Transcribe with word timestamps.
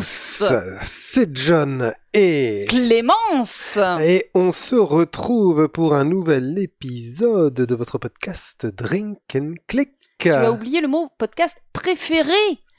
tous 0.00 0.42
C'est 0.82 1.36
John 1.36 1.92
et 2.14 2.64
Clémence. 2.70 3.78
Et 4.00 4.30
on 4.34 4.50
se 4.50 4.74
retrouve 4.76 5.68
pour 5.68 5.94
un 5.94 6.04
nouvel 6.04 6.58
épisode 6.58 7.52
de 7.52 7.74
votre 7.74 7.98
podcast 7.98 8.64
Drink 8.64 9.18
and 9.36 9.56
Click. 9.66 9.90
Tu 10.18 10.30
as 10.30 10.52
oublié 10.52 10.80
le 10.80 10.88
mot 10.88 11.10
podcast 11.18 11.58
préféré 11.74 12.32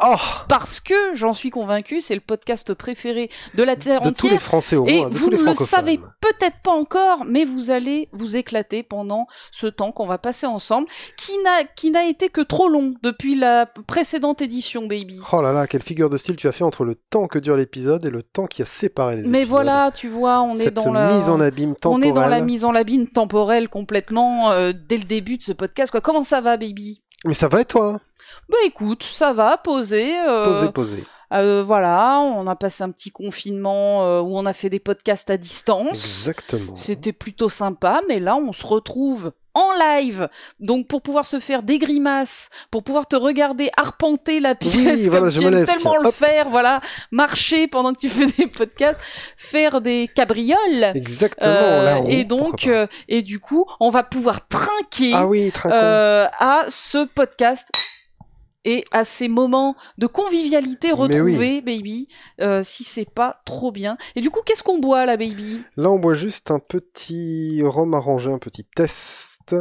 Oh 0.04 0.16
Parce 0.50 0.80
que, 0.80 1.14
j'en 1.14 1.34
suis 1.34 1.50
convaincu, 1.52 2.00
c'est 2.00 2.16
le 2.16 2.22
podcast 2.22 2.74
préféré 2.74 3.30
de 3.56 3.64
la 3.64 3.76
Terre 3.76 4.02
De 4.02 4.10
tous 4.10 4.28
les 4.28 4.34
entière. 4.34 4.42
Français 4.42 4.76
au 4.76 4.86
Et 4.88 4.98
moins, 5.00 5.10
de 5.10 5.16
vous 5.16 5.26
tous 5.26 5.30
les 5.32 5.38
ne 5.38 5.44
le 5.44 5.54
savez 5.56 5.98
peut-être 6.20 6.58
pas 6.64 6.72
encore, 6.72 7.24
mais 7.26 7.46
vous 7.46 7.70
allez 7.72 8.10
vous 8.12 8.36
éclater 8.36 8.84
pendant 8.84 9.28
ce 9.52 9.68
temps 9.68 9.92
qu'on 9.92 10.08
va 10.08 10.18
passer 10.18 10.48
ensemble, 10.48 10.88
qui 11.18 11.38
n'a 11.44 11.64
qui 11.66 11.92
n'a 11.92 12.06
été 12.06 12.30
que 12.30 12.42
trop 12.42 12.68
long 12.68 12.96
depuis 13.04 13.36
la 13.36 13.68
précédente 13.88 14.42
édition, 14.42 14.88
baby. 14.88 15.20
Oh 15.32 15.42
là 15.42 15.54
là, 15.54 15.68
quelle 15.68 15.84
figure 15.84 16.09
de 16.09 16.18
style 16.18 16.36
tu 16.36 16.48
as 16.48 16.52
fait 16.52 16.64
entre 16.64 16.84
le 16.84 16.95
temps 16.95 17.28
que 17.28 17.38
dure 17.40 17.56
l'épisode 17.56 18.04
et 18.06 18.09
le 18.09 18.23
temps 18.23 18.48
qui 18.48 18.62
a 18.62 18.66
séparé 18.66 19.18
les 19.18 19.22
Mais 19.23 19.40
épisodes. 19.42 19.50
voilà, 19.50 19.92
tu 19.92 20.08
vois, 20.08 20.42
on 20.42 20.56
est 20.58 20.72
dans 20.72 20.92
la 20.92 21.14
mise 21.14 21.30
en 21.30 21.40
abîme 21.40 21.72
on 21.72 21.76
temporelle. 21.76 22.09
est 22.09 22.14
dans 22.14 22.28
la 22.28 22.42
mise 22.42 22.66
en 22.66 22.72
labine 22.72 23.08
temporelle 23.08 23.70
complètement 23.70 24.52
euh, 24.52 24.73
dès 24.73 24.98
le 24.98 25.04
début 25.04 25.38
de 25.38 25.44
ce 25.44 25.52
podcast. 25.54 25.92
Quoi. 25.92 26.02
Comment 26.02 26.23
ça 26.23 26.42
va, 26.42 26.58
baby? 26.58 27.02
Mais 27.25 27.34
ça 27.34 27.48
va 27.48 27.61
et 27.61 27.66
toi? 27.66 27.99
Bah 28.49 28.57
écoute, 28.66 29.03
ça 29.03 29.34
va, 29.34 29.57
posé. 29.57 30.17
euh, 30.27 30.45
Posez, 30.45 30.71
posez. 30.71 31.05
Euh, 31.34 31.63
voilà, 31.63 32.20
on 32.20 32.48
a 32.48 32.55
passé 32.55 32.84
un 32.84 32.91
petit 32.91 33.12
confinement 33.12 34.05
euh, 34.05 34.22
où 34.22 34.38
on 34.38 34.45
a 34.45 34.53
fait 34.53 34.70
des 34.70 34.80
podcasts 34.80 35.30
à 35.30 35.38
distance. 35.38 36.03
Exactement. 36.03 36.76
C'était 36.76 37.13
plutôt 37.13 37.49
sympa, 37.49 38.02
mais 38.08 38.20
là 38.20 38.35
on 38.35 38.53
se 38.53 38.66
retrouve 38.66 39.31
en 39.53 39.72
live, 39.73 40.30
donc 40.59 40.88
pour 40.88 41.02
pouvoir 41.02 41.25
se 41.25 41.39
faire 41.39 41.63
des 41.63 41.77
grimaces, 41.77 42.49
pour 42.70 42.84
pouvoir 42.84 43.08
te 43.08 43.16
regarder 43.16 43.70
arpenter 43.75 44.39
la 44.39 44.55
pièce 44.55 44.75
Oui, 44.75 45.08
voilà, 45.09 45.25
comme 45.25 45.30
je 45.30 45.39
tu 45.39 45.45
me 45.45 45.58
aimes 45.58 45.66
tellement 45.66 45.91
tiens, 45.91 46.03
le 46.03 46.11
faire, 46.11 46.50
voilà, 46.50 46.81
marcher 47.11 47.67
pendant 47.67 47.94
que 47.94 48.00
tu 48.00 48.09
fais 48.09 48.28
des 48.28 48.47
podcasts, 48.47 49.00
faire 49.36 49.81
des 49.81 50.09
cabrioles. 50.13 50.91
Exactement. 50.95 51.52
Euh, 51.52 51.84
là, 51.84 52.00
et 52.08 52.23
donc, 52.23 52.67
euh, 52.67 52.88
et 53.09 53.22
du 53.22 53.39
coup, 53.39 53.66
on 53.80 53.89
va 53.89 54.03
pouvoir 54.03 54.47
trinquer 54.47 55.11
Ah 55.13 55.28
oui, 55.28 55.52
euh, 55.66 56.28
à 56.39 56.66
ce 56.69 57.06
podcast 57.06 57.69
et 58.66 58.84
à 58.92 59.04
ces 59.06 59.28
moments 59.28 59.76
de 59.98 60.08
convivialité 60.08 60.90
Mais 60.90 60.95
retrouvés, 60.98 61.62
baby, 61.62 62.08
euh, 62.42 62.62
si 62.64 62.84
c'est 62.84 63.09
pas 63.09 63.42
trop 63.45 63.72
bien. 63.72 63.98
Et 64.16 64.22
du 64.22 64.30
coup, 64.30 64.42
qu'est-ce 64.45 64.64
qu'on 64.64 64.80
boit 64.80 65.06
là, 65.06 65.18
baby? 65.18 65.62
Là, 65.78 65.90
on 65.92 66.00
boit 66.00 66.14
juste 66.14 66.52
un 66.52 66.59
petit 66.59 67.62
rhum 67.64 67.94
arrangé, 67.94 68.31
un 68.31 68.40
petit 68.40 68.66
test 68.76 69.56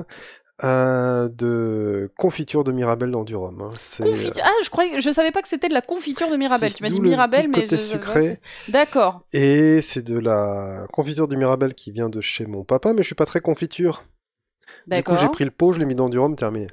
euh, 0.63 1.29
de 1.31 2.13
confiture 2.19 2.65
de 2.65 2.73
Mirabelle 2.73 3.11
dans 3.11 3.25
du 3.25 3.35
rhum. 3.35 3.63
hein. 3.63 3.71
Confiture. 4.03 4.43
Ah, 4.45 4.53
je 4.63 4.69
croyais, 4.69 5.01
je 5.01 5.11
savais 5.11 5.31
pas 5.33 5.41
que 5.41 5.49
c'était 5.49 5.69
de 5.69 5.75
la 5.75 5.81
confiture 5.83 6.31
de 6.31 6.37
Mirabelle. 6.37 6.75
Tu 6.75 6.83
m'as 6.83 6.91
dit 6.91 7.01
Mirabelle, 7.01 7.49
mais 7.49 7.63
côté 7.63 7.77
je- 7.79 7.83
sucré. 7.83 8.41
D'accord. 8.69 9.23
euh, 9.35 9.39
Et 9.39 9.81
c'est 9.81 10.03
de 10.03 10.19
la 10.19 10.87
confiture 10.93 11.29
de 11.29 11.37
Mirabelle 11.37 11.75
qui 11.75 11.91
vient 11.93 12.11
de 12.11 12.21
chez 12.21 12.45
mon 12.47 12.65
papa, 12.65 12.93
mais 12.93 13.03
je 13.03 13.07
suis 13.07 13.15
pas 13.15 13.27
très 13.27 13.41
confiture. 13.41 14.05
Du 14.67 14.69
coup, 14.75 14.87
D'accord. 14.87 15.17
j'ai 15.17 15.29
pris 15.29 15.45
le 15.45 15.51
pot, 15.51 15.73
je 15.73 15.79
l'ai 15.79 15.87
mis 15.87 15.95
dans 15.95 16.09
du 16.11 16.19
rhum, 16.19 16.37
terminé. 16.37 16.67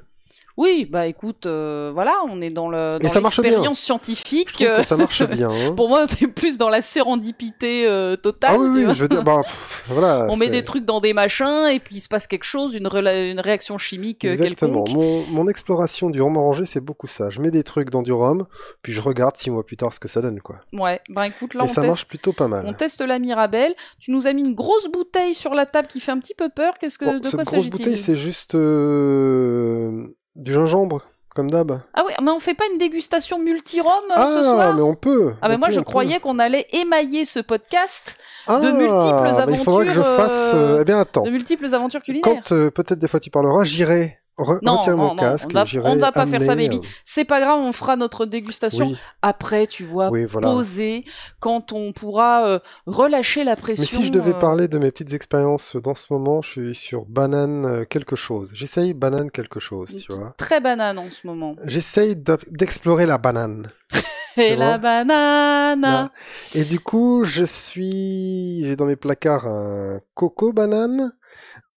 Oui, 0.57 0.87
bah 0.89 1.05
écoute, 1.05 1.45
euh, 1.45 1.91
voilà, 1.93 2.15
on 2.27 2.41
est 2.41 2.49
dans 2.49 2.67
le 2.67 2.97
l'expérience 2.99 3.79
scientifique. 3.79 4.53
que 4.57 4.81
ça 4.83 4.97
marche 4.97 5.21
bien. 5.29 5.51
hein. 5.51 5.73
Pour 5.75 5.87
moi, 5.87 6.07
c'est 6.07 6.25
plus 6.27 6.57
dans 6.57 6.69
la 6.69 6.81
sérendipité 6.81 7.85
euh, 7.87 8.15
totale. 8.15 8.55
ah 8.55 8.59
oui, 8.59 8.85
oui, 8.85 8.93
je 8.95 9.03
veux 9.03 9.07
dire, 9.07 9.23
bah, 9.23 9.41
pff, 9.43 9.83
voilà. 9.87 10.27
On 10.31 10.35
met 10.35 10.49
des 10.49 10.63
trucs 10.63 10.83
dans 10.83 10.99
des 10.99 11.13
machins 11.13 11.67
et 11.71 11.79
puis 11.79 11.97
il 11.97 12.01
se 12.01 12.09
passe 12.09 12.25
quelque 12.25 12.43
chose, 12.43 12.73
une, 12.73 12.87
réaction 12.87 13.77
chimique 13.77 14.25
euh, 14.25 14.31
Exactement. 14.31 14.83
quelconque. 14.83 14.97
Mon, 14.97 15.25
mon 15.27 15.47
exploration 15.47 16.09
du 16.09 16.21
rhum 16.21 16.35
arrangé, 16.37 16.65
c'est 16.65 16.79
beaucoup 16.81 17.07
ça. 17.07 17.29
Je 17.29 17.39
mets 17.39 17.51
des 17.51 17.63
trucs 17.63 17.91
dans 17.91 18.01
du 18.01 18.11
rhum, 18.11 18.47
puis 18.81 18.93
je 18.93 19.01
regarde 19.01 19.37
six 19.37 19.51
mois 19.51 19.63
plus 19.63 19.77
tard 19.77 19.93
ce 19.93 19.99
que 19.99 20.07
ça 20.07 20.21
donne, 20.21 20.41
quoi. 20.41 20.55
Ouais, 20.73 21.01
bah 21.09 21.27
écoute, 21.27 21.53
là 21.53 21.65
Et 21.65 21.65
on 21.65 21.67
ça 21.67 21.81
teste, 21.81 21.87
marche 21.87 22.07
plutôt 22.07 22.33
pas 22.33 22.47
mal. 22.47 22.65
on 22.67 22.73
teste 22.73 23.01
la 23.01 23.19
Mirabelle. 23.19 23.75
Tu 23.99 24.09
nous 24.11 24.25
as 24.25 24.33
mis 24.33 24.41
une 24.41 24.55
grosse 24.55 24.87
bouteille 24.91 25.35
sur 25.35 25.53
la 25.53 25.67
table 25.67 25.87
qui 25.87 25.99
fait 25.99 26.11
un 26.11 26.19
petit 26.19 26.33
peu 26.35 26.49
peur. 26.49 26.79
Qu'est-ce 26.79 26.97
que 26.97 27.05
Bon, 27.05 27.19
de 27.19 27.23
cette 27.25 27.35
quoi 27.35 27.43
grosse 27.43 27.53
s'agit-il? 27.53 27.71
bouteille, 27.71 27.97
c'est 27.99 28.15
juste 28.15 28.55
euh, 28.55 30.07
du 30.37 30.53
gingembre, 30.53 31.01
comme 31.35 31.51
d'hab. 31.51 31.81
Ah 31.93 32.03
oui, 32.07 32.13
mais 32.21 32.31
on 32.31 32.39
fait 32.39 32.53
pas 32.53 32.63
une 32.71 32.77
dégustation 32.77 33.37
multi-rhum 33.39 33.91
euh, 34.11 34.15
ce 34.15 34.39
Ah, 34.39 34.43
soir? 34.43 34.75
mais 34.75 34.81
on 34.81 34.95
peut. 34.95 35.33
Ah 35.41 35.49
mais 35.49 35.57
moi 35.57 35.69
je 35.69 35.79
on 35.79 35.83
croyais 35.83 36.19
qu'on 36.19 36.39
allait 36.39 36.65
émailler 36.71 37.25
ce 37.25 37.39
podcast 37.39 38.17
Ah, 38.47 38.59
de 38.59 38.71
multiples 38.71 39.11
bah, 39.11 39.45
Il 39.49 39.57
faudra 39.57 39.83
que 39.83 39.91
je 39.91 39.99
aventures, 39.99 40.25
fasse. 40.25 40.51
euh, 40.55 40.79
Eh 40.81 40.85
bien, 40.85 40.99
attends. 40.99 41.23
de 41.23 41.29
multiples 41.29 41.73
aventures 41.75 42.01
culinaires. 42.01 42.23
Quand 42.33 42.51
euh, 42.53 42.71
peut-être 42.71 42.99
des 42.99 43.07
fois 43.07 43.19
tu 43.19 43.29
parleras, 43.29 43.63
j'irai 43.65 44.17
re- 44.37 44.59
Non, 44.61 44.79
mon 44.95 45.13
non, 45.13 45.15
casque. 45.15 45.49
on 45.83 45.95
ne 45.95 45.99
va 45.99 46.11
pas 46.11 46.25
faire 46.25 46.41
ça, 46.41 46.55
baby. 46.55 46.79
C'est 47.05 47.25
pas 47.25 47.39
grave, 47.39 47.59
on 47.59 47.71
fera 47.71 47.95
notre 47.95 48.25
dégustation 48.25 48.87
Oui, 48.87 48.97
après, 49.21 49.67
tu 49.67 49.83
vois, 49.83 50.09
oui, 50.09 50.25
voilà. 50.25 50.49
posée, 50.49 51.05
quand 51.39 51.71
on 51.73 51.91
pourra 51.93 52.47
euh, 52.47 52.59
relâcher 52.85 53.43
la 53.43 53.55
Mais 53.55 53.61
pression. 53.61 53.99
si 53.99 54.05
je 54.05 54.11
devais 54.11 54.31
euh, 54.35 54.39
parler 54.39 54.67
de 54.67 54.77
mes 54.77 54.91
petites 54.91 55.13
expériences 55.13 55.75
dans 55.75 55.95
ce 55.95 56.11
moment, 56.13 56.41
je 56.41 56.49
suis 56.49 56.75
sur 56.75 57.05
banane 57.05 57.65
euh, 57.65 57.85
quelque 57.85 58.15
chose. 58.15 58.51
J'essaye 58.53 58.93
banane 58.93 59.31
quelque 59.31 59.59
chose, 59.59 60.03
tu 60.07 60.13
vois. 60.13 60.33
Très 60.37 60.59
banane 60.61 60.97
en 60.99 61.09
ce 61.11 61.25
moment. 61.27 61.55
J'essaye 61.63 62.15
d'explorer 62.15 63.05
la 63.05 63.17
banane. 63.17 63.71
Et 64.37 64.55
la 64.55 64.77
banane. 64.77 66.09
Et 66.53 66.63
du 66.63 66.79
coup, 66.79 67.23
je 67.23 67.43
suis, 67.43 68.63
j'ai 68.65 68.75
dans 68.75 68.85
mes 68.85 68.95
placards 68.95 69.47
un 69.47 69.99
coco 70.13 70.53
banane, 70.53 71.11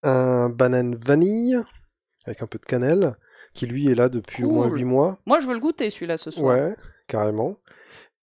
un 0.03 0.51
banane 0.51 0.95
vanille, 0.97 1.59
avec 2.25 2.43
un 2.43 2.47
peu 2.47 2.59
de 2.59 2.65
cannelle, 2.67 3.17
qui 3.55 3.67
lui 3.67 3.89
est 3.89 3.95
là 3.95 4.09
depuis 4.09 4.45
au 4.45 4.51
moins 4.51 4.69
Cool. 4.69 4.79
8 4.79 4.85
mois. 4.85 5.19
Moi, 5.27 5.41
je 5.41 5.47
veux 5.47 5.55
le 5.55 5.61
goûter 5.61 5.91
celui-là 5.91 6.17
ce 6.17 6.31
soir. 6.31 6.45
Ouais, 6.57 6.77
carrément. 7.09 7.57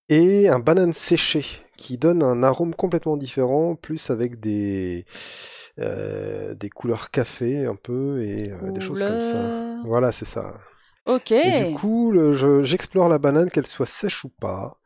Et 0.09 0.47
un 0.47 0.59
banane 0.59 0.93
séché, 0.93 1.45
qui 1.75 1.97
donne 1.97 2.23
un 2.23 2.41
arôme 2.43 2.73
complètement 2.73 3.17
différent, 3.17 3.75
plus 3.75 4.09
avec 4.09 4.39
des, 4.39 5.05
euh, 5.79 6.55
des 6.55 6.69
couleurs 6.69 7.11
café 7.11 7.65
un 7.65 7.75
peu, 7.75 8.23
et 8.23 8.51
euh, 8.51 8.71
des 8.71 8.81
choses 8.81 9.03
comme 9.03 9.21
ça. 9.21 9.81
Voilà, 9.85 10.11
c'est 10.11 10.25
ça. 10.25 10.53
Ok. 11.05 11.31
Et 11.31 11.65
du 11.71 11.75
coup, 11.75 12.11
je- 12.13 12.63
j'explore 12.63 13.09
la 13.09 13.17
banane, 13.19 13.49
qu'elle 13.49 13.67
soit 13.67 13.85
sèche 13.85 14.23
ou 14.25 14.29
pas. 14.29 14.79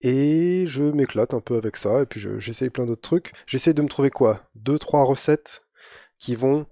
Et 0.00 0.64
je 0.66 0.82
m'éclate 0.82 1.32
un 1.34 1.40
peu 1.40 1.56
avec 1.56 1.76
ça. 1.76 2.02
Et 2.02 2.06
puis 2.06 2.20
je- 2.20 2.38
j'essaye 2.38 2.68
plein 2.70 2.84
d'autres 2.84 3.00
trucs. 3.00 3.32
J'essaye 3.46 3.72
de 3.74 3.80
me 3.82 3.88
trouver 3.88 4.10
quoi? 4.10 4.42
Deux, 4.54 4.78
trois 4.78 5.04
recettes 5.04 5.62
qui 6.18 6.34
vont. 6.36 6.66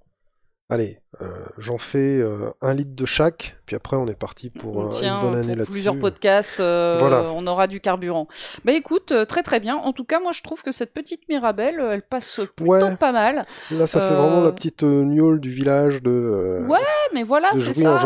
Allez, 0.70 1.00
euh, 1.20 1.26
j'en 1.58 1.76
fais 1.76 2.18
euh, 2.20 2.50
un 2.62 2.72
litre 2.72 2.94
de 2.94 3.04
chaque. 3.04 3.58
Puis 3.66 3.76
après, 3.76 3.96
on 3.98 4.06
est 4.06 4.14
parti 4.18 4.48
pour 4.48 4.80
euh, 4.86 4.90
une 5.02 5.20
bonne 5.20 5.34
année 5.34 5.54
là-dessus. 5.54 5.72
plusieurs 5.72 5.98
podcasts, 5.98 6.56
Voilà. 6.60 7.30
on 7.34 7.46
aura 7.46 7.66
du 7.66 7.80
carburant. 7.80 8.26
Bah 8.64 8.72
écoute, 8.72 9.12
très 9.28 9.42
très 9.42 9.60
bien. 9.60 9.76
En 9.76 9.92
tout 9.92 10.04
cas, 10.04 10.18
moi 10.20 10.32
je 10.32 10.42
trouve 10.42 10.62
que 10.62 10.72
cette 10.72 10.94
petite 10.94 11.28
Mirabelle, 11.28 11.78
elle 11.90 12.00
passe 12.02 12.40
plutôt 12.56 12.70
Ouais. 12.70 12.96
pas 12.96 13.12
mal. 13.12 13.44
Là, 13.70 13.86
ça 13.86 14.00
fait 14.00 14.14
vraiment 14.14 14.40
la 14.40 14.52
petite 14.52 14.82
gnôle 14.82 15.40
du 15.40 15.50
village 15.50 16.00
de. 16.02 16.64
Ouais, 16.70 16.78
mais 17.12 17.22
voilà, 17.24 17.50
c'est 17.54 17.74
ça. 17.74 17.98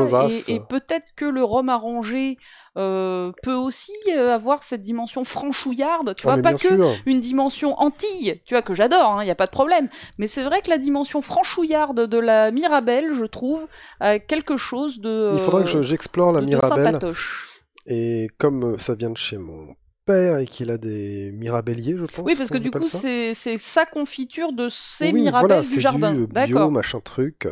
Et, 0.48 0.54
et 0.56 0.60
peut-être 0.68 1.14
que 1.14 1.24
le 1.26 1.44
rhum 1.44 1.68
arrangé 1.68 2.36
euh, 2.76 3.32
peut 3.42 3.54
aussi 3.54 3.92
euh, 4.08 4.34
avoir 4.34 4.62
cette 4.62 4.82
dimension 4.82 5.24
franchouillarde. 5.24 6.14
Tu 6.16 6.28
ah, 6.28 6.34
vois, 6.34 6.42
pas 6.42 6.54
que 6.54 6.76
sûr. 6.76 6.94
une 7.06 7.20
dimension 7.20 7.74
Antilles, 7.80 8.40
tu 8.44 8.54
vois, 8.54 8.62
que 8.62 8.74
j'adore, 8.74 9.22
il 9.22 9.24
n'y 9.24 9.30
a 9.30 9.34
pas 9.34 9.46
de 9.46 9.50
problème. 9.50 9.88
Mais 10.18 10.26
c'est 10.26 10.44
vrai 10.44 10.60
que 10.62 10.68
la 10.70 10.78
dimension 10.78 11.22
franchouillarde 11.22 12.06
de 12.06 12.18
la 12.18 12.50
Mirabelle, 12.50 13.12
je 13.14 13.24
trouve, 13.24 13.66
a 14.00 14.18
quelque 14.18 14.56
chose 14.56 15.00
de. 15.00 15.30
Il 15.34 15.40
faudra 15.40 15.62
que 15.62 15.76
euh, 15.76 15.82
j'explore 15.82 16.32
la 16.32 16.40
de- 16.40 16.46
de 16.46 16.50
Mirabelle. 16.50 16.86
sympatoche. 16.86 17.62
Et 17.86 18.28
comme 18.38 18.78
ça 18.78 18.94
vient 18.94 19.10
de 19.10 19.16
chez 19.16 19.38
mon 19.38 19.74
père 20.04 20.38
et 20.38 20.46
qu'il 20.46 20.70
a 20.70 20.78
des 20.78 21.32
mirabelliers, 21.32 21.96
je 21.96 22.04
pense. 22.04 22.24
Oui, 22.26 22.34
parce 22.36 22.50
que 22.50 22.58
du 22.58 22.70
coup, 22.70 22.88
c'est 22.88 23.34
sa 23.34 23.86
confiture 23.86 24.52
de 24.52 24.68
ces 24.68 25.12
oui, 25.12 25.22
Mirabelles 25.22 25.48
voilà, 25.48 25.62
du 25.62 25.68
c'est 25.68 25.80
jardin. 25.80 26.12
du 26.14 26.26
bio, 26.26 26.70
machin 26.70 27.00
truc. 27.00 27.48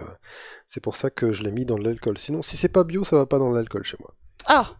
C'est 0.68 0.82
pour 0.82 0.96
ça 0.96 1.08
que 1.08 1.32
je 1.32 1.42
l'ai 1.44 1.52
mis 1.52 1.64
dans 1.64 1.78
de 1.78 1.84
l'alcool. 1.84 2.18
Sinon, 2.18 2.42
si 2.42 2.56
c'est 2.56 2.68
pas 2.68 2.84
bio, 2.84 3.04
ça 3.04 3.16
va 3.16 3.26
pas 3.26 3.38
dans 3.38 3.50
l'alcool 3.50 3.84
chez 3.84 3.96
moi. 4.00 4.12
Ah, 4.46 4.72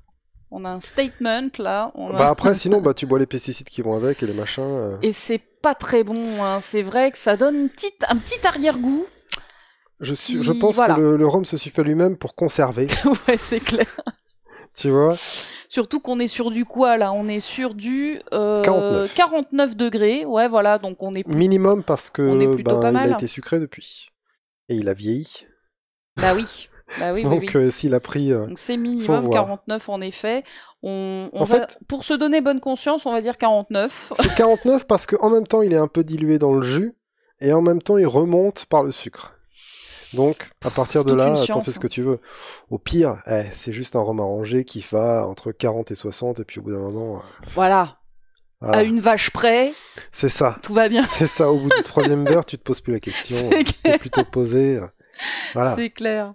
on 0.57 0.65
a 0.65 0.69
un 0.71 0.81
statement 0.81 1.49
là. 1.59 1.91
on 1.95 2.11
a- 2.15 2.19
Bah 2.19 2.29
après, 2.29 2.55
sinon, 2.55 2.81
bah 2.81 2.95
tu 2.95 3.07
bois 3.07 3.19
les 3.19 3.27
pesticides 3.27 3.69
qui 3.69 3.83
vont 3.83 3.97
avec 3.97 4.23
et 4.23 4.27
les 4.27 4.33
machins. 4.35 4.63
euh. 4.65 4.97
Et 5.03 5.13
c'est 5.13 5.39
pas 5.63 5.75
très 5.75 6.05
bon. 6.05 6.23
hein. 6.43 6.59
C'est 6.61 6.83
vrai 6.83 7.11
que 7.11 7.19
ça 7.19 7.37
donne 7.37 7.57
une 7.57 7.69
petite, 7.69 8.05
un 8.09 8.17
petit 8.17 8.39
arrière-goût. 8.47 9.07
Je, 10.01 10.13
suis, 10.15 10.35
qui- 10.39 10.43
je 10.43 10.53
pense 10.53 10.77
voilà. 10.77 10.95
que 10.95 11.01
le, 11.01 11.17
le 11.17 11.27
rhum 11.27 11.45
se 11.45 11.57
suffit 11.57 11.83
lui-même 11.83 12.17
pour 12.17 12.35
conserver, 12.35 12.87
ouais, 13.29 13.37
c'est 13.37 13.61
clair. 13.61 13.87
tu 14.77 14.91
vois? 14.91 15.15
Surtout 15.69 16.01
qu'on 16.01 16.19
est 16.21 16.27
sur 16.29 16.51
du 16.51 16.65
quoi 16.65 16.97
là? 16.97 17.13
On 17.13 17.27
est 17.29 17.41
sur 17.41 17.75
du 17.75 18.21
euh, 18.33 18.63
49. 18.63 19.15
49 19.15 19.77
degrés. 19.77 20.25
Ouais, 20.25 20.49
voilà. 20.49 20.79
Donc 20.79 20.97
on 21.03 21.15
est. 21.15 21.27
Minimum 21.27 21.83
parce 21.83 22.11
que 22.11 22.23
On 22.23 22.41
est 22.41 22.63
ben, 22.63 22.81
pas 22.81 22.91
il 22.91 22.97
a 22.97 23.15
été 23.15 23.27
sucré 23.29 23.59
depuis. 23.59 24.09
Et 24.69 24.77
il 24.77 24.89
a 24.89 24.95
vieilli. 24.95 25.29
Bah 26.17 26.33
oui. 26.35 26.69
Bah 27.01 27.13
oui, 27.13 27.23
Donc 27.23 27.41
oui. 27.41 27.51
euh, 27.57 27.71
s'il 27.71 27.95
a 27.95 28.01
pris... 28.01 28.33
euh, 28.33 28.47
Donc 28.47 28.59
c'est 28.59 28.77
minimum 28.77 29.27
voir. 29.27 29.47
49 29.47 29.89
en 29.89 30.01
effet. 30.01 30.43
On, 30.83 31.29
on 31.33 31.41
En 31.41 31.45
va, 31.45 31.61
fait- 31.67 31.79
pour 31.89 32.05
se 32.05 32.15
donner 32.15 32.41
bonne 32.41 32.61
conscience, 32.61 33.07
on 33.07 33.13
va 33.13 33.21
dire 33.21 33.39
49. 33.39 34.13
C'est 34.21 34.35
49 34.35 34.87
parce 34.87 35.07
qu'en 35.07 35.31
même 35.31 35.47
temps, 35.47 35.63
il 35.63 35.73
est 35.73 35.77
un 35.79 35.89
peu 35.89 36.05
dilué 36.05 36.39
dans 36.39 36.53
le 36.53 36.63
jus. 36.63 36.95
Et 37.41 37.53
en 37.53 37.63
même 37.63 37.83
temps, 37.83 37.97
il 37.99 38.07
remonte 38.07 38.67
par 38.67 38.83
le 38.83 38.93
sucre. 38.93 39.33
Donc, 40.13 40.49
à 40.65 40.71
partir 40.71 41.05
de 41.05 41.13
là, 41.13 41.35
t'en 41.49 41.61
fais 41.61 41.73
ce 41.73 41.81
que 41.81 41.89
tu 41.89 42.03
veux. 42.03 42.21
Au 42.71 42.79
pire, 42.79 43.21
eh, 43.27 43.45
c'est 43.51 43.73
juste 43.73 43.97
un 43.97 44.01
rhum 44.01 44.21
arrangé 44.21 44.65
qui 44.65 44.85
va 44.93 45.27
entre 45.27 45.51
40 45.51 45.91
et 45.91 45.95
60, 45.97 46.39
et 46.41 46.45
puis 46.45 46.61
au 46.61 46.63
bout 46.63 46.71
d'un 46.73 46.79
moment... 46.79 47.17
euh, 47.17 47.21
Voilà. 47.55 47.97
Voilà. 48.61 48.79
à 48.79 48.83
une 48.85 49.01
vache 49.01 49.31
près, 49.31 49.73
C'est 50.13 50.29
ça. 50.29 50.57
tout 50.63 50.73
va 50.73 50.89
bien. 50.89 51.03
C'est 51.03 51.27
ça. 51.27 51.51
Au 51.51 51.59
bout 51.59 51.69
du 51.69 51.83
troisième 51.83 52.25
verre, 52.29 52.45
tu 52.45 52.57
te 52.57 52.63
poses 52.63 52.81
plus 52.81 52.93
la 52.93 53.01
question. 53.01 53.51
C'est 53.51 53.83
T'es 53.83 53.99
plutôt 53.99 54.25
posé. 54.25 54.81
Voilà. 55.55 55.75
C'est 55.75 55.91
clair. 55.91 56.35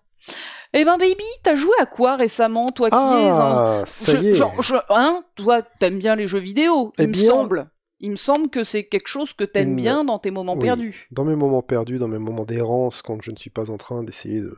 Eh 0.73 0.85
ben, 0.85 0.97
baby, 0.97 1.23
t'as 1.43 1.55
joué 1.55 1.73
à 1.79 1.85
quoi 1.85 2.15
récemment, 2.15 2.69
toi 2.69 2.89
qui 2.89 2.95
es 2.95 2.99
un 2.99 3.81
Ah, 3.81 3.83
ça 3.85 4.11
Je- 4.15 4.17
y 4.21 4.27
est. 4.29 4.35
genre, 4.35 4.61
je- 4.61 4.75
hein, 4.89 5.23
toi, 5.35 5.61
t'aimes 5.63 5.97
bien 5.99 6.15
les 6.15 6.27
jeux 6.27 6.39
vidéo, 6.39 6.93
Eh 6.99 7.03
il 7.03 7.09
me 7.09 7.13
semble. 7.15 7.69
Il 8.01 8.11
me 8.11 8.15
semble 8.15 8.49
que 8.49 8.63
c'est 8.63 8.85
quelque 8.85 9.07
chose 9.09 9.33
que 9.33 9.43
t'aimes 9.43 9.75
bien 9.75 10.05
dans 10.05 10.19
tes 10.19 10.31
moments 10.31 10.53
Oui. 10.53 10.61
perdus. 10.61 11.07
Dans 11.11 11.25
mes 11.25 11.35
moments 11.35 11.61
perdus, 11.63 11.97
dans 11.97 12.07
mes 12.07 12.19
moments 12.19 12.45
d'errance, 12.45 13.01
quand 13.01 13.21
je 13.21 13.31
ne 13.31 13.35
suis 13.35 13.49
pas 13.49 13.69
en 13.71 13.77
train 13.77 14.03
d'essayer 14.03 14.39
de, 14.39 14.57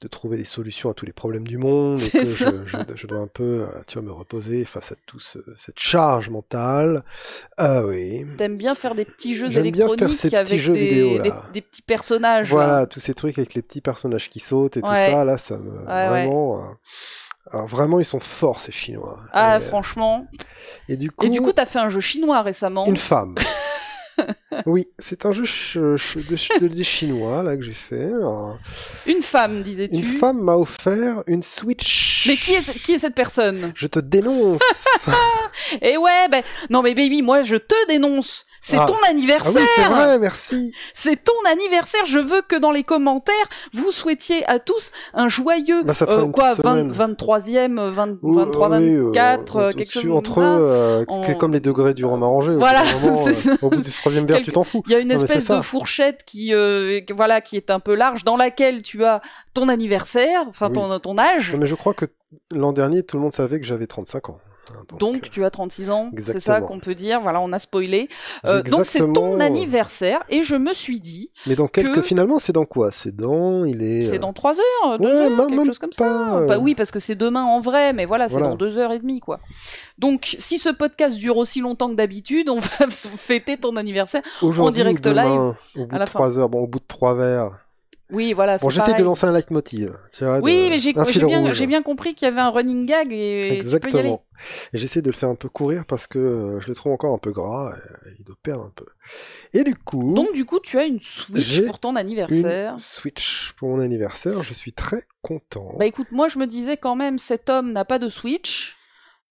de 0.00 0.08
trouver 0.08 0.36
des 0.38 0.44
solutions 0.44 0.90
à 0.90 0.94
tous 0.94 1.04
les 1.04 1.12
problèmes 1.12 1.46
du 1.46 1.58
monde, 1.58 2.00
et 2.00 2.08
que 2.10 2.24
je, 2.24 2.44
je- 2.66 2.76
je 2.96 3.06
dois 3.06 3.18
un 3.18 3.26
peu, 3.26 3.62
euh, 3.62 3.66
tu 3.86 3.98
vois, 3.98 4.02
me 4.08 4.12
reposer 4.12 4.64
face 4.64 4.92
à 4.92 4.94
toute 5.06 5.22
cette 5.56 5.78
charge 5.78 6.30
mentale. 6.30 7.04
Ah 7.58 7.82
oui. 7.84 8.24
T'aimes 8.38 8.56
bien 8.56 8.74
faire 8.74 8.94
des 8.94 9.04
petits 9.04 9.34
jeux 9.34 9.50
J'aime 9.50 9.70
bien 9.70 9.86
faire 9.88 9.94
électroniques 9.94 10.20
petits 10.22 10.36
avec 10.36 10.58
jeux 10.58 10.72
des, 10.72 10.88
vidéo, 10.88 11.18
là. 11.18 11.22
des, 11.24 11.32
des 11.52 11.60
petits 11.60 11.82
personnages. 11.82 12.48
Voilà, 12.48 12.80
là. 12.80 12.86
tous 12.86 13.00
ces 13.00 13.12
trucs 13.14 13.38
avec 13.38 13.54
les 13.54 13.62
petits 13.62 13.82
personnages 13.82 14.30
qui 14.30 14.40
sautent 14.40 14.76
et 14.78 14.82
tout 14.82 14.94
ça, 14.94 15.24
là, 15.24 15.36
ça 15.36 15.58
me. 15.58 15.70
ouais. 15.70 16.08
vraiment. 16.08 16.58
euh, 16.60 16.68
alors 17.52 17.66
vraiment, 17.66 17.98
ils 17.98 18.04
sont 18.04 18.20
forts, 18.20 18.60
ces 18.60 18.70
Chinois. 18.72 19.18
Ah, 19.32 19.56
et, 19.56 19.60
franchement. 19.60 20.26
et 20.88 20.96
du 20.96 21.10
coup, 21.10 21.26
Et 21.26 21.30
du 21.30 21.40
coup, 21.40 21.52
t'as 21.52 21.66
fait 21.66 21.78
un 21.80 21.88
jeu 21.88 22.00
chinois 22.00 22.42
récemment. 22.42 22.86
une 22.86 22.96
femme. 22.96 23.34
oui, 24.66 24.88
c'est 24.98 25.26
un 25.26 25.32
jeu 25.32 25.44
de, 25.44 25.96
de- 26.60 26.68
des 26.68 26.84
Chinois, 26.84 27.42
là, 27.42 27.56
que 27.56 27.62
j'ai 27.62 27.72
fait. 27.72 28.04
Alors, 28.06 28.58
Une 29.06 29.22
femme, 29.22 29.62
disais-tu. 29.62 29.96
Une 29.96 30.02
femme 30.04 30.40
m'a 30.40 30.56
offert 30.56 31.22
une 31.26 31.42
Switch. 31.42 32.24
Mais 32.26 32.36
qui 32.36 32.54
est, 32.54 32.82
qui 32.82 32.92
est 32.94 32.98
cette 32.98 33.14
personne? 33.14 33.72
Je 33.74 33.86
te 33.86 33.98
dénonce 34.00 34.60
Eh 35.82 35.96
ouais, 35.96 36.28
ben 36.30 36.42
non 36.70 36.82
mais 36.82 36.94
baby, 36.94 37.22
moi 37.22 37.42
je 37.42 37.56
te 37.56 37.74
dénonce. 37.88 38.46
C'est 38.62 38.76
Ah. 38.76 38.84
ton 38.86 38.94
Ah 39.04 39.10
anniversaire. 39.10 39.54
oui, 39.56 39.66
c'est 39.74 39.88
vrai, 39.88 40.18
merci 40.18 40.72
C'est 40.92 41.24
ton 41.24 41.32
anniversaire. 41.50 42.04
Je 42.04 42.18
veux 42.18 42.42
que 42.42 42.56
dans 42.56 42.70
les 42.72 42.84
commentaires, 42.84 43.34
vous 43.72 43.90
souhaitiez 43.90 44.44
à 44.46 44.58
tous 44.58 44.92
un 45.14 45.28
joyeux 45.28 45.82
Bah, 45.82 45.94
euh, 46.02 46.26
quoi, 46.26 46.50
petite 46.50 46.64
20 46.64 46.76
semaine. 46.76 46.92
23e, 46.92 47.90
20, 47.90 48.18
Ou- 48.22 48.34
23, 48.34 48.68
oui, 48.78 48.94
euh, 48.96 49.04
24, 49.06 49.56
euh, 49.56 49.70
au- 49.70 49.72
quelque 49.72 49.90
chose 49.92 50.10
Entre 50.12 50.34
comme 50.34 50.42
ça. 50.44 50.58
eux, 50.58 50.68
euh, 50.70 51.04
En- 51.08 51.34
comme 51.34 51.52
les 51.54 51.60
degrés 51.60 51.94
du 51.94 52.04
rhum 52.04 52.22
arrangé. 52.22 52.52
au 52.52 52.58
Voilà, 52.58 52.82
bout 52.82 52.88
d'un 52.88 53.00
moment, 53.14 53.26
euh. 53.26 53.56
Au 53.62 53.70
bout 53.70 53.80
du 53.80 53.90
troisième 53.90 54.26
verre, 54.26 54.39
Quelque- 54.42 54.46
tu 54.46 54.52
t'en 54.52 54.64
fous. 54.64 54.82
Il 54.86 54.92
y 54.92 54.94
a 54.94 54.98
une 55.00 55.10
espèce 55.10 55.48
de 55.48 55.60
fourchette 55.60 56.24
qui, 56.24 56.54
euh, 56.54 57.00
voilà, 57.14 57.40
qui 57.40 57.56
est 57.56 57.70
un 57.70 57.80
peu 57.80 57.94
large, 57.94 58.24
dans 58.24 58.36
laquelle 58.36 58.82
tu 58.82 59.04
as 59.04 59.20
ton 59.54 59.68
anniversaire, 59.68 60.44
enfin 60.48 60.68
Oui. 60.68 60.74
ton, 60.74 60.98
ton 60.98 61.18
âge. 61.18 61.52
Non, 61.52 61.58
mais 61.58 61.66
je 61.66 61.74
crois 61.74 61.94
que 61.94 62.06
l'an 62.50 62.72
dernier, 62.72 63.02
tout 63.02 63.16
le 63.16 63.22
monde 63.22 63.32
savait 63.32 63.60
que 63.60 63.66
j'avais 63.66 63.86
35 63.86 64.30
ans. 64.30 64.38
Hein, 64.76 64.96
Donc, 64.98 65.16
euh, 65.16 65.28
tu 65.30 65.44
as 65.44 65.50
36 65.50 65.90
ans, 65.90 66.10
c'est 66.24 66.40
ça 66.40 66.60
qu'on 66.60 66.78
peut 66.78 66.94
dire. 66.94 67.20
Voilà, 67.20 67.40
on 67.40 67.52
a 67.52 67.58
spoilé. 67.58 68.08
Euh, 68.44 68.62
donc 68.62 68.86
c'est 68.86 68.98
ton 69.12 69.40
anniversaire 69.40 70.22
et 70.28 70.42
je 70.42 70.56
me 70.56 70.72
suis 70.74 71.00
dit, 71.00 71.32
Mais 71.46 71.54
dans 71.56 71.68
quelques... 71.68 71.96
que- 71.96 72.02
Finalement, 72.02 72.38
c'est 72.38 72.52
dans 72.52 72.64
quoi? 72.64 72.90
C'est 72.90 73.14
dans... 73.14 73.64
Il 73.64 73.82
est... 73.82 74.02
c'est 74.02 74.16
euh, 74.16 74.18
dans 74.18 74.32
3 74.32 74.54
heures, 74.58 74.98
2 74.98 75.04
ouais, 75.04 75.10
heures, 75.12 75.30
même- 75.30 75.38
quelque 75.46 75.56
même 75.56 75.66
chose 75.66 75.78
comme 75.78 75.92
ça. 75.92 76.04
pas. 76.04 76.46
Bah 76.46 76.58
oui, 76.58 76.74
parce 76.74 76.90
que 76.90 76.98
c'est 77.00 77.14
demain 77.14 77.44
en 77.44 77.60
vrai, 77.60 77.92
mais 77.92 78.04
voilà, 78.06 78.28
c'est 78.28 78.34
Voilà. 78.34 78.48
dans 78.50 78.56
2 78.56 78.78
heures 78.78 78.92
et 78.92 78.98
demie, 78.98 79.20
quoi. 79.20 79.40
Donc, 79.98 80.36
si 80.38 80.58
ce 80.58 80.68
podcast 80.70 81.16
dure 81.16 81.36
aussi 81.36 81.60
longtemps 81.60 81.88
que 81.90 81.94
d'habitude, 81.94 82.48
on 82.48 82.58
va 82.58 82.86
fêter 82.90 83.56
ton 83.56 83.76
anniversaire. 83.76 84.22
Aujourd'hui 84.42 84.82
direct 84.82 85.06
live, 85.06 85.54
Au 85.76 85.86
bout 85.86 85.94
à 85.94 85.98
la 85.98 86.04
de 86.04 86.10
fin. 86.10 86.18
3 86.18 86.38
heures, 86.38 86.48
bon, 86.48 86.60
au 86.60 86.66
bout 86.66 86.78
de 86.78 86.84
3 86.86 87.14
verres. 87.14 87.58
Oui, 88.12 88.32
voilà, 88.32 88.58
c'est 88.58 88.64
Bon, 88.64 88.70
j'essaie 88.70 88.94
de 88.94 89.04
lancer 89.04 89.26
un 89.26 89.32
leitmotiv. 89.32 89.96
Tu 90.12 90.24
vois, 90.24 90.38
Oui, 90.40 90.64
de- 90.64 90.70
mais 90.70 90.78
j'ai 90.78 90.92
bien, 91.66 91.82
compris 91.82 92.14
qu'il 92.14 92.26
y 92.26 92.28
avait 92.30 92.40
un 92.40 92.50
running 92.50 92.86
gag 92.86 93.12
et 93.12 93.12
tu 93.12 93.18
peux 93.18 93.18
y 93.18 93.50
aller. 93.50 93.56
Exactement. 93.60 94.24
Et 94.72 94.78
j'essaie 94.78 95.02
de 95.02 95.06
le 95.08 95.12
faire 95.12 95.28
un 95.28 95.34
peu 95.34 95.48
courir 95.48 95.84
parce 95.86 96.06
que 96.06 96.18
euh, 96.18 96.60
je 96.60 96.68
le 96.68 96.74
trouve 96.74 96.92
encore 96.92 97.14
un 97.14 97.18
peu 97.18 97.30
gras 97.30 97.74
et 98.06 98.10
il 98.18 98.24
doit 98.24 98.36
perdre 98.42 98.64
un 98.64 98.72
peu. 98.74 98.86
Et 99.52 99.64
du 99.64 99.74
coup, 99.74 100.14
Donc, 100.14 100.32
du 100.34 100.44
coup, 100.46 100.60
tu 100.60 100.78
as 100.78 100.84
une 100.86 101.00
Switch 101.02 101.64
pour 101.66 101.78
ton 101.78 101.94
anniversaire. 101.96 102.72
une 102.74 102.78
Switch 102.78 103.52
pour 103.58 103.68
mon 103.68 103.80
anniversaire, 103.80 104.42
je 104.42 104.54
suis 104.54 104.72
très 104.72 105.04
content. 105.22 105.74
Bah 105.78 105.84
écoute, 105.86 106.08
moi 106.10 106.28
je 106.28 106.38
me 106.38 106.46
disais 106.46 106.76
quand 106.78 106.96
même, 106.96 107.18
cet 107.18 107.50
homme 107.50 107.72
n'a 107.72 107.84
pas 107.84 107.98
de 107.98 108.08
Switch. 108.08 108.76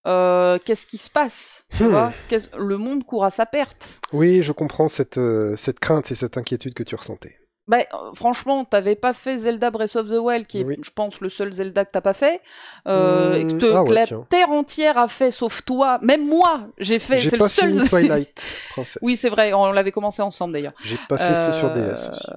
Euh, 0.08 0.58
Qu'est-ce 0.64 0.88
qui 0.88 0.98
se 0.98 1.10
passe 1.10 1.66
tu 1.76 1.84
Hmm. 1.84 1.88
vois? 1.90 2.14
Le 2.58 2.78
monde 2.78 3.04
court 3.04 3.26
à 3.26 3.30
sa 3.32 3.46
perte. 3.46 4.00
Oui, 4.14 4.44
je 4.44 4.52
comprends 4.54 4.88
cette, 4.88 5.18
euh, 5.18 5.56
cette 5.58 5.80
crainte 5.80 6.10
et 6.12 6.16
cette 6.16 6.38
inquiétude 6.38 6.74
que 6.74 6.84
tu 6.84 6.96
ressentais. 6.96 7.39
Bah, 7.70 7.78
euh, 7.94 7.98
franchement, 8.16 8.66
t'avais 8.66 8.96
pas 8.96 9.14
fait 9.14 9.38
Zelda 9.38 9.72
Breath 9.72 9.96
of 9.96 10.08
the 10.08 10.18
Wild, 10.20 10.48
qui 10.48 10.60
est, 10.62 10.64
Oui. 10.66 10.76
je 10.82 10.90
pense, 10.92 11.22
le 11.22 11.30
seul 11.30 11.54
Zelda 11.54 11.86
que 11.86 11.92
t'as 11.94 12.02
pas 12.02 12.14
fait, 12.16 12.42
euh, 12.88 13.36
et 13.36 13.46
que, 13.46 13.52
te- 13.54 13.74
ah 13.74 13.86
que 13.88 13.94
la 13.94 14.06
tiens. 14.08 14.26
terre 14.28 14.50
entière 14.52 14.98
a 14.98 15.08
fait, 15.08 15.32
sauf 15.32 15.64
toi. 15.64 16.00
Même 16.02 16.28
moi, 16.28 16.62
j'ai 16.80 17.00
fait. 17.00 17.20
J'ai 17.20 17.30
C'est 17.30 17.38
pas 17.38 17.46
le 17.46 17.50
seul. 17.50 17.74
fini 17.74 17.88
Twilight 17.90 18.44
Princess. 18.72 19.00
oui, 19.04 19.16
c'est 19.16 19.30
vrai, 19.30 19.54
on 19.54 19.72
l'avait 19.72 19.92
commencé 19.92 20.22
ensemble 20.22 20.54
d'ailleurs. 20.54 20.74
J'ai 20.84 20.98
pas 21.08 21.18
fait 21.18 21.36
ce 21.36 21.52
sur 21.52 21.68
Euh, 21.70 21.94
DS 21.94 22.10
aussi. 22.12 22.28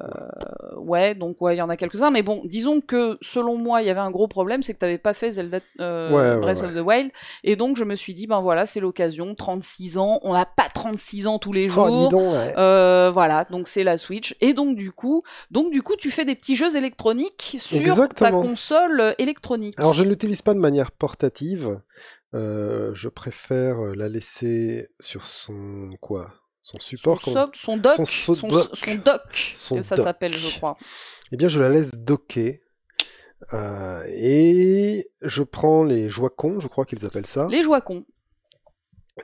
Ouais, 0.76 1.14
donc 1.14 1.40
ouais, 1.40 1.54
il 1.54 1.58
y 1.58 1.62
en 1.62 1.70
a 1.70 1.76
quelques-uns, 1.76 2.10
mais 2.10 2.22
bon, 2.22 2.42
disons 2.44 2.80
que 2.80 3.16
selon 3.22 3.56
moi, 3.56 3.82
il 3.82 3.86
y 3.86 3.90
avait 3.90 4.00
un 4.00 4.10
gros 4.10 4.28
problème, 4.28 4.62
c'est 4.62 4.74
que 4.74 4.78
t'avais 4.80 4.98
pas 4.98 5.14
fait 5.14 5.32
Zelda 5.32 5.60
euh, 5.80 6.10
Ouais, 6.10 6.40
Breath 6.40 6.62
of 6.62 6.74
the 6.74 6.80
Wild, 6.84 7.10
et 7.44 7.56
donc 7.56 7.76
je 7.76 7.84
me 7.84 7.94
suis 7.94 8.14
dit, 8.14 8.26
ben 8.26 8.40
voilà, 8.40 8.66
c'est 8.66 8.80
l'occasion, 8.80 9.34
36 9.34 9.98
ans, 9.98 10.18
on 10.22 10.34
n'a 10.34 10.44
pas 10.46 10.68
36 10.72 11.26
ans 11.26 11.38
tous 11.38 11.52
les 11.52 11.62
Oh, 11.76 11.88
dis 11.88 11.94
jours. 11.94 12.08
donc, 12.10 12.32
ouais. 12.34 12.54
Euh, 12.58 13.10
voilà, 13.14 13.44
donc 13.44 13.68
c'est 13.68 13.84
la 13.84 13.96
Switch. 13.96 14.36
Et 14.40 14.52
donc 14.54 14.76
du 14.76 14.90
coup, 14.92 15.21
donc 15.50 15.72
du 15.72 15.82
coup, 15.82 15.96
tu 15.96 16.10
fais 16.10 16.24
des 16.24 16.34
petits 16.34 16.56
jeux 16.56 16.76
électroniques 16.76 17.56
sur 17.58 17.78
Exactement. 17.78 18.30
ta 18.42 18.48
console 18.48 19.00
euh, 19.00 19.12
électronique. 19.18 19.74
Alors, 19.78 19.94
je 19.94 20.02
ne 20.04 20.08
l'utilise 20.10 20.42
pas 20.42 20.54
de 20.54 20.58
manière 20.58 20.90
portative. 20.92 21.80
Euh, 22.34 22.90
je 22.94 23.08
préfère 23.08 23.78
la 23.94 24.08
laisser 24.08 24.88
sur 25.00 25.24
son 25.24 25.90
quoi? 26.00 26.32
Son 26.62 26.78
support 26.78 27.20
son, 27.20 27.32
soc- 27.32 27.56
son 27.56 27.76
dock, 27.76 27.96
son 29.54 29.76
que 29.76 29.82
ça 29.82 29.96
s'appelle, 29.96 30.32
je 30.32 30.56
crois. 30.56 30.76
Eh 31.32 31.36
bien, 31.36 31.48
je 31.48 31.58
la 31.60 31.68
laisse 31.68 31.90
docker. 31.92 32.54
Euh, 33.52 34.04
et 34.08 35.10
je 35.20 35.42
prends 35.42 35.82
les 35.82 36.08
Joy-Con, 36.08 36.60
je 36.60 36.68
crois 36.68 36.84
qu'ils 36.84 37.04
appellent 37.04 37.26
ça, 37.26 37.48
Les 37.50 37.64
Joy-Con. 37.64 38.04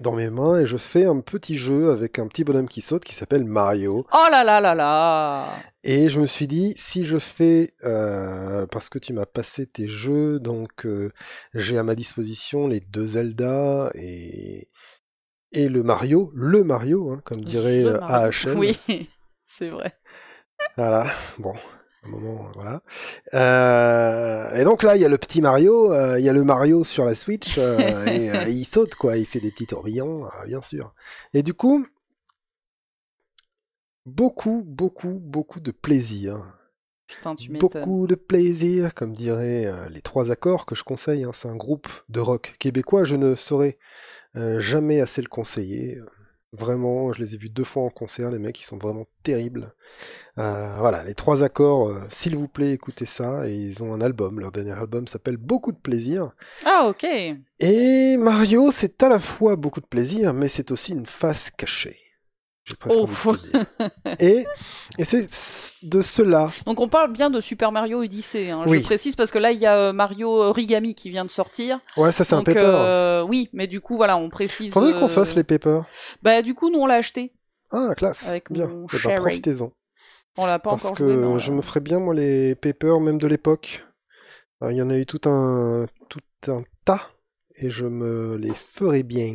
Dans 0.01 0.13
mes 0.13 0.31
mains 0.31 0.61
et 0.61 0.67
je 0.67 0.77
fais 0.77 1.07
un 1.07 1.21
petit 1.21 1.55
jeu 1.55 1.91
avec 1.91 2.19
un 2.19 2.27
petit 2.29 2.45
bonhomme 2.45 2.69
qui 2.69 2.81
saute 2.81 3.05
qui 3.05 3.15
s'appelle 3.15 3.45
Mario. 3.45 4.07
Oh 4.13 4.27
là 4.31 4.45
là 4.45 4.61
là 4.61 4.75
là 4.75 5.49
Et 5.83 6.09
je 6.09 6.21
me 6.21 6.27
suis 6.27 6.47
dit, 6.47 6.75
si 6.77 7.07
je 7.07 7.19
fais, 7.19 7.75
euh, 7.85 8.67
parce 8.67 8.89
que 8.89 8.99
tu 8.99 9.13
m'as 9.13 9.27
passé 9.27 9.67
tes 9.67 9.89
jeux, 9.89 10.41
donc 10.41 10.87
euh, 10.87 11.11
j'ai 11.55 11.79
à 11.79 11.83
ma 11.83 11.95
disposition 11.95 12.67
les 12.67 12.81
deux 12.81 13.07
Zelda 13.07 13.91
et, 13.95 14.69
et 15.53 15.69
le 15.69 15.83
Mario, 15.83 16.31
le 16.35 16.65
Mario, 16.65 17.11
hein, 17.11 17.23
comme 17.25 17.41
dirait 17.41 17.85
euh. 17.85 18.01
AHL. 18.03 18.57
Oui, 18.57 18.79
c'est 19.43 19.71
vrai. 19.71 19.93
Voilà, 20.77 21.07
bon, 21.39 21.55
un 22.05 22.09
moment, 22.09 22.51
voilà. 22.55 22.83
Euh, 23.35 24.55
et 24.55 24.65
donc 24.65 24.83
là, 24.83 24.97
il 24.97 25.03
y 25.03 25.05
a 25.05 25.09
le 25.09 25.19
petit 25.19 25.41
Mario, 25.41 25.93
euh, 25.93 26.19
il 26.19 26.25
y 26.25 26.29
a 26.29 26.33
le 26.33 26.45
Mario 26.45 26.85
sur 26.85 27.05
la 27.05 27.15
Switch, 27.15 27.57
euh, 27.59 27.77
et 28.07 28.31
euh, 28.31 28.49
il 28.49 28.65
saute, 28.65 28.95
quoi, 28.95 29.17
il 29.17 29.27
fait 29.27 29.41
des 29.41 29.51
petits 29.51 29.67
tourbillons, 29.67 30.27
euh, 30.27 30.47
bien 30.47 30.63
sûr. 30.63 30.95
Et 31.35 31.43
du 31.43 31.55
coup, 31.55 31.87
beaucoup, 34.07 34.63
beaucoup, 34.65 35.19
beaucoup 35.21 35.61
de 35.61 35.71
plaisir. 35.71 36.55
Putain, 37.09 37.35
tu 37.35 37.51
m'étonnes. 37.51 37.71
Beaucoup 37.73 38.07
de 38.07 38.15
plaisir, 38.15 38.95
comme 38.95 39.15
diraient 39.15 39.67
euh, 39.67 39.89
les 39.89 40.03
trois 40.03 40.31
accords 40.31 40.67
que 40.67 40.75
je 40.75 40.85
conseille. 40.85 41.25
hein, 41.25 41.31
c'est 41.33 41.49
un 41.49 41.57
groupe 41.57 41.89
de 42.09 42.21
rock 42.21 42.55
québécois. 42.59 43.05
Je 43.05 43.17
ne 43.17 43.35
saurais 43.35 43.79
euh, 44.37 44.61
jamais 44.61 45.01
assez 45.01 45.23
le 45.23 45.29
conseiller. 45.29 45.99
Vraiment, 46.53 47.13
je 47.13 47.21
les 47.23 47.35
ai 47.35 47.37
vus 47.37 47.51
deux 47.51 47.65
fois 47.65 47.83
en 47.83 47.91
concert. 47.91 48.31
Les 48.31 48.39
mecs, 48.39 48.59
ils 48.61 48.65
sont 48.65 48.79
vraiment 48.79 49.07
terribles. 49.23 49.75
Euh, 50.39 50.77
voilà, 50.79 51.05
les 51.05 51.15
trois 51.15 51.43
accords. 51.43 51.89
euh, 51.89 52.01
S'il 52.09 52.37
vous 52.37 52.49
plaît, 52.49 52.73
écoutez 52.73 53.05
ça. 53.05 53.47
Et 53.49 53.55
ils 53.55 53.83
ont 53.83 53.93
un 53.93 54.01
album. 54.01 54.41
Leur 54.41 54.51
dernier 54.51 54.73
album 54.73 55.07
s'appelle 55.07 55.37
Beaucoup 55.37 55.73
de 55.73 55.77
plaisir. 55.77 56.31
Ah 56.65 56.87
ok. 56.89 57.05
Et 57.61 58.17
Mario, 58.17 58.71
c'est 58.71 59.03
à 59.03 59.11
la 59.11 59.19
fois 59.19 59.57
beaucoup 59.57 59.81
de 59.81 59.87
plaisir, 59.87 60.33
mais 60.33 60.49
c'est 60.49 60.71
aussi 60.71 60.93
une 60.93 61.07
face 61.07 61.51
cachée. 61.51 61.99
Oh. 62.89 63.09
Et, 64.21 64.45
et 64.99 65.05
c'est 65.05 65.29
de 65.83 66.01
cela 66.03 66.49
Donc 66.67 66.81
on 66.81 66.89
parle 66.89 67.13
bien 67.13 67.31
de 67.31 67.41
Super 67.41 67.73
Mario 67.73 68.03
Odyssey. 68.03 68.51
Hein. 68.51 68.65
Oui. 68.67 68.79
Je 68.79 68.83
précise 68.85 69.17
parce 69.17 69.31
que 69.31 69.39
là 69.39 69.53
il 69.53 69.59
y 69.61 69.67
a 69.67 69.77
euh, 69.77 69.93
Mario 69.93 70.31
Origami 70.31 70.95
qui 70.95 71.11
vient 71.11 71.25
de 71.25 71.31
sortir. 71.31 71.81
Ouais, 71.97 72.13
ça 72.13 72.25
c'est 72.25 72.35
un 72.35 72.43
paper. 72.43 72.61
euh, 72.63 73.23
oui, 73.23 73.49
mais 73.53 73.67
du 73.67 73.81
coup 73.81 73.97
voilà, 73.97 74.17
on 74.17 74.29
précise. 74.29 74.73
Faudrait 74.73 74.93
qu'on 74.93 75.05
euh, 75.05 75.09
se 75.09 75.15
fasse 75.21 75.35
les 75.35 75.45
papers. 75.45 75.85
Bah 76.23 76.43
du 76.43 76.55
coup 76.55 76.71
nous 76.71 76.79
on 76.79 76.87
l'a 76.87 76.95
acheté. 76.97 77.33
Ah, 77.71 77.95
classe. 77.97 78.29
Avec 78.29 78.51
bien. 78.51 78.67
mon 78.67 78.87
Eh 78.93 78.99
ben, 79.07 79.15
profitez-en. 79.17 79.73
On 80.37 80.47
l'a 80.47 80.59
pas 80.59 80.71
Parce 80.71 80.85
encore 80.87 80.97
que 80.97 81.23
joué. 81.23 81.39
je 81.39 81.53
me 81.53 81.61
ferais 81.63 81.81
bien, 81.81 81.99
moi, 81.99 82.15
les 82.15 82.55
papers, 82.55 83.01
même 83.01 83.19
de 83.19 83.27
l'époque. 83.27 83.85
Il 84.63 84.77
y 84.77 84.83
en 84.83 84.89
a 84.91 84.97
eu 84.97 85.05
tout 85.05 85.29
un, 85.29 85.87
tout 86.09 86.21
un 86.47 86.63
tas, 86.85 87.11
et 87.57 87.71
je 87.71 87.87
me 87.87 88.37
les 88.37 88.55
ferais 88.55 89.03
bien. 89.03 89.35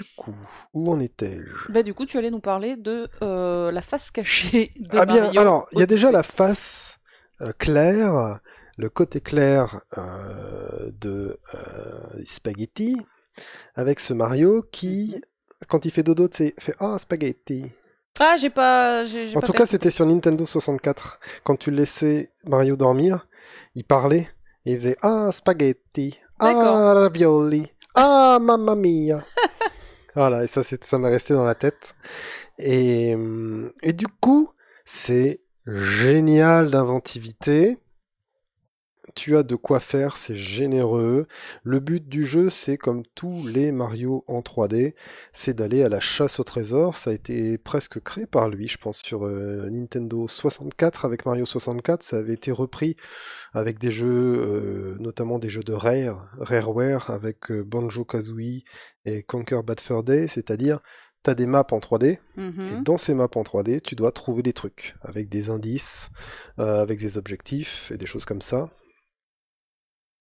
Du 0.00 0.06
coup, 0.16 0.34
où 0.72 0.90
en 0.90 0.98
étais-je? 0.98 1.70
Bah 1.72 1.82
du 1.82 1.92
coup 1.92 2.06
tu 2.06 2.16
allais 2.16 2.30
nous 2.30 2.40
parler 2.40 2.76
de 2.76 3.10
euh, 3.22 3.70
la 3.70 3.82
face 3.82 4.10
cachée 4.10 4.70
de 4.78 4.96
Ah 4.98 5.04
bien, 5.04 5.24
Mario 5.24 5.40
alors, 5.42 5.68
il 5.72 5.78
y 5.78 5.82
a 5.82 5.86
déjà 5.86 6.10
la 6.10 6.22
face 6.22 6.98
euh, 7.42 7.52
claire, 7.58 8.40
le 8.78 8.88
côté 8.88 9.20
clair 9.20 9.82
euh, 9.98 10.90
de 10.98 11.38
spaghetti, 12.24 12.96
avec 13.74 14.00
ce 14.00 14.14
Mario 14.14 14.62
qui, 14.72 15.20
quand 15.68 15.84
il 15.84 15.90
fait 15.90 16.02
dodo, 16.02 16.28
c'est 16.32 16.54
fait 16.58 16.74
ah 16.80 16.96
spaghetti. 16.98 17.70
Ah, 18.18 18.36
j'ai 18.38 18.50
pas. 18.50 19.04
j'ai- 19.04 19.28
j'ai 19.28 19.36
En 19.36 19.40
pas 19.40 19.46
tout 19.46 19.52
cas, 19.52 19.58
percuté. 19.64 19.76
c'était 19.76 19.90
sur 19.90 20.06
Nintendo 20.06 20.46
64. 20.46 21.20
Quand 21.44 21.56
tu 21.56 21.70
laissais 21.70 22.30
Mario 22.44 22.76
dormir, 22.76 23.26
il 23.74 23.84
parlait 23.84 24.28
et 24.64 24.72
il 24.72 24.76
faisait 24.78 24.96
ah 25.02 25.30
spaghetti, 25.32 26.18
D'accord. 26.38 26.76
ah 26.76 26.94
ravioli, 26.94 27.70
ah 27.94 28.38
mamma 28.40 28.74
mia. 28.74 29.22
voilà, 30.14 30.44
et 30.44 30.46
ça, 30.46 30.62
c'est- 30.64 30.84
ça 30.84 30.98
m'est 30.98 31.08
resté 31.10 31.34
dans 31.34 31.44
la 31.44 31.54
tête. 31.54 31.94
Et, 32.58 33.16
et 33.82 33.92
du 33.92 34.06
coup, 34.08 34.50
c'est 34.84 35.40
génial 35.66 36.70
d'inventivité. 36.70 37.78
Tu 39.16 39.36
as 39.36 39.42
de 39.42 39.56
quoi 39.56 39.80
faire, 39.80 40.16
c'est 40.16 40.36
généreux. 40.36 41.26
Le 41.64 41.80
but 41.80 42.08
du 42.08 42.24
jeu, 42.24 42.48
c'est 42.48 42.76
comme 42.76 43.02
tous 43.14 43.46
les 43.46 43.72
Mario 43.72 44.24
en 44.28 44.40
3D, 44.40 44.94
c'est 45.32 45.54
d'aller 45.54 45.82
à 45.82 45.88
la 45.88 46.00
chasse 46.00 46.38
au 46.38 46.44
trésor. 46.44 46.94
Ça 46.96 47.10
a 47.10 47.12
été 47.12 47.58
presque 47.58 48.00
créé 48.00 48.26
par 48.26 48.48
lui, 48.48 48.68
je 48.68 48.78
pense, 48.78 48.98
sur 48.98 49.26
euh, 49.26 49.68
Nintendo 49.70 50.28
64 50.28 51.04
avec 51.04 51.26
Mario 51.26 51.44
64. 51.44 52.02
Ça 52.04 52.18
avait 52.18 52.34
été 52.34 52.52
repris 52.52 52.96
avec 53.52 53.78
des 53.78 53.90
jeux, 53.90 54.06
euh, 54.38 54.96
notamment 55.00 55.38
des 55.38 55.50
jeux 55.50 55.64
de 55.64 55.72
Rare, 55.72 56.28
Rareware, 56.38 57.10
avec 57.10 57.50
euh, 57.50 57.64
Banjo-Kazooie 57.64 58.62
et 59.04 59.22
Conquer 59.24 59.60
Bad 59.66 59.80
Fur 59.80 60.02
Day, 60.04 60.28
c'est-à-dire 60.28 60.80
tu 61.24 61.30
as 61.30 61.34
des 61.34 61.46
maps 61.46 61.66
en 61.70 61.80
3D, 61.80 62.18
et 62.38 62.40
Mhm. 62.40 62.82
dans 62.84 62.96
ces 62.96 63.12
maps 63.12 63.28
en 63.34 63.42
3D, 63.42 63.80
tu 63.82 63.94
dois 63.94 64.12
trouver 64.12 64.42
des 64.42 64.54
trucs, 64.54 64.94
avec 65.02 65.28
des 65.28 65.50
indices, 65.50 66.08
euh, 66.58 66.80
avec 66.80 66.98
des 66.98 67.18
objectifs 67.18 67.90
et 67.92 67.98
des 67.98 68.06
choses 68.06 68.24
comme 68.24 68.40
ça. 68.40 68.70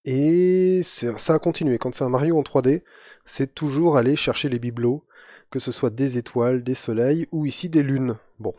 Et 0.05 0.81
ça 0.83 1.33
a 1.33 1.39
continué. 1.39 1.77
Quand 1.77 1.93
c'est 1.93 2.03
un 2.03 2.09
Mario 2.09 2.37
en 2.37 2.41
3D, 2.41 2.83
c'est 3.25 3.53
toujours 3.53 3.97
aller 3.97 4.15
chercher 4.15 4.49
les 4.49 4.59
bibelots, 4.59 5.05
que 5.51 5.59
ce 5.59 5.71
soit 5.71 5.89
des 5.89 6.17
étoiles, 6.17 6.63
des 6.63 6.75
soleils, 6.75 7.27
ou 7.31 7.45
ici 7.45 7.69
des 7.69 7.83
lunes. 7.83 8.17
Bon. 8.39 8.53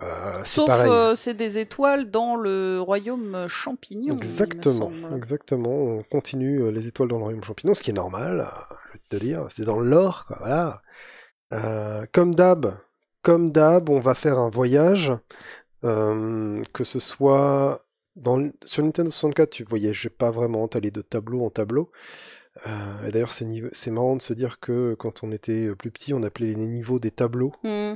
Euh, 0.00 0.44
Sauf 0.44 0.68
euh, 0.70 1.16
c'est 1.16 1.34
des 1.34 1.58
étoiles 1.58 2.10
dans 2.10 2.36
le 2.36 2.80
royaume 2.80 3.46
champignon. 3.48 4.16
Exactement, 4.16 4.92
exactement. 5.16 5.70
On 5.70 6.02
continue 6.04 6.62
euh, 6.62 6.70
les 6.70 6.86
étoiles 6.86 7.08
dans 7.08 7.18
le 7.18 7.24
royaume 7.24 7.42
champignon, 7.42 7.74
ce 7.74 7.82
qui 7.82 7.90
est 7.90 7.94
normal, 7.94 8.40
euh, 8.40 8.74
je 8.86 8.92
vais 8.92 9.02
te 9.08 9.24
dire. 9.24 9.46
C'est 9.50 9.64
dans 9.64 9.80
l'or, 9.80 10.24
quoi, 10.26 10.36
voilà. 10.38 10.82
Euh, 11.52 12.06
comme 12.12 12.34
d'hab, 12.34 12.78
comme 13.22 13.50
d'hab, 13.50 13.90
on 13.90 13.98
va 13.98 14.14
faire 14.14 14.38
un 14.38 14.50
voyage, 14.50 15.12
que 15.82 16.84
ce 16.84 17.00
soit 17.00 17.84
dans, 18.18 18.50
sur 18.64 18.82
Nintendo 18.82 19.10
64, 19.10 19.50
tu 19.50 19.64
voyageais 19.64 20.10
pas 20.10 20.30
vraiment, 20.30 20.68
t'allais 20.68 20.90
de 20.90 21.02
tableau 21.02 21.44
en 21.44 21.50
tableau. 21.50 21.90
Euh, 22.66 23.06
et 23.06 23.12
d'ailleurs, 23.12 23.30
c'est 23.30 23.90
marrant 23.90 24.16
de 24.16 24.22
se 24.22 24.32
dire 24.32 24.60
que 24.60 24.94
quand 24.94 25.22
on 25.22 25.32
était 25.32 25.74
plus 25.76 25.90
petit, 25.90 26.12
on 26.12 26.22
appelait 26.22 26.54
les 26.54 26.66
niveaux 26.66 26.98
des 26.98 27.10
tableaux. 27.10 27.52
Hmm. 27.62 27.94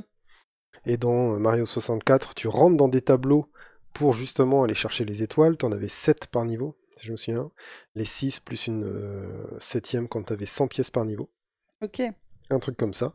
Et 0.85 0.97
dans 0.97 1.39
Mario 1.39 1.65
64, 1.65 2.35
tu 2.35 2.47
rentres 2.47 2.77
dans 2.77 2.87
des 2.87 3.01
tableaux 3.01 3.49
pour 3.93 4.13
justement 4.13 4.63
aller 4.63 4.75
chercher 4.75 5.05
les 5.05 5.21
étoiles. 5.21 5.57
T'en 5.57 5.71
avais 5.71 5.87
7 5.87 6.27
par 6.27 6.45
niveau, 6.45 6.77
si 6.97 7.07
je 7.07 7.11
me 7.11 7.17
souviens. 7.17 7.51
Les 7.95 8.05
6 8.05 8.39
plus 8.39 8.67
une 8.67 8.85
euh, 8.85 9.59
septième 9.59 10.07
quand 10.07 10.23
t'avais 10.23 10.45
100 10.45 10.67
pièces 10.67 10.89
par 10.89 11.05
niveau. 11.05 11.29
Ok. 11.81 12.01
Un 12.53 12.59
truc 12.59 12.77
comme 12.77 12.93
ça. 12.93 13.13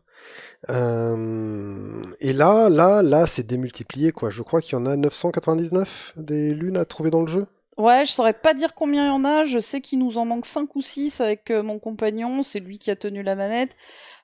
Euh, 0.69 2.03
Et 2.21 2.33
là, 2.33 2.69
là, 2.69 3.03
là, 3.03 3.27
c'est 3.27 3.47
démultiplié, 3.47 4.13
quoi. 4.13 4.31
Je 4.31 4.43
crois 4.43 4.61
qu'il 4.61 4.73
y 4.73 4.77
en 4.77 4.87
a 4.87 4.97
999 4.97 6.15
des 6.17 6.55
lunes 6.55 6.77
à 6.77 6.85
trouver 6.85 7.11
dans 7.11 7.21
le 7.23 7.29
jeu. 7.29 7.47
Ouais, 7.77 8.05
je 8.05 8.11
saurais 8.11 8.33
pas 8.33 8.55
dire 8.55 8.75
combien 8.75 9.05
il 9.05 9.09
y 9.09 9.11
en 9.11 9.25
a. 9.25 9.45
Je 9.45 9.61
sais 9.61 9.81
qu'il 9.81 10.01
nous 10.01 10.19
en 10.19 10.25
manque 10.25 10.47
5 10.47 10.75
ou 10.75 10.83
6 10.83 11.21
avec 11.21 11.51
euh, 11.53 11.63
mon 11.63 11.79
compagnon. 11.79 12.43
C'est 12.43 12.59
lui 12.61 12.79
qui 12.79 12.91
a 12.91 12.97
tenu 12.97 13.23
la 13.23 13.37
manette. 13.37 13.71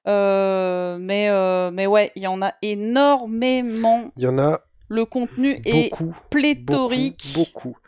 Euh, 0.08 0.98
mais, 1.00 1.28
euh, 1.30 1.70
mais 1.70 1.86
ouais, 1.86 2.10
il 2.16 2.22
y 2.22 2.26
en 2.26 2.42
a 2.42 2.52
énormément. 2.62 4.10
Il 4.16 4.24
y 4.24 4.26
en 4.26 4.38
a 4.38 4.60
Le 4.88 5.04
contenu 5.04 5.60
est 5.64 5.90
beaucoup. 5.90 6.14
pléthorique. 6.30 7.32
Beaucoup, 7.34 7.68
beaucoup. 7.68 7.78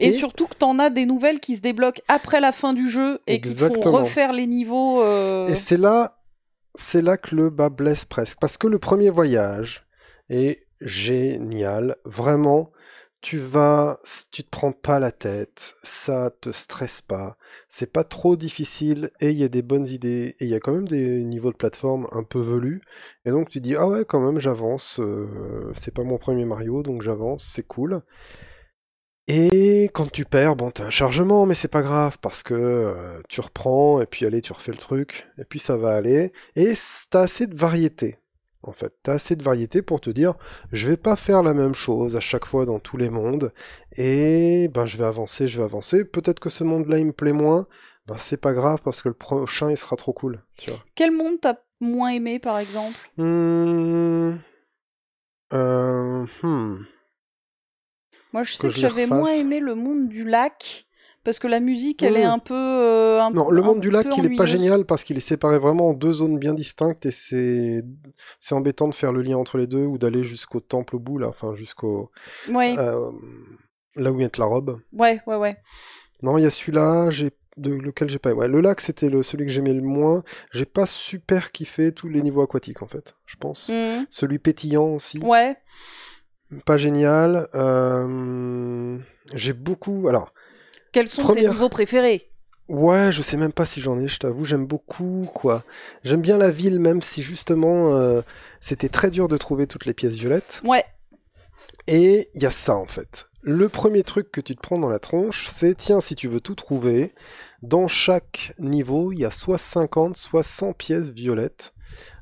Et, 0.00 0.08
Et- 0.08 0.12
surtout 0.12 0.48
que 0.48 0.54
t'en 0.56 0.78
as 0.80 0.90
des 0.90 1.06
nouvelles 1.06 1.38
qui 1.40 1.54
se 1.56 1.62
débloquent 1.62 2.02
après 2.08 2.40
la 2.40 2.50
fin 2.52 2.72
du 2.74 2.90
jeu 2.90 3.20
et 3.28 3.40
qui 3.40 3.54
te 3.54 3.64
font 3.64 3.80
refaire 3.92 4.32
les 4.32 4.46
niveaux. 4.46 5.00
euh, 5.02 5.46
Et 5.46 5.54
c'est 5.56 5.78
là, 5.78 6.18
c'est 6.74 7.02
là 7.02 7.16
que 7.16 7.34
le 7.34 7.50
bas 7.50 7.68
blesse 7.70 8.04
presque. 8.04 8.38
Parce 8.40 8.56
que 8.56 8.66
le 8.66 8.78
premier 8.78 9.10
voyage 9.10 9.86
est 10.30 10.66
génial. 10.80 11.96
Vraiment, 12.04 12.72
tu 13.20 13.38
vas, 13.38 14.00
tu 14.32 14.42
te 14.44 14.50
prends 14.50 14.72
pas 14.72 14.98
la 14.98 15.12
tête. 15.12 15.76
Ça 15.82 16.30
te 16.40 16.50
stresse 16.50 17.00
pas. 17.02 17.36
C'est 17.68 17.92
pas 17.92 18.04
trop 18.04 18.36
difficile 18.36 19.10
et 19.20 19.30
il 19.30 19.38
y 19.38 19.44
a 19.44 19.48
des 19.48 19.62
bonnes 19.62 19.86
idées. 19.88 20.34
Et 20.40 20.44
il 20.46 20.50
y 20.50 20.54
a 20.54 20.60
quand 20.60 20.72
même 20.72 20.88
des 20.88 21.24
niveaux 21.24 21.52
de 21.52 21.56
plateforme 21.56 22.08
un 22.12 22.24
peu 22.24 22.40
velus. 22.40 22.82
Et 23.24 23.30
donc 23.30 23.48
tu 23.50 23.60
dis, 23.60 23.76
ah 23.76 23.88
ouais, 23.88 24.04
quand 24.06 24.20
même, 24.20 24.40
j'avance. 24.40 25.00
euh, 25.00 25.70
c'est 25.74 25.94
pas 25.94 26.04
mon 26.04 26.18
premier 26.18 26.44
Mario, 26.44 26.82
donc 26.82 27.02
j'avance. 27.02 27.44
C'est 27.44 27.66
cool. 27.66 28.02
Et 29.28 29.84
quand 29.94 30.10
tu 30.10 30.24
perds, 30.24 30.56
bon, 30.56 30.70
t'as 30.70 30.86
un 30.86 30.90
chargement, 30.90 31.46
mais 31.46 31.54
c'est 31.54 31.68
pas 31.68 31.82
grave 31.82 32.18
parce 32.20 32.42
que 32.42 32.54
euh, 32.54 33.20
tu 33.28 33.40
reprends 33.40 34.00
et 34.00 34.06
puis 34.06 34.26
allez, 34.26 34.42
tu 34.42 34.52
refais 34.52 34.72
le 34.72 34.78
truc 34.78 35.28
et 35.38 35.44
puis 35.44 35.58
ça 35.60 35.76
va 35.76 35.94
aller. 35.94 36.32
Et 36.56 36.72
t'as 37.10 37.20
assez 37.20 37.46
de 37.46 37.54
variété, 37.54 38.18
en 38.62 38.72
fait. 38.72 38.92
T'as 39.04 39.12
assez 39.14 39.36
de 39.36 39.44
variété 39.44 39.80
pour 39.80 40.00
te 40.00 40.10
dire, 40.10 40.34
je 40.72 40.88
vais 40.88 40.96
pas 40.96 41.14
faire 41.14 41.44
la 41.44 41.54
même 41.54 41.74
chose 41.74 42.16
à 42.16 42.20
chaque 42.20 42.46
fois 42.46 42.66
dans 42.66 42.80
tous 42.80 42.96
les 42.96 43.10
mondes 43.10 43.52
et 43.96 44.68
ben 44.74 44.86
je 44.86 44.96
vais 44.96 45.04
avancer, 45.04 45.46
je 45.46 45.58
vais 45.58 45.64
avancer. 45.64 46.04
Peut-être 46.04 46.40
que 46.40 46.48
ce 46.48 46.64
monde-là 46.64 46.98
il 46.98 47.06
me 47.06 47.12
plaît 47.12 47.32
moins, 47.32 47.68
ben 48.08 48.16
c'est 48.18 48.40
pas 48.40 48.54
grave 48.54 48.80
parce 48.84 49.02
que 49.02 49.08
le 49.08 49.14
prochain 49.14 49.70
il 49.70 49.76
sera 49.76 49.94
trop 49.94 50.12
cool, 50.12 50.42
tu 50.58 50.70
vois. 50.70 50.80
Quel 50.96 51.12
monde 51.12 51.40
t'as 51.40 51.58
moins 51.80 52.10
aimé, 52.10 52.40
par 52.40 52.58
exemple? 52.58 52.96
Hmm. 53.18 54.38
Euh, 55.52 56.26
hmm. 56.42 56.84
Moi, 58.32 58.42
je 58.42 58.54
sais 58.54 58.68
Que 58.68 58.74
j'avais 58.74 59.06
moins 59.06 59.32
aimé 59.32 59.60
le 59.60 59.74
monde 59.74 60.08
du 60.08 60.24
lac. 60.24 60.86
Parce 61.24 61.38
que 61.38 61.46
la 61.46 61.60
musique, 61.60 62.02
elle 62.02 62.16
est 62.16 62.24
un 62.24 62.40
peu. 62.40 62.52
euh, 62.54 63.20
un- 63.22 63.30
Non, 63.30 63.48
le 63.48 63.62
monde 63.62 63.78
du 63.80 63.90
lac, 63.90 64.08
il 64.18 64.24
est 64.26 64.36
pas 64.36 64.44
génial 64.44 64.84
parce 64.84 65.04
qu'il 65.04 65.16
est 65.16 65.20
séparé 65.20 65.56
vraiment 65.56 65.90
en 65.90 65.92
deux 65.92 66.12
zones 66.14 66.36
bien 66.36 66.52
distinctes 66.52 67.06
et 67.06 67.12
c'est 67.12 67.84
c'est 68.40 68.56
embêtant 68.56 68.88
de 68.88 68.94
faire 68.94 69.12
le 69.12 69.22
lien 69.22 69.36
entre 69.36 69.56
les 69.56 69.68
deux 69.68 69.84
ou 69.86 69.98
d'aller 69.98 70.24
jusqu'au 70.24 70.58
temple 70.58 70.96
au 70.96 70.98
bout 70.98 71.18
là, 71.18 71.28
enfin 71.28 71.54
jusqu'au 71.54 72.10
Ouais, 72.50 72.74
euh, 72.76 73.12
là 73.94 74.10
où 74.10 74.18
il 74.18 74.22
y 74.22 74.26
a 74.26 74.30
la 74.36 74.44
robe. 74.46 74.80
ouais, 74.94 75.20
ouais, 75.28 75.36
ouais. 75.36 75.56
Non, 76.22 76.38
il 76.38 76.42
y 76.42 76.46
a 76.46 76.50
celui-là, 76.50 77.10
j'ai 77.10 77.30
de 77.56 77.72
lequel 77.72 78.10
j'ai 78.10 78.18
pas. 78.18 78.32
Ouais, 78.32 78.48
le 78.48 78.60
lac 78.60 78.80
c'était 78.80 79.08
le 79.08 79.22
celui 79.22 79.46
que 79.46 79.52
j'aimais 79.52 79.74
le 79.74 79.80
moins. 79.82 80.24
J'ai 80.50 80.64
pas 80.64 80.86
super 80.86 81.52
kiffé 81.52 81.92
tous 81.92 82.08
les 82.08 82.20
niveaux 82.20 82.42
aquatiques 82.42 82.82
en 82.82 82.88
fait, 82.88 83.14
je 83.26 83.36
pense. 83.36 83.68
Mm. 83.68 84.06
Celui 84.10 84.40
pétillant 84.40 84.86
aussi, 84.86 85.18
Ouais. 85.20 85.56
Pas 86.64 86.78
génial. 86.78 87.48
Euh, 87.54 88.98
J'ai 89.34 89.52
beaucoup. 89.52 90.08
Alors, 90.08 90.32
Quels 90.92 91.08
sont 91.08 91.32
tes 91.32 91.48
niveaux 91.48 91.68
préférés? 91.68 92.28
Ouais, 92.68 93.10
je 93.12 93.20
sais 93.22 93.36
même 93.36 93.52
pas 93.52 93.66
si 93.66 93.80
j'en 93.80 93.98
ai, 93.98 94.08
je 94.08 94.18
t'avoue, 94.18 94.44
j'aime 94.44 94.66
beaucoup, 94.66 95.28
quoi. 95.34 95.64
J'aime 96.04 96.22
bien 96.22 96.38
la 96.38 96.48
ville, 96.50 96.78
même 96.78 97.02
si 97.02 97.22
justement, 97.22 97.94
euh, 97.94 98.22
c'était 98.60 98.88
très 98.88 99.10
dur 99.10 99.28
de 99.28 99.36
trouver 99.36 99.66
toutes 99.66 99.84
les 99.84 99.94
pièces 99.94 100.14
violettes. 100.14 100.62
Ouais. 100.64 100.84
Et 101.86 102.28
il 102.34 102.42
y 102.42 102.46
a 102.46 102.50
ça, 102.50 102.74
en 102.76 102.86
fait. 102.86 103.26
Le 103.42 103.68
premier 103.68 104.04
truc 104.04 104.30
que 104.30 104.40
tu 104.40 104.54
te 104.54 104.60
prends 104.60 104.78
dans 104.78 104.88
la 104.88 105.00
tronche, 105.00 105.48
c'est, 105.52 105.76
tiens, 105.76 106.00
si 106.00 106.14
tu 106.14 106.28
veux 106.28 106.40
tout 106.40 106.54
trouver, 106.54 107.12
dans 107.62 107.88
chaque 107.88 108.54
niveau, 108.58 109.12
il 109.12 109.18
y 109.18 109.24
a 109.24 109.32
soit 109.32 109.58
50, 109.58 110.16
soit 110.16 110.44
100 110.44 110.72
pièces 110.72 111.10
violettes, 111.10 111.74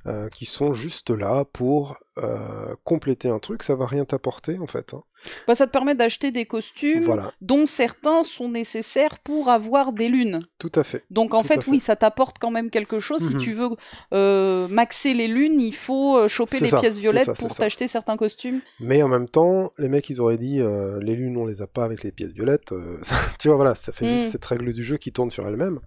euh, 0.06 0.28
qui 0.30 0.46
sont 0.46 0.72
juste 0.72 1.10
là 1.10 1.44
pour 1.44 1.96
euh, 2.18 2.74
compléter 2.84 3.28
un 3.28 3.38
truc, 3.38 3.62
ça 3.62 3.74
va 3.74 3.86
rien 3.86 4.04
t'apporter, 4.04 4.58
en 4.58 4.66
fait. 4.66 4.94
hein. 4.94 5.02
Bah, 5.46 5.54
ça 5.54 5.66
te 5.66 5.72
permet 5.72 5.94
d'acheter 5.94 6.30
des 6.30 6.46
costumes 6.46 7.04
Voilà, 7.04 7.32
dont 7.42 7.66
certains 7.66 8.24
sont 8.24 8.48
nécessaires 8.48 9.18
pour 9.18 9.50
avoir 9.50 9.92
des 9.92 10.08
lunes. 10.08 10.40
tout 10.58 10.72
à 10.74 10.82
fait. 10.82 11.04
Donc 11.10 11.34
en 11.34 11.42
Tout 11.42 11.48
fait, 11.48 11.62
fait. 11.64 11.70
oui, 11.70 11.80
ça 11.80 11.94
t'apporte 11.96 12.38
quand 12.38 12.50
même 12.50 12.70
quelque 12.70 13.00
chose. 13.00 13.20
Si 13.20 13.34
Mhm. 13.34 13.40
tu 13.40 13.52
veux 13.52 13.68
euh, 14.14 14.66
maxer 14.68 15.12
les 15.12 15.28
lunes, 15.28 15.60
il 15.60 15.74
faut 15.74 16.26
choper 16.28 16.60
les 16.60 16.68
ça, 16.70 16.78
pièces 16.78 16.98
violettes 16.98 17.26
ça, 17.26 17.34
pour 17.34 17.54
t'acheter 17.54 17.86
certains 17.86 18.16
costumes. 18.16 18.60
Mais 18.80 19.02
en 19.02 19.08
même 19.08 19.28
temps, 19.28 19.72
les 19.76 19.90
mecs, 19.90 20.08
ils 20.08 20.20
auraient 20.22 20.38
dit, 20.38 20.60
euh, 20.60 20.98
les 21.02 21.14
lunes, 21.14 21.36
on 21.36 21.44
les 21.44 21.60
a 21.60 21.66
pas 21.66 21.84
avec 21.84 22.02
les 22.02 22.12
pièces 22.12 22.32
violettes. 22.32 22.72
tu 23.38 23.48
vois, 23.48 23.56
voilà, 23.56 23.74
ça 23.74 23.92
fait 23.92 24.06
Mm. 24.06 24.08
juste 24.08 24.32
cette 24.32 24.44
règle 24.46 24.72
du 24.72 24.82
jeu 24.82 24.96
qui 24.96 25.12
tourne 25.12 25.30
sur 25.30 25.46
elle-même. 25.46 25.80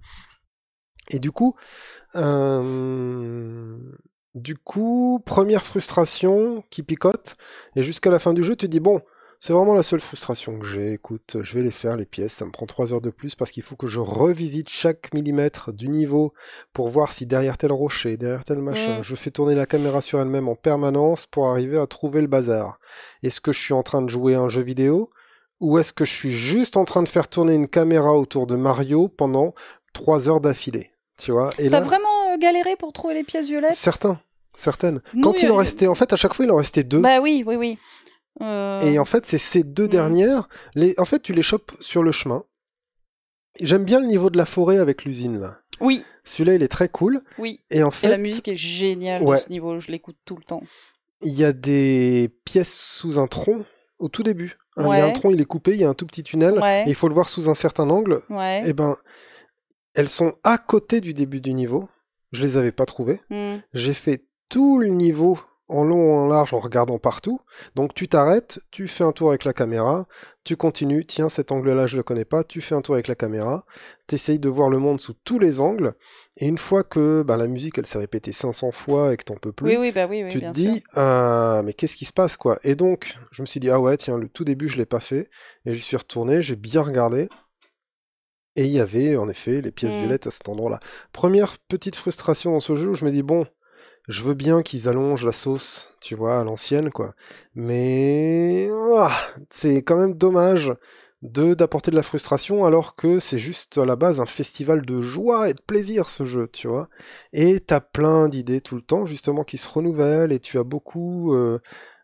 Et 1.09 1.19
du 1.19 1.31
coup, 1.31 1.55
euh, 2.15 3.77
du 4.35 4.55
coup, 4.55 5.21
première 5.25 5.65
frustration 5.65 6.63
qui 6.69 6.83
picote, 6.83 7.35
et 7.75 7.83
jusqu'à 7.83 8.09
la 8.09 8.19
fin 8.19 8.33
du 8.33 8.43
jeu, 8.43 8.55
tu 8.55 8.65
te 8.65 8.71
dis, 8.71 8.79
bon, 8.79 9.01
c'est 9.45 9.51
vraiment 9.51 9.73
la 9.73 9.83
seule 9.83 9.99
frustration 9.99 10.57
que 10.57 10.65
j'ai. 10.65 10.93
Écoute, 10.93 11.35
je 11.41 11.53
vais 11.55 11.63
les 11.63 11.71
faire, 11.71 11.97
les 11.97 12.05
pièces, 12.05 12.31
ça 12.31 12.45
me 12.45 12.51
prend 12.51 12.65
trois 12.65 12.93
heures 12.93 13.01
de 13.01 13.09
plus 13.09 13.35
parce 13.35 13.51
qu'il 13.51 13.61
faut 13.61 13.75
que 13.75 13.87
je 13.87 13.99
revisite 13.99 14.69
chaque 14.69 15.13
millimètre 15.13 15.73
du 15.73 15.89
niveau 15.89 16.33
pour 16.71 16.87
voir 16.87 17.11
si 17.11 17.25
derrière 17.25 17.57
tel 17.57 17.73
rocher, 17.73 18.15
derrière 18.15 18.45
tel 18.45 18.59
machin, 18.59 19.01
je 19.03 19.15
fais 19.17 19.31
tourner 19.31 19.53
la 19.53 19.65
caméra 19.65 19.99
sur 19.99 20.21
elle-même 20.21 20.47
en 20.47 20.55
permanence 20.55 21.25
pour 21.25 21.49
arriver 21.49 21.77
à 21.77 21.87
trouver 21.87 22.21
le 22.21 22.27
bazar. 22.27 22.79
Est-ce 23.21 23.41
que 23.41 23.51
je 23.51 23.59
suis 23.59 23.73
en 23.73 23.83
train 23.83 24.01
de 24.01 24.09
jouer 24.09 24.35
à 24.35 24.39
un 24.39 24.47
jeu 24.47 24.61
vidéo 24.61 25.09
ou 25.59 25.77
est-ce 25.77 25.91
que 25.91 26.05
je 26.05 26.13
suis 26.13 26.31
juste 26.31 26.77
en 26.77 26.85
train 26.85 27.03
de 27.03 27.09
faire 27.09 27.27
tourner 27.27 27.53
une 27.53 27.67
caméra 27.67 28.13
autour 28.13 28.47
de 28.47 28.55
Mario 28.55 29.09
pendant 29.09 29.53
trois 29.91 30.29
heures 30.29 30.39
d'affilée? 30.39 30.92
Tu 31.17 31.31
vois. 31.31 31.49
Et 31.59 31.69
T'as 31.69 31.79
là, 31.79 31.85
vraiment 31.85 32.33
euh, 32.33 32.37
galéré 32.37 32.75
pour 32.75 32.93
trouver 32.93 33.13
les 33.13 33.23
pièces 33.23 33.47
violettes? 33.47 33.73
Certains, 33.73 34.19
certaines. 34.55 35.01
Nous, 35.13 35.21
Quand 35.21 35.41
il 35.41 35.49
en 35.51 35.55
euh, 35.55 35.59
restait, 35.59 35.87
en 35.87 35.95
fait, 35.95 36.11
à 36.13 36.15
chaque 36.15 36.33
fois, 36.33 36.45
il 36.45 36.51
en 36.51 36.57
restait 36.57 36.83
deux. 36.83 36.99
Bah 36.99 37.19
oui, 37.21 37.43
oui, 37.45 37.55
oui. 37.55 37.77
Euh, 38.41 38.79
Et 38.81 38.97
en 38.99 39.05
fait, 39.05 39.25
c'est 39.25 39.37
ces 39.37 39.63
deux 39.63 39.83
Mhm. 39.83 39.89
dernières. 39.89 40.49
Les... 40.75 40.95
En 40.97 41.05
fait, 41.05 41.19
tu 41.21 41.33
les 41.33 41.43
chopes 41.43 41.71
sur 41.79 42.01
le 42.03 42.11
chemin. 42.11 42.43
J'aime 43.61 43.85
bien 43.85 43.99
le 43.99 44.07
niveau 44.07 44.29
de 44.31 44.37
la 44.37 44.45
forêt 44.45 44.79
avec 44.79 45.05
l'usine 45.05 45.39
là. 45.39 45.59
Oui, 45.79 46.03
Celui-là, 46.23 46.55
il 46.55 46.63
est 46.63 46.67
très 46.67 46.87
cool. 46.89 47.21
oui. 47.37 47.61
Et 47.69 47.83
en 47.83 47.89
Et 47.89 47.91
fait, 47.91 48.07
la 48.07 48.17
musique 48.17 48.47
est 48.47 48.55
géniale 48.55 49.21
Ouais. 49.23 49.37
ce 49.39 49.49
niveau, 49.49 49.79
je 49.79 49.91
l'écoute 49.91 50.17
tout 50.25 50.35
le 50.35 50.43
temps. 50.43 50.63
il 51.21 51.33
y 51.33 51.43
a 51.45 51.53
des 51.53 52.29
pièces 52.45 52.73
sous 52.75 53.17
un 53.19 53.27
tronc 53.27 53.63
au 53.99 54.09
tout 54.09 54.23
début. 54.23 54.57
Hein, 54.75 54.85
Il 54.91 54.97
y 54.97 55.01
a 55.01 55.05
un 55.05 55.11
tronc, 55.11 55.29
il 55.31 55.39
est 55.39 55.45
coupé, 55.45 55.71
il 55.71 55.77
y 55.77 55.83
a 55.83 55.89
un 55.89 55.93
tout 55.93 56.05
petit 56.07 56.23
tunnel. 56.23 56.59
Ouais. 56.59 56.83
Et 56.85 56.89
il 56.89 56.95
faut 56.95 57.07
le 57.07 57.13
voir 57.13 57.29
sous 57.29 57.47
un 57.49 57.53
certain 57.53 57.89
angle. 57.89 58.21
Ouais. 58.29 58.61
Eh 58.65 58.73
ben, 58.73 58.97
elles 59.93 60.09
sont 60.09 60.33
à 60.43 60.57
côté 60.57 61.01
du 61.01 61.13
début 61.13 61.41
du 61.41 61.53
niveau. 61.53 61.89
Je 62.31 62.45
les 62.45 62.57
avais 62.57 62.71
pas 62.71 62.85
trouvées. 62.85 63.19
Hmm. 63.29 63.57
J'ai 63.73 63.93
fait 63.93 64.25
tout 64.49 64.79
le 64.79 64.87
niveau 64.87 65.39
en 65.69 65.83
long, 65.83 66.19
en 66.19 66.27
large, 66.27 66.53
en 66.53 66.59
regardant 66.59 66.99
partout. 66.99 67.39
Donc 67.75 67.93
tu 67.93 68.07
t'arrêtes, 68.07 68.59
tu 68.69 68.87
fais 68.87 69.03
un 69.03 69.11
tour 69.11 69.29
avec 69.29 69.45
la 69.45 69.53
caméra, 69.53 70.07
tu 70.43 70.55
continues, 70.57 71.05
tiens 71.05 71.29
cet 71.29 71.51
angle-là 71.51 71.87
je 71.87 71.97
le 71.97 72.03
connais 72.03 72.25
pas, 72.25 72.43
tu 72.43 72.61
fais 72.61 72.75
un 72.75 72.81
tour 72.81 72.95
avec 72.95 73.07
la 73.07 73.15
caméra, 73.15 73.65
t'essayes 74.07 74.39
de 74.39 74.49
voir 74.49 74.69
le 74.69 74.77
monde 74.77 74.99
sous 74.99 75.13
tous 75.13 75.39
les 75.39 75.61
angles, 75.61 75.95
et 76.37 76.47
une 76.47 76.57
fois 76.57 76.83
que 76.83 77.23
bah, 77.25 77.37
la 77.37 77.47
musique 77.47 77.77
elle 77.77 77.87
s'est 77.87 77.97
répétée 77.97 78.33
500 78.33 78.71
fois 78.71 79.13
et 79.13 79.17
que 79.17 79.23
t'en 79.23 79.35
peux 79.35 79.53
plus, 79.53 79.69
Oui, 79.69 79.77
oui, 79.77 79.91
bah 79.91 80.05
oui, 80.07 80.23
oui, 80.23 80.29
tu 80.29 80.41
te 80.41 80.51
dis 80.51 80.83
ah, 80.93 81.61
mais 81.63 81.73
qu'est-ce 81.73 81.95
qui 81.95 82.05
se 82.05 82.13
passe 82.13 82.35
quoi? 82.37 82.59
Et 82.63 82.75
donc 82.75 83.15
je 83.31 83.41
me 83.41 83.47
suis 83.47 83.59
dit 83.59 83.69
ah 83.69 83.79
ouais 83.79 83.97
tiens 83.97 84.17
le 84.17 84.27
tout 84.27 84.43
début 84.43 84.67
je 84.67 84.77
l'ai 84.77 84.85
pas 84.85 84.99
fait, 84.99 85.29
et 85.65 85.73
j'y 85.73 85.81
suis 85.81 85.97
retourné, 85.97 86.41
j'ai 86.41 86.57
bien 86.57 86.81
regardé. 86.81 87.29
Et 88.55 88.65
il 88.65 88.71
y 88.71 88.79
avait 88.79 89.15
en 89.17 89.29
effet 89.29 89.61
les 89.61 89.71
pièces 89.71 89.95
Mm. 89.95 89.99
violettes 89.99 90.27
à 90.27 90.31
cet 90.31 90.47
endroit-là. 90.49 90.79
Première 91.11 91.57
petite 91.67 91.95
frustration 91.95 92.51
dans 92.51 92.59
ce 92.59 92.75
jeu 92.75 92.89
où 92.89 92.95
je 92.95 93.05
me 93.05 93.11
dis 93.11 93.23
bon, 93.23 93.47
je 94.07 94.21
veux 94.23 94.33
bien 94.35 94.61
qu'ils 94.61 94.87
allongent 94.89 95.25
la 95.25 95.31
sauce, 95.33 95.93
tu 96.01 96.13
vois, 96.15 96.39
à 96.39 96.43
l'ancienne, 96.43 96.91
quoi. 96.91 97.15
Mais 97.55 98.69
c'est 99.49 99.77
quand 99.83 99.95
même 99.97 100.13
dommage 100.15 100.73
de 101.21 101.53
d'apporter 101.53 101.89
de 101.89 101.95
la 101.95 102.03
frustration 102.03 102.65
alors 102.65 102.95
que 102.97 103.17
c'est 103.19 103.39
juste 103.39 103.77
à 103.77 103.85
la 103.85 103.95
base 103.95 104.19
un 104.19 104.25
festival 104.25 104.85
de 104.85 104.99
joie 105.01 105.49
et 105.49 105.53
de 105.53 105.61
plaisir 105.61 106.09
ce 106.09 106.25
jeu, 106.25 106.49
tu 106.51 106.67
vois. 106.67 106.89
Et 107.31 107.61
t'as 107.61 107.79
plein 107.79 108.27
d'idées 108.27 108.59
tout 108.59 108.75
le 108.75 108.81
temps 108.81 109.05
justement 109.05 109.45
qui 109.45 109.57
se 109.57 109.69
renouvellent 109.69 110.33
et 110.33 110.39
tu 110.39 110.59
as 110.59 110.63
beaucoup. 110.63 111.33
euh, 111.33 111.59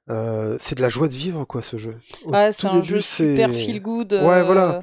euh, 0.09 0.55
c'est 0.59 0.75
de 0.75 0.81
la 0.81 0.89
joie 0.89 1.07
de 1.07 1.13
vivre 1.13 1.45
quoi 1.45 1.61
ce 1.61 1.77
jeu. 1.77 1.97
Au 2.25 2.31
Ouais, 2.31 2.49
tout 2.51 2.55
c'est 2.61 2.67
un 2.67 2.75
début, 2.75 2.87
jeu 2.87 3.01
super 3.01 3.53
feel 3.53 3.81
good. 3.81 4.13
Ouais, 4.13 4.41
voilà. 4.43 4.81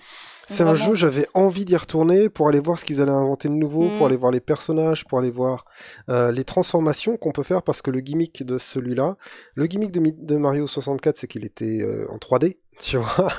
C'est 0.48 0.62
un 0.62 0.74
jeu, 0.74 0.94
j'avais 0.94 1.26
envie 1.34 1.64
d'y 1.64 1.76
retourner 1.76 2.28
pour 2.28 2.48
aller 2.48 2.60
voir 2.60 2.78
ce 2.78 2.84
qu'ils 2.84 3.00
allaient 3.00 3.10
inventer 3.10 3.48
de 3.48 3.54
nouveau, 3.54 3.88
Mm. 3.88 3.96
pour 3.96 4.06
aller 4.06 4.16
voir 4.16 4.30
les 4.32 4.40
personnages, 4.40 5.04
pour 5.04 5.18
aller 5.18 5.30
voir 5.30 5.64
euh, 6.08 6.30
les 6.30 6.44
transformations 6.44 7.16
qu'on 7.16 7.32
peut 7.32 7.42
faire, 7.42 7.62
parce 7.62 7.82
que 7.82 7.90
le 7.90 8.00
gimmick 8.00 8.44
de 8.44 8.56
celui-là, 8.58 9.16
le 9.54 9.66
gimmick 9.66 9.90
de, 9.92 10.36
Mario 10.36 10.66
64, 10.66 11.18
c'est 11.18 11.26
qu'il 11.26 11.44
était 11.44 11.80
euh, 11.82 12.06
en 12.10 12.18
3D, 12.18 12.58
tu 12.78 12.96
vois. 12.96 13.32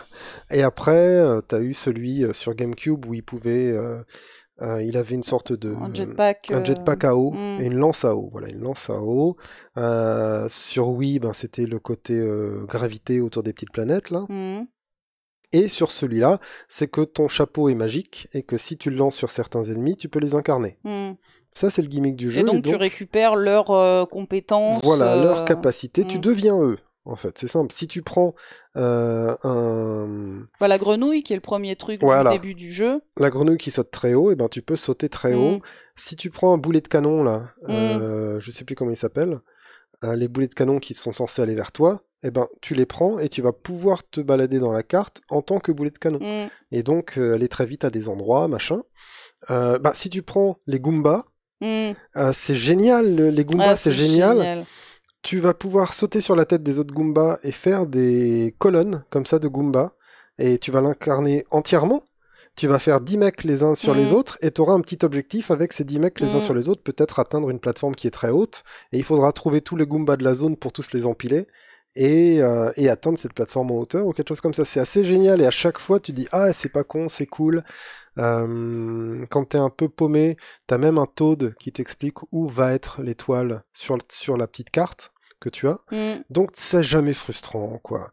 Et 0.52 0.64
après, 0.64 0.92
euh, 0.98 1.42
t'as 1.42 1.60
eu 1.60 1.74
celui 1.74 2.26
sur 2.34 2.54
GameCube 2.56 3.06
où 3.06 3.14
il 3.14 3.24
pouvait, 3.24 3.72
euh, 3.72 4.04
il 4.84 4.98
avait 4.98 5.16
une 5.16 5.24
sorte 5.24 5.54
de 5.54 5.74
Un 5.76 5.94
jetpack. 5.94 6.52
un 6.52 6.64
jetpack 6.64 7.04
à 7.04 7.16
eau 7.16 7.32
mm. 7.32 7.62
et 7.62 7.66
une 7.68 7.76
lance 7.78 8.04
à 8.04 8.16
eau. 8.16 8.30
Voilà, 8.32 8.50
une 8.50 8.62
lance 8.62 8.90
à 8.90 9.00
eau. 9.00 9.38
Euh, 9.78 10.48
sur 10.50 10.90
Wii, 10.90 11.20
ben, 11.20 11.34
c'était 11.34 11.68
le 11.68 11.80
côté 11.80 12.20
gravité 12.68 13.22
autour 13.22 13.44
des 13.44 13.54
petites 13.54 13.72
planètes 13.72 14.10
là. 14.10 14.26
hmm. 14.28 14.66
Et 15.54 15.70
sur 15.70 15.92
celui-là, 15.92 16.40
c'est 16.68 16.88
que 16.88 17.02
ton 17.02 17.28
chapeau 17.28 17.70
est 17.70 17.76
magique 17.76 18.28
et 18.34 18.44
que 18.44 18.58
si 18.58 18.78
tu 18.78 18.90
le 18.90 18.98
lances 18.98 19.16
sur 19.16 19.30
certains 19.32 19.64
ennemis, 19.64 19.96
tu 19.96 20.10
peux 20.10 20.20
les 20.20 20.36
incarner. 20.36 20.78
Hmm. 20.84 21.14
Ça, 21.54 21.72
c'est 21.72 21.82
le 21.82 21.88
gimmick 21.88 22.16
du 22.16 22.30
jeu. 22.30 22.42
Et 22.42 22.44
donc, 22.44 22.64
tu 22.64 22.76
récupères 22.76 23.36
leurs 23.36 23.72
euh, 23.72 24.06
compétences. 24.06 24.80
voilà 24.84 25.16
euh, 25.16 25.24
leur 25.24 25.46
capacité. 25.46 26.06
Tu 26.06 26.20
mm. 26.20 26.22
deviens 26.22 26.62
eux. 26.62 26.78
En 27.04 27.16
fait, 27.16 27.36
c'est 27.40 27.48
simple. 27.48 27.72
Si 27.74 27.88
tu 27.88 28.04
prends 28.04 28.36
euh, 28.76 29.36
un... 29.44 30.46
bah, 30.60 30.68
la 30.68 30.78
grenouille, 30.78 31.24
qui 31.24 31.34
est 31.34 31.38
le 31.38 31.42
premier 31.42 31.76
truc 31.76 32.02
Voilà. 32.02 32.30
du 32.32 32.38
début 32.38 32.54
du 32.54 32.72
jeu. 32.72 33.02
la 33.18 33.32
grenouille 33.32 33.58
qui 33.58 33.72
saute 33.72 33.90
très 33.90 34.14
haut, 34.14 34.30
et 34.30 34.36
ben 34.36 34.50
tu 34.50 34.62
peux 34.62 34.76
sauter 34.76 35.10
très 35.10 35.34
Mm. 35.34 35.40
haut. 35.40 35.62
Si 35.96 36.16
tu 36.16 36.30
prends 36.30 36.54
un 36.54 36.58
boulet 36.60 36.82
de 36.82 36.88
canon 36.88 37.24
là, 37.24 37.50
je 37.68 38.52
sais 38.52 38.64
plus 38.64 38.76
comment 38.76 38.92
il 38.92 38.98
s'appelle, 38.98 39.40
euh, 40.04 40.16
les 40.16 40.28
boulets 40.28 40.48
de 40.48 40.54
canon 40.54 40.80
qui 40.80 40.94
sont 40.94 41.12
censés 41.12 41.42
aller 41.42 41.56
vers 41.56 41.72
toi, 41.72 42.02
et 42.24 42.32
ben 42.32 42.48
tu 42.62 42.74
les 42.74 42.86
prends 42.86 43.20
et 43.20 43.30
tu 43.30 43.42
vas 43.42 43.54
pouvoir 43.54 44.08
te 44.10 44.22
balader 44.22 44.60
dans 44.60 44.72
la 44.72 44.84
carte 44.84 45.22
en 45.30 45.42
tant 45.42 45.60
que 45.60 45.72
boulet 45.72 45.92
de 45.92 45.98
canon. 45.98 46.20
Hmm. 46.20 46.50
et 46.72 46.84
donc 46.84 47.18
euh, 47.18 47.34
aller 47.36 47.48
très 47.48 47.66
vite 47.66 47.86
à 47.86 47.90
des 47.90 48.10
endroits, 48.10 48.48
machin. 48.48 48.82
Euh, 49.52 49.80
bah, 49.80 49.92
si 49.94 50.10
tu 50.10 50.22
prends 50.24 50.58
les 50.68 50.80
Goombas, 50.80 51.26
Hmm. 51.60 51.94
euh, 52.18 52.32
c'est 52.34 52.56
génial, 52.56 53.16
le- 53.16 53.30
les 53.32 53.44
Goombas, 53.44 53.72
Ah, 53.72 53.76
c'est 53.76 53.92
génial. 53.92 54.66
Tu 55.24 55.40
vas 55.40 55.56
pouvoir 55.56 55.94
sauter 55.94 56.22
sur 56.22 56.36
la 56.36 56.46
tête 56.46 56.62
des 56.62 56.78
autres 56.80 56.94
Goombas 56.94 57.40
et 57.44 57.52
faire 57.52 57.88
des 57.88 58.56
colonnes 58.60 59.04
comme 59.10 59.26
ça 59.26 59.40
de 59.40 59.48
Goombas, 59.48 59.92
et 60.38 60.60
tu 60.60 60.70
vas 60.72 60.82
l'incarner 60.82 61.46
entièrement. 61.50 62.04
Tu 62.58 62.68
vas 62.68 62.80
faire 62.80 63.02
10 63.02 63.18
mecs 63.18 63.44
les 63.44 63.62
uns 63.64 63.76
sur 63.76 63.94
les 63.94 64.14
autres, 64.14 64.38
et 64.42 64.52
tu 64.52 64.62
auras 64.62 64.74
un 64.74 64.82
petit 64.82 64.98
objectif 65.06 65.52
avec 65.52 65.74
ces 65.74 65.84
10 65.84 66.00
mecs 66.00 66.20
les 66.20 66.32
uns 66.32 66.36
Mhm. 66.36 66.42
sur 66.42 66.54
les 66.56 66.70
autres, 66.70 66.82
peut-être 66.82 67.20
atteindre 67.20 67.50
une 67.52 67.60
plateforme 67.60 67.96
qui 67.96 68.08
est 68.08 68.12
très 68.12 68.32
haute, 68.32 68.64
et 68.92 68.98
il 68.98 69.04
faudra 69.04 69.32
trouver 69.32 69.62
tous 69.62 69.76
les 69.76 69.86
Goombas 69.86 70.18
de 70.18 70.24
la 70.24 70.34
zone 70.36 70.58
pour 70.58 70.74
tous 70.74 70.92
les 70.92 71.06
empiler, 71.06 71.48
et, 71.96 72.42
euh, 72.42 72.72
et 72.76 72.90
atteindre 72.90 73.18
cette 73.20 73.34
plateforme 73.34 73.72
en 73.72 73.78
hauteur, 73.78 74.06
ou 74.08 74.12
quelque 74.12 74.28
chose 74.30 74.42
comme 74.42 74.54
ça. 74.56 74.66
C'est 74.66 74.80
assez 74.80 75.04
génial, 75.04 75.40
et 75.42 75.46
à 75.46 75.52
chaque 75.52 75.80
fois 75.80 76.00
tu 76.00 76.12
dis, 76.14 76.28
ah, 76.32 76.52
c'est 76.52 76.70
pas 76.70 76.84
con, 76.84 77.08
c'est 77.10 77.28
cool. 77.28 77.64
Euh, 78.18 79.26
quand 79.30 79.46
t'es 79.46 79.60
un 79.60 79.70
peu 79.70 79.88
paumé, 79.90 80.38
t'as 80.66 80.80
même 80.80 80.98
un 80.98 81.06
Toad 81.06 81.54
qui 81.60 81.72
t'explique 81.72 82.18
où 82.32 82.48
va 82.50 82.74
être 82.74 83.02
l'étoile 83.04 83.64
sur, 83.74 83.98
sur 84.10 84.36
la 84.38 84.48
petite 84.48 84.72
carte 84.72 85.12
que 85.40 85.50
tu 85.50 85.68
as. 85.68 85.80
Hmm. 85.92 86.24
Donc 86.32 86.50
c'est 86.56 86.82
jamais 86.82 87.14
frustrant, 87.14 87.80
quoi. 87.84 88.12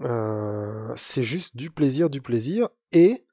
Euh, 0.00 0.92
c'est 0.94 1.24
juste 1.24 1.56
du 1.56 1.70
plaisir, 1.70 2.08
du 2.10 2.20
plaisir. 2.20 2.68
Et 2.92 3.24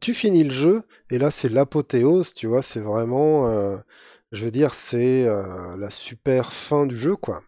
tu 0.00 0.14
finis 0.14 0.44
le 0.44 0.50
jeu, 0.50 0.82
et 1.10 1.18
là 1.18 1.30
c'est 1.30 1.48
l'apothéose, 1.48 2.34
tu 2.34 2.46
vois, 2.46 2.62
c'est 2.62 2.80
vraiment... 2.80 3.48
euh, 3.48 3.76
je 4.32 4.44
veux 4.44 4.50
dire, 4.50 4.74
c'est 4.74 5.24
euh, 5.26 5.76
la 5.76 5.90
super 5.90 6.52
fin 6.52 6.86
du 6.86 6.98
jeu, 6.98 7.16
quoi. 7.16 7.42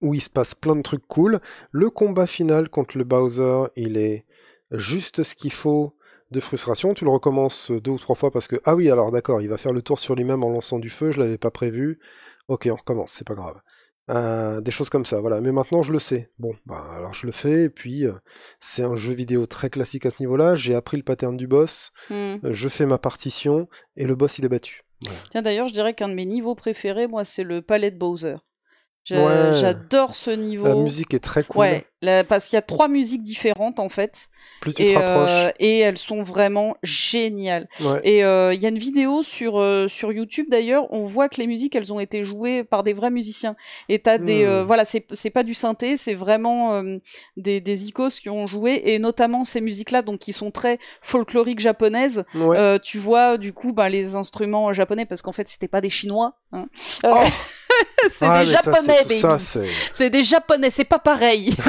Où 0.00 0.14
il 0.14 0.20
se 0.20 0.30
passe 0.30 0.54
plein 0.54 0.76
de 0.76 0.82
trucs 0.82 1.06
cool. 1.06 1.40
Le 1.70 1.90
combat 1.90 2.26
final 2.26 2.68
contre 2.68 2.98
le 2.98 3.04
Bowser, 3.04 3.64
il 3.76 3.96
est 3.96 4.26
juste 4.72 5.22
ce 5.22 5.34
qu'il 5.34 5.52
faut 5.52 5.96
de 6.30 6.40
frustration. 6.40 6.94
Tu 6.94 7.04
le 7.04 7.10
recommences 7.10 7.70
deux 7.70 7.92
ou 7.92 7.98
trois 7.98 8.16
fois 8.16 8.30
parce 8.30 8.48
que, 8.48 8.56
ah 8.64 8.74
oui, 8.74 8.90
alors 8.90 9.12
d'accord, 9.12 9.42
il 9.42 9.48
va 9.48 9.58
faire 9.58 9.72
le 9.72 9.82
tour 9.82 9.98
sur 9.98 10.14
lui-même 10.14 10.42
en 10.42 10.50
lançant 10.50 10.78
du 10.78 10.90
feu, 10.90 11.12
je 11.12 11.20
l'avais 11.20 11.38
pas 11.38 11.50
prévu. 11.50 12.00
Ok, 12.48 12.68
on 12.70 12.76
recommence, 12.76 13.12
c'est 13.12 13.26
pas 13.26 13.34
grave. 13.34 13.60
Euh, 14.10 14.60
des 14.60 14.70
choses 14.72 14.90
comme 14.90 15.04
ça, 15.06 15.20
voilà. 15.20 15.40
Mais 15.40 15.52
maintenant, 15.52 15.82
je 15.82 15.92
le 15.92 15.98
sais. 15.98 16.30
Bon, 16.38 16.52
bah, 16.66 16.84
alors 16.96 17.14
je 17.14 17.26
le 17.26 17.32
fais, 17.32 17.64
et 17.64 17.70
puis 17.70 18.04
euh, 18.06 18.12
c'est 18.58 18.82
un 18.82 18.96
jeu 18.96 19.12
vidéo 19.14 19.46
très 19.46 19.70
classique 19.70 20.04
à 20.04 20.10
ce 20.10 20.16
niveau-là. 20.20 20.56
J'ai 20.56 20.74
appris 20.74 20.96
le 20.96 21.02
pattern 21.04 21.36
du 21.36 21.46
boss, 21.46 21.92
Hmm. 22.10 22.36
euh, 22.44 22.52
je 22.52 22.68
fais 22.68 22.86
ma 22.86 22.98
partition, 22.98 23.68
et 23.96 24.06
le 24.06 24.14
boss, 24.16 24.38
il 24.38 24.44
est 24.44 24.48
battu. 24.48 24.82
Voilà. 25.06 25.20
Tiens, 25.30 25.42
d'ailleurs, 25.42 25.68
je 25.68 25.72
dirais 25.72 25.94
qu'un 25.94 26.08
de 26.08 26.14
mes 26.14 26.26
niveaux 26.26 26.54
préférés, 26.54 27.06
moi, 27.06 27.24
c'est 27.24 27.44
le 27.44 27.62
palais 27.62 27.90
de 27.90 27.98
Bowser. 27.98 28.36
Ouais. 29.10 29.52
J'adore 29.54 30.14
ce 30.14 30.30
niveau. 30.30 30.66
La 30.66 30.74
musique 30.74 31.14
est 31.14 31.18
très 31.20 31.42
cool. 31.42 31.58
Ouais, 31.60 31.86
la- 32.02 32.22
parce 32.22 32.46
qu'il 32.46 32.56
y 32.56 32.58
a 32.58 32.62
trois 32.62 32.86
musiques 32.86 33.22
différentes 33.22 33.80
en 33.80 33.88
fait, 33.88 34.28
Plus 34.60 34.72
tu 34.74 34.82
et, 34.82 34.92
te 34.94 34.98
rapproches. 34.98 35.30
euh, 35.30 35.50
et 35.58 35.78
elles 35.80 35.96
sont 35.98 36.22
vraiment 36.22 36.76
géniales. 36.82 37.66
Ouais. 37.80 38.00
Et 38.04 38.24
euh, 38.24 38.54
il 38.54 38.60
y 38.60 38.66
a 38.66 38.68
une 38.68 38.78
vidéo 38.78 39.22
sur 39.22 39.58
euh, 39.58 39.88
sur 39.88 40.12
YouTube 40.12 40.46
d'ailleurs, 40.48 40.86
on 40.92 41.04
voit 41.06 41.28
que 41.28 41.40
les 41.40 41.46
musiques 41.48 41.74
elles 41.74 41.92
ont 41.92 41.98
été 41.98 42.22
jouées 42.22 42.62
par 42.62 42.82
des 42.84 42.92
vrais 42.92 43.10
musiciens. 43.10 43.56
Et 43.88 43.98
t'as 43.98 44.18
des 44.18 44.44
Hmm. 44.46 44.62
voilà, 44.64 44.84
c'est 44.84 45.30
pas 45.30 45.42
du 45.42 45.54
synthé, 45.54 45.96
c'est 45.96 46.14
vraiment 46.14 46.82
des 47.36 47.60
des 47.60 47.86
icos 47.88 48.20
qui 48.20 48.28
ont 48.30 48.46
joué 48.46 48.80
et 48.84 48.98
notamment 48.98 49.44
ces 49.44 49.60
musiques 49.60 49.90
là 49.90 50.02
donc 50.02 50.20
qui 50.20 50.32
sont 50.32 50.50
très 50.50 50.78
folkloriques 51.02 51.58
japonaises. 51.60 52.24
Ouais. 52.34 52.78
Tu 52.80 52.98
vois 52.98 53.38
du 53.38 53.52
coup 53.52 53.72
bah, 53.72 53.88
les 53.88 54.14
instruments 54.14 54.72
japonais 54.72 55.06
parce 55.06 55.22
qu'en 55.22 55.32
fait 55.32 55.48
c'était 55.48 55.68
pas 55.68 55.80
des 55.80 55.90
chinois. 55.90 56.36
Hein. 56.52 56.66
Oh 57.04 57.16
c'est 58.08 58.26
Ah, 58.26 58.44
des 58.44 58.50
ça, 58.52 58.60
japonais 58.62 59.04
baby. 59.04 59.22
c'est... 59.94 60.10
Des 60.10 60.22
japonais, 60.22 60.70
c'est 60.70 60.84
pas 60.84 60.98
pareil. 60.98 61.54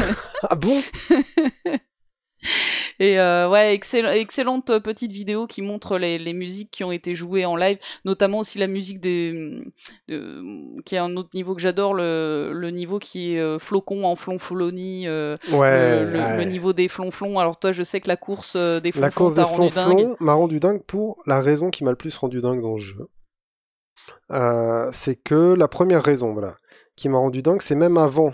Ah 0.50 0.56
bon? 0.56 0.76
Et 3.00 3.20
euh, 3.20 3.48
ouais, 3.48 3.76
excell- 3.76 4.12
excellente 4.16 4.72
euh, 4.72 4.80
petite 4.80 5.12
vidéo 5.12 5.46
qui 5.46 5.62
montre 5.62 6.00
les, 6.00 6.18
les 6.18 6.34
musiques 6.34 6.72
qui 6.72 6.84
ont 6.84 6.92
été 6.92 7.14
jouées 7.14 7.46
en 7.46 7.56
live, 7.56 7.78
notamment 8.06 8.40
aussi 8.40 8.58
la 8.58 8.66
musique 8.66 9.00
des, 9.00 9.62
de- 10.08 10.82
qui 10.84 10.96
est 10.96 10.98
un 11.00 11.16
autre 11.18 11.30
niveau 11.36 11.54
que 11.54 11.62
j'adore, 11.62 11.94
le, 11.94 12.52
le 12.54 12.70
niveau 12.72 12.98
qui 12.98 13.36
est 13.36 13.40
euh, 13.40 13.60
flocon 13.60 14.04
en 14.06 14.16
flonflonie, 14.16 15.08
Ouais. 15.08 15.10
le, 16.06 16.20
ouais. 16.20 16.38
le 16.38 16.44
niveau 16.46 16.74
des 16.74 16.88
flonflons. 16.88 17.38
Alors 17.38 17.60
toi, 17.60 17.72
je 17.72 17.84
sais 17.84 18.02
que 18.02 18.08
la 18.08 18.18
course 18.18 18.56
des 18.56 18.92
La 18.96 19.12
flonflons 19.12 19.12
course 19.12 19.34
des 19.36 19.44
flonflons 19.46 20.16
m'a 20.20 20.34
rendu 20.34 20.60
dingue 20.60 20.82
pour 20.82 21.22
la 21.28 21.42
raison 21.42 21.70
qui 21.70 21.84
m'a 21.84 21.92
le 21.92 21.96
plus 21.98 22.18
rendu 22.18 22.42
dingue 22.42 22.62
dans 22.64 22.74
le 22.74 22.82
jeu. 22.82 23.08
Euh, 24.32 24.90
c'est 24.92 25.16
que 25.16 25.54
la 25.54 25.68
première 25.68 26.04
raison, 26.04 26.34
voilà, 26.34 26.58
qui 26.96 27.10
m'a 27.10 27.18
rendu 27.18 27.42
dingue, 27.42 27.62
c'est 27.62 27.76
même 27.76 27.98
avant. 27.98 28.34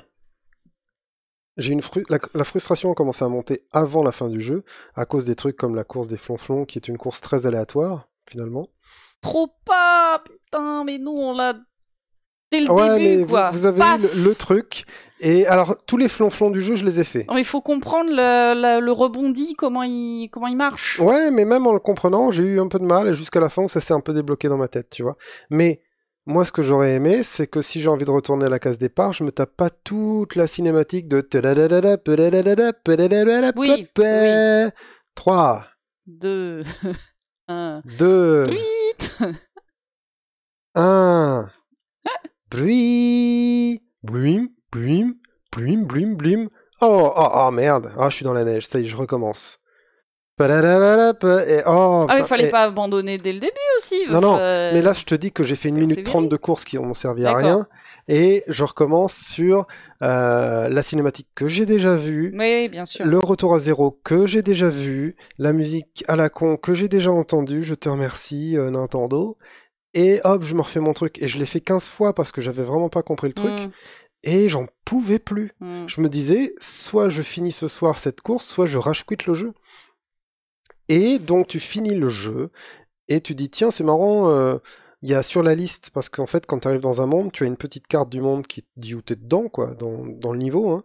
J'ai 1.58 1.74
une 1.74 1.82
fru- 1.82 2.04
la, 2.10 2.20
la 2.36 2.44
frustration 2.44 2.92
a 2.92 2.96
commencé 2.96 3.26
à 3.26 3.30
monter 3.30 3.66
avant 3.72 4.04
la 4.04 4.12
fin 4.12 4.30
du 4.30 4.42
jeu, 4.42 4.64
à 4.96 5.06
cause 5.06 5.26
des 5.26 5.36
trucs 5.36 5.58
comme 5.58 5.76
la 5.76 5.84
course 5.84 6.08
des 6.08 6.18
flonflons, 6.18 6.66
qui 6.66 6.78
est 6.78 6.88
une 6.88 6.98
course 7.00 7.20
très 7.22 7.46
aléatoire, 7.48 8.10
finalement. 8.30 8.70
Trop 9.22 9.50
pas 9.66 10.22
Putain, 10.24 10.84
mais 10.84 11.00
nous, 11.00 11.12
on 11.18 11.34
l'a 11.34 11.56
dès 12.52 12.62
le 12.62 12.72
ouais, 12.72 13.00
début, 13.00 13.22
mais 13.22 13.26
quoi. 13.26 13.52
vous, 13.52 13.66
avez 13.66 13.80
Paf 13.80 14.02
eu 14.02 14.18
le, 14.18 14.24
le 14.30 14.36
truc. 14.36 14.86
Et 15.20 15.48
alors, 15.48 15.76
tous 15.88 15.98
les 15.98 16.10
flonflons 16.10 16.52
du 16.52 16.62
jeu, 16.62 16.76
je 16.76 16.86
les 16.86 17.00
ai 17.00 17.04
faits. 17.04 17.28
Non, 17.28 17.38
Il 17.38 17.44
faut 17.46 17.62
comprendre 17.62 18.10
le, 18.12 18.54
le, 18.54 18.86
le 18.86 18.92
rebondi, 18.92 19.56
comment 19.56 19.82
il, 19.84 20.30
comment 20.32 20.48
il 20.48 20.58
marche. 20.58 21.00
Ouais, 21.00 21.32
mais 21.32 21.44
même 21.44 21.66
en 21.66 21.74
le 21.74 21.80
comprenant, 21.80 22.30
j'ai 22.30 22.44
eu 22.44 22.60
un 22.60 22.68
peu 22.68 22.78
de 22.78 22.86
mal 22.86 23.08
et 23.08 23.14
jusqu'à 23.16 23.40
la 23.40 23.50
fin 23.50 23.64
où 23.64 23.68
ça 23.70 23.80
s'est 23.80 23.94
un 23.96 24.00
peu 24.00 24.14
débloqué 24.14 24.48
dans 24.48 24.58
ma 24.58 24.68
tête, 24.68 24.90
tu 24.92 25.02
vois. 25.02 25.18
Mais 25.50 25.82
moi, 26.28 26.46
ce 26.46 26.52
que 26.52 26.62
j'aurais 26.62 26.94
aimé, 26.94 27.24
c'est 27.24 27.48
que 27.48 27.62
si 27.62 27.82
j'ai 27.82 27.88
envie 27.88 28.06
de 28.06 28.12
retourner 28.12 28.46
à 28.46 28.50
la 28.50 28.60
case 28.60 28.78
départ, 28.78 29.14
je 29.14 29.24
me 29.24 29.32
tape 29.32 29.56
pas 29.56 29.70
toute 29.70 30.36
la 30.36 30.46
cinématique 30.46 31.08
de 31.08 31.26
Oui, 33.56 33.88
papa. 33.94 34.72
3, 35.16 35.66
Deux, 36.06 36.64
un, 37.48 37.82
2, 37.98 38.50
huit 38.52 39.18
1. 40.76 41.50
Bruit. 42.50 43.82
Bluim, 44.04 44.48
bluim, 44.72 45.16
bluim, 45.52 45.84
bluim, 45.86 46.16
bluim. 46.16 46.50
Oh, 46.82 47.12
oh, 47.16 47.28
oh, 47.34 47.52
merde. 47.52 47.92
Ah, 47.98 48.10
je 48.10 48.16
suis 48.16 48.24
dans 48.26 48.34
la 48.34 48.44
neige. 48.46 48.68
Ça 48.68 48.80
y 48.80 48.84
est, 48.84 48.86
je 48.86 48.96
recommence. 48.96 49.60
Et 50.40 50.44
oh, 50.44 50.46
Ah, 50.48 52.06
mais 52.10 52.14
putain, 52.16 52.28
fallait 52.28 52.48
et- 52.48 52.52
pas 52.52 52.62
abandonner 52.66 53.18
dès 53.18 53.34
le 53.34 53.40
début 53.40 53.54
aussi. 53.78 53.96
Non, 54.08 54.22
non, 54.22 54.38
euh, 54.40 54.70
Mais 54.72 54.84
là, 54.84 54.94
je 54.94 55.04
te 55.04 55.16
dis 55.16 55.32
que 55.32 55.44
j'ai 55.44 55.56
fait 55.56 55.70
une 55.70 55.80
minute 55.80 55.96
c'est 55.96 56.04
30 56.04 56.26
viril. 56.26 56.30
de 56.30 56.38
course 56.38 56.64
qui 56.64 56.78
n'ont 56.78 56.94
servi 56.94 57.26
à 57.26 57.34
D'accord. 57.34 57.42
rien. 57.44 57.68
Et 58.08 58.44
je 58.48 58.64
recommence 58.64 59.14
sur 59.16 59.66
euh, 60.04 60.70
la 60.70 60.84
cinématique 60.84 61.28
que 61.36 61.48
j'ai 61.48 61.66
déjà 61.66 61.96
vue, 61.96 62.36
Oui, 62.38 62.70
bien 62.70 62.86
sûr. 62.86 63.04
le 63.04 63.18
retour 63.18 63.56
à 63.56 63.60
zéro 63.60 64.00
que 64.04 64.28
j'ai 64.28 64.44
déjà 64.44 64.70
vu, 64.70 65.16
la 65.40 65.54
musique 65.54 66.06
à 66.08 66.16
la 66.16 66.30
con 66.30 66.56
que 66.56 66.76
j'ai 66.76 66.88
déjà 66.88 67.12
entendue. 67.12 67.64
Je 67.64 67.74
te 67.74 67.90
remercie, 67.90 68.56
euh, 68.58 68.70
Nintendo. 68.70 69.38
Et 70.00 70.22
hop, 70.24 70.44
je 70.44 70.54
me 70.56 70.62
refais 70.62 70.80
mon 70.80 70.94
truc. 70.94 71.18
Et 71.22 71.28
je 71.28 71.38
l'ai 71.40 71.46
fait 71.46 71.60
15 71.62 71.90
fois 71.90 72.14
parce 72.14 72.32
que 72.32 72.40
j'avais 72.42 72.64
vraiment 72.64 72.90
pas 72.90 73.02
compris 73.04 73.28
le 73.28 73.34
truc. 73.34 73.52
Mm, 73.52 73.72
Et 74.24 74.50
j'en 74.50 74.68
pouvais 74.86 75.20
plus. 75.20 75.54
mm. 75.60 75.88
Je 75.88 76.02
me 76.02 76.10
disais, 76.10 76.54
soit 76.60 77.10
je 77.10 77.22
finis 77.22 77.52
ce 77.52 77.68
soir 77.68 77.98
cette 77.98 78.22
course, 78.22 78.46
soit 78.46 78.66
je 78.68 78.78
rage 78.78 79.06
quitte 79.06 79.26
le 79.26 79.34
jeu. 79.34 79.54
Et 80.90 81.20
donc 81.20 81.48
tu 81.48 81.60
finis 81.60 81.96
le 81.96 82.10
jeu, 82.10 82.50
et 83.10 83.20
tu 83.22 83.36
dis, 83.36 83.50
tiens, 83.50 83.72
c'est 83.72 83.84
marrant, 83.84 84.30
euh, 84.30 84.58
il 85.02 85.10
y 85.10 85.14
a 85.14 85.24
sur 85.24 85.44
la 85.44 85.54
liste, 85.56 85.90
parce 85.94 86.10
qu'en 86.10 86.28
fait, 86.28 86.46
quand 86.46 86.60
tu 86.60 86.68
arrives 86.68 86.82
dans 86.82 87.02
un 87.02 87.06
monde, 87.06 87.32
tu 87.32 87.44
as 87.44 87.48
une 87.48 87.58
petite 87.58 87.88
carte 87.88 88.10
du 88.10 88.22
monde 88.22 88.48
qui 88.48 88.64
te 88.64 88.68
dit 88.78 88.96
où 88.96 89.02
tu 89.02 89.14
es 89.14 89.16
dedans, 89.16 89.50
quoi, 89.50 89.72
dans, 89.76 90.06
dans 90.06 90.32
le 90.32 90.40
niveau, 90.40 90.70
hein, 90.70 90.84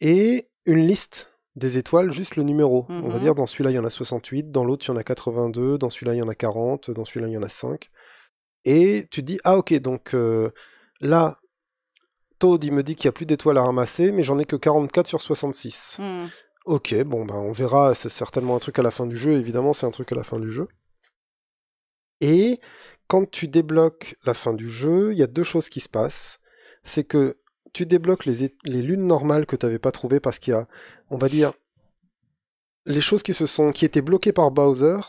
et 0.00 0.48
une 0.66 0.86
liste 0.86 1.32
des 1.56 1.78
étoiles, 1.78 2.12
juste 2.12 2.36
le 2.36 2.44
numéro. 2.44 2.86
On 2.88 3.08
va 3.08 3.16
Mhm. 3.16 3.20
dire, 3.20 3.34
dans 3.34 3.46
celui-là, 3.46 3.70
il 3.70 3.74
y 3.74 3.78
en 3.78 3.84
a 3.84 3.90
68, 3.90 4.50
dans 4.52 4.64
l'autre, 4.64 4.84
il 4.86 4.90
y 4.90 4.92
en 4.92 4.96
a 4.96 5.02
82, 5.04 5.78
dans 5.78 5.90
celui-là, 5.90 6.14
il 6.14 6.18
y 6.18 6.22
en 6.22 6.28
a 6.28 6.34
40, 6.36 6.90
dans 6.92 7.04
celui-là, 7.04 7.26
il 7.28 7.32
y 7.32 7.36
en 7.36 7.42
a 7.42 7.48
5. 7.48 7.90
Et 8.64 9.06
tu 9.10 9.22
dis, 9.22 9.40
ah 9.44 9.56
ok, 9.56 9.74
donc 9.74 10.14
euh, 10.14 10.50
là, 11.00 11.38
Toad, 12.38 12.62
il 12.64 12.72
me 12.72 12.82
dit 12.82 12.96
qu'il 12.96 13.06
n'y 13.08 13.10
a 13.10 13.12
plus 13.12 13.26
d'étoiles 13.26 13.58
à 13.58 13.62
ramasser, 13.62 14.12
mais 14.12 14.22
j'en 14.22 14.38
ai 14.38 14.44
que 14.44 14.56
44 14.56 15.06
sur 15.06 15.20
66. 15.20 15.98
Mm. 15.98 16.26
Ok, 16.66 16.94
bon, 17.04 17.24
bah, 17.24 17.36
on 17.36 17.52
verra, 17.52 17.94
c'est 17.94 18.08
certainement 18.08 18.56
un 18.56 18.58
truc 18.58 18.78
à 18.78 18.82
la 18.82 18.90
fin 18.90 19.06
du 19.06 19.16
jeu, 19.16 19.32
évidemment, 19.32 19.72
c'est 19.72 19.86
un 19.86 19.90
truc 19.90 20.12
à 20.12 20.14
la 20.14 20.24
fin 20.24 20.38
du 20.38 20.50
jeu. 20.50 20.68
Et 22.20 22.60
quand 23.08 23.28
tu 23.30 23.48
débloques 23.48 24.16
la 24.24 24.34
fin 24.34 24.52
du 24.52 24.68
jeu, 24.68 25.12
il 25.12 25.18
y 25.18 25.22
a 25.22 25.26
deux 25.26 25.42
choses 25.42 25.68
qui 25.68 25.80
se 25.80 25.88
passent. 25.88 26.38
C'est 26.84 27.04
que 27.04 27.38
tu 27.72 27.86
débloques 27.86 28.26
les 28.26 28.52
lunes 28.82 29.06
normales 29.06 29.46
que 29.46 29.56
tu 29.56 29.64
n'avais 29.64 29.78
pas 29.78 29.92
trouvées 29.92 30.20
parce 30.20 30.38
qu'il 30.38 30.52
y 30.52 30.56
a, 30.56 30.66
on 31.08 31.18
va 31.18 31.28
dire, 31.28 31.52
les 32.86 33.00
choses 33.00 33.22
qui 33.22 33.34
se 33.34 33.46
sont, 33.46 33.72
qui 33.72 33.84
étaient 33.84 34.02
bloquées 34.02 34.32
par 34.32 34.50
Bowser. 34.50 35.00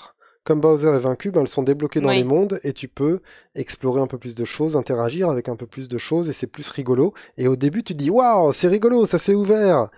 Comme 0.43 0.59
Bowser 0.59 0.89
est 0.89 0.99
vaincu, 0.99 1.29
ben, 1.31 1.41
elles 1.41 1.47
sont 1.47 1.61
débloquées 1.63 2.01
dans 2.01 2.09
Oui. 2.09 2.17
les 2.17 2.23
mondes 2.23 2.59
et 2.63 2.73
tu 2.73 2.87
peux 2.87 3.21
explorer 3.53 4.01
un 4.01 4.07
peu 4.07 4.17
plus 4.17 4.33
de 4.35 4.43
choses, 4.43 4.75
interagir 4.75 5.29
avec 5.29 5.47
un 5.49 5.55
peu 5.55 5.67
plus 5.67 5.87
de 5.87 5.97
choses 5.99 6.29
et 6.29 6.33
c'est 6.33 6.47
plus 6.47 6.67
rigolo. 6.69 7.13
Et 7.37 7.47
au 7.47 7.55
début, 7.55 7.83
tu 7.83 7.93
te 7.93 7.99
dis 8.01 8.09
waouh, 8.09 8.51
c'est 8.51 8.67
rigolo, 8.67 9.05
ça 9.05 9.19
s'est 9.19 9.35
ouvert. 9.35 9.89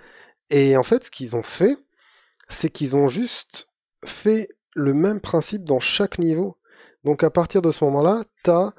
Et 0.49 0.75
en 0.75 0.83
fait, 0.83 1.05
ce 1.05 1.11
qu'ils 1.11 1.35
ont 1.37 1.43
fait, 1.43 1.77
c'est 2.49 2.69
qu'ils 2.69 2.95
ont 2.97 3.07
juste 3.07 3.69
fait 4.05 4.49
le 4.75 4.93
même 4.93 5.21
principe 5.21 5.63
dans 5.63 5.79
chaque 5.79 6.19
niveau. 6.19 6.57
Donc 7.05 7.23
à 7.23 7.29
partir 7.29 7.61
de 7.61 7.71
ce 7.71 7.83
moment-là, 7.85 8.23
t'as 8.43 8.73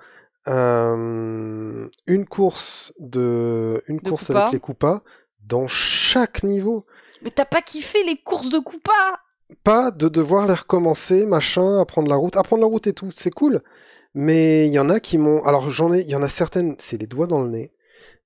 euh, 0.49 1.89
une 2.07 2.27
course 2.27 2.93
de 2.99 3.83
une 3.89 3.99
De 3.99 4.09
course 4.11 4.27
Koopa. 4.27 4.41
avec 4.43 4.53
les 4.53 4.61
Koopas 4.61 5.03
dans 5.47 5.67
chaque 5.67 6.43
niveau. 6.43 6.85
Mais 7.23 7.31
t'as 7.31 7.45
pas 7.47 7.63
kiffé 7.63 8.03
les 8.05 8.17
courses 8.19 8.51
de 8.51 8.59
Koopa? 8.59 9.21
Pas 9.63 9.91
de 9.91 10.09
devoir 10.09 10.47
les 10.47 10.55
recommencer, 10.55 11.27
machin, 11.27 11.81
apprendre 11.81 12.09
la 12.09 12.17
route, 12.17 12.37
apprendre 12.37 12.63
la 12.63 12.69
route 12.69 12.87
et 12.87 12.93
tout, 12.93 13.11
c'est 13.11 13.31
cool. 13.31 13.63
Mais 14.15 14.67
il 14.67 14.73
y 14.73 14.79
en 14.79 14.89
a 14.91 15.01
qui 15.01 15.19
m'ont. 15.19 15.43
Alors 15.45 15.71
j'en 15.71 15.93
ai, 15.93 16.01
il 16.01 16.09
y 16.11 16.15
en 16.15 16.23
a 16.23 16.29
certaines, 16.29 16.77
c'est 16.79 16.97
les 17.01 17.07
doigts 17.07 17.27
dans 17.27 17.41
le 17.43 17.49
nez. 17.51 17.73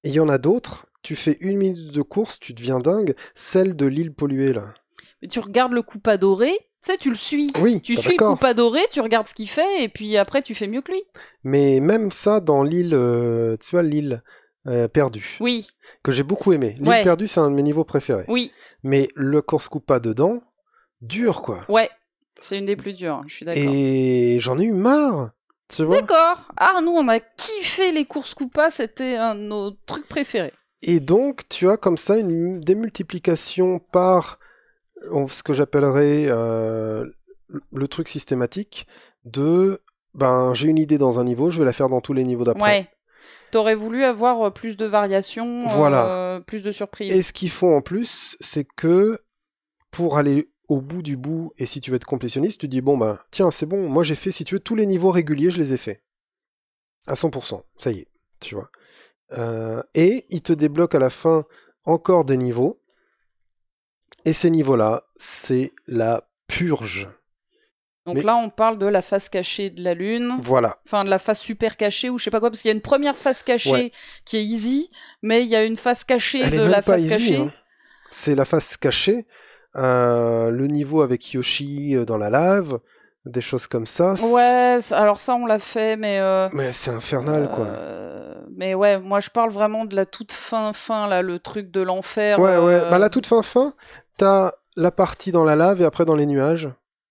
Et 0.05 0.09
il 0.11 0.15
y 0.15 0.21
en 0.21 0.29
a 0.29 0.39
d'autres. 0.39 0.87
Tu 1.03 1.17
fais 1.17 1.37
une 1.41 1.57
minute 1.59 1.93
de 1.93 2.03
course, 2.03 2.39
tu 2.41 2.53
deviens 2.53 2.79
dingue. 2.81 3.15
Celle 3.35 3.75
de 3.77 3.87
l'île 3.87 4.13
polluée 4.13 4.53
là. 4.53 4.75
Mais 5.23 5.29
tu 5.29 5.41
regardes 5.41 5.73
le 5.73 5.83
Koopa 5.83 6.17
doré, 6.17 6.51
tu 6.83 6.93
sais, 6.93 6.99
tu 6.99 7.09
le 7.09 7.17
suis. 7.17 7.53
Oui, 7.61 7.81
Tu 7.81 7.97
suis 7.97 8.11
le 8.11 8.17
d'accord. 8.17 8.35
Koopa 8.37 8.55
doré, 8.55 8.81
tu 8.91 9.01
regardes 9.01 9.27
ce 9.27 9.35
qu'il 9.35 9.49
fait, 9.49 9.83
et 9.83 9.89
puis 9.89 10.17
après 10.17 10.43
tu 10.43 10.55
fais 10.55 10.67
mieux 10.69 10.83
que 10.83 10.93
lui. 10.93 11.03
Mais 11.43 11.81
même 11.81 12.11
ça 12.13 12.41
dans 12.41 12.63
l'île, 12.63 12.93
euh, 12.95 13.57
tu 13.57 13.71
vois, 13.71 13.83
l'île 13.83 14.23
euh, 14.67 14.87
perdue, 14.89 15.39
Oui, 15.41 15.69
que 16.03 16.13
j'ai 16.13 16.23
beaucoup 16.25 16.53
aimé. 16.53 16.75
L'île 16.79 16.89
Ouais. 16.89 17.03
perdue, 17.03 17.27
c'est 17.27 17.41
un 17.41 17.51
de 17.51 17.55
mes 17.57 17.63
niveaux 17.63 17.85
préférés. 17.85 18.25
oui, 18.29 18.53
Mais 18.83 19.09
le 19.15 19.41
course 19.41 19.69
Koopa 19.69 19.99
dedans, 19.99 20.43
dur 21.01 21.43
quoi. 21.43 21.65
ouais. 21.69 21.91
C'est 22.41 22.57
une 22.57 22.67
des 22.67 22.77
plus 22.77 22.93
dures, 22.93 23.23
je 23.27 23.35
suis 23.35 23.45
d'accord. 23.45 23.61
Et 23.67 24.37
j'en 24.39 24.59
ai 24.61 24.65
eu 24.65 24.73
marre. 24.73 25.31
Tu 25.69 25.83
vois 25.83 26.01
D'accord. 26.01 26.49
Ah, 26.57 26.81
nous, 26.83 26.93
on 26.93 27.09
a 27.09 27.19
kiffé 27.19 27.91
les 27.91 28.05
courses 28.05 28.33
Koopa, 28.33 28.71
c'était 28.71 29.17
un 29.17 29.35
de 29.35 29.41
nos 29.41 29.73
trucs 29.73 30.07
préférés. 30.09 30.53
Et 30.83 31.01
donc, 31.01 31.49
tu 31.49 31.69
as 31.69 31.77
comme 31.77 31.97
ça 31.99 32.17
une 32.17 32.61
démultiplication 32.61 33.81
par 33.81 34.39
euh, 35.13 35.27
ce 35.27 35.43
que 35.43 35.53
j'appellerais 35.53 36.27
euh, 36.29 37.05
le 37.73 37.89
truc 37.89 38.09
systématique 38.09 38.87
de 39.25 39.81
ben 40.15 40.55
j'ai 40.55 40.69
une 40.69 40.79
idée 40.79 40.97
dans 40.99 41.19
un 41.19 41.25
niveau, 41.25 41.51
je 41.51 41.59
vais 41.59 41.65
la 41.65 41.73
faire 41.73 41.89
dans 41.89 42.01
tous 42.01 42.13
les 42.13 42.23
niveaux 42.25 42.45
d'après. 42.45 42.63
Ouais. 42.63 42.89
T'aurais 43.51 43.75
voulu 43.75 44.05
avoir 44.05 44.43
euh, 44.43 44.51
plus 44.51 44.77
de 44.77 44.87
variations, 44.87 45.65
euh, 45.65 45.71
Voilà. 45.71 46.41
plus 46.47 46.63
de 46.63 46.71
surprises. 46.71 47.13
Et 47.15 47.23
ce 47.23 47.33
qu'ils 47.33 47.51
font 47.51 47.77
en 47.77 47.83
plus, 47.83 48.37
c'est 48.41 48.65
que 48.77 49.19
pour 49.91 50.17
aller 50.19 50.49
au 50.69 50.81
bout 50.81 51.03
du 51.03 51.17
bout, 51.17 51.51
et 51.59 51.67
si 51.67 51.81
tu 51.81 51.91
veux 51.91 51.97
être 51.97 52.05
complétionniste, 52.05 52.61
tu 52.61 52.69
dis 52.69 52.81
bon 52.83 52.97
ben 52.99 53.19
tiens 53.31 53.51
c'est 53.51 53.67
bon, 53.67 53.89
moi 53.89 54.03
j'ai 54.03 54.15
fait 54.15 54.31
si 54.33 54.45
tu 54.45 54.55
veux 54.55 54.61
tous 54.61 54.77
les 54.77 54.87
niveaux 54.87 55.11
réguliers, 55.11 55.51
je 55.51 55.59
les 55.61 55.73
ai 55.73 55.79
faits 55.79 56.03
à 57.07 57.15
100%, 57.15 57.63
ça 57.79 57.91
y 57.91 58.01
est, 58.01 58.09
tu 58.41 58.55
vois. 58.55 58.71
Euh, 59.33 59.83
et 59.95 60.25
ils 60.29 60.43
te 60.43 60.53
débloquent 60.53 60.97
à 60.97 61.01
la 61.01 61.11
fin 61.11 61.45
encore 61.85 62.25
des 62.27 62.37
niveaux, 62.37 62.83
et 64.25 64.33
ces 64.33 64.51
niveaux-là, 64.51 65.05
c'est 65.17 65.73
la 65.87 66.29
purge. 66.49 67.09
Donc 68.05 68.17
mais- 68.17 68.23
là, 68.23 68.37
on 68.37 68.49
parle 68.51 68.79
de 68.79 68.87
la 68.87 69.03
face 69.03 69.29
cachée 69.29 69.69
de 69.71 69.83
la 69.83 69.93
Lune. 69.95 70.39
Voilà. 70.43 70.81
Enfin, 70.87 71.05
de 71.05 71.11
la 71.11 71.19
face 71.19 71.41
super 71.41 71.77
cachée 71.77 72.09
ou 72.11 72.19
je 72.19 72.25
sais 72.25 72.31
pas 72.31 72.41
quoi, 72.41 72.51
parce 72.51 72.63
qu'il 72.63 72.69
y 72.71 72.73
a 72.73 72.75
une 72.75 72.81
première 72.83 73.17
face 73.19 73.43
cachée 73.43 73.71
Ouais. 73.71 73.93
qui 74.25 74.37
est 74.39 74.45
easy, 74.45 74.91
mais 75.23 75.43
il 75.43 75.49
y 75.49 75.57
a 75.57 75.65
une 75.65 75.77
face 75.77 76.05
cachée 76.05 76.41
Elle 76.41 76.51
de 76.53 76.63
la 76.63 76.81
face 76.83 77.03
easy. 77.03 77.09
cachée. 77.11 77.37
hein. 77.37 77.53
C'est 78.11 78.35
la 78.35 78.47
face 78.47 78.77
cachée, 78.79 79.27
le 79.75 80.67
niveau 80.67 81.03
avec 81.03 81.33
Yoshi 81.33 81.97
euh, 81.97 82.05
dans 82.05 82.17
la 82.19 82.31
lave, 82.31 82.79
des 83.25 83.41
choses 83.41 83.67
comme 83.67 83.87
ça. 83.87 84.15
Ouais, 84.33 84.79
alors 84.91 85.21
ça, 85.21 85.35
on 85.35 85.47
l'a 85.47 85.59
fait, 85.59 85.97
mais. 85.97 86.19
euh, 86.21 86.49
Mais 86.53 86.73
c'est 86.73 86.91
infernal, 86.91 87.51
quoi. 87.55 87.67
euh, 87.67 88.35
Mais 88.57 88.75
ouais, 88.75 88.99
moi 88.99 89.21
je 89.21 89.31
parle 89.31 89.51
vraiment 89.51 89.85
de 89.85 89.95
la 89.95 90.07
toute 90.07 90.33
fin 90.33 90.73
fin 90.73 91.07
là, 91.09 91.23
le 91.23 91.39
truc 91.39 91.71
de 91.71 91.81
l'enfer. 91.81 92.39
Ouais, 92.39 92.57
ouais. 92.57 92.75
euh, 92.75 92.91
Bah, 92.91 92.99
la 92.99 93.11
toute 93.11 93.27
fin 93.27 93.43
fin, 93.43 93.75
t'as 94.17 94.53
la 94.77 94.91
partie 94.91 95.33
dans 95.33 95.45
la 95.45 95.57
lave 95.57 95.83
et 95.83 95.85
après 95.85 96.05
dans 96.05 96.15
les 96.17 96.27
nuages. 96.27 96.69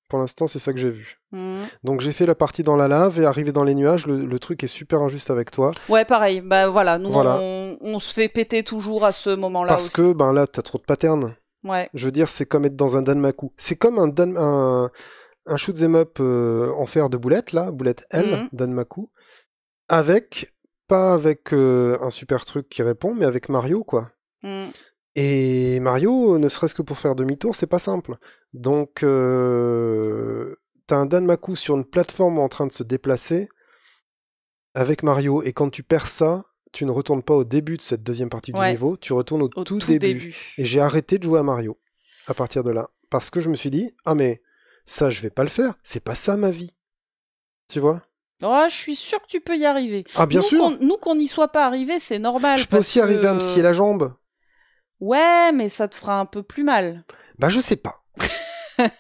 Pour 0.09 0.19
l'instant, 0.19 0.47
c'est 0.47 0.59
ça 0.59 0.71
que 0.71 0.79
j'ai 0.79 0.89
vu. 0.89 1.19
hmm. 1.33 1.63
Donc 1.83 1.99
j'ai 1.99 2.13
fait 2.13 2.25
la 2.25 2.33
partie 2.33 2.63
dans 2.63 2.77
la 2.77 2.87
lave 2.87 3.19
et 3.19 3.25
arrivé 3.25 3.51
dans 3.51 3.65
les 3.65 3.75
nuages, 3.75 4.07
le, 4.07 4.25
le 4.25 4.39
truc 4.39 4.63
est 4.63 4.67
super 4.67 5.01
injuste 5.01 5.29
avec 5.29 5.51
toi. 5.51 5.71
Ouais, 5.89 6.05
pareil. 6.05 6.39
Bah 6.39 6.69
voilà, 6.69 6.97
nous 6.97 7.11
Voilà. 7.11 7.37
On, 7.41 7.77
on 7.81 7.99
se 7.99 8.13
fait 8.13 8.29
péter 8.29 8.63
toujours 8.63 9.03
à 9.03 9.11
ce 9.11 9.31
moment-là 9.31 9.73
parce 9.73 9.87
aussi. 9.87 9.93
que 9.95 10.13
ben 10.13 10.31
là, 10.31 10.47
t'as 10.47 10.61
trop 10.61 10.77
de 10.77 10.83
patterns. 10.83 11.35
Ouais. 11.67 11.89
Je 11.93 12.06
veux 12.06 12.12
dire, 12.12 12.30
c'est 12.30 12.45
comme 12.45 12.65
être 12.65 12.75
dans 12.75 12.97
un 12.97 13.01
Danmaku. 13.01 13.51
C'est 13.58 13.75
comme 13.75 13.99
un, 13.99 14.08
Dan- 14.08 14.38
un, 14.38 14.89
un 15.45 15.58
shoot 15.58 15.75
'em 15.82 15.95
up 15.95 16.17
euh, 16.19 16.71
en 16.73 16.86
fer 16.86 17.10
de 17.10 17.17
boulettes, 17.17 17.51
là, 17.53 17.71
boulette 17.71 18.06
L, 18.12 18.25
Mhm. 18.25 18.49
Danmaku, 18.53 19.10
avec, 19.89 20.53
pas 20.88 21.13
avec 21.13 21.53
euh, 21.53 21.97
un 22.01 22.12
super 22.12 22.45
truc 22.45 22.69
qui 22.69 22.82
répond, 22.84 23.13
mais 23.13 23.25
avec 23.25 23.49
Mario, 23.49 23.84
quoi. 23.84 24.12
hmm. 24.43 24.69
Et 25.19 25.80
Mario, 25.80 26.38
ne 26.38 26.47
serait-ce 26.47 26.75
que 26.75 26.84
pour 26.84 26.99
faire 26.99 27.15
demi-tour, 27.15 27.56
c'est 27.56 27.65
pas 27.65 27.80
simple. 27.80 28.17
Donc, 28.53 29.01
euh, 29.03 30.56
t'as 30.86 30.97
un 30.97 31.06
Danmaku 31.08 31.56
sur 31.56 31.75
une 31.75 31.86
plateforme 31.86 32.38
en 32.38 32.49
train 32.49 32.67
de 32.67 32.71
se 32.71 32.84
déplacer 32.84 33.49
avec 34.75 35.01
Mario, 35.01 35.41
et 35.41 35.53
quand 35.53 35.69
tu 35.71 35.82
perds 35.82 36.08
ça, 36.08 36.43
tu 36.71 36.86
ne 36.86 36.91
retournes 36.91 37.23
pas 37.23 37.34
au 37.36 37.43
début 37.43 37.77
de 37.77 37.82
cette 37.82 38.03
deuxième 38.03 38.30
partie 38.30 38.51
du 38.51 38.60
niveau, 38.60 38.97
tu 38.97 39.13
retournes 39.13 39.41
au, 39.43 39.49
Au 39.56 39.63
tout, 39.63 39.80
tout, 39.80 39.88
début. 39.88 39.99
début. 40.19 40.36
Et 40.58 40.65
j'ai 40.65 40.80
arrêté 40.82 41.17
de 41.17 41.23
jouer 41.23 41.39
à 41.39 41.43
Mario 41.43 41.77
à 42.27 42.34
partir 42.34 42.63
de 42.63 42.71
là. 42.71 42.89
Parce 43.10 43.30
que 43.30 43.39
je 43.41 43.49
me 43.49 43.56
suis 43.56 43.69
dit, 43.71 43.95
ah 44.06 44.15
mais 44.15 44.41
ça, 44.86 45.10
je 45.10 45.21
vais 45.21 45.30
pas 45.30 45.43
le 45.43 45.49
faire. 45.49 45.75
C'est 45.84 45.99
pas 46.03 46.15
ça 46.15 46.36
ma 46.38 46.51
vie. 46.51 46.73
Tu 47.69 47.80
vois? 47.80 48.01
Oh, 48.43 48.65
je 48.69 48.75
suis 48.75 48.95
sûr 48.95 49.19
que 49.21 49.27
tu 49.27 49.41
peux 49.41 49.58
y 49.58 49.65
arriver. 49.65 50.06
Ah, 50.15 50.25
bien 50.27 50.41
nous, 50.41 50.45
sûr 50.47 50.60
qu'on- 50.60 50.77
nous 50.86 50.97
qu'on 50.97 51.15
n'y 51.15 51.27
soit 51.27 51.47
pas 51.47 51.65
arrivé, 51.65 51.99
c'est 51.99 52.19
normal. 52.19 52.60
Je 52.60 52.67
peux 52.67 52.77
aussi 52.77 52.99
arriver 52.99 53.25
à 53.27 53.34
me 53.34 53.39
scier 53.39 53.62
la 53.62 53.73
jambe. 53.73 54.13
Ouais, 54.99 55.51
mais 55.53 55.69
ça 55.69 55.88
te 55.88 55.95
fera 55.95 56.19
un 56.19 56.25
peu 56.25 56.43
plus 56.43 56.63
mal. 56.63 57.03
Bah, 57.39 57.49
je 57.49 57.60
sais 57.60 57.75
pas. 57.77 58.03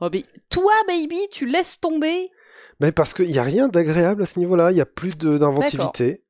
Oh, 0.00 0.08
mais 0.12 0.24
toi, 0.48 0.72
baby, 0.88 1.28
tu 1.30 1.46
laisses 1.46 1.80
tomber. 1.80 2.30
Mais 2.80 2.92
parce 2.92 3.12
qu'il 3.14 3.26
n'y 3.26 3.38
a 3.38 3.42
rien 3.42 3.68
d'agréable 3.68 4.22
à 4.22 4.26
ce 4.26 4.38
niveau-là. 4.38 4.70
Il 4.70 4.74
n'y 4.74 4.80
a 4.80 4.86
plus 4.86 5.16
d'inventivité. 5.18 6.22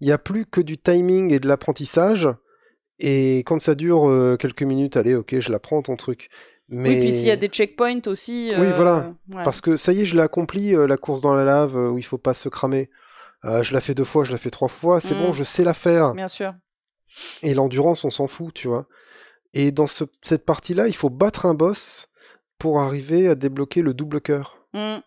Il 0.00 0.06
n'y 0.06 0.12
a 0.12 0.18
plus 0.18 0.46
que 0.46 0.60
du 0.60 0.78
timing 0.78 1.32
et 1.32 1.38
de 1.40 1.46
l'apprentissage. 1.48 2.28
Et 2.98 3.38
quand 3.40 3.60
ça 3.60 3.74
dure 3.74 4.08
euh, 4.08 4.36
quelques 4.36 4.62
minutes, 4.62 4.96
allez, 4.96 5.14
ok, 5.14 5.38
je 5.38 5.50
l'apprends 5.52 5.82
ton 5.82 5.96
truc. 5.96 6.28
Mais... 6.68 6.88
Oui, 6.90 7.00
puis 7.00 7.12
s'il 7.12 7.26
y 7.28 7.30
a 7.30 7.36
des 7.36 7.48
checkpoints 7.48 8.00
aussi. 8.06 8.50
Oui, 8.56 8.66
euh, 8.66 8.72
voilà. 8.74 9.12
ouais. 9.30 9.44
Parce 9.44 9.60
que 9.60 9.76
ça 9.76 9.92
y 9.92 10.00
est, 10.00 10.04
je 10.04 10.14
l'ai 10.16 10.22
accompli, 10.22 10.74
euh, 10.74 10.86
la 10.86 10.96
course 10.96 11.20
dans 11.20 11.34
la 11.34 11.44
lave, 11.44 11.74
où 11.76 11.98
il 11.98 12.02
faut 12.04 12.18
pas 12.18 12.34
se 12.34 12.48
cramer. 12.48 12.90
Je 13.44 13.74
la 13.74 13.80
fais 13.80 13.94
deux 13.94 14.04
fois, 14.04 14.22
je 14.22 14.30
la 14.32 14.38
fais 14.38 14.50
trois 14.50 14.68
fois, 14.68 15.00
c'est 15.00 15.14
Mm. 15.14 15.18
bon, 15.18 15.32
je 15.32 15.42
sais 15.42 15.64
la 15.64 15.74
faire. 15.74 16.14
Bien 16.14 16.28
sûr. 16.28 16.54
Et 17.42 17.54
l'endurance, 17.54 18.04
on 18.04 18.10
s'en 18.10 18.28
fout, 18.28 18.54
tu 18.54 18.68
vois. 18.68 18.86
Et 19.52 19.72
dans 19.72 19.88
ce- 19.88 20.04
cette 20.22 20.46
partie-là, 20.46 20.86
il 20.86 20.94
faut 20.94 21.10
battre 21.10 21.44
un 21.44 21.54
boss 21.54 22.08
pour 22.58 22.80
arriver 22.80 23.26
à 23.28 23.34
débloquer 23.34 23.82
le 23.82 23.94
double 23.94 24.20
cœur. 24.20 24.64
Mm. 24.74 24.98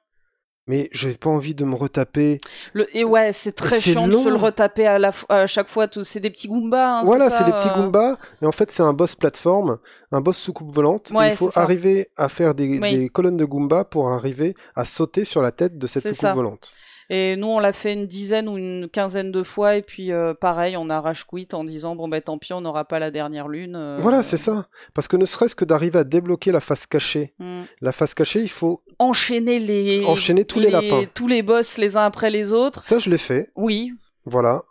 Mais 0.67 0.89
j'ai 0.93 1.13
pas 1.13 1.29
envie 1.29 1.53
de 1.53 1.63
me 1.63 1.75
retaper. 1.75 2.39
Le... 2.73 2.87
Et 2.97 3.03
ouais, 3.03 3.33
c'est 3.33 3.51
très 3.51 3.79
chiant 3.79 4.07
de 4.07 4.13
se 4.17 4.27
le 4.29 4.35
retaper 4.35 4.87
à, 4.87 4.97
la 4.97 5.11
à 5.29 5.45
chaque 5.45 5.67
fois. 5.67 5.87
C'est 6.01 6.19
des 6.19 6.31
petits 6.31 6.47
Goombas. 6.47 6.99
hein, 6.99 7.03
voilà, 7.03 7.29
c'est 7.29 7.43
des 7.43 7.51
petits 7.51 7.69
euh, 7.69 7.75
Goombas. 7.75 8.17
Et 8.41 8.45
en 8.47 8.51
fait, 8.51 8.71
c'est 8.71 8.81
un 8.81 8.93
boss 8.93 9.13
plateforme, 9.15 9.77
un 10.11 10.21
boss 10.21 10.37
soucoupe 10.37 10.71
volante. 10.71 11.11
Ouais, 11.13 11.29
il 11.29 11.35
faut 11.35 11.51
arriver 11.55 12.09
à 12.17 12.29
faire 12.29 12.55
des, 12.55 12.79
Oui. 12.79 12.97
des 12.97 13.09
colonnes 13.09 13.37
de 13.37 13.45
Goombas 13.45 13.83
pour 13.85 14.09
arriver 14.11 14.55
à 14.75 14.85
sauter 14.85 15.23
sur 15.23 15.41
la 15.43 15.51
tête 15.51 15.77
de 15.77 15.85
cette 15.85 16.03
soucoupe 16.07 16.19
ça. 16.21 16.33
volante. 16.33 16.73
Et 17.09 17.35
nous, 17.35 17.47
on 17.47 17.59
l'a 17.59 17.71
fait 17.73 17.93
une 17.93 18.07
dizaine 18.07 18.49
ou 18.49 18.57
une 18.57 18.89
quinzaine 18.91 19.31
de 19.31 19.43
fois. 19.43 19.75
Et 19.75 19.81
puis, 19.83 20.11
euh, 20.11 20.33
pareil, 20.33 20.75
on 20.75 20.89
a 20.89 20.99
rage 21.01 21.25
quit 21.27 21.47
en 21.53 21.63
disant 21.63 21.95
bon, 21.95 22.07
ben 22.07 22.19
tant 22.21 22.37
pis, 22.39 22.51
on 22.53 22.61
n'aura 22.61 22.85
pas 22.85 22.97
la 22.97 23.11
dernière 23.11 23.47
lune. 23.47 23.75
euh, 23.75 23.97
Voilà, 24.01 24.23
c'est 24.23 24.37
ça. 24.37 24.67
Parce 24.95 25.07
que 25.07 25.15
ne 25.15 25.25
serait-ce 25.25 25.55
que 25.55 25.65
d'arriver 25.65 25.99
à 25.99 26.03
débloquer 26.03 26.51
la 26.51 26.59
face 26.61 26.87
cachée. 26.87 27.33
mm. 27.39 27.63
La 27.81 27.91
face 27.91 28.13
cachée, 28.15 28.41
il 28.41 28.49
faut. 28.49 28.81
Enchaîner 28.97 29.59
les. 29.59 30.03
Enchaîner 30.05 30.45
tous 30.45 30.59
les 30.59 30.71
lapins. 30.71 31.03
Tous 31.13 31.27
les 31.27 31.43
boss 31.43 31.77
les 31.77 31.95
uns 31.95 32.05
après 32.05 32.31
les 32.31 32.53
autres. 32.53 32.81
Ça, 32.81 32.97
je 32.97 33.09
l'ai 33.09 33.17
fait. 33.19 33.51
Oui. 33.55 33.93
Voilà. 34.25 34.63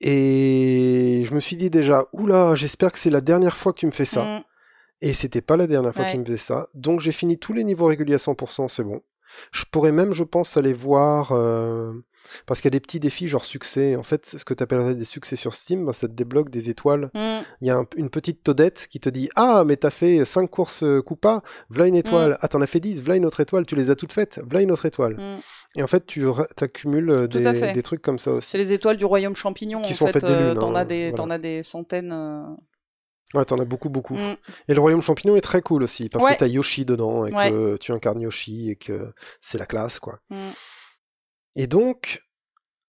Et 0.00 1.22
je 1.26 1.34
me 1.34 1.40
suis 1.40 1.56
dit 1.56 1.70
déjà, 1.70 2.06
oula, 2.12 2.54
j'espère 2.54 2.92
que 2.92 2.98
c'est 2.98 3.10
la 3.10 3.20
dernière 3.20 3.56
fois 3.56 3.72
que 3.72 3.78
tu 3.78 3.86
me 3.86 3.90
fais 3.90 4.04
ça. 4.04 4.22
Mm. 4.24 4.42
Et 5.00 5.12
c'était 5.12 5.40
pas 5.40 5.56
la 5.56 5.66
dernière 5.66 5.92
fois 5.94 6.04
Ouais. 6.04 6.10
qu'il 6.12 6.20
me 6.20 6.24
faisait 6.24 6.36
ça. 6.36 6.68
Donc 6.74 7.00
j'ai 7.00 7.12
fini 7.12 7.38
tous 7.38 7.52
les 7.52 7.64
niveaux 7.64 7.86
réguliers 7.86 8.14
à 8.14 8.18
100%, 8.18 8.68
c'est 8.68 8.84
bon. 8.84 9.00
Je 9.52 9.64
pourrais 9.70 9.92
même, 9.92 10.12
je 10.12 10.24
pense, 10.24 10.56
aller 10.56 10.72
voir. 10.72 11.32
euh, 11.32 11.92
Parce 12.46 12.60
qu'il 12.62 12.68
y 12.68 12.72
a 12.72 12.78
des 12.78 12.80
petits 12.80 13.00
défis, 13.00 13.28
genre 13.28 13.44
succès. 13.44 13.96
En 13.96 14.02
fait, 14.02 14.24
ce 14.26 14.42
que 14.46 14.54
tu 14.54 14.62
appellerais 14.62 14.94
des 14.94 15.04
succès 15.04 15.36
sur 15.36 15.52
Steam, 15.52 15.84
ben, 15.84 15.92
ça 15.92 16.08
te 16.08 16.12
débloque 16.14 16.48
des 16.48 16.70
étoiles. 16.70 17.10
Mm. 17.14 17.40
Il 17.60 17.66
y 17.66 17.70
a 17.70 17.76
un- 17.76 17.86
une 17.96 18.08
petite 18.08 18.42
todette 18.42 18.86
qui 18.88 18.98
te 18.98 19.10
dit 19.10 19.28
Ah, 19.36 19.62
mais 19.66 19.76
t'as 19.76 19.90
fait 19.90 20.24
5 20.24 20.48
courses 20.50 20.82
euh, 20.84 21.02
Coupa, 21.02 21.42
v'là 21.68 21.86
une 21.86 21.96
étoile. 21.96 22.30
Mm. 22.32 22.38
Ah, 22.40 22.48
t'en 22.48 22.62
as 22.62 22.66
fait 22.66 22.80
10, 22.80 23.02
v'là 23.02 23.16
une 23.16 23.26
autre 23.26 23.40
étoile. 23.40 23.66
Tu 23.66 23.76
les 23.76 23.90
as 23.90 23.94
toutes 23.94 24.12
faites, 24.14 24.40
v'là 24.42 24.62
une 24.62 24.70
autre 24.72 24.86
étoile. 24.86 25.16
Mm. 25.18 25.40
Et 25.78 25.82
en 25.82 25.86
fait, 25.86 26.06
tu 26.06 26.24
t'accumules 26.56 27.10
euh, 27.10 27.26
des, 27.26 27.82
trucs 27.82 28.00
comme 28.00 28.18
ça 28.18 28.32
aussi. 28.32 28.48
C'est 28.48 28.58
les 28.58 28.72
étoiles 28.72 28.96
du 28.96 29.04
royaume 29.04 29.36
champignon. 29.36 29.82
Qui 29.82 29.92
en 29.92 29.96
sont 29.96 30.06
fait, 30.06 30.20
des 30.24 30.30
euh, 30.32 30.50
lunes, 30.52 30.60
T'en 30.60 30.74
hein, 30.74 30.78
as 30.80 30.84
des, 30.86 31.00
voilà. 31.10 31.16
t'en 31.16 31.30
as 31.30 31.38
des 31.38 31.62
centaines. 31.62 32.12
euh. 32.12 32.42
Ouais, 33.34 33.44
t'en 33.44 33.58
as 33.58 33.64
beaucoup, 33.64 33.88
beaucoup. 33.88 34.14
Mm. 34.14 34.36
Et 34.68 34.74
le 34.74 34.80
royaume 34.80 35.02
champignon 35.02 35.36
est 35.36 35.40
très 35.40 35.60
cool 35.62 35.82
aussi, 35.82 36.08
parce 36.08 36.24
Ouais. 36.24 36.34
que 36.34 36.38
t'as 36.38 36.46
Yoshi 36.46 36.84
dedans, 36.84 37.26
et 37.26 37.32
Ouais. 37.32 37.50
que 37.50 37.76
tu 37.78 37.92
incarnes 37.92 38.20
Yoshi, 38.20 38.70
et 38.70 38.76
que 38.76 39.12
c'est 39.40 39.58
la 39.58 39.66
classe, 39.66 39.98
quoi. 39.98 40.20
Mm. 40.30 40.36
Et 41.56 41.66
donc, 41.66 42.22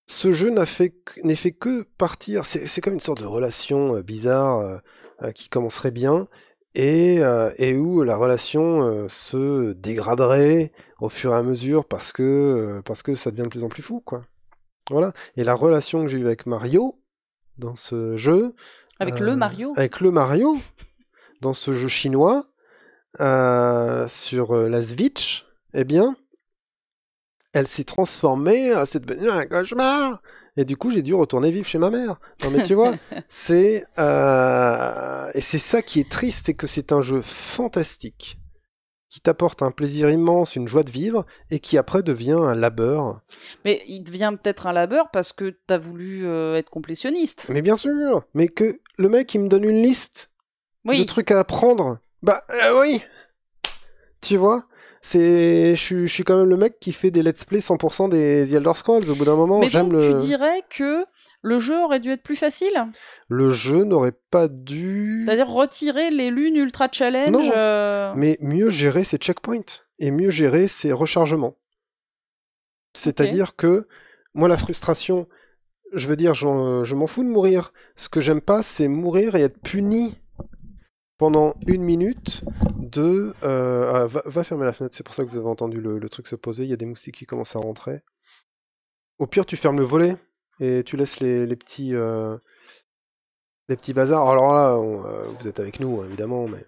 ce 0.07 0.31
jeu 0.31 0.49
n'a 0.51 0.65
fait, 0.65 0.95
n'est 1.23 1.35
fait 1.35 1.51
que 1.51 1.83
partir. 1.97 2.45
C'est 2.45 2.67
c'est 2.67 2.81
comme 2.81 2.93
une 2.93 2.99
sorte 2.99 3.21
de 3.21 3.25
relation 3.27 3.95
euh, 3.95 4.01
bizarre 4.03 4.59
euh, 4.59 4.77
euh, 5.23 5.31
qui 5.31 5.49
commencerait 5.49 5.91
bien 5.91 6.27
et, 6.75 7.19
euh, 7.23 7.51
et 7.57 7.75
où 7.75 8.03
la 8.03 8.15
relation 8.15 8.83
euh, 8.83 9.07
se 9.07 9.73
dégraderait 9.73 10.73
au 10.99 11.09
fur 11.09 11.31
et 11.31 11.35
à 11.37 11.41
mesure 11.43 11.85
parce 11.85 12.11
que, 12.11 12.81
parce 12.85 13.01
que 13.01 13.15
ça 13.15 13.31
devient 13.31 13.43
de 13.43 13.47
plus 13.49 13.63
en 13.63 13.69
plus 13.69 13.81
fou, 13.83 14.01
quoi. 14.01 14.23
Voilà. 14.91 15.13
Et 15.37 15.43
la 15.43 15.55
relation 15.55 16.03
que 16.03 16.09
j'ai 16.09 16.17
eue 16.17 16.25
avec 16.25 16.45
Mario 16.45 16.99
dans 17.57 17.75
ce 17.75 18.17
jeu. 18.17 18.53
Avec 18.99 19.21
euh, 19.21 19.25
le 19.25 19.35
Mario. 19.35 19.73
Avec 19.75 19.99
le 20.01 20.11
Mario 20.11 20.57
dans 21.41 21.53
ce 21.53 21.73
jeu 21.73 21.87
chinois 21.87 22.45
euh, 23.19 24.07
sur 24.07 24.55
euh, 24.55 24.69
la 24.69 24.83
Switch, 24.83 25.45
eh 25.73 25.83
bien, 25.83 26.15
elle 27.53 27.67
s'est 27.67 27.83
transformée, 27.83 28.73
euh, 28.73 28.85
c'est 28.85 29.05
devenu 29.05 29.29
un 29.29 29.45
cauchemar. 29.45 30.21
Et 30.57 30.63
du 30.63 30.77
coup, 30.77 30.89
j'ai 30.89 31.01
dû 31.01 31.13
retourner 31.13 31.51
vivre 31.51 31.67
chez 31.67 31.77
ma 31.77 31.89
mère. 31.89 32.17
Non, 32.43 32.49
mais 32.49 32.63
tu 32.63 32.73
vois, 32.73 32.93
c'est 33.29 33.85
euh, 33.99 35.29
et 35.33 35.41
c'est 35.41 35.59
ça 35.59 35.81
qui 35.81 35.99
est 35.99 36.09
triste, 36.09 36.45
c'est 36.45 36.53
que 36.53 36.67
c'est 36.67 36.91
un 36.91 37.01
jeu 37.01 37.21
fantastique 37.21 38.37
qui 39.09 39.21
t'apporte 39.21 39.61
un 39.61 39.71
plaisir 39.71 40.09
immense, 40.09 40.57
une 40.57 40.67
joie 40.67 40.83
de 40.83 40.89
vivre, 40.89 41.25
et 41.49 41.59
qui 41.59 41.77
après 41.77 42.03
devient 42.03 42.33
un 42.37 42.53
labeur. 42.53 43.21
Mais 43.63 43.81
il 43.87 44.01
devient 44.01 44.35
peut-être 44.41 44.67
un 44.67 44.73
labeur 44.73 45.09
parce 45.11 45.31
que 45.31 45.57
t'as 45.67 45.77
voulu 45.77 46.25
euh, 46.25 46.57
être 46.57 46.69
complétionniste. 46.69 47.47
Mais 47.49 47.61
bien 47.61 47.77
sûr, 47.77 48.23
mais 48.33 48.49
que 48.49 48.81
le 48.97 49.09
mec 49.09 49.33
il 49.33 49.41
me 49.41 49.47
donne 49.47 49.63
une 49.63 49.81
liste 49.81 50.31
de 50.85 51.03
trucs 51.03 51.31
à 51.31 51.39
apprendre. 51.39 51.99
Bah 52.21 52.43
euh, 52.49 52.79
oui. 52.81 53.01
Tu 54.21 54.37
vois, 54.37 54.65
c'est 55.01 55.75
je 55.75 55.81
suis 55.81 56.07
je 56.07 56.11
suis 56.13 56.23
quand 56.23 56.37
même 56.37 56.49
le 56.49 56.57
mec 56.57 56.79
qui 56.79 56.91
fait 56.93 57.11
des 57.11 57.21
let's 57.23 57.45
play 57.45 57.59
100% 57.59 58.09
des 58.09 58.47
The 58.49 58.53
Elder 58.53 58.73
Scrolls 58.73 59.09
au 59.11 59.15
bout 59.15 59.25
d'un 59.25 59.35
moment, 59.35 59.61
j'aime 59.63 59.91
le 59.91 60.17
tu 60.17 60.25
dirais 60.25 60.63
que 60.69 61.05
le 61.43 61.59
jeu 61.59 61.77
aurait 61.83 61.99
dû 61.99 62.09
être 62.09 62.23
plus 62.23 62.35
facile? 62.35 62.73
Le 63.29 63.51
jeu 63.51 63.83
n'aurait 63.83 64.17
pas 64.31 64.47
dû 64.47 65.21
C'est-à-dire 65.23 65.47
retirer 65.47 66.09
les 66.09 66.31
lunes 66.31 66.55
ultra 66.55 66.87
challenge 66.91 67.31
Non. 67.31 67.51
euh, 67.55 68.13
mais 68.15 68.37
mieux 68.41 68.71
gérer 68.71 69.03
ses 69.03 69.17
checkpoints 69.17 69.83
et 69.99 70.09
mieux 70.09 70.31
gérer 70.31 70.67
ses 70.67 70.91
rechargements. 70.91 71.55
C'est-à-dire 72.93 73.55
que 73.55 73.87
moi 74.33 74.47
la 74.47 74.57
frustration, 74.57 75.27
je 75.95 76.07
veux 76.07 76.15
dire 76.15 76.33
je 76.33 76.93
m'en 76.95 77.07
fous 77.07 77.23
de 77.23 77.29
mourir. 77.29 77.73
Ce 77.95 78.09
que 78.09 78.21
j'aime 78.21 78.41
pas 78.41 78.61
c'est 78.61 78.87
mourir 78.87 79.35
et 79.35 79.41
être 79.41 79.59
puni 79.59 80.17
pendant 81.17 81.55
une 81.67 81.83
minute 81.83 82.43
de... 82.77 83.33
euh, 83.43 83.91
ah, 83.93 84.21
va, 84.25 84.43
fermer 84.43 84.65
la 84.65 84.73
fenêtre, 84.73 84.95
c'est 84.95 85.03
pour 85.03 85.15
ça 85.15 85.23
que 85.23 85.29
vous 85.29 85.37
avez 85.37 85.47
entendu 85.47 85.79
le, 85.79 86.09
truc 86.09 86.27
se 86.27 86.35
poser, 86.35 86.63
il 86.63 86.69
y 86.69 86.73
a 86.73 86.77
des 86.77 86.85
moustiques 86.85 87.15
qui 87.15 87.25
commencent 87.25 87.55
à 87.55 87.59
rentrer. 87.59 88.03
Au 89.17 89.27
pire, 89.27 89.45
tu 89.45 89.55
fermes 89.55 89.77
le 89.77 89.85
volet 89.85 90.17
et 90.59 90.83
tu 90.83 90.97
laisses 90.97 91.19
les, 91.19 91.47
petits... 91.55 91.95
euh, 91.95 92.37
les 93.69 93.77
petits 93.77 93.93
bazars. 93.93 94.27
Alors 94.29 94.53
là, 94.53 94.75
euh, 94.75 95.27
vous 95.39 95.47
êtes 95.47 95.59
avec 95.59 95.79
nous, 95.79 96.01
hein, 96.01 96.05
évidemment, 96.05 96.47
mais... 96.47 96.65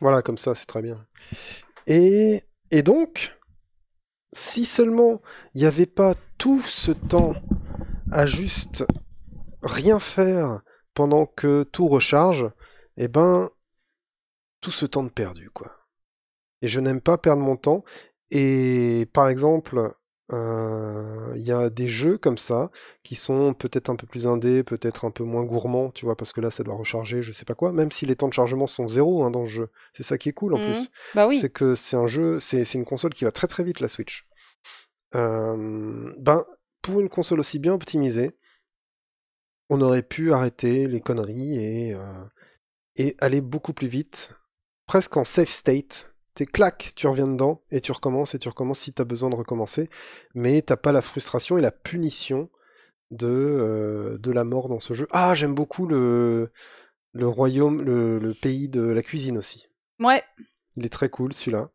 Voilà, 0.00 0.22
comme 0.22 0.38
ça, 0.38 0.54
c'est 0.54 0.66
très 0.66 0.82
bien. 0.82 1.06
Et, 1.86 2.42
et 2.70 2.82
donc, 2.82 3.36
si 4.32 4.64
seulement 4.64 5.22
il 5.54 5.62
n'y 5.62 5.66
avait 5.66 5.86
pas 5.86 6.14
tout 6.38 6.60
ce 6.62 6.92
temps 6.92 7.34
à 8.12 8.26
juste 8.26 8.84
rien 9.62 9.98
faire 9.98 10.60
pendant 10.94 11.26
que 11.26 11.64
tout 11.64 11.88
recharge, 11.88 12.50
eh 12.96 13.08
ben, 13.08 13.50
tout 14.60 14.70
ce 14.70 14.86
temps 14.86 15.04
de 15.04 15.08
perdu, 15.10 15.50
quoi. 15.50 15.72
Et 16.62 16.68
je 16.68 16.80
n'aime 16.80 17.00
pas 17.00 17.18
perdre 17.18 17.42
mon 17.42 17.56
temps. 17.56 17.84
Et 18.30 19.06
par 19.12 19.28
exemple, 19.28 19.94
euh, 20.32 21.32
il 21.36 21.42
y 21.42 21.52
a 21.52 21.70
des 21.70 21.88
jeux 21.88 22.18
comme 22.18 22.38
ça 22.38 22.70
qui 23.04 23.14
sont 23.14 23.54
peut-être 23.54 23.90
un 23.90 23.96
peu 23.96 24.06
plus 24.06 24.26
indés, 24.26 24.64
peut-être 24.64 25.04
un 25.04 25.10
peu 25.10 25.22
moins 25.22 25.44
gourmands, 25.44 25.90
tu 25.90 26.06
vois, 26.06 26.16
parce 26.16 26.32
que 26.32 26.40
là, 26.40 26.50
ça 26.50 26.64
doit 26.64 26.74
recharger, 26.74 27.22
je 27.22 27.32
sais 27.32 27.44
pas 27.44 27.54
quoi. 27.54 27.72
Même 27.72 27.92
si 27.92 28.06
les 28.06 28.16
temps 28.16 28.28
de 28.28 28.32
chargement 28.32 28.66
sont 28.66 28.88
zéro 28.88 29.22
hein, 29.22 29.30
dans 29.30 29.40
le 29.42 29.46
jeu, 29.46 29.68
c'est 29.94 30.02
ça 30.02 30.18
qui 30.18 30.30
est 30.30 30.32
cool 30.32 30.54
en 30.54 30.58
Mhm. 30.58 30.64
plus. 30.72 30.90
Bah 31.14 31.26
oui. 31.28 31.38
C'est 31.40 31.50
que 31.50 31.74
c'est 31.74 31.96
un 31.96 32.06
jeu, 32.06 32.40
c'est 32.40 32.64
c'est 32.64 32.78
une 32.78 32.84
console 32.84 33.14
qui 33.14 33.24
va 33.24 33.32
très 33.32 33.46
très 33.46 33.62
vite, 33.62 33.80
la 33.80 33.88
Switch. 33.88 34.26
Euh, 35.16 36.12
ben, 36.18 36.44
pour 36.82 37.00
une 37.00 37.08
console 37.08 37.40
aussi 37.40 37.58
bien 37.58 37.72
optimisée, 37.72 38.36
on 39.68 39.80
aurait 39.80 40.02
pu 40.02 40.32
arrêter 40.32 40.86
les 40.86 41.00
conneries 41.00 41.56
et, 41.56 41.94
euh, 41.94 42.24
et 42.96 43.16
aller 43.18 43.40
beaucoup 43.40 43.72
plus 43.72 43.88
vite, 43.88 44.32
presque 44.86 45.16
en 45.16 45.24
safe 45.24 45.48
state. 45.48 46.12
T'es 46.34 46.46
clac, 46.46 46.92
tu 46.94 47.06
reviens 47.06 47.26
dedans 47.26 47.62
et 47.70 47.80
tu 47.80 47.92
recommences 47.92 48.34
et 48.34 48.38
tu 48.38 48.48
recommences 48.48 48.80
si 48.80 48.92
t'as 48.92 49.04
besoin 49.04 49.30
de 49.30 49.34
recommencer, 49.34 49.88
mais 50.34 50.60
t'as 50.60 50.76
pas 50.76 50.92
la 50.92 51.00
frustration 51.00 51.56
et 51.56 51.62
la 51.62 51.70
punition 51.72 52.50
de, 53.10 53.26
euh, 53.26 54.18
de 54.18 54.30
la 54.30 54.44
mort 54.44 54.68
dans 54.68 54.80
ce 54.80 54.92
jeu. 54.92 55.08
Ah, 55.12 55.34
j'aime 55.34 55.54
beaucoup 55.54 55.86
le, 55.86 56.52
le 57.12 57.26
royaume, 57.26 57.80
le, 57.80 58.18
le 58.18 58.34
pays 58.34 58.68
de 58.68 58.82
la 58.82 59.02
cuisine 59.02 59.38
aussi. 59.38 59.66
Ouais. 59.98 60.22
Il 60.76 60.84
est 60.84 60.90
très 60.90 61.08
cool 61.08 61.32
celui-là. 61.32 61.70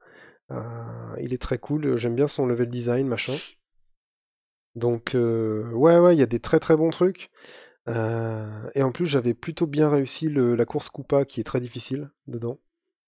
Euh, 0.51 1.15
il 1.21 1.33
est 1.33 1.41
très 1.41 1.57
cool. 1.57 1.97
J'aime 1.97 2.15
bien 2.15 2.27
son 2.27 2.45
level 2.45 2.69
design, 2.69 3.07
machin. 3.07 3.33
Donc, 4.75 5.15
euh, 5.15 5.69
ouais, 5.71 5.99
ouais, 5.99 6.15
il 6.15 6.19
y 6.19 6.23
a 6.23 6.27
des 6.27 6.39
très 6.39 6.59
très 6.59 6.77
bons 6.77 6.89
trucs. 6.91 7.29
Euh, 7.87 8.69
et 8.75 8.83
en 8.83 8.91
plus, 8.91 9.05
j'avais 9.07 9.33
plutôt 9.33 9.67
bien 9.67 9.89
réussi 9.89 10.29
le- 10.29 10.55
la 10.55 10.65
course 10.65 10.89
Koopa 10.89 11.25
qui 11.25 11.39
est 11.41 11.43
très 11.45 11.59
difficile 11.59 12.11
dedans. 12.27 12.59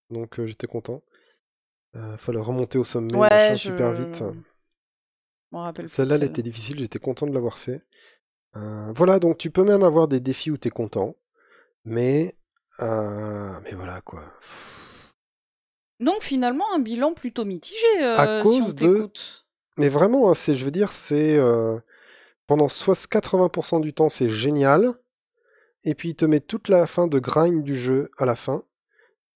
Donc, 0.10 0.44
j'étais 0.46 0.68
content. 0.68 1.04
Euh, 1.96 2.18
fallait 2.18 2.40
remonter 2.40 2.78
au 2.78 2.84
sommet, 2.84 3.14
Ouais, 3.18 3.30
machin, 3.30 3.56
je- 3.56 3.60
super 3.60 3.94
vite. 3.94 4.24
Celle-là, 5.88 6.16
elle 6.16 6.24
était 6.24 6.42
difficile, 6.42 6.80
j'étais 6.80 7.00
content 7.00 7.28
de 7.28 7.34
l'avoir 7.34 7.58
fait. 7.58 7.82
Euh, 8.56 8.92
voilà, 8.94 9.20
donc 9.20 9.38
tu 9.38 9.52
peux 9.52 9.64
même 9.64 9.84
avoir 9.84 10.08
des 10.08 10.20
défis 10.20 10.52
où 10.52 10.58
t'es 10.58 10.70
content, 10.70 11.16
mais 11.86 12.36
euh, 12.82 13.60
mais 13.64 13.74
voilà 13.74 14.02
quoi. 14.02 14.24
Donc 16.00 16.22
finalement, 16.22 16.66
un 16.74 16.80
bilan 16.80 17.14
plutôt 17.14 17.46
mitigé 17.46 17.86
euh, 18.02 18.18
À 18.18 18.26
si 18.44 18.48
on 18.48 18.60
cause 18.60 18.76
de-. 18.76 19.10
Mais 19.78 19.90
vraiment, 19.90 20.30
hein, 20.30 20.34
c'est, 20.34 20.56
je 20.56 20.66
veux 20.66 20.72
dire, 20.72 20.92
c'est 20.92 21.38
euh, 21.38 21.80
pendant 22.48 22.68
soit 22.68 22.96
80% 22.96 23.82
du 23.82 23.94
temps, 23.94 24.10
c'est 24.10 24.30
génial, 24.30 24.94
et 25.84 25.96
puis 25.96 26.10
il 26.10 26.16
te 26.16 26.26
met 26.26 26.40
toute 26.40 26.70
la 26.70 26.88
fin 26.88 27.08
de 27.08 27.20
grind 27.20 27.64
du 27.64 27.76
jeu 27.76 28.12
à 28.18 28.26
la 28.26 28.36
fin, 28.36 28.64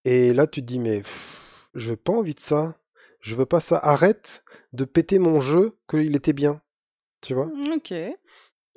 et 0.06 0.34
là 0.34 0.46
tu 0.48 0.62
te 0.62 0.65
dis 0.67 0.80
mais 0.80 1.00
pff, 1.02 1.70
je 1.74 1.91
veux 1.91 1.96
pas 1.96 2.13
envie 2.13 2.36
de 2.36 2.39
ça, 2.39 2.76
je 3.22 3.36
veux 3.36 3.46
pas 3.46 3.60
ça. 3.60 3.78
Arrête 3.78 4.43
de 4.74 4.86
péter 4.86 5.20
mon 5.20 5.39
jeu 5.41 5.78
qu'il 5.89 6.15
était 6.15 6.34
bien, 6.34 6.62
tu 7.22 7.34
vois? 7.34 7.50
Ok. 7.74 7.93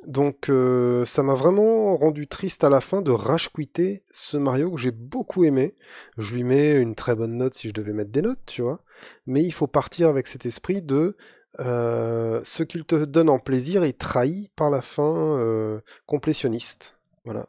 Donc 0.07 0.49
euh, 0.49 1.05
ça 1.05 1.23
m'a 1.23 1.35
vraiment 1.35 1.97
rendu 1.97 2.27
triste 2.27 2.65
à 2.65 2.71
la 2.71 2.81
fin 2.81 3.03
de 3.03 3.11
rage 3.11 3.51
quitter 3.51 4.03
ce 4.11 4.37
Mario 4.37 4.71
que 4.73 4.81
j'ai 4.81 4.91
beaucoup 4.91 5.45
aimé. 5.45 5.75
Je 6.17 6.35
lui 6.35 6.45
mets 6.45 6.81
une 6.81 6.95
très 6.95 7.15
bonne 7.15 7.37
note 7.37 7.55
si 7.55 7.69
je 7.69 7.75
devais 7.75 7.93
mettre 7.93 8.11
des 8.11 8.23
notes, 8.23 8.41
tu 8.47 8.63
vois. 8.63 8.83
Mais 9.27 9.43
il 9.43 9.53
faut 9.53 9.67
partir 9.67 10.09
avec 10.09 10.27
cet 10.27 10.47
esprit 10.47 10.83
de 10.83 11.17
euh, 11.59 12.41
ce 12.45 12.63
qu'il 12.63 12.85
te 12.85 13.05
donne 13.05 13.29
en 13.29 13.39
plaisir 13.39 13.83
est 13.83 13.99
trahi 13.99 14.51
par 14.57 14.71
la 14.71 14.81
fin 14.81 15.39
euh, 15.39 15.81
complétionniste. 16.07 16.97
Voilà. 17.25 17.47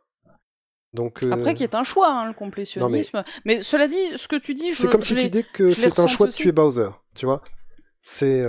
Donc 0.94 1.24
euh, 1.24 1.32
Après, 1.32 1.54
qui 1.54 1.64
est 1.64 1.76
un 1.76 1.84
choix, 1.84 2.12
hein, 2.12 2.28
le 2.28 2.34
complétionnisme. 2.34 3.24
mais... 3.46 3.64
cela 3.64 3.88
dit, 3.88 4.18
ce 4.18 4.28
que 4.28 4.36
tu 4.36 4.54
dis, 4.54 4.72
je, 4.72 4.76
c'est 4.76 4.90
comme 4.90 5.02
si 5.02 5.16
tu 5.16 5.30
dis 5.30 5.46
que 5.54 5.74
c'est 5.74 6.00
un 6.00 6.08
choix 6.08 6.28
de 6.28 6.32
aussi. 6.32 6.42
tuer 6.42 6.52
Bowser, 6.52 6.90
tu 7.16 7.26
vois. 7.26 7.42
C'est 8.02 8.46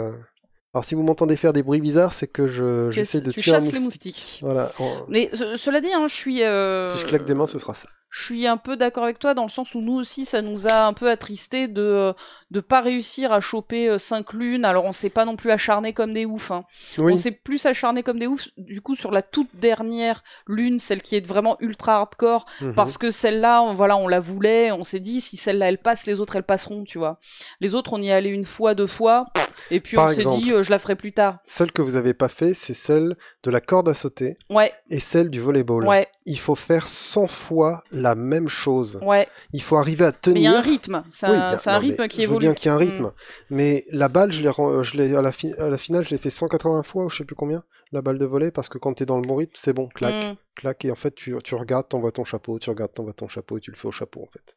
alors 0.75 0.85
si 0.85 0.95
vous 0.95 1.03
m'entendez 1.03 1.37
faire 1.37 1.53
des 1.53 1.63
bruits 1.63 1.81
bizarres, 1.81 2.13
c'est 2.13 2.27
que 2.29 2.47
je 2.49 2.91
j'essaie 2.91 3.21
de 3.21 3.31
tu 3.31 3.41
tuer 3.43 3.51
un 3.53 3.55
chasses 3.61 3.73
les 3.73 3.81
moustique. 3.81 4.15
moustiques. 4.17 4.39
Voilà. 4.43 4.71
en- 4.79 5.05
Mais 5.09 5.29
ce- 5.33 5.57
cela 5.57 5.81
dit, 5.81 5.93
hein, 5.93 6.07
je 6.09 6.15
suis. 6.15 6.43
euh, 6.43 6.89
Si 6.95 7.01
je 7.01 7.05
claque 7.07 7.27
des 7.27 7.35
mains, 7.35 7.47
ce 7.47 7.59
sera 7.59 7.75
ça. 7.75 7.89
Je 8.15 8.25
suis 8.25 8.47
un 8.47 8.59
peu 8.59 8.77
d'accord 8.77 9.05
avec 9.05 9.19
toi 9.19 9.33
dans 9.33 9.45
le 9.45 9.49
sens 9.49 9.75
où 9.75 9.81
nous 9.81 9.95
aussi, 9.95 10.27
ça 10.27 10.43
nous 10.43 10.67
a 10.67 10.85
un 10.87 10.93
peu 10.93 11.09
attristé 11.09 11.67
de 11.67 11.81
euh, 11.83 12.13
de 12.51 12.61
pas 12.61 12.83
réussir 12.83 13.33
à 13.33 13.41
choper 13.41 13.99
5 13.99 14.35
lunes. 14.35 14.67
Alors 14.67 14.85
on 14.85 14.93
s'est 14.93 15.09
pas 15.09 15.25
non 15.25 15.35
plus 15.37 15.51
acharné 15.51 15.95
comme 15.95 16.13
des 16.13 16.27
oufs. 16.27 16.51
Hein. 16.51 16.65
Oui. 16.99 17.15
On 17.15 17.17
s'est 17.17 17.31
plus 17.31 17.65
acharné 17.65 18.03
comme 18.03 18.19
des 18.19 18.27
oufs. 18.27 18.49
Du 18.59 18.83
coup, 18.83 18.95
sur 18.95 19.11
la 19.13 19.23
toute 19.23 19.49
dernière 19.55 20.23
lune, 20.47 20.79
celle 20.79 21.01
qui 21.01 21.17
est 21.17 21.27
vraiment 21.27 21.57
ultra 21.61 21.95
hardcore, 21.97 22.45
Mhm. 22.61 22.75
parce 22.75 22.99
que 22.99 23.11
celle-là, 23.11 23.63
on, 23.63 23.73
voilà, 23.73 23.97
on 23.97 24.07
la 24.09 24.21
voulait. 24.21 24.71
On 24.73 24.85
s'est 24.85 25.01
dit 25.01 25.23
si 25.23 25.39
celle-là 25.39 25.69
elle 25.71 25.79
passe, 25.79 26.05
les 26.05 26.21
autres 26.21 26.37
elles 26.37 26.43
passeront, 26.43 26.85
tu 26.85 26.99
vois. 26.99 27.19
Les 27.63 27.75
autres, 27.75 27.95
on 27.95 28.03
y 28.03 28.09
est 28.09 28.13
allé 28.13 28.29
une 28.29 28.45
fois, 28.45 28.75
deux 28.75 28.87
fois, 28.87 29.25
et 29.71 29.81
puis 29.81 29.97
Par 29.97 30.09
on 30.09 30.13
s'est 30.13 30.29
dit 30.39 30.53
euh, 30.53 30.63
je 30.63 30.71
la 30.71 30.79
ferai 30.79 30.97
plus 30.97 31.15
tard. 31.15 31.39
Celle 31.47 31.73
que 31.73 31.81
vous 31.81 31.97
avez 31.97 32.13
pas 32.13 32.29
fait, 32.29 32.53
c'est 32.53 32.75
celle 32.75 33.17
de 33.43 33.51
la 33.51 33.63
corde 33.63 33.89
à 33.89 33.95
sauter 33.95 34.37
Ouais, 34.51 34.71
et 34.91 35.01
celle 35.01 35.31
du 35.31 35.41
volleyball. 35.41 35.87
ouais, 35.87 36.09
Il 36.27 36.39
faut 36.39 36.55
faire 36.55 36.87
100 36.89 37.27
fois 37.29 37.83
la 37.91 38.02
même 38.15 38.49
chose. 38.49 38.99
ouais. 39.03 39.29
Il 39.53 39.63
faut 39.63 39.77
arriver 39.77 40.05
à 40.05 40.09
Mais 40.11 40.17
il 40.17 40.21
tenir. 40.21 40.43
y 40.53 40.55
a 40.55 40.59
un 40.59 40.61
rythme. 40.61 41.05
C'est 41.11 41.29
Oui, 41.29 41.37
un, 41.37 41.79
rythme 41.79 42.09
qui 42.09 42.17
je 42.23 42.27
veux 42.27 42.33
évolue. 42.33 42.47
bien 42.47 42.55
qu'il 42.55 42.71
y 42.71 42.75
ait 42.75 42.77
un 42.77 42.81
Mm. 42.81 42.89
rythme. 42.91 43.13
Mais 43.51 43.85
la 43.91 44.09
balle, 44.09 44.33
je 44.33 44.43
l'ai, 44.43 44.53
je 44.53 45.15
à, 45.17 45.23
la 45.23 45.33
fi- 45.33 45.53
à 45.55 45.69
la 45.69 45.79
finale, 45.79 46.05
je 46.05 46.11
l'ai 46.11 46.19
fait 46.19 46.31
180 46.31 46.83
fois 46.83 47.05
ou 47.05 47.09
je 47.09 47.17
sais 47.19 47.25
plus 47.25 47.37
combien, 47.37 47.63
la 47.93 48.03
balle 48.03 48.19
de 48.19 48.25
volley, 48.27 48.51
parce 48.51 48.69
que 48.69 48.79
quand 48.79 48.95
t'es 48.95 49.07
dans 49.07 49.17
le 49.21 49.27
bon 49.27 49.37
rythme, 49.37 49.53
c'est 49.55 49.73
bon, 49.73 49.89
clac, 49.89 50.15
Mm. 50.33 50.37
clac, 50.57 50.85
et 50.85 50.91
en 50.91 50.95
fait, 50.97 51.15
tu, 51.15 51.35
tu 51.45 51.55
regardes, 51.55 51.89
t'envoies 51.89 52.13
ton 52.13 52.25
chapeau, 52.25 52.59
tu 52.59 52.71
regardes, 52.71 52.93
t'envoies 52.95 53.13
ton 53.13 53.29
chapeau, 53.29 53.59
et 53.59 53.61
tu 53.61 53.71
le 53.71 53.77
fais 53.77 53.89
au 53.89 53.93
chapeau, 53.93 54.23
en 54.23 54.31
fait. 54.33 54.57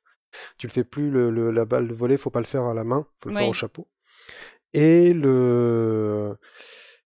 Tu 0.58 0.67
le 0.67 0.71
fais 0.71 0.84
plus, 0.84 1.10
le, 1.10 1.29
le- 1.29 1.51
la 1.51 1.65
balle 1.65 1.88
de 1.88 1.93
volley, 1.93 2.17
faut 2.17 2.29
pas 2.29 2.39
le 2.41 2.45
faire 2.45 2.63
à 2.63 2.73
la 2.73 2.84
main, 2.84 3.05
faut 3.21 3.29
le 3.29 3.36
faire 3.36 3.47
au 3.49 3.53
chapeau. 3.53 3.88
Et 4.73 5.13
le, 5.13 6.36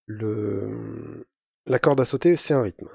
le, 0.06 1.28
la 1.68 1.80
corde 1.80 2.00
à 2.02 2.06
sauter, 2.06 2.36
c'est 2.36 2.54
un 2.54 2.62
rythme. 2.64 2.88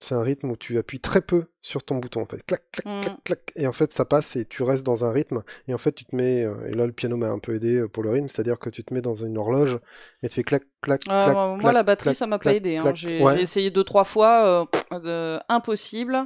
C'est 0.00 0.14
un 0.14 0.22
rythme 0.22 0.52
où 0.52 0.56
tu 0.56 0.78
appuies 0.78 1.00
très 1.00 1.20
peu 1.20 1.46
sur 1.60 1.82
ton 1.82 1.96
bouton, 1.96 2.20
en 2.20 2.26
fait. 2.26 2.40
Clac, 2.46 2.62
clac, 2.70 2.86
Mm. 2.86 3.00
clac, 3.02 3.24
clac. 3.24 3.52
Et 3.56 3.66
en 3.66 3.72
fait, 3.72 3.92
ça 3.92 4.04
passe 4.04 4.36
et 4.36 4.44
tu 4.44 4.62
restes 4.62 4.86
dans 4.86 5.04
un 5.04 5.10
rythme. 5.10 5.42
Et 5.66 5.74
en 5.74 5.78
fait, 5.78 5.90
tu 5.90 6.04
te 6.04 6.14
mets, 6.14 6.44
euh, 6.44 6.68
et 6.68 6.74
là, 6.74 6.86
le 6.86 6.92
piano 6.92 7.16
m'a 7.16 7.26
un 7.30 7.40
peu 7.40 7.56
aidé 7.56 7.80
euh, 7.80 7.88
pour 7.88 8.04
le 8.04 8.10
rythme, 8.10 8.28
c'est-à-dire 8.28 8.60
que 8.60 8.70
tu 8.70 8.84
te 8.84 8.94
mets 8.94 9.00
dans 9.00 9.16
une 9.16 9.36
horloge 9.36 9.76
et 10.22 10.28
tu 10.28 10.36
fais 10.36 10.44
clac, 10.44 10.62
clac, 10.82 11.00
clac. 11.00 11.34
moi, 11.34 11.56
clac, 11.58 11.74
la 11.74 11.82
batterie, 11.82 12.04
clac, 12.04 12.14
ça 12.14 12.28
m'a 12.28 12.38
pas 12.38 12.54
aidé. 12.54 12.76
hein. 12.76 12.94
J'ai 12.94 13.20
Ouais. 13.24 13.42
essayé 13.42 13.70
deux, 13.72 13.82
trois 13.82 14.04
fois. 14.04 14.68
euh, 14.92 15.38
impossible. 15.48 16.16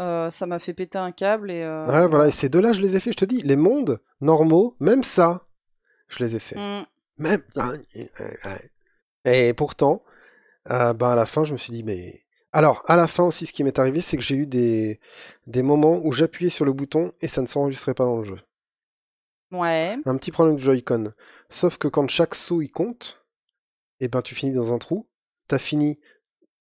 Euh, 0.00 0.30
ça 0.30 0.46
m'a 0.46 0.58
fait 0.58 0.72
péter 0.72 0.96
un 0.98 1.12
câble. 1.12 1.50
Et, 1.50 1.62
Ouais, 1.64 2.08
voilà. 2.08 2.28
Et 2.28 2.32
ces 2.32 2.48
deux-là, 2.48 2.72
je 2.72 2.80
les 2.80 2.96
ai 2.96 3.00
fait. 3.00 3.12
Je 3.12 3.16
te 3.18 3.24
dis, 3.26 3.42
les 3.42 3.56
mondes 3.56 4.00
normaux, 4.22 4.74
même 4.80 5.02
ça, 5.02 5.46
je 6.08 6.24
les 6.24 6.34
ai 6.34 6.40
fait. 6.40 6.56
Mm. 6.56 6.86
Même. 7.18 7.42
Et 9.24 9.52
pourtant, 9.54 10.02
ben 10.66 10.96
à 11.02 11.14
la 11.14 11.26
fin, 11.26 11.44
je 11.44 11.52
me 11.52 11.58
suis 11.58 11.72
dit, 11.72 11.82
mais. 11.82 12.22
Alors, 12.52 12.84
à 12.86 12.96
la 12.96 13.06
fin 13.08 13.24
aussi, 13.24 13.46
ce 13.46 13.54
qui 13.54 13.64
m'est 13.64 13.78
arrivé, 13.78 14.02
c'est 14.02 14.18
que 14.18 14.22
j'ai 14.22 14.36
eu 14.36 14.46
des, 14.46 15.00
des 15.46 15.62
moments 15.62 15.98
où 16.04 16.12
j'appuyais 16.12 16.50
sur 16.50 16.66
le 16.66 16.74
bouton 16.74 17.12
et 17.22 17.28
ça 17.28 17.40
ne 17.40 17.46
s'enregistrait 17.46 17.94
pas 17.94 18.04
dans 18.04 18.18
le 18.18 18.24
jeu. 18.24 18.38
Ouais. 19.50 19.98
Un 20.04 20.16
petit 20.16 20.30
problème 20.32 20.56
de 20.56 20.60
Joy-Con. 20.60 21.12
Sauf 21.50 21.78
que 21.78 21.88
quand 21.88 22.08
chaque 22.10 22.34
saut 22.34 22.62
il 22.62 22.70
compte, 22.70 23.24
et 24.00 24.08
ben 24.08 24.22
tu 24.22 24.34
finis 24.36 24.52
dans 24.52 24.74
un 24.74 24.78
trou. 24.78 25.08
T'as 25.48 25.58
fini. 25.58 25.98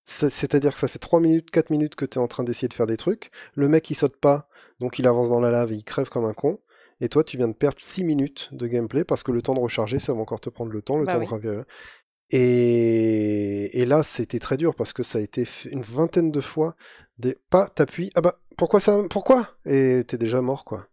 c'est- 0.05 0.29
C'est-à-dire 0.31 0.73
que 0.73 0.79
ça 0.79 0.87
fait 0.89 0.99
3 0.99 1.19
minutes, 1.21 1.51
4 1.51 1.69
minutes 1.71 1.95
que 1.95 2.05
t'es 2.05 2.19
en 2.19 2.27
train 2.27 2.43
d'essayer 2.43 2.67
de 2.69 2.73
faire 2.75 2.87
des 2.87 2.97
trucs. 2.97 3.31
Le 3.55 3.69
mec 3.69 3.89
il 3.91 3.95
saute 3.95 4.17
pas, 4.17 4.49
donc 4.79 4.99
il 4.99 5.07
avance 5.07 5.29
dans 5.29 5.39
la 5.41 5.51
lave 5.51 5.71
et 5.73 5.75
il 5.75 5.83
crève 5.85 6.09
comme 6.09 6.25
un 6.25 6.33
con. 6.33 6.59
Et 7.01 7.09
toi, 7.09 7.23
tu 7.23 7.37
viens 7.37 7.47
de 7.49 7.53
perdre 7.53 7.77
6 7.81 8.03
minutes 8.05 8.49
de 8.53 8.67
gameplay 8.67 9.03
parce 9.05 9.23
que 9.23 9.31
le 9.33 9.41
temps 9.43 9.55
de 9.55 9.59
recharger, 9.61 9.99
ça 9.99 10.13
va 10.13 10.21
encore 10.21 10.41
te 10.41 10.49
prendre 10.51 10.71
le 10.73 10.81
temps, 10.83 10.97
le 10.99 11.05
Bah 11.05 11.13
temps 11.13 11.19
oui. 11.19 11.27
de. 11.41 11.65
Et... 12.31 13.79
et 13.81 13.85
là, 13.85 14.03
c'était 14.03 14.39
très 14.39 14.57
dur 14.57 14.75
parce 14.75 14.93
que 14.93 15.03
ça 15.03 15.17
a 15.19 15.21
été 15.21 15.45
fait 15.45 15.69
une 15.69 15.81
vingtaine 15.81 16.31
de 16.31 16.41
fois. 16.41 16.75
Des... 17.19 17.37
Pas, 17.49 17.67
t'appuies, 17.73 18.11
ah 18.15 18.21
bah, 18.21 18.39
pourquoi 18.57 18.79
ça, 18.79 18.97
pourquoi? 19.09 19.47
Et 19.65 20.03
t'es 20.07 20.17
déjà 20.17 20.41
mort, 20.41 20.65
quoi. 20.65 20.87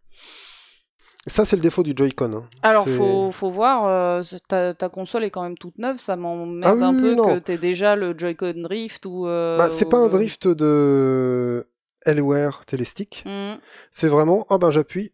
Ça, 1.27 1.43
c'est 1.43 1.55
le 1.55 1.61
défaut 1.63 1.81
du 1.81 1.93
Joy-Con. 1.95 2.33
hein. 2.33 2.45
Alors, 2.61 2.87
faut, 2.87 3.31
faut 3.31 3.49
voir. 3.49 3.87
euh, 3.87 4.21
ta, 4.47 4.75
ta 4.75 4.89
console 4.89 5.23
est 5.23 5.31
quand 5.31 5.41
même 5.41 5.57
toute 5.57 5.77
neuve. 5.79 5.97
Ça 5.97 6.15
m'emmerde 6.15 6.79
Ah 6.83 6.89
oui, 6.91 6.97
un 6.97 7.01
peu 7.01 7.13
non. 7.15 7.25
que 7.33 7.39
t'aies 7.39 7.57
déjà 7.57 7.95
le 7.95 8.15
Joy-Con 8.15 8.53
Drift 8.61 9.05
ou. 9.07 9.27
euh, 9.27 9.57
Bah, 9.57 9.69
c'est 9.71 9.85
ou 9.85 9.89
pas 9.89 9.97
un 9.97 10.07
drift 10.07 10.47
de 10.47 11.67
Alienware 12.05 12.63
Telestick. 12.65 13.23
Mm. 13.25 13.55
C'est 13.91 14.07
vraiment, 14.07 14.45
ah 14.51 14.59
bah 14.59 14.69
j'appuie, 14.69 15.13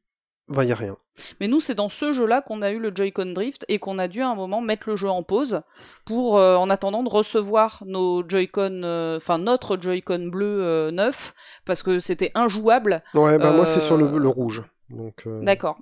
bah 0.51 0.65
y 0.65 0.71
a 0.71 0.75
rien. 0.75 0.97
Mais 1.39 1.47
nous, 1.47 1.59
c'est 1.59 1.75
dans 1.75 1.89
ce 1.89 2.13
jeu-là 2.13 2.41
qu'on 2.41 2.61
a 2.61 2.71
eu 2.71 2.79
le 2.79 2.91
Joy-Con 2.93 3.33
Drift 3.33 3.65
et 3.67 3.79
qu'on 3.79 3.99
a 3.99 4.07
dû 4.07 4.21
à 4.21 4.29
un 4.29 4.35
moment 4.35 4.61
mettre 4.61 4.89
le 4.89 4.95
jeu 4.95 5.09
en 5.09 5.23
pause 5.23 5.61
pour, 6.05 6.37
euh, 6.37 6.55
en 6.55 6.69
attendant 6.69 7.03
de 7.03 7.09
recevoir 7.09 7.83
nos 7.85 8.27
Joy-Con, 8.27 8.81
euh, 8.83 9.17
enfin 9.17 9.37
notre 9.37 9.77
Joy-Con 9.77 10.27
bleu 10.27 10.63
euh, 10.63 10.91
neuf, 10.91 11.33
parce 11.65 11.83
que 11.83 11.99
c'était 11.99 12.31
injouable. 12.35 13.03
Ouais, 13.13 13.37
bah 13.37 13.51
moi 13.51 13.65
c'est 13.65 13.81
sur 13.81 13.97
le, 13.97 14.17
le 14.17 14.27
rouge. 14.27 14.63
Donc, 14.89 15.23
D'accord. 15.25 15.77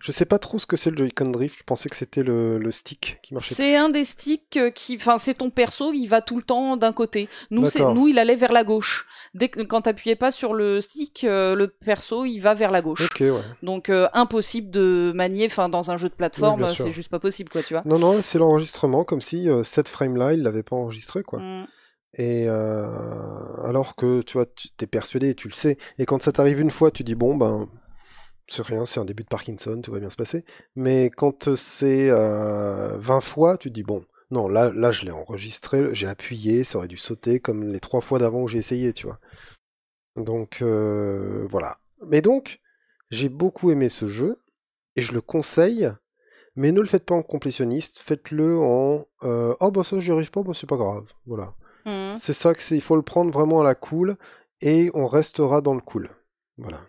Je 0.00 0.12
sais 0.12 0.24
pas 0.24 0.38
trop 0.38 0.58
ce 0.58 0.66
que 0.66 0.76
c'est 0.76 0.90
le 0.90 0.96
Joy-Con 0.96 1.30
Drift. 1.30 1.58
Je 1.58 1.64
pensais 1.64 1.88
que 1.88 1.96
c'était 1.96 2.22
le, 2.22 2.58
le 2.58 2.70
stick 2.70 3.18
qui 3.22 3.34
marchait. 3.34 3.54
C'est 3.54 3.76
un 3.76 3.88
des 3.88 4.04
sticks 4.04 4.56
euh, 4.56 4.70
qui, 4.70 4.96
enfin, 4.96 5.18
c'est 5.18 5.34
ton 5.34 5.50
perso, 5.50 5.92
il 5.92 6.06
va 6.06 6.20
tout 6.20 6.36
le 6.36 6.42
temps 6.42 6.76
d'un 6.76 6.92
côté. 6.92 7.28
Nous, 7.50 7.66
c'est, 7.66 7.80
nous, 7.80 8.08
il 8.08 8.18
allait 8.18 8.36
vers 8.36 8.52
la 8.52 8.64
gauche. 8.64 9.06
Dès 9.34 9.48
que 9.48 9.60
quand 9.62 9.82
t'appuyais 9.82 10.16
pas 10.16 10.30
sur 10.30 10.54
le 10.54 10.80
stick, 10.80 11.24
euh, 11.24 11.54
le 11.54 11.68
perso, 11.68 12.24
il 12.24 12.38
va 12.38 12.54
vers 12.54 12.70
la 12.70 12.82
gauche. 12.82 13.04
Ok, 13.04 13.20
ouais. 13.20 13.42
Donc 13.62 13.88
euh, 13.88 14.08
impossible 14.12 14.70
de 14.70 15.12
manier, 15.14 15.46
enfin, 15.46 15.68
dans 15.68 15.90
un 15.90 15.96
jeu 15.96 16.08
de 16.08 16.14
plateforme, 16.14 16.62
Oui, 16.62 16.74
c'est 16.74 16.90
juste 16.90 17.10
pas 17.10 17.20
possible, 17.20 17.50
quoi, 17.50 17.62
tu 17.62 17.74
vois. 17.74 17.82
Non, 17.84 17.98
non, 17.98 18.20
c'est 18.22 18.38
l'enregistrement, 18.38 19.04
comme 19.04 19.20
si 19.20 19.48
euh, 19.48 19.62
cette 19.62 19.88
frame-là, 19.88 20.32
il 20.32 20.42
l'avait 20.42 20.62
pas 20.62 20.76
enregistré, 20.76 21.22
quoi. 21.22 21.40
Mm. 21.40 21.66
Et 22.14 22.48
alors 22.48 23.94
que, 23.94 24.22
tu 24.22 24.32
vois, 24.38 24.46
tu 24.46 24.70
t'es 24.70 24.88
persuadé, 24.88 25.34
tu 25.34 25.46
le 25.46 25.54
sais. 25.54 25.76
Et 25.98 26.06
quand 26.06 26.20
ça 26.20 26.32
t'arrive 26.32 26.58
une 26.58 26.70
fois, 26.70 26.90
tu 26.90 27.04
dis, 27.04 27.14
bon, 27.14 27.36
ben, 27.36 27.68
c'est 28.48 28.62
rien, 28.62 28.86
c'est 28.86 29.00
un 29.00 29.04
début 29.04 29.22
de 29.22 29.28
Parkinson, 29.28 29.80
tout 29.82 29.92
va 29.92 30.00
bien 30.00 30.10
se 30.10 30.16
passer. 30.16 30.44
Mais 30.74 31.10
quand 31.10 31.54
c'est 31.54 32.08
euh, 32.10 32.96
20 32.98 33.20
fois, 33.20 33.58
tu 33.58 33.70
dis, 33.70 33.82
bon, 33.82 34.04
non, 34.30 34.48
là, 34.48 34.70
là 34.74 34.90
je 34.90 35.04
l'ai 35.04 35.10
enregistré, 35.10 35.94
j'ai 35.94 36.08
appuyé, 36.08 36.64
ça 36.64 36.78
aurait 36.78 36.88
dû 36.88 36.96
sauter 36.96 37.40
comme 37.40 37.64
les 37.72 37.80
trois 37.80 38.00
fois 38.00 38.18
d'avant 38.18 38.42
où 38.42 38.48
j'ai 38.48 38.58
essayé, 38.58 38.92
tu 38.92 39.06
vois. 39.06 39.18
Donc, 40.16 40.62
euh, 40.62 41.46
voilà. 41.50 41.78
Mais 42.06 42.22
donc, 42.22 42.60
j'ai 43.10 43.28
beaucoup 43.28 43.70
aimé 43.70 43.88
ce 43.88 44.06
jeu, 44.06 44.38
et 44.96 45.02
je 45.02 45.12
le 45.12 45.20
conseille, 45.20 45.90
mais 46.56 46.72
ne 46.72 46.80
le 46.80 46.86
faites 46.86 47.04
pas 47.04 47.14
en 47.14 47.22
complétionniste, 47.22 47.98
faites-le 47.98 48.58
en 48.58 49.06
euh, 49.22 49.54
oh 49.60 49.70
bah 49.70 49.84
ça 49.84 50.00
j'y 50.00 50.10
arrive 50.10 50.30
pas, 50.30 50.42
bah 50.42 50.54
c'est 50.54 50.68
pas 50.68 50.76
grave, 50.76 51.06
voilà. 51.26 51.54
Mm. 51.86 52.16
C'est 52.16 52.34
ça 52.34 52.54
que 52.54 52.62
c'est, 52.62 52.74
il 52.74 52.80
faut 52.80 52.96
le 52.96 53.02
prendre 53.02 53.30
vraiment 53.30 53.60
à 53.60 53.64
la 53.64 53.74
cool 53.74 54.16
et 54.60 54.90
on 54.94 55.06
restera 55.06 55.60
dans 55.60 55.74
le 55.74 55.80
cool. 55.80 56.10
Voilà. 56.56 56.80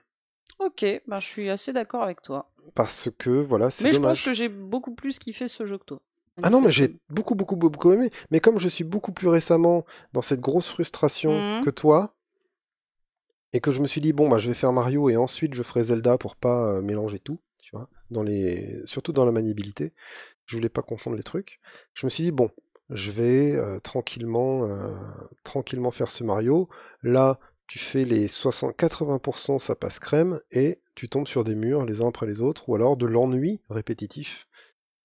Ok, 0.60 0.86
ben, 1.08 1.20
je 1.20 1.26
suis 1.26 1.50
assez 1.50 1.74
d'accord 1.74 2.04
avec 2.04 2.22
toi. 2.22 2.50
Parce 2.76 3.10
que 3.18 3.30
voilà, 3.30 3.70
c'est 3.72 3.86
Mais 3.86 3.92
je 3.92 4.00
pense 4.00 4.22
que 4.22 4.34
j'ai 4.34 4.50
beaucoup 4.50 4.94
plus 4.94 5.18
kiffé 5.20 5.48
ce 5.48 5.66
jeu 5.66 5.78
que 5.78 5.86
toi. 5.86 6.02
Ah 6.42 6.50
non, 6.50 6.62
mais 6.62 6.70
j'ai 6.70 6.96
beaucoup, 7.10 7.36
beaucoup, 7.36 7.56
beaucoup 7.56 7.92
aimé. 7.92 8.12
Mais 8.32 8.40
comme 8.40 8.60
je 8.60 8.68
suis 8.68 8.84
beaucoup 8.84 9.12
plus 9.12 9.28
récemment 9.28 9.86
dans 10.14 10.22
cette 10.22 10.40
grosse 10.40 10.70
frustration 10.70 11.32
Mhm. 11.32 11.66
que 11.66 11.70
toi, 11.70 12.16
et 13.52 13.62
que 13.62 13.72
je 13.72 13.82
me 13.82 13.88
suis 13.88 14.02
dit, 14.02 14.14
bon, 14.14 14.30
bah, 14.30 14.38
je 14.38 14.48
vais 14.48 14.54
faire 14.54 14.72
Mario 14.74 15.10
et 15.10 15.18
ensuite 15.18 15.54
je 15.54 15.64
ferai 15.64 15.84
Zelda 15.84 16.18
pour 16.18 16.36
pas 16.36 16.66
euh, 16.68 16.82
mélanger 16.82 17.20
tout, 17.20 17.40
tu 17.58 17.72
vois, 17.76 17.90
dans 18.12 18.22
les, 18.24 18.82
surtout 18.86 19.12
dans 19.12 19.26
la 19.26 19.32
maniabilité. 19.32 19.94
Je 20.46 20.56
voulais 20.56 20.70
pas 20.70 20.82
confondre 20.82 21.16
les 21.18 21.24
trucs. 21.24 21.60
Je 21.94 22.06
me 22.06 22.10
suis 22.10 22.24
dit 22.24 22.32
bon, 22.32 22.52
je 22.90 23.12
vais 23.12 23.56
euh, 23.56 23.80
tranquillement, 23.80 24.66
euh, 24.66 24.94
tranquillement 25.44 25.92
faire 25.92 26.10
ce 26.10 26.24
Mario. 26.24 26.70
Là, 27.04 27.40
tu 27.70 27.80
fais 27.80 28.04
les 28.04 28.28
60, 28.28 28.76
80%, 28.78 29.60
ça 29.60 29.76
passe 29.76 30.00
crème, 30.00 30.42
et 30.52 30.82
tu 30.96 31.08
tombes 31.08 31.28
sur 31.28 31.44
des 31.44 31.56
murs 31.56 31.86
les 31.86 32.02
uns 32.02 32.08
après 32.10 32.26
les 32.26 32.42
autres, 32.42 32.68
ou 32.68 32.76
alors 32.76 32.98
de 32.98 33.06
l'ennui 33.06 33.62
répétitif 33.70 34.48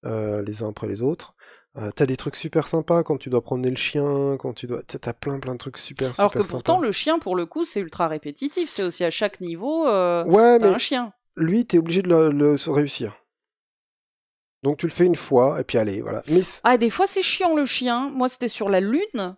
euh, 0.07 0.43
les 0.43 0.63
uns 0.63 0.71
après 0.71 0.89
les 0.89 1.03
autres. 1.03 1.35
Euh, 1.77 1.91
t'as 1.95 2.07
des 2.07 2.17
trucs 2.17 2.37
super 2.37 2.67
sympas 2.69 3.03
quand 3.03 3.19
tu 3.19 3.29
dois 3.31 3.43
promener 3.43 3.69
le 3.69 3.77
chien, 3.77 4.37
quand 4.39 4.55
tu 4.55 4.67
dois. 4.67 4.81
T'as 4.85 5.13
plein 5.13 5.39
plein 5.41 5.53
de 5.55 5.59
trucs 5.59 5.77
super 5.77 6.19
Alors 6.19 6.31
super 6.31 6.43
que 6.43 6.49
pourtant, 6.49 6.75
sympas. 6.77 6.87
le 6.87 6.93
chien, 6.93 7.19
pour 7.19 7.37
le 7.37 7.47
coup, 7.47 7.65
c'est 7.65 7.81
ultra 7.81 8.09
répétitif. 8.09 8.71
C'est 8.71 8.83
aussi 8.85 9.05
à 9.05 9.11
chaque 9.11 9.41
niveau, 9.41 9.87
euh, 9.87 10.25
Ouais, 10.25 10.59
t'as 10.59 10.69
mais 10.69 10.75
un 10.75 10.79
chien. 10.79 11.13
lui, 11.37 11.67
t'es 11.67 11.79
obligé 11.79 12.01
de 12.03 12.09
le, 12.09 12.57
réussir. 12.73 13.17
Donc 14.63 14.79
tu 14.79 14.87
le 14.87 14.93
fais 14.93 15.05
une 15.05 15.17
fois, 15.17 15.61
et 15.61 15.65
puis 15.65 15.77
allez, 15.77 16.01
voilà. 16.01 16.23
Mais 16.29 16.41
Ah, 16.63 16.79
des 16.79 16.91
fois, 16.91 17.07
c'est 17.07 17.23
chiant 17.23 17.55
le 17.55 17.67
chien. 17.67 18.09
Moi, 18.09 18.29
c'était 18.29 18.49
sur 18.49 18.69
la 18.71 18.81
lune, 18.81 19.37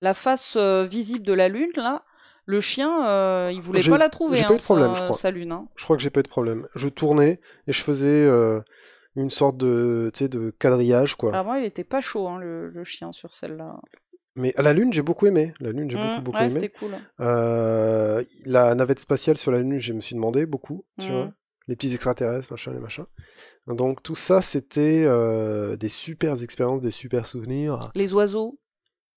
la 0.00 0.14
face 0.14 0.54
euh, 0.56 0.84
visible 0.84 1.24
de 1.24 1.32
la 1.32 1.48
lune, 1.48 1.72
là. 1.76 2.04
Le 2.50 2.60
chien, 2.60 3.06
euh, 3.06 3.50
il 3.52 3.60
voulait 3.60 3.82
pas 3.86 3.98
la 3.98 4.08
trouver, 4.08 4.36
j'ai 4.38 4.44
pas 4.44 4.52
hein, 4.52 4.54
eu 4.54 4.58
de 4.58 4.62
problème, 4.62 4.88
sa, 4.88 4.94
je 4.94 5.02
crois. 5.04 5.16
sa 5.16 5.30
lune. 5.30 5.52
hein. 5.52 5.68
je 5.76 5.84
crois 5.84 5.96
que 5.96 6.02
j'ai 6.02 6.08
pas 6.08 6.20
eu 6.20 6.22
de 6.22 6.28
problème. 6.28 6.66
Je 6.74 6.88
tournais, 6.88 7.40
et 7.66 7.72
je 7.74 7.82
faisais 7.82 8.06
euh, 8.26 8.60
une 9.16 9.28
sorte 9.28 9.58
de, 9.58 10.10
de 10.18 10.50
quadrillage, 10.58 11.14
quoi. 11.14 11.30
Vraiment, 11.30 11.56
il 11.56 11.64
était 11.66 11.84
pas 11.84 12.00
chaud, 12.00 12.26
hein, 12.26 12.38
le, 12.38 12.70
le 12.70 12.84
chien, 12.84 13.12
sur 13.12 13.34
celle-là. 13.34 13.76
Mais 14.34 14.54
à 14.56 14.62
la 14.62 14.72
Lune, 14.72 14.94
j'ai 14.94 15.02
beaucoup 15.02 15.26
aimé. 15.26 15.52
La 15.60 15.72
Lune, 15.72 15.90
j'ai 15.90 15.98
Mm, 15.98 16.00
beaucoup, 16.00 16.22
beaucoup 16.22 16.36
ouais, 16.38 16.44
aimé. 16.44 16.54
c'était 16.54 16.68
cool. 16.70 16.92
Euh, 17.20 18.24
la 18.46 18.74
navette 18.74 19.00
spatiale 19.00 19.36
sur 19.36 19.52
la 19.52 19.58
Lune, 19.60 19.78
je 19.78 19.92
me 19.92 20.00
suis 20.00 20.14
demandé 20.14 20.46
beaucoup, 20.46 20.86
tu 20.98 21.10
Mm. 21.10 21.14
vois. 21.14 21.30
Les 21.66 21.76
petits 21.76 21.92
extraterrestres, 21.92 22.50
machin, 22.50 22.72
les 22.72 22.78
machins. 22.78 23.04
Donc 23.66 24.02
tout 24.02 24.14
ça, 24.14 24.40
c'était 24.40 25.04
euh, 25.06 25.76
des 25.76 25.90
super 25.90 26.42
expériences, 26.42 26.80
des 26.80 26.90
super 26.90 27.26
souvenirs. 27.26 27.90
Les 27.94 28.14
oiseaux, 28.14 28.58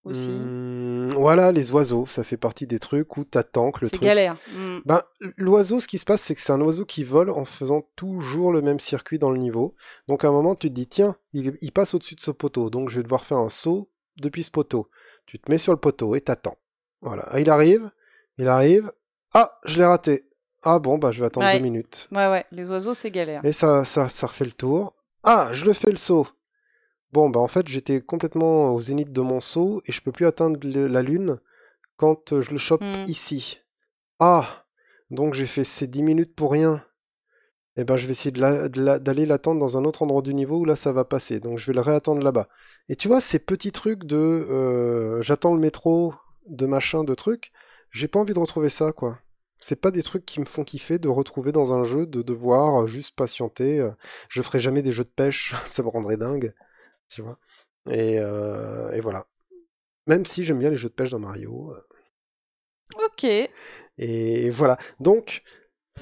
aussi. 0.04 0.30
Hmm, 0.30 1.12
voilà, 1.14 1.52
les 1.52 1.72
oiseaux, 1.72 2.06
ça 2.08 2.24
fait 2.24 2.38
partie 2.38 2.68
des 2.68 2.80
trucs 2.80 3.18
où 3.18 3.24
t'attends 3.24 3.72
que 3.72 3.82
le 3.82 3.88
c'est 3.88 3.97
truc. 3.97 4.04
galère. 4.04 4.38
Mm. 4.56 4.80
Ben, 4.86 5.02
l'oiseau, 5.38 5.80
ce 5.80 5.88
qui 5.88 5.97
se 5.99 6.06
passe, 6.06 6.22
c'est 6.22 6.36
que 6.36 6.41
c'est 6.41 6.52
un 6.54 6.62
oiseau 6.62 6.86
qui 6.86 7.04
vole 7.04 7.30
en 7.30 7.45
faisant 7.45 7.88
toujours 7.95 8.52
le 8.52 8.62
même 8.62 8.80
circuit 8.80 9.20
dans 9.20 9.30
le 9.32 9.38
niveau. 9.38 9.76
Donc 10.08 10.24
à 10.24 10.30
un 10.30 10.32
moment, 10.32 10.56
tu 10.56 10.70
te 10.70 10.74
dis, 10.74 10.88
tiens, 10.88 11.16
il, 11.34 11.58
il 11.62 11.72
passe 11.72 11.93
au-dessus 11.93 12.16
de 12.16 12.22
ce 12.22 12.32
poteau, 12.32 12.70
donc 12.70 12.89
je 12.89 12.97
vais 12.97 13.04
devoir 13.04 13.26
faire 13.26 13.38
un 13.38 13.49
saut 13.49 13.89
depuis 14.18 14.43
ce 14.43 14.52
poteau. 14.52 14.88
Tu 15.26 15.39
te 15.39 15.49
mets 15.52 15.58
sur 15.58 15.74
le 15.74 15.80
poteau 15.80 16.16
et 16.16 16.22
t'attends. 16.22 16.58
Voilà. 17.02 17.28
Ah, 17.32 17.39
il 17.39 17.49
arrive, 17.49 17.89
il 18.38 18.47
arrive. 18.47 18.91
Ah, 19.34 19.60
je 19.66 19.78
l'ai 19.78 19.86
raté. 19.86 20.26
Ah 20.64 20.78
bon, 20.80 20.97
bah 20.99 21.12
je 21.12 21.20
vais 21.20 21.26
attendre 21.28 21.45
Ouais. 21.47 21.58
deux 21.58 21.64
minutes. 21.64 22.08
Ouais, 22.12 22.28
ouais, 22.30 22.45
les 22.52 22.70
oiseaux, 22.70 22.93
c'est 22.93 23.10
galère. 23.12 23.43
Et 23.45 23.52
ça, 23.52 23.84
ça, 23.84 24.10
ça 24.10 24.28
refait 24.28 24.45
le 24.45 24.52
tour. 24.52 24.93
Ah, 25.24 25.49
je 25.54 25.66
le 25.66 25.74
fais 25.74 25.89
le 25.89 25.97
saut. 25.97 26.28
Bon, 27.12 27.30
bah 27.30 27.39
en 27.39 27.47
fait, 27.47 27.68
j'étais 27.68 28.01
complètement 28.01 28.74
au 28.74 28.80
zénith 28.80 29.12
de 29.12 29.22
mon 29.22 29.41
saut 29.41 29.82
et 29.86 29.91
je 29.91 30.01
peux 30.01 30.12
plus 30.12 30.26
atteindre 30.26 30.59
le- 30.64 30.88
la 30.88 31.01
lune 31.01 31.39
quand 31.97 32.34
euh, 32.34 32.41
je 32.41 32.51
le 32.51 32.57
chope 32.57 32.82
Hmm. 32.82 33.03
ici. 33.07 33.59
Ah, 34.20 34.66
donc 35.12 35.34
j'ai 35.36 35.45
fait 35.47 35.64
ces 35.66 35.88
10 35.88 36.03
minutes 36.03 36.36
pour 36.36 36.51
rien. 36.51 36.84
Eh 37.78 37.86
ben, 37.86 37.97
je 37.97 38.05
vais 38.07 38.12
essayer 38.14 38.32
de 38.32 38.41
la- 38.41 38.70
de 38.70 38.82
la- 38.82 38.99
d'aller 38.99 39.26
l'attendre 39.26 39.59
dans 39.59 39.78
un 39.78 39.86
autre 39.86 40.03
endroit 40.03 40.22
du 40.22 40.34
niveau 40.34 40.57
où 40.59 40.66
là 40.66 40.76
ça 40.76 40.91
va 40.91 41.05
passer. 41.05 41.39
Donc 41.39 41.57
je 41.59 41.68
vais 41.68 41.74
le 41.74 41.82
réattendre 41.82 42.24
là-bas. 42.24 42.49
Et 42.89 42.95
tu 42.95 43.07
vois, 43.07 43.22
ces 43.22 43.39
petits 43.39 43.72
trucs 43.72 44.05
de 44.05 44.18
euh, 44.18 45.22
j'attends 45.22 45.53
le 45.55 45.59
métro, 45.62 46.14
de 46.47 46.66
machin, 46.66 47.03
de 47.03 47.16
trucs, 47.16 47.51
j'ai 47.91 48.07
pas 48.09 48.20
envie 48.20 48.34
de 48.34 48.39
retrouver 48.39 48.70
ça, 48.70 48.91
quoi. 48.93 49.20
C'est 49.59 49.80
pas 49.80 49.91
des 49.91 50.03
trucs 50.03 50.26
qui 50.26 50.39
me 50.39 50.45
font 50.45 50.64
kiffer 50.66 50.99
de 50.99 51.07
retrouver 51.09 51.51
dans 51.51 51.74
un 51.74 51.84
jeu, 51.84 52.07
de 52.07 52.22
devoir 52.24 52.84
euh, 52.84 52.88
juste 52.88 53.16
patienter. 53.16 53.80
euh, 53.80 53.91
Je 54.30 54.41
ferai 54.41 54.59
jamais 54.59 54.82
des 54.82 54.91
jeux 54.91 55.03
de 55.05 55.09
pêche, 55.09 55.55
ça 55.72 55.84
me 55.84 55.89
rendrait 55.89 56.18
dingue, 56.18 56.53
tu 57.12 57.22
vois. 57.22 57.38
Et, 57.89 58.20
euh, 58.20 58.91
et 58.91 59.01
voilà. 59.01 59.28
Même 60.07 60.26
si 60.26 60.45
j'aime 60.45 60.59
bien 60.59 60.70
les 60.70 60.78
jeux 60.78 60.89
de 60.89 60.93
pêche 60.93 61.12
dans 61.12 61.20
Mario. 61.20 61.74
euh, 61.74 61.82
Ok. 63.05 63.26
Et 63.97 64.49
voilà. 64.49 64.78
Donc, 64.99 65.43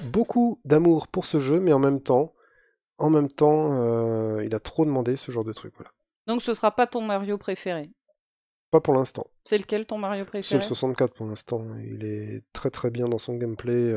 beaucoup 0.04 0.60
d'amour 0.64 1.08
pour 1.08 1.26
ce 1.26 1.40
jeu, 1.40 1.60
mais 1.60 1.72
en 1.72 1.78
même 1.78 2.00
temps, 2.00 2.34
en 2.98 3.10
même 3.10 3.30
temps, 3.30 3.72
euh, 3.80 4.44
il 4.44 4.54
a 4.54 4.60
trop 4.60 4.84
demandé 4.84 5.16
ce 5.16 5.30
genre 5.32 5.44
de 5.44 5.52
truc. 5.52 5.74
Voilà. 5.76 5.92
Donc, 6.26 6.42
ce 6.42 6.52
sera 6.52 6.70
pas 6.74 6.86
ton 6.86 7.02
Mario 7.02 7.38
préféré? 7.38 7.90
Pas 8.70 8.80
pour 8.80 8.94
l'instant. 8.94 9.26
C'est 9.44 9.58
lequel 9.58 9.86
ton 9.86 9.98
Mario 9.98 10.24
C'est 10.24 10.26
le 10.26 10.30
préféré? 10.30 10.62
64 10.62 11.14
pour 11.14 11.26
l'instant. 11.26 11.66
Il 11.84 12.04
est 12.04 12.44
très 12.52 12.70
très 12.70 12.90
bien 12.90 13.08
dans 13.08 13.18
son 13.18 13.34
gameplay. 13.34 13.94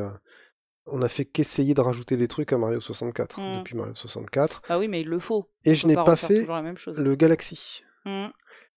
On 0.86 1.00
a 1.02 1.08
fait 1.08 1.24
qu'essayer 1.24 1.72
de 1.74 1.80
rajouter 1.80 2.16
des 2.16 2.28
trucs 2.28 2.52
à 2.52 2.58
Mario 2.58 2.80
64 2.80 3.38
Mm. 3.40 3.58
depuis 3.60 3.76
Mario 3.76 3.94
64. 3.94 4.62
Ah 4.68 4.78
oui, 4.78 4.88
mais 4.88 5.00
il 5.00 5.08
le 5.08 5.18
faut. 5.18 5.48
Et 5.64 5.70
On 5.70 5.74
je 5.74 5.86
n'ai 5.86 5.94
pas 5.94 6.16
fait 6.16 6.40
toujours 6.40 6.54
la 6.56 6.62
même 6.62 6.76
chose. 6.76 6.96
le 6.98 7.14
Galaxy. 7.14 7.82
Mm. 8.04 8.26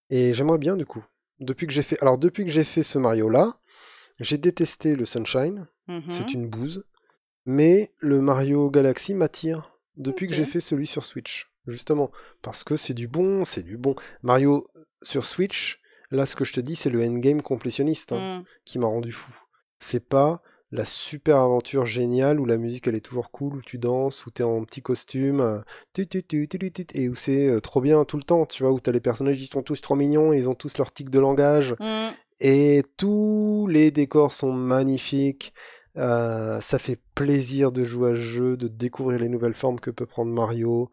Et 0.09 0.33
j'aimerais 0.33 0.57
bien 0.57 0.75
du 0.77 0.85
coup. 0.85 1.03
Depuis 1.39 1.67
que 1.67 1.73
j'ai 1.73 1.81
fait, 1.81 2.01
alors 2.01 2.17
depuis 2.17 2.45
que 2.45 2.51
j'ai 2.51 2.63
fait 2.63 2.81
ce 2.83 2.97
Mario 2.97 3.29
là, 3.29 3.59
j'ai 4.19 4.37
détesté 4.37 4.95
le 4.95 5.05
Sunshine. 5.05 5.67
Mhm. 5.87 6.03
C'est 6.09 6.33
une 6.33 6.47
bouse. 6.47 6.85
Mais 7.45 7.93
le 7.99 8.21
Mario 8.21 8.69
Galaxy 8.69 9.13
m'attire 9.13 9.71
depuis 9.95 10.27
que 10.27 10.33
j'ai 10.33 10.45
fait 10.45 10.59
celui 10.59 10.87
sur 10.87 11.03
Switch. 11.03 11.49
Justement. 11.67 12.11
Parce 12.41 12.63
que 12.63 12.75
c'est 12.77 12.93
du 12.93 13.07
bon, 13.07 13.43
c'est 13.45 13.63
du 13.63 13.77
bon. 13.77 13.95
Mario 14.23 14.67
sur 15.01 15.25
Switch, 15.25 15.79
là 16.11 16.25
ce 16.25 16.35
que 16.37 16.45
je 16.45 16.53
te 16.53 16.59
dis, 16.61 16.75
c'est 16.77 16.89
le 16.89 17.03
endgame 17.03 17.41
complétionniste 17.41 18.13
hein, 18.13 18.39
Mm. 18.39 18.43
qui 18.65 18.79
m'a 18.79 18.87
rendu 18.87 19.11
fou. 19.11 19.33
C'est 19.79 20.05
pas 20.07 20.41
la 20.71 20.85
super 20.85 21.37
aventure 21.37 21.85
géniale 21.85 22.39
où 22.39 22.45
la 22.45 22.57
musique 22.57 22.87
elle 22.87 22.95
est 22.95 23.01
toujours 23.01 23.31
cool, 23.31 23.55
où 23.57 23.61
tu 23.61 23.77
danses, 23.77 24.25
où 24.25 24.31
t'es 24.31 24.43
en 24.43 24.63
petit 24.65 24.81
costume, 24.81 25.63
tu, 25.93 26.07
tu, 26.07 26.23
tu, 26.23 26.47
tu, 26.47 26.59
tu, 26.59 26.71
tu, 26.71 26.85
et 26.93 27.07
où 27.09 27.15
c'est 27.15 27.47
euh, 27.47 27.59
trop 27.61 27.81
bien 27.81 28.03
tout 28.05 28.17
le 28.17 28.23
temps, 28.23 28.45
tu 28.45 28.63
vois, 28.63 28.71
où 28.71 28.79
t'as 28.79 28.91
les 28.91 28.99
personnages 28.99 29.37
qui 29.37 29.45
sont 29.47 29.63
tous 29.63 29.81
trop 29.81 29.95
mignons, 29.95 30.33
et 30.33 30.37
ils 30.37 30.49
ont 30.49 30.55
tous 30.55 30.77
leur 30.77 30.91
tic 30.91 31.09
de 31.09 31.19
langage, 31.19 31.75
Mm. 31.79 32.09
et 32.41 32.83
tous 32.97 33.67
les 33.69 33.91
décors 33.91 34.31
sont 34.31 34.51
magnifiques. 34.53 35.53
Euh, 35.97 36.59
ça 36.61 36.77
fait 36.79 36.99
plaisir 37.15 37.71
de 37.71 37.83
jouer 37.83 38.11
à 38.11 38.15
ce 38.15 38.21
jeu, 38.21 38.57
de 38.57 38.67
découvrir 38.67 39.19
les 39.19 39.29
nouvelles 39.29 39.55
formes 39.55 39.79
que 39.79 39.89
peut 39.89 40.05
prendre 40.05 40.31
Mario. 40.31 40.91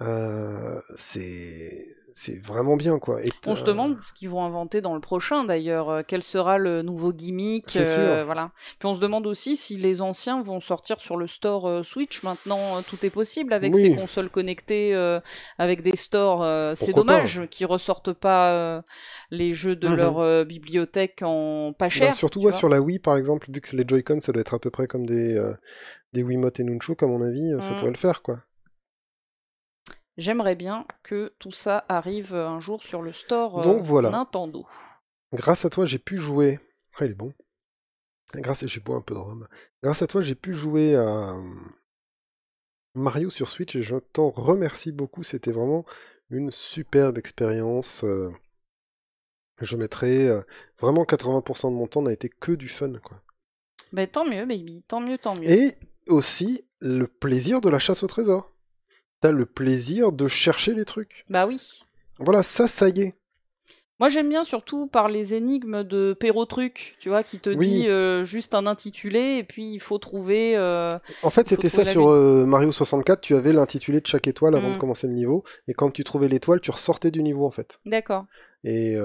Euh, 0.00 0.80
c'est 0.94 1.84
c'est 2.18 2.38
vraiment 2.42 2.76
bien 2.76 2.98
quoi. 2.98 3.22
Et 3.22 3.28
On 3.46 3.54
se 3.54 3.62
demande 3.62 4.00
ce 4.00 4.14
qu'ils 4.14 4.30
vont 4.30 4.42
inventer 4.42 4.80
dans 4.80 4.94
le 4.94 5.00
prochain 5.00 5.44
d'ailleurs. 5.44 5.90
euh, 5.90 6.02
Quel 6.06 6.22
sera 6.22 6.56
le 6.56 6.80
nouveau 6.80 7.12
gimmick 7.12 7.76
euh. 7.76 8.22
Voilà. 8.24 8.52
Puis 8.78 8.86
on 8.88 8.94
se 8.94 9.00
demande 9.00 9.26
aussi 9.26 9.54
si 9.54 9.76
les 9.76 10.00
anciens 10.00 10.40
vont 10.40 10.58
sortir 10.60 10.98
sur 11.02 11.18
le 11.18 11.26
store 11.26 11.68
euh, 11.68 11.82
Switch. 11.82 12.22
Maintenant, 12.22 12.80
tout 12.88 13.04
est 13.04 13.10
possible 13.10 13.52
avec 13.52 13.74
Oui. 13.74 13.82
ces 13.82 13.94
consoles 13.96 14.30
connectées, 14.30 14.94
euh, 14.94 15.20
avec 15.58 15.82
des 15.82 15.94
stores. 15.94 16.42
c'est 16.74 16.94
dommage 16.96 17.42
qu'ils 17.50 17.66
ressortent 17.66 18.14
pas 18.14 18.82
les 19.30 19.52
jeux 19.52 19.76
de 19.76 19.86
Mhm. 19.88 19.96
leur 19.96 20.44
bibliothèque 20.46 21.20
en 21.22 21.74
pas 21.78 21.84
bah, 21.86 21.88
cher. 21.90 22.14
surtout 22.14 22.40
ouais, 22.40 22.52
sur 22.52 22.70
la 22.70 22.80
Wii 22.80 22.98
par 22.98 23.18
exemple, 23.18 23.50
vu 23.52 23.60
que 23.60 23.76
les 23.76 23.84
Joy-Con 23.86 24.20
ça 24.20 24.32
doit 24.32 24.40
être 24.40 24.54
à 24.54 24.58
peu 24.58 24.70
près 24.70 24.86
comme 24.86 25.04
des 25.04 25.38
des 26.14 26.22
Wiimote 26.22 26.60
et 26.60 26.64
Nunchuk 26.64 27.02
à 27.02 27.06
mon 27.06 27.20
avis, 27.20 27.52
ça 27.60 27.72
Mhm. 27.72 27.78
pourrait 27.78 27.90
le 27.90 27.96
faire 27.98 28.22
quoi. 28.22 28.38
J'aimerais 30.16 30.54
bien 30.54 30.86
que 31.02 31.34
tout 31.38 31.52
ça 31.52 31.84
arrive 31.88 32.34
euh, 32.34 32.48
un 32.48 32.60
jour 32.60 32.82
sur 32.82 33.02
le 33.02 33.12
store 33.12 33.60
euh, 33.60 33.64
Donc 33.64 33.82
voilà. 33.82 34.10
Nintendo. 34.10 34.66
Grâce 35.32 35.64
à 35.64 35.70
toi, 35.70 35.84
j'ai 35.84 35.98
pu 35.98 36.16
jouer. 36.16 36.58
Ah, 36.98 37.04
il 37.04 37.10
est 37.10 37.14
bon. 37.14 37.34
Grâce 38.34 38.62
à... 38.62 38.66
j'ai 38.66 38.82
un 38.88 39.00
peu 39.02 39.14
de 39.14 39.18
rhum. 39.18 39.46
Grâce 39.82 40.00
à 40.02 40.06
toi, 40.06 40.22
j'ai 40.22 40.34
pu 40.34 40.54
jouer 40.54 40.96
à 40.96 41.34
euh, 41.34 41.42
Mario 42.94 43.28
sur 43.28 43.48
Switch 43.48 43.76
et 43.76 43.82
je 43.82 43.96
t'en 43.96 44.30
remercie 44.30 44.90
beaucoup. 44.90 45.22
C'était 45.22 45.52
vraiment 45.52 45.84
une 46.30 46.50
superbe 46.50 47.18
expérience. 47.18 48.04
Je 49.60 49.76
mettrai 49.76 50.28
vraiment 50.80 51.04
80% 51.04 51.70
de 51.70 51.76
mon 51.76 51.86
temps 51.86 52.02
n'a 52.02 52.12
été 52.12 52.28
que 52.28 52.52
du 52.52 52.68
fun 52.68 52.92
quoi. 52.94 53.22
Ben 53.92 54.08
tant 54.08 54.24
mieux, 54.24 54.44
baby. 54.44 54.82
Tant 54.88 55.00
mieux, 55.00 55.18
tant 55.18 55.36
mieux. 55.36 55.48
Et 55.48 55.76
aussi 56.08 56.64
le 56.80 57.06
plaisir 57.06 57.60
de 57.60 57.68
la 57.68 57.78
chasse 57.78 58.02
au 58.02 58.06
trésor. 58.06 58.50
T'as 59.20 59.32
le 59.32 59.46
plaisir 59.46 60.12
de 60.12 60.28
chercher 60.28 60.74
les 60.74 60.84
trucs. 60.84 61.24
Bah 61.30 61.46
oui. 61.46 61.80
Voilà, 62.18 62.42
ça, 62.42 62.66
ça 62.66 62.88
y 62.88 63.00
est. 63.02 63.14
Moi 63.98 64.10
j'aime 64.10 64.28
bien 64.28 64.44
surtout 64.44 64.88
par 64.88 65.08
les 65.08 65.32
énigmes 65.32 65.82
de 65.82 66.12
Perrotruc, 66.12 66.96
tu 67.00 67.08
vois, 67.08 67.22
qui 67.22 67.38
te 67.38 67.48
Oui. 67.48 67.66
dit 67.66 67.88
euh, 67.88 68.24
juste 68.24 68.52
un 68.54 68.66
intitulé 68.66 69.38
et 69.38 69.44
puis 69.44 69.72
il 69.72 69.80
faut 69.80 69.96
trouver. 69.96 70.54
euh, 70.54 70.98
En 71.22 71.30
fait, 71.30 71.48
c'était 71.48 71.70
ça 71.70 71.82
la 71.82 71.90
sur 71.90 72.08
euh, 72.10 72.44
Mario 72.44 72.72
64. 72.72 73.22
Tu 73.22 73.34
avais 73.34 73.54
l'intitulé 73.54 74.02
de 74.02 74.06
chaque 74.06 74.26
étoile 74.28 74.54
avant 74.54 74.68
Mm. 74.68 74.74
de 74.74 74.78
commencer 74.78 75.06
le 75.06 75.14
niveau. 75.14 75.44
Et 75.66 75.72
quand 75.72 75.90
tu 75.90 76.04
trouvais 76.04 76.28
l'étoile, 76.28 76.60
tu 76.60 76.70
ressortais 76.70 77.10
du 77.10 77.22
niveau, 77.22 77.46
en 77.46 77.50
fait. 77.50 77.80
D'accord. 77.86 78.26
Et 78.64 78.96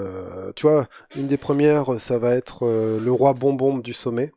tu 0.56 0.64
vois, 0.68 0.90
une 1.16 1.28
des 1.28 1.38
premières, 1.38 2.00
ça 2.00 2.18
va 2.20 2.36
être 2.36 2.66
le 2.68 3.12
roi 3.12 3.34
bonbon 3.34 3.78
du 3.78 3.94
sommet. 3.94 4.34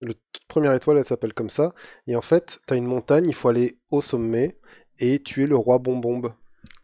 Le 0.00 0.12
toute 0.14 0.44
première 0.48 0.74
étoile, 0.74 0.98
elle 0.98 1.06
s'appelle 1.06 1.32
comme 1.32 1.48
ça. 1.50 1.72
Et 2.06 2.14
en 2.14 2.20
fait, 2.22 2.60
t'as 2.66 2.76
une 2.76 2.86
montagne, 2.86 3.24
il 3.26 3.34
faut 3.34 3.48
aller 3.48 3.78
au 3.90 4.00
sommet 4.00 4.58
et 4.98 5.20
tuer 5.22 5.46
le 5.46 5.56
roi 5.56 5.78
bonbon. 5.78 6.22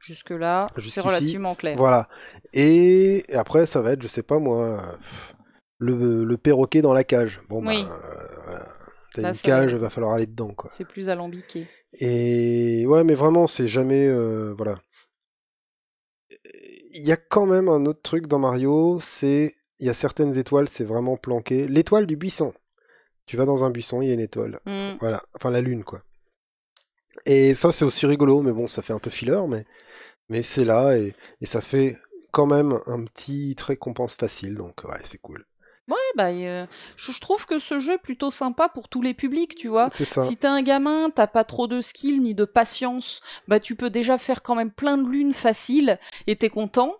Jusque 0.00 0.30
là, 0.30 0.66
c'est 0.78 1.00
relativement 1.00 1.54
clair. 1.54 1.76
Voilà. 1.76 2.08
Et 2.52 3.24
après, 3.32 3.66
ça 3.66 3.80
va 3.80 3.92
être, 3.92 4.02
je 4.02 4.06
sais 4.08 4.22
pas 4.22 4.38
moi, 4.38 4.98
le, 5.78 6.24
le 6.24 6.36
perroquet 6.36 6.82
dans 6.82 6.92
la 6.92 7.04
cage. 7.04 7.40
Bon, 7.48 7.66
Oui. 7.66 7.84
bah, 7.84 8.00
euh. 8.48 8.58
T'as 9.12 9.22
Là, 9.22 9.28
une 9.28 9.36
cage, 9.36 9.74
va 9.76 9.90
falloir 9.90 10.12
aller 10.14 10.26
dedans, 10.26 10.52
quoi. 10.52 10.68
C'est 10.70 10.84
plus 10.84 11.08
alambiqué. 11.08 11.68
Et 12.00 12.84
ouais, 12.86 13.04
mais 13.04 13.14
vraiment, 13.14 13.46
c'est 13.46 13.68
jamais. 13.68 14.06
euh, 14.08 14.52
voilà. 14.56 14.80
Il 16.92 17.02
y 17.04 17.12
a 17.12 17.16
quand 17.16 17.46
même 17.46 17.68
un 17.68 17.86
autre 17.86 18.02
truc 18.02 18.26
dans 18.26 18.38
Mario, 18.38 18.98
c'est. 19.00 19.54
Il 19.78 19.86
y 19.86 19.90
a 19.90 19.94
certaines 19.94 20.36
étoiles, 20.36 20.68
c'est 20.68 20.84
vraiment 20.84 21.16
planqué. 21.16 21.66
L'étoile 21.68 22.06
du 22.06 22.16
buisson. 22.16 22.54
Tu 23.26 23.36
vas 23.36 23.44
dans 23.44 23.64
un 23.64 23.70
buisson, 23.70 24.02
il 24.02 24.08
y 24.08 24.10
a 24.10 24.14
une 24.14 24.20
étoile. 24.20 24.60
Mm. 24.66 24.94
Voilà. 25.00 25.22
Enfin, 25.34 25.50
la 25.50 25.60
lune, 25.60 25.84
quoi. 25.84 26.02
Et 27.26 27.54
ça, 27.54 27.72
c'est 27.72 27.84
aussi 27.84 28.06
rigolo, 28.06 28.42
mais 28.42 28.52
bon, 28.52 28.66
ça 28.66 28.82
fait 28.82 28.92
un 28.92 28.98
peu 28.98 29.10
filler, 29.10 29.40
mais, 29.48 29.64
mais 30.28 30.42
c'est 30.42 30.64
là, 30.64 30.96
et, 30.96 31.14
et 31.40 31.46
ça 31.46 31.60
fait 31.60 31.98
quand 32.32 32.46
même 32.46 32.80
un 32.86 33.04
petit 33.04 33.56
récompense 33.66 34.16
facile, 34.16 34.56
donc 34.56 34.84
ouais, 34.84 35.00
c'est 35.04 35.18
cool. 35.18 35.46
Ouais, 35.86 35.96
bah, 36.16 36.30
euh, 36.30 36.66
je 36.96 37.20
trouve 37.20 37.44
que 37.44 37.58
ce 37.58 37.78
jeu 37.78 37.94
est 37.94 37.98
plutôt 37.98 38.30
sympa 38.30 38.70
pour 38.70 38.88
tous 38.88 39.02
les 39.02 39.12
publics, 39.12 39.54
tu 39.54 39.68
vois. 39.68 39.90
C'est 39.92 40.06
ça. 40.06 40.22
Si 40.22 40.36
t'es 40.38 40.46
un 40.46 40.62
gamin, 40.62 41.10
t'as 41.10 41.26
pas 41.26 41.44
trop 41.44 41.66
de 41.66 41.82
skill 41.82 42.22
ni 42.22 42.34
de 42.34 42.46
patience, 42.46 43.20
bah 43.48 43.60
tu 43.60 43.76
peux 43.76 43.90
déjà 43.90 44.16
faire 44.16 44.42
quand 44.42 44.54
même 44.54 44.70
plein 44.70 44.96
de 44.96 45.06
lunes 45.06 45.34
faciles 45.34 45.98
et 46.26 46.36
t'es 46.36 46.48
content. 46.48 46.94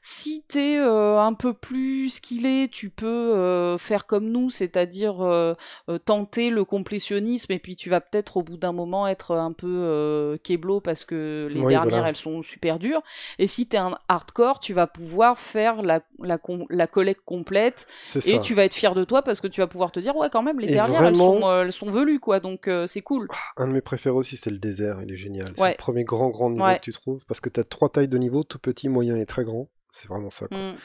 Si 0.00 0.44
t'es 0.48 0.78
euh, 0.78 1.18
un 1.18 1.32
peu 1.34 1.52
plus 1.54 2.08
skillé, 2.08 2.68
tu 2.70 2.90
peux 2.90 3.06
euh, 3.06 3.78
faire 3.78 4.06
comme 4.06 4.28
nous, 4.28 4.50
c'est-à-dire 4.50 5.20
euh, 5.20 5.54
euh, 5.90 5.98
tenter 5.98 6.50
le 6.50 6.64
complétionnisme 6.64 7.52
et 7.52 7.58
puis 7.58 7.76
tu 7.76 7.90
vas 7.90 8.00
peut-être 8.00 8.36
au 8.36 8.42
bout 8.42 8.56
d'un 8.56 8.72
moment 8.72 9.06
être 9.08 9.34
un 9.34 9.52
peu 9.52 9.66
euh, 9.68 10.36
keblo 10.42 10.80
parce 10.80 11.04
que 11.04 11.48
les 11.50 11.60
Oui, 11.60 11.68
dernières 11.72 11.90
voilà. 11.96 12.08
elles 12.10 12.16
sont 12.16 12.42
super 12.42 12.78
dures. 12.78 13.02
Et 13.38 13.46
si 13.46 13.66
t'es 13.66 13.76
un 13.76 13.98
hardcore, 14.08 14.60
tu 14.60 14.72
vas 14.72 14.86
pouvoir 14.86 15.38
faire 15.38 15.82
la, 15.82 16.00
la, 16.22 16.38
la 16.70 16.86
collecte 16.86 17.22
complète 17.24 17.86
et 18.16 18.20
ça. 18.20 18.38
tu 18.38 18.54
vas 18.54 18.64
être 18.64 18.74
fier 18.74 18.94
de 18.94 19.04
toi 19.04 19.22
parce 19.22 19.40
que 19.40 19.46
tu 19.48 19.60
vas 19.60 19.66
pouvoir 19.66 19.92
te 19.92 20.00
dire 20.00 20.16
ouais 20.16 20.28
quand 20.30 20.42
même 20.42 20.60
les 20.60 20.68
Et 20.70 20.72
dernières 20.74 21.02
vraiment- 21.02 21.34
elles 21.34 21.40
sont 21.40 21.48
euh, 21.48 21.62
elles 21.64 21.72
sont 21.72 21.90
velues 21.90 22.20
quoi 22.20 22.40
donc 22.40 22.68
euh, 22.68 22.86
c'est 22.86 23.02
cool. 23.02 23.28
Un 23.56 23.66
de 23.66 23.72
mes 23.72 23.80
préférés 23.80 24.14
aussi, 24.16 24.36
c'est 24.36 24.50
le 24.50 24.58
désert, 24.58 24.98
il 25.02 25.12
est 25.12 25.16
génial. 25.16 25.48
C'est 25.56 25.70
le 25.70 25.76
premier 25.76 26.04
grand, 26.04 26.28
grand 26.30 26.50
niveau 26.50 26.64
Ouais. 26.64 26.76
que 26.78 26.82
tu 26.82 26.92
trouves, 26.92 27.24
parce 27.26 27.40
que 27.40 27.48
tu 27.48 27.60
as 27.60 27.64
trois 27.64 27.88
tailles 27.88 28.08
de 28.08 28.18
niveau, 28.18 28.42
tout 28.44 28.58
petit, 28.58 28.88
moyen 28.88 29.16
et 29.16 29.26
très 29.26 29.44
grand. 29.44 29.68
C'est 29.90 30.08
vraiment 30.08 30.30
ça. 30.30 30.48
quoi. 30.48 30.56
Mm. 30.58 30.76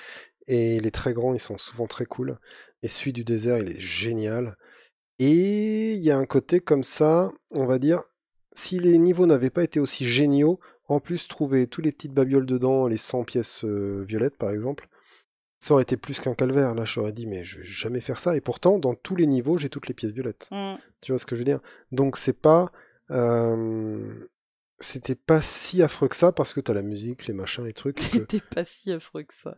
Et 0.47 0.80
les 0.80 0.91
très 0.91 1.14
grands, 1.14 1.34
ils 1.34 1.39
sont 1.39 1.58
souvent 1.58 1.88
très 1.88 2.06
cool. 2.06 2.38
Et 2.82 2.88
celui 2.89 3.14
du 3.14 3.24
désert, 3.24 3.58
il 3.60 3.70
est 3.70 3.80
génial. 3.80 4.58
Et 5.20 5.93
il 5.93 6.01
y 6.01 6.12
a 6.12 6.18
un 6.18 6.26
côté 6.26 6.60
comme 6.60 6.84
ça, 6.84 7.32
on 7.51 7.66
va 7.66 7.80
dire, 7.80 8.01
si 8.56 8.80
les 8.80 8.97
niveaux 8.97 9.26
n'avaient 9.26 9.49
pas 9.49 9.64
été 9.64 9.80
aussi 9.80 10.06
géniaux, 10.06 10.60
en 10.88 10.99
plus 10.99 11.28
trouver 11.28 11.68
tous 11.68 11.82
les 11.82 11.91
petites 11.91 12.14
babioles 12.14 12.45
dedans, 12.45 12.88
les 12.88 12.97
100 12.97 13.24
pièces 13.24 13.64
euh, 13.64 14.04
violettes 14.08 14.38
par 14.38 14.51
exemple, 14.51 14.89
ça 15.60 15.74
aurait 15.74 15.84
été 15.84 15.95
plus 15.95 16.20
qu'un 16.20 16.34
calvaire. 16.36 16.76
Là, 16.76 16.84
j'aurais 16.84 17.14
dit, 17.14 17.26
mais 17.26 17.45
je 17.45 17.60
vais 17.60 17.66
jamais 17.66 18.01
faire 18.01 18.20
ça. 18.20 18.36
Et 18.36 18.41
pourtant, 18.41 18.80
dans 18.80 18.95
tous 18.95 19.16
les 19.16 19.28
niveaux, 19.28 19.58
j'ai 19.58 19.70
toutes 19.70 19.88
les 19.88 19.93
pièces 19.93 20.12
violettes. 20.12 20.47
Mm. 20.51 20.76
Tu 21.01 21.12
vois 21.14 21.20
ce 21.20 21.26
que 21.26 21.36
je 21.36 21.39
veux 21.41 21.45
dire? 21.45 21.62
Donc 21.91 22.18
c'est 22.18 22.38
pas... 22.39 22.72
euh, 23.12 24.28
C'était 24.84 25.15
pas 25.15 25.41
si 25.41 25.81
affreux 25.81 26.07
que 26.09 26.15
ça 26.15 26.31
parce 26.31 26.53
que 26.53 26.59
t'as 26.59 26.73
la 26.73 26.81
musique, 26.81 27.25
les 27.27 27.34
machins, 27.34 27.63
les 27.65 27.73
trucs. 27.73 27.95
que- 28.11 28.17
T'es 28.19 28.41
pas 28.41 28.65
si 28.65 28.91
affreux 28.91 29.23
que 29.23 29.34
ça. 29.34 29.55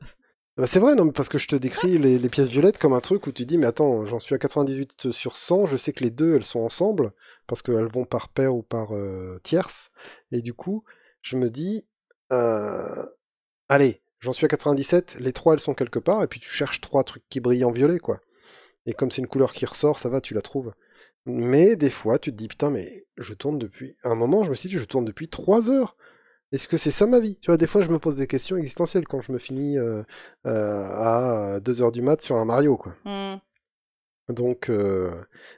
bah, 0.57 0.67
c'est 0.67 0.80
vrai, 0.80 0.95
non, 0.95 1.09
parce 1.11 1.30
que 1.30 1.38
je 1.38 1.47
te 1.47 1.55
décris 1.55 1.97
les, 1.97 2.17
les 2.19 2.30
pièces 2.30 2.49
violettes 2.49 2.78
comme 2.78 2.93
un 2.93 2.99
truc 3.01 3.28
où 3.28 3.32
tu 3.32 3.45
dis, 3.45 3.57
mais 3.57 3.65
attends, 3.65 4.05
j'en 4.05 4.19
suis 4.19 4.36
à 4.36 4.38
98 4.38 5.11
sur 5.11 5.36
100, 5.36 5.65
je 5.65 5.76
sais 5.78 5.93
que 5.93 6.03
les 6.03 6.11
deux, 6.11 6.36
elles 6.36 6.45
sont 6.45 6.61
ensemble, 6.61 7.11
parce 7.47 7.61
qu'elles 7.61 7.88
vont 7.91 8.05
par 8.05 8.30
paire 8.30 8.55
ou 8.55 8.61
par 8.63 8.95
euh, 8.95 9.39
tierce, 9.43 9.89
et 10.32 10.41
du 10.41 10.53
coup, 10.53 10.84
je 11.21 11.36
me 11.36 11.49
dis, 11.49 11.88
euh, 12.32 13.05
allez, 13.67 14.01
j'en 14.19 14.32
suis 14.32 14.45
à 14.45 14.49
97, 14.49 15.17
les 15.19 15.34
trois, 15.34 15.53
elles 15.53 15.59
sont 15.59 15.73
quelque 15.73 15.99
part, 15.99 16.23
et 16.23 16.28
puis 16.28 16.39
tu 16.39 16.49
cherches 16.49 16.82
trois 16.82 17.03
trucs 17.03 17.28
qui 17.30 17.39
brillent 17.39 17.65
en 17.65 17.71
violet, 17.71 17.99
quoi. 17.99 18.21
Et 18.86 18.93
comme 18.93 19.09
c'est 19.11 19.21
une 19.21 19.28
couleur 19.28 19.51
qui 19.53 19.65
ressort, 19.65 19.97
ça 19.97 20.09
va, 20.09 20.21
tu 20.21 20.34
la 20.36 20.41
trouves. 20.43 20.73
Mais 21.26 21.76
des 21.76 21.89
fois, 21.89 22.19
tu 22.19 22.32
te 22.32 22.38
dis, 22.38 22.47
putain, 22.47 22.69
mais 22.69 23.05
je 23.17 23.34
tourne 23.34 23.57
depuis... 23.57 23.95
À 24.03 24.09
un 24.09 24.15
moment, 24.15 24.43
je 24.43 24.49
me 24.49 24.55
suis 24.55 24.69
dit, 24.69 24.78
je 24.78 24.86
tourne 24.86 25.05
depuis 25.05 25.28
3 25.28 25.71
heures. 25.71 25.97
Est-ce 26.51 26.67
que 26.67 26.78
c'est 26.78 26.91
ça 26.91 27.07
ma 27.07 27.19
vie? 27.19 27.38
Tu 27.38 27.47
vois, 27.47 27.57
des 27.57 27.67
fois, 27.67 27.82
je 27.82 27.89
me 27.89 27.99
pose 27.99 28.15
des 28.15 28.28
questions 28.28 28.57
existentielles 28.57 29.07
quand 29.07 29.21
je 29.21 29.32
me 29.32 29.38
finis 29.38 29.78
euh, 29.78 30.03
euh, 30.45 30.84
à 30.84 31.59
2h 31.59 31.91
du 31.91 32.01
mat 32.01 32.21
sur 32.21 32.38
un 32.38 32.45
Mario, 32.45 32.78
quoi. 32.78 32.95
Mm. 33.05 33.38
Donc, 34.30 34.69
euh, 34.69 35.11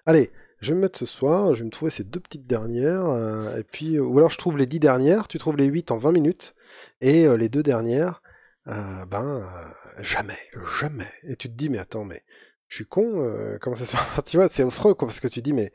allez, 0.06 0.32
je 0.60 0.70
vais 0.70 0.76
me 0.76 0.82
mettre 0.82 0.98
ce 0.98 1.06
soir, 1.06 1.54
je 1.54 1.60
vais 1.60 1.66
me 1.66 1.72
trouver 1.72 1.92
ces 1.92 2.04
deux 2.04 2.20
petites 2.20 2.48
dernières, 2.48 3.06
euh, 3.06 3.58
et 3.58 3.64
puis, 3.64 4.00
ou 4.00 4.18
alors 4.18 4.30
je 4.30 4.38
trouve 4.38 4.58
les 4.58 4.66
10 4.66 4.80
dernières, 4.80 5.28
tu 5.28 5.38
trouves 5.38 5.58
les 5.58 5.66
8 5.66 5.92
en 5.92 5.98
20 5.98 6.12
minutes, 6.12 6.56
et 7.02 7.28
euh, 7.28 7.38
les 7.38 7.50
deux 7.50 7.64
dernières, 7.64 8.22
euh, 8.68 9.06
ben, 9.06 9.42
euh, 9.42 10.02
jamais, 10.02 10.40
jamais. 10.80 11.12
Et 11.24 11.36
tu 11.36 11.48
te 11.50 11.54
dis, 11.54 11.70
mais 11.70 11.78
attends, 11.78 12.06
mais 12.06 12.24
je 12.68 12.76
suis 12.76 12.86
con, 12.86 13.22
euh, 13.22 13.58
comment 13.60 13.76
ça 13.76 13.86
se 13.86 13.96
fait 13.96 14.22
Tu 14.26 14.38
vois, 14.38 14.50
c'est 14.50 14.64
affreux, 14.64 14.94
quoi, 14.94 15.08
parce 15.08 15.20
que 15.20 15.28
tu 15.28 15.42
dis, 15.42 15.54
mais 15.54 15.72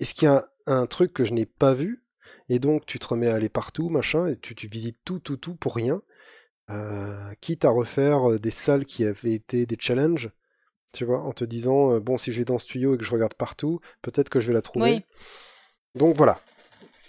est-ce 0.00 0.14
qu'il 0.14 0.26
y 0.26 0.28
a 0.28 0.48
un, 0.66 0.80
un 0.80 0.86
truc 0.86 1.12
que 1.12 1.24
je 1.24 1.32
n'ai 1.32 1.46
pas 1.46 1.74
vu? 1.74 2.04
Et 2.48 2.58
donc, 2.58 2.86
tu 2.86 2.98
te 2.98 3.06
remets 3.06 3.28
à 3.28 3.34
aller 3.34 3.48
partout, 3.48 3.88
machin, 3.88 4.26
et 4.26 4.36
tu, 4.36 4.54
tu 4.54 4.68
visites 4.68 4.98
tout, 5.04 5.18
tout, 5.18 5.36
tout 5.36 5.54
pour 5.54 5.74
rien, 5.74 6.02
euh, 6.70 7.34
quitte 7.40 7.64
à 7.64 7.70
refaire 7.70 8.30
euh, 8.30 8.38
des 8.38 8.50
salles 8.50 8.84
qui 8.84 9.04
avaient 9.04 9.32
été 9.32 9.66
des 9.66 9.76
challenges, 9.78 10.30
tu 10.92 11.04
vois, 11.04 11.22
en 11.22 11.32
te 11.32 11.44
disant, 11.44 11.92
euh, 11.92 12.00
bon, 12.00 12.16
si 12.16 12.32
je 12.32 12.38
vais 12.38 12.44
dans 12.44 12.58
ce 12.58 12.66
tuyau 12.66 12.94
et 12.94 12.98
que 12.98 13.04
je 13.04 13.12
regarde 13.12 13.34
partout, 13.34 13.80
peut-être 14.00 14.28
que 14.28 14.40
je 14.40 14.46
vais 14.48 14.52
la 14.54 14.62
trouver. 14.62 14.92
Oui. 14.92 15.04
Donc 15.94 16.16
voilà. 16.16 16.40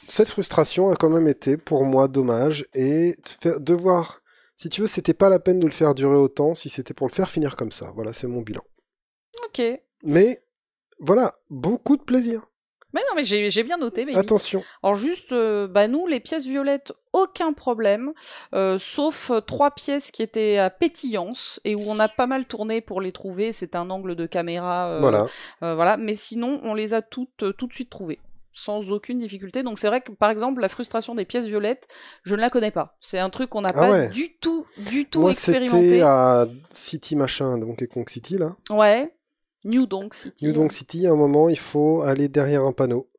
Cette 0.09 0.29
frustration 0.29 0.89
a 0.89 0.95
quand 0.95 1.09
même 1.09 1.27
été 1.27 1.55
pour 1.55 1.85
moi 1.85 2.07
dommage 2.07 2.67
et 2.73 3.15
devoir, 3.59 4.21
si 4.57 4.67
tu 4.67 4.81
veux, 4.81 4.87
c'était 4.87 5.13
pas 5.13 5.29
la 5.29 5.39
peine 5.39 5.59
de 5.59 5.65
le 5.65 5.71
faire 5.71 5.95
durer 5.95 6.15
autant 6.15 6.55
si 6.55 6.69
c'était 6.69 6.93
pour 6.93 7.07
le 7.07 7.13
faire 7.13 7.29
finir 7.29 7.55
comme 7.55 7.71
ça. 7.71 7.91
Voilà, 7.95 8.11
c'est 8.11 8.27
mon 8.27 8.41
bilan. 8.41 8.63
Ok. 9.45 9.61
Mais 10.03 10.41
voilà, 10.99 11.35
beaucoup 11.49 11.97
de 11.97 12.03
plaisir. 12.03 12.43
Mais 12.93 13.01
non 13.09 13.15
mais 13.15 13.25
j'ai 13.25 13.63
bien 13.63 13.77
noté. 13.77 14.05
baby. 14.05 14.15
Attention. 14.17 14.63
Alors 14.83 14.95
juste, 14.95 15.31
euh, 15.31 15.67
bah 15.67 15.87
nous, 15.87 16.05
les 16.05 16.19
pièces 16.19 16.45
violettes, 16.45 16.91
aucun 17.11 17.51
problème, 17.51 18.13
euh, 18.53 18.77
sauf 18.77 19.31
euh, 19.31 19.41
trois 19.41 19.71
pièces 19.71 20.11
qui 20.11 20.21
étaient 20.21 20.59
à 20.59 20.69
pétillance 20.69 21.59
et 21.63 21.73
où 21.73 21.81
on 21.87 21.97
a 21.99 22.07
pas 22.07 22.27
mal 22.27 22.45
tourné 22.45 22.81
pour 22.81 23.01
les 23.01 23.11
trouver. 23.11 23.51
C'est 23.51 23.75
un 23.75 23.89
angle 23.89 24.15
de 24.15 24.27
caméra, 24.27 24.89
euh, 24.89 24.99
voilà. 24.99 25.27
voilà. 25.61 25.97
Mais 25.97 26.13
sinon, 26.13 26.59
on 26.63 26.75
les 26.75 26.93
a 26.93 27.01
toutes 27.01 27.55
tout 27.57 27.65
de 27.67 27.73
suite 27.73 27.89
trouvées 27.89 28.19
sans 28.55 28.91
aucune 28.91 29.17
difficulté. 29.17 29.63
Donc 29.63 29.79
c'est 29.79 29.87
vrai 29.87 30.01
que 30.01 30.11
par 30.11 30.29
exemple 30.29 30.61
la 30.61 30.69
frustration 30.69 31.15
des 31.15 31.25
pièces 31.25 31.47
violettes, 31.47 31.87
je 32.21 32.35
ne 32.35 32.41
la 32.41 32.51
connais 32.51 32.69
pas. 32.69 32.95
C'est 33.01 33.17
un 33.17 33.31
truc 33.31 33.49
qu'on 33.49 33.61
n'a 33.61 33.69
Ah 33.73 33.79
pas 33.79 33.89
ouais. 33.91 34.09
du 34.09 34.35
tout, 34.37 34.67
du 34.77 35.05
tout 35.09 35.21
Moi, 35.21 35.31
expérimenté. 35.31 35.81
c'était 35.89 36.01
à 36.03 36.47
City 36.69 37.15
machin, 37.15 37.57
donc 37.57 37.83
Kong 37.87 38.07
City 38.07 38.37
là. 38.37 38.55
Ouais. 38.69 39.11
New 39.65 39.85
Donk 39.85 40.13
City. 40.13 40.45
New 40.45 40.53
Donk 40.53 40.71
City, 40.71 41.07
à 41.07 41.11
un 41.11 41.15
moment, 41.15 41.49
il 41.49 41.57
faut 41.59 42.01
aller 42.01 42.27
derrière 42.29 42.63
un 42.63 42.71
panneau 42.73 43.09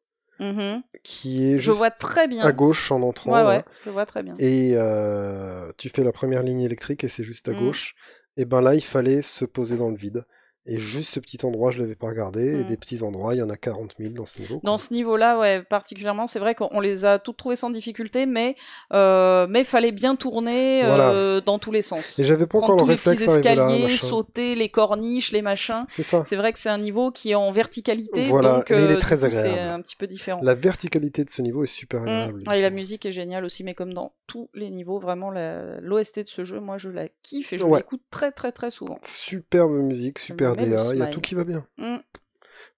Mhm. 0.41 0.83
qui 1.05 1.45
est 1.45 1.53
Je 1.59 1.67
juste 1.67 1.79
vois 1.79 1.91
très 1.91 2.27
bien. 2.29 2.43
à 2.45 2.53
gauche 2.53 2.91
en 2.91 3.03
entrant. 3.03 3.33
Ouais 3.33 3.43
là. 3.43 3.49
ouais, 3.49 3.65
je 3.85 3.91
vois 3.91 4.05
très 4.07 4.23
bien. 4.23 4.35
et 4.39 4.73
euh, 4.75 5.71
tu 5.79 5.89
fais 5.89 6.03
la 6.05 6.13
première 6.13 6.43
ligne 6.43 6.61
électrique 6.61 7.05
et 7.05 7.09
c'est 7.09 7.25
juste 7.25 7.49
à 7.49 7.53
Mm. 7.53 7.59
gauche. 7.61 7.95
Et 8.37 8.45
ben 8.45 8.61
là, 8.61 8.75
il 8.75 8.83
fallait 8.83 9.23
se 9.23 9.45
poser 9.45 9.77
dans 9.77 9.89
le 9.91 9.97
vide. 9.97 10.25
Et 10.67 10.79
juste 10.79 11.13
ce 11.13 11.21
petit 11.21 11.45
endroit, 11.45 11.71
je 11.71 11.81
l'avais 11.83 11.95
pas 11.95 12.07
regardé. 12.07 12.47
Et 12.47 12.65
Mm. 12.65 12.67
des 12.69 12.77
petits 12.79 13.03
endroits, 13.03 13.35
il 13.35 13.39
y 13.39 13.43
en 13.43 13.51
a 13.51 13.57
40 13.57 13.93
000 13.99 14.15
dans 14.15 14.25
ce 14.25 14.41
niveau. 14.41 14.61
Dans 14.63 14.79
ce 14.79 14.95
niveau-là, 14.95 15.39
ouais, 15.39 15.63
particulièrement, 15.63 16.27
c'est 16.27 16.39
vrai 16.39 16.55
qu'on 16.55 16.81
les 16.81 17.05
a 17.05 17.19
toutes 17.19 17.37
trouvées 17.37 17.57
sans 17.57 17.69
difficulté, 17.71 18.25
mais 18.25 18.57
euh, 18.93 19.47
mais 19.49 19.63
fallait 19.65 19.93
bien 19.93 20.17
tourner 20.17 20.83
euh, 20.85 21.41
dans 21.43 21.59
tous 21.59 21.71
les 21.71 21.83
sens. 21.83 22.19
Et 22.19 22.25
j'avais 22.25 22.47
pas 22.47 22.59
encore 22.59 22.77
le 22.77 22.83
tous 22.83 22.89
les 22.89 22.97
petits 22.97 23.09
réflexe 23.11 23.45
là, 23.45 23.53
escaliers, 23.53 23.97
sauter 23.99 24.55
les 24.55 24.69
corniches, 24.71 25.33
les 25.33 25.43
machins. 25.43 25.85
C'est 25.89 26.03
ça. 26.03 26.23
C'est 26.25 26.37
vrai 26.37 26.53
que 26.55 26.59
c'est 26.59 26.71
un 26.71 26.79
niveau 26.79 27.11
qui 27.11 27.33
est 27.33 27.35
en 27.35 27.51
verticalité, 27.53 28.25
Voilà, 28.25 28.57
donc 28.57 28.71
mais 28.71 28.85
il 28.85 28.91
est 28.91 28.95
euh, 28.95 28.99
très 28.99 29.17
coup, 29.17 29.23
c'est 29.29 29.37
agréable. 29.39 29.71
un 29.71 29.83
petit 29.83 29.97
peu 29.97 30.07
différent. 30.07 30.41
La 30.43 30.55
verticalité 30.55 31.25
de 31.25 31.31
ce 31.31 31.43
niveau 31.43 31.63
est 31.65 31.67
super 31.67 32.01
Mm. 32.01 32.05
agréable. 32.09 32.43
Ouais, 32.47 32.59
et 32.59 32.63
la 32.63 32.71
musique 32.71 33.05
est 33.05 33.13
géniale 33.13 33.45
aussi, 33.45 33.65
mais 33.65 33.75
comme 33.75 33.93
dans 33.93 34.13
tous 34.27 34.49
les 34.55 34.71
niveaux, 34.71 34.99
vraiment 34.99 35.31
la- 35.31 35.79
l'OST 35.81 36.23
de 36.23 36.29
ce 36.29 36.45
jeu, 36.45 36.59
moi 36.59 36.79
je 36.79 36.89
la 36.89 37.09
kiffe 37.23 37.53
et 37.53 37.59
je 37.59 37.65
Ouais. 37.65 37.81
l'écoute 37.81 38.01
très 38.11 38.33
très 38.33 38.53
très 38.53 38.71
souvent. 38.71 38.99
Superbe 39.05 39.73
musique, 39.73 40.19
super 40.19 40.54
DA, 40.57 40.91
il 40.93 40.99
y 40.99 41.03
a 41.03 41.07
tout 41.07 41.21
qui 41.21 41.35
va 41.35 41.45
bien. 41.45 41.67
Mm. 41.79 41.99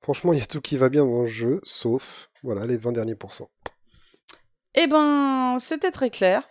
Franchement, 0.01 0.33
il 0.33 0.39
y 0.39 0.43
a 0.43 0.47
tout 0.47 0.61
qui 0.61 0.77
va 0.77 0.89
bien 0.89 1.05
dans 1.05 1.23
le 1.23 1.27
jeu, 1.27 1.61
sauf, 1.65 2.31
voilà, 2.43 2.67
les 2.67 2.77
20 2.77 2.93
derniers 2.93 3.15
pourcents. 3.15 3.51
Eh 4.75 4.87
ben, 4.87 5.57
c'était 5.59 5.91
très 5.91 6.11
clair. 6.11 6.43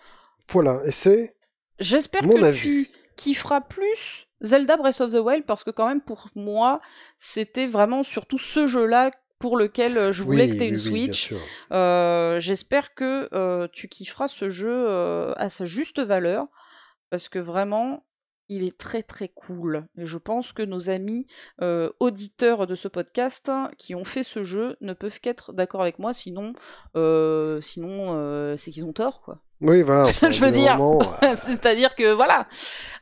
Voilà, 0.49 0.81
et 0.85 0.91
c'est 0.91 1.35
J'espère 1.79 2.21
que 2.21 2.43
avis. 2.43 2.59
tu 2.59 2.89
kifferas 3.15 3.61
plus 3.61 4.27
Zelda 4.41 4.77
Breath 4.77 5.01
of 5.01 5.11
the 5.11 5.19
Wild 5.19 5.45
parce 5.45 5.63
que 5.63 5.71
quand 5.71 5.87
même 5.87 6.01
pour 6.01 6.29
moi 6.35 6.81
c'était 7.17 7.67
vraiment 7.67 8.03
surtout 8.03 8.37
ce 8.37 8.67
jeu-là 8.67 9.11
pour 9.39 9.57
lequel 9.57 9.97
euh, 9.97 10.11
je 10.11 10.23
voulais 10.23 10.45
oui, 10.45 10.51
que 10.51 10.55
tu 10.55 10.63
aies 10.63 10.67
une 10.67 10.75
oui, 10.75 10.79
Switch. 10.79 11.33
Euh, 11.71 12.39
J'espère 12.39 12.93
que 12.93 13.29
euh, 13.33 13.67
tu 13.71 13.89
kifferas 13.89 14.29
ce 14.29 14.49
jeu 14.49 14.71
euh, 14.71 15.33
à 15.35 15.49
sa 15.49 15.65
juste 15.65 15.99
valeur 15.99 16.47
parce 17.09 17.29
que 17.29 17.39
vraiment 17.39 18.05
il 18.49 18.63
est 18.63 18.77
très 18.77 19.03
très 19.03 19.29
cool. 19.29 19.85
Et 19.97 20.05
je 20.05 20.17
pense 20.17 20.51
que 20.51 20.63
nos 20.63 20.89
amis 20.89 21.25
euh, 21.61 21.89
auditeurs 21.99 22.67
de 22.67 22.75
ce 22.75 22.87
podcast 22.87 23.49
hein, 23.49 23.69
qui 23.77 23.95
ont 23.95 24.05
fait 24.05 24.23
ce 24.23 24.43
jeu 24.43 24.77
ne 24.81 24.93
peuvent 24.93 25.19
qu'être 25.19 25.53
d'accord 25.53 25.81
avec 25.81 25.99
moi, 25.99 26.13
sinon, 26.13 26.53
euh, 26.95 27.59
sinon 27.61 28.13
euh, 28.13 28.55
c'est 28.57 28.71
qu'ils 28.71 28.85
ont 28.85 28.93
tort 28.93 29.21
quoi. 29.21 29.39
Oui, 29.61 29.81
voilà. 29.83 30.01
enfin, 30.09 30.29
Je 30.29 30.43
veux 30.43 30.51
dire, 30.51 30.79
C'est-à-dire 31.37 31.95
que 31.95 32.13
voilà, 32.13 32.47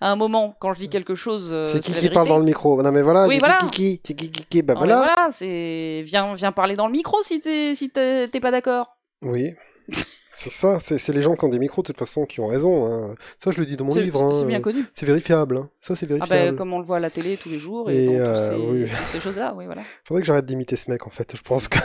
à 0.02 0.12
un 0.12 0.16
moment, 0.16 0.56
quand 0.60 0.74
je 0.74 0.80
dis 0.80 0.90
quelque 0.90 1.16
chose, 1.16 1.54
c'est 1.66 1.80
qui 1.80 1.94
qui 1.94 2.10
parle 2.10 2.28
dans 2.28 2.38
le 2.38 2.46
micro 2.46 2.82
Non 2.82 2.92
mais 2.92 3.02
voilà, 3.02 3.28
Oui, 3.28 3.36
c'est 3.36 3.40
voilà. 3.40 3.58
qui 3.72 4.00
qui 4.00 4.62
bah 4.62 4.76
voilà. 4.76 4.98
voilà, 4.98 5.32
c'est 5.32 6.04
viens, 6.06 6.36
viens 6.36 6.52
parler 6.52 6.76
dans 6.76 6.86
le 6.88 6.94
micro 6.94 7.22
si 7.24 7.42
t'es 7.42 7.74
si 7.76 7.90
t'es 7.90 8.30
pas 8.42 8.52
d'accord. 8.52 8.98
Oui. 9.22 9.54
c'est 10.34 10.50
ça, 10.52 10.80
c'est 10.80 11.08
les 11.14 11.22
gens 11.22 11.36
qui 11.36 11.46
ont 11.46 11.50
des 11.50 11.60
micros, 11.60 11.82
de 11.84 11.88
toute 11.88 11.98
façon, 11.98 12.26
qui 12.26 12.40
ont 12.42 12.48
raison. 12.48 12.86
hein. 12.92 13.16
Ça, 13.38 13.52
je 13.52 13.60
le 13.60 13.66
dis 13.66 13.78
dans 13.78 13.86
mon 13.86 13.96
livre. 13.96 14.32
c'est 14.34 14.44
hein. 14.44 14.48
bien 14.48 14.62
connu. 14.62 14.84
C'est 14.94 15.06
vérifiable. 15.06 15.58
hein. 15.58 15.70
Ça, 15.80 15.96
c'est 15.96 16.06
Ah 16.06 16.16
vérifiable. 16.16 16.52
ben, 16.52 16.56
comme 16.58 16.74
on 16.74 16.80
le 16.80 16.86
voit 16.86 16.98
à 16.98 17.00
la 17.00 17.10
télé 17.10 17.38
tous 17.38 17.50
les 17.50 17.60
jours 17.60 17.90
et, 17.90 18.06
Et, 18.06 18.18
dans 18.18 18.24
euh, 18.26 18.50
ces, 18.50 18.56
oui. 18.56 18.86
toutes 18.90 19.08
ces 19.08 19.20
choses-là, 19.20 19.54
oui, 19.56 19.66
voilà. 19.66 19.82
Faudrait 20.06 20.22
que 20.22 20.28
j'arrête 20.28 20.46
d'imiter 20.46 20.76
ce 20.76 20.90
mec, 20.92 21.06
en 21.08 21.10
fait. 21.12 21.36
Je 21.36 21.42
pense 21.42 21.68
que. 21.68 21.78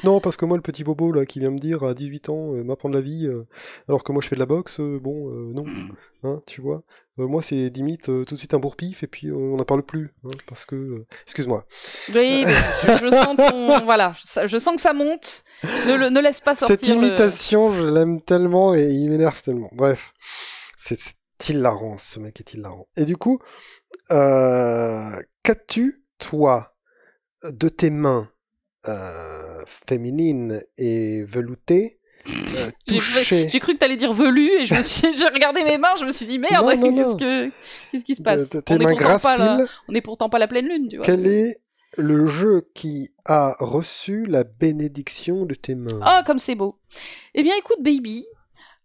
non, 0.03 0.19
parce 0.19 0.37
que 0.37 0.45
moi, 0.45 0.57
le 0.57 0.61
petit 0.63 0.83
bobo 0.83 1.11
là 1.11 1.25
qui 1.25 1.39
vient 1.39 1.51
me 1.51 1.59
dire 1.59 1.83
à 1.83 1.93
18 1.93 2.29
ans, 2.29 2.53
euh, 2.53 2.63
m'apprendre 2.63 2.95
la 2.95 3.01
vie, 3.01 3.25
euh, 3.27 3.45
alors 3.87 4.03
que 4.03 4.11
moi 4.11 4.21
je 4.21 4.27
fais 4.27 4.35
de 4.35 4.39
la 4.39 4.45
boxe, 4.45 4.79
euh, 4.79 4.99
bon, 4.99 5.29
euh, 5.31 5.53
non, 5.53 5.65
hein, 6.23 6.41
tu 6.45 6.61
vois. 6.61 6.83
Euh, 7.17 7.27
moi, 7.27 7.41
c'est 7.41 7.69
limite 7.69 8.09
euh, 8.09 8.25
tout 8.25 8.33
de 8.35 8.39
suite 8.39 8.53
un 8.53 8.59
bourre-pif 8.59 9.01
et 9.03 9.07
puis 9.07 9.27
euh, 9.27 9.35
on 9.35 9.55
n'en 9.57 9.63
parle 9.63 9.83
plus, 9.83 10.13
hein, 10.25 10.31
parce 10.47 10.65
que. 10.65 10.75
euh, 10.75 11.05
Excuse-moi. 11.23 11.65
Oui, 12.13 12.43
mais 12.45 12.53
je, 12.83 13.05
je 13.05 13.09
sens 13.09 13.37
ton, 13.37 13.79
voilà, 13.85 14.13
je, 14.21 14.47
je 14.47 14.57
sens 14.57 14.75
que 14.75 14.81
ça 14.81 14.93
monte. 14.93 15.43
Ne, 15.87 15.95
le- 15.95 16.09
ne 16.09 16.19
laisse 16.19 16.41
pas 16.41 16.55
sortir 16.55 16.77
Cette 16.77 16.87
le- 16.89 16.95
imitation, 16.95 17.71
je 17.73 17.83
l'aime 17.85 18.21
tellement 18.21 18.75
et 18.75 18.87
il 18.91 19.09
m'énerve 19.09 19.41
tellement. 19.41 19.69
Bref, 19.73 20.13
c'est 20.77 20.99
c'est 21.39 21.53
hilarant, 21.53 21.97
ce 21.97 22.19
mec 22.19 22.39
est 22.39 22.53
hilarant. 22.53 22.87
Et 22.97 23.03
du 23.05 23.17
coup, 23.17 23.39
euh, 24.11 25.21
qu'as-tu, 25.43 26.03
toi, 26.19 26.75
de 27.43 27.69
tes 27.69 27.89
mains 27.89 28.29
euh, 28.87 29.63
féminines 29.65 30.61
et 30.77 31.23
veloutées, 31.23 31.99
euh, 32.27 32.71
J'ai 33.49 33.59
cru 33.59 33.73
que 33.73 33.79
t'allais 33.79 33.97
dire 33.97 34.13
velu 34.13 34.49
et 34.49 34.65
je 34.65 34.75
me 34.75 34.81
suis, 34.83 35.15
j'ai 35.15 35.27
regardé 35.27 35.63
mes 35.63 35.77
mains, 35.77 35.95
je 35.99 36.05
me 36.05 36.11
suis 36.11 36.25
dit 36.25 36.39
merde, 36.39 36.67
qu'est-ce 36.69 37.15
que, 37.15 37.51
qu'est-ce 37.91 38.05
qui 38.05 38.15
se 38.15 38.21
passe? 38.21 38.49
de 38.49 38.61
on, 38.69 38.79
est 38.79 39.21
pas 39.21 39.37
la, 39.37 39.65
on 39.87 39.93
est 39.93 40.01
pourtant 40.01 40.29
pas 40.29 40.39
la 40.39 40.47
pleine 40.47 40.67
lune, 40.67 40.87
tu 40.89 40.97
vois. 40.97 41.05
Quel 41.05 41.27
est 41.27 41.61
le 41.97 42.27
jeu 42.27 42.67
qui 42.73 43.11
a 43.25 43.55
reçu 43.59 44.25
la 44.25 44.43
bénédiction 44.43 45.45
de 45.45 45.55
tes 45.55 45.75
mains? 45.75 45.99
Ah, 46.01 46.23
comme 46.25 46.39
c'est 46.39 46.55
beau. 46.55 46.79
Eh 47.33 47.43
bien, 47.43 47.53
écoute, 47.57 47.81
baby, 47.81 48.25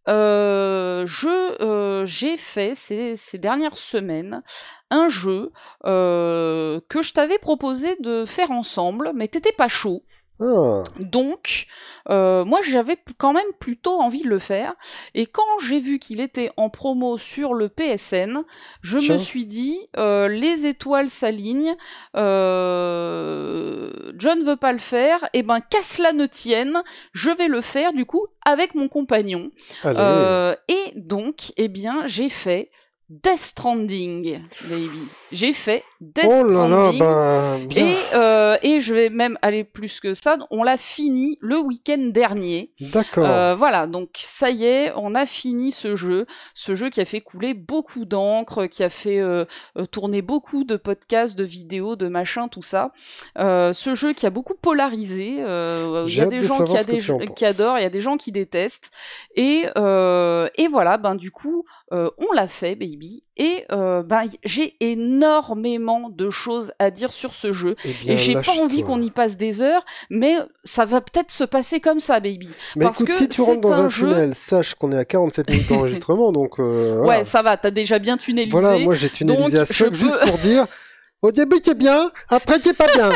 euh, 0.09 1.05
je 1.07 1.29
euh, 1.63 2.05
j'ai 2.07 2.37
fait 2.37 2.75
ces, 2.75 3.17
ces 3.17 3.39
dernières 3.39 3.77
semaines 3.77 4.43
un 4.91 5.09
jeu 5.09 5.53
euh, 5.85 6.81
que 6.89 7.03
je 7.03 7.13
t'avais 7.13 7.39
proposé 7.39 7.97
de 8.01 8.25
faire 8.25 8.51
ensemble, 8.51 9.13
mais 9.15 9.29
t'étais 9.29 9.53
pas 9.53 9.69
chaud. 9.69 10.03
Ah, 10.41 10.83
Donc, 10.99 11.67
euh, 12.09 12.45
moi, 12.45 12.61
j'avais 12.63 12.97
quand 13.19 13.33
même 13.33 13.43
plutôt 13.59 14.01
envie 14.01 14.23
de 14.23 14.29
le 14.29 14.39
faire. 14.39 14.75
Et 15.15 15.27
quand 15.27 15.43
j'ai 15.63 15.81
vu 15.81 15.99
qu'il 15.99 16.21
était 16.21 16.51
en 16.57 16.71
promo 16.71 17.19
sur 17.19 17.53
le 17.53 17.69
PSN, 17.69 18.43
je 18.81 18.99
Tiens. 18.99 19.15
me 19.15 19.19
suis 19.19 19.45
dit, 19.45 19.79
euh, 19.99 20.29
les 20.29 20.67
étoiles 20.67 21.11
s'alignent, 21.11 21.77
euh, 22.17 23.91
John 24.17 24.43
veut 24.45 24.57
pas 24.57 24.73
le 24.73 24.79
faire, 24.79 25.29
et 25.33 25.43
ben 25.43 25.61
qu'à 25.61 25.83
cela 25.83 26.13
ne 26.13 26.27
tienne, 26.27 26.83
je 27.13 27.31
vais 27.31 27.49
le 27.49 27.61
faire 27.61 27.93
du 27.93 28.07
coup 28.07 28.27
avec 28.45 28.75
mon 28.75 28.89
compagnon. 28.89 29.51
Euh, 29.85 30.55
et 30.69 30.93
donc, 30.97 31.53
eh 31.57 31.69
bien, 31.69 32.07
j'ai 32.07 32.29
fait 32.29 32.71
Death 33.11 33.39
Stranding, 33.39 34.41
baby. 34.69 35.09
J'ai 35.33 35.53
fait 35.53 35.83
Death 36.01 36.27
oh 36.29 36.45
là 36.45 36.69
là, 36.69 36.93
Stranding. 36.93 36.99
ben, 37.01 37.59
bien. 37.67 37.87
Et, 37.87 37.97
euh, 38.15 38.57
et 38.63 38.79
je 38.81 38.95
vais 38.95 39.11
même 39.11 39.37
aller 39.43 39.65
plus 39.65 39.99
que 39.99 40.15
ça. 40.15 40.39
On 40.53 40.63
l'a 40.63 40.77
fini 40.77 41.37
le 41.41 41.59
week-end 41.59 41.99
dernier. 41.99 42.71
D'accord. 42.81 43.27
Euh, 43.27 43.57
voilà, 43.57 43.89
donc 43.89 44.11
ça 44.15 44.51
y 44.51 44.65
est, 44.65 44.93
on 44.95 45.17
a 45.17 45.27
fini 45.27 45.73
ce 45.73 45.97
jeu. 45.97 46.25
Ce 46.55 46.77
jeu 46.77 46.89
qui 46.89 47.01
a 47.01 47.05
fait 47.05 47.21
couler 47.21 47.53
beaucoup 47.53 48.05
d'encre, 48.05 48.67
qui 48.67 48.85
a 48.85 48.89
fait 48.89 49.19
euh, 49.19 49.45
euh, 49.77 49.87
tourner 49.87 50.23
beaucoup 50.23 50.63
de 50.63 50.77
podcasts, 50.77 51.37
de 51.37 51.43
vidéos, 51.45 51.97
de 51.97 52.07
machins, 52.07 52.49
tout 52.49 52.63
ça. 52.63 52.93
Euh, 53.39 53.73
ce 53.73 53.97
jeu 53.97 54.13
qui 54.13 54.25
a 54.25 54.31
beaucoup 54.31 54.55
polarisé. 54.55 55.39
euh, 55.41 56.05
Il 56.07 56.15
y 56.15 56.21
a 56.21 56.27
des 56.27 56.39
de 56.39 56.45
gens 56.45 56.65
qui, 56.65 56.77
a 56.77 56.85
des 56.85 56.99
qui 57.35 57.45
adorent, 57.45 57.79
il 57.79 57.83
y 57.83 57.87
a 57.87 57.91
des 57.91 58.01
gens 58.01 58.17
qui 58.17 58.31
détestent. 58.31 58.93
Et, 59.35 59.67
euh, 59.77 60.49
et 60.55 60.69
voilà, 60.69 60.97
ben 60.97 61.17
du 61.17 61.33
coup, 61.33 61.65
euh, 61.93 62.11
on 62.19 62.33
l'a 62.33 62.47
fait, 62.47 62.75
baby. 62.75 63.25
Et 63.37 63.65
euh, 63.73 64.03
ben, 64.03 64.25
j'ai 64.45 64.75
énormément 64.81 66.09
de 66.11 66.31
choses 66.31 66.73
à 66.79 66.91
dire 66.91 67.13
sur 67.13 67.35
ce 67.35 67.53
jeu. 67.53 67.75
Eh 67.85 67.93
bien, 67.93 68.15
Et 68.15 68.17
j'ai 68.17 68.35
pas 68.35 68.53
envie 68.63 68.83
qu'on 68.83 69.01
y 69.01 69.11
passe 69.11 69.37
des 69.37 69.61
heures, 69.63 69.85
mais 70.11 70.37
ça 70.65 70.85
va 70.85 71.01
peut-être 71.01 71.31
se 71.31 71.45
passer 71.45 71.81
comme 71.81 72.01
ça, 72.01 72.21
baby. 72.21 72.51
Mais 72.77 72.85
parce 72.85 73.01
écoute, 73.01 73.15
que 73.15 73.19
si 73.19 73.29
tu 73.29 73.41
rentres 73.41 73.61
dans 73.61 73.73
un 73.73 73.89
jeu- 73.89 74.09
tunnel, 74.09 74.35
sache 74.35 74.75
qu'on 74.75 74.93
est 74.93 74.97
à 74.99 75.05
47 75.05 75.51
minutes 75.51 75.69
d'enregistrement, 75.69 76.33
donc 76.33 76.59
euh, 76.61 76.97
voilà. 77.03 77.21
Ouais, 77.21 77.25
ça 77.25 77.43
va, 77.43 77.57
t'as 77.57 77.71
déjà 77.71 77.99
bien 77.99 78.17
tunnalisé. 78.17 78.51
Voilà, 78.51 78.79
moi 78.79 78.95
j'ai 78.95 79.11
tunnelisé 79.11 79.59
donc 79.59 79.69
à 79.71 79.73
choc 79.73 79.95
juste 79.95 80.19
peux- 80.21 80.27
pour 80.31 80.39
dire 80.39 80.67
au 81.23 81.33
début 81.33 81.59
c'est 81.63 81.77
bien, 81.77 82.11
après 82.29 82.57
c'est 82.63 82.77
pas 82.77 82.87
bien. 82.95 83.11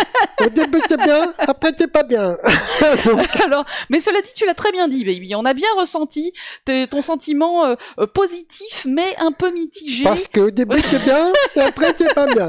Au 0.45 0.49
début 0.51 0.81
c'est 0.89 1.01
bien, 1.01 1.33
après 1.39 1.71
c'est 1.77 1.91
pas 1.91 2.03
bien. 2.03 2.37
Alors, 3.45 3.65
mais 3.89 4.01
cela 4.01 4.21
dit, 4.21 4.33
tu 4.35 4.45
l'as 4.47 4.55
très 4.55 4.73
bien 4.73 4.89
dit, 4.89 5.05
baby. 5.05 5.35
On 5.35 5.45
a 5.45 5.55
bien 5.55 5.69
ressenti 5.79 6.33
tes- 6.65 6.87
ton 6.87 7.03
sentiment 7.03 7.65
euh, 7.67 7.75
euh, 7.99 8.07
positif, 8.07 8.87
mais 8.89 9.15
un 9.19 9.33
peu 9.33 9.51
mitigé. 9.53 10.05
Parce 10.05 10.29
qu'au 10.29 10.51
début 10.51 10.81
c'est 10.91 11.03
bien, 11.03 11.33
et 11.57 11.61
après 11.61 11.95
c'est 11.97 12.15
pas 12.15 12.27
bien. 12.27 12.49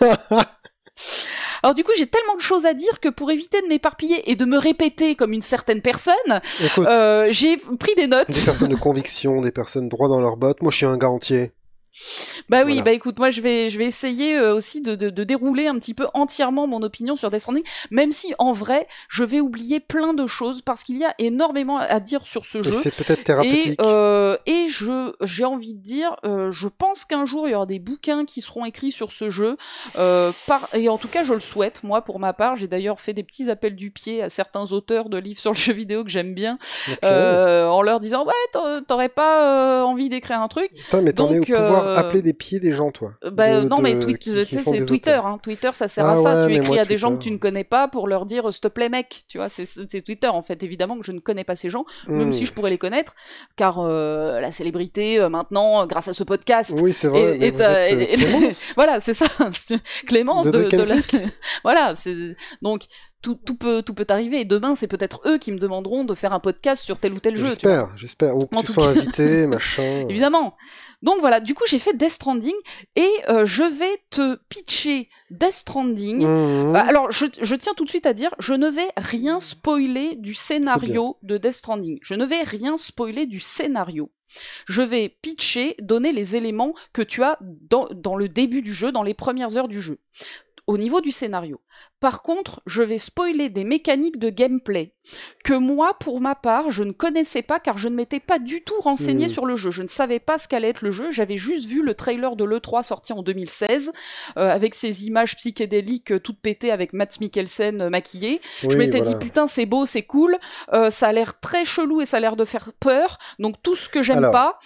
Alors 1.62 1.74
du 1.74 1.84
coup, 1.84 1.92
j'ai 1.96 2.06
tellement 2.06 2.36
de 2.36 2.40
choses 2.40 2.64
à 2.64 2.72
dire 2.74 3.00
que 3.00 3.08
pour 3.08 3.30
éviter 3.30 3.60
de 3.60 3.66
m'éparpiller 3.66 4.30
et 4.30 4.36
de 4.36 4.44
me 4.44 4.56
répéter 4.56 5.14
comme 5.14 5.32
une 5.32 5.42
certaine 5.42 5.82
personne, 5.82 6.14
euh, 6.78 7.26
j'ai 7.30 7.56
pris 7.56 7.94
des 7.96 8.06
notes. 8.06 8.30
des 8.30 8.40
personnes 8.40 8.68
de 8.70 8.76
conviction, 8.76 9.40
des 9.42 9.50
personnes 9.50 9.88
droit 9.88 10.08
dans 10.08 10.20
leurs 10.20 10.36
bottes. 10.36 10.62
Moi 10.62 10.70
je 10.70 10.76
suis 10.76 10.86
un 10.86 10.96
garantier. 10.96 11.52
Bah 12.48 12.58
oui, 12.64 12.72
Voilà. 12.72 12.82
bah 12.82 12.92
écoute, 12.92 13.18
moi 13.18 13.30
je 13.30 13.40
vais 13.40 13.68
je 13.68 13.78
vais 13.78 13.86
essayer 13.86 14.36
euh, 14.36 14.54
aussi 14.54 14.80
de, 14.82 14.94
de, 14.94 15.10
de 15.10 15.24
dérouler 15.24 15.66
un 15.66 15.74
petit 15.78 15.94
peu 15.94 16.06
entièrement 16.14 16.66
mon 16.66 16.82
opinion 16.82 17.16
sur 17.16 17.30
Death 17.30 17.40
Stranding, 17.40 17.64
même 17.90 18.12
si 18.12 18.34
en 18.38 18.52
vrai 18.52 18.86
je 19.08 19.24
vais 19.24 19.40
oublier 19.40 19.80
plein 19.80 20.14
de 20.14 20.26
choses 20.26 20.62
parce 20.62 20.84
qu'il 20.84 20.98
y 20.98 21.04
a 21.04 21.14
énormément 21.18 21.78
à 21.78 22.00
dire 22.00 22.26
sur 22.26 22.44
ce 22.46 22.58
Et 22.58 22.62
jeu. 22.62 22.72
c'est 22.72 22.94
peut-être 22.94 23.20
Et, 23.20 23.24
thérapeutique. 23.24 23.80
euh, 23.82 24.36
et 24.46 24.66
je 24.68 25.12
j'ai 25.22 25.44
envie 25.44 25.74
de 25.74 25.82
dire, 25.82 26.16
euh, 26.24 26.50
je 26.50 26.68
pense 26.68 27.04
qu'un 27.04 27.24
jour 27.24 27.48
il 27.48 27.52
y 27.52 27.54
aura 27.54 27.66
des 27.66 27.78
bouquins 27.78 28.24
qui 28.24 28.40
seront 28.40 28.64
écrits 28.64 28.92
sur 28.92 29.12
ce 29.12 29.30
jeu. 29.30 29.56
Euh, 29.98 30.32
par, 30.46 30.68
et 30.74 30.88
en 30.88 30.98
tout 30.98 31.08
cas, 31.08 31.24
je 31.24 31.32
le 31.32 31.40
souhaite. 31.40 31.82
Moi, 31.82 32.02
pour 32.02 32.18
ma 32.18 32.32
part, 32.32 32.56
j'ai 32.56 32.68
d'ailleurs 32.68 33.00
fait 33.00 33.12
des 33.14 33.22
petits 33.24 33.50
appels 33.50 33.74
du 33.76 33.90
pied 33.90 34.22
à 34.22 34.28
certains 34.30 34.72
auteurs 34.72 35.08
de 35.08 35.16
livres 35.18 35.40
sur 35.40 35.52
le 35.52 35.56
jeu 35.56 35.72
vidéo 35.72 36.04
que 36.04 36.10
j'aime 36.10 36.34
bien, 36.34 36.58
euh, 37.04 37.66
en 37.66 37.82
leur 37.82 38.00
disant 38.00 38.24
ouais, 38.24 38.32
t'a- 38.52 38.80
t'aurais 38.86 39.08
pas 39.08 39.80
euh, 39.80 39.82
envie 39.82 40.08
d'écrire 40.08 40.40
un 40.40 40.48
truc 40.48 40.70
Putain, 40.74 41.00
mais 41.02 41.12
t'en 41.12 41.28
es 41.32 41.38
au 41.38 41.44
donc, 41.44 41.46
pouvoir 41.52 41.85
euh, 41.86 41.96
appeler 41.96 42.22
des 42.22 42.32
pieds 42.32 42.60
des 42.60 42.72
gens, 42.72 42.90
toi. 42.90 43.12
Euh, 43.24 43.30
Bah 43.30 43.60
De- 43.60 43.68
non, 43.68 43.78
mais 43.80 43.94
de- 43.94 44.12
tu 44.12 44.30
sais, 44.44 44.44
c'est 44.62 44.84
Twitter. 44.84 45.12
Hein. 45.24 45.38
Twitter, 45.42 45.70
ça 45.72 45.88
sert 45.88 46.04
Ah 46.06 46.12
à 46.12 46.16
ça. 46.16 46.40
ouais, 46.40 46.46
tu 46.48 46.54
écris 46.54 46.68
moi, 46.68 46.80
à 46.80 46.84
des 46.84 46.96
gens 46.98 47.16
que 47.16 47.22
tu 47.22 47.30
ne 47.30 47.36
connais 47.38 47.64
pas 47.64 47.88
pour 47.88 48.08
leur 48.08 48.26
dire 48.26 48.52
s'il 48.52 48.60
te 48.60 48.68
plaît, 48.68 48.88
mec. 48.88 49.22
Tu 49.28 49.38
vois, 49.38 49.48
c'est 49.48 50.02
Twitter 50.02 50.28
en 50.28 50.42
fait. 50.42 50.62
Évidemment 50.62 50.98
que 50.98 51.04
je 51.04 51.12
ne 51.12 51.20
connais 51.20 51.44
pas 51.44 51.56
ces 51.56 51.70
gens, 51.70 51.84
même 52.08 52.28
Hmm. 52.28 52.32
si 52.32 52.46
je 52.46 52.52
pourrais 52.52 52.70
les 52.70 52.78
connaître, 52.78 53.14
car 53.56 53.78
euh, 53.80 54.40
la 54.40 54.52
célébrité 54.52 55.18
euh, 55.20 55.28
maintenant, 55.28 55.82
euh, 55.82 55.86
grâce 55.86 56.08
à 56.08 56.14
ce 56.14 56.24
podcast. 56.24 56.72
Oui, 56.80 56.92
c'est 56.92 57.08
vrai. 57.08 57.36
Et- 57.38 57.44
et 57.44 57.46
êtes, 57.48 57.60
euh, 57.60 57.86
et- 57.88 58.14
et- 58.14 58.16
Clémence 58.16 58.72
voilà, 58.76 59.00
c'est 59.00 59.14
ça. 59.14 59.26
Clémence 60.06 60.50
De 60.50 60.62
de, 60.68 60.82
la... 60.82 60.94
voilà, 61.64 61.94
c'est 61.94 62.36
donc 62.62 62.82
tout, 63.26 63.34
tout 63.44 63.56
peut 63.56 63.82
tout 63.82 63.92
peut 63.92 64.06
arriver. 64.08 64.40
Et 64.40 64.44
demain, 64.44 64.76
c'est 64.76 64.86
peut-être 64.86 65.20
eux 65.26 65.38
qui 65.38 65.50
me 65.50 65.58
demanderont 65.58 66.04
de 66.04 66.14
faire 66.14 66.32
un 66.32 66.38
podcast 66.38 66.84
sur 66.84 66.96
tel 66.98 67.12
ou 67.12 67.18
tel 67.18 67.36
jeu. 67.36 67.48
J'espère, 67.48 67.90
j'espère. 67.96 68.36
Ou 68.36 68.46
que 68.46 68.54
En 68.54 68.60
tu 68.60 68.66
tout 68.66 68.74
sois 68.74 68.94
cas. 68.94 69.00
invité, 69.00 69.46
machin. 69.48 70.06
Évidemment. 70.08 70.56
Donc 71.02 71.16
voilà, 71.20 71.40
du 71.40 71.54
coup 71.54 71.64
j'ai 71.66 71.80
fait 71.80 71.92
Death 71.96 72.10
Stranding 72.10 72.54
et 72.94 73.10
euh, 73.28 73.44
je 73.44 73.64
vais 73.64 74.00
te 74.10 74.36
pitcher 74.48 75.08
Death 75.30 75.52
Stranding. 75.52 76.18
Mhm. 76.18 76.24
Euh, 76.24 76.72
alors 76.74 77.10
je, 77.10 77.26
je 77.42 77.54
tiens 77.56 77.72
tout 77.76 77.84
de 77.84 77.90
suite 77.90 78.06
à 78.06 78.12
dire, 78.12 78.32
je 78.38 78.54
ne 78.54 78.68
vais 78.68 78.88
rien 78.96 79.40
spoiler 79.40 80.14
du 80.14 80.32
scénario 80.34 81.16
de 81.24 81.36
Death 81.36 81.52
Stranding. 81.52 81.98
Je 82.02 82.14
ne 82.14 82.24
vais 82.24 82.42
rien 82.44 82.76
spoiler 82.76 83.26
du 83.26 83.40
scénario. 83.40 84.12
Je 84.66 84.82
vais 84.82 85.08
pitcher, 85.20 85.74
donner 85.80 86.12
les 86.12 86.36
éléments 86.36 86.74
que 86.92 87.02
tu 87.02 87.24
as 87.24 87.38
dans, 87.40 87.88
dans 87.92 88.14
le 88.14 88.28
début 88.28 88.62
du 88.62 88.72
jeu, 88.72 88.92
dans 88.92 89.02
les 89.02 89.14
premières 89.14 89.56
heures 89.56 89.68
du 89.68 89.80
jeu. 89.80 89.98
Au 90.66 90.78
niveau 90.78 91.00
du 91.00 91.10
scénario. 91.10 91.60
Par 92.00 92.22
contre, 92.22 92.60
je 92.66 92.82
vais 92.82 92.98
spoiler 92.98 93.48
des 93.48 93.64
mécaniques 93.64 94.18
de 94.18 94.28
gameplay 94.30 94.92
que 95.44 95.54
moi, 95.54 95.94
pour 96.00 96.20
ma 96.20 96.34
part, 96.34 96.70
je 96.70 96.82
ne 96.82 96.92
connaissais 96.92 97.42
pas 97.42 97.60
car 97.60 97.78
je 97.78 97.88
ne 97.88 97.94
m'étais 97.94 98.20
pas 98.20 98.38
du 98.38 98.62
tout 98.62 98.78
renseigné 98.80 99.26
Hmm. 99.26 99.28
sur 99.28 99.46
le 99.46 99.56
jeu. 99.56 99.70
Je 99.70 99.82
ne 99.82 99.88
savais 99.88 100.18
pas 100.18 100.36
ce 100.36 100.48
qu'allait 100.48 100.68
être 100.70 100.82
le 100.82 100.90
jeu. 100.90 101.10
J'avais 101.10 101.36
juste 101.36 101.66
vu 101.66 101.82
le 101.82 101.94
trailer 101.94 102.36
de 102.36 102.44
l'E3 102.44 102.82
sorti 102.82 103.12
en 103.12 103.22
2016 103.22 103.92
euh, 104.36 104.50
avec 104.50 104.74
ces 104.74 105.06
images 105.06 105.36
psychédéliques 105.36 106.10
euh, 106.12 106.18
toutes 106.20 106.40
pétées 106.40 106.70
avec 106.72 106.92
Matt 106.92 107.20
Mikkelsen 107.20 107.80
euh, 107.82 107.90
maquillé. 107.90 108.40
je 108.68 108.76
m'étais 108.76 108.98
voilà. 108.98 109.14
dit 109.14 109.24
putain 109.24 109.46
c'est 109.46 109.66
beau, 109.66 109.86
c'est 109.86 110.02
cool, 110.02 110.36
ça 110.90 111.08
a 111.08 111.12
l'air 111.12 111.40
très 111.40 111.64
chelou 111.64 112.00
et 112.00 112.04
ça 112.04 112.18
a 112.18 112.20
l'air 112.20 112.36
de 112.36 112.44
faire 112.44 112.72
peur. 112.78 113.18
Donc 113.38 113.56
tout 113.62 113.76
ce 113.76 113.88
que 113.88 114.02
j'aime 114.02 114.18
Alors. 114.18 114.32
pas, 114.32 114.58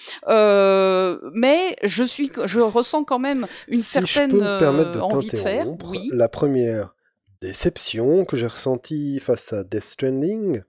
mais 1.34 1.76
je 1.82 2.04
suis, 2.04 2.32
je 2.44 2.60
ressens 2.60 3.04
quand 3.04 3.18
même 3.18 3.46
une 3.68 3.76
si 3.78 3.82
certaine 3.84 4.30
je 4.30 4.36
peux 4.36 4.42
me 4.42 4.58
permettre 4.58 4.92
de 4.92 5.00
envie 5.00 5.28
de 5.28 5.36
faire. 5.36 5.66
Oui. 5.84 6.08
la 6.12 6.28
première 6.28 6.94
déception 7.42 8.24
que 8.24 8.36
j'ai 8.36 8.46
ressentie 8.46 9.20
face 9.20 9.52
à 9.52 9.64
Death 9.64 9.84
Stranding, 9.84 10.62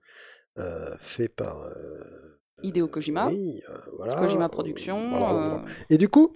euh, 0.58 0.94
fait 1.00 1.28
par 1.28 1.62
euh, 1.62 2.38
Hideo 2.62 2.88
Kojima. 2.88 3.28
oui, 3.28 3.62
euh, 3.68 3.76
voilà, 3.96 4.16
Kojima 4.16 4.46
euh, 4.46 4.48
Productions. 4.48 5.08
voilà, 5.18 5.64
Et 5.90 5.98
du 5.98 6.08
coup, 6.08 6.34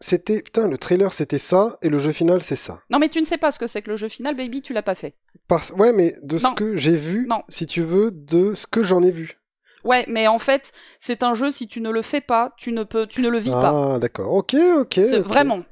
c'était 0.00 0.40
putain 0.42 0.66
le 0.68 0.78
trailer 0.78 1.12
c'était 1.12 1.38
ça 1.38 1.78
et 1.82 1.90
le 1.90 1.98
jeu 1.98 2.12
final 2.12 2.42
c'est 2.42 2.56
ça. 2.56 2.80
Non 2.90 2.98
mais 2.98 3.08
tu 3.10 3.20
ne 3.20 3.24
sais 3.24 3.36
pas 3.38 3.50
ce 3.50 3.58
que 3.58 3.66
c'est 3.66 3.82
que 3.82 3.90
le 3.90 3.96
jeu 3.96 4.08
final, 4.08 4.34
baby, 4.36 4.62
tu 4.62 4.72
l'as 4.72 4.82
pas 4.82 4.94
fait. 4.94 5.14
Parce... 5.48 5.70
Ouais, 5.72 5.92
mais 5.92 6.14
de 6.22 6.38
ce 6.38 6.46
Non. 6.46 6.54
que 6.54 6.76
j'ai 6.76 6.96
vu, 6.96 7.26
Non. 7.26 7.42
si 7.48 7.66
tu 7.66 7.82
veux, 7.82 8.10
de 8.10 8.54
ce 8.54 8.66
que 8.66 8.82
j'en 8.82 9.02
ai 9.02 9.10
vu. 9.10 9.36
Ouais, 9.84 10.04
mais 10.08 10.26
en 10.28 10.38
fait, 10.38 10.72
c'est 10.98 11.22
un 11.22 11.32
jeu 11.34 11.50
si 11.50 11.66
tu 11.66 11.80
ne 11.80 11.90
le 11.90 12.02
fais 12.02 12.20
pas, 12.20 12.52
tu 12.58 12.70
ne 12.72 12.82
peux, 12.84 13.06
tu 13.06 13.22
ne 13.22 13.28
le 13.30 13.38
vis 13.38 13.50
pas. 13.50 13.94
Ah, 13.94 13.98
d'accord. 13.98 14.32
Ok, 14.34 14.54
ok. 14.78 14.98
Vraiment. 15.24 15.64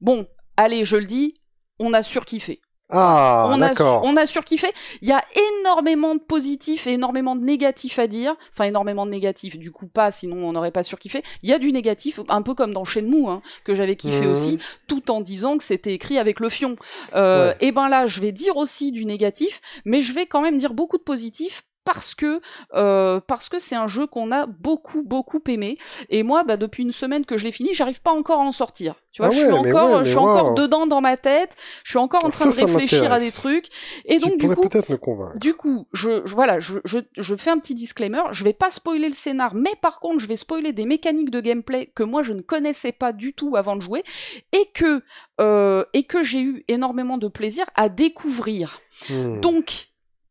Bon, 0.00 0.28
allez, 0.56 0.84
je 0.84 0.96
le 0.96 1.06
dis, 1.06 1.40
on 1.80 1.92
a 1.92 2.02
surkiffé. 2.02 2.60
Ah, 2.90 3.46
on, 3.50 3.60
a, 3.60 3.74
on 4.02 4.16
a 4.16 4.24
surkiffé. 4.26 4.68
Il 5.02 5.08
y 5.08 5.12
a 5.12 5.22
énormément 5.60 6.14
de 6.14 6.20
positifs 6.20 6.86
et 6.86 6.92
énormément 6.94 7.36
de 7.36 7.42
négatifs 7.44 7.98
à 7.98 8.06
dire. 8.06 8.34
Enfin, 8.52 8.64
énormément 8.64 9.04
de 9.04 9.10
négatifs, 9.10 9.58
du 9.58 9.70
coup 9.70 9.86
pas, 9.86 10.10
sinon 10.10 10.36
on 10.48 10.52
n'aurait 10.52 10.70
pas 10.70 10.82
surkiffé. 10.82 11.22
Il 11.42 11.50
y 11.50 11.52
a 11.52 11.58
du 11.58 11.70
négatif, 11.70 12.20
un 12.28 12.40
peu 12.42 12.54
comme 12.54 12.72
dans 12.72 12.84
Shenmue, 12.84 13.28
hein, 13.28 13.42
que 13.64 13.74
j'avais 13.74 13.96
kiffé 13.96 14.24
Mhm. 14.26 14.32
aussi, 14.32 14.58
tout 14.86 15.10
en 15.10 15.20
disant 15.20 15.58
que 15.58 15.64
c'était 15.64 15.92
écrit 15.92 16.18
avec 16.18 16.40
le 16.40 16.48
fion. 16.48 16.76
Euh, 17.14 17.48
Ouais. 17.50 17.56
Et 17.60 17.72
ben 17.72 17.88
là, 17.88 18.06
je 18.06 18.20
vais 18.20 18.32
dire 18.32 18.56
aussi 18.56 18.90
du 18.90 19.04
négatif, 19.04 19.60
mais 19.84 20.00
je 20.00 20.12
vais 20.14 20.26
quand 20.26 20.40
même 20.40 20.56
dire 20.58 20.72
beaucoup 20.72 20.96
de 20.98 21.02
positifs 21.02 21.62
parce 21.92 22.14
que 22.14 22.40
euh, 22.74 23.18
parce 23.26 23.48
que 23.48 23.58
c'est 23.58 23.74
un 23.76 23.88
jeu 23.88 24.06
qu'on 24.06 24.30
a 24.30 24.44
beaucoup 24.44 25.02
beaucoup 25.02 25.40
aimé 25.48 25.78
et 26.10 26.22
moi 26.22 26.44
bah, 26.44 26.58
depuis 26.58 26.82
une 26.82 26.92
semaine 26.92 27.24
que 27.24 27.38
je 27.38 27.44
l'ai 27.44 27.52
fini 27.52 27.72
j'arrive 27.72 28.02
pas 28.02 28.12
encore 28.12 28.40
à 28.40 28.44
en 28.44 28.52
sortir 28.52 28.96
tu 29.10 29.22
vois 29.22 29.30
Ah 29.32 29.34
je 29.34 29.40
suis 29.40 29.50
encore 29.50 29.90
ouais, 29.98 30.04
je 30.04 30.10
suis 30.10 30.18
encore 30.18 30.52
dedans 30.54 30.86
dans 30.86 31.00
ma 31.00 31.16
tête 31.16 31.56
je 31.84 31.90
suis 31.92 31.98
encore 31.98 32.22
en 32.26 32.30
Ça, 32.30 32.50
train 32.50 32.50
de 32.66 32.66
réfléchir 32.72 33.10
à 33.10 33.18
des 33.18 33.32
trucs 33.32 33.68
et 34.04 34.18
donc 34.18 34.32
tu 34.32 34.36
du 34.36 34.44
pourrais 34.44 34.56
coup 34.56 34.68
peut-être 34.68 34.90
me 34.90 34.98
convaincre. 34.98 35.38
du 35.38 35.54
coup, 35.54 35.86
je, 35.94 36.26
je- 36.26 36.34
voilà, 36.34 36.60
je, 36.60 36.78
je, 36.84 36.98
je 37.16 37.34
fais 37.34 37.50
un 37.50 37.58
petit 37.58 37.74
disclaimer. 37.74 38.20
Je 38.32 38.44
vais 38.44 38.52
pas 38.52 38.70
spoiler 38.70 39.08
le 39.08 39.14
scénar, 39.14 39.54
mais 39.54 39.72
par 39.80 39.98
contre, 40.00 40.18
je 40.20 40.26
vais 40.26 40.36
spoiler 40.36 40.72
des 40.72 40.84
mécaniques 40.84 41.30
de 41.30 41.40
gameplay 41.40 41.90
que 41.94 42.02
moi 42.02 42.22
je 42.22 42.32
ne 42.34 42.42
connaissais 42.42 42.92
pas 42.92 43.12
du 43.12 43.32
tout 43.32 43.56
avant 43.56 43.76
de 43.76 43.80
jouer 43.80 44.02
et 44.52 44.66
que 44.74 45.02
euh, 45.40 45.84
et 45.94 46.04
que 46.04 46.22
j'ai 46.22 46.40
eu 46.40 46.64
énormément 46.68 47.16
de 47.18 47.28
plaisir 47.28 47.64
à 47.74 47.88
découvrir. 47.88 48.80
Hmm. 49.08 49.40
Donc, 49.40 49.87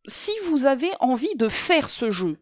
si 0.07 0.31
vous 0.45 0.65
avez 0.65 0.89
envie 0.99 1.35
de 1.35 1.49
faire 1.49 1.89
ce 1.89 2.09
jeu, 2.09 2.37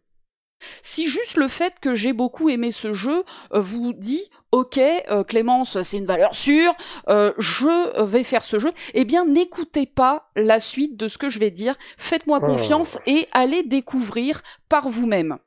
si 0.82 1.07
juste 1.07 1.38
le 1.38 1.47
fait 1.47 1.80
que 1.80 1.95
j'ai 1.95 2.13
beaucoup 2.13 2.49
aimé 2.49 2.72
ce 2.72 2.93
jeu 2.93 3.24
euh, 3.53 3.59
vous 3.59 3.93
dit 3.93 4.30
ok 4.51 4.78
euh, 4.78 5.24
Clémence 5.24 5.82
c'est 5.84 5.97
une 5.97 6.05
valeur 6.05 6.36
sûre, 6.36 6.74
euh, 7.09 7.34
je 7.38 8.03
vais 8.03 8.24
faire 8.24 8.43
ce 8.43 8.59
jeu, 8.59 8.72
eh 8.93 9.05
bien 9.05 9.26
n'écoutez 9.26 9.86
pas 9.86 10.32
la 10.36 10.59
suite 10.59 10.97
de 10.97 11.07
ce 11.07 11.18
que 11.18 11.30
je 11.30 11.39
vais 11.39 11.51
dire, 11.51 11.76
faites-moi 11.97 12.39
Oh. 12.41 12.47
confiance 12.47 12.99
et 13.05 13.28
allez 13.32 13.63
découvrir 13.63 14.41
par 14.70 14.89
vous-même. 14.89 15.38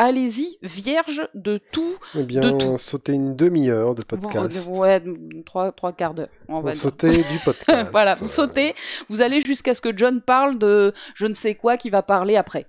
Allez-y 0.00 0.58
vierge 0.62 1.28
de 1.34 1.58
tout. 1.72 1.96
Eh 2.14 2.22
bien, 2.22 2.40
de 2.40 2.50
tout. 2.50 2.78
sauter 2.78 3.12
une 3.14 3.34
demi-heure 3.34 3.96
de 3.96 4.02
podcast. 4.04 4.68
Ouais, 4.70 5.02
trois, 5.44 5.72
trois 5.72 5.92
quarts 5.92 6.14
d'heure, 6.14 6.28
on 6.46 6.60
va. 6.60 6.72
Sauter 6.72 7.10
du 7.10 7.38
podcast. 7.44 7.88
voilà, 7.90 8.14
vous 8.14 8.28
sautez, 8.28 8.76
vous 9.08 9.22
allez 9.22 9.40
jusqu'à 9.40 9.74
ce 9.74 9.80
que 9.80 9.96
John 9.96 10.20
parle 10.20 10.56
de 10.58 10.94
je 11.14 11.26
ne 11.26 11.34
sais 11.34 11.56
quoi 11.56 11.76
qui 11.76 11.90
va 11.90 12.02
parler 12.02 12.36
après. 12.36 12.66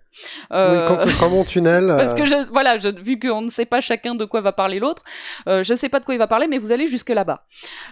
Euh, 0.52 0.82
Oui, 0.82 0.88
quand 0.88 1.00
ce 1.00 1.10
sera 1.10 1.30
mon 1.30 1.44
tunnel. 1.44 1.88
Parce 1.98 2.14
euh, 2.14 2.16
que 2.16 2.26
je, 2.26 2.52
voilà, 2.52 2.80
je, 2.80 2.90
vu 2.90 3.20
qu'on 3.20 3.42
ne 3.42 3.50
sait 3.50 3.66
pas 3.66 3.80
chacun 3.80 4.16
de 4.16 4.26
quoi 4.26 4.42
va 4.42 4.52
parler 4.52 4.80
l'autre, 4.80 5.04
euh, 5.48 5.62
je 5.62 5.74
ne 5.74 5.78
sais 5.78 5.90
pas 5.90 6.00
de 6.00 6.06
quoi 6.06 6.16
il 6.16 6.20
va 6.20 6.28
parler, 6.28 6.48
mais 6.48 6.58
vous 6.58 6.72
allez 6.72 6.88
jusque 6.88 7.10
là-bas. 7.10 7.46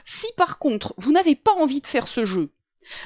Si 0.04 0.26
par 0.36 0.58
contre 0.58 0.96
vous 0.98 1.12
n'avez 1.12 1.36
pas 1.36 1.52
envie 1.52 1.82
de 1.82 1.88
faire 1.88 2.08
ce 2.08 2.26
jeu, 2.26 2.50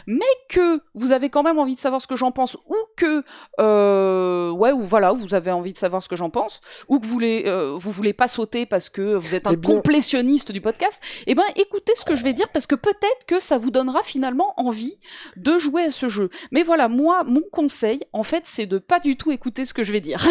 mais 0.08 0.26
que 0.50 0.82
vous 0.94 1.12
avez 1.12 1.30
quand 1.30 1.44
même 1.44 1.60
envie 1.60 1.76
de 1.76 1.80
savoir 1.80 2.02
ce 2.02 2.08
que 2.08 2.16
j'en 2.16 2.32
pense, 2.32 2.56
ou 2.68 2.76
que 2.98 3.24
euh, 3.60 4.52
ouais, 4.52 4.72
ou 4.72 4.84
voilà, 4.86 5.12
vous 5.12 5.34
avez 5.34 5.52
envie 5.52 5.74
de 5.74 5.78
savoir 5.78 6.02
ce 6.04 6.10
que 6.10 6.16
j'en 6.16 6.30
pense, 6.30 6.62
ou 6.88 7.00
que 7.00 7.06
vous 7.06 7.12
voulez, 7.12 7.44
euh, 7.48 7.76
vous 7.78 7.92
voulez 7.92 8.14
pas 8.14 8.28
sauter 8.28 8.66
parce 8.66 8.90
que 8.90 9.16
vous 9.16 9.36
êtes 9.36 9.48
un 9.48 9.52
Eh 9.54 9.58
bien- 9.58 9.76
complétionniste 9.76 10.52
du 10.52 10.62
podcast, 10.62 11.02
eh 11.28 11.36
ben 11.36 11.44
écoutez 11.56 11.94
ce 11.96 12.06
que 12.06 12.16
je 12.16 12.24
vais 12.24 12.34
dire 12.34 12.50
parce 12.50 12.68
que 12.68 12.76
peut-être 12.76 13.26
que 13.28 13.40
ça 13.40 13.58
vous 13.58 13.72
donnera 13.72 14.04
finalement 14.04 14.54
envie 14.58 14.98
de 15.38 15.58
jouer 15.58 15.84
à 15.84 15.92
ce 15.92 16.10
jeu. 16.10 16.30
Mais 16.52 16.64
voilà, 16.64 16.88
moi, 16.88 17.24
mon 17.26 17.42
conseil, 17.52 18.02
en 18.14 18.24
fait, 18.24 18.44
c'est 18.46 18.66
de 18.66 18.78
pas 18.80 19.00
du 19.00 19.18
tout 19.18 19.32
écouter 19.32 19.66
ce 19.66 19.74
que 19.74 19.84
je 19.84 19.92
vais 19.92 20.02
dire. 20.02 20.22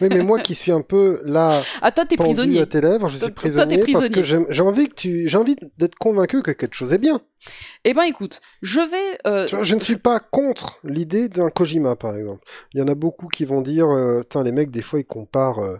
Oui, 0.00 0.08
mais 0.10 0.22
moi 0.22 0.40
qui 0.40 0.54
suis 0.54 0.72
un 0.72 0.82
peu 0.82 1.20
là, 1.24 1.62
Ah 1.82 1.90
toi, 1.92 2.04
t'es 2.04 2.16
prisonnier. 2.16 2.60
à 2.60 2.66
tes 2.66 2.80
lèvres, 2.80 3.08
je 3.08 3.12
suis 3.12 3.20
toi, 3.20 3.28
t'es 3.28 3.34
prisonnier, 3.34 3.76
parce 3.78 3.84
prisonnier. 4.08 4.44
que 4.46 4.52
j'ai 4.52 4.62
envie 4.62 4.88
que 4.88 4.94
tu, 4.94 5.28
j'ai 5.28 5.38
envie 5.38 5.56
d'être 5.78 5.94
convaincu 5.96 6.42
que 6.42 6.50
quelque 6.50 6.74
chose 6.74 6.92
est 6.92 6.98
bien. 6.98 7.20
Eh 7.84 7.94
ben 7.94 8.02
écoute, 8.02 8.40
je 8.62 8.77
vais. 8.80 9.18
euh, 9.26 9.46
je 9.62 9.74
ne 9.74 9.80
suis 9.80 9.96
pas 9.96 10.20
contre 10.20 10.78
l'idée 10.84 11.28
d'un 11.28 11.50
Kojima, 11.50 11.96
par 11.96 12.16
exemple. 12.16 12.44
Il 12.72 12.80
y 12.80 12.82
en 12.82 12.88
a 12.88 12.94
beaucoup 12.94 13.28
qui 13.28 13.44
vont 13.44 13.60
dire, 13.60 13.88
euh, 13.88 14.22
Tain, 14.22 14.42
les 14.42 14.52
mecs, 14.52 14.70
des 14.70 14.82
fois, 14.82 15.00
ils 15.00 15.04
comparent 15.04 15.60
euh, 15.60 15.78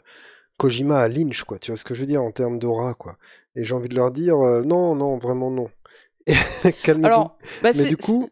Kojima 0.56 1.00
à 1.00 1.08
Lynch, 1.08 1.44
quoi. 1.44 1.58
Tu 1.58 1.70
vois 1.70 1.78
ce 1.78 1.84
que 1.84 1.94
je 1.94 2.00
veux 2.00 2.06
dire 2.06 2.22
en 2.22 2.30
termes 2.30 2.58
d'aura, 2.58 2.94
quoi. 2.94 3.16
Et 3.56 3.64
j'ai 3.64 3.74
envie 3.74 3.88
de 3.88 3.94
leur 3.94 4.10
dire, 4.10 4.36
non, 4.36 4.94
non, 4.94 5.18
vraiment 5.18 5.50
non. 5.50 5.70
Calmez-vous. 6.84 7.30
Bah, 7.62 7.70
Mais 7.74 7.84
du 7.86 7.96
coup, 7.96 8.30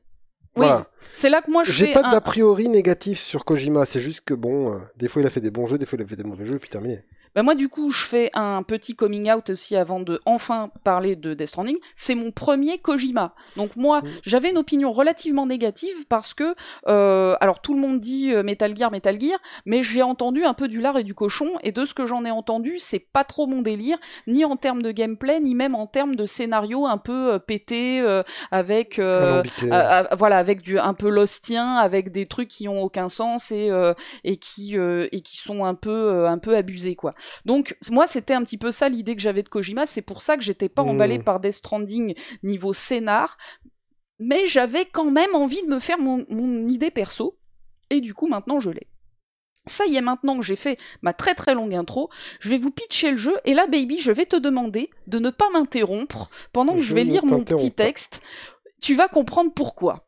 oui, 0.56 0.64
voilà. 0.64 0.86
c'est 1.12 1.28
là 1.28 1.42
que 1.42 1.50
moi 1.50 1.64
je 1.64 1.72
J'ai 1.72 1.92
pas 1.92 2.02
un... 2.06 2.10
d'a 2.10 2.20
priori 2.22 2.68
négatif 2.68 3.18
sur 3.18 3.44
Kojima. 3.44 3.84
C'est 3.84 4.00
juste 4.00 4.22
que 4.22 4.32
bon, 4.32 4.72
euh, 4.72 4.78
des 4.96 5.08
fois, 5.08 5.20
il 5.20 5.26
a 5.26 5.30
fait 5.30 5.42
des 5.42 5.50
bons 5.50 5.66
jeux, 5.66 5.76
des 5.76 5.84
fois, 5.84 5.98
il 5.98 6.04
a 6.04 6.08
fait 6.08 6.16
des 6.16 6.24
mauvais 6.24 6.46
jeux, 6.46 6.56
et 6.56 6.58
puis 6.58 6.70
terminé. 6.70 7.04
Bah 7.36 7.42
moi 7.44 7.54
du 7.54 7.68
coup 7.68 7.90
je 7.92 8.04
fais 8.06 8.30
un 8.34 8.62
petit 8.64 8.96
coming 8.96 9.30
out 9.30 9.50
aussi 9.50 9.76
avant 9.76 10.00
de 10.00 10.20
enfin 10.24 10.70
parler 10.82 11.14
de 11.16 11.34
Death 11.34 11.48
Stranding. 11.48 11.76
C'est 11.94 12.14
mon 12.16 12.32
premier 12.32 12.78
Kojima. 12.78 13.34
Donc 13.56 13.76
moi 13.76 14.00
Mm. 14.00 14.08
j'avais 14.22 14.50
une 14.50 14.58
opinion 14.58 14.90
relativement 14.92 15.46
négative 15.46 16.06
parce 16.08 16.34
que 16.34 16.54
euh, 16.88 17.36
alors 17.40 17.60
tout 17.60 17.74
le 17.74 17.80
monde 17.80 18.00
dit 18.00 18.32
euh, 18.32 18.42
Metal 18.42 18.74
Gear 18.76 18.90
Metal 18.90 19.20
Gear, 19.20 19.38
mais 19.66 19.82
j'ai 19.82 20.02
entendu 20.02 20.44
un 20.44 20.54
peu 20.54 20.66
du 20.68 20.80
lard 20.80 20.98
et 20.98 21.04
du 21.04 21.14
cochon 21.14 21.50
et 21.62 21.72
de 21.72 21.84
ce 21.84 21.92
que 21.94 22.06
j'en 22.06 22.24
ai 22.24 22.30
entendu 22.30 22.78
c'est 22.78 22.98
pas 22.98 23.24
trop 23.24 23.46
mon 23.46 23.62
délire 23.62 23.98
ni 24.26 24.44
en 24.44 24.56
termes 24.56 24.82
de 24.82 24.90
gameplay 24.90 25.40
ni 25.40 25.54
même 25.54 25.74
en 25.74 25.86
termes 25.86 26.16
de 26.16 26.24
scénario 26.24 26.86
un 26.86 26.98
peu 26.98 27.34
euh, 27.34 27.38
pété 27.38 28.00
euh, 28.00 28.22
avec 28.50 28.98
euh, 28.98 29.42
voilà 30.16 30.38
avec 30.38 30.62
du 30.62 30.78
un 30.78 30.94
peu 30.94 31.10
lostien 31.10 31.76
avec 31.76 32.12
des 32.12 32.26
trucs 32.26 32.48
qui 32.48 32.68
ont 32.68 32.82
aucun 32.82 33.08
sens 33.08 33.50
et 33.52 33.70
euh, 33.70 33.92
et 34.24 34.36
qui 34.38 34.78
euh, 34.78 35.08
et 35.12 35.20
qui 35.20 35.36
sont 35.36 35.64
un 35.64 35.74
peu 35.74 35.90
euh, 35.90 36.28
un 36.28 36.38
peu 36.38 36.56
abusés 36.56 36.96
quoi 36.96 37.14
donc 37.44 37.76
moi 37.90 38.06
c'était 38.06 38.34
un 38.34 38.42
petit 38.42 38.58
peu 38.58 38.70
ça 38.70 38.88
l'idée 38.88 39.16
que 39.16 39.22
j'avais 39.22 39.42
de 39.42 39.48
Kojima. 39.48 39.86
C'est 39.86 40.02
pour 40.02 40.22
ça 40.22 40.36
que 40.36 40.42
j'étais 40.42 40.68
pas 40.68 40.82
emballé 40.82 41.18
par 41.18 41.40
Death 41.40 41.52
Stranding 41.52 42.14
niveau 42.42 42.72
scénar. 42.72 43.36
Mais 44.18 44.46
j'avais 44.46 44.86
quand 44.86 45.10
même 45.10 45.34
envie 45.34 45.62
de 45.62 45.68
me 45.68 45.78
faire 45.78 45.98
mon, 45.98 46.24
mon 46.30 46.66
idée 46.66 46.90
perso. 46.90 47.38
Et 47.90 48.00
du 48.00 48.14
coup 48.14 48.26
maintenant 48.26 48.60
je 48.60 48.70
l'ai. 48.70 48.88
Ça 49.66 49.84
y 49.86 49.96
est, 49.96 50.00
maintenant 50.00 50.38
que 50.38 50.44
j'ai 50.44 50.56
fait 50.56 50.78
ma 51.02 51.12
très 51.12 51.34
très 51.34 51.54
longue 51.54 51.74
intro, 51.74 52.08
je 52.38 52.48
vais 52.48 52.58
vous 52.58 52.70
pitcher 52.70 53.10
le 53.10 53.16
jeu, 53.16 53.36
et 53.44 53.52
là, 53.52 53.66
baby, 53.66 53.98
je 53.98 54.12
vais 54.12 54.26
te 54.26 54.36
demander 54.36 54.90
de 55.08 55.18
ne 55.18 55.30
pas 55.30 55.50
m'interrompre 55.50 56.30
pendant 56.52 56.74
que 56.74 56.80
je, 56.80 56.90
Je 56.90 56.94
vais 56.94 57.04
lire 57.04 57.26
mon 57.26 57.42
petit 57.42 57.72
texte. 57.72 58.22
Tu 58.80 58.94
vas 58.94 59.08
comprendre 59.08 59.52
pourquoi. 59.52 60.06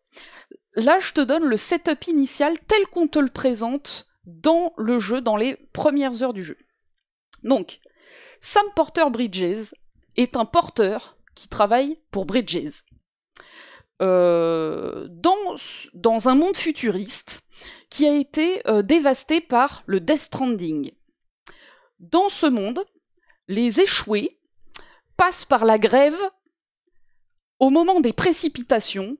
Là, 0.75 0.99
je 1.01 1.13
te 1.13 1.21
donne 1.21 1.45
le 1.45 1.57
setup 1.57 2.07
initial 2.07 2.57
tel 2.69 2.87
qu'on 2.87 3.09
te 3.09 3.19
le 3.19 3.31
présente 3.31 4.07
dans 4.27 4.73
le 4.77 5.01
jeu, 5.01 5.21
dans 5.21 5.37
les 5.37 5.57
premières 5.73 6.23
heures 6.23 6.35
du 6.35 6.45
jeu. 6.45 6.57
Donc, 7.43 7.81
Sam 8.41 8.65
Porter 8.75 9.11
Bridges 9.11 9.75
est 10.17 10.37
un 10.37 10.45
porteur 10.45 11.19
qui 11.35 11.49
travaille 11.49 11.99
pour 12.11 12.27
Bridges. 12.27 12.85
Euh, 14.01 15.09
dans, 15.11 16.29
un 16.29 16.35
monde 16.37 16.57
futuriste 16.57 17.43
qui 17.91 18.07
a 18.07 18.15
été 18.15 18.63
euh, 18.69 18.83
dévasté 18.83 19.41
par 19.41 19.83
le 19.87 19.99
Death 19.99 20.19
Stranding. 20.19 20.93
Dans 21.99 22.29
ce 22.29 22.47
monde, 22.47 22.85
les 23.49 23.81
échoués 23.81 24.39
passent 25.17 25.45
par 25.45 25.65
la 25.65 25.79
grève 25.79 26.21
au 27.59 27.71
moment 27.71 28.01
des 28.01 28.13
précipitations 28.13 29.17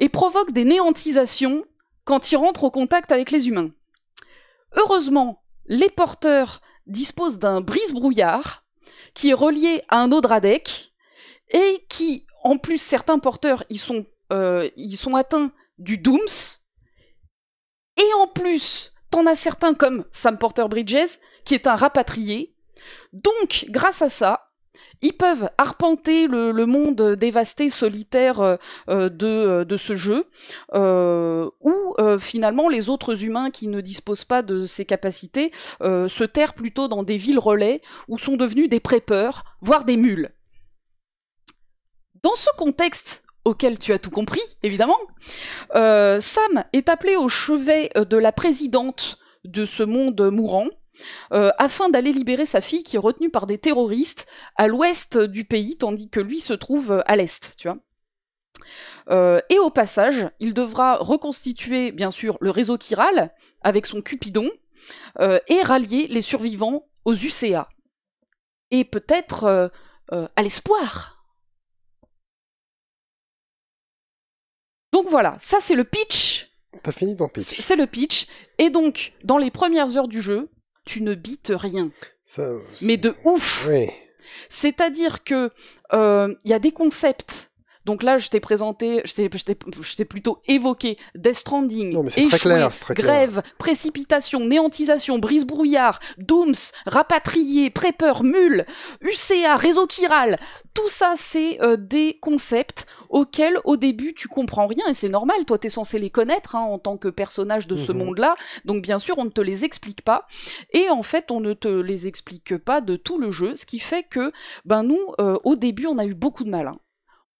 et 0.00 0.08
provoquent 0.08 0.52
des 0.52 0.64
néantisations 0.64 1.64
quand 2.04 2.32
ils 2.32 2.36
rentrent 2.36 2.64
au 2.64 2.70
contact 2.70 3.12
avec 3.12 3.30
les 3.30 3.48
humains. 3.48 3.70
Heureusement, 4.72 5.44
les 5.66 5.90
porteurs 5.90 6.62
disposent 6.90 7.38
d'un 7.38 7.60
brise-brouillard 7.60 8.64
qui 9.14 9.30
est 9.30 9.34
relié 9.34 9.82
à 9.88 10.00
un 10.00 10.12
Odradek 10.12 10.92
et 11.50 11.84
qui, 11.88 12.26
en 12.44 12.58
plus, 12.58 12.78
certains 12.78 13.18
porteurs, 13.18 13.64
ils 13.70 13.78
sont, 13.78 14.06
euh, 14.32 14.68
sont 14.94 15.14
atteints 15.14 15.52
du 15.78 15.98
Dooms. 15.98 16.58
Et 17.96 18.14
en 18.14 18.28
plus, 18.28 18.92
t'en 19.10 19.26
as 19.26 19.34
certains 19.34 19.74
comme 19.74 20.04
Sam 20.12 20.38
Porter 20.38 20.66
Bridges, 20.68 21.18
qui 21.44 21.54
est 21.54 21.66
un 21.66 21.74
rapatrié. 21.74 22.54
Donc, 23.12 23.66
grâce 23.68 24.02
à 24.02 24.08
ça, 24.08 24.49
ils 25.02 25.16
peuvent 25.16 25.50
arpenter 25.58 26.26
le, 26.26 26.66
monde 26.66 27.14
dévasté, 27.14 27.70
solitaire 27.70 28.40
euh, 28.40 28.56
euh, 28.88 29.08
de, 29.08 29.26
euh, 29.26 29.64
de 29.64 29.76
ce 29.76 29.94
jeu, 29.96 30.26
où 30.72 31.94
euh, 31.98 32.18
finalement 32.18 32.68
les 32.68 32.88
autres 32.88 33.24
humains 33.24 33.50
qui 33.50 33.68
ne 33.68 33.80
disposent 33.80 34.24
pas 34.24 34.42
de 34.42 34.64
ces 34.64 34.84
capacités 34.84 35.52
se 35.80 36.24
terrent 36.24 36.54
plutôt 36.54 36.88
dans 36.88 37.02
des 37.02 37.16
villes 37.16 37.38
relais, 37.38 37.82
ou 38.08 38.18
sont 38.18 38.36
devenus 38.36 38.68
des 38.68 38.80
prépeurs, 38.80 39.44
voire 39.60 39.84
des 39.84 39.96
mules. 39.96 40.30
Dans 42.22 42.34
ce 42.34 42.50
contexte 42.56 43.24
auquel 43.44 43.78
tu 43.78 43.92
as 43.92 43.98
tout 43.98 44.10
compris, 44.10 44.42
évidemment, 44.62 44.98
Sam 45.74 46.64
est 46.72 46.88
appelé 46.88 47.16
au 47.16 47.28
chevet 47.28 47.90
de 47.94 48.16
la 48.16 48.32
présidente 48.32 49.18
de 49.44 49.64
ce 49.64 49.82
monde 49.82 50.20
mourant, 50.30 50.66
afin 51.30 51.88
d'aller 51.88 52.12
libérer 52.12 52.46
sa 52.46 52.60
fille 52.60 52.82
qui 52.82 52.96
est 52.96 53.00
retenue 53.00 53.30
par 53.30 53.46
des 53.46 53.58
terroristes 53.58 54.26
à 54.56 54.66
l'ouest 54.66 55.18
du 55.18 55.44
pays, 55.44 55.76
tandis 55.76 56.08
que 56.08 56.20
lui 56.20 56.40
se 56.40 56.52
trouve 56.52 57.02
à 57.06 57.16
l'est, 57.16 57.56
tu 57.56 57.68
vois. 57.68 57.78
Euh, 59.08 59.40
et 59.48 59.58
au 59.58 59.70
passage, 59.70 60.28
il 60.38 60.54
devra 60.54 60.96
reconstituer, 60.96 61.92
bien 61.92 62.10
sûr, 62.10 62.36
le 62.40 62.50
réseau 62.50 62.76
chiral 62.78 63.34
avec 63.62 63.86
son 63.86 64.02
Cupidon 64.02 64.50
euh, 65.18 65.40
et 65.48 65.62
rallier 65.62 66.06
les 66.08 66.22
survivants 66.22 66.88
aux 67.04 67.14
UCA. 67.14 67.68
Et 68.70 68.84
peut-être 68.84 69.44
euh, 70.12 70.28
à 70.36 70.42
l'espoir. 70.42 71.24
Donc 74.92 75.08
voilà, 75.08 75.36
ça 75.38 75.58
c'est 75.60 75.74
le 75.74 75.84
pitch. 75.84 76.50
T'as 76.82 76.92
fini 76.92 77.16
ton 77.16 77.28
pitch. 77.28 77.60
C'est 77.60 77.76
le 77.76 77.86
pitch. 77.86 78.26
Et 78.58 78.70
donc, 78.70 79.12
dans 79.24 79.38
les 79.38 79.50
premières 79.50 79.96
heures 79.96 80.08
du 80.08 80.22
jeu, 80.22 80.48
tu 80.84 81.02
ne 81.02 81.14
bites 81.14 81.52
rien. 81.54 81.90
Mais 82.82 82.96
de 82.96 83.14
ouf. 83.24 83.66
Oui. 83.68 83.88
C'est-à-dire 84.48 85.24
que 85.24 85.50
il 85.92 86.50
y 86.50 86.52
a 86.52 86.58
des 86.58 86.72
concepts 86.72 87.49
donc 87.90 88.04
là, 88.04 88.18
je 88.18 88.28
t'ai 88.28 88.38
présenté, 88.38 89.02
je 89.04 89.96
t'ai 89.96 90.04
plutôt 90.04 90.38
évoqué 90.46 90.96
Death 91.16 91.34
Stranding, 91.34 92.06
échoué, 92.16 92.68
grève, 92.90 93.42
précipitation, 93.58 94.38
néantisation, 94.38 95.18
brise-brouillard, 95.18 95.98
Dooms, 96.16 96.54
rapatrié, 96.86 97.68
prépeur, 97.68 98.22
mule, 98.22 98.64
UCA, 99.00 99.56
réseau 99.56 99.88
chiral. 99.88 100.38
Tout 100.72 100.86
ça, 100.86 101.14
c'est 101.16 101.60
euh, 101.62 101.76
des 101.76 102.18
concepts 102.20 102.86
auxquels 103.08 103.58
au 103.64 103.76
début 103.76 104.14
tu 104.14 104.28
comprends 104.28 104.68
rien 104.68 104.86
et 104.88 104.94
c'est 104.94 105.08
normal. 105.08 105.44
Toi, 105.44 105.58
t'es 105.58 105.68
censé 105.68 105.98
les 105.98 106.10
connaître 106.10 106.54
hein, 106.54 106.60
en 106.60 106.78
tant 106.78 106.96
que 106.96 107.08
personnage 107.08 107.66
de 107.66 107.74
ce 107.74 107.90
mhm. 107.90 107.98
monde-là. 107.98 108.36
Donc 108.66 108.82
bien 108.82 109.00
sûr, 109.00 109.18
on 109.18 109.24
ne 109.24 109.30
te 109.30 109.40
les 109.40 109.64
explique 109.64 110.02
pas 110.02 110.28
et 110.72 110.90
en 110.90 111.02
fait, 111.02 111.32
on 111.32 111.40
ne 111.40 111.54
te 111.54 111.66
les 111.66 112.06
explique 112.06 112.56
pas 112.56 112.80
de 112.80 112.94
tout 112.94 113.18
le 113.18 113.32
jeu, 113.32 113.56
ce 113.56 113.66
qui 113.66 113.80
fait 113.80 114.04
que 114.04 114.30
ben 114.64 114.84
nous, 114.84 115.00
euh, 115.20 115.38
au 115.42 115.56
début, 115.56 115.86
on 115.86 115.98
a 115.98 116.06
eu 116.06 116.14
beaucoup 116.14 116.44
de 116.44 116.50
mal. 116.50 116.68
Hein. 116.68 116.78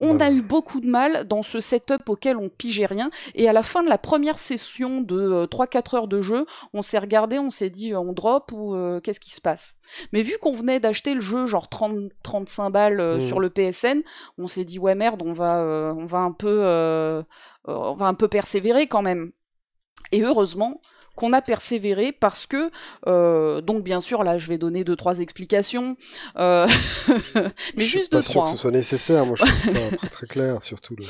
On 0.03 0.19
a 0.19 0.31
eu 0.31 0.41
beaucoup 0.41 0.81
de 0.81 0.89
mal 0.89 1.27
dans 1.29 1.43
ce 1.43 1.61
setup 1.61 2.09
auquel 2.09 2.37
on 2.39 2.49
pigeait 2.49 2.87
rien. 2.87 3.11
Et 3.35 3.49
à 3.49 3.53
la 3.53 3.63
fin 3.63 3.83
de 3.83 3.89
la 3.89 3.99
première 3.99 4.39
session 4.39 5.03
de 5.03 5.47
3-4 5.47 5.77
euh, 5.95 5.97
heures 5.97 6.09
de 6.09 6.21
jeu, 6.23 6.47
on 6.73 6.81
s'est 6.81 6.99
regardé, 6.99 7.39
on 7.39 7.51
s'est 7.51 7.69
dit 7.69 7.93
euh, 7.93 8.01
on 8.01 8.13
drop 8.13 8.51
ou 8.53 8.75
euh, 8.75 9.01
qu'est-ce 9.01 9.21
qui 9.21 9.31
se 9.31 9.43
passe? 9.43 9.77
Mais 10.13 10.23
vu 10.23 10.39
qu'on 10.41 10.55
venait 10.55 10.81
d'acheter 10.81 11.13
le 11.13 11.21
jeu 11.21 11.47
genre 11.47 11.69
30 11.69 12.11
35 12.23 12.71
balles 12.71 13.17
mmh. 13.17 13.21
sur 13.21 13.41
le 13.41 13.51
PSN, 13.51 14.01
on 14.39 14.49
s'est 14.49 14.65
dit 14.65 14.79
ouais 14.79 14.95
merde, 14.95 15.23
on 15.23 15.35
va 15.35 15.95
on 15.97 16.07
va 16.07 16.19
un 16.19 16.33
peu 16.33 17.25
on 17.67 17.95
va 17.95 18.07
un 18.07 18.15
peu 18.15 18.29
persévérer 18.29 18.87
quand 18.87 19.03
même. 19.03 19.33
Et 20.13 20.23
heureusement, 20.23 20.81
qu'on 21.17 21.33
a 21.33 21.43
persévéré 21.43 22.13
parce 22.13 22.47
que, 22.47 22.71
euh, 23.07 23.61
donc 23.61 23.83
bien 23.85 24.01
sûr, 24.01 24.25
là, 24.25 24.39
je 24.39 24.49
vais 24.49 24.59
donner 24.59 24.85
deux 24.85 24.97
trois 24.97 25.21
explications, 25.21 25.97
euh, 26.37 26.67
mais 27.77 27.85
juste 27.85 28.13
deux 28.13 28.23
trois. 28.23 28.47
Sûr 28.47 28.53
que 28.53 28.57
ce 28.57 28.63
soit 28.63 28.71
nécessaire. 28.71 29.27
Moi, 29.27 29.37
je 29.37 29.45
trouve 29.45 29.75
ça 29.75 30.09
très 30.13 30.27
clair, 30.27 30.63
surtout 30.63 30.97
le. 30.97 31.05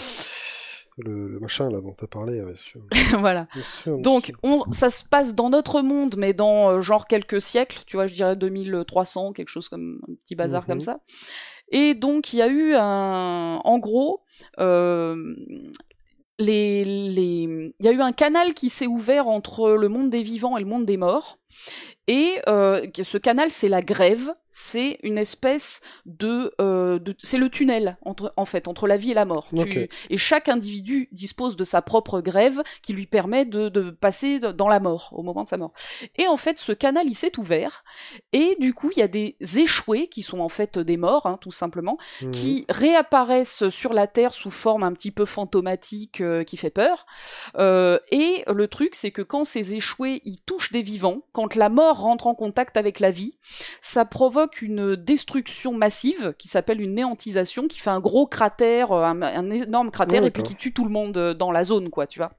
Le, 1.03 1.39
machin 1.41 1.71
là 1.71 1.81
dont 1.81 1.95
tu 1.97 2.05
as 2.05 2.09
parlé, 2.09 2.43
sûr. 2.57 2.83
voilà. 3.21 3.47
Donc, 3.87 4.35
on, 4.43 4.71
ça 4.71 4.91
se 4.91 5.03
passe 5.03 5.35
dans 5.35 5.49
notre 5.49 5.81
monde, 5.81 6.17
mais 6.19 6.35
dans 6.35 6.69
euh, 6.69 6.81
genre 6.83 7.07
quelques 7.07 7.41
siècles, 7.41 7.85
tu 7.87 7.97
vois, 7.97 8.07
je 8.07 8.13
dirais 8.13 8.37
2300, 8.37 9.33
quelque 9.33 9.49
chose 9.49 9.71
comme 9.71 10.03
un 10.07 10.15
petit 10.23 10.35
bazar 10.35 10.67
comme 10.67 10.79
mhm. 10.79 10.83
ça. 10.83 11.01
Et 11.71 11.95
donc, 11.95 12.33
il 12.33 12.39
y 12.39 12.43
a 12.43 12.49
eu 12.49 12.75
un, 12.75 13.61
en 13.65 13.79
gros, 13.79 14.23
euh, 14.59 15.35
il 16.49 17.73
y 17.81 17.89
a 17.89 17.93
eu 17.93 18.01
un 18.01 18.13
canal 18.13 18.55
qui 18.55 18.69
s'est 18.69 18.87
ouvert 18.87 19.29
entre 19.29 19.73
le 19.73 19.89
monde 19.89 20.11
des 20.11 20.23
vivants 20.23 20.57
et 20.57 20.61
le 20.61 20.67
monde 20.67 20.87
des 20.87 20.97
morts. 20.97 21.39
Et 22.07 22.41
euh, 22.49 22.87
ce 23.03 23.19
canal, 23.19 23.51
c'est 23.51 23.69
la 23.69 23.83
grève 23.83 24.35
c'est 24.51 24.99
une 25.03 25.19
espèce 25.19 25.81
de, 26.07 26.53
euh, 26.61 26.99
de 26.99 27.15
c'est 27.19 27.39
le 27.39 27.49
tunnel 27.49 27.99
entre 28.03 28.33
en 28.37 28.45
fait 28.45 28.69
entre 28.69 28.87
la 28.87 28.97
vie 28.97 29.13
et 29.13 29.15
la 29.15 29.25
mort. 29.25 29.49
et 30.11 30.17
chaque 30.17 30.49
individu 30.49 31.09
dispose 31.13 31.57
de 31.57 31.65
sa 31.65 31.83
propre 31.83 32.21
grève 32.21 32.63
qui 32.83 32.93
lui 32.93 33.07
permet 33.07 33.45
de, 33.45 33.69
de 33.69 33.91
passer 33.91 34.41
dans 34.41 34.69
la 34.69 34.81
mort 34.81 35.13
au 35.17 35.23
moment 35.23 35.45
de 35.45 35.49
sa 35.49 35.57
mort. 35.57 35.73
Et 36.17 36.27
en 36.27 36.37
fait, 36.37 36.59
ce 36.59 36.73
canal 36.73 37.07
il 37.07 37.15
s'est 37.15 37.39
ouvert 37.39 37.85
et 38.33 38.57
du 38.61 38.75
coup 38.75 38.91
il 38.95 38.99
y 38.99 39.03
a 39.03 39.09
des 39.09 39.37
échoués 39.57 40.09
qui 40.09 40.23
sont 40.23 40.41
en 40.41 40.49
fait 40.49 40.79
des 40.79 40.97
morts 40.97 41.27
hein, 41.27 41.39
tout 41.41 41.51
simplement 41.51 41.99
mhm. 42.23 42.31
qui 42.31 42.65
réapparaissent 42.69 43.69
sur 43.69 43.93
la 43.93 44.07
terre 44.07 44.35
sous 44.35 44.51
forme 44.51 44.83
un 44.83 44.93
petit 44.93 45.11
peu 45.11 45.25
fantomatique 45.25 46.21
euh, 46.21 46.45
qui 46.45 46.57
fait 46.57 46.71
peur. 46.71 47.07
Euh, 47.57 47.99
et 48.11 48.45
le 48.53 48.69
truc 48.69 48.95
c'est 48.95 49.11
que 49.11 49.23
quand 49.23 49.45
ces 49.45 49.75
échoués 49.75 50.23
ils 50.25 50.41
touchent 50.41 50.73
des 50.73 50.83
vivants, 50.83 51.23
quand 51.33 51.55
la 51.55 51.69
mort 51.69 52.01
rentre 52.01 52.27
en 52.27 52.35
contact 52.35 52.77
avec 52.77 53.01
la 53.01 53.11
vie, 53.11 53.39
ça 53.81 54.05
provoque 54.05 54.40
une 54.61 54.97
destruction 54.97 55.73
massive 55.73 56.35
qui 56.39 56.49
s'appelle 56.49 56.81
une 56.81 56.95
néantisation, 56.95 57.69
qui 57.69 57.79
fait 57.79 57.91
un 57.91 58.01
gros 58.01 58.27
cratère, 58.27 58.93
euh, 58.93 59.05
un, 59.05 59.51
énorme 59.51 59.91
cratère, 59.91 60.25
et 60.25 60.31
puis 60.31 60.43
qui 60.43 60.55
tue 60.55 60.73
tout 60.73 60.85
le 60.85 60.91
monde 60.91 61.17
euh, 61.17 61.35
dans 61.35 61.51
la 61.51 61.65
zone, 61.65 61.91
quoi, 61.91 62.07
tu 62.07 62.19
vois. 62.19 62.33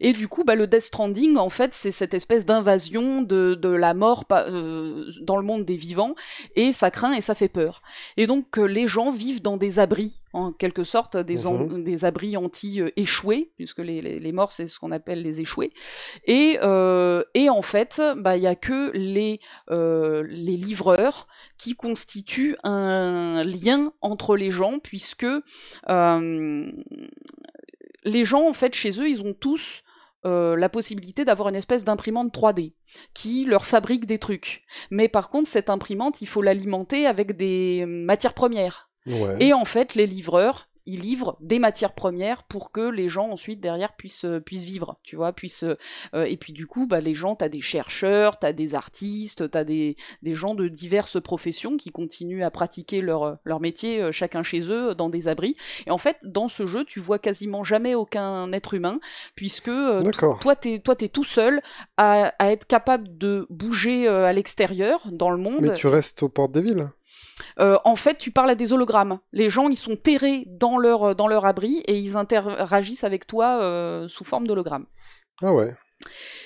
Et 0.00 0.12
du 0.12 0.28
coup, 0.28 0.44
bah, 0.44 0.54
le 0.54 0.66
Death 0.66 0.82
Stranding, 0.82 1.36
en 1.36 1.48
fait, 1.48 1.74
c'est 1.74 1.90
cette 1.90 2.14
espèce 2.14 2.46
d'invasion 2.46 3.22
de, 3.22 3.54
de 3.54 3.68
la 3.68 3.94
mort 3.94 4.24
euh, 4.30 5.10
dans 5.22 5.36
le 5.36 5.42
monde 5.42 5.64
des 5.64 5.76
vivants, 5.76 6.14
et 6.54 6.72
ça 6.72 6.90
craint 6.90 7.12
et 7.12 7.20
ça 7.20 7.34
fait 7.34 7.48
peur. 7.48 7.82
Et 8.16 8.26
donc, 8.26 8.58
euh, 8.58 8.64
les 8.64 8.86
gens 8.86 9.10
vivent 9.10 9.42
dans 9.42 9.56
des 9.56 9.78
abris, 9.78 10.20
en 10.32 10.52
quelque 10.52 10.84
sorte, 10.84 11.16
des, 11.16 11.46
mhm. 11.46 11.84
des 11.84 12.04
abris 12.04 12.36
anti-échoués, 12.36 13.50
puisque 13.56 13.78
les, 13.78 14.00
les, 14.00 14.32
morts, 14.32 14.52
c'est 14.52 14.66
ce 14.66 14.78
qu'on 14.78 14.92
appelle 14.92 15.22
les 15.22 15.40
échoués. 15.40 15.72
Et, 16.26 16.58
euh, 16.62 17.22
et 17.34 17.48
en 17.48 17.62
fait, 17.62 18.02
bah, 18.16 18.36
il 18.36 18.42
y 18.42 18.46
a 18.46 18.56
que 18.56 18.90
les, 18.94 19.40
les 19.70 20.56
livreurs 20.56 21.26
qui 21.58 21.74
constituent 21.74 22.56
un 22.64 23.44
lien 23.44 23.92
entre 24.02 24.36
les 24.36 24.50
gens, 24.50 24.78
puisque 24.78 25.26
les 28.06 28.24
gens, 28.24 28.48
en 28.48 28.54
fait, 28.54 28.74
chez 28.74 29.00
eux, 29.00 29.08
ils 29.08 29.20
ont 29.20 29.34
tous 29.34 29.82
euh, 30.24 30.56
la 30.56 30.68
possibilité 30.68 31.24
d'avoir 31.24 31.48
une 31.48 31.56
espèce 31.56 31.84
d'imprimante 31.84 32.32
3D 32.32 32.72
qui 33.12 33.44
leur 33.44 33.66
fabrique 33.66 34.06
des 34.06 34.18
trucs. 34.18 34.64
Mais 34.90 35.08
par 35.08 35.28
contre, 35.28 35.48
cette 35.48 35.68
imprimante, 35.68 36.22
il 36.22 36.26
faut 36.26 36.40
l'alimenter 36.40 37.06
avec 37.06 37.36
des 37.36 37.84
matières 37.86 38.34
premières. 38.34 38.90
Et 39.38 39.52
en 39.52 39.64
fait, 39.64 39.94
les 39.94 40.06
livreurs, 40.06 40.68
il 40.86 41.00
livre 41.00 41.36
des 41.40 41.58
matières 41.58 41.92
premières 41.92 42.44
pour 42.44 42.72
que 42.72 42.88
les 42.88 43.08
gens 43.08 43.28
ensuite 43.28 43.60
derrière 43.60 43.94
puissent 43.94 44.24
euh, 44.24 44.40
puissent 44.40 44.64
vivre, 44.64 44.98
tu 45.02 45.16
vois, 45.16 45.32
puissent 45.32 45.64
euh, 46.14 46.24
et 46.24 46.36
puis 46.36 46.52
du 46.52 46.66
coup 46.66 46.86
bah 46.86 47.00
les 47.00 47.14
gens 47.14 47.34
t'as 47.34 47.48
des 47.48 47.60
chercheurs, 47.60 48.38
t'as 48.38 48.52
des 48.52 48.74
artistes, 48.74 49.50
t'as 49.50 49.64
des 49.64 49.96
des 50.22 50.34
gens 50.34 50.54
de 50.54 50.68
diverses 50.68 51.20
professions 51.20 51.76
qui 51.76 51.90
continuent 51.90 52.44
à 52.44 52.50
pratiquer 52.50 53.00
leur 53.00 53.38
leur 53.44 53.60
métier 53.60 54.00
euh, 54.00 54.12
chacun 54.12 54.42
chez 54.42 54.70
eux 54.70 54.94
dans 54.94 55.08
des 55.08 55.28
abris 55.28 55.56
et 55.86 55.90
en 55.90 55.98
fait 55.98 56.16
dans 56.22 56.48
ce 56.48 56.66
jeu 56.66 56.84
tu 56.84 57.00
vois 57.00 57.18
quasiment 57.18 57.64
jamais 57.64 57.94
aucun 57.94 58.52
être 58.52 58.74
humain 58.74 59.00
puisque 59.34 59.70
toi 60.40 60.56
t'es 60.56 60.78
toi 60.78 60.94
t'es 60.94 61.08
tout 61.08 61.24
seul 61.24 61.60
à, 61.96 62.32
à 62.38 62.50
être 62.50 62.66
capable 62.66 63.18
de 63.18 63.46
bouger 63.50 64.08
à 64.08 64.32
l'extérieur 64.32 65.06
dans 65.10 65.30
le 65.30 65.38
monde. 65.38 65.60
Mais 65.60 65.74
tu 65.74 65.86
restes 65.86 66.22
aux 66.22 66.28
portes 66.28 66.52
des 66.52 66.62
villes. 66.62 66.90
Euh, 67.58 67.78
en 67.84 67.96
fait, 67.96 68.18
tu 68.18 68.30
parles 68.30 68.50
à 68.50 68.54
des 68.54 68.72
hologrammes. 68.72 69.18
Les 69.32 69.48
gens, 69.48 69.68
ils 69.68 69.76
sont 69.76 69.96
terrés 69.96 70.44
dans 70.46 70.78
leur, 70.78 71.04
euh, 71.04 71.14
dans 71.14 71.28
leur 71.28 71.44
abri 71.44 71.82
et 71.86 71.98
ils 71.98 72.16
interagissent 72.16 73.04
avec 73.04 73.26
toi 73.26 73.60
euh, 73.60 74.08
sous 74.08 74.24
forme 74.24 74.46
d'hologramme. 74.46 74.86
Ah 75.42 75.52
ouais. 75.52 75.74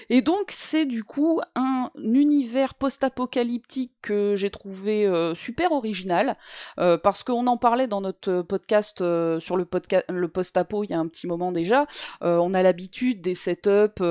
Et 0.09 0.23
donc 0.23 0.47
c'est 0.49 0.87
du 0.87 1.05
coup 1.05 1.41
un 1.55 1.91
univers 1.97 2.75
post-apocalyptique 2.75 3.93
que 4.03 4.35
j'ai 4.37 4.51
trouvé 4.51 5.07
euh, 5.07 5.35
super 5.35 5.73
original 5.73 6.37
euh, 6.79 6.99
parce 6.99 7.23
qu'on 7.23 7.47
en 7.47 7.57
parlait 7.57 7.87
dans 7.87 8.01
notre 8.01 8.43
podcast 8.43 9.01
euh, 9.01 9.39
sur 9.39 9.57
le, 9.57 9.65
podcast 9.65 10.05
le 10.09 10.29
post-apo 10.29 10.85
il 10.85 10.91
y 10.91 10.95
a 10.95 10.99
un 10.99 11.07
petit 11.07 11.27
moment 11.27 11.53
déjà. 11.53 11.87
on 12.21 12.55
a 12.55 12.63
l'habitude 12.63 13.21
des 13.21 13.35
setups 13.35 14.03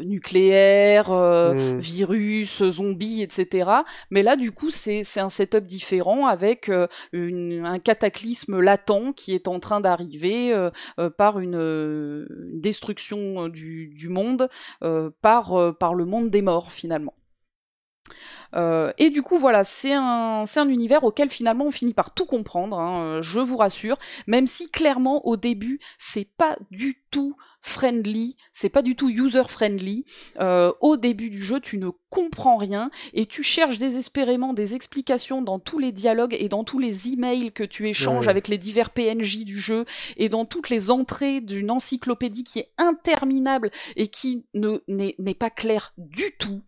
nucléaires, 0.00 1.10
mmh. 1.10 1.78
virus, 1.78 2.62
zombies, 2.62 3.22
etc. 3.22 3.70
Mais 4.10 4.22
là 4.22 4.36
du 4.36 4.52
coup 4.52 4.70
c'est 4.70 5.02
un 5.16 5.28
setup 5.28 5.64
différent 5.64 6.26
avec 6.26 6.70
un 7.12 7.78
cataclysme 7.78 8.60
latent 8.60 9.12
qui 9.14 9.34
est 9.34 9.48
en 9.48 9.60
train 9.60 9.80
d'arriver 9.80 10.54
par 11.16 11.40
une, 11.40 11.54
une 11.54 12.60
destruction 12.60 13.48
du, 13.48 13.88
du 13.88 14.08
monde 14.08 14.48
euh, 14.82 15.10
par, 15.20 15.54
euh, 15.54 15.72
par 15.72 15.94
le 15.94 16.04
monde 16.04 16.30
des 16.30 16.42
morts 16.42 16.72
finalement. 16.72 17.14
Euh, 18.54 18.92
et 18.98 19.10
du 19.10 19.22
coup, 19.22 19.38
voilà, 19.38 19.64
c'est 19.64 19.92
un, 19.92 20.44
un 20.56 20.68
univers 20.68 21.04
auquel 21.04 21.30
finalement 21.30 21.66
on 21.66 21.70
finit 21.70 21.94
par 21.94 22.12
tout 22.12 22.26
comprendre, 22.26 22.78
hein, 22.78 23.20
je 23.22 23.40
vous 23.40 23.56
rassure, 23.56 23.98
même 24.26 24.46
si 24.46 24.70
clairement 24.70 25.26
au 25.26 25.36
début, 25.36 25.80
c'est 25.98 26.28
pas 26.36 26.56
du 26.70 27.00
tout 27.10 27.36
friendly, 27.64 28.36
c'est 28.52 28.68
pas 28.68 28.82
du 28.82 28.96
tout 28.96 29.08
user 29.08 29.44
friendly. 29.48 30.04
Euh, 30.40 30.72
au 30.80 30.96
début 30.96 31.30
du 31.30 31.42
jeu, 31.42 31.60
tu 31.60 31.78
ne 31.78 31.90
comprends 32.10 32.56
rien 32.56 32.90
et 33.14 33.24
tu 33.24 33.42
cherches 33.42 33.78
désespérément 33.78 34.52
des 34.52 34.74
explications 34.74 35.40
dans 35.42 35.58
tous 35.58 35.78
les 35.78 35.92
dialogues 35.92 36.36
et 36.38 36.48
dans 36.48 36.64
tous 36.64 36.78
les 36.80 37.08
emails 37.08 37.52
que 37.52 37.62
tu 37.62 37.88
échanges 37.88 38.26
Ouais. 38.26 38.30
avec 38.30 38.48
les 38.48 38.58
divers 38.58 38.90
PNJ 38.90 39.44
du 39.44 39.58
jeu 39.58 39.86
et 40.16 40.28
dans 40.28 40.44
toutes 40.44 40.68
les 40.68 40.90
entrées 40.90 41.40
d'une 41.40 41.70
encyclopédie 41.70 42.44
qui 42.44 42.58
est 42.58 42.70
interminable 42.78 43.70
et 43.96 44.08
qui 44.08 44.44
ne 44.54 44.82
n'est 44.88 45.34
pas 45.34 45.50
claire 45.50 45.94
du 45.96 46.32
tout. 46.38 46.62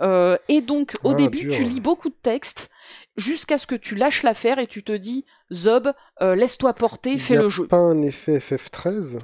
Euh, 0.00 0.36
et 0.48 0.60
donc 0.60 0.96
au 1.04 1.12
Ah, 1.12 1.14
début, 1.14 1.48
tu 1.48 1.62
lis 1.62 1.80
beaucoup 1.80 2.08
de 2.08 2.16
textes 2.20 2.68
jusqu'à 3.16 3.58
ce 3.58 3.66
que 3.66 3.74
tu 3.76 3.94
lâches 3.94 4.22
l'affaire 4.24 4.58
et 4.58 4.66
tu 4.66 4.82
te 4.82 4.92
dis 4.92 5.24
Zob, 5.52 5.92
euh, 6.22 6.34
laisse-toi 6.34 6.72
porter, 6.74 7.18
fais 7.18 7.34
y 7.34 7.36
a 7.36 7.42
le 7.42 7.48
jeu. 7.48 7.66
pas 7.66 7.76
un 7.76 8.00
effet 8.02 8.38
FF13 8.38 9.18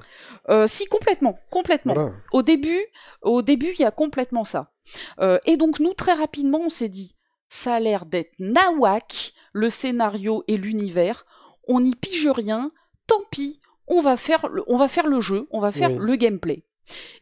Euh, 0.50 0.66
si 0.66 0.86
complètement, 0.86 1.38
complètement. 1.50 1.94
Voilà. 1.94 2.12
Au 2.32 2.42
début, 2.42 2.80
au 3.22 3.42
début, 3.42 3.72
il 3.78 3.80
y 3.82 3.84
a 3.84 3.90
complètement 3.90 4.44
ça. 4.44 4.72
Euh, 5.20 5.38
et 5.44 5.56
donc 5.56 5.78
nous 5.80 5.92
très 5.94 6.14
rapidement, 6.14 6.60
on 6.62 6.70
s'est 6.70 6.88
dit, 6.88 7.16
ça 7.48 7.74
a 7.74 7.80
l'air 7.80 8.06
d'être 8.06 8.32
nawak, 8.38 9.32
le 9.52 9.68
scénario 9.70 10.44
et 10.48 10.56
l'univers. 10.56 11.26
On 11.66 11.80
n'y 11.80 11.94
pige 11.94 12.28
rien. 12.28 12.72
Tant 13.06 13.22
pis, 13.30 13.60
on 13.86 14.00
va 14.00 14.16
faire, 14.16 14.48
le, 14.48 14.62
on 14.66 14.76
va 14.78 14.88
faire 14.88 15.06
le 15.06 15.20
jeu, 15.20 15.46
on 15.50 15.60
va 15.60 15.72
faire 15.72 15.90
Oui. 15.92 15.98
le 16.00 16.16
gameplay. 16.16 16.64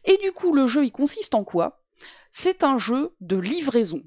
Et 0.05 0.17
du 0.23 0.31
coup, 0.31 0.53
le 0.53 0.65
jeu, 0.67 0.85
il 0.85 0.91
consiste 0.91 1.35
en 1.35 1.43
quoi? 1.43 1.81
C'est 2.31 2.63
un 2.63 2.77
jeu 2.77 3.13
de 3.19 3.35
livraison. 3.37 4.03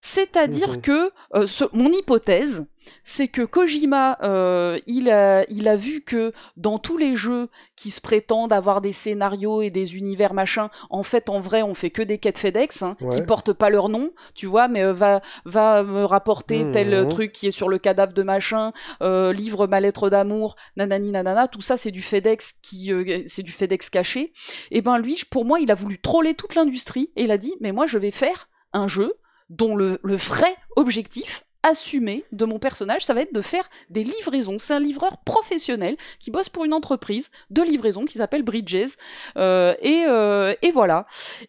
C'est-à-dire 0.00 0.70
Mhm. 0.74 0.80
que 0.82 1.12
euh, 1.34 1.46
ce- 1.46 1.64
mon 1.72 1.90
hypothèse, 1.90 2.66
c'est 3.02 3.28
que 3.28 3.42
Kojima, 3.42 4.18
euh, 4.22 4.78
il, 4.86 5.10
a, 5.10 5.44
il 5.50 5.68
a 5.68 5.76
vu 5.76 6.02
que 6.02 6.32
dans 6.56 6.78
tous 6.78 6.96
les 6.96 7.14
jeux 7.14 7.48
qui 7.76 7.90
se 7.90 8.00
prétendent 8.00 8.52
avoir 8.52 8.80
des 8.80 8.92
scénarios 8.92 9.62
et 9.62 9.70
des 9.70 9.96
univers 9.96 10.34
machin, 10.34 10.70
en 10.90 11.02
fait, 11.02 11.28
en 11.28 11.40
vrai, 11.40 11.62
on 11.62 11.74
fait 11.74 11.90
que 11.90 12.02
des 12.02 12.18
quêtes 12.18 12.38
FedEx 12.38 12.82
hein, 12.82 12.96
qui 13.12 13.22
portent 13.22 13.52
pas 13.52 13.70
leur 13.70 13.88
nom, 13.88 14.12
tu 14.34 14.46
vois, 14.46 14.68
mais 14.68 14.84
euh, 14.84 14.92
va, 14.92 15.20
va 15.44 15.82
me 15.82 16.04
rapporter 16.04 16.70
tel 16.72 16.94
euh, 16.94 17.04
truc 17.06 17.32
qui 17.32 17.46
est 17.46 17.50
sur 17.50 17.68
le 17.68 17.78
cadavre 17.78 18.12
de 18.12 18.22
machin, 18.22 18.72
euh, 19.02 19.32
livre 19.32 19.66
ma 19.66 19.80
lettre 19.80 20.10
d'amour, 20.10 20.56
nanani 20.76 21.10
nanana, 21.10 21.48
tout 21.48 21.60
ça 21.60 21.76
c'est 21.76 21.90
du 21.90 22.02
FedEx 22.02 22.54
qui, 22.62 22.92
c'est 23.26 23.42
du 23.42 23.52
FedEx 23.52 23.90
caché. 23.90 24.32
Et 24.70 24.82
ben 24.82 24.98
lui, 24.98 25.22
pour 25.30 25.44
moi, 25.44 25.60
il 25.60 25.70
a 25.70 25.74
voulu 25.74 26.00
troller 26.00 26.34
toute 26.34 26.54
l'industrie 26.54 27.10
et 27.16 27.24
il 27.24 27.30
a 27.30 27.38
dit, 27.38 27.54
mais 27.60 27.72
moi 27.72 27.86
je 27.86 27.98
vais 27.98 28.10
faire 28.10 28.48
un 28.72 28.88
jeu 28.88 29.14
dont 29.50 29.76
le, 29.76 29.98
le 30.02 30.16
vrai 30.16 30.56
objectif 30.76 31.43
assumé 31.64 32.24
de 32.30 32.44
mon 32.44 32.58
personnage, 32.60 33.04
ça 33.04 33.14
va 33.14 33.22
être 33.22 33.34
de 33.34 33.40
faire 33.40 33.68
des 33.90 34.04
livraisons. 34.04 34.58
C'est 34.58 34.74
un 34.74 34.80
livreur 34.80 35.18
professionnel 35.24 35.96
qui 36.20 36.30
bosse 36.30 36.50
pour 36.50 36.64
une 36.64 36.74
entreprise 36.74 37.30
de 37.50 37.62
livraison 37.62 38.04
qui 38.04 38.18
s'appelle 38.18 38.42
Bridges. 38.42 38.96
Euh, 39.36 39.74
et, 39.80 40.04
euh, 40.06 40.54
et 40.62 40.70
voilà. 40.70 41.06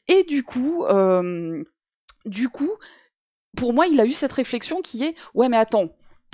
Et 0.08 0.24
du 0.24 0.44
coup, 0.44 0.86
euh, 0.86 1.64
du 2.26 2.50
coup, 2.50 2.72
pour 3.58 3.74
moi, 3.74 3.88
il 3.88 4.00
a 4.00 4.06
eu 4.06 4.14
cette 4.14 4.34
réflexion 4.34 4.82
qui 4.82 5.04
est 5.04 5.16
ouais, 5.34 5.50
mais 5.50 5.58
attends. 5.58 5.90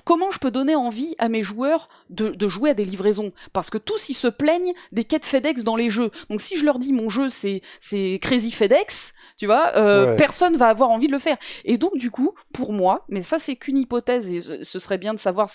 Comment 0.06 0.32
je 0.32 0.40
peux 0.40 0.52
donner 0.52 0.76
envie 0.76 1.16
à 1.18 1.30
mes 1.30 1.44
joueurs 1.44 1.90
de, 2.10 2.30
de 2.30 2.48
jouer 2.48 2.72
à 2.72 2.74
des 2.74 2.86
livraisons? 2.86 3.32
Parce 3.54 3.70
que 3.70 3.78
tous 3.78 4.10
ils 4.10 4.14
se 4.14 4.28
plaignent 4.28 4.74
des 4.92 5.04
quêtes 5.04 5.26
FedEx 5.26 5.64
dans 5.64 5.76
les 5.76 5.90
jeux. 5.90 6.12
Donc 6.30 6.42
si 6.42 6.58
je 6.58 6.66
leur 6.66 6.80
dis 6.80 6.94
mon 6.94 7.10
jeu 7.10 7.30
c'est 7.30 7.62
c'est 7.80 8.20
Crazy 8.22 8.52
FedEx, 8.52 9.14
tu 9.38 9.46
vois, 9.46 9.74
euh, 9.78 10.12
Ouais. 10.12 10.16
personne 10.16 10.58
va 10.58 10.68
avoir 10.70 10.90
envie 10.90 11.08
de 11.08 11.12
le 11.12 11.20
faire. 11.20 11.38
Et 11.66 11.78
donc 11.78 11.98
du 11.98 12.12
coup, 12.12 12.34
pour 12.54 12.74
moi, 12.74 13.06
mais 13.10 13.22
ça 13.22 13.40
c'est 13.40 13.56
qu'une 13.56 13.78
hypothèse 13.78 14.32
et 14.32 14.42
ce 14.64 14.80
serait 14.80 14.98
bien 14.98 15.14
de 15.14 15.20
savoir 15.20 15.50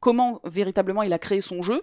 comment 0.00 0.40
véritablement 0.44 1.02
il 1.02 1.12
a 1.12 1.18
créé 1.18 1.40
son 1.42 1.60
jeu. 1.62 1.82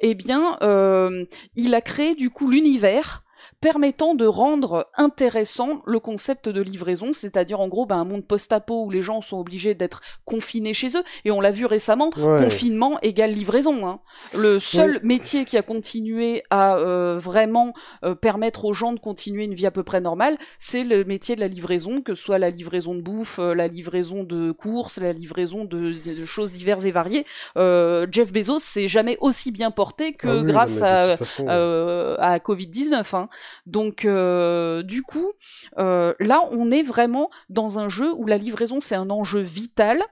Eh 0.00 0.14
bien, 0.14 0.58
euh, 0.62 1.24
il 1.54 1.74
a 1.74 1.80
créé 1.80 2.14
du 2.16 2.28
coup 2.30 2.50
l'univers 2.50 3.22
permettant 3.70 4.14
de 4.14 4.26
rendre 4.26 4.86
intéressant 4.96 5.82
le 5.86 5.98
concept 5.98 6.48
de 6.48 6.60
livraison, 6.62 7.12
c'est-à-dire 7.12 7.58
en 7.58 7.66
gros 7.66 7.84
ben, 7.84 7.96
un 7.96 8.04
monde 8.04 8.24
post-apo 8.24 8.84
où 8.84 8.90
les 8.90 9.02
gens 9.02 9.20
sont 9.20 9.38
obligés 9.40 9.74
d'être 9.74 10.02
confinés 10.24 10.72
chez 10.72 10.96
eux, 10.96 11.02
et 11.24 11.32
on 11.32 11.40
l'a 11.40 11.50
vu 11.50 11.66
récemment, 11.66 12.10
Ouais. 12.16 12.44
confinement 12.44 13.00
égale 13.02 13.32
livraison. 13.32 13.84
Hein. 13.88 13.98
Le 14.38 14.60
seul 14.60 15.00
métier 15.02 15.44
qui 15.44 15.56
a 15.58 15.62
continué 15.62 16.44
à 16.50 16.76
euh, 16.76 17.18
vraiment 17.18 17.72
euh, 18.04 18.14
permettre 18.14 18.66
aux 18.66 18.72
gens 18.72 18.92
de 18.92 19.00
continuer 19.00 19.42
une 19.44 19.54
vie 19.54 19.66
à 19.66 19.72
peu 19.72 19.82
près 19.82 20.00
normale, 20.00 20.38
c'est 20.60 20.84
le 20.84 21.02
métier 21.04 21.34
de 21.34 21.40
la 21.40 21.48
livraison, 21.48 22.02
que 22.02 22.14
ce 22.14 22.22
soit 22.22 22.38
la 22.38 22.50
livraison 22.50 22.94
de 22.94 23.00
bouffe, 23.00 23.40
euh, 23.40 23.52
la 23.52 23.66
livraison 23.66 24.22
de 24.22 24.52
courses, 24.52 24.98
la 24.98 25.12
livraison 25.12 25.64
de, 25.64 25.94
de- 26.04 26.14
de 26.20 26.24
choses 26.24 26.52
diverses 26.52 26.84
et 26.84 26.92
variées. 26.92 27.24
Jeff 27.56 28.32
Bezos 28.32 28.60
s'est 28.60 28.86
jamais 28.86 29.18
aussi 29.20 29.50
bien 29.50 29.72
porté 29.72 30.12
que 30.12 30.28
Ah 30.28 30.40
oui, 30.42 30.52
grâce 30.52 30.82
à, 30.82 31.16
toute 31.16 31.26
façon, 31.26 31.46
euh, 31.48 32.14
à 32.20 32.38
Covid-19. 32.38 33.16
Hein. 33.16 33.28
Donc, 33.64 34.04
euh, 34.04 34.82
du 34.82 35.02
coup, 35.02 35.32
euh, 35.78 36.14
là, 36.20 36.42
on 36.50 36.70
est 36.70 36.82
vraiment 36.82 37.30
dans 37.48 37.78
un 37.78 37.88
jeu 37.88 38.12
où 38.12 38.26
la 38.26 38.38
livraison, 38.38 38.80
c'est 38.80 38.94
un 38.94 39.10
enjeu 39.10 39.40
vital. 39.40 40.02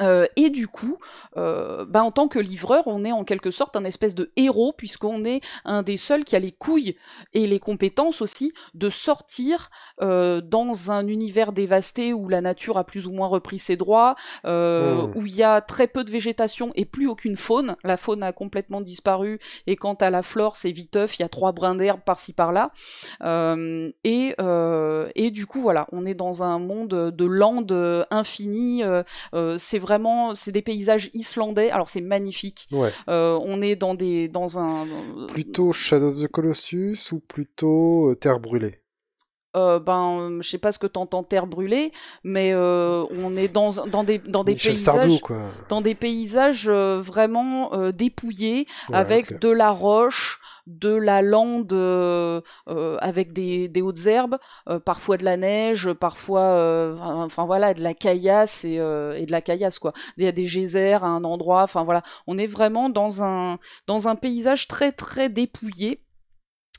Euh, 0.00 0.26
et 0.36 0.50
du 0.50 0.66
coup, 0.68 0.98
euh, 1.36 1.84
bah, 1.86 2.02
en 2.02 2.10
tant 2.10 2.28
que 2.28 2.38
livreur, 2.38 2.84
on 2.86 3.04
est 3.04 3.12
en 3.12 3.24
quelque 3.24 3.50
sorte 3.50 3.76
un 3.76 3.84
espèce 3.84 4.14
de 4.14 4.32
héros, 4.36 4.72
puisqu'on 4.76 5.24
est 5.24 5.40
un 5.64 5.82
des 5.82 5.96
seuls 5.96 6.24
qui 6.24 6.36
a 6.36 6.38
les 6.38 6.52
couilles 6.52 6.96
et 7.34 7.46
les 7.46 7.58
compétences 7.58 8.22
aussi 8.22 8.52
de 8.74 8.88
sortir 8.88 9.70
euh, 10.00 10.40
dans 10.40 10.90
un 10.90 11.06
univers 11.06 11.52
dévasté 11.52 12.12
où 12.12 12.28
la 12.28 12.40
nature 12.40 12.78
a 12.78 12.84
plus 12.84 13.06
ou 13.06 13.12
moins 13.12 13.28
repris 13.28 13.58
ses 13.58 13.76
droits, 13.76 14.14
euh, 14.44 15.06
Mm. 15.06 15.12
où 15.16 15.26
il 15.26 15.34
y 15.34 15.42
a 15.42 15.60
très 15.60 15.86
peu 15.86 16.04
de 16.04 16.10
végétation 16.10 16.72
et 16.74 16.84
plus 16.84 17.06
aucune 17.06 17.36
faune. 17.36 17.76
La 17.84 17.96
faune 17.96 18.22
a 18.22 18.32
complètement 18.32 18.80
disparu, 18.80 19.38
et 19.66 19.76
quant 19.76 19.94
à 19.94 20.10
la 20.10 20.22
flore, 20.22 20.56
c'est 20.56 20.72
viteuf, 20.72 21.18
il 21.18 21.22
y 21.22 21.24
a 21.24 21.28
trois 21.28 21.52
brins 21.52 21.74
d'herbe 21.74 22.00
par-ci 22.00 22.32
par-là. 22.32 22.72
Et, 24.04 24.34
et 25.14 25.30
du 25.30 25.46
coup, 25.46 25.60
voilà, 25.60 25.86
on 25.92 26.06
est 26.06 26.14
dans 26.14 26.42
un 26.42 26.58
monde 26.58 26.88
de 26.88 27.24
landes 27.24 28.06
infinies. 28.10 28.82
c'est 29.58 29.78
vraiment, 29.90 30.36
c'est 30.36 30.52
des 30.52 30.62
paysages 30.62 31.10
islandais. 31.14 31.70
Alors 31.70 31.88
c'est 31.88 32.00
magnifique. 32.00 32.68
ouais. 32.70 32.92
Euh, 33.08 33.38
on 33.42 33.60
est 33.60 33.74
dans 33.74 33.94
des, 33.94 34.28
dans 34.28 34.58
un. 34.60 34.86
Plutôt 35.26 35.72
Shadow 35.72 36.10
of 36.10 36.22
the 36.22 36.28
Colossus 36.28 37.12
ou 37.12 37.18
plutôt 37.18 38.10
euh, 38.10 38.14
Terre 38.14 38.38
brûlée? 38.38 38.79
Euh, 39.56 39.80
ben, 39.80 40.38
je 40.40 40.48
sais 40.48 40.58
pas 40.58 40.70
ce 40.70 40.78
que 40.78 40.86
t'entends 40.86 41.24
terre 41.24 41.48
brûlée, 41.48 41.90
mais 42.22 42.52
euh, 42.52 43.04
on 43.10 43.36
est 43.36 43.48
dans 43.48 43.70
dans 43.86 44.04
des 44.04 44.18
dans 44.18 44.44
des 44.44 44.52
Michel 44.52 44.74
paysages. 44.74 44.94
Sardou, 44.94 45.18
quoi. 45.18 45.38
dans 45.68 45.80
des 45.80 45.96
paysages 45.96 46.68
euh, 46.68 47.00
vraiment 47.00 47.72
euh, 47.74 47.90
dépouillés, 47.90 48.66
Ouais, 48.88 48.94
avec 48.96 49.40
de 49.40 49.48
la 49.48 49.70
roche, 49.72 50.38
de 50.68 50.94
la 50.94 51.20
lande, 51.20 51.72
euh, 51.72 52.40
euh, 52.68 52.96
avec 53.00 53.32
des, 53.32 53.66
des 53.66 53.82
hautes 53.82 54.06
herbes, 54.06 54.38
euh, 54.68 54.78
parfois 54.78 55.16
de 55.16 55.24
la 55.24 55.36
neige, 55.36 55.92
parfois, 55.94 56.42
euh, 56.42 56.96
enfin 57.00 57.44
voilà, 57.44 57.74
de 57.74 57.82
la 57.82 57.92
caillasse 57.92 58.64
et, 58.64 58.78
euh, 58.78 59.14
et 59.18 59.26
de 59.26 59.32
la 59.32 59.40
caillasse 59.40 59.80
quoi. 59.80 59.92
Il 60.16 60.22
y 60.24 60.28
a 60.28 60.32
des 60.32 60.46
geysers 60.46 61.02
à 61.02 61.06
un 61.08 61.24
endroit, 61.24 61.64
enfin 61.64 61.82
voilà, 61.82 62.02
on 62.28 62.38
est 62.38 62.46
vraiment 62.46 62.88
dans 62.88 63.24
un 63.24 63.58
dans 63.88 64.06
un 64.06 64.14
paysage 64.14 64.68
très 64.68 64.92
très 64.92 65.28
dépouillé. 65.28 65.98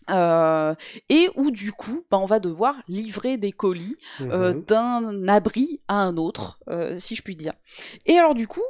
Euh, 0.10 0.74
et 1.10 1.30
où 1.36 1.52
du 1.52 1.72
coup, 1.72 2.04
bah, 2.10 2.18
on 2.18 2.26
va 2.26 2.40
devoir 2.40 2.76
livrer 2.88 3.38
des 3.38 3.52
colis 3.52 3.96
euh, 4.22 4.54
Mhm. 4.54 4.64
d'un 4.66 5.28
abri 5.28 5.80
à 5.88 5.96
un 6.02 6.18
autre, 6.18 6.60
euh, 6.70 6.96
si 6.98 7.16
je 7.16 7.22
puis 7.22 7.36
dire. 7.36 7.54
Et 8.06 8.18
alors 8.18 8.34
du 8.36 8.48
coup, 8.48 8.64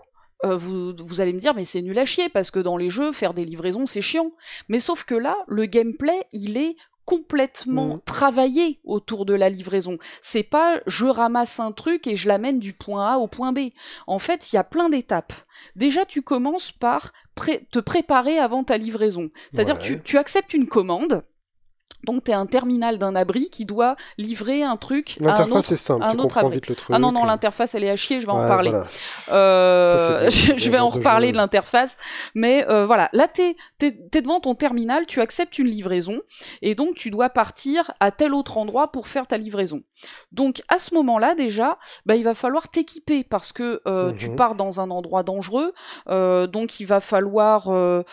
vous, 0.44 0.94
vous 0.98 1.22
allez 1.22 1.34
me 1.34 1.40
dire, 1.40 1.54
mais 1.54 1.66
c'est 1.66 1.84
nul 1.84 1.98
à 2.00 2.06
chier, 2.06 2.28
parce 2.28 2.50
que 2.50 2.58
dans 2.60 2.76
les 2.76 2.90
jeux, 2.90 3.12
faire 3.12 3.36
des 3.36 3.46
livraisons, 3.46 3.86
c'est 3.86 4.02
chiant. 4.02 4.32
Mais 4.70 4.80
sauf 4.80 5.04
que 5.04 5.14
là, 5.14 5.38
le 5.48 5.66
gameplay, 5.66 6.26
il 6.32 6.58
est 6.58 6.76
complètement 7.12 7.96
Mhm. 7.96 8.02
travaillé 8.06 8.80
autour 8.86 9.26
de 9.26 9.34
la 9.34 9.50
livraison. 9.50 9.98
C'est 10.22 10.44
pas 10.44 10.80
je 10.88 11.06
ramasse 11.06 11.60
un 11.60 11.74
truc 11.74 12.08
et 12.08 12.16
je 12.16 12.28
l'amène 12.30 12.60
du 12.60 12.72
point 12.74 13.14
A 13.14 13.18
au 13.18 13.28
point 13.28 13.52
B. 13.52 13.72
En 14.08 14.18
fait, 14.20 14.52
il 14.52 14.56
y 14.56 14.60
a 14.60 14.64
plein 14.64 14.88
d'étapes. 14.88 15.34
Déjà, 15.76 16.06
tu 16.06 16.22
commences 16.22 16.72
par 16.72 17.12
pré- 17.36 17.68
te 17.72 17.80
préparer 17.80 18.38
avant 18.40 18.64
ta 18.64 18.78
livraison. 18.78 19.30
C'est-à-dire, 19.52 19.76
Ouais. 19.76 19.82
tu, 19.82 20.02
tu 20.02 20.18
acceptes 20.18 20.54
une 20.54 20.68
commande. 20.68 21.24
Donc, 22.06 22.24
tu 22.24 22.32
es 22.32 22.34
un 22.34 22.46
terminal 22.46 22.98
d'un 22.98 23.16
abri 23.16 23.50
qui 23.50 23.66
doit 23.66 23.96
livrer 24.18 24.64
un 24.64 24.78
truc 24.78 25.18
à 25.20 25.24
un 25.24 25.28
L'interface 25.28 25.58
autre 25.58 25.74
est 25.74 25.78
simple, 25.78 26.04
un 26.04 26.10
tu 26.12 26.16
autre 26.16 26.24
comprends 26.24 26.40
abri. 26.42 26.56
vite 26.56 26.68
le 26.68 26.76
truc. 26.76 26.90
ah 26.96 27.00
non, 27.00 27.12
non, 27.12 27.24
euh, 27.24 27.28
l'interface, 27.28 27.76
elle 27.76 27.84
est 27.84 27.90
à 27.90 27.96
chier, 27.96 28.22
je 28.22 28.26
vais 28.26 28.32
en 28.32 28.42
ouais, 28.42 28.48
parler. 28.48 28.70
voilà. 28.72 28.88
Euh, 29.32 30.30
Ça, 30.30 30.30
je 30.58 30.70
vais 30.70 30.80
en 30.80 30.90
de 30.90 30.96
reparler 30.96 31.32
de 31.32 31.38
l'interface, 31.38 31.98
mais 32.36 32.66
euh, 32.70 32.86
voilà, 32.86 33.10
là 33.14 33.28
t'es 33.28 33.56
t'es 33.78 33.92
t'es 33.92 34.22
devant 34.22 34.40
ton 34.40 34.56
terminal, 34.56 35.06
tu 35.06 35.22
acceptes 35.22 35.58
une 35.60 35.68
livraison 35.68 36.20
et 36.62 36.76
donc 36.76 36.96
tu 36.96 37.12
dois 37.12 37.30
partir 37.30 37.92
à 38.00 38.12
tel 38.12 38.34
autre 38.34 38.58
endroit 38.58 38.92
pour 38.92 39.08
faire 39.08 39.28
ta 39.28 39.38
livraison. 39.38 39.82
Donc 40.32 40.62
à 40.68 40.80
ce 40.80 40.94
moment-là 40.96 41.36
déjà, 41.36 41.78
bah 42.06 42.16
il 42.16 42.24
va 42.24 42.34
falloir 42.36 42.70
t'équiper 42.70 43.24
parce 43.24 43.52
que 43.52 43.82
euh, 43.88 44.14
tu 44.14 44.30
Mhm. 44.30 44.36
pars 44.36 44.56
dans 44.56 44.80
un 44.82 44.90
endroit 44.92 45.24
dangereux, 45.24 45.74
euh, 46.10 46.48
donc 46.48 46.80
il 46.80 46.86
va 46.86 47.00
falloir 47.00 47.68
euh, 47.70 48.04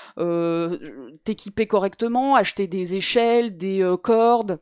t'équiper 1.24 1.66
correctement, 1.66 2.34
acheter 2.34 2.66
des 2.66 2.95
échelles, 2.95 3.57
des 3.57 3.95
cordes 4.03 4.61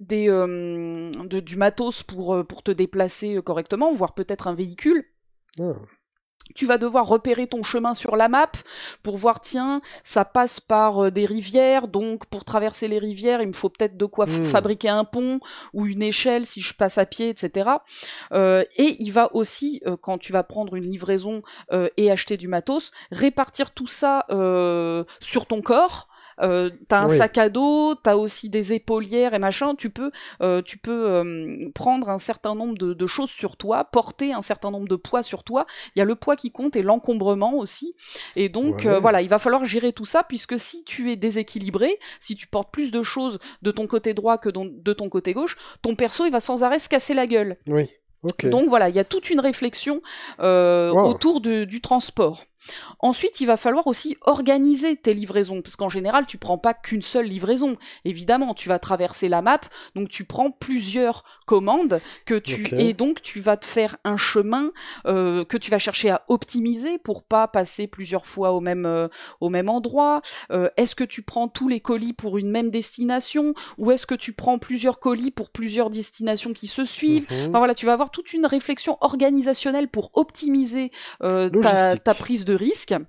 des, 0.00 0.28
de- 0.28 1.40
du 1.40 1.56
matos 1.56 2.02
pour, 2.02 2.46
pour 2.46 2.62
te 2.62 2.70
déplacer 2.70 3.40
correctement, 3.42 3.92
voire 3.92 4.14
peut-être 4.14 4.46
un 4.48 4.54
véhicule. 4.54 5.04
Ah. 5.58 5.74
Tu 6.54 6.66
vas 6.66 6.78
devoir 6.78 7.06
repérer 7.06 7.46
ton 7.46 7.62
chemin 7.62 7.94
sur 7.94 8.16
la 8.16 8.28
map 8.28 8.50
pour 9.02 9.16
voir, 9.16 9.40
tiens, 9.40 9.80
ça 10.02 10.24
passe 10.24 10.60
par 10.60 11.04
euh, 11.06 11.10
des 11.10 11.26
rivières, 11.26 11.88
donc 11.88 12.26
pour 12.26 12.44
traverser 12.44 12.88
les 12.88 12.98
rivières, 12.98 13.42
il 13.42 13.48
me 13.48 13.52
faut 13.52 13.68
peut-être 13.68 13.96
de 13.96 14.06
quoi 14.06 14.26
Hmm. 14.26 14.44
fabriquer 14.44 14.88
un 14.88 15.04
pont 15.04 15.40
ou 15.72 15.86
une 15.86 16.02
échelle 16.02 16.46
si 16.46 16.60
je 16.60 16.74
passe 16.74 16.98
à 16.98 17.06
pied, 17.06 17.28
etc. 17.30 17.70
Euh, 18.32 18.64
et 18.76 18.96
il 19.00 19.10
va 19.10 19.34
aussi, 19.34 19.80
euh, 19.86 19.96
quand 20.00 20.18
tu 20.18 20.32
vas 20.32 20.42
prendre 20.44 20.74
une 20.76 20.88
livraison 20.88 21.42
euh, 21.72 21.88
et 21.96 22.10
acheter 22.10 22.36
du 22.36 22.48
matos, 22.48 22.92
répartir 23.10 23.72
tout 23.72 23.86
ça 23.86 24.26
euh, 24.30 25.04
sur 25.20 25.46
ton 25.46 25.62
corps. 25.62 26.06
Euh, 26.40 26.70
t'as 26.88 27.00
un 27.02 27.08
Oui. 27.08 27.16
sac 27.18 27.36
à 27.38 27.48
dos, 27.48 27.94
t'as 27.94 28.16
aussi 28.16 28.48
des 28.48 28.72
épaulières 28.72 29.34
et 29.34 29.38
machin. 29.38 29.74
Tu 29.74 29.90
peux, 29.90 30.10
euh, 30.42 30.62
tu 30.62 30.78
peux 30.78 31.08
euh, 31.10 31.68
prendre 31.74 32.08
un 32.08 32.18
certain 32.18 32.54
nombre 32.54 32.78
de, 32.78 32.94
de 32.94 33.06
choses 33.06 33.30
sur 33.30 33.56
toi, 33.56 33.84
porter 33.84 34.32
un 34.32 34.42
certain 34.42 34.70
nombre 34.70 34.88
de 34.88 34.96
poids 34.96 35.22
sur 35.22 35.44
toi. 35.44 35.66
Il 35.94 35.98
y 35.98 36.02
a 36.02 36.04
le 36.04 36.14
poids 36.14 36.36
qui 36.36 36.50
compte 36.52 36.76
et 36.76 36.82
l'encombrement 36.82 37.54
aussi. 37.54 37.94
Et 38.36 38.48
donc 38.48 38.76
Ouais. 38.84 38.86
euh, 38.88 38.98
voilà, 38.98 39.22
il 39.22 39.28
va 39.28 39.38
falloir 39.38 39.64
gérer 39.64 39.92
tout 39.92 40.04
ça 40.04 40.22
puisque 40.22 40.58
si 40.58 40.84
tu 40.84 41.10
es 41.10 41.16
déséquilibré, 41.16 41.98
si 42.18 42.36
tu 42.36 42.46
portes 42.46 42.70
plus 42.72 42.90
de 42.90 43.02
choses 43.02 43.38
de 43.62 43.70
ton 43.70 43.86
côté 43.86 44.14
droit 44.14 44.38
que 44.38 44.48
de 44.50 44.92
ton 44.92 45.08
côté 45.08 45.32
gauche, 45.34 45.56
ton 45.82 45.94
perso 45.94 46.24
il 46.26 46.32
va 46.32 46.40
sans 46.40 46.62
arrêt 46.62 46.78
se 46.78 46.88
casser 46.88 47.14
la 47.14 47.26
gueule. 47.26 47.56
Oui. 47.66 47.88
Donc 48.44 48.68
voilà, 48.68 48.90
il 48.90 48.94
y 48.94 48.98
a 48.98 49.04
toute 49.04 49.30
une 49.30 49.40
réflexion 49.40 50.02
euh, 50.40 50.92
Wow. 50.92 51.08
autour 51.08 51.40
de- 51.40 51.64
du 51.64 51.80
transport. 51.80 52.44
Ensuite, 53.00 53.40
il 53.40 53.46
va 53.46 53.56
falloir 53.56 53.86
aussi 53.86 54.16
organiser 54.22 54.96
tes 54.96 55.14
livraisons, 55.14 55.62
parce 55.62 55.76
qu'en 55.76 55.88
général, 55.88 56.26
tu 56.26 56.38
prends 56.38 56.58
pas 56.58 56.74
qu'une 56.74 57.02
seule 57.02 57.26
livraison. 57.26 57.76
Évidemment, 58.04 58.54
tu 58.54 58.68
vas 58.68 58.78
traverser 58.78 59.28
la 59.28 59.42
map, 59.42 59.60
donc 59.94 60.08
tu 60.08 60.24
prends 60.24 60.50
plusieurs 60.50 61.24
commandes 61.46 62.00
que 62.26 62.38
tu 62.38 62.68
et 62.78 62.92
donc 62.92 63.22
tu 63.22 63.40
vas 63.40 63.56
te 63.56 63.66
faire 63.66 63.96
un 64.04 64.16
chemin 64.16 64.70
euh, 65.06 65.44
que 65.44 65.56
tu 65.56 65.70
vas 65.70 65.78
chercher 65.78 66.10
à 66.10 66.24
optimiser 66.28 66.98
pour 66.98 67.22
pas 67.22 67.48
passer 67.48 67.86
plusieurs 67.86 68.26
fois 68.26 68.52
au 68.52 68.60
même 68.60 68.86
euh, 68.86 69.08
au 69.40 69.48
même 69.48 69.68
endroit. 69.68 70.20
Euh, 70.52 70.68
est-ce 70.76 70.94
que 70.94 71.04
tu 71.04 71.22
prends 71.22 71.48
tous 71.48 71.68
les 71.68 71.80
colis 71.80 72.12
pour 72.12 72.38
une 72.38 72.50
même 72.50 72.70
destination 72.70 73.54
ou 73.78 73.90
est-ce 73.90 74.06
que 74.06 74.14
tu 74.14 74.32
prends 74.32 74.58
plusieurs 74.58 75.00
colis 75.00 75.30
pour 75.30 75.50
plusieurs 75.50 75.90
destinations 75.90 76.52
qui 76.52 76.66
se 76.66 76.84
suivent? 76.84 77.26
Mhm. 77.30 77.48
Enfin, 77.48 77.58
voilà, 77.58 77.74
tu 77.74 77.86
vas 77.86 77.94
avoir 77.94 78.10
toute 78.10 78.32
une 78.32 78.46
réflexion 78.46 78.96
organisationnelle 79.00 79.88
pour 79.88 80.10
optimiser 80.14 80.92
ta, 81.20 81.96
ta 81.96 82.14
prise 82.14 82.44
de 82.44 82.49
risque. 82.56 83.06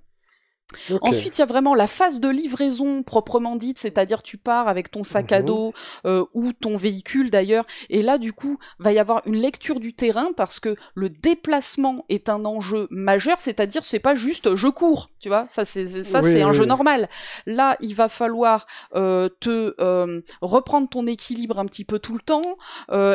Ensuite, 1.02 1.38
il 1.38 1.42
y 1.42 1.44
a 1.44 1.48
vraiment 1.48 1.76
la 1.76 1.88
phase 1.88 2.20
de 2.20 2.30
livraison 2.30 3.04
proprement 3.04 3.56
dite, 3.56 3.78
c'est-à-dire 3.78 4.22
tu 4.22 4.38
pars 4.38 4.68
avec 4.68 4.92
ton 4.92 5.04
sac 5.04 5.32
à 5.32 5.40
Mhm. 5.40 5.46
dos 5.46 5.74
euh, 6.06 6.26
ou 6.34 6.54
ton 6.54 6.78
véhicule 6.78 7.32
d'ailleurs, 7.32 7.66
et 7.90 8.02
là 8.02 8.18
du 8.18 8.34
coup 8.34 8.58
va 8.80 8.92
y 8.94 9.00
avoir 9.00 9.22
une 9.26 9.36
lecture 9.36 9.80
du 9.80 9.94
terrain 9.94 10.30
parce 10.36 10.60
que 10.60 10.76
le 10.96 11.10
déplacement 11.10 12.06
est 12.10 12.30
un 12.30 12.46
enjeu 12.46 12.88
majeur, 12.92 13.40
c'est-à-dire 13.40 13.84
c'est 13.84 14.00
pas 14.00 14.16
juste 14.16 14.56
je 14.56 14.68
cours, 14.68 15.10
tu 15.20 15.30
vois, 15.30 15.46
ça 15.48 15.66
c'est 15.66 15.86
ça 16.04 16.22
Oui, 16.22 16.32
c'est 16.32 16.42
un 16.42 16.50
oui, 16.50 16.56
jeu 16.56 16.66
normal. 16.66 17.10
Là, 17.46 17.78
il 17.82 17.96
va 17.96 18.08
falloir 18.10 18.66
euh, 18.96 19.30
te 19.40 19.74
euh, 19.80 20.22
reprendre 20.42 20.88
ton 20.90 21.08
équilibre 21.08 21.60
un 21.60 21.66
petit 21.66 21.86
peu 21.86 22.00
tout 22.00 22.14
le 22.14 22.22
temps, 22.22 22.42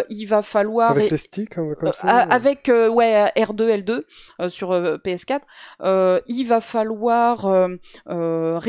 il 0.08 0.24
va 0.26 0.42
falloir 0.42 0.90
Avec 0.90 1.10
les 1.10 1.18
sticks, 1.18 1.54
comme 1.54 1.74
ça. 1.92 2.08
avec 2.08 2.68
ouais 2.68 3.30
R2 3.36 3.82
L2 3.82 4.02
euh, 4.40 4.48
sur 4.48 4.72
euh, 4.72 4.96
PS4, 4.98 5.40
euh, 5.82 6.20
il 6.26 6.44
va 6.44 6.60
falloir 6.60 7.45
euh, 7.46 7.76
euh, 8.08 8.60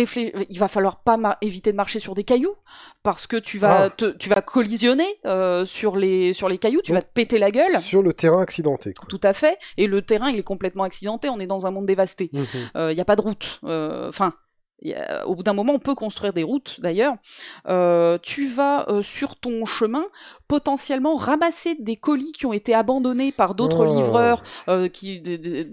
il 0.50 0.60
va 0.60 0.68
falloir 0.68 1.02
pas 1.04 1.18
éviter 1.42 1.72
de 1.72 1.78
marcher 1.78 2.00
sur 2.00 2.16
des 2.16 2.24
cailloux 2.24 2.56
parce 3.04 3.28
que 3.28 3.38
tu 3.38 3.58
vas 3.58 3.84
Ah. 3.86 3.90
te, 3.90 4.06
tu 4.18 4.30
vas 4.30 4.42
collisionner 4.42 5.08
euh, 5.26 5.66
sur 5.66 5.96
les 5.96 6.34
sur 6.34 6.50
les 6.50 6.58
cailloux, 6.58 6.82
tu 6.84 6.92
Donc, 6.92 7.02
vas 7.02 7.08
te 7.08 7.14
péter 7.14 7.38
la 7.40 7.52
gueule. 7.52 7.78
Sur 7.80 8.02
le 8.02 8.14
terrain 8.14 8.42
accidenté. 8.42 8.94
Quoi. 8.94 9.08
Tout 9.10 9.22
à 9.24 9.34
fait. 9.34 9.58
Et 9.78 9.88
le 9.88 10.02
terrain, 10.02 10.30
il 10.30 10.38
est 10.40 10.44
complètement 10.44 10.84
accidenté. 10.84 11.30
On 11.30 11.40
est 11.40 11.48
dans 11.48 11.66
un 11.66 11.72
monde 11.72 11.86
dévasté. 11.86 12.30
Mhm. 12.34 12.46
Il 12.76 12.96
n'y 12.96 13.02
a 13.02 13.06
pas 13.06 13.16
de 13.16 13.22
route. 13.22 13.60
Enfin, 13.64 14.34
au 15.26 15.36
bout 15.36 15.44
d'un 15.44 15.54
moment, 15.54 15.74
on 15.74 15.80
peut 15.80 15.96
construire 15.96 16.34
des 16.34 16.44
routes, 16.44 16.80
d'ailleurs. 16.82 17.16
Euh, 17.68 18.18
tu 18.22 18.48
vas 18.48 18.88
euh, 18.90 19.02
sur 19.02 19.36
ton 19.36 19.66
chemin 19.66 20.06
potentiellement 20.48 21.16
ramasser 21.16 21.76
des 21.80 21.98
colis 21.98 22.32
qui 22.32 22.46
ont 22.46 22.54
été 22.54 22.74
abandonnés 22.74 23.32
par 23.32 23.54
d'autres 23.56 23.86
Oh. 23.86 23.96
livreurs, 23.98 24.44
euh, 24.70 24.88
qui, 24.88 25.22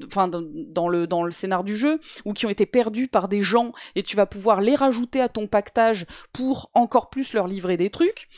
enfin, 0.07 0.27
dans, 0.27 0.43
dans 0.43 0.89
le 0.89 1.07
dans 1.07 1.23
le 1.23 1.31
scénar 1.31 1.65
du 1.65 1.77
jeu, 1.77 2.01
ou 2.25 2.33
qui 2.33 2.47
ont 2.47 2.51
été 2.51 2.67
perdus 2.67 3.07
par 3.09 3.29
des 3.29 3.43
gens, 3.43 3.73
et 3.95 4.03
tu 4.03 4.17
vas 4.17 4.27
pouvoir 4.27 4.61
les 4.61 4.75
rajouter 4.75 5.21
à 5.21 5.29
ton 5.29 5.47
pactage 5.47 6.07
pour 6.33 6.71
encore 6.75 7.11
plus 7.11 7.35
leur 7.35 7.47
livrer 7.47 7.77
des 7.77 7.91
trucs. 7.91 8.29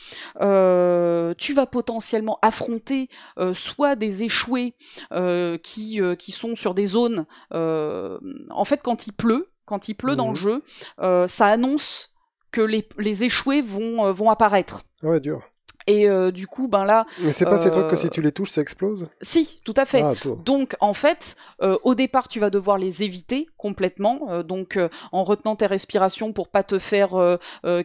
Euh, 0.41 1.33
tu 1.37 1.53
vas 1.53 1.65
potentiellement 1.65 2.39
affronter 2.41 3.09
euh, 3.39 3.53
soit 3.53 3.95
des 3.95 4.23
échoués 4.23 4.75
euh, 5.13 5.57
qui 5.57 6.01
euh, 6.01 6.15
qui 6.15 6.31
sont 6.31 6.55
sur 6.55 6.73
des 6.73 6.85
zones. 6.85 7.25
euh, 7.53 8.19
en 8.49 8.65
fait, 8.65 8.81
quand 8.83 9.07
il 9.07 9.13
pleut, 9.13 9.49
quand 9.67 9.87
il 9.89 9.93
pleut 9.93 10.15
dans 10.15 10.25
Mhm. 10.29 10.33
le 10.33 10.35
jeu, 10.35 10.63
euh, 11.01 11.27
ça 11.27 11.45
annonce 11.47 12.11
que 12.51 12.61
les, 12.61 12.87
les 12.97 13.23
échoués 13.23 13.61
vont 13.61 14.05
euh, 14.07 14.11
vont 14.11 14.31
apparaître. 14.31 14.83
Ah 15.03 15.09
ouais, 15.09 15.19
dur. 15.19 15.43
Et 15.89 16.09
euh, 16.09 16.31
du 16.31 16.47
coup, 16.47 16.67
ben 16.67 16.83
là, 16.83 17.05
Mais 17.19 17.31
c'est 17.31 17.45
pas 17.45 17.57
ces 17.59 17.71
trucs 17.71 17.87
que 17.87 17.95
si 17.95 18.09
tu 18.09 18.21
les 18.21 18.33
touches, 18.33 18.51
ça 18.51 18.59
explose? 18.61 19.07
Si, 19.21 19.61
tout 19.63 19.73
à 19.77 19.85
fait. 19.85 20.01
Ah. 20.01 20.15
Donc 20.43 20.75
en 20.81 20.93
fait, 20.93 21.37
au 21.61 21.95
départ, 21.95 22.27
tu 22.27 22.41
vas 22.41 22.49
devoir 22.49 22.77
les 22.77 23.03
éviter 23.03 23.47
complètement, 23.55 24.43
donc 24.43 24.77
en 25.13 25.23
retenant 25.23 25.55
tes 25.55 25.65
respirations 25.65 26.33
pour 26.33 26.49
pas 26.49 26.63
te 26.63 26.77
faire 26.77 27.37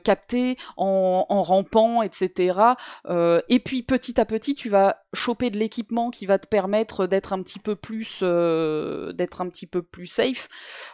capter, 0.03 0.57
en, 0.76 1.26
en 1.28 1.43
rampant, 1.43 2.03
etc. 2.03 2.59
Et 3.49 3.61
puis 3.61 3.83
petit 3.85 4.20
à 4.20 4.24
petit, 4.24 4.57
tu 4.57 4.68
vas 4.68 4.97
choper 5.12 5.50
de 5.50 5.58
l'équipement 5.58 6.10
qui 6.10 6.26
va 6.26 6.38
te 6.38 6.46
permettre 6.46 7.06
d'être 7.06 7.32
un 7.32 7.42
petit 7.42 7.58
peu 7.58 7.76
plus, 7.76 8.20
euh, 8.22 9.12
d'être 9.12 9.40
un 9.40 9.48
petit 9.48 9.66
peu 9.66 9.82
plus 9.82 10.06
safe. 10.06 10.48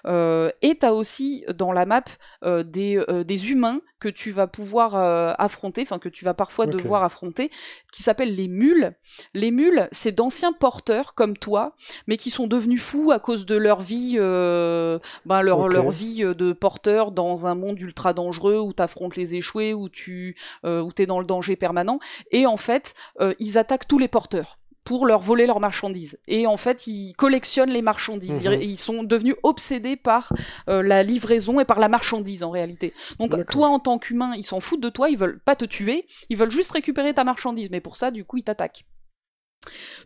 Euh, 0.07 0.51
et 0.63 0.77
t'as 0.77 0.93
aussi 0.93 1.45
dans 1.55 1.73
la 1.73 1.87
map 1.87 2.05
euh, 2.45 2.63
des, 2.63 2.97
euh, 3.09 3.25
des 3.25 3.53
humains 3.53 3.81
que 4.01 4.09
tu 4.09 4.31
vas 4.31 4.47
pouvoir 4.47 4.95
affronter, 5.41 5.83
enfin 5.83 5.99
que 5.99 6.09
tu 6.09 6.25
vas 6.25 6.33
parfois 6.33 6.69
devoir 6.69 7.03
affronter, 7.03 7.51
qui 7.93 8.05
s'appellent 8.05 8.37
les 8.37 8.47
mules. 8.47 8.95
Les 9.35 9.51
mules, 9.51 9.89
c'est 9.91 10.13
d'anciens 10.13 10.53
porteurs 10.53 11.15
comme 11.15 11.37
toi, 11.37 11.75
mais 12.07 12.17
qui 12.17 12.31
sont 12.31 12.47
devenus 12.47 12.81
fous 12.81 13.11
à 13.11 13.19
cause 13.19 13.45
de 13.45 13.57
leur 13.57 13.81
vie, 13.81 14.15
ben 14.17 15.43
leur, 15.43 15.67
leur 15.67 15.91
vie 15.91 16.21
de 16.21 16.53
porteur 16.53 17.11
dans 17.11 17.49
un 17.49 17.57
monde 17.57 17.81
ultra 17.81 18.13
dangereux 18.13 18.61
où 18.61 18.73
t'affrontes 18.73 19.17
les 19.17 19.35
échoués, 19.35 19.75
où 19.75 19.89
tu 19.89 20.37
où 20.65 20.93
t'es 20.93 21.07
dans 21.07 21.19
le 21.19 21.27
danger 21.27 21.57
permanent. 21.57 21.99
Et 22.31 22.47
en 22.47 22.57
fait, 22.57 22.95
ils 23.41 23.59
attaquent 23.59 23.89
tous 23.89 23.99
les 23.99 24.07
porteurs 24.09 24.59
pour 24.85 25.05
leur 25.05 25.21
voler 25.21 25.45
leurs 25.47 25.61
marchandises. 25.61 26.19
Et 26.29 26.47
en 26.47 26.57
fait, 26.57 26.87
ils 26.87 27.13
collectionnent 27.19 27.69
les 27.71 27.83
marchandises. 27.83 28.41
Ils- 28.43 28.51
Mhm. 28.51 28.63
Ils, 28.63 28.79
sont 28.79 29.03
devenus 29.03 29.35
obsédés 29.43 29.97
par 29.97 30.33
euh, 30.71 30.83
la 30.83 31.03
livraison 31.03 31.61
et 31.61 31.67
par 31.67 31.79
la 31.79 31.89
marchandise 31.91 32.43
en 32.43 32.51
réalité. 32.51 32.95
Donc 33.21 33.31
toi, 33.53 33.69
en 33.69 33.81
tant 33.81 33.99
qu'humain, 33.99 34.33
ils 34.35 34.45
s'en 34.45 34.61
foutent 34.61 34.81
de 34.81 34.89
toi, 34.89 35.11
ils 35.11 35.19
veulent 35.19 35.41
pas 35.41 35.57
te 35.57 35.67
tuer, 35.67 36.07
ils 36.31 36.39
veulent 36.39 36.51
juste 36.51 36.71
récupérer 36.71 37.13
ta 37.13 37.23
marchandise. 37.25 37.69
Mais 37.71 37.81
pour 37.83 37.97
ça, 37.99 38.11
du 38.11 38.25
coup, 38.25 38.39
ils 38.39 38.45
t'attaquent. 38.45 38.87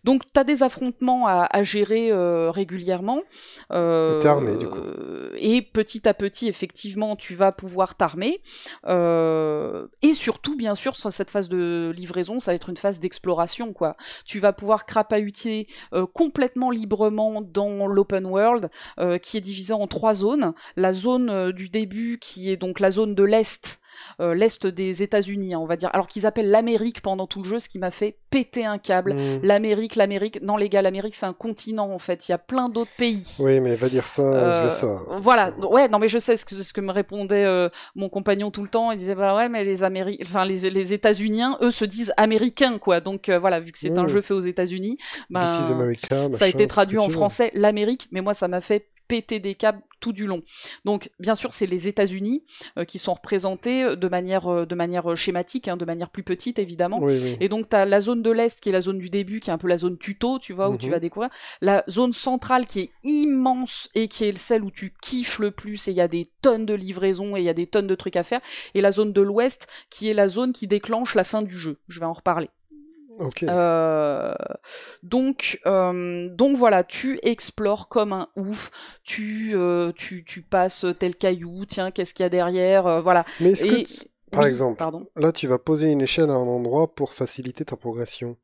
Donc, 0.04 0.22
tu 0.32 0.40
as 0.40 0.44
des 0.44 0.62
affrontements 0.64 1.26
à, 1.28 1.46
à 1.48 1.62
gérer 1.62 2.10
euh, 2.10 2.50
régulièrement. 2.50 3.22
Euh, 3.70 4.18
Et 4.18 4.22
t'es 4.22 4.28
armé, 4.28 4.56
du 4.56 4.66
coup. 4.68 4.78
euh, 4.78 5.30
et 5.36 5.62
petit 5.62 6.08
à 6.08 6.14
petit, 6.14 6.48
effectivement, 6.48 7.14
tu 7.14 7.34
vas 7.34 7.52
pouvoir 7.52 7.94
t'armer. 7.94 8.42
Euh, 8.86 9.86
et 10.02 10.14
surtout, 10.14 10.56
bien 10.56 10.74
sûr, 10.74 10.96
sur 10.96 11.12
cette 11.12 11.30
phase 11.30 11.48
de 11.48 11.92
livraison, 11.94 12.40
ça 12.40 12.50
va 12.50 12.56
être 12.56 12.70
une 12.70 12.76
phase 12.76 12.98
d'exploration, 12.98 13.72
quoi. 13.72 13.96
Tu 14.24 14.40
vas 14.40 14.52
pouvoir 14.52 14.86
crapahuter 14.86 15.68
complètement 16.12 16.70
librement 16.70 17.40
dans 17.40 17.86
l'open 17.86 18.26
world, 18.26 18.70
qui 19.22 19.36
est 19.36 19.40
divisé 19.40 19.72
en 19.74 19.86
trois 19.86 20.14
zones. 20.14 20.54
La 20.76 20.92
zone 20.92 21.52
du 21.52 21.68
début, 21.68 22.18
qui 22.20 22.50
est 22.50 22.56
donc 22.56 22.80
la 22.80 22.90
zone 22.90 23.14
de 23.14 23.22
l'Est, 23.22 23.80
euh, 24.20 24.34
l'Est 24.34 24.66
des 24.66 25.02
États-Unis, 25.02 25.54
hein, 25.54 25.58
on 25.60 25.66
va 25.66 25.76
dire, 25.76 25.90
alors 25.92 26.06
qu'ils 26.06 26.26
appellent 26.26 26.50
l'Amérique 26.50 27.00
pendant 27.02 27.26
tout 27.26 27.42
le 27.42 27.48
jeu, 27.48 27.58
ce 27.58 27.68
qui 27.68 27.78
m'a 27.78 27.90
fait 27.90 28.16
péter 28.30 28.64
un 28.64 28.78
câble. 28.78 29.14
Mhm. 29.14 29.40
L'Amérique, 29.42 29.96
l'Amérique, 29.96 30.40
non 30.42 30.56
les 30.56 30.68
gars, 30.68 30.82
l'Amérique 30.82 31.14
c'est 31.14 31.26
un 31.26 31.32
continent 31.32 31.90
en 31.92 31.98
fait, 31.98 32.28
il 32.28 32.32
y 32.32 32.34
a 32.34 32.38
plein 32.38 32.68
d'autres 32.68 32.90
pays. 32.96 33.36
Oui, 33.38 33.60
mais 33.60 33.76
va 33.76 33.88
dire 33.88 34.06
ça, 34.06 34.22
je 34.22 34.36
Euh, 34.38 34.62
veux 34.64 34.70
ça. 34.70 35.00
Voilà, 35.20 35.50
ouais, 35.58 35.88
non 35.88 35.98
mais 35.98 36.08
je 36.08 36.18
sais 36.18 36.36
ce 36.36 36.44
que, 36.46 36.54
ce 36.56 36.72
que 36.72 36.80
me 36.80 36.92
répondait 36.92 37.44
euh, 37.44 37.68
mon 37.94 38.08
compagnon 38.08 38.50
tout 38.50 38.62
le 38.62 38.68
temps. 38.68 38.90
Il 38.92 38.98
disait 38.98 39.14
bah 39.14 39.34
ouais, 39.36 39.48
mais 39.48 39.64
les 39.64 39.84
Améri... 39.84 40.18
enfin 40.22 40.44
les, 40.44 40.70
les 40.70 40.92
États-Uniens, 40.92 41.58
eux 41.62 41.70
se 41.70 41.84
disent 41.84 42.12
américains 42.16 42.78
quoi. 42.78 43.00
Donc 43.00 43.28
euh, 43.28 43.38
voilà, 43.38 43.60
vu 43.60 43.72
que 43.72 43.78
c'est 43.78 43.96
un 43.98 44.02
Ouais. 44.04 44.08
jeu 44.08 44.20
fait 44.22 44.34
aux 44.34 44.40
États-Unis, 44.40 44.96
America, 45.70 46.28
ça 46.32 46.44
a 46.44 46.48
été 46.48 46.66
traduit 46.66 46.98
en 46.98 47.08
français 47.08 47.50
l'Amérique, 47.54 48.08
mais 48.12 48.20
moi 48.20 48.34
ça 48.34 48.48
m'a 48.48 48.60
fait 48.60 48.86
péter 49.12 49.40
des 49.40 49.54
câbles 49.54 49.82
tout 50.00 50.12
du 50.12 50.26
long. 50.26 50.40
Donc 50.86 51.10
bien 51.20 51.34
sûr 51.34 51.52
c'est 51.52 51.66
les 51.66 51.86
États-Unis 51.86 52.42
euh, 52.78 52.84
qui 52.86 52.98
sont 52.98 53.12
représentés 53.14 53.94
de 53.94 54.08
manière 54.08 54.48
euh, 54.48 54.64
de 54.64 54.74
manière 54.74 55.14
schématique, 55.16 55.68
hein, 55.68 55.76
de 55.76 55.84
manière 55.84 56.08
plus 56.10 56.22
petite 56.22 56.58
évidemment. 56.58 56.98
Oui, 57.00 57.20
oui. 57.22 57.36
Et 57.40 57.48
donc, 57.48 57.68
tu 57.68 57.76
as 57.76 57.84
la 57.84 58.00
zone 58.00 58.22
de 58.22 58.30
l'Est 58.30 58.60
qui 58.60 58.70
est 58.70 58.72
la 58.72 58.80
zone 58.80 58.98
du 58.98 59.10
début, 59.10 59.40
qui 59.40 59.50
est 59.50 59.52
un 59.52 59.58
peu 59.58 59.68
la 59.68 59.76
zone 59.76 59.98
tuto, 59.98 60.38
tu 60.38 60.52
vois, 60.54 60.70
où 60.70 60.76
tu 60.78 60.86
Mhm. 60.86 60.92
vas 60.92 60.98
découvrir. 61.00 61.30
La 61.60 61.84
zone 61.88 62.12
centrale 62.12 62.66
qui 62.66 62.80
est 62.80 62.90
immense 63.04 63.90
et 63.94 64.08
qui 64.08 64.24
est 64.24 64.36
celle 64.38 64.62
où 64.64 64.70
tu 64.70 64.94
kiffes 65.02 65.38
le 65.38 65.50
plus 65.50 65.86
et 65.88 65.90
il 65.92 65.96
y 65.96 66.00
a 66.00 66.08
des 66.08 66.30
tonnes 66.40 66.66
de 66.66 66.74
livraisons 66.74 67.36
et 67.36 67.40
il 67.40 67.44
y 67.44 67.48
a 67.50 67.54
des 67.54 67.66
tonnes 67.66 67.86
de 67.86 67.94
trucs 67.94 68.16
à 68.16 68.24
faire. 68.24 68.40
Et 68.74 68.80
la 68.80 68.92
zone 68.92 69.12
de 69.12 69.20
l'Ouest 69.20 69.66
qui 69.90 70.08
est 70.08 70.14
la 70.14 70.28
zone 70.28 70.52
qui 70.52 70.66
déclenche 70.66 71.14
la 71.14 71.24
fin 71.24 71.42
du 71.42 71.58
jeu. 71.58 71.78
Je 71.88 72.00
vais 72.00 72.06
en 72.06 72.12
reparler. 72.14 72.48
Euh, 73.48 74.34
donc, 75.02 75.60
euh, 75.66 76.28
donc 76.30 76.56
voilà, 76.56 76.84
tu 76.84 77.18
explores 77.22 77.88
comme 77.88 78.12
un 78.12 78.28
ouf, 78.36 78.70
tu, 79.04 79.52
euh, 79.54 79.92
tu, 79.92 80.24
tu 80.24 80.42
passes 80.42 80.86
tel 80.98 81.16
caillou, 81.16 81.64
tiens, 81.66 81.90
qu'est-ce 81.90 82.14
qu'il 82.14 82.24
y 82.24 82.26
a 82.26 82.30
derrière, 82.30 83.02
voilà. 83.02 83.24
Mais 83.40 83.50
est-ce 83.50 83.64
que, 83.64 83.74
Et- 83.74 83.86
par 84.30 84.42
oui, 84.42 84.48
exemple, 84.48 84.76
pardon. 84.78 85.02
là, 85.16 85.32
tu 85.32 85.46
vas 85.46 85.58
poser 85.58 85.90
une 85.90 86.00
échelle 86.00 86.30
à 86.30 86.34
un 86.34 86.36
endroit 86.46 86.94
pour 86.94 87.12
faciliter 87.12 87.64
ta 87.64 87.76
progression? 87.76 88.36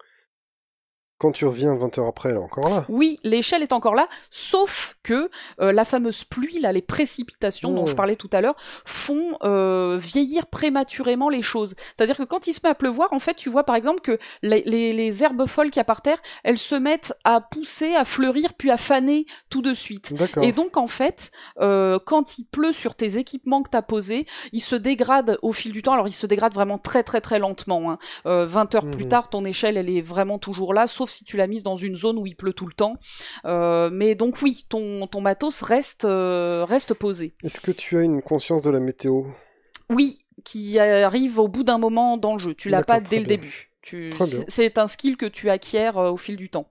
Quand 1.18 1.32
tu 1.32 1.46
reviens 1.46 1.74
20 1.74 1.98
heures 1.98 2.06
après, 2.06 2.28
elle 2.28 2.36
est 2.36 2.38
encore 2.38 2.68
là. 2.70 2.84
Oui, 2.88 3.16
l'échelle 3.24 3.62
est 3.62 3.72
encore 3.72 3.96
là, 3.96 4.06
sauf 4.30 4.94
que 5.02 5.28
euh, 5.60 5.72
la 5.72 5.84
fameuse 5.84 6.22
pluie, 6.22 6.60
là, 6.60 6.70
les 6.72 6.80
précipitations 6.82 7.72
dont 7.72 7.86
je 7.86 7.96
parlais 7.96 8.14
tout 8.14 8.30
à 8.32 8.40
l'heure, 8.40 8.54
font 8.84 9.36
euh, 9.42 9.96
vieillir 10.00 10.46
prématurément 10.46 11.28
les 11.28 11.42
choses. 11.42 11.74
C'est-à-dire 11.96 12.16
que 12.16 12.22
quand 12.22 12.46
il 12.46 12.52
se 12.52 12.60
met 12.62 12.68
à 12.68 12.74
pleuvoir, 12.76 13.12
en 13.12 13.18
fait, 13.18 13.34
tu 13.34 13.48
vois 13.50 13.64
par 13.64 13.74
exemple 13.74 14.00
que 14.00 14.18
les, 14.42 14.62
les- 14.64 14.92
les 14.92 15.22
herbes 15.24 15.46
folles 15.48 15.70
qu'il 15.70 15.78
y 15.78 15.80
a 15.80 15.84
par 15.84 16.02
terre, 16.02 16.18
elles 16.44 16.56
se 16.58 16.76
mettent 16.76 17.12
à 17.24 17.40
pousser, 17.40 17.94
à 17.96 18.04
fleurir, 18.04 18.54
puis 18.54 18.70
à 18.70 18.76
faner 18.76 19.26
tout 19.50 19.60
de 19.62 19.74
suite. 19.74 20.12
D'accord. 20.14 20.44
Et 20.44 20.52
donc 20.52 20.76
en 20.76 20.86
fait, 20.86 21.32
euh, 21.60 21.98
quand 22.04 22.38
il 22.38 22.44
pleut 22.44 22.72
sur 22.72 22.94
tes 22.94 23.16
équipements 23.18 23.62
que 23.64 23.70
tu 23.70 23.76
as 23.76 23.82
posés, 23.82 24.26
ils 24.52 24.60
se 24.60 24.76
dégradent 24.76 25.36
au 25.42 25.52
fil 25.52 25.72
du 25.72 25.82
temps. 25.82 25.94
Alors 25.94 26.06
ils 26.06 26.12
se 26.12 26.26
dégradent 26.26 26.54
vraiment 26.54 26.78
très 26.78 27.02
très 27.02 27.20
très 27.20 27.40
lentement. 27.40 27.90
Hein. 27.90 27.98
Euh, 28.26 28.46
20 28.46 28.74
heures 28.76 28.86
plus 28.90 29.04
Mhm. 29.04 29.08
tard, 29.10 29.30
ton 29.30 29.44
échelle 29.44 29.76
elle 29.76 29.90
est 29.90 30.00
vraiment 30.00 30.38
toujours 30.38 30.72
là, 30.74 30.86
sauf 30.86 31.07
si 31.08 31.24
tu 31.24 31.36
l'as 31.36 31.46
mise 31.46 31.62
dans 31.62 31.76
une 31.76 31.96
zone 31.96 32.18
où 32.18 32.26
il 32.26 32.36
pleut 32.36 32.52
tout 32.52 32.66
le 32.66 32.72
temps. 32.72 32.96
Euh, 33.44 33.90
mais 33.92 34.14
donc 34.14 34.42
oui, 34.42 34.66
ton, 34.68 35.06
ton 35.06 35.20
matos 35.20 35.62
reste, 35.62 36.04
euh, 36.04 36.64
reste 36.64 36.94
posé. 36.94 37.34
Est-ce 37.42 37.60
que 37.60 37.72
tu 37.72 37.96
as 37.96 38.02
une 38.02 38.22
conscience 38.22 38.62
de 38.62 38.70
la 38.70 38.80
météo? 38.80 39.24
Oui, 39.90 40.24
qui 40.44 40.78
arrive 40.78 41.38
au 41.38 41.48
bout 41.48 41.64
d'un 41.64 41.78
moment 41.78 42.16
dans 42.16 42.34
le 42.34 42.38
jeu. 42.38 42.54
Tu 42.54 42.68
l'as 42.68 42.82
pas 42.82 43.00
dès 43.00 43.20
le 43.20 43.24
bien. 43.24 43.36
début. 43.36 43.70
Tu... 43.80 44.12
C'est 44.48 44.76
un 44.76 44.86
skill 44.86 45.16
que 45.16 45.26
tu 45.26 45.48
acquiers 45.48 45.96
euh, 45.96 46.10
au 46.10 46.16
fil 46.16 46.36
du 46.36 46.50
temps. 46.50 46.70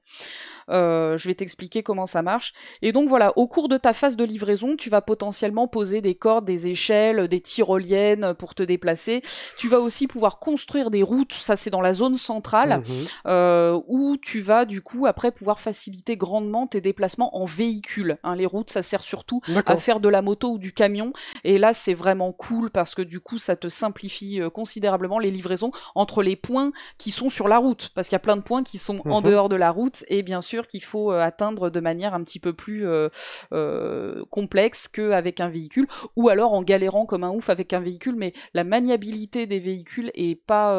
Euh, 0.69 1.17
je 1.17 1.27
vais 1.27 1.35
t'expliquer 1.35 1.83
comment 1.83 2.05
ça 2.05 2.21
marche. 2.21 2.53
Et 2.81 2.91
donc 2.91 3.07
voilà, 3.07 3.31
au 3.37 3.47
cours 3.47 3.69
de 3.69 3.77
ta 3.77 3.93
phase 3.93 4.17
de 4.17 4.23
livraison, 4.23 4.75
tu 4.75 4.89
vas 4.89 5.01
potentiellement 5.01 5.67
poser 5.67 6.01
des 6.01 6.15
cordes, 6.15 6.45
des 6.45 6.67
échelles, 6.67 7.27
des 7.27 7.41
tyroliennes 7.41 8.33
pour 8.33 8.55
te 8.55 8.63
déplacer. 8.63 9.21
Tu 9.57 9.67
vas 9.67 9.79
aussi 9.79 10.07
pouvoir 10.07 10.39
construire 10.39 10.89
des 10.91 11.03
routes, 11.03 11.33
ça 11.33 11.55
c'est 11.55 11.69
dans 11.69 11.81
la 11.81 11.93
zone 11.93 12.17
centrale, 12.17 12.79
Mhm. 12.87 13.05
euh, 13.27 13.79
où 13.87 14.17
tu 14.17 14.41
vas 14.41 14.65
du 14.65 14.81
coup 14.81 15.05
après 15.05 15.31
pouvoir 15.31 15.59
faciliter 15.59 16.17
grandement 16.17 16.67
tes 16.67 16.81
déplacements 16.81 17.35
en 17.37 17.45
véhicule. 17.45 18.17
hein. 18.23 18.35
les 18.35 18.45
routes, 18.45 18.69
ça 18.69 18.81
sert 18.83 19.01
surtout 19.03 19.41
à 19.65 19.77
faire 19.77 19.99
de 19.99 20.09
la 20.09 20.21
moto 20.21 20.51
ou 20.51 20.57
du 20.57 20.73
camion. 20.73 21.13
Et 21.43 21.57
là, 21.57 21.73
c'est 21.73 21.93
vraiment 21.93 22.31
cool 22.31 22.69
parce 22.71 22.93
que 22.95 23.01
du 23.01 23.19
coup, 23.19 23.37
ça 23.37 23.55
te 23.55 23.69
simplifie 23.69 24.41
euh, 24.41 24.49
considérablement 24.49 25.19
les 25.19 25.31
livraisons 25.31 25.71
entre 25.95 26.23
les 26.23 26.35
points 26.35 26.71
qui 26.97 27.11
sont 27.11 27.29
sur 27.29 27.47
la 27.47 27.57
route. 27.57 27.91
Parce 27.95 28.07
qu'il 28.09 28.15
y 28.15 28.17
a 28.17 28.19
plein 28.19 28.37
de 28.37 28.41
points 28.41 28.63
qui 28.63 28.77
sont 28.77 29.01
en 29.09 29.21
Mhm. 29.21 29.27
dehors 29.27 29.49
de 29.49 29.55
la 29.55 29.71
route 29.71 30.03
et 30.07 30.23
bien 30.23 30.41
sûr 30.41 30.56
qu'il 30.65 30.83
faut 30.83 31.11
euh, 31.11 31.19
atteindre 31.19 31.69
de 31.69 31.79
manière 31.79 32.15
un 32.15 32.23
petit 32.23 32.39
peu 32.39 32.53
plus 32.53 32.87
euh, 32.87 33.09
euh, 33.53 34.23
complexe 34.31 34.87
qu'avec 34.87 35.39
un 35.39 35.49
véhicule 35.49 35.87
ou 36.15 36.29
alors 36.29 36.53
en 36.53 36.63
galérant 36.63 37.05
comme 37.05 37.23
un 37.23 37.29
ouf 37.31 37.49
avec 37.51 37.73
un 37.73 37.79
véhicule. 37.79 38.15
Mais 38.15 38.33
la 38.55 38.63
maniabilité 38.63 39.45
des 39.45 39.59
véhicules 39.59 40.09
est 40.15 40.41
pas, 40.41 40.73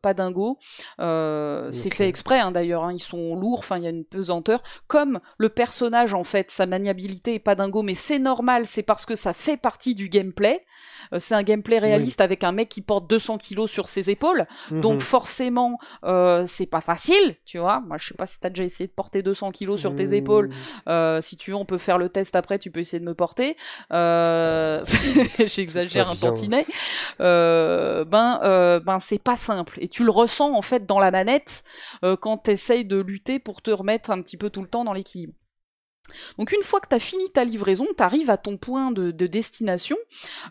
pas 0.00 0.14
dingo. 0.14 0.58
C'est 1.72 1.90
fait 1.92 2.08
exprès 2.08 2.38
hein, 2.40 2.52
d'ailleurs. 2.52 2.84
hein. 2.84 2.92
Ils 2.92 3.02
sont 3.02 3.34
lourds, 3.36 3.58
enfin, 3.58 3.76
il 3.78 3.84
y 3.84 3.86
a 3.86 3.90
une 3.90 4.04
pesanteur. 4.04 4.62
Comme 4.86 5.20
le 5.36 5.48
personnage, 5.48 6.14
en 6.14 6.24
fait, 6.24 6.50
sa 6.50 6.66
maniabilité 6.66 7.34
est 7.34 7.38
pas 7.40 7.54
dingo, 7.56 7.82
mais 7.82 7.94
c'est 7.94 8.18
normal, 8.20 8.66
c'est 8.66 8.82
parce 8.84 9.04
que 9.04 9.14
ça 9.16 9.32
fait 9.34 9.56
partie 9.56 9.94
du 9.94 10.08
gameplay. 10.08 10.64
C'est 11.18 11.34
un 11.34 11.42
gameplay 11.42 11.78
réaliste 11.78 12.20
avec 12.20 12.44
un 12.44 12.52
mec 12.52 12.68
qui 12.68 12.82
porte 12.82 13.08
200 13.08 13.38
kilos 13.38 13.70
sur 13.70 13.88
ses 13.88 14.10
épaules. 14.10 14.46
Donc 14.70 14.94
Mhm. 14.94 15.00
forcément, 15.00 15.78
euh, 16.04 16.44
c'est 16.46 16.66
pas 16.66 16.80
facile, 16.80 17.36
tu 17.46 17.58
vois. 17.58 17.80
Moi, 17.80 17.96
je 17.98 18.08
sais 18.08 18.14
pas 18.14 18.26
si 18.26 18.38
t'as 18.40 18.50
déjà 18.50 18.64
essayé 18.64 18.86
de 18.86 18.92
porter 18.92 19.17
200 19.22 19.50
kilos 19.50 19.80
sur 19.80 19.94
tes 19.94 20.06
Mhm. 20.06 20.14
épaules. 20.14 20.50
Euh, 20.88 21.20
si 21.20 21.36
tu 21.36 21.50
veux, 21.50 21.56
on 21.56 21.64
peut 21.64 21.78
faire 21.78 21.98
le 21.98 22.08
test 22.08 22.36
après, 22.36 22.58
tu 22.58 22.70
peux 22.70 22.80
essayer 22.80 23.00
de 23.00 23.04
me 23.04 23.14
porter. 23.14 23.56
Euh... 23.92 24.82
J'exagère 25.38 26.10
un 26.10 26.16
tantinet. 26.16 26.64
Euh, 27.20 28.04
ben, 28.04 28.80
ben 28.84 28.98
c'est 28.98 29.22
pas 29.22 29.36
simple. 29.36 29.78
Et 29.80 29.88
tu 29.88 30.04
le 30.04 30.10
ressens 30.10 30.52
en 30.54 30.62
fait 30.62 30.86
dans 30.86 31.00
la 31.00 31.10
manette 31.10 31.64
quand 32.20 32.38
t'essayes 32.38 32.84
de 32.84 32.98
lutter 32.98 33.38
pour 33.38 33.62
te 33.62 33.70
remettre 33.70 34.10
un 34.10 34.20
petit 34.22 34.36
peu 34.36 34.50
tout 34.50 34.62
le 34.62 34.68
temps 34.68 34.84
dans 34.84 34.92
l'équilibre. 34.92 35.32
Donc 36.38 36.52
une 36.52 36.62
fois 36.62 36.80
que 36.80 36.88
tu 36.88 36.94
as 36.94 37.00
fini 37.00 37.30
ta 37.30 37.44
livraison, 37.44 37.86
tu 37.96 38.02
arrives 38.02 38.30
à 38.30 38.36
ton 38.36 38.56
point 38.56 38.90
de, 38.90 39.10
de 39.10 39.26
destination, 39.26 39.96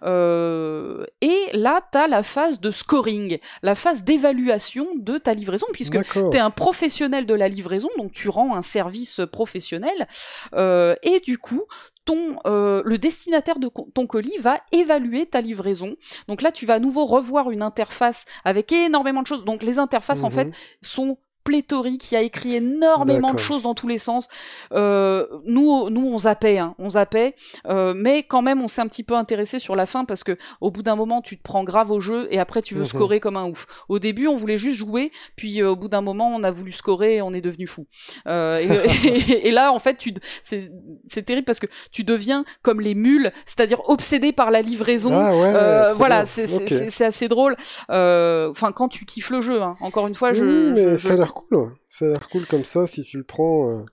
euh, 0.04 1.06
et 1.22 1.50
là 1.54 1.82
tu 1.92 1.98
as 1.98 2.08
la 2.08 2.24
phase 2.24 2.60
de 2.60 2.72
scoring, 2.72 3.40
la 3.62 3.76
phase 3.76 4.04
d'évaluation 4.04 4.88
de 4.96 5.18
ta 5.18 5.34
livraison, 5.34 5.68
puisque 5.74 5.98
tu 6.32 6.38
es 6.38 6.40
un 6.40 6.50
professionnel 6.52 7.26
de 7.26 7.34
la 7.34 7.48
livraison, 7.48 7.90
donc 7.98 8.12
tu 8.12 8.30
rends 8.30 8.56
un 8.56 8.62
service 8.62 9.22
professionnel, 9.32 10.08
euh, 10.56 10.96
et 11.04 11.20
du 11.20 11.38
coup, 11.38 11.64
ton, 12.06 12.40
euh, 12.48 12.82
le 12.86 12.98
destinataire 12.98 13.60
de 13.60 13.70
ton 13.94 14.08
colis 14.08 14.38
va 14.40 14.62
évaluer 14.72 15.26
ta 15.26 15.42
livraison. 15.42 15.98
Donc 16.30 16.42
là, 16.42 16.54
tu 16.54 16.66
vas 16.66 16.76
à 16.76 16.80
nouveau 16.80 17.06
revoir 17.06 17.52
une 17.52 17.62
interface 17.62 18.24
avec 18.46 18.72
énormément 18.72 19.22
de 19.24 19.28
choses. 19.28 19.44
Donc 19.44 19.62
les 19.62 19.78
interfaces, 19.78 20.24
en 20.24 20.30
Mhm. 20.30 20.34
fait, 20.34 20.52
sont 20.82 21.18
pléthoriques. 21.48 22.12
Il 22.12 22.16
y 22.16 22.18
a 22.18 22.22
écrit 22.22 22.56
énormément 22.56 23.34
de 23.34 23.40
choses 23.40 23.64
dans 23.64 23.74
tous 23.74 23.88
les 23.88 23.98
sens. 23.98 24.28
Euh, 24.74 25.26
nous, 25.46 25.90
nous, 25.90 26.06
on 26.06 26.18
zappait, 26.18 26.58
hein, 26.58 26.76
on 26.78 26.90
zappait, 26.92 27.36
euh, 27.68 27.94
mais 27.96 28.24
quand 28.24 28.42
même, 28.42 28.62
on 28.62 28.68
s'est 28.68 28.82
un 28.82 28.88
petit 28.88 29.04
peu 29.04 29.16
intéressé 29.16 29.58
sur 29.60 29.76
la 29.76 29.86
fin 29.86 30.04
parce 30.04 30.24
que 30.26 30.38
au 30.60 30.72
bout 30.72 30.84
d'un 30.84 30.96
moment, 30.98 31.22
tu 31.22 31.38
te 31.38 31.44
prends 31.44 31.64
grave 31.64 31.90
au 31.92 32.00
jeu 32.02 32.28
et 32.32 32.40
après, 32.40 32.62
tu 32.62 32.74
veux 32.76 32.82
Mhm. 32.82 32.86
scorer 32.88 33.20
comme 33.22 33.38
un 33.38 33.46
ouf. 33.46 33.66
Au 33.88 33.98
début, 34.00 34.28
on 34.28 34.36
voulait 34.36 34.58
juste 34.58 34.78
jouer, 34.78 35.12
puis 35.38 35.62
euh, 35.62 35.72
au 35.72 35.76
bout 35.78 35.88
d'un 35.88 36.02
moment, 36.02 36.28
on 36.36 36.44
a 36.44 36.52
voulu 36.52 36.72
scorer 36.74 37.16
et 37.18 37.22
on 37.22 37.32
est 37.34 37.42
devenu 37.42 37.66
fou. 37.68 37.86
Euh, 38.28 38.60
et, 38.60 38.68
et- 39.08 39.48
et 39.48 39.52
là, 39.52 39.72
en 39.72 39.80
fait, 39.80 39.96
tu, 39.98 40.14
c'est, 40.44 40.70
c'est 41.08 41.24
terrible 41.24 41.46
parce 41.46 41.60
que 41.62 41.68
tu 41.92 42.04
deviens 42.04 42.44
comme 42.62 42.82
les 42.82 42.94
mules, 42.96 43.32
c'est-à-dire 43.46 43.82
obsédé 43.90 44.34
par 44.34 44.52
la 44.52 44.62
livraison. 44.62 45.12
Ah 45.14 45.32
ouais, 45.36 45.54
Euh, 45.56 45.94
voilà, 45.94 46.26
c'est, 46.26 46.46
c'est, 46.48 46.64
Ok. 46.64 46.70
c'est- 46.70 46.90
c'est 46.90 47.06
assez 47.06 47.28
drôle. 47.30 47.56
Euh, 47.90 48.50
Enfin, 48.52 48.72
quand 48.72 48.88
tu 48.90 49.06
kiffes 49.06 49.30
le 49.30 49.42
jeu, 49.42 49.62
hein. 49.62 49.76
encore 49.82 50.08
une 50.08 50.16
fois, 50.16 50.34
je. 50.34 50.46
Oui, 50.46 50.72
mais 50.74 50.92
je- 50.92 50.98
ça 50.98 51.10
a 51.10 51.12
je- 51.14 51.18
l'air 51.18 51.34
cool. 51.46 51.76
Ça 51.88 52.06
a 52.06 52.10
l'air 52.10 52.30
cool 52.30 52.46
comme 52.48 52.66
ça 52.66 52.88
si 52.88 53.04
tu 53.04 53.18
le 53.18 53.24
prends. 53.24 53.70
euh, 53.72 53.86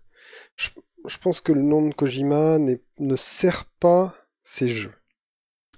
Je, 0.57 0.71
je 1.07 1.19
pense 1.19 1.41
que 1.41 1.53
le 1.53 1.62
nom 1.62 1.87
de 1.89 1.95
Kojima 1.95 2.59
ne 2.59 3.16
sert 3.16 3.66
pas 3.81 4.15
ces 4.43 4.69
jeux. 4.69 4.93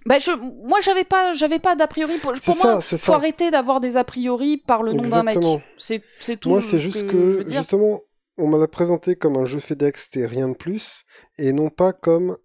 Bah, 0.07 0.21
je, 0.21 0.31
moi, 0.31 0.81
j'avais 0.81 1.05
pas, 1.05 1.33
j'avais 1.33 1.59
pas 1.59 1.75
d'a 1.75 1.89
priori. 1.89 2.19
Pour, 2.19 2.33
pour 2.33 2.55
ça, 2.55 2.81
faut 2.81 2.97
ça. 2.97 3.15
arrêter 3.15 3.51
d'avoir 3.51 3.81
des 3.81 3.97
a 3.97 4.05
priori 4.05 4.57
par 4.57 4.85
le 4.85 4.93
nom 4.93 5.03
d'un 5.03 5.25
mec. 5.25 5.39
C'est, 5.79 6.03
c'est 6.21 6.37
tout. 6.37 6.49
Moi, 6.51 6.61
c'est 6.61 6.79
ce 6.79 6.83
juste 6.83 7.07
que, 7.09 7.45
justement, 7.49 8.03
on 8.39 8.47
me 8.47 8.59
l'a 8.61 8.69
présenté 8.69 9.17
comme 9.17 9.37
un 9.37 9.47
jeu 9.47 9.59
FedEx, 9.59 10.05
c'était 10.05 10.27
rien 10.27 10.49
de 10.49 10.55
plus, 10.55 11.07
et 11.39 11.53
non 11.53 11.71
pas 11.71 11.93
comme 11.93 12.37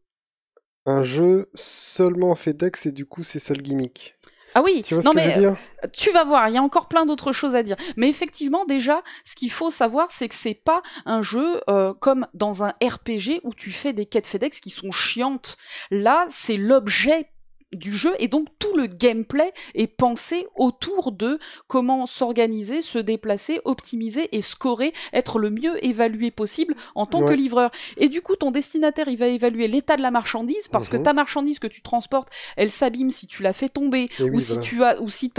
un 0.88 1.04
jeu 1.04 1.52
seulement 1.54 2.34
FedEx, 2.34 2.88
et 2.88 2.92
du 2.92 3.06
coup, 3.06 3.22
c'est 3.22 3.38
ça 3.40 3.54
le 3.54 3.62
gimmick. 3.62 4.16
Ah 4.54 4.62
oui. 4.64 4.84
Tu 4.86 4.94
vois 4.96 5.04
non 5.04 5.12
ce 5.12 5.16
que 5.18 5.22
mais 5.22 5.34
je 5.34 5.40
veux 5.40 5.50
dire? 5.52 5.58
Tu 5.94 6.12
vas 6.12 6.24
voir, 6.24 6.48
il 6.50 6.56
y 6.56 6.58
a 6.58 6.62
encore 6.62 6.88
plein 6.88 7.06
d'autres 7.06 7.32
choses 7.32 7.56
à 7.56 7.64
dire. 7.64 7.76
Mais 7.98 8.10
effectivement, 8.10 8.66
déjà, 8.66 9.02
ce 9.24 9.36
qu'il 9.36 9.52
faut 9.52 9.72
savoir, 9.72 10.12
c'est 10.12 10.28
que 10.28 10.36
c'est 10.36 10.54
pas 10.54 10.82
un 11.06 11.22
jeu 11.22 11.62
euh, 11.70 11.94
comme 11.94 12.28
dans 12.34 12.64
un 12.64 12.74
RPG 12.84 13.42
où 13.44 13.54
tu 13.54 13.72
fais 13.72 13.94
des 13.94 14.06
quêtes 14.06 14.28
FedEx 14.28 14.60
qui 14.60 14.70
sont 14.70 14.92
chiantes. 14.92 15.58
Là, 15.90 16.26
c'est 16.30 16.58
l'objet 16.58 17.31
du 17.74 17.92
jeu 17.92 18.14
et 18.20 18.28
donc 18.28 18.48
tout 18.60 18.76
le 18.76 18.88
gameplay 18.88 19.54
est 19.76 19.88
pensé 19.88 20.48
autour 20.56 21.12
de 21.12 21.40
comment 21.68 22.06
s'organiser, 22.06 22.82
se 22.82 22.98
déplacer, 23.00 23.62
optimiser 23.66 24.30
et 24.36 24.42
scorer, 24.42 24.94
être 25.14 25.40
le 25.40 25.50
mieux 25.50 25.84
évalué 25.86 26.32
possible 26.32 26.76
en 26.96 27.06
tant 27.06 27.22
que 27.24 27.34
livreur. 27.34 27.72
Et 27.98 28.10
du 28.10 28.22
coup, 28.22 28.36
ton 28.36 28.52
destinataire, 28.52 29.08
il 29.08 29.18
va 29.18 29.28
évaluer 29.28 29.68
l'état 29.68 29.96
de 29.96 30.02
la 30.02 30.12
marchandise 30.12 30.68
parce 30.68 30.90
que 30.90 30.98
Mhm. 30.98 31.04
ta 31.04 31.14
marchandise 31.14 31.60
que 31.60 31.68
tu 31.68 31.82
transportes, 31.82 32.30
elle 32.58 32.72
s'abîme 32.72 33.12
si 33.12 33.26
tu 33.28 33.42
la 33.44 33.54
fais 33.54 33.70
tomber, 33.70 34.10
Et 34.20 34.24
ou 34.24 34.36
oui, 34.36 34.42
si 34.42 34.54
voilà. 34.54 34.62
tu 34.62 34.84
as 34.84 35.02
ou 35.02 35.08
si 35.08 35.32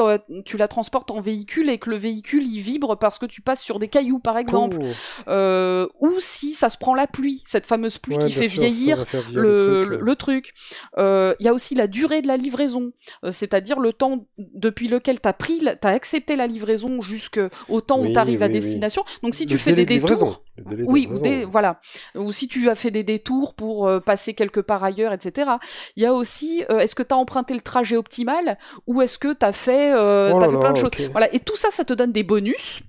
tu 0.45 0.57
la 0.57 0.69
transportes 0.69 1.11
en 1.11 1.21
véhicule 1.21 1.69
et 1.69 1.79
que 1.79 1.91
le 1.91 1.97
véhicule 1.97 2.47
il 2.47 2.61
vibre 2.61 2.97
parce 2.99 3.19
que 3.19 3.27
tu 3.27 3.43
passes 3.43 3.63
sur 3.63 3.79
des 3.79 3.89
cailloux 3.89 4.19
par 4.21 4.39
exemple 4.39 4.79
Oh, 4.81 4.85
euh, 5.29 5.87
ou 6.01 6.15
si 6.19 6.53
ça 6.53 6.71
se 6.71 6.79
prend 6.79 6.95
la 6.95 7.07
pluie 7.07 7.43
cette 7.45 7.67
fameuse 7.67 7.99
pluie 7.99 8.17
ouais, 8.17 8.25
qui 8.27 8.33
fait 8.33 8.49
sûr, 8.49 8.63
vieillir 8.63 9.05
le, 9.35 9.99
le 10.01 10.17
truc 10.17 10.55
Euh, 10.99 11.35
il 11.41 11.47
y 11.47 11.49
a 11.49 11.55
aussi 11.55 11.75
la 11.75 11.87
durée 11.87 12.22
de 12.23 12.27
la 12.29 12.37
livraison 12.37 12.93
euh, 13.25 13.31
c'est-à-dire 13.31 13.79
le 13.81 13.93
temps 13.93 14.27
depuis 14.39 14.89
lequel 14.89 15.21
t'as 15.21 15.33
pris 15.33 15.61
la- 15.61 15.77
t'as 15.77 15.91
accepté 15.91 16.37
la 16.37 16.47
livraison 16.47 17.03
jusqu'au 17.03 17.81
temps 17.87 17.99
où 18.01 18.05
Oui, 18.05 18.13
t'arrives 18.15 18.43
à 18.43 18.47
oui. 18.47 18.53
destination 18.53 19.05
donc 19.23 19.35
si 19.35 19.45
Le 19.45 19.51
tu 19.51 19.59
fais 19.59 19.73
des 19.75 19.85
de 19.85 19.91
détours 20.01 20.43
de 20.59 20.85
oui, 20.85 21.07
ou 21.09 21.13
livraison. 21.15 21.23
des, 21.23 21.45
voilà. 21.45 21.81
Ou 22.15 22.31
si 22.31 22.47
tu 22.47 22.69
as 22.69 22.75
fait 22.75 22.91
des 22.91 23.03
détours 23.05 23.55
pour 23.55 23.87
euh, 23.89 24.01
passer 24.01 24.35
quelque 24.35 24.61
part 24.61 24.85
ailleurs, 24.85 25.13
etc. 25.15 25.53
Il 25.97 26.03
y 26.03 26.07
a 26.07 26.13
aussi, 26.13 26.63
euh, 26.71 26.79
est-ce 26.81 26.95
que 26.95 27.03
tu 27.03 27.15
as 27.15 27.17
emprunté 27.17 27.55
le 27.55 27.61
trajet 27.61 27.97
optimal 27.97 28.59
ou 28.87 29.01
est-ce 29.01 29.19
que 29.19 29.33
tu 29.33 29.45
as 29.47 29.53
fait, 29.53 29.95
Oh 29.95 30.39
fait 30.41 30.49
plein 30.49 30.73
de 30.73 30.77
choses. 30.77 30.91
Voilà. 31.13 31.35
Et 31.35 31.41
tout 31.41 31.57
ça, 31.57 31.71
ça 31.71 31.85
te 31.85 31.93
donne 31.95 32.13
des 32.13 32.23
bonus. 32.23 32.83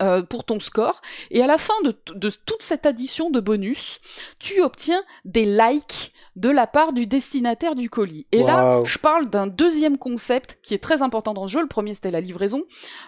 euh, 0.00 0.22
pour 0.22 0.44
ton 0.44 0.58
score 0.58 1.02
et 1.30 1.42
à 1.42 1.46
la 1.46 1.58
fin 1.58 1.74
de, 1.84 1.94
de 2.14 2.30
toute 2.46 2.62
cette 2.62 2.86
addition 2.86 3.28
de 3.28 3.40
bonus 3.40 4.00
tu 4.38 4.62
obtiens 4.62 5.02
des 5.26 5.44
likes 5.44 6.14
de 6.36 6.48
la 6.50 6.66
part 6.66 6.92
du 6.92 7.06
destinataire 7.06 7.74
du 7.74 7.90
colis 7.90 8.26
et 8.32 8.42
là 8.46 8.80
je 8.86 8.98
parle 8.98 9.28
d'un 9.28 9.46
deuxième 9.46 9.98
concept 9.98 10.58
qui 10.62 10.72
est 10.74 10.82
très 10.82 11.02
important 11.02 11.34
dans 11.34 11.46
ce 11.46 11.52
jeu 11.52 11.60
le 11.60 11.68
premier 11.68 11.92
c'était 11.94 12.10
la 12.10 12.20
livraison 12.22 12.62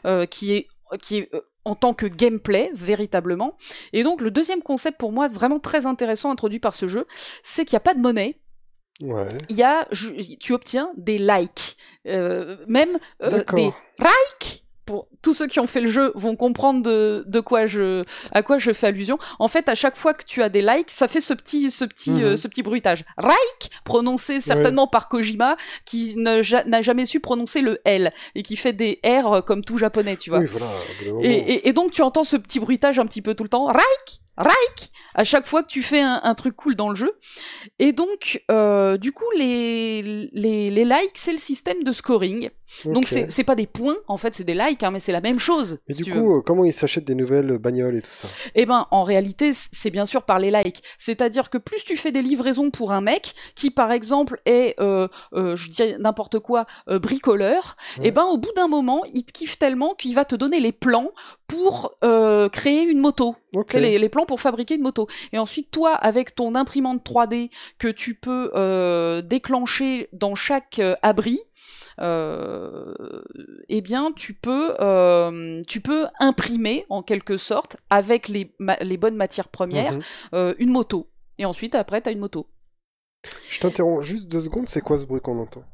euh, 0.06 0.26
qui 0.26 0.52
est 0.52 0.68
qui 1.02 1.18
est 1.18 1.34
euh, 1.34 1.40
en 1.66 1.74
tant 1.74 1.94
que 1.94 2.04
gameplay, 2.04 2.70
véritablement. 2.74 3.56
Et 3.94 4.02
donc, 4.02 4.20
le 4.20 4.30
deuxième 4.30 4.60
concept 4.60 4.98
pour 4.98 5.12
moi, 5.12 5.28
vraiment 5.28 5.58
très 5.58 5.86
intéressant 5.86 6.30
introduit 6.30 6.58
par 6.60 6.74
ce 6.74 6.88
jeu, 6.88 7.06
c'est 7.42 7.64
qu'il 7.64 7.74
n'y 7.74 7.78
a 7.78 7.80
pas 7.80 7.94
de 7.94 8.00
monnaie. 8.00 8.38
Ouais. 9.00 9.26
Il 9.48 9.56
y 9.56 9.62
a, 9.62 9.88
je- 9.90 10.12
tu 10.38 10.52
obtiens 10.52 10.90
des 10.98 11.16
likes, 11.16 11.78
Euh, 12.06 12.58
même 12.68 12.98
euh, 13.22 13.30
des 13.56 13.72
likes. 13.98 14.63
Pour 14.86 15.08
tous 15.22 15.32
ceux 15.34 15.46
qui 15.46 15.60
ont 15.60 15.66
fait 15.66 15.80
le 15.80 15.88
jeu 15.88 16.12
vont 16.14 16.36
comprendre 16.36 16.82
de, 16.82 17.24
de 17.26 17.40
quoi 17.40 17.64
je, 17.66 18.04
à 18.32 18.42
quoi 18.42 18.58
je 18.58 18.72
fais 18.72 18.88
allusion. 18.88 19.18
En 19.38 19.48
fait, 19.48 19.68
à 19.68 19.74
chaque 19.74 19.96
fois 19.96 20.12
que 20.12 20.24
tu 20.26 20.42
as 20.42 20.48
des 20.50 20.60
likes, 20.60 20.90
ça 20.90 21.08
fait 21.08 21.20
ce 21.20 21.32
petit, 21.32 21.70
ce 21.70 21.84
petit, 21.86 22.10
Mhm. 22.10 22.22
euh, 22.22 22.36
ce 22.36 22.48
petit 22.48 22.62
bruitage. 22.62 23.04
Like, 23.16 23.70
prononcé 23.84 24.40
certainement 24.40 24.86
par 24.86 25.08
Kojima, 25.08 25.56
qui 25.86 26.14
ja- 26.42 26.64
n'a 26.64 26.82
jamais 26.82 27.06
su 27.06 27.20
prononcer 27.20 27.62
le 27.62 27.80
L 27.84 28.12
et 28.34 28.42
qui 28.42 28.56
fait 28.56 28.72
des 28.74 29.00
R 29.06 29.42
comme 29.44 29.64
tout 29.64 29.78
japonais, 29.78 30.16
tu 30.16 30.28
vois. 30.30 30.40
Oui, 30.40 30.46
voilà. 30.46 30.66
Et, 31.22 31.32
et- 31.32 31.68
et 31.68 31.72
donc 31.72 31.92
tu 31.92 32.02
entends 32.02 32.24
ce 32.24 32.36
petit 32.36 32.60
bruitage 32.60 32.98
un 32.98 33.06
petit 33.06 33.22
peu 33.22 33.34
tout 33.34 33.42
le 33.44 33.48
temps, 33.48 33.66
Raik, 33.66 34.20
Raik, 34.36 34.90
à 35.14 35.24
chaque 35.24 35.46
fois 35.46 35.62
que 35.62 35.68
tu 35.68 35.82
fais 35.82 36.00
un, 36.00 36.20
un 36.22 36.34
truc 36.34 36.56
cool 36.56 36.74
dans 36.76 36.88
le 36.88 36.94
jeu. 36.96 37.12
Et 37.78 37.92
donc, 37.92 38.42
euh, 38.50 38.96
du 38.96 39.12
coup, 39.12 39.24
les, 39.36 40.02
les, 40.32 40.70
les 40.70 40.84
likes, 40.84 41.12
c'est 41.14 41.32
le 41.32 41.38
système 41.38 41.82
de 41.84 41.92
scoring. 41.92 42.50
Donc 42.86 43.06
c'est 43.06 43.30
c'est 43.30 43.44
pas 43.44 43.54
des 43.54 43.68
points, 43.68 43.94
en 44.08 44.16
fait, 44.16 44.34
c'est 44.34 44.42
des 44.42 44.54
likes, 44.54 44.82
hein, 44.82 44.90
mais 44.90 44.98
c'est 44.98 45.12
la 45.12 45.20
même 45.20 45.38
chose. 45.38 45.78
Mais 45.86 45.94
si 45.94 46.02
du 46.02 46.10
veux. 46.12 46.20
coup, 46.20 46.38
euh, 46.38 46.42
comment 46.44 46.64
ils 46.64 46.72
s'achètent 46.72 47.04
des 47.04 47.14
nouvelles 47.14 47.58
bagnoles 47.58 47.96
et 47.96 48.02
tout 48.02 48.10
ça? 48.10 48.26
Eh 48.56 48.66
ben, 48.66 48.88
en 48.90 49.04
réalité, 49.04 49.52
c'est 49.52 49.90
bien 49.90 50.06
sûr 50.06 50.24
par 50.24 50.40
les 50.40 50.50
likes. 50.50 50.82
C'est-à-dire 50.98 51.50
que 51.50 51.58
plus 51.58 51.84
tu 51.84 51.96
fais 51.96 52.10
des 52.10 52.22
livraisons 52.22 52.72
pour 52.72 52.90
un 52.90 53.00
mec 53.00 53.34
qui, 53.54 53.70
par 53.70 53.92
exemple, 53.92 54.40
est, 54.44 54.74
euh, 54.80 55.06
euh, 55.34 55.54
je 55.54 55.70
dis 55.70 55.94
n'importe 56.00 56.40
quoi, 56.40 56.66
bricoleur, 56.88 57.76
Ouais. 57.98 58.08
eh 58.08 58.10
ben, 58.10 58.24
au 58.24 58.38
bout 58.38 58.52
d'un 58.56 58.66
moment, 58.66 59.02
il 59.12 59.24
te 59.24 59.30
kiffe 59.32 59.58
tellement 59.58 59.94
qu'il 59.94 60.14
va 60.14 60.24
te 60.24 60.34
donner 60.34 60.58
les 60.58 60.72
plans 60.72 61.10
pour 61.46 61.96
créer 62.52 62.82
une 62.82 62.98
moto. 62.98 63.36
C'est 63.68 63.78
les, 63.78 63.98
les 64.00 64.08
plans 64.08 64.23
pour 64.24 64.40
fabriquer 64.40 64.74
une 64.76 64.82
moto. 64.82 65.06
Et 65.32 65.38
ensuite, 65.38 65.70
toi, 65.70 65.94
avec 65.94 66.34
ton 66.34 66.54
imprimante 66.54 67.04
3D 67.04 67.50
que 67.78 67.88
tu 67.88 68.14
peux 68.14 68.50
euh, 68.54 69.22
déclencher 69.22 70.08
dans 70.12 70.34
chaque 70.34 70.78
euh, 70.78 70.94
abri, 71.02 71.38
euh, 72.00 72.94
eh 73.68 73.80
bien, 73.80 74.12
tu 74.12 74.34
peux, 74.34 74.74
euh, 74.80 75.62
tu 75.66 75.80
peux 75.80 76.06
imprimer 76.18 76.86
en 76.88 77.02
quelque 77.02 77.36
sorte 77.36 77.76
avec 77.90 78.28
les, 78.28 78.52
ma- 78.58 78.76
les 78.78 78.96
bonnes 78.96 79.16
matières 79.16 79.48
premières 79.48 79.92
Mhm. 79.94 80.02
euh, 80.34 80.54
une 80.58 80.70
moto. 80.70 81.08
Et 81.38 81.44
ensuite, 81.44 81.74
après, 81.74 82.00
t'as 82.00 82.12
une 82.12 82.18
moto. 82.18 82.46
Je 83.48 83.58
t'interromps 83.60 84.04
juste 84.04 84.28
deux 84.28 84.42
secondes, 84.42 84.68
c'est 84.68 84.80
quoi 84.82 84.98
ce 84.98 85.06
bruit 85.06 85.20
qu'on 85.20 85.38
entend? 85.38 85.64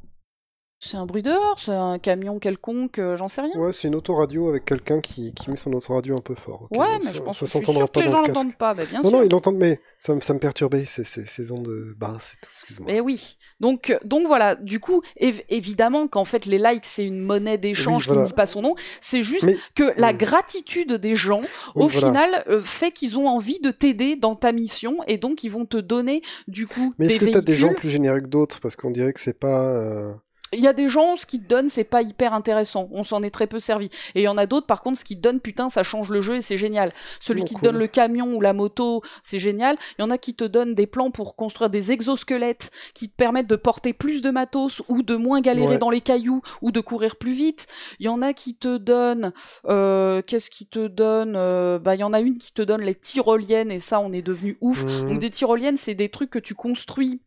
C'est 0.83 0.97
un 0.97 1.05
bruit 1.05 1.23
dehors, 1.23 1.57
c'est 1.61 1.73
un 1.73 1.99
camion 1.99 2.39
quelconque, 2.39 2.99
euh, 2.99 3.15
j'en 3.15 3.29
sais 3.29 3.43
rien. 3.43 3.55
Ouais, 3.57 3.75
c'est 3.75 3.89
une 3.89 3.95
autoradio 3.95 4.49
avec 4.49 4.65
quelqu'un 4.65 5.01
qui, 5.03 5.35
qui 5.35 5.51
met 5.51 5.59
son 5.59 5.75
autoradio 5.75 6.17
un 6.17 6.23
peu 6.23 6.35
fort. 6.35 6.69
Ouais, 6.71 6.87
mais 7.01 7.05
ça, 7.05 7.13
je 7.13 7.21
pense 7.21 7.37
ça 7.37 7.41
que 7.61 7.67
je 7.67 7.71
suis 7.71 7.77
sûre 7.79 7.91
que 7.93 8.01
les 8.01 8.07
gens 8.11 8.23
l'entendent 8.23 8.57
pas, 8.57 8.73
bah, 8.73 8.85
bien 8.89 9.03
Non, 9.03 9.11
sûr. 9.11 9.19
non, 9.19 9.23
ils 9.25 9.31
l'entendent, 9.31 9.59
mais 9.59 9.79
ça, 9.99 10.15
me- 10.15 10.23
ça 10.23 10.33
me 10.33 10.39
perturbait, 10.39 10.87
ces, 10.87 11.05
ces, 11.05 11.27
ces 11.27 11.53
ondes 11.53 11.67
de 11.67 11.95
basse 11.99 12.33
et 12.33 12.37
tout, 12.43 12.51
excuse-moi. 12.55 12.91
Mais 12.91 13.01
oui. 13.01 13.37
Donc, 13.61 13.95
donc 14.07 14.27
voilà. 14.27 14.55
Du 14.55 14.81
coup, 14.81 15.03
év- 15.21 15.45
évidemment 15.51 16.09
qu'en 16.09 16.25
fait 16.25 16.47
les 16.47 16.57
likes 16.59 16.87
c'est 16.87 17.05
une 17.07 17.21
monnaie 17.21 17.59
d'échange 17.59 18.05
Oui, 18.05 18.15
voilà. 18.15 18.23
qui 18.23 18.25
ne 18.25 18.27
dit 18.29 18.35
pas 18.37 18.47
son 18.47 18.63
nom. 18.63 18.75
C'est 19.03 19.23
juste 19.23 19.45
Mais- 19.45 19.57
que 19.75 19.93
la 20.01 20.15
gratitude 20.15 20.95
des 20.95 21.15
gens, 21.15 21.43
Oui, 21.75 21.85
au 21.85 21.89
voilà. 21.89 22.07
final, 22.09 22.45
euh, 22.49 22.63
fait 22.63 22.91
qu'ils 22.91 23.19
ont 23.19 23.29
envie 23.29 23.61
de 23.61 23.71
t'aider 23.71 24.17
dans 24.17 24.35
ta 24.35 24.53
mission 24.53 24.97
et 25.07 25.19
donc 25.19 25.45
ils 25.45 25.51
vont 25.51 25.67
te 25.67 25.77
donner 25.77 26.23
du 26.49 26.67
coup 26.67 26.95
Mais 26.99 27.07
des 27.07 27.17
est-ce 27.17 27.25
que 27.27 27.31
t'as 27.33 27.43
des 27.43 27.57
gens 27.57 27.75
plus 27.75 27.91
généreux 27.91 28.21
que 28.23 28.27
d'autres? 28.29 28.61
Parce 28.63 28.77
qu'on 28.77 28.91
dirait 28.91 29.13
que 29.13 29.21
c'est 29.21 29.39
pas... 29.39 29.67
euh, 29.67 30.11
Il 30.53 30.61
y 30.61 30.67
a 30.67 30.73
des 30.73 30.89
gens, 30.89 31.17
ce 31.17 31.27
qu'ils 31.27 31.43
te 31.43 31.47
donnent, 31.49 31.69
c'est 31.69 31.85
pas 31.85 32.03
hyper 32.03 32.35
intéressant. 32.35 32.89
On 32.91 33.05
s'en 33.05 33.23
est 33.23 33.31
très 33.31 33.47
peu 33.47 33.61
servi. 33.61 33.87
Et 34.15 34.21
il 34.21 34.25
y 34.25 34.29
en 34.29 34.37
a 34.37 34.47
d'autres, 34.47 34.67
par 34.67 34.83
contre, 34.83 34.99
ce 34.99 35.05
qu'ils 35.05 35.19
te 35.19 35.23
donnent, 35.23 35.41
putain, 35.41 35.71
ça 35.71 35.83
change 35.85 36.11
le 36.11 36.21
jeu 36.23 36.37
et 36.37 36.41
c'est 36.41 36.59
génial. 36.59 36.91
Celui 37.21 37.43
Oh, 37.43 37.45
qui 37.45 37.55
te 37.55 37.61
donne 37.61 37.79
le 37.79 37.87
camion 37.87 38.35
ou 38.35 38.41
la 38.41 38.53
moto, 38.53 39.03
c'est 39.23 39.39
génial. 39.39 39.77
Il 39.99 40.03
y 40.03 40.05
en 40.05 40.11
a 40.11 40.19
qui 40.19 40.35
te 40.35 40.43
donnent 40.45 40.75
des 40.75 40.87
plans 40.89 41.11
pour 41.13 41.37
construire 41.37 41.71
des 41.71 41.93
exosquelettes 41.93 42.71
qui 42.95 43.09
te 43.09 43.15
permettent 43.15 43.47
de 43.47 43.57
porter 43.57 43.93
plus 43.93 44.23
de 44.23 44.31
matos 44.31 44.83
ou 44.89 45.03
de 45.03 45.15
moins 45.17 45.41
galérer 45.41 45.75
Ouais. 45.75 45.79
dans 45.79 45.91
les 45.91 46.01
cailloux 46.01 46.43
ou 46.63 46.73
de 46.73 46.81
courir 46.81 47.17
plus 47.17 47.33
vite. 47.33 47.69
Il 48.01 48.07
y 48.07 48.09
en 48.09 48.21
a 48.23 48.33
qui 48.33 48.57
te 48.57 48.77
donnent, 48.77 49.33
euh, 49.69 50.21
qu'est-ce 50.23 50.51
qui 50.51 50.67
te 50.67 50.89
donne 50.89 51.35
euh, 51.37 51.79
Bah, 51.79 51.95
il 51.95 52.01
y 52.01 52.05
en 52.05 52.13
a 52.13 52.21
une 52.21 52.39
qui 52.39 52.53
te 52.53 52.63
donne 52.63 52.81
les 52.83 52.95
tyroliennes 52.97 53.71
et 53.71 53.79
ça, 53.81 54.01
on 54.01 54.13
est 54.13 54.23
devenu 54.23 54.59
ouf. 54.61 54.83
mhm. 54.85 55.09
Donc 55.11 55.19
des 55.21 55.31
tyroliennes, 55.31 55.77
c'est 55.77 55.95
des 55.95 56.09
trucs 56.09 56.31
que 56.31 56.39
tu 56.41 56.55
construis 56.55 57.21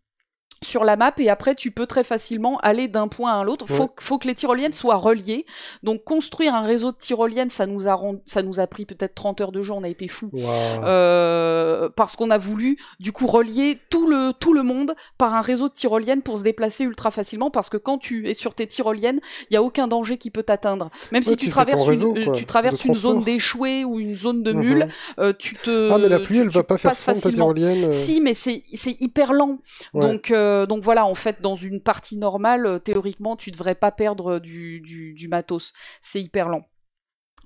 sur 0.64 0.84
la 0.84 0.96
map 0.96 1.14
et 1.18 1.30
après 1.30 1.56
tu 1.56 1.72
peux 1.72 1.86
très 1.86 2.04
facilement 2.04 2.58
aller 2.60 2.88
d'un 2.88 3.08
point 3.08 3.34
à 3.40 3.44
l'autre. 3.44 3.66
Faut, 3.68 3.84
Ouais. 3.84 3.90
faut 4.00 4.18
que 4.18 4.28
les 4.28 4.36
tyroliennes 4.36 4.74
soient 4.74 4.96
reliées. 4.96 5.46
Donc 5.84 6.04
construire 6.04 6.56
un 6.56 6.62
réseau 6.62 6.92
de 6.92 6.98
tyroliennes, 6.98 7.50
ça 7.50 7.66
nous 7.66 7.88
a 7.88 7.94
rend- 7.94 8.22
ça 8.26 8.42
nous 8.44 8.60
a 8.60 8.68
pris 8.68 8.86
peut-être 8.86 9.14
30 9.16 9.42
heures 9.42 9.52
de 9.52 9.62
jeu, 9.62 9.74
on 9.74 9.84
a 9.84 9.88
été 9.90 10.08
fous. 10.08 10.30
Waouh. 10.34 10.84
Euh, 10.86 11.90
parce 11.96 12.16
qu'on 12.16 12.32
a 12.32 12.38
voulu 12.38 12.78
du 13.00 13.12
coup 13.12 13.28
relier 13.28 13.80
tout 13.90 14.08
le 14.08 14.32
tout 14.40 14.54
le 14.54 14.64
monde 14.64 14.96
par 15.18 15.34
un 15.36 15.42
réseau 15.42 15.68
de 15.70 15.74
tyroliennes 15.74 16.22
pour 16.22 16.38
se 16.38 16.44
déplacer 16.44 16.84
ultra 16.84 17.12
facilement 17.12 17.52
parce 17.52 17.70
que 17.70 17.78
quand 17.78 17.98
tu 17.98 18.30
es 18.30 18.34
sur 18.34 18.54
tes 18.56 18.68
tyroliennes, 18.68 19.20
il 19.50 19.54
y 19.54 19.58
a 19.58 19.64
aucun 19.64 19.88
danger 19.88 20.18
qui 20.18 20.30
peut 20.32 20.44
t'atteindre. 20.44 20.90
Même 21.12 21.24
Ouais, 21.24 21.30
si 21.30 21.38
tu 21.38 21.46
tu 21.46 21.52
traverses 21.52 21.86
réseau, 21.88 22.14
une 22.16 22.22
euh, 22.22 22.26
quoi, 22.26 22.34
tu 22.34 22.46
traverses 22.46 22.86
une 22.86 22.96
zone 22.96 23.24
d'échouée 23.24 23.84
ou 23.84 24.00
une 24.00 24.16
zone 24.16 24.44
de 24.44 24.54
Mhm. 24.54 24.60
mule, 24.60 24.88
euh, 25.20 25.34
tu 25.38 25.56
te 25.56 25.92
Ah, 25.92 25.98
mais 25.98 26.10
la 26.10 26.20
pluie, 26.20 26.38
tu- 26.38 26.42
elle 26.44 26.50
tu 26.50 26.56
va 26.58 26.64
pas 26.64 26.78
faire 26.78 26.92
ta 26.92 26.96
facilement. 26.98 27.36
tyrolienne. 27.54 27.86
euh, 27.86 27.92
Si, 27.92 28.22
mais 28.22 28.34
c'est 28.34 28.64
c'est 28.74 29.00
hyper 29.02 29.34
lent. 29.34 29.60
ouais. 29.94 30.08
Donc, 30.12 30.32
euh, 30.54 30.66
donc 30.66 30.82
voilà, 30.84 31.06
en 31.06 31.16
fait, 31.16 31.42
dans 31.42 31.56
une 31.56 31.82
partie 31.82 32.18
normale, 32.18 32.66
euh, 32.66 32.80
théoriquement, 32.80 33.36
tu 33.36 33.52
devrais 33.52 33.76
pas 33.76 33.92
perdre 33.92 34.40
du, 34.40 34.80
du, 34.82 35.14
du 35.14 35.28
matos. 35.28 35.74
C'est 36.02 36.22
hyper 36.22 36.50
lent. 36.50 36.66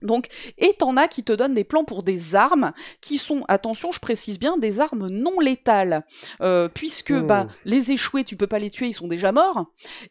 Donc, 0.04 0.28
et 0.60 0.74
t'en 0.78 0.96
as 0.96 1.08
qui 1.08 1.24
te 1.24 1.34
donnent 1.34 1.56
des 1.56 1.64
plans 1.64 1.84
pour 1.84 2.04
des 2.04 2.36
armes 2.36 2.72
qui 3.02 3.18
sont, 3.18 3.44
attention, 3.48 3.92
je 3.92 4.00
précise 4.00 4.38
bien, 4.38 4.56
des 4.58 4.80
armes 4.80 5.08
non 5.08 5.40
létales, 5.40 6.06
Euh, 6.40 6.70
puisque 6.70 7.12
Hmm. 7.12 7.28
bah 7.28 7.48
les 7.66 7.92
échoués, 7.92 8.24
tu 8.24 8.36
peux 8.38 8.46
pas 8.48 8.60
les 8.60 8.70
tuer, 8.70 8.88
ils 8.90 8.94
sont 8.94 9.08
déjà 9.08 9.32
morts, 9.32 9.66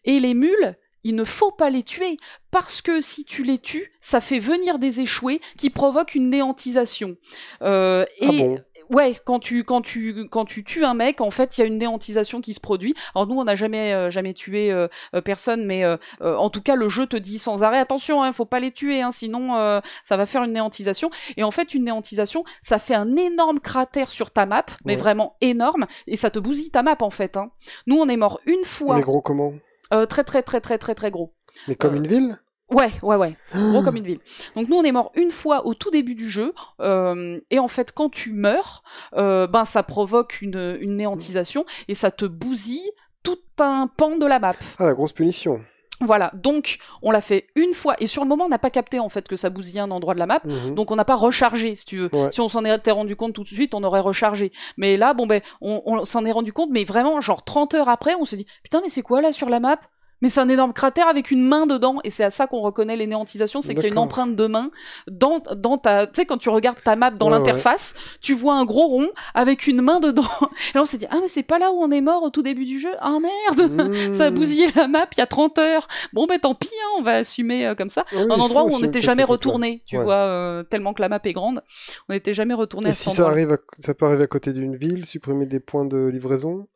et 0.04 0.18
les 0.18 0.34
mules, 0.34 0.74
il 1.04 1.14
ne 1.14 1.24
faut 1.24 1.52
pas 1.52 1.70
les 1.70 1.84
tuer 1.84 2.16
parce 2.50 2.82
que 2.82 3.00
si 3.00 3.24
tu 3.24 3.44
les 3.44 3.58
tues, 3.58 3.92
ça 4.00 4.20
fait 4.20 4.40
venir 4.40 4.80
des 4.80 5.00
échoués 5.00 5.40
qui 5.56 5.70
provoquent 5.70 6.16
une 6.16 6.30
néantisation. 6.30 7.16
Euh, 7.62 8.04
et 8.18 8.26
Ah 8.28 8.32
bon? 8.32 8.64
Ouais, 8.90 9.14
quand 9.24 9.38
tu 9.40 9.64
quand 9.64 9.82
tu 9.82 10.28
quand 10.28 10.44
tu 10.44 10.62
tues 10.64 10.84
un 10.84 10.94
mec, 10.94 11.20
en 11.20 11.30
fait, 11.30 11.56
il 11.56 11.60
y 11.60 11.64
a 11.64 11.66
une 11.66 11.78
néantisation 11.78 12.40
qui 12.40 12.54
se 12.54 12.60
produit. 12.60 12.94
Alors 13.14 13.26
nous, 13.26 13.38
on 13.38 13.44
n'a 13.44 13.54
jamais 13.54 13.92
euh, 13.92 14.10
jamais 14.10 14.32
tué 14.34 14.70
euh, 14.70 14.88
euh, 15.14 15.20
personne, 15.20 15.66
mais 15.66 15.84
euh, 15.84 15.96
en 16.20 16.50
tout 16.50 16.62
cas, 16.62 16.76
le 16.76 16.88
jeu 16.88 17.06
te 17.06 17.16
dit 17.16 17.38
sans 17.38 17.62
arrêt 17.62 17.78
attention, 17.78 18.22
hein, 18.22 18.32
faut 18.32 18.44
pas 18.44 18.60
les 18.60 18.70
tuer, 18.70 19.02
hein, 19.02 19.10
sinon 19.10 19.56
euh, 19.56 19.80
ça 20.02 20.16
va 20.16 20.26
faire 20.26 20.42
une 20.44 20.52
néantisation. 20.52 21.10
Et 21.36 21.42
en 21.44 21.50
fait, 21.50 21.74
une 21.74 21.84
néantisation, 21.84 22.44
ça 22.62 22.78
fait 22.78 22.94
un 22.94 23.16
énorme 23.16 23.60
cratère 23.60 24.10
sur 24.10 24.30
ta 24.30 24.46
map, 24.46 24.64
mais 24.84 24.92
Ouais. 24.94 25.00
vraiment 25.00 25.36
énorme, 25.40 25.86
et 26.06 26.16
ça 26.16 26.30
te 26.30 26.38
bousille 26.38 26.70
ta 26.70 26.82
map 26.82 26.96
en 27.00 27.10
fait. 27.10 27.36
Hein. 27.36 27.50
Nous, 27.86 27.96
on 27.96 28.08
est 28.08 28.16
mort 28.16 28.40
une 28.46 28.64
fois, 28.64 28.96
Mais 28.96 29.02
gros 29.02 29.20
comment? 29.20 29.52
Euh, 29.92 30.06
très 30.06 30.24
très 30.24 30.42
très 30.42 30.60
très 30.60 30.78
très 30.78 30.94
très 30.94 31.10
gros. 31.10 31.32
Mais 31.68 31.74
comme 31.74 31.94
une 31.96 32.06
ville? 32.06 32.36
Ouais, 32.70 32.90
ouais, 33.02 33.14
ouais 33.16 33.36
gros 33.54 33.78
Ah. 33.80 33.82
comme 33.84 33.96
une 33.96 34.04
ville. 34.06 34.18
Donc 34.56 34.68
nous 34.68 34.76
on 34.76 34.82
est 34.82 34.90
mort 34.92 35.12
une 35.14 35.30
fois 35.30 35.66
au 35.66 35.74
tout 35.74 35.90
début 35.92 36.16
du 36.16 36.28
jeu 36.28 36.52
euh, 36.80 37.40
et 37.50 37.58
en 37.60 37.68
fait 37.68 37.92
quand 37.92 38.08
tu 38.10 38.32
meurs, 38.32 38.82
euh, 39.16 39.46
ben 39.46 39.64
ça 39.64 39.82
provoque 39.84 40.42
une, 40.42 40.76
une 40.80 40.96
néantisation 40.96 41.64
et 41.86 41.94
ça 41.94 42.10
te 42.10 42.24
bousille 42.24 42.90
tout 43.22 43.38
un 43.60 43.86
pan 43.86 44.16
de 44.16 44.26
la 44.26 44.38
map. 44.40 44.54
Ah, 44.78 44.84
la 44.86 44.94
grosse 44.94 45.12
punition. 45.12 45.60
Voilà, 46.00 46.30
donc 46.34 46.78
on 47.00 47.10
l'a 47.10 47.22
fait 47.22 47.46
une 47.54 47.72
fois 47.72 47.94
et 48.00 48.06
sur 48.06 48.22
le 48.22 48.28
moment 48.28 48.44
on 48.44 48.48
n'a 48.50 48.58
pas 48.58 48.68
capté 48.70 48.98
en 49.00 49.08
fait 49.08 49.26
que 49.26 49.36
ça 49.36 49.48
bousillait 49.48 49.80
un 49.80 49.90
endroit 49.90 50.12
de 50.12 50.18
la 50.18 50.26
map. 50.26 50.40
Mhm. 50.44 50.74
Donc 50.74 50.90
on 50.90 50.96
n'a 50.96 51.06
pas 51.06 51.14
rechargé, 51.14 51.74
si 51.74 51.86
tu 51.86 51.96
veux. 51.98 52.10
Ouais. 52.12 52.30
Si 52.30 52.40
on 52.42 52.48
s'en 52.50 52.64
était 52.66 52.90
rendu 52.90 53.16
compte 53.16 53.32
tout 53.32 53.44
de 53.44 53.48
suite, 53.48 53.72
on 53.74 53.82
aurait 53.82 54.00
rechargé. 54.00 54.52
Mais 54.76 54.96
là, 54.98 55.14
bon 55.14 55.26
ben, 55.26 55.40
on, 55.62 55.82
on 55.86 56.04
s'en 56.04 56.26
est 56.26 56.32
rendu 56.32 56.52
compte, 56.52 56.68
mais 56.70 56.84
vraiment, 56.84 57.20
genre 57.22 57.44
30 57.44 57.72
heures 57.74 57.88
après, 57.88 58.14
on 58.16 58.26
s'est 58.26 58.36
dit, 58.36 58.46
putain, 58.62 58.80
mais 58.82 58.88
c'est 58.88 59.00
quoi 59.02 59.22
là 59.22 59.32
sur 59.32 59.48
la 59.48 59.58
map? 59.60 59.78
Mais 60.22 60.28
c'est 60.28 60.40
un 60.40 60.48
énorme 60.48 60.72
cratère 60.72 61.08
avec 61.08 61.30
une 61.30 61.42
main 61.46 61.66
dedans, 61.66 61.98
et 62.04 62.10
c'est 62.10 62.24
à 62.24 62.30
ça 62.30 62.46
qu'on 62.46 62.60
reconnaît 62.60 62.96
les 62.96 63.06
néantisations, 63.06 63.60
c'est 63.60 63.74
qu'il 63.74 63.82
y 63.84 63.86
a 63.86 63.90
une 63.90 63.98
empreinte 63.98 64.36
de 64.36 64.46
main 64.46 64.70
dans, 65.10 65.40
dans 65.56 65.78
ta, 65.78 66.06
tu 66.06 66.12
sais, 66.14 66.26
quand 66.26 66.38
tu 66.38 66.48
regardes 66.48 66.82
ta 66.82 66.96
map 66.96 67.10
dans 67.10 67.26
Ouais, 67.26 67.32
l'interface, 67.32 67.94
tu 68.20 68.34
vois 68.34 68.54
un 68.54 68.64
gros 68.64 68.86
rond 68.86 69.08
avec 69.34 69.66
une 69.66 69.82
main 69.82 70.00
dedans. 70.00 70.22
Et 70.74 70.76
là, 70.76 70.82
on 70.82 70.84
s'est 70.86 70.98
dit, 70.98 71.06
ah, 71.10 71.18
mais 71.20 71.28
c'est 71.28 71.42
pas 71.42 71.58
là 71.58 71.72
où 71.72 71.76
on 71.82 71.90
est 71.90 72.00
mort 72.00 72.22
au 72.22 72.30
tout 72.30 72.42
début 72.42 72.64
du 72.64 72.78
jeu? 72.78 72.92
Ah, 73.00 73.18
merde! 73.20 73.92
Ça 74.12 74.26
a 74.26 74.30
Mmh. 74.30 74.34
bousillé 74.34 74.66
la 74.76 74.88
map 74.88 75.06
il 75.16 75.18
y 75.18 75.22
a 75.22 75.26
30 75.26 75.58
heures. 75.58 75.86
Bon, 76.12 76.26
ben, 76.26 76.38
tant 76.38 76.54
pis, 76.54 76.68
hein, 76.68 76.88
on 76.98 77.02
va 77.02 77.16
assumer 77.16 77.66
euh, 77.66 77.74
comme 77.74 77.88
ça 77.90 78.04
Ah 78.12 78.16
oui, 78.16 78.26
un 78.30 78.40
endroit 78.40 78.64
où 78.64 78.68
on 78.74 78.80
n'était 78.80 79.00
jamais 79.00 79.24
retourné, 79.24 79.82
tu 79.86 79.96
Ouais. 79.96 80.04
vois, 80.04 80.14
euh, 80.14 80.62
tellement 80.62 80.94
que 80.94 81.02
la 81.02 81.08
map 81.08 81.20
est 81.24 81.32
grande, 81.32 81.62
on 82.08 82.12
n'était 82.12 82.34
jamais 82.34 82.54
retourné 82.54 82.88
Et 82.88 82.90
à 82.90 82.94
si 82.94 83.10
ça 83.10 83.28
arrive, 83.28 83.52
à- 83.52 83.58
ça 83.78 83.94
peut 83.94 84.06
arriver 84.06 84.24
à 84.24 84.26
côté 84.26 84.52
d'une 84.52 84.76
ville, 84.76 85.04
supprimer 85.06 85.46
des 85.46 85.60
points 85.60 85.84
de 85.84 86.06
livraison? 86.06 86.68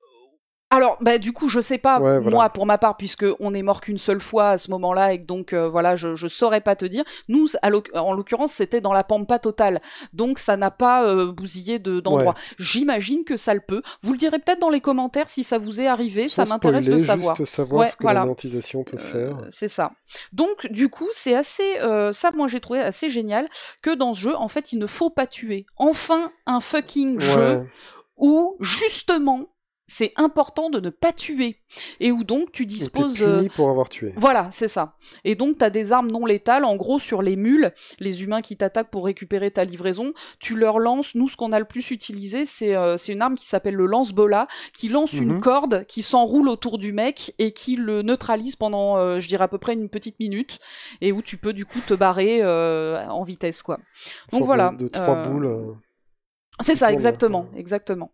Alors, 0.73 0.99
bah, 1.01 1.19
du 1.19 1.33
coup, 1.33 1.49
je 1.49 1.59
sais 1.59 1.79
pas, 1.79 1.99
Ouais, 2.01 2.21
voilà. 2.21 2.31
moi, 2.31 2.49
pour 2.51 2.65
ma 2.65 2.79
part, 2.79 2.97
puisque 2.97 3.25
on 3.41 3.55
est 3.55 3.63
mort 3.63 3.81
qu'une 3.81 3.99
seule 3.99 4.21
fois 4.21 4.51
à 4.51 4.59
ce 4.59 4.71
moment-là, 4.71 5.13
et 5.15 5.21
que 5.21 5.27
donc, 5.27 5.53
euh, 5.53 5.69
voilà, 5.69 5.97
je, 5.97 6.15
je 6.15 6.29
saurais 6.29 6.61
pas 6.61 6.77
te 6.77 6.85
dire. 6.85 7.03
Nous, 7.29 7.49
à 7.63 7.71
en 8.01 8.13
l'occurrence, 8.13 8.53
c'était 8.53 8.81
dans 8.81 8.93
la 8.93 9.03
pampa 9.03 9.41
totale. 9.41 9.81
Donc, 10.13 10.39
ça 10.39 10.57
n'a 10.57 10.71
pas 10.71 11.05
euh, 11.05 11.33
bousillé 11.33 11.81
de- 11.81 11.99
d'endroit. 11.99 12.35
J'imagine 12.59 13.25
que 13.25 13.37
ça 13.37 13.53
le 13.53 13.61
peut. 13.61 13.83
Vous 14.03 14.13
le 14.13 14.19
direz 14.19 14.39
peut-être 14.39 14.61
dans 14.61 14.71
les 14.71 14.81
commentaires 14.81 15.29
si 15.29 15.43
ça 15.43 15.59
vous 15.59 15.81
est 15.81 15.89
arrivé, 15.89 16.29
ça 16.29 16.45
m'intéresse 16.45 16.85
de 16.85 16.99
savoir. 16.99 17.35
Juste 17.35 17.53
savoir 17.53 17.81
Ouais, 17.81 17.89
ce 17.89 17.97
que 17.97 18.05
voilà. 18.05 18.21
la 18.21 18.27
nantisation 18.27 18.85
peut 18.85 18.97
faire. 18.99 19.39
Euh, 19.39 19.47
c'est 19.51 19.67
ça. 19.67 19.91
Donc, 20.33 20.69
du 20.71 20.89
coup, 20.89 21.09
c'est 21.11 21.35
assez. 21.35 21.79
euh, 21.81 22.13
ça, 22.13 22.31
moi, 22.31 22.47
j'ai 22.47 22.61
trouvé 22.61 22.79
assez 22.79 23.11
génial 23.11 23.49
que 23.83 23.93
dans 23.93 24.13
ce 24.15 24.21
jeu, 24.21 24.37
en 24.37 24.47
fait, 24.47 24.73
il 24.73 24.79
ne 24.79 24.87
faut 24.87 25.11
pas 25.11 25.27
tuer. 25.27 25.67
Enfin, 25.77 26.31
un 26.47 26.61
fucking 26.61 27.19
jeu 27.19 27.57
Ouais. 27.59 27.67
où, 28.19 28.57
justement, 28.61 29.47
c'est 29.93 30.12
important 30.15 30.71
de 30.71 30.79
ne 30.79 30.89
pas 30.91 31.12
tuer. 31.12 31.57
Et 31.99 32.12
où 32.12 32.23
donc, 32.25 32.53
tu 32.53 32.65
disposes. 32.65 33.21
euh, 33.23 33.39
puni 33.39 33.49
pour 33.49 33.69
avoir 33.71 33.89
tué. 33.89 34.12
voilà, 34.17 34.49
c'est 34.53 34.69
ça. 34.69 34.95
Et 35.25 35.35
donc, 35.35 35.59
tu 35.59 35.65
as 35.65 35.71
des 35.71 35.91
armes 35.93 36.11
non 36.11 36.25
létales, 36.27 36.65
en 36.65 36.77
gros, 36.77 36.99
sur 37.01 37.23
les 37.23 37.35
mules, 37.37 37.73
les 37.99 38.23
humains 38.23 38.41
qui 38.41 38.57
t'attaquent 38.57 38.91
pour 38.91 39.05
récupérer 39.05 39.51
ta 39.51 39.65
livraison, 39.65 40.12
tu 40.39 40.57
leur 40.57 40.79
lances, 40.79 41.15
nous, 41.17 41.29
ce 41.29 41.37
qu'on 41.37 41.53
a 41.53 41.59
le 41.59 41.65
plus 41.65 41.91
utilisé, 41.91 42.45
c'est 42.47 42.77
euh, 42.77 42.97
c'est 42.97 43.12
une 43.12 43.23
arme 43.23 43.35
qui 43.35 43.47
s'appelle 43.47 43.75
le 43.75 43.87
lance-bola, 43.87 44.47
qui 44.73 44.89
lance 44.89 45.12
une 45.12 45.35
Mhm. 45.35 45.41
corde, 45.41 45.85
qui 45.87 46.03
s'enroule 46.03 46.49
autour 46.49 46.79
du 46.79 46.93
mec, 46.93 47.35
et 47.39 47.53
qui 47.53 47.75
le 47.77 48.03
neutralise 48.03 48.55
pendant, 48.57 48.97
euh, 48.97 49.19
je 49.21 49.27
dirais, 49.29 49.45
à 49.45 49.49
peu 49.49 49.59
près 49.59 49.75
une 49.75 49.89
petite 49.89 50.19
minute, 50.21 50.59
et 51.01 51.11
où 51.12 51.21
tu 51.23 51.37
peux, 51.37 51.53
du 51.53 51.67
coup, 51.67 51.81
te 51.87 51.95
barrer 51.95 52.43
euh, 52.43 53.05
en 53.09 53.25
vitesse, 53.25 53.62
quoi. 53.62 53.79
Donc 54.33 54.45
voilà, 54.45 54.71
De, 54.71 54.85
de 54.85 54.89
trois 54.89 55.17
euh, 55.17 55.29
boules. 55.29 55.47
euh, 55.47 55.73
C'est 56.61 56.75
ça, 56.75 56.87
tourne, 56.87 56.95
exactement, 56.95 57.47
exactement. 57.57 58.12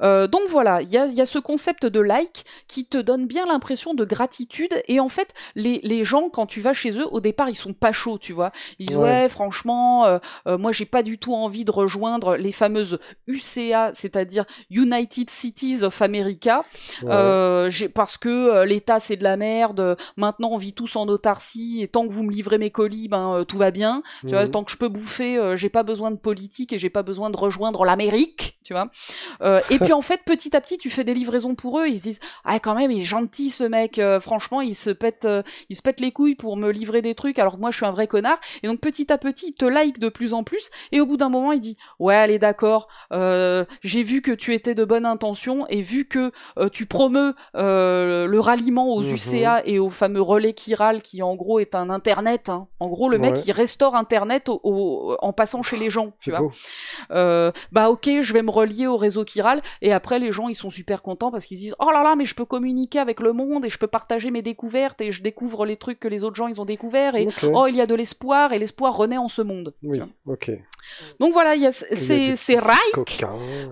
Euh, 0.00 0.26
donc 0.26 0.42
voilà, 0.48 0.80
il 0.82 0.88
y 0.88 0.96
a, 0.96 1.06
il 1.06 1.14
y 1.14 1.20
a 1.20 1.26
ce 1.26 1.38
concept 1.38 1.84
de 1.86 2.00
like 2.00 2.44
qui 2.68 2.84
te 2.84 2.96
donne 2.98 3.26
bien 3.26 3.44
l'impression 3.46 3.94
de 3.94 4.04
gratitude 4.04 4.74
et 4.88 5.00
en 5.00 5.08
fait 5.08 5.28
les, 5.54 5.80
les 5.82 6.04
gens 6.04 6.28
quand 6.30 6.46
tu 6.46 6.60
vas 6.60 6.72
chez 6.72 6.98
eux 6.98 7.06
au 7.12 7.20
départ 7.20 7.48
ils 7.50 7.56
sont 7.56 7.74
pas 7.74 7.92
chauds 7.92 8.18
tu 8.18 8.32
vois 8.32 8.52
ils 8.78 8.86
disent 8.86 8.96
Ouais. 8.96 9.02
ouais, 9.02 9.28
franchement 9.28 10.04
euh, 10.06 10.18
euh, 10.46 10.56
moi 10.58 10.72
j'ai 10.72 10.86
pas 10.86 11.02
du 11.02 11.18
tout 11.18 11.34
envie 11.34 11.64
de 11.64 11.70
rejoindre 11.70 12.36
les 12.36 12.52
fameuses 12.52 12.98
UCA 13.26 13.90
c'est-à-dire 13.94 14.44
United 14.70 15.30
Cities 15.30 15.82
of 15.82 16.00
America 16.02 16.62
ouais. 17.02 17.66
j'ai- 17.70 17.88
parce 17.88 18.16
que 18.18 18.64
l'État 18.64 18.98
c'est 19.00 19.16
de 19.16 19.24
la 19.24 19.36
merde. 19.36 19.96
Maintenant 20.16 20.50
on 20.52 20.56
vit 20.58 20.72
tous 20.72 20.96
en 20.96 21.06
autarcie 21.08 21.80
et 21.82 21.88
tant 21.88 22.06
que 22.06 22.12
vous 22.12 22.22
me 22.22 22.30
livrez 22.32 22.58
mes 22.58 22.70
colis, 22.70 23.08
ben 23.08 23.44
tout 23.46 23.58
va 23.58 23.70
bien. 23.70 24.02
Tu 24.22 24.28
vois, 24.28 24.44
Mhm. 24.44 24.50
tant 24.50 24.64
que 24.64 24.70
je 24.70 24.76
peux 24.76 24.88
bouffer, 24.88 25.52
j'ai 25.56 25.68
pas 25.68 25.82
besoin 25.82 26.10
de 26.10 26.16
politique 26.16 26.72
et 26.72 26.78
j'ai 26.78 26.90
pas 26.90 27.02
besoin 27.02 27.30
de 27.30 27.36
rejoindre 27.36 27.84
l'Amérique. 27.84 28.58
Tu 28.64 28.72
vois. 28.74 28.88
Et 29.70 29.78
puis 29.84 29.92
en 29.92 30.02
fait 30.02 30.20
petit 30.24 30.56
à 30.56 30.60
petit 30.60 30.78
tu 30.78 30.90
fais 30.90 31.04
des 31.04 31.14
livraisons 31.14 31.54
pour 31.54 31.78
eux. 31.80 31.86
Ils 31.88 31.98
se 31.98 32.02
disent 32.02 32.20
ah 32.44 32.58
quand 32.60 32.74
même 32.74 32.90
il 32.90 33.00
est 33.00 33.04
gentil 33.04 33.50
ce 33.50 33.64
mec. 33.64 33.98
euh, 33.98 34.20
franchement 34.20 34.60
il 34.60 34.74
se 34.74 34.90
pète 34.90 35.24
euh, 35.24 35.42
il 35.68 35.76
se 35.76 35.82
pète 35.82 36.00
les 36.00 36.12
couilles 36.12 36.34
pour 36.34 36.56
me 36.56 36.70
livrer 36.70 37.02
des 37.02 37.14
trucs 37.14 37.38
alors 37.38 37.54
que 37.56 37.60
moi 37.60 37.70
je 37.70 37.76
suis 37.76 37.86
un 37.86 37.90
vrai 37.90 38.06
connard. 38.06 38.38
Et 38.62 38.66
donc 38.68 38.80
petit 38.80 39.12
à 39.12 39.18
petit 39.18 39.48
il 39.48 39.54
te 39.54 39.64
like 39.64 39.98
de 39.98 40.08
plus 40.08 40.32
en 40.34 40.44
plus 40.44 40.70
et 40.92 41.00
au 41.00 41.06
bout 41.06 41.16
d'un 41.16 41.28
moment 41.28 41.52
il 41.52 41.60
dit 41.60 41.76
ouais 41.98 42.14
allez 42.14 42.38
d'accord. 42.38 42.88
euh, 43.12 43.64
j'ai 43.82 44.02
vu 44.02 44.22
que 44.22 44.32
tu 44.32 44.54
étais 44.54 44.74
de 44.74 44.84
bonne 44.84 45.06
intention 45.06 45.66
et 45.68 45.82
vu 45.82 46.06
que 46.06 46.32
euh, 46.58 46.68
tu 46.68 46.86
promeus 46.86 47.34
euh, 47.56 48.26
le 48.26 48.40
ralliement 48.40 48.88
aux 48.88 49.02
Mhm. 49.02 49.14
UCA 49.14 49.62
et 49.66 49.78
au 49.78 49.90
fameux 49.90 50.20
relais 50.22 50.52
Chiral 50.54 51.02
qui 51.02 51.22
en 51.22 51.34
gros 51.34 51.58
est 51.60 51.74
un 51.74 51.90
internet. 51.90 52.48
hein. 52.48 52.68
En 52.80 52.88
gros, 52.88 53.08
le 53.08 53.18
mec 53.18 53.34
Ouais. 53.34 53.40
il 53.46 53.52
restaure 53.52 53.94
internet 53.94 54.48
au- 54.48 54.60
au- 54.64 55.16
en 55.20 55.32
passant 55.32 55.62
chez 55.62 55.76
les 55.76 55.90
gens. 55.90 56.12
Tu 56.20 56.30
vois. 56.30 56.50
Euh, 57.10 57.52
bah 57.72 57.90
ok, 57.90 58.08
je 58.20 58.32
vais 58.32 58.42
me 58.42 58.50
relier 58.50 58.86
au 58.86 58.96
réseau 58.96 59.24
Chiral 59.24 59.62
et 59.80 59.92
après 59.92 60.18
les 60.18 60.32
gens 60.32 60.48
ils 60.48 60.54
sont 60.54 60.70
super 60.70 61.02
contents 61.02 61.30
parce 61.30 61.46
qu'ils 61.46 61.58
se 61.58 61.62
disent 61.62 61.76
oh 61.78 61.90
là 61.90 62.02
là 62.02 62.16
mais 62.16 62.24
je 62.24 62.34
peux 62.34 62.44
communiquer 62.44 62.98
avec 62.98 63.20
le 63.20 63.32
monde 63.32 63.64
et 63.64 63.68
je 63.68 63.78
peux 63.78 63.86
partager 63.86 64.30
mes 64.30 64.42
découvertes 64.42 65.00
et 65.00 65.10
je 65.10 65.22
découvre 65.22 65.64
les 65.66 65.76
trucs 65.76 66.00
que 66.00 66.08
les 66.08 66.24
autres 66.24 66.36
gens 66.36 66.48
ils 66.48 66.60
ont 66.60 66.64
découverts 66.64 67.14
et 67.14 67.28
oh 67.54 67.66
il 67.66 67.76
y 67.76 67.80
a 67.80 67.86
de 67.86 67.94
l'espoir 67.94 68.52
et 68.52 68.58
l'espoir 68.58 68.96
renaît 68.96 69.18
en 69.18 69.28
ce 69.28 69.42
monde. 69.42 69.74
Oui, 69.82 70.00
ok. 70.26 70.50
Donc 71.20 71.32
voilà, 71.32 71.54
il 71.54 71.62
y 71.62 71.66
a 71.66 71.72
c'est 71.72 72.36
c'est 72.36 72.58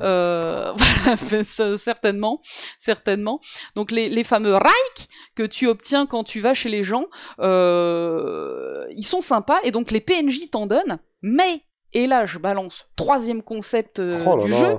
euh, 0.03 0.73
voilà, 0.77 1.45
certainement, 1.77 2.41
certainement. 2.79 3.41
Donc 3.75 3.91
les, 3.91 4.09
les 4.09 4.25
fameux 4.25 4.55
Reich 4.55 5.09
que 5.35 5.43
tu 5.43 5.67
obtiens 5.67 6.07
quand 6.07 6.25
tu 6.25 6.41
vas 6.41 6.55
chez 6.55 6.69
les 6.69 6.83
gens, 6.83 7.07
euh, 7.41 8.87
ils 8.97 9.05
sont 9.05 9.21
sympas 9.21 9.59
et 9.65 9.71
donc 9.71 9.91
les 9.91 10.01
PNJ 10.01 10.51
t'en 10.51 10.67
donnent, 10.67 10.99
mais 11.23 11.63
et 11.93 12.07
là 12.07 12.27
je 12.27 12.39
balance 12.39 12.87
troisième 12.97 13.43
concept 13.43 13.99
euh, 13.99 14.23
oh 14.27 14.39
du 14.45 14.51
là. 14.51 14.57
jeu, 14.57 14.79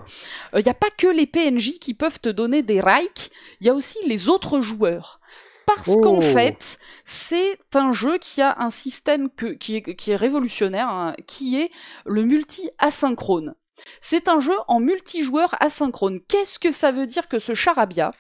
il 0.57 0.63
n'y 0.63 0.69
a 0.69 0.73
pas 0.73 0.89
que 0.97 1.07
les 1.07 1.27
PNJ 1.27 1.79
qui 1.79 1.93
peuvent 1.93 2.19
te 2.19 2.29
donner 2.29 2.63
des 2.63 2.81
Reich, 2.81 3.29
il 3.59 3.67
y 3.67 3.69
a 3.69 3.73
aussi 3.73 3.97
les 4.07 4.29
autres 4.29 4.61
joueurs. 4.61 5.19
Parce 5.67 5.89
Oh. 5.95 6.01
qu'en 6.01 6.21
fait, 6.21 6.79
c'est 7.05 7.57
un 7.75 7.93
jeu 7.93 8.17
qui 8.17 8.41
a 8.41 8.55
un 8.59 8.71
système 8.71 9.29
que, 9.29 9.45
qui, 9.53 9.77
est, 9.77 9.95
qui 9.95 10.11
est 10.11 10.15
révolutionnaire, 10.15 10.89
hein, 10.89 11.15
qui 11.27 11.61
est 11.61 11.71
le 12.05 12.23
multi-asynchrone. 12.23 13.55
C'est 13.99 14.27
un 14.27 14.39
jeu 14.39 14.55
en 14.67 14.79
multijoueur 14.79 15.55
asynchrone. 15.59 16.19
Qu'est-ce 16.27 16.59
que 16.59 16.71
ça 16.71 16.91
veut 16.91 17.07
dire 17.07 17.27
que 17.27 17.39
ce 17.39 17.53
charabia? 17.53 18.11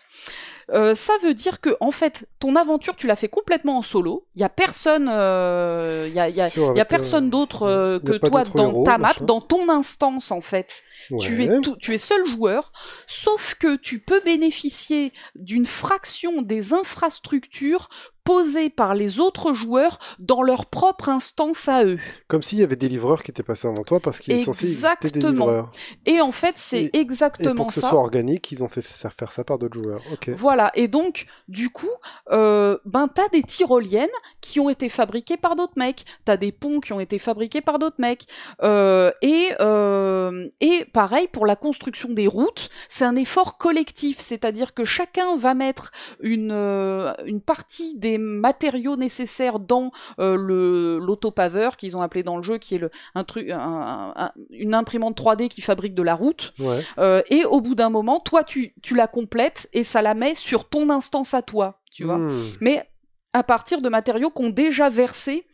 Euh, 0.73 0.95
ça 0.95 1.13
veut 1.21 1.33
dire 1.33 1.59
que 1.59 1.75
en 1.81 1.91
fait, 1.91 2.27
ton 2.39 2.55
aventure, 2.55 2.95
tu 2.95 3.05
l'as 3.07 3.15
fait 3.15 3.27
complètement 3.27 3.77
en 3.77 3.81
solo. 3.81 4.25
Il 4.35 4.41
y 4.41 4.43
a 4.45 4.49
personne, 4.49 5.09
euh, 5.11 6.05
il 6.07 6.13
y 6.13 6.19
a, 6.19 6.29
y 6.29 6.39
a- 6.41 6.47
y 6.47 6.59
a 6.59 6.69
avec, 6.69 6.87
personne 6.87 7.27
euh, 7.27 7.29
d'autre 7.29 7.63
euh, 7.67 7.99
que 7.99 8.13
toi 8.17 8.43
dans 8.45 8.69
héros, 8.69 8.83
ta 8.85 8.97
map, 8.97 9.09
machin. 9.09 9.25
dans 9.25 9.41
ton 9.41 9.67
instance 9.69 10.31
en 10.31 10.41
fait. 10.41 10.83
Tu 11.19 11.43
es 11.43 11.59
tout, 11.61 11.75
tu 11.75 11.93
es 11.93 11.97
seul 11.97 12.25
joueur, 12.25 12.71
sauf 13.05 13.55
que 13.55 13.75
tu 13.75 13.99
peux 13.99 14.21
bénéficier 14.21 15.11
d'une 15.35 15.65
fraction 15.65 16.41
des 16.41 16.71
infrastructures 16.73 17.89
posées 18.23 18.69
par 18.69 18.93
les 18.93 19.19
autres 19.19 19.53
joueurs 19.53 19.99
dans 20.19 20.41
leur 20.41 20.67
propre 20.67 21.09
instance 21.09 21.67
à 21.67 21.83
eux. 21.85 21.97
Comme 22.27 22.41
s'il 22.43 22.59
y 22.59 22.63
avait 22.63 22.75
des 22.75 22.89
livreurs 22.89 23.23
qui 23.23 23.31
étaient 23.31 23.43
passés 23.43 23.67
avant 23.67 23.83
toi 23.83 23.99
parce 23.99 24.19
qu'il 24.19 24.33
est 24.33 24.43
censé 24.43 24.65
exister 24.65 24.87
des 25.01 25.07
Exactement. 25.07 25.45
livreurs. 25.45 25.71
Et 26.05 26.21
en 26.21 26.31
fait, 26.31 26.53
c'est 26.57 26.83
Et- 26.83 26.97
Et 26.97 26.99
exactement 26.99 27.55
pour 27.55 27.67
que 27.67 27.73
ce 27.73 27.81
ça. 27.81 27.89
soit 27.89 27.99
organique, 27.99 28.51
ils 28.51 28.63
ont 28.63 28.67
fait 28.69 28.81
faire 28.81 29.31
ça 29.31 29.43
par 29.43 29.57
d'autres 29.57 29.79
joueurs. 29.81 30.01
Ok. 30.13 30.29
Voilà, 30.29 30.71
et 30.75 30.87
donc, 30.87 31.25
du 31.47 31.69
coup, 31.69 31.89
euh, 32.31 32.77
ben 32.85 33.07
t'as 33.07 33.27
des 33.29 33.43
tyroliennes 33.43 34.07
qui 34.41 34.59
ont 34.59 34.69
été 34.69 34.87
fabriquées 34.89 35.37
par 35.37 35.55
d'autres 35.55 35.73
mecs, 35.77 36.05
t'as 36.25 36.37
des 36.37 36.51
ponts 36.51 36.79
qui 36.79 36.93
ont 36.93 36.99
été 36.99 37.19
fabriqués 37.19 37.61
par 37.61 37.79
d'autres 37.79 37.99
mecs, 37.99 38.25
euh, 38.63 39.11
et, 39.21 39.49
euh, 39.59 40.47
et 40.61 40.85
pareil 40.93 41.27
pour 41.27 41.45
la 41.45 41.55
construction 41.55 42.09
des 42.09 42.27
routes, 42.27 42.69
c'est 42.89 43.05
un 43.05 43.15
effort 43.15 43.57
collectif, 43.57 44.19
c'est-à-dire 44.19 44.73
que 44.73 44.83
chacun 44.85 45.35
va 45.37 45.53
mettre 45.53 45.91
une, 46.19 46.51
euh, 46.51 47.13
une 47.25 47.41
partie 47.41 47.95
des 47.97 48.10
matériaux 48.17 48.95
nécessaires 48.95 49.59
dans 49.59 49.91
euh, 50.19 50.35
le 50.35 50.99
l'autopaveur 50.99 51.77
qu'ils 51.77 51.95
ont 51.97 52.01
appelé 52.01 52.23
dans 52.23 52.37
le 52.37 52.43
jeu, 52.43 52.57
qui 52.57 52.75
est 52.75 52.77
le, 52.77 52.89
un 53.15 53.23
truc, 53.23 53.49
un- 53.49 53.59
un- 53.59 54.13
un- 54.15 54.31
une 54.49 54.73
imprimante 54.73 55.17
3D 55.17 55.47
qui 55.47 55.61
fabrique 55.61 55.95
de 55.95 56.03
la 56.03 56.15
route. 56.15 56.53
Ouais. 56.59 56.79
Euh, 56.97 57.21
et 57.29 57.45
au 57.45 57.61
bout 57.61 57.75
d'un 57.75 57.89
moment, 57.89 58.19
toi, 58.19 58.43
tu, 58.43 58.73
tu 58.81 58.95
la 58.95 59.07
complètes 59.07 59.69
et 59.73 59.83
ça 59.83 60.01
la 60.01 60.13
met 60.13 60.35
sur 60.35 60.69
ton 60.69 60.89
instance 60.89 61.33
à 61.33 61.41
toi, 61.41 61.81
tu 61.91 62.03
vois. 62.03 62.17
Hmm. 62.17 62.41
Mais 62.61 62.87
à 63.33 63.43
partir 63.43 63.81
de 63.81 63.89
matériaux 63.89 64.29
qu'ont 64.29 64.49
déjà 64.49 64.89
versé 64.89 65.45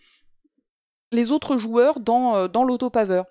les 1.11 1.31
autres 1.31 1.57
joueurs 1.57 1.99
dans, 1.99 2.35
euh, 2.35 2.47
dans 2.47 2.63
l'autopaveur. 2.63 3.25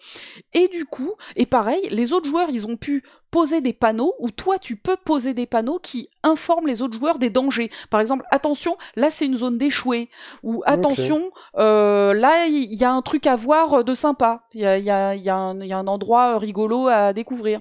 Et 0.55 0.69
du 0.69 0.85
coup, 0.85 1.15
et 1.36 1.47
pareil, 1.47 1.89
les 1.90 2.12
autres 2.12 2.28
joueurs, 2.28 2.48
ils 2.51 2.66
ont 2.66 2.77
pu 2.77 3.05
poser 3.31 3.61
des 3.61 3.73
panneaux 3.74 4.15
où 4.19 4.31
toi, 4.31 4.59
tu 4.59 4.77
peux 4.77 4.97
poser 4.97 5.35
des 5.35 5.47
panneaux 5.47 5.78
qui 5.78 6.09
informent 6.23 6.66
les 6.66 6.81
autres 6.81 6.98
joueurs 6.98 7.19
des 7.19 7.28
dangers. 7.28 7.70
Par 7.90 8.01
exemple, 8.01 8.24
attention, 8.31 8.77
là, 8.94 9.11
c'est 9.11 9.27
une 9.27 9.36
zone 9.36 9.59
d'échouée. 9.59 10.09
Ou 10.43 10.62
attention, 10.65 11.31
euh, 11.59 12.15
là, 12.15 12.47
il 12.47 12.73
y, 12.73 12.85
a 12.85 12.93
un 12.93 13.03
truc 13.03 13.27
à 13.27 13.36
voir 13.36 13.85
de 13.85 13.94
sympa. 13.94 14.44
Il 14.55 14.61
y 14.61 14.66
a, 14.66 14.78
il 14.78 14.85
y, 14.85 14.90
a, 14.90 15.15
il 15.15 15.23
y, 15.23 15.28
a 15.28 15.36
un- 15.36 15.61
il 15.61 15.66
y 15.66 15.73
a 15.73 15.78
un 15.78 15.86
endroit 15.86 16.39
rigolo 16.39 16.89
à 16.89 17.12
découvrir. 17.12 17.61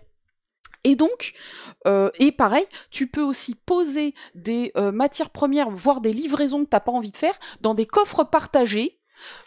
Et 0.86 0.96
donc, 0.96 1.34
euh, 1.88 2.10
et 2.20 2.32
pareil, 2.32 2.66
tu 2.92 3.08
peux 3.08 3.24
aussi 3.24 3.56
poser 3.56 4.14
des 4.36 4.72
euh, 4.78 4.92
matières 4.92 5.32
premières, 5.32 5.72
voire 5.72 6.00
des 6.00 6.14
livraisons 6.14 6.64
que 6.64 6.70
t'as 6.70 6.80
pas 6.80 6.92
envie 6.92 7.12
de 7.12 7.18
faire, 7.18 7.38
dans 7.62 7.74
des 7.74 7.88
coffres 7.88 8.24
partagés, 8.24 9.00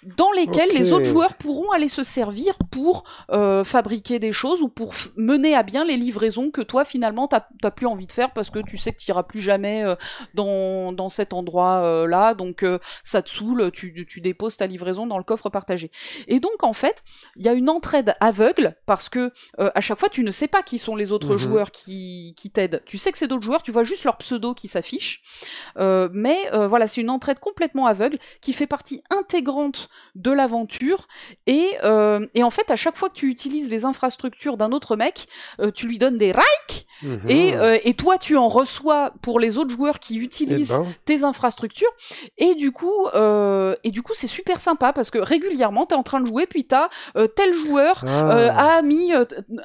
dans 0.02 0.30
lesquels 0.32 0.70
les 0.70 0.92
autres 0.92 1.04
joueurs 1.04 1.34
pourront 1.34 1.70
aller 1.72 1.88
se 1.88 2.02
servir 2.02 2.54
pour 2.70 3.04
euh, 3.30 3.64
fabriquer 3.64 4.18
des 4.18 4.32
choses 4.32 4.62
ou 4.62 4.68
pour 4.68 4.94
mener 5.16 5.54
à 5.54 5.62
bien 5.62 5.84
les 5.84 5.96
livraisons 5.96 6.50
que 6.50 6.60
toi 6.60 6.84
finalement 6.84 7.28
t'as 7.28 7.70
plus 7.70 7.86
envie 7.86 8.06
de 8.06 8.12
faire 8.12 8.32
parce 8.32 8.50
que 8.50 8.60
tu 8.60 8.78
sais 8.78 8.92
que 8.92 8.98
tu 8.98 9.10
iras 9.10 9.24
plus 9.24 9.40
jamais 9.40 9.84
euh, 9.84 9.94
dans, 10.34 10.92
dans 10.92 11.08
cet 11.08 11.32
endroit 11.32 11.82
euh, 11.82 12.06
là, 12.06 12.34
donc 12.34 12.64
ça 13.04 13.22
te 13.22 13.28
saoule, 13.28 13.70
tu, 13.72 14.06
tu 14.06 14.20
déposes 14.20 14.56
ta 14.56 14.66
livraison 14.66 15.06
dans 15.06 15.18
le 15.18 15.24
coffre 15.24 15.50
partagé. 15.50 15.90
Et 16.28 16.40
donc 16.40 16.62
en 16.62 16.72
fait, 16.72 17.02
il 17.36 17.44
y 17.44 17.48
a 17.48 17.52
une 17.52 17.68
entraide 17.68 18.14
aveugle 18.20 18.76
parce 18.86 19.08
que 19.08 19.32
à 19.58 19.80
chaque 19.80 19.98
fois 19.98 20.08
tu 20.08 20.22
ne 20.22 20.30
sais 20.30 20.48
pas 20.48 20.62
qui 20.62 20.78
sont 20.78 20.96
les 20.96 21.12
autres 21.12 21.32
Mhm. 21.32 21.38
joueurs 21.38 21.70
qui, 21.70 22.34
qui 22.36 22.50
t'aident. 22.50 22.82
Tu 22.86 22.98
sais 22.98 23.12
que 23.12 23.18
c'est 23.18 23.28
d'autres 23.28 23.44
joueurs, 23.44 23.62
tu 23.62 23.72
vois 23.72 23.84
juste 23.84 24.04
leur 24.04 24.16
pseudo 24.18 24.54
qui 24.54 24.68
s'affiche. 24.68 25.22
Mais 25.76 26.38
voilà, 26.52 26.86
c'est 26.86 27.00
une 27.00 27.10
entraide 27.10 27.38
complètement 27.38 27.86
aveugle 27.86 28.18
qui 28.40 28.52
fait 28.52 28.66
partie 28.66 29.02
intégrante 29.10 29.57
de 30.14 30.30
l'aventure. 30.30 31.06
Et, 31.46 31.76
euh, 31.84 32.26
et 32.34 32.42
en 32.42 32.50
fait, 32.50 32.70
à 32.70 32.76
chaque 32.76 32.96
fois 32.96 33.08
que 33.08 33.14
tu 33.14 33.28
utilises 33.28 33.70
les 33.70 33.84
infrastructures 33.84 34.56
d'un 34.56 34.72
autre 34.72 34.96
mec, 34.96 35.28
euh, 35.60 35.70
tu 35.70 35.86
lui 35.86 35.98
donnes 35.98 36.18
des 36.18 36.32
Reich 36.32 36.86
Mhm. 37.02 37.20
et, 37.28 37.54
euh, 37.54 37.78
et 37.84 37.94
toi 37.94 38.18
tu 38.18 38.36
en 38.36 38.48
reçois 38.48 39.12
pour 39.22 39.38
les 39.38 39.56
autres 39.56 39.70
joueurs 39.70 40.00
qui 40.00 40.16
Eh 40.16 40.24
utilisent 40.24 40.70
ben, 40.70 40.92
tes 41.04 41.22
infrastructures 41.22 41.90
et 42.38 42.56
du 42.56 42.72
coup 42.72 43.06
et 43.84 43.90
du 43.92 44.02
coup 44.02 44.14
c'est 44.14 44.26
super 44.26 44.60
sympa 44.60 44.92
parce 44.92 45.10
que 45.10 45.18
régulièrement 45.18 45.86
t'es 45.86 45.94
en 45.94 46.02
train 46.02 46.20
de 46.20 46.26
jouer 46.26 46.46
puis 46.46 46.64
t'as 46.64 46.88
tel 47.36 47.52
joueur 47.52 48.02
ah, 48.04 48.78
a 48.78 48.82
mis 48.82 49.12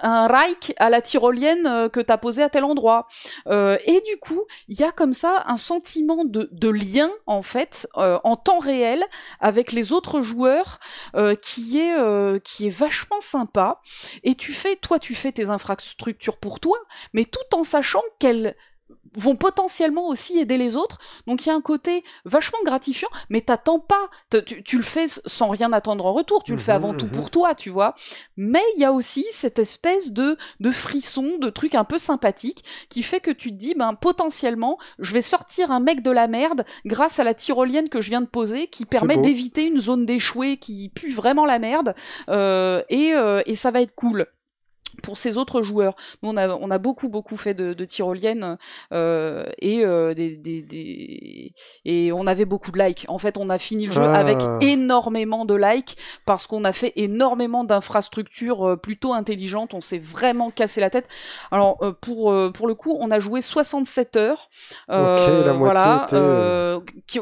un 0.02 0.28
Reich 0.28 0.74
à 0.78 0.92
la 0.92 1.02
tyrolienne 1.02 1.90
que 1.90 2.00
t'as 2.00 2.18
posé 2.18 2.44
à 2.44 2.50
tel 2.50 2.64
endroit. 2.64 3.08
Et 3.50 4.02
du 4.06 4.18
coup, 4.20 4.44
il 4.68 4.80
y 4.80 4.84
a 4.84 4.92
comme 4.92 5.14
ça 5.14 5.44
un 5.48 5.56
sentiment 5.56 6.26
de, 6.26 6.50
de 6.52 6.70
lien, 6.70 7.10
en 7.26 7.42
fait, 7.42 7.88
en 7.96 8.36
temps 8.36 8.60
réel, 8.60 9.04
avec 9.40 9.72
les 9.72 9.83
autres 9.92 10.22
joueurs, 10.22 10.80
euh, 11.16 11.36
qui, 11.36 11.80
est, 11.80 11.98
euh, 12.00 12.40
qui 12.40 12.68
est 12.68 12.76
vachement 12.76 13.20
sympa. 13.20 13.82
Et 14.24 14.36
tu 14.36 14.54
fais, 14.54 14.76
toi, 14.76 15.00
tu 15.00 15.16
fais 15.16 15.32
tes 15.32 15.50
infrastructures 15.50 16.38
pour 16.38 16.60
toi, 16.60 16.78
mais 17.14 17.26
tout 17.26 17.56
en 17.56 17.64
sachant 17.64 18.04
qu'elles 18.20 18.56
vont 19.16 19.36
potentiellement 19.36 20.08
aussi 20.08 20.38
aider 20.38 20.58
les 20.58 20.76
autres. 20.76 20.98
Donc 21.28 21.46
il 21.46 21.50
y 21.50 21.52
a 21.52 21.56
un 21.56 21.62
côté 21.62 22.04
vachement 22.26 22.60
gratifiant, 22.66 23.10
mais 23.30 23.42
t'attends 23.42 23.80
pas. 23.80 24.10
Tu, 24.46 24.64
tu 24.64 24.78
le 24.78 24.84
fais 24.84 25.06
sans 25.08 25.50
rien 25.50 25.72
attendre 25.72 26.06
en 26.06 26.14
retour. 26.14 26.44
Tu 26.44 26.52
le 26.52 26.60
fais 26.60 26.74
Mhm, 26.74 26.76
avant 26.76 26.94
tout 26.94 27.06
mhm. 27.06 27.12
pour 27.12 27.30
toi, 27.30 27.56
tu 27.56 27.70
vois. 27.70 27.96
Mais 28.38 28.64
il 28.76 28.82
y 28.82 28.86
a 28.86 28.92
aussi 28.92 29.26
cette 29.32 29.60
espèce 29.60 30.12
de, 30.12 30.38
de 30.60 30.72
frisson, 30.72 31.38
de 31.40 31.50
truc 31.50 31.76
un 31.76 31.84
peu 31.84 31.98
sympathique, 31.98 32.64
qui 32.90 33.04
fait 33.04 33.20
que 33.20 33.32
tu 33.32 33.52
te 33.52 33.56
dis, 33.56 33.76
ben 33.76 33.94
potentiellement, 33.94 34.78
je 35.00 35.14
vais 35.14 35.22
sortir 35.22 35.72
un 35.72 35.80
mec 35.80 36.02
de 36.02 36.12
la 36.12 36.28
merde 36.28 36.66
grâce 36.86 37.20
à 37.20 37.24
la 37.24 37.34
tyrolienne 37.34 37.90
que 37.90 38.02
je 38.02 38.10
viens 38.10 38.22
de 38.22 38.28
poser, 38.28 38.68
qui 38.68 38.86
permet 38.86 39.18
d'éviter 39.18 39.66
une 39.66 39.80
zone 39.80 40.06
d'échouée 40.06 40.58
qui 40.58 40.90
pue 40.90 41.12
vraiment 41.12 41.46
la 41.46 41.60
merde, 41.60 41.96
euh, 42.30 42.82
et, 42.90 43.14
euh, 43.14 43.42
et 43.46 43.56
ça 43.56 43.72
va 43.72 43.82
être 43.82 43.96
cool 43.96 44.28
pour 45.02 45.18
ces 45.18 45.38
autres 45.38 45.64
joueurs. 45.64 45.96
Nous, 46.22 46.30
on 46.30 46.38
a, 46.38 46.48
on 46.50 46.70
a 46.72 46.78
beaucoup, 46.78 47.10
beaucoup 47.10 47.38
fait 47.38 47.54
de, 47.54 47.74
de 47.74 47.86
tyroliennes 47.86 48.58
euh, 48.92 49.46
et, 49.60 49.84
euh, 49.86 50.14
des, 50.14 50.36
des, 50.38 50.62
des- 50.62 51.54
et 51.86 52.12
on 52.12 52.28
avait 52.28 52.46
beaucoup 52.46 52.72
de 52.72 52.80
likes. 52.80 53.06
En 53.08 53.18
fait, 53.18 53.38
on 53.38 53.50
a 53.50 53.58
fini 53.58 53.86
le 53.88 53.92
jeu 53.92 54.02
Ah. 54.04 54.14
avec 54.16 54.38
énormément 54.62 55.46
de 55.46 55.56
likes 55.56 55.98
parce 56.26 56.48
qu'on 56.48 56.64
a 56.64 56.74
fait 56.74 56.94
énormément 56.96 57.64
d'infrastructures 57.64 58.68
euh, 58.70 58.76
plutôt 58.78 59.14
intelligentes. 59.14 59.74
On 59.74 59.82
s'est 59.82 60.00
vraiment 60.00 60.52
cassé 60.52 60.82
la 60.82 60.90
tête. 60.90 61.08
Alors, 61.52 61.78
euh, 61.82 61.92
pour, 61.92 62.32
euh, 62.32 62.52
pour 62.52 62.68
le 62.68 62.76
coup, 62.76 62.96
on 63.00 63.10
a 63.12 63.20
joué 63.20 63.42
67 63.42 64.16
heures. 64.18 64.50
Euh, 64.90 65.44
la 65.46 65.54
voilà, 65.54 66.08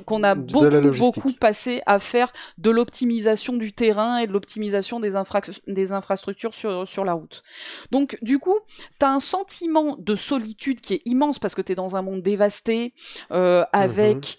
qu'on 0.06 0.23
a 0.23 0.35
beaucoup, 0.35 0.65
beaucoup 0.99 1.34
passé 1.34 1.81
à 1.85 1.99
faire 1.99 2.31
de 2.57 2.69
l'optimisation 2.69 3.53
du 3.53 3.73
terrain 3.73 4.18
et 4.18 4.27
de 4.27 4.31
l'optimisation 4.34 4.99
des, 4.99 5.15
infra- 5.15 5.41
des 5.68 5.91
infrastructures 5.93 6.53
sur, 6.56 6.88
sur 6.88 7.06
la 7.06 7.14
route. 7.14 7.43
Donc, 7.91 8.17
du 8.21 8.39
coup, 8.39 8.57
t'as 8.99 9.09
un 9.09 9.19
sentiment 9.19 9.95
de 9.97 10.15
solitude 10.15 10.81
qui 10.81 10.95
est 10.95 11.01
immense 11.05 11.39
parce 11.39 11.55
que 11.55 11.61
t'es 11.61 11.75
dans 11.75 11.95
un 11.95 12.01
monde 12.01 12.21
dévasté, 12.21 12.93
euh, 13.31 13.65
avec 13.73 14.38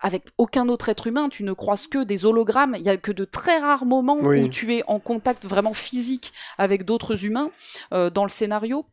avec 0.00 0.24
aucun 0.36 0.68
autre 0.68 0.88
être 0.88 1.06
humain, 1.06 1.28
tu 1.28 1.44
ne 1.44 1.52
croises 1.52 1.86
que 1.86 2.02
des 2.02 2.26
hologrammes, 2.26 2.74
il 2.76 2.82
y 2.82 2.88
a 2.88 2.96
que 2.96 3.12
de 3.12 3.24
très 3.24 3.58
rares 3.58 3.84
moments 3.86 4.18
Oui. 4.20 4.42
où 4.42 4.48
tu 4.48 4.74
es 4.74 4.82
en 4.88 4.98
contact 4.98 5.44
vraiment 5.46 5.74
physique 5.74 6.32
avec 6.58 6.84
d'autres 6.84 7.24
humains 7.24 7.52
euh, 7.94 8.10
dans 8.10 8.24
le 8.24 8.30
scénario. 8.30 8.84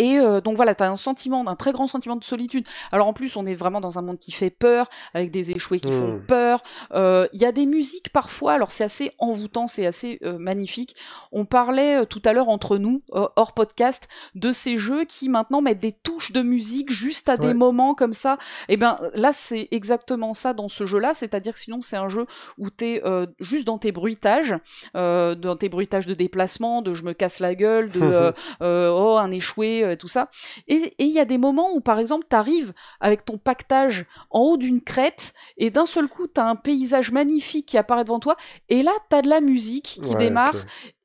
Et 0.00 0.18
euh, 0.18 0.40
donc 0.40 0.56
voilà, 0.56 0.74
t'as 0.74 0.88
un 0.88 0.96
sentiment, 0.96 1.46
un 1.46 1.56
très 1.56 1.72
grand 1.72 1.86
sentiment 1.86 2.16
de 2.16 2.24
solitude. 2.24 2.66
Alors 2.90 3.06
en 3.06 3.12
plus, 3.12 3.36
on 3.36 3.44
est 3.44 3.54
vraiment 3.54 3.82
dans 3.82 3.98
un 3.98 4.02
monde 4.02 4.18
qui 4.18 4.32
fait 4.32 4.48
peur, 4.48 4.88
avec 5.12 5.30
des 5.30 5.50
échoués 5.50 5.78
qui 5.78 5.92
font 5.92 6.14
Hmm. 6.14 6.22
peur. 6.26 6.62
Euh, 6.94 7.28
Il 7.34 7.40
y 7.40 7.44
a 7.44 7.52
des 7.52 7.66
musiques 7.66 8.10
parfois, 8.10 8.54
alors 8.54 8.70
c'est 8.70 8.82
assez 8.82 9.12
envoûtant, 9.18 9.66
c'est 9.66 9.84
assez 9.84 10.18
euh, 10.24 10.38
magnifique. 10.38 10.96
On 11.32 11.44
parlait 11.44 12.06
tout 12.06 12.22
à 12.24 12.32
l'heure 12.32 12.48
entre 12.48 12.78
nous, 12.78 13.02
hors 13.12 13.52
podcast, 13.52 14.08
de 14.34 14.52
ces 14.52 14.78
jeux 14.78 15.04
qui 15.04 15.28
maintenant 15.28 15.60
mettent 15.60 15.80
des 15.80 15.92
touches 15.92 16.32
de 16.32 16.40
musique 16.40 16.90
juste 16.90 17.28
à 17.28 17.36
des 17.36 17.52
moments 17.52 17.94
comme 17.94 18.14
ça. 18.14 18.38
Et 18.68 18.78
ben 18.78 18.98
là, 19.14 19.32
c'est 19.34 19.68
exactement 19.70 20.32
ça 20.32 20.54
dans 20.54 20.68
ce 20.68 20.86
jeu-là, 20.86 21.12
c'est-à-dire 21.12 21.52
que 21.52 21.58
sinon 21.58 21.82
c'est 21.82 21.96
un 21.96 22.08
jeu 22.08 22.26
où 22.56 22.70
t'es 22.70 23.02
juste 23.38 23.66
dans 23.66 23.76
tes 23.78 23.92
bruitages, 23.92 24.56
dans 24.94 25.56
tes 25.58 25.68
bruitages 25.68 26.06
de 26.06 26.14
déplacement, 26.14 26.80
de 26.80 26.94
je 26.94 27.04
me 27.04 27.12
casse 27.12 27.38
la 27.40 27.54
gueule, 27.54 27.90
de 27.90 28.32
oh 28.60 29.16
un 29.18 29.30
échoué, 29.30 29.89
euh, 29.90 29.96
tout 29.96 30.08
ça. 30.08 30.30
Et 30.68 30.94
et 30.98 31.04
il 31.04 31.12
y 31.12 31.20
a 31.20 31.24
des 31.24 31.38
moments 31.38 31.72
où 31.72 31.80
par 31.80 31.98
exemple 31.98 32.26
t'arrives 32.28 32.72
avec 33.00 33.24
ton 33.24 33.38
pactage 33.38 34.06
en 34.30 34.40
haut 34.40 34.56
d'une 34.56 34.80
crête 34.80 35.34
et 35.56 35.70
d'un 35.70 35.86
seul 35.86 36.08
coup 36.08 36.26
t'as 36.26 36.44
un 36.44 36.56
paysage 36.56 37.10
magnifique 37.10 37.66
qui 37.66 37.78
apparaît 37.78 38.04
devant 38.04 38.20
toi 38.20 38.36
et 38.68 38.82
là 38.82 38.92
t'as 39.08 39.22
de 39.22 39.28
la 39.28 39.40
musique 39.40 40.00
qui 40.02 40.10
Ouais, 40.10 40.16
démarre 40.16 40.56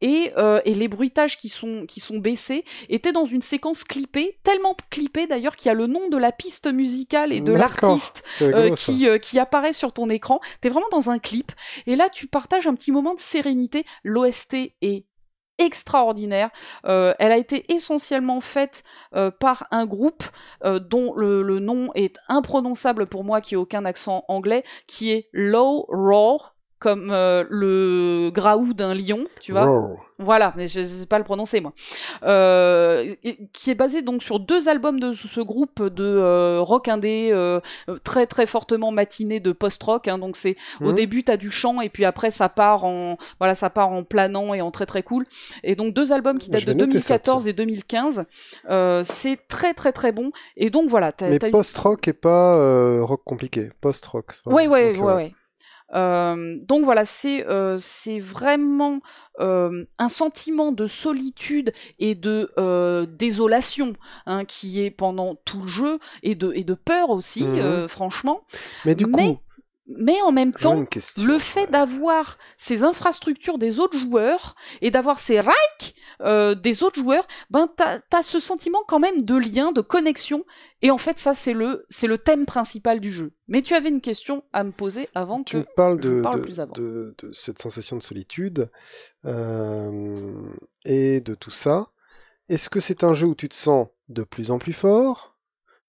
et, 0.02 0.34
euh, 0.38 0.62
et 0.66 0.74
les 0.74 0.88
bruitages 0.88 1.38
qui 1.38 1.50
sont, 1.50 1.86
qui 1.88 2.00
sont 2.00 2.18
baissés 2.18 2.64
étaient 2.90 3.12
dans 3.12 3.26
une 3.26 3.42
séquence 3.42 3.84
clippée, 3.84 4.40
tellement 4.44 4.76
clippée 4.90 5.26
d'ailleurs 5.26 5.56
qu'il 5.56 5.70
y 5.70 5.72
a 5.72 5.74
le 5.74 5.88
nom 5.88 6.10
de 6.10 6.18
la 6.18 6.32
piste 6.32 6.72
musicale 6.72 7.34
et 7.34 7.42
de 7.42 7.54
l'artiste 7.54 8.24
euh, 8.42 8.76
qui, 8.76 9.08
qui 9.22 9.40
apparaît 9.40 9.74
sur 9.74 9.94
ton 9.94 10.10
écran. 10.10 10.40
T'es 10.62 10.70
vraiment 10.70 10.90
dans 10.92 11.10
un 11.10 11.20
clip. 11.20 11.52
Et 11.88 11.96
là, 11.96 12.10
tu 12.10 12.28
partages 12.28 12.68
un 12.68 12.76
petit 12.76 12.92
moment 12.92 13.14
de 13.14 13.20
sérénité. 13.20 13.86
L'OST 14.04 14.74
est 14.82 15.06
extraordinaire. 15.58 16.50
Euh, 16.86 17.14
elle 17.20 17.32
a 17.32 17.38
été 17.38 17.72
essentiellement 17.74 18.42
faite 18.42 18.84
euh, 19.16 19.32
par 19.32 19.68
un 19.72 19.86
groupe 19.86 20.24
euh, 20.64 20.80
dont 20.80 21.14
le, 21.16 21.42
le 21.42 21.60
nom 21.60 21.92
est 21.96 22.18
imprononçable 22.28 23.08
pour 23.08 23.24
moi, 23.24 23.42
qui 23.42 23.56
a 23.56 23.60
aucun 23.60 23.86
accent 23.86 24.26
anglais, 24.28 24.64
qui 24.88 25.12
est 25.12 25.30
Low 25.34 25.86
Roar, 25.90 26.55
comme 26.80 27.10
euh, 27.12 27.44
le 27.50 28.30
graou 28.32 28.74
d'un 28.74 28.94
lion, 28.94 29.26
tu 29.42 29.52
vois. 29.54 29.66
Roar. 29.66 29.90
Voilà, 30.18 30.54
mais 30.56 30.68
je 30.70 30.80
ne 30.80 30.86
sais 30.86 31.08
pas 31.08 31.18
le 31.18 31.26
prononcer 31.26 31.60
moi. 31.60 31.74
Euh, 32.24 33.14
qui 33.52 33.70
est 33.72 33.76
basé 33.76 34.02
donc 34.02 34.24
sur 34.24 34.40
deux 34.40 34.70
albums 34.70 35.00
de 35.00 35.12
ce 35.12 35.42
groupe 35.42 35.84
de 35.84 36.04
euh, 36.06 36.62
rock 36.62 36.88
indé 36.88 37.32
très 38.04 38.26
très 38.26 38.46
fortement 38.46 38.92
matiné 38.92 39.40
de 39.40 39.52
post-rock. 39.52 40.08
Hein, 40.08 40.18
donc 40.18 40.36
c'est 40.38 40.56
au 40.82 40.90
Mhm. 40.90 40.96
début 40.96 41.24
t'as 41.24 41.38
du 41.38 41.52
chant 41.52 41.82
et 41.82 41.90
puis 41.90 42.06
après 42.06 42.32
ça 42.32 42.48
part 42.50 42.86
en 42.86 43.18
voilà 43.40 43.56
ça 43.56 43.70
part 43.70 43.90
en 43.90 44.04
planant 44.04 44.54
et 44.54 44.62
en 44.62 44.72
très 44.72 44.86
très 44.86 45.04
cool. 45.04 45.26
Et 45.64 45.76
donc 45.76 45.94
deux 45.94 46.12
albums 46.14 46.40
qui 46.40 46.50
datent 46.50 46.66
de 46.66 46.74
noter 46.74 47.02
ça, 47.02 47.18
2014 47.18 47.48
et 47.48 47.54
2015. 47.54 48.26
Euh, 48.70 49.02
c'est 49.04 49.38
très 49.48 49.74
très 49.74 49.92
très 49.92 50.12
bon. 50.12 50.32
Et 50.56 50.70
donc 50.70 50.90
voilà, 50.90 51.12
t'as, 51.12 51.28
Mais 51.30 51.38
une- 51.44 51.52
post-rock 51.52 52.08
et 52.08 52.14
pas 52.14 53.02
rock 53.04 53.22
compliqué. 53.26 53.70
Post-rock. 53.82 54.32
Ouais, 54.46 54.68
ouais, 54.68 54.98
ouais, 54.98 55.14
ouais. 55.14 55.34
Euh, 55.94 56.58
donc 56.64 56.84
voilà, 56.84 57.06
c'est 57.06 57.46
euh, 57.48 57.78
c'est 57.80 58.20
vraiment 58.20 59.02
euh, 59.40 59.86
un 60.00 60.10
sentiment 60.10 60.72
de 60.72 60.88
solitude 60.88 61.74
et 62.00 62.16
de 62.16 62.52
euh, 62.58 63.06
désolation 63.06 63.94
hein, 64.26 64.46
qui 64.46 64.82
est 64.82 64.90
pendant 64.90 65.36
tout 65.36 65.62
le 65.62 65.68
jeu 65.68 66.00
et 66.24 66.34
de 66.34 66.52
et 66.56 66.64
de 66.64 66.74
peur 66.74 67.12
aussi, 67.12 67.44
euh, 67.44 67.88
franchement. 67.88 68.42
Mais 68.84 68.96
du 68.96 69.06
coup, 69.06 69.38
Mais 69.88 70.20
en 70.24 70.32
même 70.32 70.54
temps, 70.54 70.86
question. 70.86 71.24
le 71.24 71.38
fait 71.38 71.70
d'avoir 71.70 72.40
ces 72.58 72.84
infrastructures 72.84 73.60
des 73.60 73.80
autres 73.80 73.98
joueurs 73.98 74.56
et 74.82 74.90
d'avoir 74.90 75.20
ces 75.20 75.40
rikes 75.40 75.96
euh, 76.22 76.56
des 76.56 76.84
autres 76.84 77.02
joueurs, 77.02 77.28
ben 77.50 77.68
t'as 77.76 78.00
as 78.12 78.24
ce 78.24 78.40
sentiment 78.40 78.84
quand 78.88 79.00
même 79.00 79.24
de 79.24 79.36
lien, 79.36 79.72
de 79.72 79.82
connexion. 79.82 80.46
Et 80.82 80.92
en 80.92 80.98
fait, 80.98 81.20
ça 81.20 81.34
c'est 81.34 81.54
le 81.54 81.86
c'est 81.90 82.08
le 82.08 82.18
thème 82.18 82.46
principal 82.46 83.00
du 83.00 83.12
jeu. 83.12 83.34
Mais 83.48 83.62
tu 83.62 83.74
avais 83.74 83.90
une 83.90 84.02
question 84.02 84.44
à 84.54 84.64
me 84.64 84.72
poser 84.72 85.10
avant 85.16 85.44
Tu 85.44 85.54
que 85.54 85.58
me 85.60 85.76
parles, 85.76 86.00
je 86.02 86.10
de, 86.10 86.22
parle 86.22 86.40
de- 86.40 86.46
plus 86.46 86.60
avant. 86.60 86.74
de- 86.74 87.16
de 87.18 87.32
cette 87.34 87.62
sensation 87.62 87.98
de 87.98 88.02
solitude 88.04 88.70
euh, 89.26 90.32
et 90.86 91.22
de 91.22 91.36
tout 91.36 91.52
ça. 91.52 91.88
Est-ce 92.50 92.70
que 92.70 92.80
c'est 92.80 93.04
un 93.04 93.14
jeu 93.14 93.28
où 93.28 93.36
tu 93.36 93.50
te 93.50 93.56
sens 93.56 93.88
de 94.10 94.24
plus 94.24 94.52
en 94.52 94.60
plus 94.60 94.74
fort, 94.74 95.36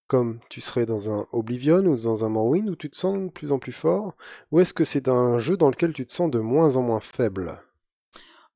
comme 0.07 0.39
tu 0.49 0.61
serais 0.61 0.87
dans 0.87 1.11
un 1.11 1.27
Oblivion 1.33 1.79
ou 1.85 1.97
dans 1.97 2.25
un 2.25 2.29
Morrowind, 2.31 2.71
où 2.71 2.77
tu 2.77 2.89
te 2.89 2.97
sens 2.97 3.19
de 3.19 3.29
plus 3.29 3.53
en 3.53 3.59
plus 3.59 3.73
fort, 3.73 4.15
ou 4.51 4.61
est-ce 4.61 4.73
que 4.73 4.85
c'est 4.85 5.09
un 5.09 5.39
jeu 5.39 5.57
dans 5.57 5.69
lequel 5.69 5.93
tu 5.93 6.07
te 6.07 6.13
sens 6.13 6.31
de 6.31 6.39
moins 6.39 6.77
en 6.77 6.83
moins 6.83 7.01
faible? 7.01 7.61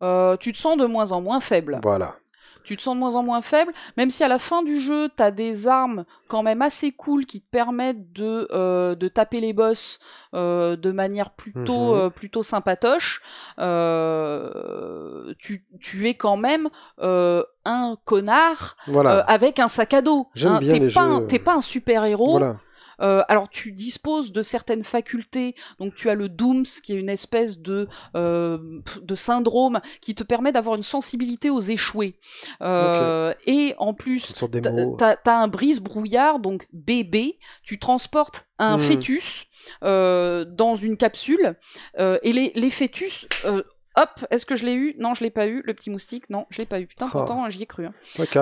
Euh, 0.02 0.36
tu 0.36 0.52
te 0.52 0.58
sens 0.58 0.76
de 0.76 0.86
moins 0.86 1.12
en 1.12 1.20
moins 1.20 1.40
faible. 1.40 1.80
Voilà. 1.82 2.16
Tu 2.62 2.76
te 2.76 2.82
sens 2.82 2.94
de 2.94 3.00
moins 3.00 3.14
en 3.14 3.22
moins 3.22 3.40
faible, 3.40 3.72
même 3.96 4.10
si 4.10 4.22
à 4.22 4.28
la 4.28 4.38
fin 4.38 4.62
du 4.62 4.78
jeu, 4.78 5.08
t'as 5.16 5.30
des 5.30 5.66
armes 5.66 6.04
quand 6.28 6.42
même 6.42 6.60
assez 6.60 6.92
cool 6.92 7.24
qui 7.24 7.40
te 7.40 7.48
permettent 7.50 8.12
de, 8.12 8.46
euh, 8.52 8.94
de 8.94 9.08
taper 9.08 9.40
les 9.40 9.54
boss 9.54 9.98
euh, 10.34 10.76
de 10.76 10.92
manière 10.92 11.30
plutôt, 11.30 11.94
Mhm. 11.96 12.10
plutôt 12.10 12.42
sympatoche. 12.42 13.22
Tu, 15.38 15.64
tu 15.80 16.08
es 16.08 16.14
quand 16.14 16.36
même 16.36 16.68
un 17.00 17.96
connard 18.04 18.76
Voilà. 18.86 19.20
avec 19.20 19.58
un 19.58 19.68
sac 19.68 19.94
à 19.94 20.02
dos. 20.02 20.28
Bien 20.34 20.58
t'es 20.60 20.88
pas, 20.90 21.00
un- 21.02 21.20
jeux, 21.20 21.26
T'es 21.26 21.38
pas 21.38 21.54
un 21.54 21.60
super 21.60 22.04
héros. 22.04 22.32
voilà. 22.32 22.56
Euh, 23.00 23.22
alors 23.28 23.48
tu 23.48 23.72
disposes 23.72 24.32
de 24.32 24.42
certaines 24.42 24.84
facultés, 24.84 25.54
donc 25.78 25.94
tu 25.94 26.10
as 26.10 26.14
le 26.14 26.28
Dooms 26.28 26.64
qui 26.82 26.92
est 26.92 26.98
une 26.98 27.08
espèce 27.08 27.58
de 27.58 27.88
euh, 28.16 28.58
de 29.02 29.14
syndrome 29.14 29.80
qui 30.00 30.14
te 30.14 30.24
permet 30.24 30.52
d'avoir 30.52 30.76
une 30.76 30.82
sensibilité 30.82 31.50
aux 31.50 31.60
échoués. 31.60 32.18
Euh, 32.62 33.32
Et 33.46 33.74
en 33.78 33.94
plus, 33.94 34.32
t'as 34.98 35.16
t'as 35.16 35.36
un 35.36 35.48
brise-brouillard, 35.48 36.38
donc 36.40 36.66
bébé, 36.72 37.38
tu 37.62 37.78
transportes 37.78 38.46
un 38.58 38.76
Hmm. 38.76 38.80
fœtus 38.80 39.46
dans 39.82 40.74
une 40.76 40.96
capsule, 40.96 41.56
et 41.98 42.32
les, 42.32 42.52
les 42.54 42.70
fœtus 42.70 43.26
Hop, 43.96 44.24
est-ce 44.30 44.46
que 44.46 44.54
je 44.56 44.64
l'ai 44.64 44.74
eu? 44.74 44.94
Non, 44.98 45.14
je 45.14 45.24
l'ai 45.24 45.30
pas 45.30 45.46
eu. 45.48 45.62
Le 45.64 45.74
petit 45.74 45.90
moustique, 45.90 46.30
non, 46.30 46.46
je 46.50 46.58
l'ai 46.58 46.66
pas 46.66 46.80
eu. 46.80 46.86
Putain, 46.86 47.06
Ah. 47.06 47.10
pourtant, 47.12 47.50
j'y 47.50 47.62
ai 47.62 47.66
cru. 47.66 47.86
hein. 47.86 47.92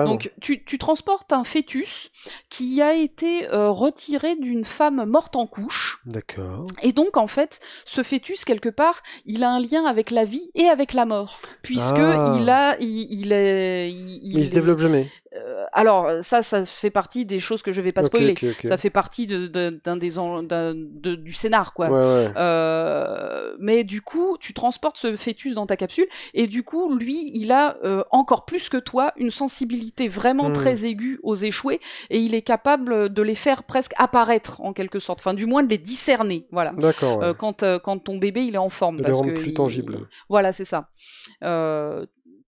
Donc, 0.05 0.31
tu, 0.41 0.63
tu 0.63 0.77
transportes 0.77 1.33
un 1.33 1.43
fœtus 1.43 2.11
qui 2.49 2.81
a 2.83 2.93
été 2.93 3.47
euh, 3.51 3.69
retiré 3.71 4.35
d'une 4.35 4.63
femme 4.63 5.03
morte 5.05 5.35
en 5.35 5.47
couche. 5.47 5.99
D'accord. 6.05 6.67
Et 6.83 6.91
donc, 6.93 7.17
en 7.17 7.27
fait, 7.27 7.59
ce 7.85 8.03
fœtus, 8.03 8.45
quelque 8.45 8.69
part, 8.69 9.01
il 9.25 9.43
a 9.43 9.49
un 9.51 9.59
lien 9.59 9.85
avec 9.85 10.11
la 10.11 10.23
vie 10.23 10.51
et 10.53 10.65
avec 10.67 10.93
la 10.93 11.05
mort. 11.05 11.39
Puisque 11.63 11.95
Ah. 11.97 12.37
il 12.39 12.47
a. 12.49 12.77
Il, 12.79 13.07
il 13.11 13.31
est. 13.31 13.91
Il, 13.91 14.19
il 14.23 14.35
Mais 14.35 14.41
il 14.41 14.45
se 14.45 14.51
est- 14.51 14.53
développe 14.53 14.79
jamais. 14.79 15.09
Euh, 15.35 15.65
alors, 15.73 16.23
ça, 16.23 16.41
ça 16.41 16.65
fait 16.65 16.89
partie 16.89 17.25
des 17.25 17.39
choses 17.39 17.61
que 17.61 17.71
je 17.71 17.81
vais 17.81 17.91
pas 17.91 18.03
spoiler. 18.03 18.35
Ça 18.63 18.77
fait 18.77 18.89
partie 18.89 19.27
de, 19.27 19.47
de- 19.47 19.79
d'un 19.83 19.95
des 19.97 20.17
en- 20.17 20.41
d'un- 20.43 20.73
de- 20.75 21.15
du 21.15 21.33
scénar, 21.33 21.73
quoi. 21.73 21.89
Ouais, 21.89 21.99
ouais. 21.99 22.31
Euh, 22.37 23.55
mais 23.59 23.83
du 23.83 24.01
coup, 24.01 24.37
tu 24.39 24.53
transportes 24.53 24.97
ce 24.97 25.15
fœtus 25.15 25.53
dans 25.53 25.65
ta 25.67 25.77
capsule 25.77 26.07
et 26.33 26.47
du 26.47 26.63
coup, 26.63 26.95
lui, 26.95 27.31
il 27.35 27.51
a 27.51 27.77
euh, 27.83 28.03
encore 28.11 28.45
plus 28.45 28.69
que 28.69 28.77
toi 28.77 29.13
une 29.17 29.31
sensibilité 29.31 30.07
vraiment 30.07 30.49
Hmm. 30.49 30.53
très 30.53 30.85
aiguë 30.85 31.19
aux 31.23 31.35
échoués 31.35 31.79
et 32.09 32.19
il 32.19 32.33
est 32.33 32.41
capable 32.41 33.09
de 33.13 33.21
les 33.21 33.35
faire 33.35 33.63
presque 33.63 33.93
apparaître 33.97 34.61
en 34.61 34.73
quelque 34.73 34.99
sorte, 34.99 35.19
enfin 35.19 35.33
du 35.33 35.45
moins 35.45 35.63
de 35.63 35.69
les 35.69 35.77
discerner, 35.77 36.47
voilà. 36.51 36.71
D'accord. 36.77 37.19
ouais. 37.19 37.25
Euh, 37.25 37.33
quand, 37.33 37.63
euh, 37.63 37.77
quand 37.77 37.99
ton 37.99 38.17
bébé 38.17 38.45
il 38.45 38.55
est 38.55 38.57
en 38.59 38.69
forme 38.69 38.97
de 38.97 39.01
les 39.03 39.05
parce 39.05 39.17
rendre 39.19 39.31
que 39.33 39.37
plus 39.39 39.49
il- 39.49 39.53
tangibles. 39.53 40.07
voilà, 40.29 40.53
c'est 40.53 40.65
ça. 40.65 40.89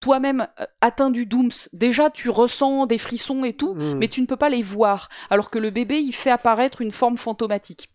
Toi-même 0.02 0.48
euh, 0.60 0.65
atteint 0.82 1.11
du 1.11 1.26
dooms, 1.26 1.52
déjà 1.73 2.10
tu 2.10 2.30
ressens 2.30 2.88
des 2.88 2.98
frissons 2.98 3.44
et 3.45 3.53
tout, 3.53 3.73
Hmm. 3.76 3.98
mais 3.99 4.07
tu 4.07 4.19
ne 4.22 4.26
peux 4.26 4.36
pas 4.36 4.49
les 4.49 4.61
voir, 4.64 5.07
alors 5.30 5.49
que 5.49 5.60
le 5.60 5.69
bébé 5.69 5.99
il 5.99 6.11
fait 6.14 6.32
apparaître 6.32 6.82
une 6.82 6.91
forme 6.91 7.18
fantomatique. 7.18 7.90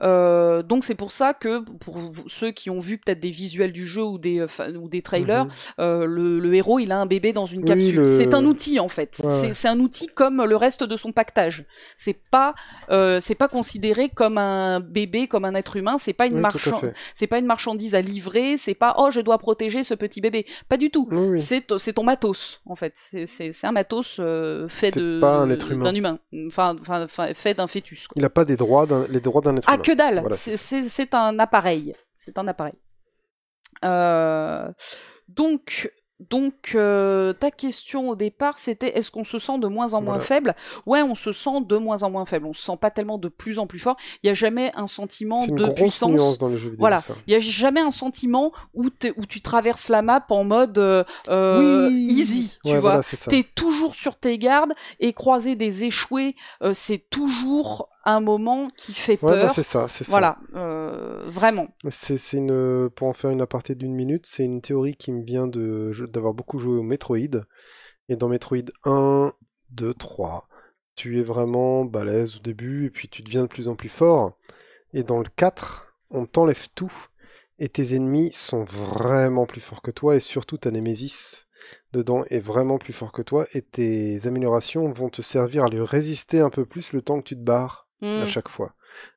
Euh, 0.00 0.62
donc 0.62 0.84
c'est 0.84 0.94
pour 0.94 1.12
ça 1.12 1.34
que 1.34 1.60
pour 1.78 1.98
ceux 2.26 2.50
qui 2.50 2.70
ont 2.70 2.80
vu 2.80 2.98
peut-être 2.98 3.20
des 3.20 3.30
visuels 3.30 3.72
du 3.72 3.86
jeu 3.86 4.02
ou 4.02 4.18
des, 4.18 4.40
euh, 4.40 4.46
ou 4.76 4.88
des 4.88 5.02
trailers, 5.02 5.44
Mhm. 5.44 5.50
euh, 5.80 6.06
le, 6.06 6.38
le 6.40 6.54
héros 6.54 6.78
il 6.78 6.90
a 6.92 6.98
un 6.98 7.06
bébé 7.06 7.32
dans 7.32 7.46
une 7.46 7.60
Oui, 7.60 7.66
capsule. 7.66 7.94
le- 7.96 8.06
C'est 8.06 8.34
un 8.34 8.44
outil 8.44 8.80
en 8.80 8.88
fait. 8.88 9.20
Ouais, 9.22 9.52
C'est- 9.52 9.68
un 9.68 9.78
outil 9.78 10.08
comme 10.08 10.42
le 10.44 10.56
reste 10.56 10.82
de 10.82 10.96
son 10.96 11.12
pactage. 11.12 11.64
C'est 11.96 12.18
pas 12.30 12.54
euh, 12.90 13.20
c'est 13.20 13.34
pas 13.36 13.48
considéré 13.48 14.08
comme 14.08 14.38
un 14.38 14.80
bébé, 14.80 15.28
comme 15.28 15.44
un 15.44 15.54
être 15.54 15.76
humain. 15.76 15.98
C'est 15.98 16.12
pas 16.12 16.26
une 16.26 16.34
Oui, 16.34 16.40
marchand- 16.40 16.80
c'est 17.14 17.26
pas 17.28 17.38
une 17.38 17.46
marchandise 17.46 17.94
à 17.94 18.00
livrer. 18.00 18.56
C'est 18.56 18.74
pas 18.74 18.96
oh 18.98 19.10
je 19.10 19.20
dois 19.20 19.38
protéger 19.38 19.84
ce 19.84 19.94
petit 19.94 20.20
bébé. 20.20 20.46
Pas 20.68 20.76
du 20.78 20.90
tout. 20.90 21.08
Oui. 21.12 21.38
C'est 21.38 21.62
ton 21.92 22.02
matos 22.02 22.60
en 22.66 22.74
fait. 22.74 22.92
C'est- 22.96 23.64
un 23.64 23.72
matos 23.72 24.16
fait 24.68 24.90
C'est 24.90 24.98
de 24.98 25.20
pas 25.20 25.36
un 25.36 25.50
être 25.50 25.70
humain. 25.70 25.84
d'un 25.84 25.94
humain. 25.94 26.18
Enfin 26.48 26.76
enfin 26.80 27.04
enfin, 27.04 27.34
fait 27.34 27.54
d'un 27.54 27.66
fœtus. 27.68 28.08
quoi. 28.08 28.14
Il 28.16 28.24
a 28.24 28.30
pas 28.30 28.44
des 28.44 28.56
droits 28.56 28.86
d'un- 28.86 29.06
les 29.08 29.20
droits 29.20 29.41
d'un 29.42 29.56
être 29.56 29.64
Ah 29.68 29.74
humain. 29.74 29.82
que 29.82 29.92
dalle. 29.92 30.20
Voilà, 30.20 30.36
C'est- 30.36 31.14
un 31.14 31.38
appareil. 31.38 31.94
C'est 32.16 32.38
un 32.38 32.48
appareil. 32.48 32.74
Euh, 33.84 34.68
donc 35.28 35.90
donc 36.30 36.72
euh, 36.76 37.32
ta 37.32 37.50
question 37.50 38.08
au 38.10 38.14
départ 38.14 38.56
c'était 38.58 38.96
est-ce 38.96 39.10
qu'on 39.10 39.24
se 39.24 39.40
sent 39.40 39.58
de 39.58 39.66
moins 39.66 39.94
en 39.94 40.00
moins 40.00 40.18
Voilà. 40.18 40.24
faible? 40.24 40.54
Ouais, 40.86 41.02
on 41.02 41.16
se 41.16 41.32
sent 41.32 41.62
de 41.66 41.76
moins 41.76 42.04
en 42.04 42.10
moins 42.10 42.24
faible. 42.26 42.46
On 42.46 42.52
se 42.52 42.62
sent 42.62 42.76
pas 42.80 42.92
tellement 42.92 43.18
de 43.18 43.26
plus 43.28 43.58
en 43.58 43.66
plus 43.66 43.80
fort. 43.80 43.96
Il 44.22 44.28
y 44.28 44.30
a 44.30 44.34
jamais 44.34 44.70
un 44.76 44.86
sentiment 44.86 45.44
une 45.46 45.56
de 45.56 45.66
puissance. 45.72 46.38
dans 46.38 46.46
les 46.48 46.56
jeux 46.58 46.70
vidéo. 46.70 46.78
Voilà. 46.78 46.98
Il 47.26 47.32
y 47.32 47.34
a 47.34 47.40
jamais 47.40 47.80
un 47.80 47.90
sentiment 47.90 48.52
où, 48.72 48.88
tu 48.90 49.40
traverses 49.42 49.88
la 49.88 50.02
map 50.02 50.24
en 50.30 50.44
mode 50.44 50.78
euh, 50.78 51.88
Oui. 51.88 52.06
easy, 52.10 52.56
tu 52.64 52.70
Ouais, 52.74 52.78
vois. 52.78 53.00
voilà. 53.00 53.02
T'es 53.28 53.42
toujours 53.42 53.96
sur 53.96 54.14
tes 54.14 54.38
gardes 54.38 54.74
et 55.00 55.12
croiser 55.14 55.56
des 55.56 55.82
échoués, 55.82 56.36
euh, 56.62 56.72
c'est 56.72 56.98
toujours 57.10 57.88
un 58.04 58.20
moment 58.20 58.70
qui 58.76 58.94
fait 58.94 59.18
Ouais, 59.22 59.32
bah, 59.32 59.40
peur. 59.42 59.50
c'est 59.50 59.62
ça, 59.62 59.86
c'est 59.88 60.04
ça. 60.04 60.10
voilà, 60.10 60.38
euh, 60.54 61.22
vraiment. 61.26 61.68
C'est 61.88 62.32
une 62.32 62.90
pour 62.90 63.08
en 63.08 63.12
faire 63.12 63.30
une 63.30 63.40
aparté 63.40 63.74
d'une 63.74 63.94
minute, 63.94 64.26
c'est 64.26 64.44
une 64.44 64.60
théorie 64.60 64.96
qui 64.96 65.12
me 65.12 65.22
vient 65.24 65.46
de 65.46 65.92
d'avoir 66.06 66.34
beaucoup 66.34 66.58
joué 66.58 66.78
au 66.78 66.82
Metroid. 66.82 67.44
Et 68.08 68.16
dans 68.16 68.28
Metroid 68.28 68.70
1, 68.84 69.32
2, 69.70 69.94
3, 69.94 70.48
tu 70.96 71.18
es 71.18 71.22
vraiment 71.22 71.84
balèze 71.84 72.36
au 72.36 72.40
début 72.40 72.86
et 72.86 72.90
puis 72.90 73.08
tu 73.08 73.22
deviens 73.22 73.42
de 73.42 73.48
plus 73.48 73.68
en 73.68 73.76
plus 73.76 73.88
fort. 73.88 74.36
Et 74.92 75.02
dans 75.04 75.18
le 75.18 75.26
4, 75.36 75.86
on 76.10 76.26
t'enlève 76.26 76.68
tout 76.74 76.92
et 77.58 77.68
tes 77.68 77.94
ennemis 77.94 78.32
sont 78.32 78.64
vraiment 78.64 79.46
plus 79.46 79.60
forts 79.60 79.82
que 79.82 79.90
toi 79.90 80.16
et 80.16 80.20
surtout 80.20 80.58
ta 80.58 80.70
Némésis 80.70 81.46
dedans 81.92 82.24
est 82.28 82.40
vraiment 82.40 82.76
plus 82.78 82.92
fort 82.92 83.12
que 83.12 83.22
toi 83.22 83.46
et 83.52 83.62
tes 83.62 84.26
améliorations 84.26 84.90
vont 84.90 85.08
te 85.10 85.22
servir 85.22 85.64
à 85.64 85.68
lui 85.68 85.80
résister 85.80 86.40
un 86.40 86.50
peu 86.50 86.66
plus 86.66 86.92
le 86.92 87.02
temps 87.02 87.18
que 87.20 87.28
tu 87.28 87.36
te 87.36 87.40
barres 87.40 87.81
À 88.02 88.26
chaque 88.26 88.48
fois. 88.48 88.74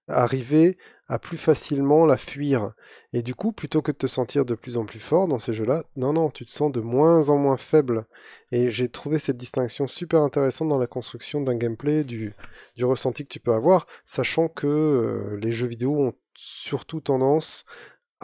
Arriver 0.07 0.77
à 1.07 1.19
plus 1.19 1.37
facilement 1.37 2.05
la 2.05 2.17
fuir. 2.17 2.73
Et 3.13 3.21
du 3.21 3.35
coup, 3.35 3.51
plutôt 3.51 3.81
que 3.81 3.91
de 3.91 3.97
te 3.97 4.07
sentir 4.07 4.45
de 4.45 4.55
plus 4.55 4.77
en 4.77 4.85
plus 4.85 4.99
fort 4.99 5.27
dans 5.27 5.39
ces 5.39 5.53
jeux-là, 5.53 5.83
non, 5.95 6.13
non, 6.13 6.29
tu 6.29 6.45
te 6.45 6.49
sens 6.49 6.71
de 6.71 6.81
moins 6.81 7.29
en 7.29 7.37
moins 7.37 7.57
faible. 7.57 8.05
Et 8.51 8.69
j'ai 8.69 8.89
trouvé 8.89 9.19
cette 9.19 9.37
distinction 9.37 9.87
super 9.87 10.21
intéressante 10.21 10.69
dans 10.69 10.77
la 10.77 10.87
construction 10.87 11.41
d'un 11.41 11.55
gameplay, 11.55 12.03
du, 12.03 12.33
du 12.75 12.85
ressenti 12.85 13.23
que 13.23 13.33
tu 13.33 13.39
peux 13.39 13.53
avoir, 13.53 13.87
sachant 14.05 14.47
que 14.47 14.67
euh, 14.67 15.37
les 15.41 15.51
jeux 15.51 15.67
vidéo 15.67 15.95
ont 15.95 16.13
surtout 16.35 16.99
tendance 16.99 17.65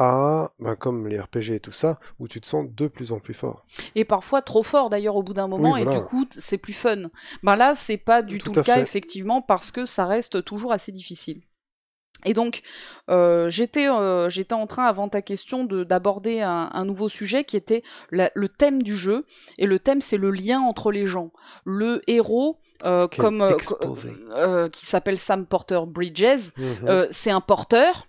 à, 0.01 0.51
ben, 0.59 0.75
comme 0.75 1.07
les 1.07 1.19
RPG 1.19 1.51
et 1.55 1.59
tout 1.59 1.71
ça, 1.71 1.99
où 2.19 2.27
tu 2.27 2.41
te 2.41 2.47
sens 2.47 2.65
de 2.69 2.87
plus 2.87 3.11
en 3.11 3.19
plus 3.19 3.33
fort. 3.35 3.65
Et 3.95 4.03
parfois 4.05 4.41
trop 4.41 4.63
fort 4.63 4.89
d'ailleurs 4.89 5.15
au 5.15 5.23
bout 5.23 5.33
d'un 5.33 5.47
moment, 5.47 5.73
Oui, 5.73 5.81
et 5.81 5.85
du 5.85 5.97
coup 5.99 6.25
c'est 6.31 6.57
plus 6.57 6.73
fun. 6.73 7.09
Ben 7.43 7.55
là, 7.55 7.75
c'est 7.75 7.97
pas 7.97 8.21
du 8.21 8.39
Tout 8.39 8.51
le 8.53 8.63
cas 8.63 8.75
fait. 8.75 8.81
effectivement 8.81 9.41
parce 9.41 9.71
que 9.71 9.85
ça 9.85 10.05
reste 10.05 10.43
toujours 10.43 10.71
assez 10.71 10.91
difficile. 10.91 11.41
Et 12.23 12.33
donc, 12.35 12.61
euh, 13.09 13.49
j'étais 13.49 13.89
euh, 13.89 14.29
j'étais 14.29 14.53
en 14.53 14.67
train, 14.67 14.85
avant 14.85 15.09
ta 15.09 15.21
question, 15.23 15.63
de 15.63 15.83
d'aborder 15.83 16.41
un, 16.41 16.69
un 16.71 16.85
nouveau 16.85 17.09
sujet 17.09 17.43
qui 17.43 17.57
était 17.57 17.81
la- 18.11 18.31
le 18.35 18.47
thème 18.47 18.83
du 18.83 18.95
jeu. 18.95 19.25
Et 19.57 19.65
le 19.65 19.79
thème, 19.79 20.01
c'est 20.01 20.17
le 20.17 20.29
lien 20.29 20.59
entre 20.61 20.91
les 20.91 21.07
gens. 21.07 21.31
Le 21.65 22.01
héros, 22.05 22.59
euh, 22.85 23.07
comme 23.07 23.41
qui 24.71 24.85
s'appelle 24.85 25.17
Sam 25.17 25.45
Porter 25.47 25.81
Bridges, 25.87 26.51
euh, 26.59 27.07
c'est 27.11 27.31
un 27.31 27.41
porteur. 27.41 28.05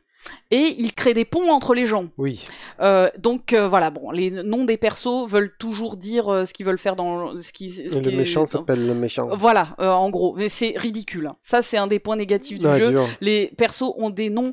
Et 0.51 0.75
il 0.79 0.93
crée 0.93 1.15
des 1.15 1.25
ponts 1.25 1.51
entre 1.51 1.75
les 1.75 1.87
gens. 1.87 2.07
oui, 2.19 2.45
Euh, 2.81 3.09
donc 3.19 3.53
euh, 3.53 3.69
voilà, 3.69 3.91
bon, 3.91 4.11
les 4.11 4.31
noms 4.31 4.65
des 4.65 4.77
persos 4.77 5.27
veulent 5.29 5.55
toujours 5.59 5.97
dire 5.97 6.29
euh, 6.29 6.45
ce 6.45 6.53
qu'ils 6.55 6.67
veulent 6.67 6.79
faire 6.79 6.97
dans 6.97 7.41
ce 7.41 7.53
qui. 7.53 7.71
Ce 7.71 7.83
et 7.83 7.89
qui 7.89 8.01
le 8.11 8.17
méchant 8.17 8.47
s'appelle 8.47 8.87
le 8.87 8.95
méchant. 8.95 9.29
Voilà, 9.37 9.75
en 9.79 10.11
gros, 10.11 10.35
mais 10.37 10.49
c'est 10.49 10.75
ridicule. 10.77 11.31
Ça, 11.43 11.63
c'est 11.63 11.77
un 11.79 11.87
des 11.87 11.99
points 11.99 12.17
négatifs 12.17 12.59
du 12.59 12.67
Ah, 12.67 12.79
jeu. 12.79 12.89
dur. 12.91 13.09
Les 13.21 13.53
persos 13.57 13.93
ont 13.97 14.11
des 14.11 14.31
noms 14.31 14.53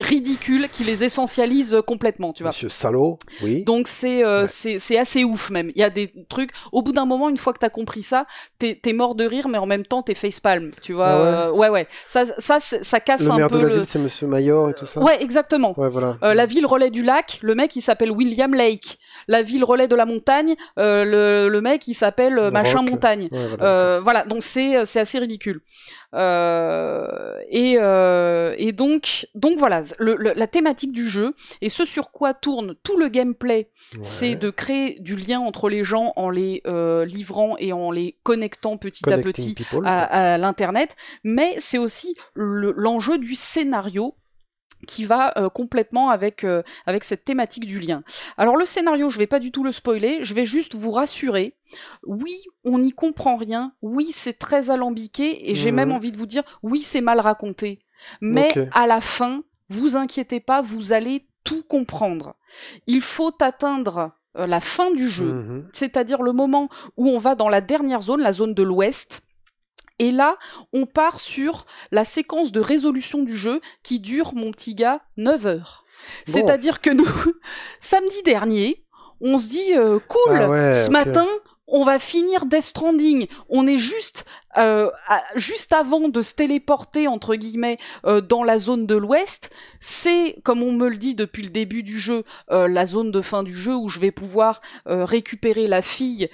ridicules 0.00 0.68
qui 0.70 0.82
les 0.84 1.04
essentialisent 1.04 1.74
euh, 1.74 1.82
complètement, 1.82 2.32
tu 2.32 2.42
vois. 2.42 2.50
Monsieur 2.50 2.68
Salaud, 2.68 3.18
oui. 3.42 3.64
Donc 3.64 3.86
c'est 3.88 4.24
euh, 4.24 4.42
Ouais. 4.42 4.78
c'est 4.78 4.98
assez 4.98 5.24
ouf 5.24 5.50
même. 5.50 5.70
Il 5.74 5.80
y 5.80 5.84
a 5.84 5.90
des 5.90 6.12
trucs. 6.28 6.50
Au 6.72 6.82
bout 6.82 6.92
d'un 6.92 7.04
moment, 7.04 7.28
une 7.28 7.36
fois 7.36 7.52
que 7.52 7.58
t'as 7.58 7.68
compris 7.70 8.02
ça, 8.02 8.26
t'es 8.58 8.78
mort 8.92 9.14
de 9.14 9.24
rire, 9.24 9.48
mais 9.48 9.58
en 9.58 9.66
même 9.66 9.84
temps 9.84 10.02
t'es 10.02 10.14
facepalm, 10.14 10.70
tu 10.80 10.92
vois. 10.94 11.08
Ah 11.08 11.16
ouais 11.22 11.28
Euh, 11.28 11.50
ouais 11.52 11.68
ouais. 11.68 11.88
Ça 12.06 12.24
ça 12.38 12.58
ça 12.60 13.00
casse 13.00 13.22
le 13.24 13.30
un 13.30 13.36
maire 13.36 13.50
peu 13.50 13.58
de 13.58 13.62
la 13.62 13.68
le. 13.68 13.74
ville, 13.76 13.86
c'est 13.86 13.98
Monsieur 13.98 14.26
Mayor 14.26 14.70
et 14.70 14.74
tout 14.74 14.86
ça. 14.86 15.00
Ouais 15.02 15.22
exactement. 15.22 15.78
Ouais, 15.78 15.90
voilà. 15.90 16.16
Euh, 16.22 16.34
la 16.34 16.46
ville 16.46 16.66
relais 16.66 16.90
du 16.90 17.02
lac, 17.02 17.38
le 17.42 17.54
mec 17.54 17.76
il 17.76 17.82
s'appelle 17.82 18.10
William 18.10 18.54
Lake. 18.54 18.98
La 19.28 19.42
ville 19.42 19.64
relais 19.64 19.88
de 19.88 19.94
la 19.94 20.06
montagne, 20.06 20.54
euh, 20.78 21.04
le, 21.04 21.48
le 21.50 21.60
mec 21.60 21.86
il 21.88 21.94
s'appelle 21.94 22.38
euh, 22.38 22.50
machin 22.50 22.78
Rock. 22.80 22.90
montagne. 22.90 23.28
Ouais, 23.32 23.48
voilà. 23.48 23.64
Euh, 23.64 24.00
voilà, 24.02 24.24
donc 24.24 24.42
c'est 24.42 24.84
c'est 24.84 25.00
assez 25.00 25.18
ridicule. 25.18 25.60
Euh, 26.14 27.06
et 27.50 27.76
euh, 27.78 28.54
et 28.58 28.72
donc 28.72 29.26
donc 29.34 29.58
voilà, 29.58 29.82
le- 29.98 30.16
le- 30.16 30.32
la 30.34 30.46
thématique 30.46 30.92
du 30.92 31.08
jeu 31.08 31.34
et 31.60 31.68
ce 31.68 31.84
sur 31.84 32.10
quoi 32.10 32.34
tourne 32.34 32.74
tout 32.82 32.96
le 32.96 33.08
gameplay, 33.08 33.70
c'est 34.02 34.34
de 34.36 34.50
créer 34.50 34.98
du 35.00 35.16
lien 35.16 35.40
entre 35.40 35.68
les 35.68 35.84
gens 35.84 36.12
en 36.16 36.30
les 36.30 36.62
euh, 36.66 37.04
livrant 37.04 37.56
et 37.58 37.72
en 37.72 37.90
les 37.90 38.18
connectant 38.22 38.76
petit 38.76 39.08
à 39.08 39.18
petit 39.18 39.54
people. 39.54 39.82
à, 39.86 40.34
à 40.34 40.38
l'internet, 40.38 40.96
mais 41.24 41.54
c'est 41.58 41.78
aussi 41.78 42.16
le- 42.34 42.74
l'enjeu 42.76 43.18
du 43.18 43.34
scénario 43.34 44.14
qui 44.90 45.04
va 45.04 45.32
euh, 45.38 45.48
complètement 45.48 46.10
avec 46.10 46.42
euh, 46.42 46.62
avec 46.84 47.04
cette 47.04 47.24
thématique 47.24 47.64
du 47.64 47.78
lien. 47.78 48.02
Alors 48.36 48.56
le 48.56 48.64
scénario, 48.64 49.08
je 49.08 49.18
vais 49.18 49.28
pas 49.28 49.38
du 49.38 49.52
tout 49.52 49.62
le 49.62 49.70
spoiler, 49.72 50.18
je 50.22 50.34
vais 50.34 50.44
juste 50.44 50.74
vous 50.74 50.90
rassurer. 50.90 51.54
Oui, 52.04 52.34
on 52.64 52.78
n'y 52.78 52.90
comprend 52.92 53.36
rien. 53.36 53.72
Oui, 53.82 54.06
c'est 54.12 54.38
très 54.38 54.70
alambiqué 54.70 55.50
et 55.50 55.54
j'ai 55.54 55.70
Mhm. 55.70 55.76
même 55.76 55.92
envie 55.92 56.10
de 56.12 56.16
vous 56.16 56.26
dire 56.26 56.42
oui, 56.64 56.80
c'est 56.82 57.00
mal 57.00 57.20
raconté. 57.20 57.78
Mais 58.20 58.52
à 58.72 58.86
la 58.86 59.00
fin, 59.00 59.42
vous 59.68 59.94
inquiétez 59.96 60.40
pas, 60.40 60.60
vous 60.62 60.92
allez 60.92 61.26
tout 61.44 61.62
comprendre. 61.62 62.34
Il 62.86 63.00
faut 63.00 63.32
atteindre 63.40 64.12
euh, 64.36 64.46
la 64.46 64.60
fin 64.60 64.90
du 64.92 65.08
jeu 65.10 65.32
Mhm. 65.32 65.68
c'est-à-dire 65.72 66.22
le 66.22 66.32
moment 66.32 66.68
où 66.96 67.08
on 67.08 67.18
va 67.18 67.34
dans 67.34 67.48
la 67.48 67.60
dernière 67.60 68.00
zone, 68.02 68.20
la 68.20 68.32
zone 68.32 68.54
de 68.54 68.62
l'ouest. 68.62 69.22
Et 70.00 70.12
là, 70.12 70.38
on 70.72 70.86
part 70.86 71.20
sur 71.20 71.66
la 71.92 72.06
séquence 72.06 72.52
de 72.52 72.60
résolution 72.60 73.22
du 73.22 73.36
jeu 73.36 73.60
qui 73.82 74.00
dure, 74.00 74.32
mon 74.34 74.50
petit 74.50 74.74
gars, 74.74 75.02
9 75.18 75.46
heures. 75.46 75.84
Bon. 76.26 76.32
C'est-à-dire 76.32 76.80
que 76.80 76.88
nous, 76.88 77.06
samedi 77.80 78.22
dernier, 78.24 78.82
on 79.20 79.36
se 79.36 79.48
dit, 79.48 79.74
euh, 79.76 79.98
cool, 80.08 80.32
Ah 80.34 80.48
ouais, 80.48 80.74
ce 80.74 80.88
matin, 80.88 81.26
on 81.66 81.84
va 81.84 81.98
finir 81.98 82.46
Death 82.46 82.62
Stranding. 82.62 83.26
On 83.50 83.66
est 83.66 83.76
juste, 83.76 84.24
euh, 84.58 84.90
juste 85.36 85.72
avant 85.72 86.08
de 86.08 86.22
se 86.22 86.34
téléporter 86.34 87.06
entre 87.06 87.36
guillemets 87.36 87.76
euh, 88.04 88.20
dans 88.20 88.42
la 88.42 88.58
zone 88.58 88.86
de 88.86 88.96
l'Ouest. 88.96 89.50
C'est, 89.80 90.36
comme 90.42 90.62
on 90.62 90.72
me 90.72 90.88
le 90.88 90.96
dit 90.96 91.14
depuis 91.14 91.42
le 91.42 91.50
début 91.50 91.82
du 91.82 91.98
jeu, 91.98 92.24
euh, 92.50 92.68
la 92.68 92.84
zone 92.86 93.10
de 93.10 93.20
fin 93.20 93.42
du 93.42 93.54
jeu 93.54 93.74
où 93.74 93.88
je 93.88 94.00
vais 94.00 94.10
pouvoir 94.10 94.60
récupérer 94.86 95.66
la 95.66 95.82
fille 95.82 96.28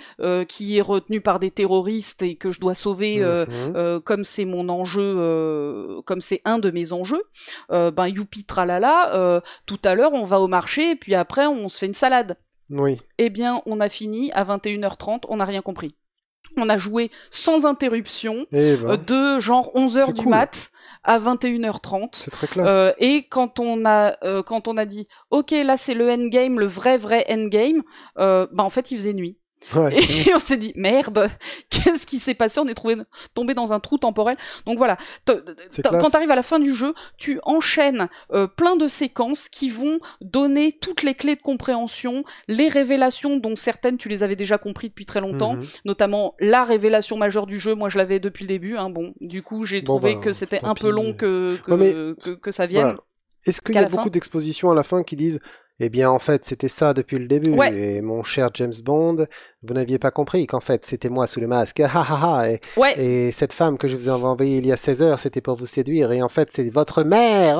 qui 0.49 0.77
est 0.77 0.81
retenue 0.81 1.21
par 1.21 1.39
des 1.39 1.51
terroristes 1.51 2.23
et 2.23 2.37
que 2.37 2.51
je 2.51 2.61
dois 2.61 2.75
sauver, 2.75 3.21
mhm. 3.21 4.01
comme 4.03 4.25
c'est 4.25 4.45
mon 4.45 4.69
enjeu, 4.69 6.01
comme 6.05 6.21
c'est 6.21 6.41
un 6.45 6.59
de 6.59 6.71
mes 6.71 6.93
enjeux. 6.93 7.23
ben 7.71 8.09
youpi 8.09 8.45
tralala. 8.45 9.43
tout 9.67 9.79
à 9.85 9.95
l'heure, 9.95 10.13
on 10.13 10.25
va 10.25 10.41
au 10.41 10.49
marché 10.49 10.93
et 10.93 10.97
puis 10.97 11.15
après, 11.15 11.47
on 11.47 11.69
se 11.69 11.79
fait 11.79 11.87
une 11.87 11.95
salade. 11.95 12.37
Oui. 12.71 12.97
Eh 13.19 13.31
bien, 13.31 13.63
on 13.67 13.81
a 13.81 13.89
fini 13.89 14.33
à 14.33 14.45
21h30, 14.45 15.23
on 15.29 15.37
n'a 15.37 15.45
rien 15.45 15.63
compris. 15.63 15.95
On 16.57 16.69
a 16.69 16.77
joué 16.77 17.11
sans 17.31 17.67
interruption 17.67 18.47
eh 18.53 18.77
ben. 18.77 18.91
euh, 18.91 18.97
de 18.97 19.39
genre 19.39 19.73
11h 19.75 20.13
du 20.13 20.27
mat 20.27 20.71
à 21.05 21.19
21h30. 21.19 22.09
C'est 22.13 22.31
très 22.31 22.47
classe. 22.47 22.69
Euh, 22.69 22.93
et 22.99 23.27
quand 23.29 23.61
on 23.61 23.85
a 23.85 24.17
euh, 24.25 24.43
quand 24.43 24.69
on 24.69 24.77
a 24.77 24.85
dit 24.85 25.07
OK, 25.31 25.51
là 25.51 25.77
c'est 25.77 25.95
le 25.95 26.11
endgame, 26.11 26.59
le 26.59 26.67
vrai 26.67 26.99
vrai 26.99 27.25
endgame, 27.31 27.83
bah 28.17 28.49
en 28.59 28.71
fait, 28.71 28.91
il 28.91 28.99
faisait 28.99 29.13
nuit. 29.13 29.39
Et 29.75 30.33
on 30.35 30.39
s'est 30.39 30.57
dit 30.57 30.73
merde, 30.77 31.29
qu'est-ce 31.71 32.07
qui 32.07 32.19
s'est 32.19 32.35
passé? 32.35 32.61
On 32.61 32.67
est 32.69 32.75
trouvé, 32.75 32.97
tombé 33.35 33.55
dans 33.55 33.73
un 33.73 33.81
trou 33.81 33.99
temporel. 33.99 34.37
Donc 34.67 34.79
voilà, 34.79 34.97
quand 35.27 36.11
tu 36.11 36.17
arrives 36.17 36.31
à 36.31 36.37
la 36.37 36.43
fin 36.43 36.59
du 36.59 36.75
jeu, 36.75 36.95
tu 37.19 37.41
enchaînes 37.45 38.09
euh, 38.33 38.47
plein 38.47 38.77
de 38.77 38.89
séquences 38.89 39.49
qui 39.49 39.69
vont 39.69 39.99
donner 40.21 40.73
toutes 40.73 41.03
les 41.03 41.15
clés 41.15 41.37
de 41.37 41.43
compréhension, 41.43 42.25
les 42.49 42.69
révélations 42.69 43.37
dont 43.37 43.57
certaines 43.57 43.97
tu 43.97 44.09
les 44.09 44.23
avais 44.23 44.37
déjà 44.37 44.59
compris 44.59 44.89
depuis 44.89 45.07
très 45.07 45.21
longtemps, 45.21 45.55
mhm. 45.55 45.65
notamment 45.85 46.35
la 46.39 46.65
révélation 46.65 47.17
majeure 47.17 47.47
du 47.47 47.59
jeu. 47.59 47.75
Moi, 47.75 47.89
je 47.89 47.99
l'avais 47.99 48.21
depuis 48.21 48.45
le 48.45 48.49
début. 48.49 48.77
Hein. 48.77 48.91
Bon, 48.91 49.15
du 49.21 49.43
coup, 49.43 49.65
j'ai 49.65 49.83
trouvé 49.83 50.15
bah, 50.15 50.21
que 50.21 50.33
c'était 50.33 50.61
un 50.63 50.75
peu 50.75 50.91
long 50.91 51.13
que 51.13 51.59
que, 51.65 52.35
que, 52.35 52.51
ça 52.51 52.67
vienne. 52.67 52.97
Est-ce 53.47 53.61
qu'il 53.61 53.75
y 53.75 53.79
a 53.79 53.89
beaucoup 53.89 54.11
d'expositions 54.11 54.71
à 54.71 54.75
la 54.75 54.83
fin 54.83 55.03
qui 55.03 55.17
disent 55.17 55.41
eh 55.79 55.91
bien, 55.91 56.11
en 56.11 56.19
fait, 56.19 56.45
c'était 56.47 56.69
ça 56.69 56.95
depuis 56.95 57.19
le 57.19 57.27
début. 57.27 57.55
Et 57.75 58.01
mon 58.01 58.23
cher 58.23 58.49
James 58.55 58.73
Bond, 58.83 59.27
vous 59.67 59.75
n'aviez 59.75 59.99
pas 59.99 60.11
compris 60.11 60.47
qu'en 60.47 60.61
fait, 60.61 60.85
c'était 60.85 61.09
moi 61.09 61.27
sous 61.27 61.41
le 61.41 61.47
masque. 61.47 61.81
et, 62.45 62.61
et, 62.97 63.33
cette 63.33 63.53
femme 63.53 63.79
que 63.79 63.89
je 63.89 63.97
vous 63.97 64.09
avais 64.09 64.25
envoyée 64.25 64.59
il 64.59 64.67
y 64.67 64.73
a 64.73 64.77
16 64.77 65.03
heures, 65.03 65.19
c'était 65.19 65.41
pour 65.41 65.57
vous 65.57 65.67
séduire. 65.67 66.13
Et 66.13 66.23
en 66.23 66.29
fait, 66.29 66.49
c'est 66.53 66.69
votre 66.71 67.03
mère. 67.03 67.59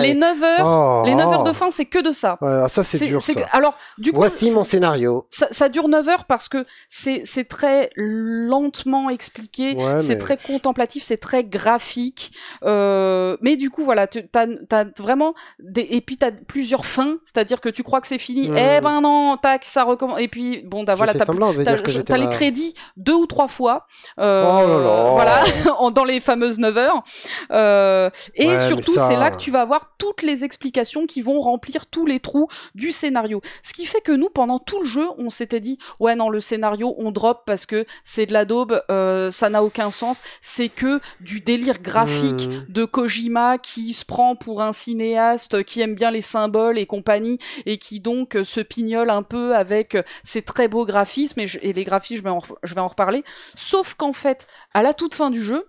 les 0.00 0.14
9 0.14 0.42
heures, 0.42 1.04
les 1.04 1.14
9 1.14 1.32
heures 1.32 1.44
de 1.44 1.52
fin, 1.52 1.70
c'est 1.70 1.86
que 1.86 2.02
de 2.02 2.12
ça. 2.12 2.38
Ah, 2.40 2.68
ça, 2.68 2.84
c'est 2.84 3.06
dur. 3.06 3.22
Ça. 3.22 3.32
Alors, 3.52 3.74
du 3.98 4.12
coup, 4.12 4.18
Voici 4.18 4.50
mon 4.50 4.64
scénario. 4.64 5.26
Ça, 5.30 5.48
ça, 5.50 5.68
dure 5.68 5.88
9 5.88 6.08
heures 6.08 6.24
parce 6.24 6.48
que 6.48 6.66
c'est 6.88 7.48
très 7.48 7.90
lentement 7.96 9.10
expliqué, 9.10 9.76
c'est 10.00 10.18
très 10.18 10.36
contemplatif, 10.36 11.02
c'est 11.02 11.16
très 11.16 11.44
graphique. 11.44 12.32
Euh, 12.64 13.36
mais 13.40 13.56
du 13.56 13.70
coup, 13.70 13.82
voilà, 13.82 14.06
tu 14.06 14.20
as, 14.34 14.46
as, 14.70 14.84
vraiment... 14.98 15.34
Des... 15.58 15.86
Et 15.90 16.00
puis, 16.00 16.16
tu 16.16 16.24
as 16.24 16.32
plusieurs 16.32 16.86
fins, 16.86 17.18
c'est-à-dire 17.24 17.60
que 17.60 17.68
tu 17.68 17.82
crois 17.82 18.00
que 18.00 18.06
c'est 18.06 18.18
fini, 18.18 18.50
eh 18.56 18.80
ben 18.80 19.00
non, 19.00 19.36
tac, 19.36 19.64
ça 19.64 19.84
recommence. 19.84 20.20
Et 20.20 20.28
puis 20.28 20.62
bon, 20.64 20.84
t'as 20.84 20.94
voilà, 20.94 21.14
t'as 21.14 21.24
les 21.52 22.28
crédits 22.28 22.74
deux 22.96 23.14
ou 23.14 23.26
trois 23.26 23.48
fois, 23.48 23.86
euh, 24.18 24.44
oh 24.46 25.12
voilà, 25.12 25.44
dans 25.94 26.04
les 26.04 26.20
fameuses 26.20 26.58
9 26.58 26.76
heures. 26.76 27.02
Euh, 27.50 28.10
et 28.34 28.58
surtout, 28.58 28.94
c'est 28.96 29.16
là 29.16 29.30
que 29.30 29.36
tu 29.36 29.50
vas 29.50 29.60
avoir 29.60 29.92
toutes 29.98 30.22
les 30.22 30.44
explications 30.44 31.06
qui 31.06 31.22
vont 31.22 31.40
remplir 31.40 31.86
tous 31.86 32.06
les 32.06 32.20
trous 32.20 32.48
du 32.74 32.92
scénario. 32.92 33.40
Ce 33.62 33.72
qui 33.72 33.86
fait 33.86 34.00
que 34.00 34.12
nous, 34.12 34.28
pendant 34.28 34.58
tout 34.58 34.78
le 34.78 34.84
jeu, 34.84 35.06
on 35.18 35.30
s'était 35.30 35.60
dit, 35.60 35.78
ouais, 36.00 36.14
non, 36.14 36.28
le 36.28 36.40
scénario, 36.40 36.94
on 36.98 37.10
drop 37.10 37.42
parce 37.46 37.66
que 37.66 37.86
c'est 38.04 38.26
de 38.26 38.32
la 38.32 38.44
daube, 38.44 38.82
euh, 38.90 39.30
ça 39.30 39.50
n'a 39.50 39.62
aucun 39.62 39.90
sens. 39.90 40.22
C'est 40.40 40.68
que 40.68 41.00
du 41.20 41.40
délire 41.40 41.80
graphique 41.80 42.48
hmm. 42.48 42.64
de 42.68 42.84
Kojima 42.84 43.58
qui 43.58 43.92
se 43.92 44.04
prend 44.04 44.36
pour 44.36 44.62
un 44.62 44.72
cinéaste 44.72 45.64
qui 45.64 45.80
aime 45.80 45.94
bien 45.94 46.10
les 46.10 46.20
symboles 46.20 46.78
et 46.78 46.86
compagnie 46.86 47.38
et 47.64 47.78
qui 47.78 48.00
donc 48.00 48.36
se 48.42 48.60
pignole 48.60 49.10
un 49.10 49.22
peu 49.22 49.54
avec 49.54 49.96
ses 50.22 50.42
très 50.42 50.68
beaux 50.68 50.86
graphismes 50.86 51.35
et, 51.38 51.72
les 51.72 51.84
graphismes 51.84 52.18
je 52.18 52.22
vais, 52.22 52.30
en, 52.30 52.40
je 52.62 52.74
vais 52.74 52.80
en 52.80 52.88
reparler 52.88 53.24
sauf 53.54 53.94
qu'en 53.94 54.12
fait 54.12 54.46
à 54.74 54.82
la 54.82 54.94
toute 54.94 55.14
fin 55.14 55.30
du 55.30 55.42
jeu 55.42 55.68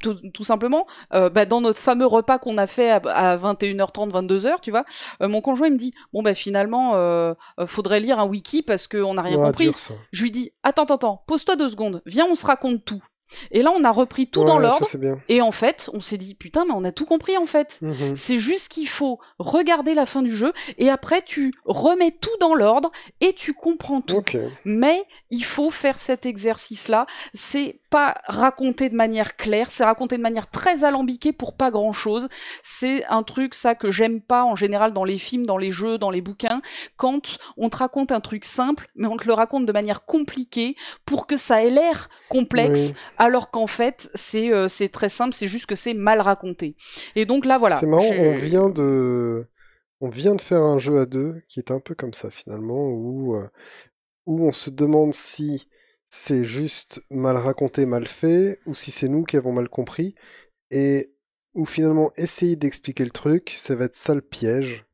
tout, 0.00 0.44
simplement, 0.44 0.86
euh, 1.14 1.30
bah, 1.30 1.46
dans 1.46 1.60
notre 1.60 1.80
fameux 1.80 2.06
repas 2.06 2.38
qu'on 2.38 2.58
a 2.58 2.68
fait 2.68 2.90
à, 2.90 3.36
21h30, 3.36 4.10
22h, 4.10 4.60
tu 4.62 4.70
vois, 4.70 4.84
mon 5.20 5.40
conjoint 5.40 5.66
il 5.66 5.72
me 5.72 5.78
dit 5.78 5.92
bon 6.12 6.22
bah 6.22 6.34
finalement 6.34 6.94
faudrait 7.66 7.98
lire 7.98 8.20
un 8.20 8.24
wiki 8.24 8.62
parce 8.62 8.86
qu'on 8.86 9.14
n'a 9.14 9.22
rien 9.22 9.36
compris. 9.36 9.72
Je 10.12 10.22
lui 10.22 10.30
dis 10.30 10.52
attends 10.62 10.84
attends 10.84 10.94
attends, 10.94 11.24
pose-toi 11.26 11.56
deux 11.56 11.68
secondes, 11.68 12.02
viens 12.06 12.26
on 12.26 12.36
se 12.36 12.46
raconte 12.46 12.84
tout. 12.84 13.02
Et 13.50 13.62
là, 13.62 13.72
on 13.74 13.84
a 13.84 13.90
repris 13.90 14.26
tout 14.26 14.44
dans 14.44 14.58
l'ordre. 14.58 14.86
Et 15.28 15.40
en 15.40 15.52
fait, 15.52 15.90
on 15.92 16.00
s'est 16.00 16.18
dit, 16.18 16.34
putain, 16.34 16.64
mais 16.64 16.74
on 16.74 16.84
a 16.84 16.92
tout 16.92 17.06
compris, 17.06 17.36
en 17.36 17.46
fait. 17.46 17.78
Mhm. 17.82 18.16
C'est 18.16 18.38
juste 18.38 18.68
qu'il 18.68 18.88
faut 18.88 19.18
regarder 19.38 19.94
la 19.94 20.06
fin 20.06 20.22
du 20.22 20.34
jeu, 20.34 20.52
et 20.78 20.90
après, 20.90 21.22
tu 21.22 21.52
remets 21.64 22.10
tout 22.12 22.36
dans 22.40 22.54
l'ordre, 22.54 22.90
et 23.20 23.32
tu 23.32 23.54
comprends 23.54 24.00
tout. 24.00 24.16
Mais 24.64 25.04
il 25.30 25.44
faut 25.44 25.70
faire 25.70 25.98
cet 25.98 26.26
exercice-là. 26.26 27.06
C'est 27.34 27.76
pas 27.90 28.20
raconté 28.26 28.88
de 28.88 28.94
manière 28.94 29.36
claire, 29.36 29.70
c'est 29.70 29.84
raconté 29.84 30.16
de 30.16 30.22
manière 30.22 30.48
très 30.48 30.84
alambiquée 30.84 31.32
pour 31.32 31.54
pas 31.54 31.70
grand-chose. 31.70 32.28
C'est 32.62 33.04
un 33.06 33.22
truc, 33.22 33.54
ça, 33.54 33.74
que 33.74 33.90
j'aime 33.90 34.20
pas, 34.20 34.44
en 34.44 34.54
général, 34.54 34.92
dans 34.92 35.04
les 35.04 35.18
films, 35.18 35.44
dans 35.44 35.58
les 35.58 35.70
jeux, 35.70 35.98
dans 35.98 36.10
les 36.10 36.20
bouquins, 36.20 36.62
quand 36.96 37.38
on 37.56 37.68
te 37.68 37.76
raconte 37.76 38.12
un 38.12 38.20
truc 38.20 38.44
simple, 38.44 38.86
mais 38.94 39.08
on 39.08 39.16
te 39.16 39.26
le 39.26 39.32
raconte 39.32 39.66
de 39.66 39.72
manière 39.72 40.04
compliquée, 40.04 40.76
pour 41.04 41.26
que 41.26 41.36
ça 41.36 41.64
ait 41.64 41.70
l'air 41.70 42.08
complexe, 42.28 42.94
alors 43.20 43.50
qu'en 43.50 43.66
fait 43.66 44.10
c'est 44.14 44.52
euh, 44.52 44.66
c'est 44.66 44.88
très 44.88 45.08
simple, 45.08 45.34
c'est 45.34 45.46
juste 45.46 45.66
que 45.66 45.76
c'est 45.76 45.94
mal 45.94 46.20
raconté. 46.20 46.76
Et 47.14 47.26
donc 47.26 47.44
là 47.44 47.58
voilà. 47.58 47.78
C'est 47.78 47.86
marrant, 47.86 48.10
on 48.10 48.34
vient 48.34 48.68
de 48.68 49.46
on 50.00 50.08
vient 50.08 50.34
de 50.34 50.40
faire 50.40 50.62
un 50.62 50.78
jeu 50.78 50.98
à 50.98 51.06
deux 51.06 51.42
qui 51.48 51.60
est 51.60 51.70
un 51.70 51.80
peu 51.80 51.94
comme 51.94 52.14
ça 52.14 52.30
finalement 52.30 52.88
où 52.88 53.36
euh, 53.36 53.48
où 54.26 54.46
on 54.46 54.52
se 54.52 54.70
demande 54.70 55.12
si 55.12 55.68
c'est 56.10 56.44
juste 56.44 57.02
mal 57.10 57.36
raconté, 57.36 57.86
mal 57.86 58.06
fait, 58.06 58.58
ou 58.66 58.74
si 58.74 58.90
c'est 58.90 59.08
nous 59.08 59.22
qui 59.24 59.36
avons 59.36 59.52
mal 59.52 59.68
compris, 59.68 60.14
et 60.70 61.14
où 61.54 61.64
finalement 61.64 62.10
essayer 62.16 62.56
d'expliquer 62.56 63.04
le 63.04 63.10
truc, 63.10 63.52
ça 63.56 63.76
va 63.76 63.84
être 63.86 63.96
ça 63.96 64.14
le 64.14 64.20
piège. 64.20 64.84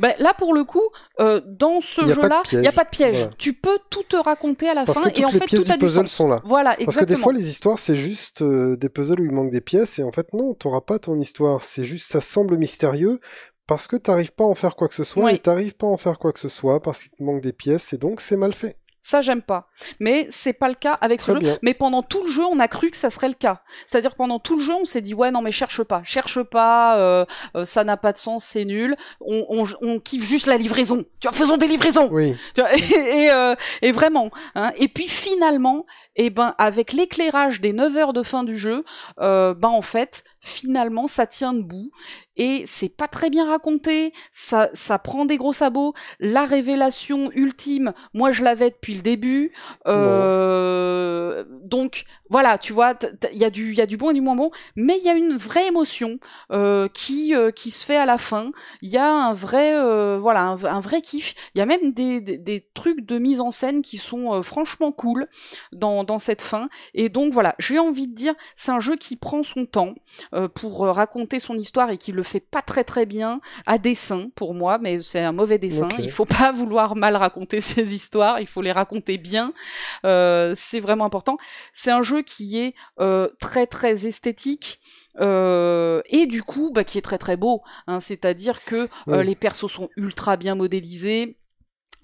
Ben, 0.00 0.14
là, 0.18 0.34
pour 0.34 0.54
le 0.54 0.64
coup, 0.64 0.88
euh, 1.20 1.40
dans 1.46 1.80
ce 1.80 2.00
jeu-là, 2.06 2.42
il 2.52 2.60
n'y 2.60 2.68
a 2.68 2.72
pas 2.72 2.84
de 2.84 2.90
piège. 2.90 3.28
Tu 3.38 3.52
peux 3.52 3.78
tout 3.90 4.02
te 4.04 4.16
raconter 4.16 4.68
à 4.68 4.74
la 4.74 4.86
fin 4.86 5.08
et 5.14 5.24
en 5.24 5.28
fait, 5.28 5.46
tout 5.46 5.64
a 5.70 5.76
du 5.76 5.88
sens. 5.88 6.12
sont 6.12 6.28
là. 6.28 6.40
Voilà, 6.44 6.72
exactement. 6.72 6.86
Parce 6.86 6.96
que 6.98 7.04
des 7.04 7.16
fois, 7.16 7.32
les 7.32 7.48
histoires, 7.48 7.78
c'est 7.78 7.96
juste 7.96 8.42
euh, 8.42 8.76
des 8.76 8.88
puzzles 8.88 9.20
où 9.20 9.24
il 9.24 9.32
manque 9.32 9.50
des 9.50 9.60
pièces 9.60 9.98
et 9.98 10.02
en 10.02 10.12
fait, 10.12 10.32
non, 10.32 10.54
tu 10.54 10.66
n'auras 10.66 10.80
pas 10.80 10.98
ton 10.98 11.18
histoire. 11.18 11.62
C'est 11.62 11.84
juste, 11.84 12.10
ça 12.10 12.20
semble 12.20 12.56
mystérieux 12.56 13.20
parce 13.66 13.86
que 13.86 13.96
tu 13.96 14.10
n'arrives 14.10 14.32
pas 14.32 14.44
à 14.44 14.48
en 14.48 14.54
faire 14.54 14.74
quoi 14.76 14.88
que 14.88 14.94
ce 14.94 15.04
soit 15.04 15.32
et 15.32 15.38
tu 15.38 15.48
n'arrives 15.48 15.74
pas 15.74 15.86
à 15.86 15.90
en 15.90 15.96
faire 15.96 16.18
quoi 16.18 16.32
que 16.32 16.38
ce 16.40 16.48
soit 16.48 16.82
parce 16.82 17.02
qu'il 17.02 17.12
te 17.12 17.22
manque 17.22 17.40
des 17.42 17.52
pièces 17.52 17.92
et 17.92 17.98
donc 17.98 18.20
c'est 18.20 18.36
mal 18.36 18.52
fait. 18.52 18.76
Ça, 19.04 19.20
j'aime 19.20 19.42
pas. 19.42 19.68
Mais 19.98 20.28
c'est 20.30 20.52
pas 20.52 20.68
le 20.68 20.76
cas 20.76 20.96
avec 21.00 21.20
ce 21.20 21.32
jeu. 21.32 21.58
Mais 21.60 21.74
pendant 21.74 22.02
tout 22.04 22.22
le 22.22 22.30
jeu, 22.30 22.44
on 22.44 22.60
a 22.60 22.68
cru 22.68 22.88
que 22.88 22.96
ça 22.96 23.10
serait 23.10 23.26
le 23.26 23.34
cas. 23.34 23.60
C'est-à-dire 23.86 24.14
pendant 24.14 24.38
tout 24.38 24.56
le 24.56 24.62
jeu, 24.62 24.74
on 24.74 24.84
s'est 24.84 25.00
dit 25.00 25.12
ouais 25.12 25.32
non 25.32 25.42
mais 25.42 25.50
cherche 25.50 25.82
pas, 25.82 26.02
cherche 26.04 26.40
pas, 26.44 26.98
euh, 26.98 27.24
euh, 27.56 27.64
ça 27.64 27.82
n'a 27.82 27.96
pas 27.96 28.12
de 28.12 28.18
sens, 28.18 28.44
c'est 28.44 28.64
nul. 28.64 28.96
On, 29.20 29.44
on, 29.48 29.64
on, 29.80 29.98
kiffe 29.98 30.24
juste 30.24 30.46
la 30.46 30.56
livraison. 30.56 31.04
Tu 31.18 31.28
vois, 31.28 31.32
faisons 31.32 31.56
des 31.56 31.66
livraisons. 31.66 32.08
Oui. 32.12 32.36
Tu 32.54 32.60
vois, 32.60 32.72
et, 32.76 33.24
et, 33.24 33.30
euh, 33.32 33.56
et, 33.82 33.90
vraiment. 33.90 34.30
Hein. 34.54 34.70
Et 34.76 34.86
puis 34.86 35.08
finalement, 35.08 35.84
et 36.14 36.26
eh 36.26 36.30
ben 36.30 36.54
avec 36.58 36.92
l'éclairage 36.92 37.60
des 37.60 37.72
9 37.72 37.96
heures 37.96 38.12
de 38.12 38.22
fin 38.22 38.44
du 38.44 38.56
jeu, 38.56 38.84
euh, 39.20 39.54
ben 39.54 39.68
en 39.68 39.80
fait, 39.80 40.24
finalement 40.40 41.06
ça 41.06 41.26
tient 41.26 41.54
debout 41.54 41.90
et 42.36 42.64
c'est 42.66 42.94
pas 42.94 43.08
très 43.08 43.30
bien 43.30 43.48
raconté, 43.48 44.12
ça 44.30 44.68
ça 44.74 44.98
prend 44.98 45.24
des 45.24 45.38
gros 45.38 45.52
sabots. 45.52 45.94
La 46.20 46.44
révélation 46.44 47.30
ultime, 47.32 47.94
moi 48.12 48.30
je 48.30 48.44
l'avais 48.44 48.70
depuis 48.70 48.94
le 48.94 49.02
début. 49.02 49.52
Euh, 49.86 51.44
donc 51.62 52.04
voilà, 52.32 52.56
tu 52.56 52.72
vois, 52.72 52.94
il 53.30 53.38
y 53.38 53.44
a 53.44 53.50
du 53.50 53.74
y 53.74 53.82
a 53.82 53.86
du 53.86 53.98
bon 53.98 54.08
et 54.08 54.14
du 54.14 54.22
moins 54.22 54.34
bon, 54.34 54.50
mais 54.74 54.96
il 54.96 55.04
y 55.04 55.10
a 55.10 55.12
une 55.12 55.36
vraie 55.36 55.66
émotion 55.66 56.18
euh, 56.50 56.88
qui 56.88 57.34
euh, 57.34 57.50
qui 57.50 57.70
se 57.70 57.84
fait 57.84 57.98
à 57.98 58.06
la 58.06 58.16
fin. 58.16 58.52
Il 58.80 58.88
y 58.88 58.96
a 58.96 59.06
un 59.06 59.34
vrai 59.34 59.74
euh, 59.74 60.18
voilà 60.18 60.46
un, 60.46 60.80
vrai 60.80 61.02
kiff. 61.02 61.34
Il 61.54 61.58
y 61.58 61.60
a 61.60 61.66
même 61.66 61.92
des, 61.92 62.22
des, 62.22 62.38
des, 62.38 62.66
trucs 62.72 63.04
de 63.04 63.18
mise 63.18 63.42
en 63.42 63.50
scène 63.50 63.82
qui 63.82 63.98
sont 63.98 64.42
franchement 64.42 64.92
cool 64.92 65.26
dans 65.72 66.04
dans, 66.04 66.18
cette 66.18 66.40
fin. 66.40 66.70
Et 66.94 67.10
donc 67.10 67.34
voilà, 67.34 67.54
j'ai 67.58 67.78
envie 67.78 68.08
de 68.08 68.14
dire, 68.14 68.34
c'est 68.54 68.72
un 68.72 68.80
jeu 68.80 68.96
qui 68.96 69.16
prend 69.16 69.42
son 69.42 69.66
temps 69.66 69.94
pour 70.54 70.86
raconter 70.86 71.38
son 71.38 71.58
histoire 71.58 71.90
et 71.90 71.98
qui 71.98 72.12
le 72.12 72.22
fait 72.22 72.40
pas 72.40 72.62
très 72.62 72.82
très 72.82 73.04
bien 73.04 73.42
à 73.66 73.76
dessin 73.76 74.28
pour 74.34 74.54
moi, 74.54 74.78
mais 74.78 75.00
c'est 75.00 75.20
un 75.20 75.32
mauvais 75.32 75.58
dessin. 75.58 75.90
Il 75.98 76.10
faut 76.10 76.24
pas 76.24 76.50
vouloir 76.52 76.96
mal 76.96 77.14
raconter 77.14 77.60
ses 77.60 77.94
histoires, 77.94 78.40
il 78.40 78.46
faut 78.46 78.62
les 78.62 78.72
raconter 78.72 79.18
bien. 79.18 79.52
C'est 80.02 80.80
vraiment 80.80 81.04
important. 81.04 81.36
C'est 81.74 81.90
un 81.90 82.02
jeu 82.02 82.21
qui 82.22 82.58
est 82.58 82.74
très 83.40 83.66
très 83.66 84.06
esthétique. 84.06 84.80
et 85.18 86.26
du 86.26 86.42
coup, 86.42 86.70
bah, 86.72 86.84
qui 86.84 86.98
est 86.98 87.02
très 87.02 87.18
très 87.18 87.36
beau. 87.36 87.62
Hein, 87.86 88.00
C'est-à-dire 88.00 88.64
que 88.64 88.88
les 89.06 89.34
persos 89.34 89.70
sont 89.70 89.88
ultra 89.96 90.36
bien 90.36 90.54
modélisés, 90.54 91.38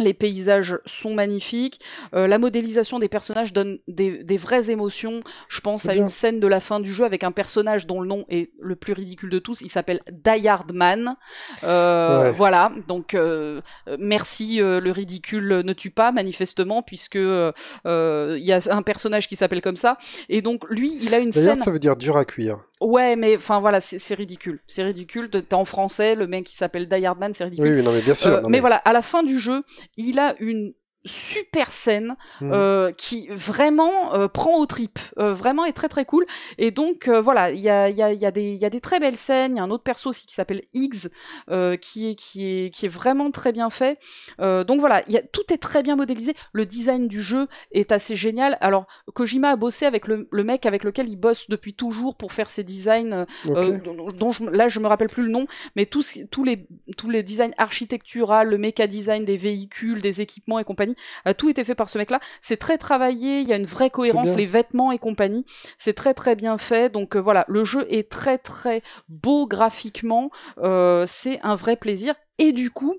Les 0.01 0.15
paysages 0.15 0.79
sont 0.87 1.13
magnifiques. 1.15 1.81
Euh, 2.15 2.29
la 2.29 2.39
modélisation 2.39 3.01
des 3.01 3.09
personnages 3.09 3.53
donne 3.53 3.79
des, 3.89 4.23
des 4.23 4.37
vraies 4.37 4.71
émotions. 4.71 5.23
Je 5.49 5.61
pense 5.61 5.87
à 5.89 5.93
bien. 5.95 6.03
une 6.03 6.09
scène 6.09 6.39
de 6.39 6.47
la 6.47 6.61
fin 6.61 6.79
du 6.79 6.93
jeu 6.95 7.05
avec 7.05 7.25
un 7.25 7.33
personnage 7.33 7.87
dont 7.87 8.01
le 8.01 8.07
nom 8.07 8.25
est 8.29 8.53
le 8.61 8.77
plus 8.77 8.93
ridicule 8.93 9.29
de 9.31 9.41
tous. 9.41 9.61
Il 9.61 9.69
s'appelle 9.69 10.01
Die 10.11 10.47
Hard 10.49 10.73
Man. 10.73 11.17
Euh, 11.65 12.23
Ouais. 12.23 12.31
Voilà. 12.31 12.73
Donc 12.87 13.15
euh, 13.15 13.61
merci. 13.99 14.61
euh, 14.63 14.81
le 14.81 14.91
ridicule 14.93 15.63
ne 15.65 15.73
tue 15.73 15.91
pas 15.91 16.13
manifestement 16.13 16.83
puisque 16.83 17.17
euh, 17.17 17.53
il 17.85 18.45
y 18.45 18.53
a 18.53 18.61
un 18.71 18.83
personnage 18.83 19.27
qui 19.29 19.35
s'appelle 19.37 19.61
comme 19.63 19.77
ça. 19.77 19.99
Et 20.29 20.43
donc 20.43 20.63
lui, 20.71 20.93
il 21.03 21.13
a 21.15 21.19
une 21.19 21.33
scène. 21.33 21.59
ça 21.61 21.71
veut 21.71 21.79
dire 21.81 21.97
dur 21.97 22.17
à 22.17 22.25
cuire. 22.25 22.59
Ouais, 22.81 23.17
mais 23.17 23.37
enfin 23.37 23.61
voilà, 23.61 23.81
c'est 23.81 24.15
ridicule. 24.15 24.61
C'est 24.67 24.85
ridicule. 24.85 25.31
T'es 25.31 25.55
en 25.55 25.65
français, 25.65 26.15
le 26.15 26.27
mec 26.27 26.45
qui 26.45 26.55
s'appelle 26.55 26.89
Die 26.89 27.05
Hard 27.05 27.19
Man, 27.19 27.33
c'est 27.35 27.45
ridicule. 27.45 27.69
Oui, 27.69 27.75
oui, 27.79 27.83
non, 27.83 27.93
mais 27.93 28.03
bien 28.03 28.15
sûr. 28.15 28.31
Euh, 28.31 28.41
non, 28.41 28.49
mais, 28.49 28.61
voilà, 28.61 28.77
à 28.77 28.93
la 28.93 29.03
fin 29.03 29.23
du 29.23 29.39
jeu, 29.39 29.63
il 29.97 30.19
a 30.19 30.37
une 30.39 30.73
super 31.05 31.71
scène 31.71 32.17
Hmm. 32.41 32.51
euh, 32.53 32.93
qui 32.93 33.29
vraiment 33.29 34.15
euh, 34.15 34.29
prend 34.29 34.59
aux 34.59 34.67
tripes, 34.67 34.99
euh, 35.19 35.33
vraiment 35.33 35.65
est 35.65 35.73
très 35.73 35.89
très 35.89 36.05
cool. 36.05 36.25
Et 36.59 36.71
donc 36.71 37.09
euh, 37.09 37.21
voilà, 37.21 37.51
il 37.51 37.59
y 37.61 37.69
a, 37.71 37.89
il 37.89 37.97
y, 37.97 38.03
a, 38.03 38.13
y, 38.13 38.27
a 38.27 38.31
des- 38.31 38.53
il 38.53 38.61
y 38.61 38.65
a 38.65 38.71
des 38.71 38.81
très 38.81 39.01
belles 39.01 39.17
scènes. 39.17 39.55
Il 39.55 39.57
y 39.59 39.61
a 39.61 39.63
un 39.63 39.71
autre 39.71 39.83
perso 39.85 40.11
aussi 40.11 40.27
qui 40.27 40.35
s'appelle 40.35 40.63
Higgs, 40.75 41.09
euh, 41.51 41.77
qui 41.77 42.11
est 42.11 42.15
qui 42.15 42.45
est 42.47 42.71
qui 42.75 42.87
est 42.87 42.91
vraiment 42.91 43.31
très 43.31 43.53
bien 43.53 43.71
fait. 43.71 43.99
Euh, 44.41 44.65
donc 44.65 44.81
voilà, 44.81 45.03
il 45.09 45.13
y 45.15 45.17
a, 45.17 45.23
tout 45.23 45.53
est 45.53 45.59
très 45.59 45.83
bien 45.83 45.97
modélisé. 45.97 46.35
Le 46.53 46.67
design 46.67 47.09
du 47.09 47.23
jeu 47.23 47.49
est 47.73 47.91
assez 47.93 48.15
génial. 48.17 48.57
Alors 48.61 48.87
Kojima 49.15 49.51
a 49.51 49.57
bossé 49.57 49.87
avec 49.87 50.07
le, 50.07 50.29
le 50.31 50.45
mec 50.45 50.67
avec 50.67 50.85
lequel 50.85 51.09
il 51.09 51.17
bosse 51.17 51.49
depuis 51.49 51.75
toujours 51.75 52.17
pour 52.17 52.33
faire 52.33 52.51
ses 52.51 52.65
designs 52.65 53.25
Ok. 53.49 53.83
dont, 53.83 54.11
dont 54.13 54.33
je, 54.33 54.45
là 54.45 54.69
je 54.69 54.79
me 54.81 54.87
rappelle 54.87 55.09
plus 55.09 55.23
le 55.25 55.31
nom, 55.31 55.47
mais 55.77 55.87
tous, 55.87 56.19
tous 56.31 56.45
les 56.45 56.67
tous 56.97 57.11
les 57.11 57.23
designs 57.23 57.53
architecturaux, 57.59 58.45
le 58.45 58.59
méca 58.59 58.87
design 58.87 59.25
des 59.25 59.37
véhicules, 59.37 60.01
des 60.03 60.21
équipements 60.21 60.59
et 60.59 60.65
compagnie, 60.65 60.97
a 61.25 61.35
tout 61.35 61.49
été 61.49 61.65
fait 61.65 61.75
par 61.75 61.89
ce 61.89 61.99
mec-là. 61.99 62.21
C'est 62.41 62.57
très 62.57 62.79
travaillé, 62.79 63.41
il 63.41 63.49
y 63.49 63.53
a 63.53 63.57
une 63.57 63.67
vraie 63.67 63.91
cohérence, 63.91 64.37
les 64.37 64.47
vêtements 64.47 64.93
et 64.93 64.99
compagnie, 64.99 65.45
c'est 65.79 65.95
très 65.95 66.15
très 66.15 66.37
bien 66.37 66.59
fait. 66.59 66.91
Donc 66.93 67.17
euh, 67.17 67.21
voilà, 67.21 67.45
le 67.49 67.65
jeu 67.65 67.87
est 67.91 68.11
très 68.11 68.39
très 68.39 68.83
beau 69.09 69.47
graphiquement, 69.47 70.31
euh, 70.59 71.05
c'est 71.07 71.41
un 71.43 71.55
vrai 71.55 71.77
plaisir. 71.77 72.15
Et 72.39 72.53
du 72.53 72.71
coup, 72.71 72.97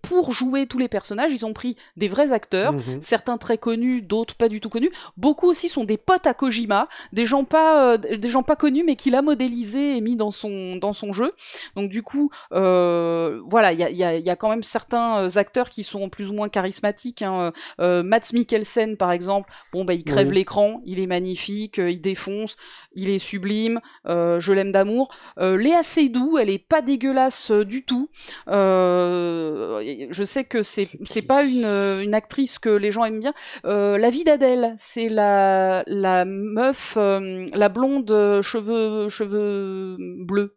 pour 0.00 0.32
jouer 0.32 0.66
tous 0.66 0.78
les 0.78 0.88
personnages, 0.88 1.32
ils 1.32 1.44
ont 1.44 1.52
pris 1.52 1.76
des 1.96 2.08
vrais 2.08 2.32
acteurs, 2.32 2.72
Mhm. 2.72 3.00
certains 3.00 3.38
très 3.38 3.58
connus, 3.58 4.02
d'autres 4.02 4.34
pas 4.34 4.48
du 4.48 4.60
tout 4.60 4.68
connus. 4.70 4.90
Beaucoup 5.16 5.46
aussi 5.46 5.68
sont 5.68 5.84
des 5.84 5.98
potes 5.98 6.26
à 6.26 6.34
Kojima, 6.34 6.88
des 7.12 7.26
gens 7.26 7.44
pas, 7.44 7.92
euh, 7.94 7.96
des 7.98 8.30
gens 8.30 8.42
pas 8.42 8.56
connus, 8.56 8.84
mais 8.84 8.96
qu'il 8.96 9.14
a 9.14 9.22
modélisé 9.22 9.96
et 9.96 10.00
mis 10.00 10.16
dans 10.16 10.30
son 10.30 10.76
dans 10.76 10.92
son 10.92 11.12
jeu. 11.12 11.32
Donc 11.76 11.90
du 11.90 12.02
coup, 12.02 12.30
euh, 12.52 13.40
voilà, 13.46 13.72
il 13.72 13.78
y 13.78 13.84
a, 13.84 13.90
y, 13.90 14.02
a, 14.04 14.16
y 14.18 14.30
a 14.30 14.36
quand 14.36 14.48
même 14.48 14.62
certains 14.62 15.24
euh, 15.24 15.28
acteurs 15.38 15.68
qui 15.70 15.82
sont 15.82 16.08
plus 16.08 16.28
ou 16.30 16.32
moins 16.32 16.48
charismatiques. 16.48 17.22
Hein. 17.22 17.52
Euh, 17.80 18.02
Mats 18.02 18.32
Mikkelsen, 18.32 18.96
par 18.96 19.12
exemple, 19.12 19.50
bon 19.72 19.84
bah 19.84 19.94
il 19.94 20.04
crève 20.04 20.28
Oui. 20.28 20.34
l'écran, 20.36 20.80
il 20.84 20.98
est 21.00 21.06
magnifique, 21.06 21.78
il 21.78 22.00
défonce, 22.00 22.56
il 22.94 23.10
est 23.10 23.18
sublime, 23.18 23.80
je 24.06 24.52
l'aime 24.52 24.72
d'amour. 24.72 25.10
Léa 25.38 25.82
Seydoux, 25.82 26.38
elle 26.38 26.50
est 26.50 26.58
pas 26.58 26.82
dégueulasse 26.82 27.50
du 27.50 27.84
tout. 27.84 28.08
Euh, 28.48 29.81
je 30.10 30.24
sais 30.24 30.44
que 30.44 30.62
c'est 30.62 30.88
C'est 31.04 31.22
pas 31.22 31.44
une, 31.44 31.64
euh, 31.64 32.02
une 32.02 32.14
actrice 32.14 32.58
que 32.58 32.68
les 32.70 32.90
gens 32.90 33.04
aiment 33.04 33.20
bien. 33.20 33.34
Euh, 33.64 33.98
la 33.98 34.10
vie 34.10 34.24
d'Adèle, 34.24 34.74
c'est 34.78 35.08
la 35.08 35.82
la 35.86 36.24
meuf, 36.24 36.94
euh, 36.96 37.46
la 37.54 37.68
blonde 37.68 38.40
cheveux 38.42 39.08
cheveux 39.08 39.96
bleus. 39.98 40.56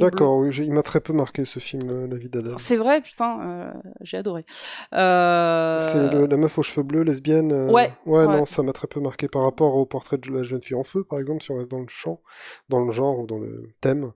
D'accord, 0.00 0.38
oui, 0.38 0.50
il 0.56 0.72
m'a 0.72 0.82
très 0.82 1.00
peu 1.00 1.12
marqué 1.12 1.44
ce 1.44 1.60
film, 1.60 2.08
La 2.10 2.16
vie 2.16 2.28
d'Adèle. 2.28 2.56
C'est 2.58 2.76
vrai, 2.76 3.00
putain, 3.00 3.40
euh, 3.40 3.72
j'ai 4.00 4.16
adoré. 4.16 4.44
Euh... 4.92 5.78
C'est 5.80 6.12
la 6.12 6.36
meuf 6.36 6.58
aux 6.58 6.62
cheveux 6.62 6.82
bleus, 6.82 7.02
lesbienne. 7.04 7.52
euh, 7.52 7.70
Ouais, 7.70 7.92
ouais. 8.04 8.26
ouais. 8.26 8.36
non, 8.36 8.46
ça 8.46 8.64
m'a 8.64 8.72
très 8.72 8.88
peu 8.88 8.98
marqué 8.98 9.28
par 9.28 9.42
rapport 9.42 9.76
au 9.76 9.86
portrait 9.86 10.18
de 10.18 10.28
la 10.32 10.42
jeune 10.42 10.60
fille 10.60 10.76
en 10.76 10.82
feu, 10.82 11.04
par 11.04 11.20
exemple, 11.20 11.42
si 11.42 11.52
on 11.52 11.58
reste 11.58 11.70
dans 11.70 11.78
le 11.78 11.86
champ, 11.88 12.20
dans 12.68 12.84
le 12.84 12.90
genre 12.90 13.20
ou 13.20 13.26
dans 13.26 13.38
le 13.38 13.70
thème. 13.80 14.12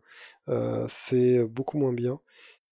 c'est 0.88 1.44
beaucoup 1.44 1.78
moins 1.78 1.92
bien. 1.92 2.18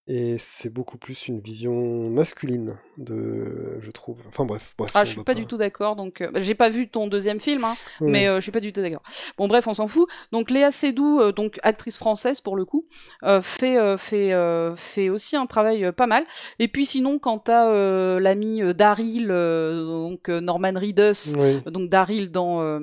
Et 0.09 0.37
c'est 0.39 0.71
beaucoup 0.73 0.99
plus 0.99 1.27
une 1.27 1.41
vision 1.41 2.09
masculine 2.11 2.79
de, 2.97 3.79
je 3.81 3.91
trouve. 3.91 4.19
Enfin 4.29 4.45
bref, 4.45 4.73
bref. 4.79 4.93
Ah, 4.95 5.05
je 5.05 5.11
suis 5.11 5.25
pas 5.25 5.35
du 5.35 5.47
tout 5.47 5.57
d'accord. 5.57 5.97
Donc, 5.97 6.21
euh, 6.21 6.31
j'ai 6.37 6.55
pas 6.55 6.69
vu 6.69 6.89
ton 6.89 7.09
deuxième 7.09 7.41
film, 7.41 7.65
hein, 7.65 7.75
Oui, 8.01 8.13
mais 8.13 8.29
euh, 8.29 8.37
je 8.37 8.43
suis 8.43 8.53
pas 8.53 8.61
du 8.61 8.73
tout 8.73 8.81
d'accord. 8.81 9.03
Bon, 9.37 9.49
bref, 9.49 9.67
on 9.67 9.75
s'en 9.75 9.89
fout. 9.89 10.09
Donc, 10.31 10.53
Léa 10.53 10.71
Seydoux, 10.71 11.19
euh, 11.19 11.33
donc 11.33 11.59
actrice 11.65 11.97
française 11.99 12.41
pour 12.41 12.55
le 12.55 12.65
coup, 12.65 12.87
euh, 13.25 13.43
fait 13.43 13.79
euh, 13.79 13.97
fait 13.97 14.33
fait 14.77 15.09
aussi 15.09 15.35
un 15.35 15.47
travail 15.47 15.91
pas 15.93 16.07
mal. 16.07 16.25
Et 16.61 16.69
puis 16.69 16.87
sinon, 16.87 17.19
quant 17.19 17.43
à 17.49 18.19
l'ami 18.21 18.63
Daryl, 18.75 19.27
donc 19.27 20.29
Norman 20.29 20.75
Reedus, 20.75 21.35
Oui. 21.37 21.63
donc 21.67 21.91
Daryl 21.91 22.31
dans 22.31 22.79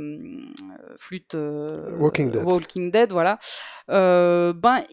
Flûte 0.98 1.38
Walking 2.00 2.32
Dead. 2.32 2.44
Walking 2.44 2.92
Dead, 2.92 3.12
voilà. 3.14 3.40
Ben 3.88 4.84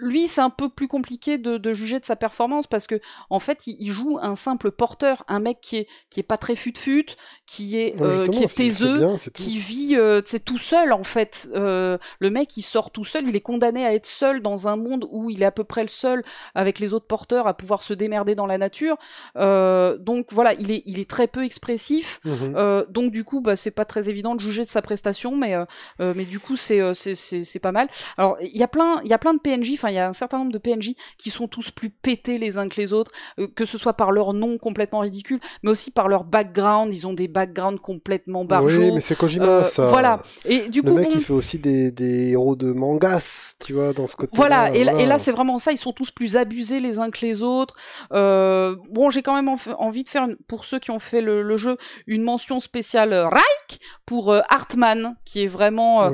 lui, 0.00 0.28
c'est 0.28 0.40
un 0.40 0.50
peu 0.50 0.68
plus 0.68 0.88
compliqué 0.88 1.38
de, 1.38 1.72
juger 1.72 2.00
de 2.00 2.04
sa 2.04 2.16
performance 2.16 2.66
parce 2.66 2.86
que 2.86 3.00
en 3.28 3.38
fait, 3.38 3.66
il, 3.66 3.76
il 3.80 3.92
joue 3.92 4.18
un 4.20 4.34
simple 4.34 4.70
porteur, 4.70 5.24
un 5.28 5.40
mec 5.40 5.60
qui 5.60 5.76
est 5.76 5.88
qui 6.10 6.20
est 6.20 6.24
pas 6.24 6.38
très 6.38 6.56
fut-fut, 6.56 7.06
qui 7.50 7.76
est 7.76 8.00
euh, 8.00 8.28
qui 8.28 8.44
est 8.44 8.56
taiseux, 8.56 8.96
bien, 8.96 9.16
qui 9.34 9.58
vit 9.58 9.96
euh, 9.96 10.22
tout 10.44 10.56
seul 10.56 10.92
en 10.92 11.02
fait. 11.02 11.48
Euh, 11.52 11.98
le 12.20 12.30
mec, 12.30 12.56
il 12.56 12.62
sort 12.62 12.92
tout 12.92 13.04
seul, 13.04 13.28
il 13.28 13.34
est 13.34 13.40
condamné 13.40 13.84
à 13.84 13.92
être 13.92 14.06
seul 14.06 14.40
dans 14.40 14.68
un 14.68 14.76
monde 14.76 15.04
où 15.10 15.30
il 15.30 15.42
est 15.42 15.46
à 15.46 15.50
peu 15.50 15.64
près 15.64 15.82
le 15.82 15.88
seul 15.88 16.22
avec 16.54 16.78
les 16.78 16.92
autres 16.92 17.08
porteurs 17.08 17.48
à 17.48 17.54
pouvoir 17.54 17.82
se 17.82 17.92
démerder 17.92 18.36
dans 18.36 18.46
la 18.46 18.56
nature. 18.56 18.98
Euh, 19.34 19.98
donc 19.98 20.26
voilà, 20.30 20.54
il 20.54 20.70
est 20.70 20.84
il 20.86 21.00
est 21.00 21.10
très 21.10 21.26
peu 21.26 21.42
expressif. 21.42 22.20
Euh, 22.24 22.86
donc 22.88 23.10
du 23.10 23.24
coup, 23.24 23.40
bah, 23.40 23.56
c'est 23.56 23.72
pas 23.72 23.84
très 23.84 24.08
évident 24.08 24.36
de 24.36 24.40
juger 24.40 24.62
de 24.62 24.68
sa 24.68 24.80
prestation, 24.80 25.36
mais 25.36 25.56
euh, 25.56 26.14
mais 26.14 26.26
du 26.26 26.38
coup, 26.38 26.54
c'est 26.54 26.80
euh, 26.80 26.94
c'est 26.94 27.58
pas 27.58 27.72
mal. 27.72 27.88
Alors 28.16 28.36
il 28.40 28.56
y 28.56 28.62
a 28.62 28.68
plein 28.68 29.00
il 29.02 29.10
y 29.10 29.12
a 29.12 29.18
plein 29.18 29.34
de 29.34 29.40
PNJ, 29.40 29.72
enfin 29.72 29.88
il 29.88 29.96
y 29.96 29.98
a 29.98 30.06
un 30.06 30.12
certain 30.12 30.38
nombre 30.38 30.52
de 30.52 30.58
PNJ 30.58 30.94
qui 31.18 31.30
sont 31.30 31.48
tous 31.48 31.72
plus 31.72 31.90
pétés 31.90 32.38
les 32.38 32.58
uns 32.58 32.68
que 32.68 32.80
les 32.80 32.92
autres, 32.92 33.10
euh, 33.40 33.48
que 33.48 33.64
ce 33.64 33.76
soit 33.76 33.94
par 33.94 34.12
leur 34.12 34.34
nom 34.34 34.56
complètement 34.56 35.00
ridicule, 35.00 35.40
mais 35.64 35.72
aussi 35.72 35.90
par 35.90 36.06
leur 36.06 36.22
background. 36.22 36.94
Ils 36.94 37.08
ont 37.08 37.12
des 37.12 37.26
backgrounds 37.26 37.39
complètement 37.80 38.44
barjots. 38.44 38.80
Oui, 38.80 38.92
mais 38.92 39.00
c'est 39.00 39.16
Kojima, 39.16 39.46
Euh, 39.46 39.64
ça. 39.64 39.86
Voilà. 39.86 40.22
Et 40.44 40.68
du 40.68 40.82
Le 40.82 40.90
coup, 40.90 40.96
mec, 40.98 41.08
bon, 41.08 41.14
il 41.16 41.20
fait 41.20 41.32
aussi 41.32 41.58
des, 41.58 41.90
des 41.90 42.30
héros 42.30 42.56
de 42.56 42.72
mangas, 42.72 43.54
tu 43.64 43.72
vois, 43.72 43.92
dans 43.92 44.06
ce 44.06 44.16
côté. 44.16 44.30
Voilà, 44.34 44.74
et 44.74 44.84
là, 44.84 44.92
et 45.00 45.06
là 45.06 45.18
c'est 45.18 45.32
vraiment 45.32 45.58
ça, 45.58 45.72
ils 45.72 45.78
sont 45.78 45.92
tous 45.92 46.10
plus 46.10 46.36
abusés 46.36 46.80
les 46.80 46.98
uns 46.98 47.10
que 47.10 47.24
les 47.24 47.42
autres. 47.42 47.74
Euh, 48.12 48.76
bon, 48.90 49.10
j'ai 49.10 49.22
quand 49.22 49.34
même 49.34 49.48
envie 49.78 50.04
de 50.04 50.08
faire, 50.08 50.24
une- 50.24 50.36
pour 50.48 50.64
ceux 50.64 50.78
qui 50.78 50.90
ont 50.90 50.98
fait 50.98 51.20
le, 51.20 51.42
le 51.42 51.56
jeu, 51.56 51.76
une 52.06 52.22
mention 52.22 52.60
spéciale 52.60 53.12
euh, 53.12 53.28
Reich 53.28 53.78
pour 54.06 54.34
Hartman, 54.48 55.14
qui 55.24 55.44
est 55.44 55.46
vraiment 55.46 56.02
un, 56.02 56.12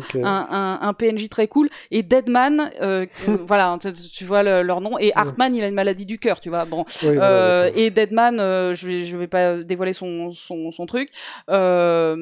un, 0.50 0.78
un 0.82 0.92
PNJ 0.94 1.28
très 1.28 1.48
cool, 1.48 1.68
et 1.90 2.02
Deadman, 2.02 2.70
euh, 2.82 3.06
voilà, 3.46 3.76
tu, 3.80 3.92
tu 3.92 4.24
vois 4.24 4.42
le- 4.42 4.62
leur 4.62 4.80
nom, 4.80 4.98
et 4.98 5.12
Hartman, 5.14 5.54
il 5.54 5.62
a 5.64 5.68
une 5.68 5.74
maladie 5.74 6.06
du 6.06 6.18
cœur, 6.18 6.40
tu 6.40 6.48
vois, 6.48 6.64
bon. 6.64 6.84
Oui, 7.02 7.14
voilà, 7.14 7.68
et 7.74 7.90
Deadman, 7.90 8.38
euh, 8.40 8.74
je 8.74 8.86
vais 8.86 9.04
je 9.04 9.16
vais 9.16 9.26
pas 9.28 9.62
dévoiler 9.62 9.92
son 9.92 10.32
son, 10.32 10.72
son 10.72 10.86
truc, 10.86 11.10
euh, 11.50 12.16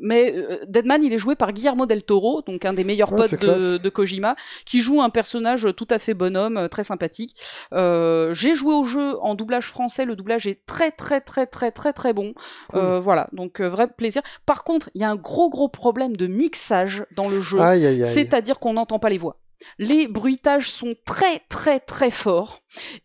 mais 0.00 0.34
euh, 0.36 0.64
Deadman 0.66 1.02
il 1.02 1.12
est 1.12 1.18
joué 1.18 1.36
par 1.36 1.52
Guillermo 1.52 1.86
del 1.86 2.02
Toro, 2.02 2.42
donc 2.42 2.64
un 2.64 2.72
des 2.72 2.84
meilleurs 2.84 3.10
Ah, 3.12 3.16
potes 3.16 3.40
de, 3.40 3.88
Kojima, 3.88 4.36
qui 4.64 4.80
joue 4.80 5.00
un 5.00 5.10
personnage 5.10 5.68
tout 5.76 5.86
à 5.90 5.98
fait 5.98 6.14
bonhomme, 6.14 6.56
euh, 6.56 6.68
très 6.68 6.84
sympathique. 6.84 7.36
Euh, 7.72 8.34
J'ai 8.34 8.54
joué 8.54 8.74
au 8.74 8.84
jeu 8.84 9.18
en 9.20 9.34
doublage 9.34 9.66
français, 9.66 10.04
le 10.04 10.16
doublage 10.16 10.46
est 10.46 10.64
très 10.66 10.90
très 10.90 11.20
très 11.20 11.46
très 11.46 11.70
très 11.70 11.92
très 11.92 12.12
bon. 12.12 12.34
Cool. 12.70 12.80
Euh, 12.80 13.00
voilà, 13.00 13.28
donc 13.32 13.60
vrai 13.60 13.88
plaisir. 13.88 14.22
Par 14.46 14.64
contre, 14.64 14.90
il 14.94 15.00
y 15.00 15.04
a 15.04 15.10
un 15.10 15.16
gros 15.16 15.50
gros 15.50 15.68
problème 15.68 16.16
de 16.16 16.26
mixage 16.26 17.06
dans 17.16 17.28
le 17.28 17.40
jeu. 17.40 17.58
C'est-à-dire 18.04 18.58
qu'on 18.58 18.74
n'entend 18.74 18.98
pas 18.98 19.10
les 19.10 19.18
voix. 19.18 19.36
Les 19.78 20.06
bruitages 20.06 20.70
sont 20.70 20.94
très 21.04 21.42
très 21.48 21.80
très 21.80 22.10
forts 22.10 22.60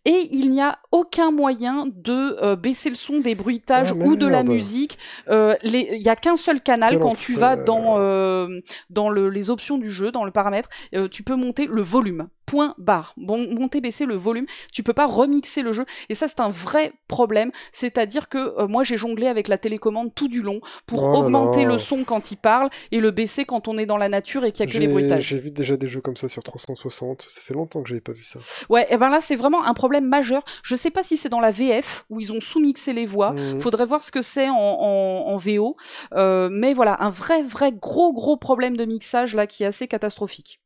et 0.06 0.28
il 0.32 0.50
n'y 0.52 0.62
a 0.62 0.80
aucun 0.92 1.32
moyen 1.32 1.88
de 1.88 2.38
euh, 2.42 2.56
baisser 2.56 2.90
le 2.90 2.96
son 2.96 3.20
des 3.20 3.36
bruitages 3.36 3.92
Ah, 3.92 4.06
ou 4.06 4.16
de 4.16 4.28
la 4.28 4.44
musique. 4.44 4.98
Euh, 5.30 5.56
Il 5.64 6.02
y 6.02 6.10
a 6.10 6.16
qu'un 6.16 6.36
seul 6.36 6.62
canal 6.62 6.92
Quel 6.92 7.00
quand 7.00 7.16
tu 7.16 7.34
vas 7.34 7.56
dans 7.56 7.96
euh, 7.98 8.60
dans 8.90 9.10
le, 9.10 9.30
les 9.30 9.50
options 9.50 9.78
du 9.78 9.92
jeu, 9.92 10.12
dans 10.12 10.26
le 10.26 10.32
paramètre, 10.32 10.70
tu 11.12 11.24
peux 11.24 11.36
monter 11.36 11.66
le 11.66 11.82
volume. 11.82 12.28
Point 12.54 12.76
barre. 12.78 13.16
Bon, 13.18 13.48
monter 13.52 13.82
baisser 13.82 14.06
le 14.06 14.14
volume. 14.16 14.46
Tu 14.72 14.84
peux 14.84 14.94
pas 14.94 15.08
remixer 15.08 15.64
le 15.64 15.72
jeu 15.74 15.86
et 16.10 16.14
ça 16.14 16.28
c'est 16.28 16.40
un 16.40 16.52
vrai 16.52 16.94
problème. 17.08 17.52
C'est-à-dire 17.72 18.30
que 18.30 18.38
euh, 18.60 18.68
moi 18.68 18.84
j'ai 18.84 18.96
jonglé 18.96 19.26
avec 19.26 19.48
la 19.48 19.58
télécommande 19.58 20.14
tout 20.14 20.28
du 20.28 20.40
long 20.40 20.62
pour 20.86 21.02
Oh 21.04 21.16
augmenter 21.18 21.64
là. 21.64 21.70
le 21.70 21.78
son 21.80 22.04
quand 22.04 22.30
il 22.30 22.36
parle 22.38 22.70
et 22.92 23.00
le 23.00 23.10
baisser 23.10 23.46
quand 23.46 23.68
on 23.68 23.80
est 23.80 23.88
dans 23.88 23.98
la 23.98 24.08
nature 24.08 24.46
et 24.46 24.52
qu'il 24.52 24.66
y 24.66 24.70
a 24.70 24.72
que 24.72 24.78
les 24.78 24.88
bruitages. 24.88 25.24
j'ai 25.24 25.40
vu 25.40 25.50
déjà 25.50 25.78
des 25.78 25.88
jeux 25.88 26.02
comme 26.02 26.16
ça 26.16 26.30
sur 26.30 26.44
360. 26.44 27.24
Ça 27.28 27.42
fait 27.42 27.56
longtemps 27.56 27.82
que 27.82 27.90
j'avais 27.90 28.02
pas 28.02 28.12
vu 28.12 28.24
ça. 28.24 28.38
Ouais, 28.70 28.86
et 28.94 28.98
ben 28.98 29.10
là 29.10 29.20
c'est 29.20 29.36
vraiment 29.36 29.64
un 29.64 29.74
problème 29.74 30.08
majeur. 30.08 30.44
Je 30.62 30.76
sais 30.76 30.92
pas 30.92 31.02
si 31.02 31.18
c'est 31.18 31.30
dans 31.30 31.40
la 31.40 31.50
VF 31.50 32.06
où 32.12 32.20
ils 32.20 32.32
ont 32.32 32.40
sous-mixé 32.40 32.94
les 32.94 33.08
voix. 33.08 33.32
Mhm. 33.32 33.60
Faudrait 33.62 33.88
voir 33.88 34.04
ce 34.04 34.12
que 34.12 34.22
c'est 34.22 34.50
en, 34.50 34.56
en, 34.56 35.24
en 35.34 35.38
VO. 35.38 35.76
Euh, 36.14 36.50
mais 36.52 36.76
voilà, 36.76 37.02
un 37.04 37.10
vrai, 37.10 37.42
vrai 37.42 37.72
gros, 37.72 38.14
gros 38.14 38.38
problème 38.38 38.78
de 38.78 38.86
mixage 38.86 39.34
là 39.34 39.48
qui 39.48 39.64
est 39.64 39.68
assez 39.68 39.88
catastrophique. 39.88 40.60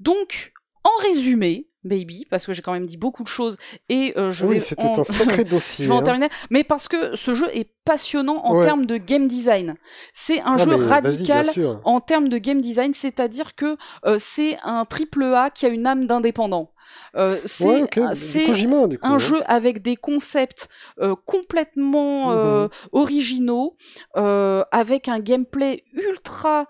Donc, 0.00 0.52
en 0.86 1.02
résumé, 1.02 1.68
baby, 1.84 2.26
parce 2.30 2.46
que 2.46 2.52
j'ai 2.52 2.62
quand 2.62 2.72
même 2.72 2.86
dit 2.86 2.96
beaucoup 2.96 3.22
de 3.22 3.28
choses 3.28 3.56
et 3.88 4.12
euh, 4.16 4.32
je 4.32 4.44
oui, 4.46 4.58
vais 4.58 4.74
en... 4.82 5.00
un 5.00 5.04
sacré 5.20 5.44
je 5.44 5.50
dossier. 5.50 5.86
vais 5.86 5.92
en 5.92 6.00
hein. 6.00 6.04
terminer, 6.04 6.28
mais 6.50 6.64
parce 6.64 6.88
que 6.88 7.14
ce 7.16 7.34
jeu 7.34 7.46
est 7.52 7.70
passionnant 7.84 8.44
en 8.44 8.56
Ouais. 8.56 8.64
termes 8.64 8.86
de 8.86 8.96
game 8.96 9.28
design. 9.28 9.74
C'est 10.12 10.40
un 10.40 10.54
Ah, 10.54 10.64
jeu 10.64 10.74
radical 10.74 11.46
en 11.84 12.00
termes 12.00 12.28
de 12.28 12.38
game 12.38 12.60
design, 12.60 12.92
c'est-à-dire 12.94 13.54
que 13.54 13.76
euh, 14.04 14.16
c'est 14.18 14.58
un 14.64 14.84
triple 14.84 15.22
A 15.24 15.50
qui 15.50 15.66
a 15.66 15.68
une 15.68 15.86
âme 15.86 16.06
d'indépendant. 16.06 16.72
Euh, 17.14 17.38
c'est 17.44 17.64
Ouais, 17.66 17.84
un 17.98 18.10
hein. 19.02 19.18
jeu 19.18 19.40
avec 19.46 19.82
des 19.82 19.96
concepts 19.96 20.68
euh, 21.00 21.14
complètement 21.24 22.32
euh, 22.32 22.64
Mhm. 22.64 22.70
originaux, 22.92 23.76
avec 24.14 25.08
un 25.08 25.18
gameplay 25.20 25.84
ultra 25.92 26.66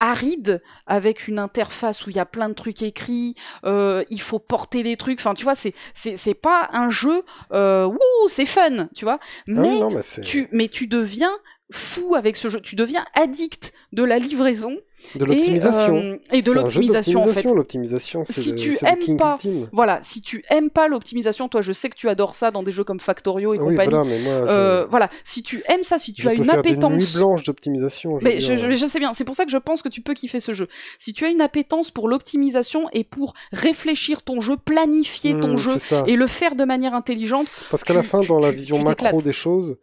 aride, 0.00 0.62
avec 0.86 1.28
une 1.28 1.38
interface 1.38 2.06
où 2.06 2.10
il 2.10 2.16
y 2.16 2.18
a 2.18 2.26
plein 2.26 2.48
de 2.48 2.54
trucs 2.54 2.82
écrits, 2.82 3.34
euh, 3.64 4.04
il 4.10 4.20
faut 4.20 4.38
porter 4.38 4.82
les 4.82 4.96
trucs. 4.96 5.20
Enfin, 5.20 5.34
tu 5.34 5.44
vois, 5.44 5.54
c'est 5.54 5.74
c'est 5.94 6.16
c'est 6.16 6.34
pas 6.34 6.68
un 6.72 6.90
jeu. 6.90 7.24
Euh, 7.52 7.86
wouh, 7.86 8.28
c'est 8.28 8.46
fun, 8.46 8.88
tu 8.94 9.04
vois. 9.04 9.18
Ah 9.20 9.42
Mais 9.46 9.78
non, 9.78 9.90
mais 9.90 10.02
tu 10.22 10.48
mais 10.52 10.68
tu 10.68 10.86
deviens 10.86 11.32
fou 11.70 12.14
avec 12.14 12.36
ce 12.36 12.48
jeu. 12.48 12.60
Tu 12.60 12.76
deviens 12.76 13.04
addict 13.14 13.72
de 13.92 14.04
la 14.04 14.18
livraison 14.18 14.76
de 15.14 15.22
et, 15.24 15.26
l'optimisation. 15.26 15.96
euh, 15.96 16.16
et 16.32 16.42
de 16.42 16.52
l'optimisation 16.52 17.22
en 17.22 17.26
fait. 17.28 17.42
L'optimisation, 17.44 18.24
Si 18.24 18.50
le, 18.52 18.56
tu 18.56 18.76
aimes 18.84 19.16
pas 19.16 19.34
ultime. 19.34 19.68
Voilà, 19.72 20.00
si 20.02 20.20
tu 20.20 20.44
aimes 20.50 20.70
pas 20.70 20.88
l'optimisation, 20.88 21.48
toi, 21.48 21.60
je 21.60 21.72
sais 21.72 21.88
que 21.90 21.94
tu 21.96 22.08
adores 22.08 22.34
ça 22.34 22.50
dans 22.50 22.62
des 22.62 22.72
jeux 22.72 22.82
comme 22.84 22.98
Factorio 23.00 23.54
et 23.54 23.58
Ah 23.60 23.62
oui, 23.64 23.70
compagnie. 23.76 23.90
voilà, 23.92 24.04
mais 24.08 24.18
moi, 24.18 24.46
je, 24.46 24.52
Euh, 24.52 24.86
voilà, 24.90 25.08
si 25.24 25.42
tu 25.42 25.62
aimes 25.68 25.82
ça, 25.84 25.98
si 25.98 26.12
tu 26.12 26.22
je 26.22 26.28
as 26.28 26.32
peux 26.32 26.38
une 26.38 26.44
faire 26.44 26.62
des 26.62 26.70
appétence. 26.70 26.92
nuits 26.92 27.12
blanches 27.14 27.44
d'optimisation. 27.44 28.18
Mais 28.22 28.40
je, 28.40 28.86
sais 28.86 28.98
bien, 28.98 29.14
c'est 29.14 29.24
pour 29.24 29.34
ça 29.36 29.44
que 29.44 29.50
je 29.50 29.58
pense 29.58 29.82
que 29.82 29.88
tu 29.88 30.00
peux 30.00 30.14
kiffer 30.14 30.40
ce 30.40 30.52
jeu. 30.52 30.68
Si 30.98 31.12
tu 31.12 31.24
as 31.24 31.28
une 31.28 31.40
appétence 31.40 31.90
pour 31.90 32.08
l'optimisation 32.08 32.88
et 32.92 33.04
pour 33.04 33.34
réfléchir 33.52 34.22
ton 34.22 34.40
jeu, 34.40 34.56
planifier 34.56 35.32
ton 35.38 35.54
Hmm, 35.54 35.58
jeu 35.58 35.78
ça. 35.78 36.04
et 36.06 36.16
le 36.16 36.26
faire 36.26 36.56
de 36.56 36.64
manière 36.64 36.94
intelligente, 36.94 37.46
Parce 37.70 37.84
qu'à 37.84 37.94
la 37.94 38.02
fin, 38.02 38.20
tu- 38.20 38.28
dans 38.28 38.38
la 38.40 38.50
vision 38.50 38.82
macro 38.82 39.22
des 39.22 39.32
choses, 39.32 39.76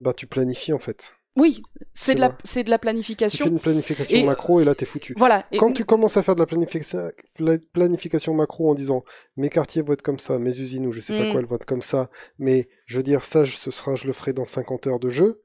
bah 0.00 0.12
tu 0.14 0.26
planifies 0.26 0.72
en 0.72 0.78
fait. 0.78 1.14
Oui, 1.36 1.62
c'est 1.94 2.14
de 2.14 2.20
la, 2.20 2.28
de 2.28 2.34
la 2.34 2.38
Tu 2.38 2.48
fais 2.64 2.78
planification. 2.78 3.46
une 3.46 3.58
planification 3.58 4.16
Et- 4.16 4.24
macro 4.24 4.60
et 4.60 4.64
là 4.64 4.74
t'es 4.74 4.84
foutu. 4.84 5.14
Voilà. 5.16 5.44
Et- 5.52 5.56
Quand 5.58 5.72
tu 5.72 5.84
commences 5.84 6.16
à 6.16 6.22
faire 6.22 6.34
de 6.34 6.40
la 6.40 6.46
planification, 6.46 7.10
la 7.38 7.58
planification 7.72 8.34
macro 8.34 8.70
en 8.70 8.74
disant 8.74 9.04
mes 9.36 9.50
quartiers 9.50 9.82
vont 9.82 9.92
être 9.94 10.02
comme 10.02 10.18
ça, 10.18 10.38
mes 10.38 10.58
usines 10.58 10.86
ou 10.86 10.92
je 10.92 11.00
sais 11.00 11.12
pas 11.16 11.24
Mm. 11.28 11.32
quoi 11.32 11.40
elles 11.40 11.46
vont 11.46 11.56
être 11.56 11.66
comme 11.66 11.82
ça, 11.82 12.10
mais 12.38 12.68
je 12.86 12.96
veux 12.98 13.02
dire 13.02 13.24
ça, 13.24 13.44
je- 13.44 13.56
ce 13.56 13.70
sera, 13.70 13.96
je 13.96 14.06
le 14.06 14.12
ferai 14.12 14.32
dans 14.32 14.44
50 14.44 14.86
heures 14.86 15.00
de 15.00 15.08
jeu, 15.08 15.42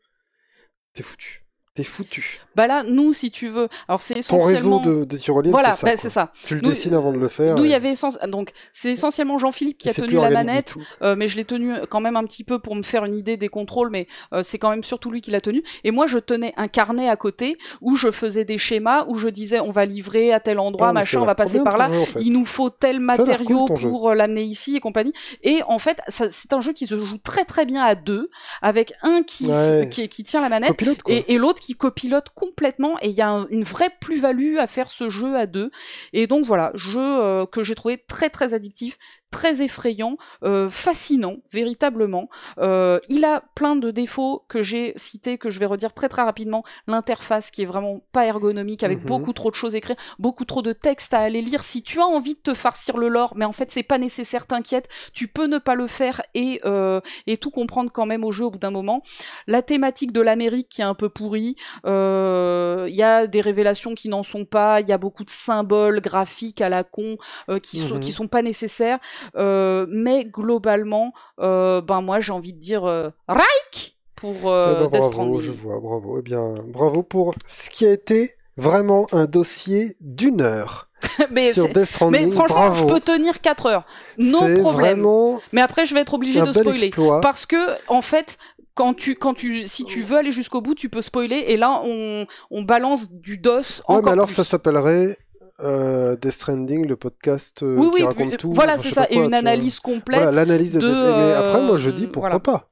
t'es 0.93 1.03
foutu. 1.03 1.45
T'es 1.79 1.85
foutu. 1.85 2.41
Bah 2.57 2.67
là, 2.67 2.83
nous, 2.83 3.13
si 3.13 3.31
tu 3.31 3.47
veux, 3.47 3.69
alors 3.87 4.01
c'est 4.01 4.15
Ton 4.15 4.35
réseau 4.35 4.49
essentiellement. 4.51 4.81
de, 4.81 5.05
de 5.05 5.17
tyrolienne, 5.17 5.51
voilà, 5.53 5.71
c'est 5.71 5.85
ça. 6.09 6.25
bah, 6.25 6.31
ça. 6.35 6.45
Tu 6.45 6.55
le 6.55 6.61
Nous- 6.61 6.69
dessines 6.71 6.93
avant 6.93 7.13
de 7.13 7.17
le 7.17 7.29
faire. 7.29 7.55
Nous, 7.55 7.63
il 7.63 7.71
y 7.71 7.73
avait 7.73 7.91
essence... 7.91 8.19
donc 8.27 8.51
c'est 8.73 8.91
essentiellement 8.91 9.37
Jean-Philippe 9.37 9.77
qui 9.77 9.87
a 9.87 9.93
tenu 9.93 10.15
la 10.15 10.29
manette. 10.29 10.75
Euh, 11.01 11.15
mais 11.15 11.29
je 11.29 11.37
l'ai 11.37 11.45
tenu 11.45 11.73
quand 11.89 12.01
même 12.01 12.17
un 12.17 12.23
petit 12.25 12.43
peu 12.43 12.59
pour 12.59 12.75
me 12.75 12.81
faire 12.83 13.05
une 13.05 13.15
idée 13.15 13.37
des 13.37 13.47
contrôles, 13.47 13.89
mais 13.91 14.07
euh, 14.33 14.43
c'est 14.43 14.57
quand 14.57 14.71
même 14.71 14.83
surtout 14.83 15.09
lui 15.09 15.21
qui 15.21 15.31
l'a 15.31 15.39
tenu. 15.39 15.63
Et 15.85 15.91
moi, 15.91 16.05
je 16.05 16.17
tenais 16.17 16.53
un 16.57 16.67
carnet 16.67 17.07
à 17.07 17.15
côté 17.15 17.57
où 17.79 17.95
je 17.95 18.11
faisais 18.11 18.43
des 18.43 18.57
schémas, 18.57 19.05
où 19.07 19.15
je 19.15 19.29
disais 19.29 19.61
on 19.61 19.71
va 19.71 19.85
livrer 19.85 20.33
à 20.33 20.41
tel 20.41 20.59
endroit, 20.59 20.89
Ah, 20.89 20.93
machin, 20.93 21.19
on 21.19 21.23
a 21.23 21.27
va 21.27 21.35
passer 21.35 21.61
par 21.61 21.77
là. 21.77 21.87
jeu, 21.87 21.99
en 22.01 22.05
fait. 22.07 22.19
Il 22.21 22.33
nous 22.33 22.45
faut 22.45 22.69
tel 22.69 22.99
matériau 22.99 23.67
cool, 23.67 23.79
pour 23.79 24.09
euh, 24.09 24.15
l'amener 24.15 24.43
ici 24.43 24.75
et 24.75 24.81
compagnie. 24.81 25.13
Et 25.43 25.61
en 25.65 25.79
fait, 25.79 25.99
c'est 26.09 26.51
un 26.51 26.59
jeu 26.59 26.73
qui 26.73 26.87
se 26.87 26.97
joue 26.97 27.19
très 27.19 27.45
très 27.45 27.65
bien 27.65 27.83
à 27.83 27.95
deux, 27.95 28.29
avec 28.61 28.91
un 29.03 29.23
qui, 29.23 29.45
Ouais. 29.47 29.87
qui, 29.89 30.09
qui 30.09 30.23
tient 30.23 30.41
la 30.41 30.49
manette 30.49 30.69
Copilote, 30.71 30.99
et, 31.07 31.33
et 31.33 31.37
l'autre 31.37 31.61
qui 31.61 31.68
copilote 31.75 32.29
complètement 32.35 32.97
et 33.01 33.09
il 33.09 33.15
y 33.15 33.21
a 33.21 33.29
un- 33.29 33.47
une 33.49 33.63
vraie 33.63 33.91
plus-value 34.01 34.57
à 34.57 34.67
faire 34.67 34.89
ce 34.89 35.09
jeu 35.09 35.35
à 35.35 35.45
deux. 35.45 35.71
Et 36.13 36.27
donc 36.27 36.45
voilà 36.45 36.71
jeu 36.75 36.99
euh, 36.99 37.45
que 37.45 37.63
j'ai 37.63 37.75
trouvé 37.75 37.97
très 38.07 38.29
très 38.29 38.53
addictif 38.53 38.97
très 39.31 39.61
effrayant, 39.61 40.17
euh, 40.43 40.69
fascinant, 40.69 41.35
véritablement. 41.51 42.29
Euh, 42.57 42.99
il 43.09 43.25
a 43.25 43.43
plein 43.55 43.75
de 43.75 43.91
défauts 43.91 44.43
que 44.47 44.61
j'ai 44.61 44.93
cités, 44.95 45.37
que 45.37 45.49
je 45.49 45.59
vais 45.59 45.65
redire 45.67 45.93
très 45.93 46.09
très 46.09 46.23
rapidement. 46.23 46.63
L'interface 46.87 47.51
qui 47.51 47.61
est 47.61 47.65
vraiment 47.65 48.01
pas 48.11 48.25
ergonomique, 48.25 48.83
avec 48.83 48.99
Mhm. 48.99 49.05
beaucoup 49.05 49.33
trop 49.33 49.49
de 49.51 49.55
choses 49.55 49.75
écrites, 49.75 49.99
beaucoup 50.17 50.45
trop 50.45 50.61
de 50.61 50.73
textes 50.73 51.13
à 51.13 51.19
aller 51.19 51.41
lire. 51.41 51.63
Si 51.63 51.83
tu 51.83 51.99
as 51.99 52.05
envie 52.05 52.33
de 52.33 52.39
te 52.39 52.53
farcir 52.53 52.97
le 52.97 53.07
lore, 53.07 53.33
mais 53.35 53.45
en 53.45 53.51
fait 53.51 53.69
c'est 53.71 53.83
pas 53.83 53.97
nécessaire, 53.97 54.47
t'inquiète, 54.47 54.87
tu 55.13 55.27
peux 55.27 55.45
ne 55.45 55.57
pas 55.59 55.75
le 55.75 55.87
faire 55.87 56.21
et, 56.33 56.59
euh, 56.65 56.99
et 57.27 57.37
tout 57.37 57.51
comprendre 57.51 57.91
quand 57.91 58.05
même 58.05 58.23
au 58.23 58.31
jeu 58.31 58.45
au 58.45 58.51
bout 58.51 58.57
d'un 58.59 58.71
moment. 58.71 59.03
La 59.47 59.61
thématique 59.61 60.11
de 60.11 60.21
l'Amérique 60.21 60.69
qui 60.69 60.81
est 60.81 60.85
un 60.85 60.95
peu 60.95 61.09
pourrie, 61.09 61.55
euh, 61.85 62.85
il 62.89 62.95
y 62.95 63.03
a 63.03 63.27
des 63.27 63.41
révélations 63.41 63.93
qui 63.95 64.09
n'en 64.09 64.23
sont 64.23 64.45
pas, 64.45 64.81
il 64.81 64.87
y 64.87 64.91
a 64.91 64.97
beaucoup 64.97 65.23
de 65.23 65.29
symboles 65.29 66.01
graphiques 66.01 66.61
à 66.61 66.69
la 66.69 66.83
con 66.83 67.17
euh, 67.49 67.59
qui, 67.59 67.77
sont, 67.77 67.95
Mhm. 67.95 67.99
qui 67.99 68.11
sont 68.11 68.27
pas 68.27 68.41
nécessaires, 68.41 68.99
mais 69.35 70.25
globalement, 70.25 71.13
euh, 71.39 71.81
ben 71.81 72.01
moi 72.01 72.19
j'ai 72.19 72.31
envie 72.31 72.53
de 72.53 72.59
dire 72.59 72.85
euh, 72.85 73.09
Reich 73.27 73.95
pour 74.15 74.35
Eh 74.35 74.47
euh, 74.47 74.87
ben, 74.87 74.99
Death 74.99 75.11
bravo, 75.11 75.41
je 75.41 75.51
vois, 75.51 75.79
bravo. 75.79 76.17
Eh 76.19 76.21
bien, 76.21 76.53
bravo 76.67 77.03
pour 77.03 77.33
ce 77.47 77.69
qui 77.69 77.85
a 77.85 77.91
été 77.91 78.33
vraiment 78.57 79.07
un 79.13 79.25
dossier 79.25 79.95
d'une 80.01 80.41
heure 80.41 80.89
mais, 81.31 81.53
sur 81.53 81.69
Death 81.69 81.85
Stranding. 81.85 82.25
mais 82.25 82.31
franchement, 82.31 82.67
bravo. 82.69 82.87
je 82.87 82.93
peux 82.93 82.99
tenir 82.99 83.39
4 83.39 83.65
heures, 83.67 83.85
no 84.17 84.39
C'est 84.41 84.59
problème. 84.59 84.99
vraiment 84.99 85.39
Mais 85.53 85.61
après, 85.61 85.85
je 85.85 85.93
vais 85.93 86.01
être 86.01 86.13
obligé 86.13 86.41
de 86.41 86.51
spoiler. 86.51 86.85
exploit. 86.87 87.21
Parce 87.21 87.45
que, 87.45 87.55
en 87.87 88.01
fait, 88.01 88.37
quand 88.75 88.93
tu, 88.93 89.15
quand 89.15 89.33
tu, 89.33 89.63
si 89.63 89.85
tu 89.85 90.01
veux 90.01 90.17
aller 90.17 90.31
jusqu'au 90.33 90.59
bout, 90.61 90.75
tu 90.75 90.89
peux 90.89 91.01
spoiler, 91.01 91.37
et 91.47 91.55
là, 91.57 91.81
on, 91.85 92.27
on 92.51 92.61
balance 92.63 93.11
du 93.11 93.37
DOS 93.37 93.51
Ouais, 93.53 93.63
encore 93.87 94.03
mais 94.03 94.11
alors 94.11 94.25
plus. 94.25 94.35
ça 94.35 94.43
s'appellerait 94.43 95.17
euh, 95.61 96.15
Death 96.15 96.31
Stranding, 96.31 96.85
le 96.87 96.95
podcast 96.95 97.63
euh, 97.63 97.75
oui, 97.77 97.87
qui 97.89 97.95
oui, 97.95 98.03
raconte 98.03 98.29
puis- 98.29 98.37
tout. 98.37 98.53
voilà, 98.53 98.73
enfin, 98.75 98.81
c'est 98.83 98.93
ça, 98.93 99.07
et 99.09 99.15
une 99.15 99.29
vois. 99.29 99.37
analyse 99.37 99.79
complète. 99.79 100.21
Voilà, 100.21 100.31
l'analyse 100.31 100.73
de, 100.73 100.81
de, 100.81 100.87
Mais 100.87 101.33
après, 101.33 101.61
moi, 101.61 101.77
je 101.77 101.89
euh, 101.89 101.93
dis 101.93 102.07
pourquoi 102.07 102.29
voilà. 102.29 102.39
pas. 102.39 102.69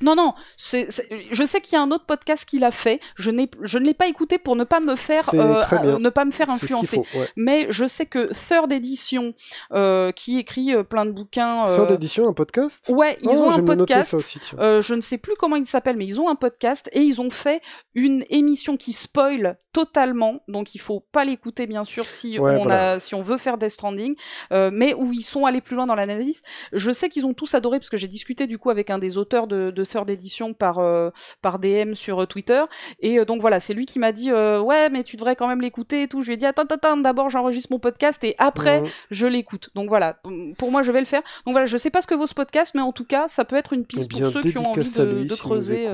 Non, 0.00 0.16
non, 0.16 0.34
c'est, 0.56 0.86
c'est- 0.90 1.08
je 1.30 1.44
sais 1.44 1.60
qu'il 1.60 1.74
y 1.74 1.76
a 1.76 1.82
un 1.82 1.90
autre 1.90 2.04
podcast 2.04 2.44
qui 2.44 2.58
l'a 2.58 2.70
fait. 2.72 3.00
Je 3.16 3.30
n'ai, 3.30 3.48
je 3.62 3.78
ne 3.78 3.84
l'ai 3.84 3.94
pas 3.94 4.08
écouté 4.08 4.38
pour 4.38 4.56
ne 4.56 4.64
pas 4.64 4.80
me 4.80 4.96
faire, 4.96 5.30
euh, 5.34 5.98
ne 5.98 6.08
pas 6.10 6.24
me 6.24 6.30
faire 6.32 6.46
qu'il 6.46 6.54
influencer. 6.56 6.96
faut. 7.12 7.18
Ouais. 7.18 7.28
Mais 7.36 7.66
je 7.70 7.86
sais 7.86 8.04
que 8.06 8.30
Third 8.32 8.72
Edition, 8.72 9.34
euh, 9.72 10.10
qui 10.12 10.38
écrit 10.38 10.74
euh, 10.74 10.82
plein 10.82 11.06
de 11.06 11.12
bouquins, 11.12 11.64
Sœur 11.66 11.86
d'édition, 11.86 12.28
un 12.28 12.32
podcast? 12.32 12.90
Ouais, 12.94 13.16
ils 13.22 13.28
Oh, 13.28 13.42
ont 13.44 13.50
un 13.50 13.62
podcast. 13.64 14.14
aussi, 14.14 14.38
je 14.58 14.94
ne 14.94 15.00
sais 15.00 15.18
plus 15.18 15.34
comment 15.38 15.56
il 15.56 15.66
s'appelle, 15.66 15.96
mais 15.96 16.06
ils 16.06 16.20
ont 16.20 16.28
un 16.28 16.34
podcast 16.36 16.90
et 16.92 17.00
ils 17.02 17.20
ont 17.20 17.30
fait 17.30 17.62
une 17.94 18.24
émission 18.30 18.76
qui 18.76 18.92
spoil 18.92 19.56
totalement. 19.72 20.40
Donc 20.48 20.74
il 20.74 20.78
faut 20.80 21.00
pas 21.12 21.24
l'écouter 21.24 21.66
bien 21.66 21.84
sûr 21.84 22.04
si 22.06 22.38
Ouais, 22.38 22.56
on 22.56 22.62
voilà. 22.64 22.92
a, 22.92 22.98
si 22.98 23.14
on 23.14 23.22
veut 23.22 23.38
faire 23.38 23.58
Death 23.58 23.70
Stranding, 23.70 24.14
mais 24.50 24.94
où 24.94 25.12
ils 25.12 25.22
sont 25.22 25.46
allés 25.46 25.60
plus 25.60 25.76
loin 25.76 25.86
dans 25.86 25.94
l'analyse. 25.94 26.42
Je 26.72 26.90
sais 26.92 27.08
qu'ils 27.08 27.26
ont 27.26 27.34
tous 27.34 27.54
adoré 27.54 27.78
parce 27.78 27.90
que 27.90 27.96
j'ai 27.96 28.08
discuté 28.08 28.46
du 28.46 28.58
coup 28.58 28.70
avec 28.70 28.90
un 28.90 28.98
des 28.98 29.18
auteurs 29.18 29.46
de, 29.46 29.70
de 29.70 29.83
Third 29.84 30.08
Edition 30.10 30.54
par 30.54 30.78
euh, 30.78 31.10
par 31.42 31.58
DM 31.58 31.94
sur 31.94 32.22
euh, 32.22 32.26
Twitter 32.26 32.62
et 33.00 33.18
euh, 33.18 33.24
donc 33.24 33.40
voilà, 33.40 33.60
c'est 33.60 33.74
lui 33.74 33.86
qui 33.86 33.98
m'a 33.98 34.12
dit 34.12 34.32
ouais 34.32 34.90
mais 34.90 35.02
tu 35.04 35.16
devrais 35.16 35.36
quand 35.36 35.48
même 35.48 35.60
l'écouter 35.60 36.02
et 36.02 36.08
tout. 36.08 36.22
Je 36.22 36.28
lui 36.28 36.34
ai 36.34 36.36
dit 36.36 36.46
attends 36.46 36.62
attends, 36.64 36.96
d'abord 36.96 37.30
j'enregistre 37.30 37.68
mon 37.72 37.78
podcast 37.78 38.22
et 38.24 38.34
après 38.38 38.80
Mhm. 38.80 38.88
je 39.10 39.26
l'écoute. 39.26 39.70
Donc 39.74 39.88
voilà, 39.88 40.20
pour 40.58 40.70
moi 40.70 40.82
je 40.82 40.92
vais 40.92 41.00
le 41.00 41.06
faire. 41.06 41.22
Donc 41.46 41.52
voilà, 41.54 41.66
je 41.66 41.76
sais 41.76 41.90
pas 41.90 42.00
ce 42.00 42.06
que 42.06 42.14
vaut 42.14 42.26
ce 42.26 42.34
podcast, 42.34 42.72
mais 42.74 42.82
en 42.82 42.92
tout 42.92 43.04
cas 43.04 43.28
ça 43.28 43.44
peut 43.44 43.56
être 43.56 43.72
une 43.72 43.84
piste 43.84 44.10
pour 44.10 44.28
ceux 44.28 44.42
qui 44.42 44.58
ont 44.58 44.70
envie 44.70 44.90
de, 44.90 45.34
creuser. 45.36 45.88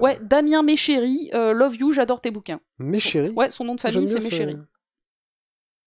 Ouais, 0.00 0.18
Damien 0.22 0.62
Méchéry, 0.62 1.30
euh, 1.34 1.52
Love 1.52 1.76
You, 1.76 1.90
j'adore 1.92 2.20
tes 2.20 2.30
bouquins. 2.30 2.60
Mes 2.78 2.98
Son-. 2.98 3.32
Ouais, 3.36 3.50
son 3.50 3.64
nom 3.64 3.74
de 3.74 3.80
J'aime 3.80 3.92
famille 3.92 4.08
c'est 4.08 4.20
ce- 4.20 4.24
Méchéry. 4.30 4.56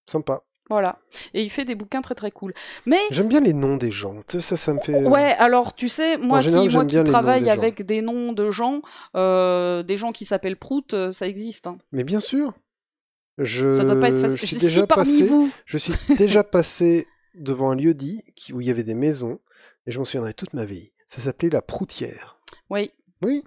Sympa. 0.05 0.41
Voilà. 0.69 0.99
Et 1.33 1.41
il 1.43 1.49
fait 1.49 1.65
des 1.65 1.73
bouquins 1.75 2.01
très 2.01 2.13
très 2.15 2.29
cool. 2.31 2.53
Mais 2.85 2.99
J'aime 3.11 3.27
bien 3.27 3.39
les 3.39 3.53
noms 3.53 3.75
des 3.77 3.89
gens. 3.91 4.15
Tu 4.27 4.39
sais, 4.39 4.41
ça, 4.41 4.55
ça 4.57 4.73
me 4.73 4.79
fait. 4.79 4.93
euh, 4.93 5.09
ouais, 5.09 5.33
alors 5.39 5.73
tu 5.73 5.89
sais, 5.89 6.17
moi 6.17 6.41
général, 6.41 6.67
qui, 6.67 6.75
moi 6.75 7.03
travaille 7.05 7.41
des 7.41 7.47
gens. 7.47 7.51
avec 7.53 7.81
des 7.85 8.01
noms 8.01 8.33
de 8.33 8.51
gens, 8.51 8.81
euh, 9.15 9.81
des 9.83 9.97
gens 9.97 10.11
qui 10.11 10.25
s'appellent 10.25 10.57
Prout, 10.57 10.93
euh, 10.93 11.11
ça 11.11 11.27
existe. 11.27 11.65
hein. 11.67 11.77
Mais 11.91 12.03
bien 12.03 12.19
sûr. 12.19 12.53
Je... 13.37 13.73
Ça 13.73 13.83
doit 13.83 13.99
pas 13.99 14.09
être 14.09 14.19
facile. 14.19 14.37
je 14.37 14.45
suis 14.45 14.57
déjà 14.57 14.85
passé. 14.85 15.23
vous, 15.23 15.49
Je 15.65 15.77
suis 15.77 15.93
déjà 16.17 16.43
passé 16.43 17.07
devant 17.35 17.71
un 17.71 17.75
lieu 17.75 17.93
dit 17.93 18.21
qui... 18.35 18.53
où 18.53 18.59
il 18.61 18.67
y 18.67 18.69
avait 18.69 18.83
des 18.83 18.95
maisons 18.95 19.39
et 19.87 19.91
je 19.91 19.97
m'en 19.99 20.05
souviendrai 20.05 20.33
toute 20.33 20.53
ma 20.53 20.65
vie. 20.65 20.91
Ça 21.07 21.21
s'appelait 21.21 21.49
la 21.49 21.61
Proutière. 21.61 22.39
oui. 22.69 22.91
Oui. 23.21 23.43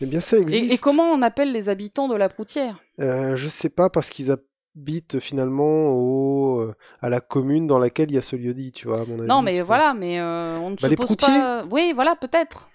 Eh 0.00 0.06
bien, 0.06 0.20
ça 0.20 0.38
existe. 0.38 0.70
Et, 0.70 0.74
et 0.74 0.78
comment 0.78 1.10
on 1.10 1.22
appelle 1.22 1.52
les 1.52 1.68
habitants 1.70 2.08
de 2.08 2.14
la 2.14 2.28
Proutière? 2.28 2.78
Euh, 3.00 3.34
Je 3.36 3.48
sais 3.48 3.68
pas 3.70 3.88
parce 3.90 4.10
qu'ils 4.10 4.30
habitent 4.76 5.20
finalement 5.20 5.88
au... 5.88 6.60
euh, 6.60 6.74
à 7.00 7.08
la 7.08 7.20
commune 7.20 7.66
dans 7.66 7.78
laquelle 7.78 8.10
il 8.10 8.14
y 8.14 8.18
a 8.18 8.22
ce 8.22 8.36
lieu 8.36 8.54
dit, 8.54 8.72
tu 8.72 8.88
vois, 8.88 9.00
à 9.00 9.04
mon 9.04 9.18
avis. 9.18 9.28
Non, 9.28 9.42
mais 9.42 9.60
voilà, 9.62 9.94
mais 9.94 10.20
euh, 10.20 10.58
on 10.58 10.70
ne 10.70 10.76
Bah, 10.76 10.82
se 10.82 10.86
les 10.88 10.96
pose 10.96 11.06
Proutiers 11.06 11.26
pas. 11.26 11.64
Oui, 11.70 11.92
voilà, 11.94 12.16
peut-être. 12.16 12.68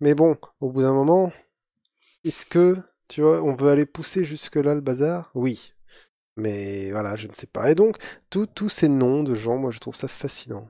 Mais 0.00 0.14
bon, 0.14 0.36
au 0.60 0.70
bout 0.70 0.82
d'un 0.82 0.92
moment, 0.94 1.32
est-ce 2.24 2.46
que, 2.46 2.76
tu 3.08 3.22
vois, 3.22 3.42
on 3.42 3.54
veut 3.54 3.70
aller 3.70 3.86
pousser 3.86 4.24
jusque-là 4.24 4.74
le 4.74 4.80
bazar? 4.80 5.30
Oui. 5.34 5.74
Mais 6.36 6.92
voilà, 6.92 7.16
je 7.16 7.26
ne 7.26 7.32
sais 7.32 7.48
pas. 7.48 7.70
Et 7.70 7.74
donc, 7.74 7.96
tous 8.30 8.68
ces 8.68 8.88
noms 8.88 9.22
de 9.22 9.34
gens, 9.34 9.56
moi, 9.56 9.70
je 9.70 9.78
trouve 9.80 9.94
ça 9.94 10.08
fascinant. 10.08 10.66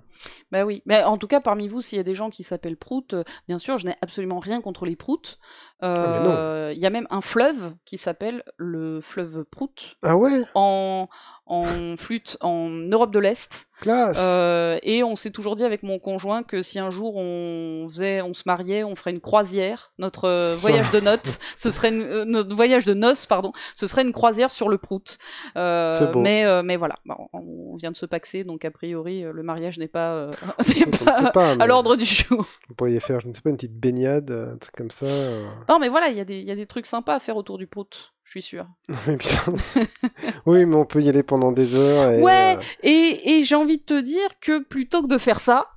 Bah 0.51 0.65
oui, 0.65 0.83
mais 0.85 1.05
en 1.05 1.17
tout 1.17 1.29
cas 1.29 1.39
parmi 1.41 1.69
vous, 1.69 1.81
s'il 1.81 1.97
y 1.97 2.01
a 2.01 2.05
des 2.05 2.17
gens 2.17 2.29
qui 2.29 2.43
s'appellent 2.43 2.77
Prout, 2.77 3.15
euh, 3.15 3.23
bien 3.47 3.57
sûr, 3.59 3.79
je 3.79 3.87
n'ai 3.87 3.95
absolument 4.03 4.41
rien 4.41 4.61
contre 4.61 4.85
les 4.85 4.97
Proutes. 4.97 5.39
Ah. 5.81 5.87
Euh, 6.27 6.73
Il 6.75 6.81
y 6.81 6.87
a 6.87 6.91
même 6.91 7.07
un 7.11 7.21
fleuve 7.21 7.73
qui 7.85 7.99
s'appelle 7.99 8.43
le 8.57 9.01
fleuve 9.01 9.45
Prout 9.45 9.97
Ah 10.03 10.17
ouais? 10.17 10.43
En, 10.55 11.07
en 11.47 11.97
flûte 11.97 12.37
en 12.41 12.69
Europe 12.69 13.13
de 13.13 13.21
l'Est. 13.21 13.67
Classe 13.81 14.19
Euh, 14.21 14.77
et 14.83 15.05
on 15.05 15.15
s'est 15.15 15.31
toujours 15.31 15.55
dit 15.55 15.63
avec 15.63 15.85
mon 15.85 16.01
conjoint 16.01 16.43
que 16.43 16.63
si 16.63 16.81
un 16.81 16.91
jour 16.91 17.15
on 17.15 17.87
faisait, 17.89 18.21
on 18.23 18.35
se 18.35 18.43
mariait, 18.45 18.83
on 18.83 18.97
ferait 18.97 19.13
une 19.13 19.21
croisière. 19.21 19.93
Notre 19.99 20.55
voyage 20.55 20.91
de 20.91 20.99
noces, 20.99 21.39
ce 21.57 21.71
serait 21.71 21.91
une- 21.91 22.25
notre 22.25 22.57
voyage 22.57 22.85
de 22.85 22.95
noces, 22.95 23.27
pardon, 23.27 23.53
ce 23.77 23.87
serait 23.87 24.03
une 24.03 24.11
croisière 24.13 24.51
sur 24.51 24.69
le 24.69 24.79
Prout. 24.79 25.19
C'est 25.55 26.11
beau. 26.11 26.19
Mais 26.23 26.61
mais 26.65 26.77
voilà, 26.77 26.97
Bon, 27.05 27.29
on 27.49 27.77
vient 27.77 27.91
de 27.91 27.97
se 27.97 28.07
paxer, 28.07 28.45
donc 28.45 28.65
a 28.65 28.71
priori 28.71 29.25
euh, 29.25 29.33
le 29.33 29.43
mariage 29.43 29.79
n'est 29.79 29.89
pas, 29.89 30.15
euh, 30.15 30.31
pas 31.05 31.31
pas, 31.31 31.53
à 31.53 31.67
l'ordre 31.67 31.97
du 31.97 32.05
jour. 32.05 32.47
Vous 32.69 32.75
pourriez 32.75 33.01
faire, 33.01 33.21
je 33.21 33.29
ne 33.29 33.33
sais 33.33 33.41
pas, 33.41 33.51
une 33.51 33.57
petite 33.57 33.79
baignade, 33.79 34.31
un 34.31 34.57
truc 34.59 34.75
comme 34.77 34.91
ça. 34.91 35.07
euh. 35.07 35.47
Non 35.69 35.79
mais 35.79 35.89
voilà, 35.89 36.09
il 36.09 36.17
y 36.17 36.21
a 36.21 36.25
des 36.25 36.39
il 36.39 36.47
y 36.47 36.51
a 36.51 36.57
des 36.57 36.67
trucs 36.67 36.87
sympas 36.87 37.15
à 37.15 37.21
faire 37.21 37.37
autour 37.37 37.59
du 37.59 37.67
Prout. 37.67 38.13
Je 38.25 38.33
suis 38.33 38.43
sûre. 38.43 38.67
Oui, 40.47 40.65
mais 40.67 40.77
on 40.77 40.85
peut 40.85 41.01
y 41.03 41.09
aller 41.09 41.23
pendant 41.23 41.53
des 41.53 41.75
heures. 41.75 42.13
Et, 42.13 42.23
Ouais. 42.23 42.57
euh, 42.57 42.61
Et, 42.83 43.39
et 43.39 43.43
j'ai 43.43 43.55
envie 43.55 43.79
de 43.79 43.83
te 43.85 44.01
dire 44.01 44.29
que 44.41 44.63
plutôt 44.63 45.03
que 45.03 45.09
de 45.09 45.19
faire 45.19 45.41
ça, 45.41 45.69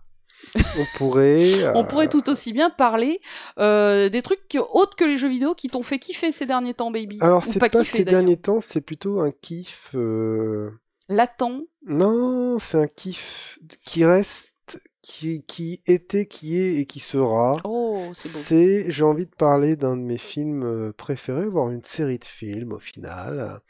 on 0.55 0.85
pourrait. 0.97 1.63
On 1.75 1.81
euh, 1.81 1.83
pourrait 1.83 2.07
tout 2.09 2.29
aussi 2.29 2.51
bien 2.51 2.69
parler 2.69 3.21
euh, 3.59 4.09
des 4.09 4.21
trucs 4.21 4.47
qui- 4.47 4.59
autres 4.59 4.95
que 4.95 5.05
les 5.05 5.15
jeux 5.17 5.29
vidéo 5.29 5.53
qui 5.55 5.69
t'ont 5.69 5.83
fait 5.83 5.99
kiffer 5.99 6.31
ces 6.31 6.45
derniers 6.45 6.73
temps, 6.73 6.91
baby. 6.91 7.19
Alors, 7.21 7.43
c'est 7.45 7.59
pas, 7.59 7.69
kiffer, 7.69 7.83
ces 7.99 8.03
derniers 8.05 8.37
temps, 8.37 8.59
c'est 8.59 8.81
plutôt 8.81 9.19
un 9.21 9.31
kiff. 9.31 9.91
euh, 9.95 10.71
Latent. 11.11 11.67
Non, 11.85 12.57
c'est 12.59 12.77
un 12.77 12.87
kiff 12.87 13.59
qui 13.85 14.05
reste, 14.05 14.55
qui, 15.01 15.43
qui 15.45 15.81
était, 15.87 16.25
qui 16.25 16.57
est 16.59 16.75
et 16.77 16.85
qui 16.85 16.99
sera. 16.99 17.57
Oh, 17.63 18.01
c'est 18.13 18.89
j'ai 18.89 19.03
envie 19.03 19.25
de 19.25 19.35
parler 19.35 19.75
d'un 19.75 19.97
de 19.97 20.01
mes 20.03 20.17
films 20.17 20.63
euh, 20.63 20.93
préférés, 20.93 21.47
voire 21.47 21.69
une 21.69 21.83
série 21.83 22.19
de 22.19 22.25
films 22.25 22.73
au 22.73 22.79
final. 22.79 23.61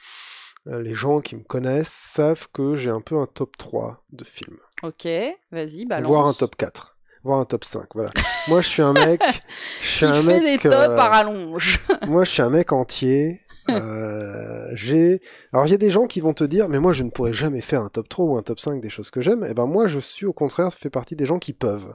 Euh, 0.67 0.81
Les 0.83 0.93
gens 0.93 1.21
qui 1.21 1.35
me 1.35 1.43
connaissent 1.43 1.89
savent 2.13 2.47
que 2.53 2.75
j'ai 2.75 2.89
un 2.91 3.01
peu 3.01 3.17
un 3.17 3.25
top 3.25 3.57
3 3.57 4.03
de 4.11 4.23
films, 4.23 4.59
Ok, 4.83 5.07
vas-y, 5.51 5.85
balance. 5.85 6.07
voire 6.07 6.27
un 6.27 6.33
top 6.33 6.55
4, 6.55 6.97
voire 7.23 7.39
un 7.39 7.45
top 7.45 7.63
5. 7.63 7.85
Voilà. 7.95 8.09
Moi, 8.47 8.61
je 8.61 8.67
suis 8.67 8.81
un 8.81 8.93
mec. 8.93 9.21
Je 9.81 9.87
suis 9.87 9.99
Qui 9.99 10.05
un 10.05 10.21
fait 10.21 10.39
mec. 10.39 10.43
des 10.43 10.69
tops 10.69 10.75
euh, 10.75 10.97
à 10.97 11.07
rallonge. 11.09 11.79
moi, 12.07 12.23
je 12.23 12.31
suis 12.31 12.41
un 12.41 12.49
mec 12.49 12.71
entier. 12.71 13.41
Euh, 13.69 14.67
j'ai. 14.73 15.21
Alors, 15.53 15.67
il 15.67 15.71
y 15.71 15.73
a 15.73 15.77
des 15.77 15.91
gens 15.91 16.07
qui 16.07 16.19
vont 16.19 16.33
te 16.33 16.43
dire, 16.43 16.67
mais 16.67 16.79
moi, 16.79 16.93
je 16.93 17.03
ne 17.03 17.09
pourrais 17.09 17.33
jamais 17.33 17.61
faire 17.61 17.81
un 17.81 17.89
top 17.89 18.09
3 18.09 18.25
ou 18.25 18.37
un 18.37 18.41
top 18.41 18.59
5 18.59 18.81
des 18.81 18.89
choses 18.89 19.11
que 19.11 19.21
j'aime. 19.21 19.43
Et 19.43 19.53
ben, 19.53 19.65
moi, 19.65 19.87
je 19.87 19.99
suis 19.99 20.25
au 20.25 20.33
contraire, 20.33 20.73
fait 20.73 20.89
partie 20.89 21.15
des 21.15 21.25
gens 21.25 21.39
qui 21.39 21.53
peuvent. 21.53 21.93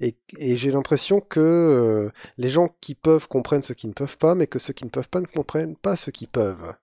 Et, 0.00 0.16
et 0.38 0.56
j'ai 0.56 0.70
l'impression 0.70 1.20
que 1.20 1.40
euh, 1.40 2.10
les 2.38 2.50
gens 2.50 2.74
qui 2.80 2.94
peuvent 2.94 3.28
comprennent 3.28 3.62
ce 3.62 3.72
qui 3.72 3.88
ne 3.88 3.92
peuvent 3.92 4.18
pas, 4.18 4.34
mais 4.34 4.46
que 4.46 4.58
ceux 4.58 4.72
qui 4.72 4.84
ne 4.84 4.90
peuvent 4.90 5.08
pas 5.08 5.20
ne 5.20 5.26
comprennent 5.26 5.76
pas 5.76 5.96
ce 5.96 6.10
qui 6.10 6.26
peuvent. 6.26 6.74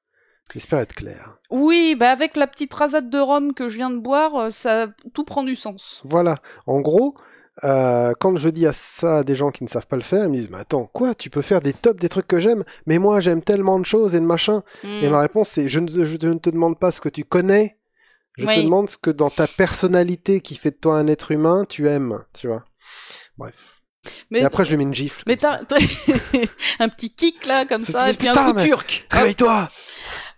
J'espère 0.51 0.79
être 0.79 0.93
clair. 0.93 1.37
Oui, 1.49 1.95
bah 1.97 2.11
avec 2.11 2.35
la 2.35 2.47
petite 2.47 2.73
rasade 2.73 3.09
de 3.09 3.17
rhum 3.17 3.53
que 3.53 3.69
je 3.69 3.77
viens 3.77 3.89
de 3.89 3.97
boire, 3.97 4.35
euh, 4.35 4.49
ça 4.49 4.87
tout 5.13 5.23
prend 5.23 5.43
du 5.43 5.55
sens. 5.55 6.01
Voilà. 6.05 6.35
En 6.67 6.81
gros, 6.81 7.15
euh, 7.63 8.13
quand 8.19 8.35
je 8.37 8.49
dis 8.49 8.65
à 8.65 8.73
ça 8.73 9.17
à 9.19 9.23
des 9.23 9.35
gens 9.35 9.51
qui 9.51 9.63
ne 9.63 9.69
savent 9.69 9.85
pas 9.87 9.95
le 9.95 10.01
faire, 10.01 10.23
ils 10.25 10.29
me 10.29 10.35
disent, 10.35 10.49
mais 10.49 10.57
attends, 10.57 10.85
quoi, 10.91 11.13
tu 11.13 11.29
peux 11.29 11.41
faire 11.43 11.61
des 11.61 11.73
tops 11.73 11.99
des 11.99 12.09
trucs 12.09 12.27
que 12.27 12.39
j'aime, 12.39 12.63
mais 12.87 12.97
moi, 12.97 13.19
j'aime 13.19 13.41
tellement 13.43 13.79
de 13.79 13.85
choses 13.85 14.15
et 14.15 14.19
de 14.19 14.25
machin. 14.25 14.63
Et 14.83 15.07
Hmm. 15.07 15.11
ma 15.11 15.19
réponse, 15.21 15.49
c'est 15.49 15.67
je 15.69 15.79
ne, 15.79 16.05
je 16.05 16.27
ne 16.27 16.39
te 16.39 16.49
demande 16.49 16.79
pas 16.79 16.91
ce 16.91 16.99
que 17.01 17.09
tu 17.09 17.23
connais, 17.25 17.77
je 18.37 18.45
te 18.45 18.59
demande 18.61 18.89
ce 18.89 18.97
que 18.97 19.11
dans 19.11 19.29
ta 19.29 19.45
personnalité 19.47 20.41
qui 20.41 20.55
fait 20.55 20.71
de 20.71 20.77
toi 20.77 20.97
un 20.97 21.05
être 21.07 21.31
humain, 21.31 21.65
tu 21.69 21.87
aimes, 21.87 22.23
tu 22.33 22.47
vois. 22.47 22.63
Bref. 23.37 23.81
Mais, 24.31 24.39
et 24.39 24.43
après, 24.43 24.65
je 24.65 24.71
lui 24.71 24.77
mets 24.77 24.83
une 24.83 24.93
gifle. 24.93 25.23
mais 25.27 25.37
t'as 25.37 25.61
un 26.79 26.89
petit 26.89 27.13
kick 27.13 27.45
là 27.45 27.65
comme 27.65 27.85
Ça, 27.85 28.09
et 28.11 28.13
puis 28.13 28.27
un 28.27 28.33
coup 28.33 28.53
mais- 28.53 28.65
turc. 28.65 29.07
Réveille-toi 29.11 29.69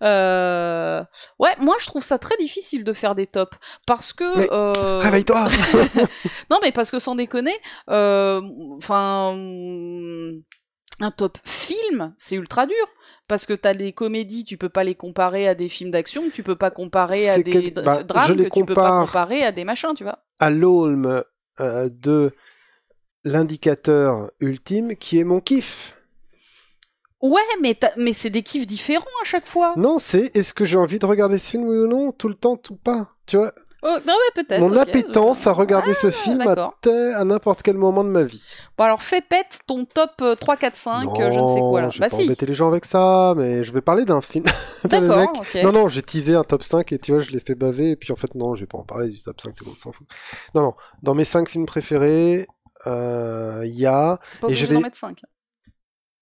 Euh... 0.04 1.04
Ouais, 1.40 1.56
moi 1.60 1.76
je 1.80 1.86
trouve 1.88 2.04
ça 2.04 2.18
très 2.18 2.36
difficile 2.38 2.84
de 2.84 2.94
faire 2.94 3.16
des 3.16 3.28
tops 3.28 3.58
parce 3.88 4.14
que. 4.14 4.38
Mais 4.38 4.48
euh, 4.52 5.00
Réveille-toi 5.00 5.48
Non, 6.50 6.60
mais 6.62 6.72
parce 6.72 6.92
que 6.92 7.00
sans 7.00 7.16
déconner, 7.16 7.56
euh, 7.90 8.42
enfin, 8.78 9.36
un 11.00 11.12
top 11.12 11.38
film, 11.46 12.14
c'est 12.18 12.36
ultra 12.36 12.66
dur. 12.66 12.76
Parce 13.28 13.48
que 13.48 13.54
t'as 13.54 13.74
des 13.74 13.92
comédies, 13.92 14.44
tu 14.44 14.56
peux 14.56 14.70
pas 14.70 14.84
les 14.84 14.94
comparer 14.94 15.48
à 15.48 15.56
des 15.56 15.68
films 15.68 15.90
d'action, 15.90 16.30
tu 16.32 16.44
peux 16.44 16.56
pas 16.56 16.70
comparer 16.70 17.28
à 17.28 17.38
des 17.40 17.50
quel- 17.52 17.74
bah, 17.74 17.98
je 18.02 18.04
drames, 18.04 18.34
les 18.34 18.50
que 18.50 18.60
tu 18.60 18.66
peux 18.66 18.76
pas 18.76 18.90
compare. 18.90 19.06
comparer 19.08 19.44
à 19.44 19.52
des 19.52 19.64
machins, 19.64 19.96
tu 19.96 20.04
vois. 20.04 20.20
À 20.38 20.52
l'aulme 20.52 21.24
euh, 21.60 21.90
de 21.92 22.32
l'indicateur 23.24 24.30
ultime 24.40 24.96
qui 24.96 25.18
est 25.20 25.24
mon 25.24 25.40
kiff. 25.42 25.98
Ouais, 27.22 27.42
mais, 27.62 27.78
mais 27.98 28.14
c'est 28.14 28.30
des 28.30 28.44
kiffs 28.44 28.68
différents 28.68 29.06
à 29.22 29.26
chaque 29.26 29.48
fois. 29.48 29.74
Non, 29.78 30.00
c'est 30.00 30.36
est-ce 30.36 30.54
que 30.54 30.66
j'ai 30.66 30.78
envie 30.78 31.00
de 31.00 31.06
regarder 31.06 31.40
ce 31.40 31.52
film, 31.52 31.64
oui 31.68 31.78
ou 31.78 31.88
non, 31.88 32.12
tout 32.12 32.28
le 32.28 32.36
temps, 32.36 32.58
tout 32.58 32.76
pas. 32.76 33.10
Tu 33.26 33.38
vois, 33.38 33.54
Oh, 33.88 33.98
non, 34.08 34.14
ouais, 34.14 34.44
peut-être. 34.44 34.60
mon 34.62 34.72
ok, 34.72 34.78
appétence 34.80 35.44
je- 35.44 35.50
à 35.50 35.52
regarder 35.54 35.94
ce 35.94 36.08
Ah, 36.08 36.12
film 36.12 36.42
à, 36.42 37.24
n'importe 37.24 37.62
quel 37.62 37.78
moment 37.78 38.04
de 38.04 38.10
ma 38.10 38.24
vie. 38.24 38.42
Bon, 38.80 38.84
alors 38.86 39.04
fais 39.04 39.22
pète 39.22 39.60
ton 39.68 39.86
top 39.86 40.10
euh, 40.22 40.34
3, 40.36 40.58
4, 40.58 40.76
5, 40.76 41.20
euh, 41.20 41.30
je 41.32 41.40
ne 41.40 41.46
sais 41.48 41.60
quoi 41.60 41.82
là. 41.82 41.86
Non, 41.88 41.92
je 41.92 42.00
vais 42.00 42.06
Bah 42.06 42.10
pas 42.10 42.16
si, 42.16 42.24
embêter 42.24 42.48
les 42.48 42.56
gens 42.56 42.68
avec 42.68 42.84
ça, 42.86 43.36
mais 43.38 43.64
je 43.64 43.72
vais 43.72 43.82
parler 43.82 44.04
d'un 44.04 44.22
film. 44.22 44.44
D'accord, 44.86 45.18
mec- 45.18 45.30
ok. 45.38 45.64
Non, 45.64 45.72
non, 45.72 45.88
j'ai 45.88 46.02
teasé 46.02 46.34
un 46.34 46.44
top 46.44 46.64
5 46.64 46.92
et 46.94 46.98
tu 46.98 47.12
vois, 47.12 47.20
je 47.22 47.30
l'ai 47.30 47.40
fait 47.40 47.54
baver, 47.54 47.92
et 47.92 47.96
puis 47.96 48.12
en 48.12 48.16
fait, 48.16 48.34
non, 48.34 48.56
je 48.56 48.62
vais 48.62 48.68
pas 48.68 48.80
en 48.80 48.84
parler 48.84 49.10
du 49.10 49.22
top 49.22 49.40
5, 49.40 49.54
tout 49.54 49.66
le 49.66 49.70
monde 49.70 49.78
s'en 49.80 49.92
fout. 49.92 50.08
Non, 50.56 50.64
non, 50.64 50.74
dans 51.04 51.14
mes 51.14 51.26
5 51.26 51.48
films 51.48 51.68
préférés, 51.68 52.48
euh, 52.88 53.62
il 53.66 53.76
y 53.80 53.86
a, 53.86 54.20
pas 54.42 54.48
et 54.50 54.56
je 54.56 54.66
vais- 54.66 54.74
d'en 54.76 54.82
mettre 54.82 54.98
5. 54.98 55.22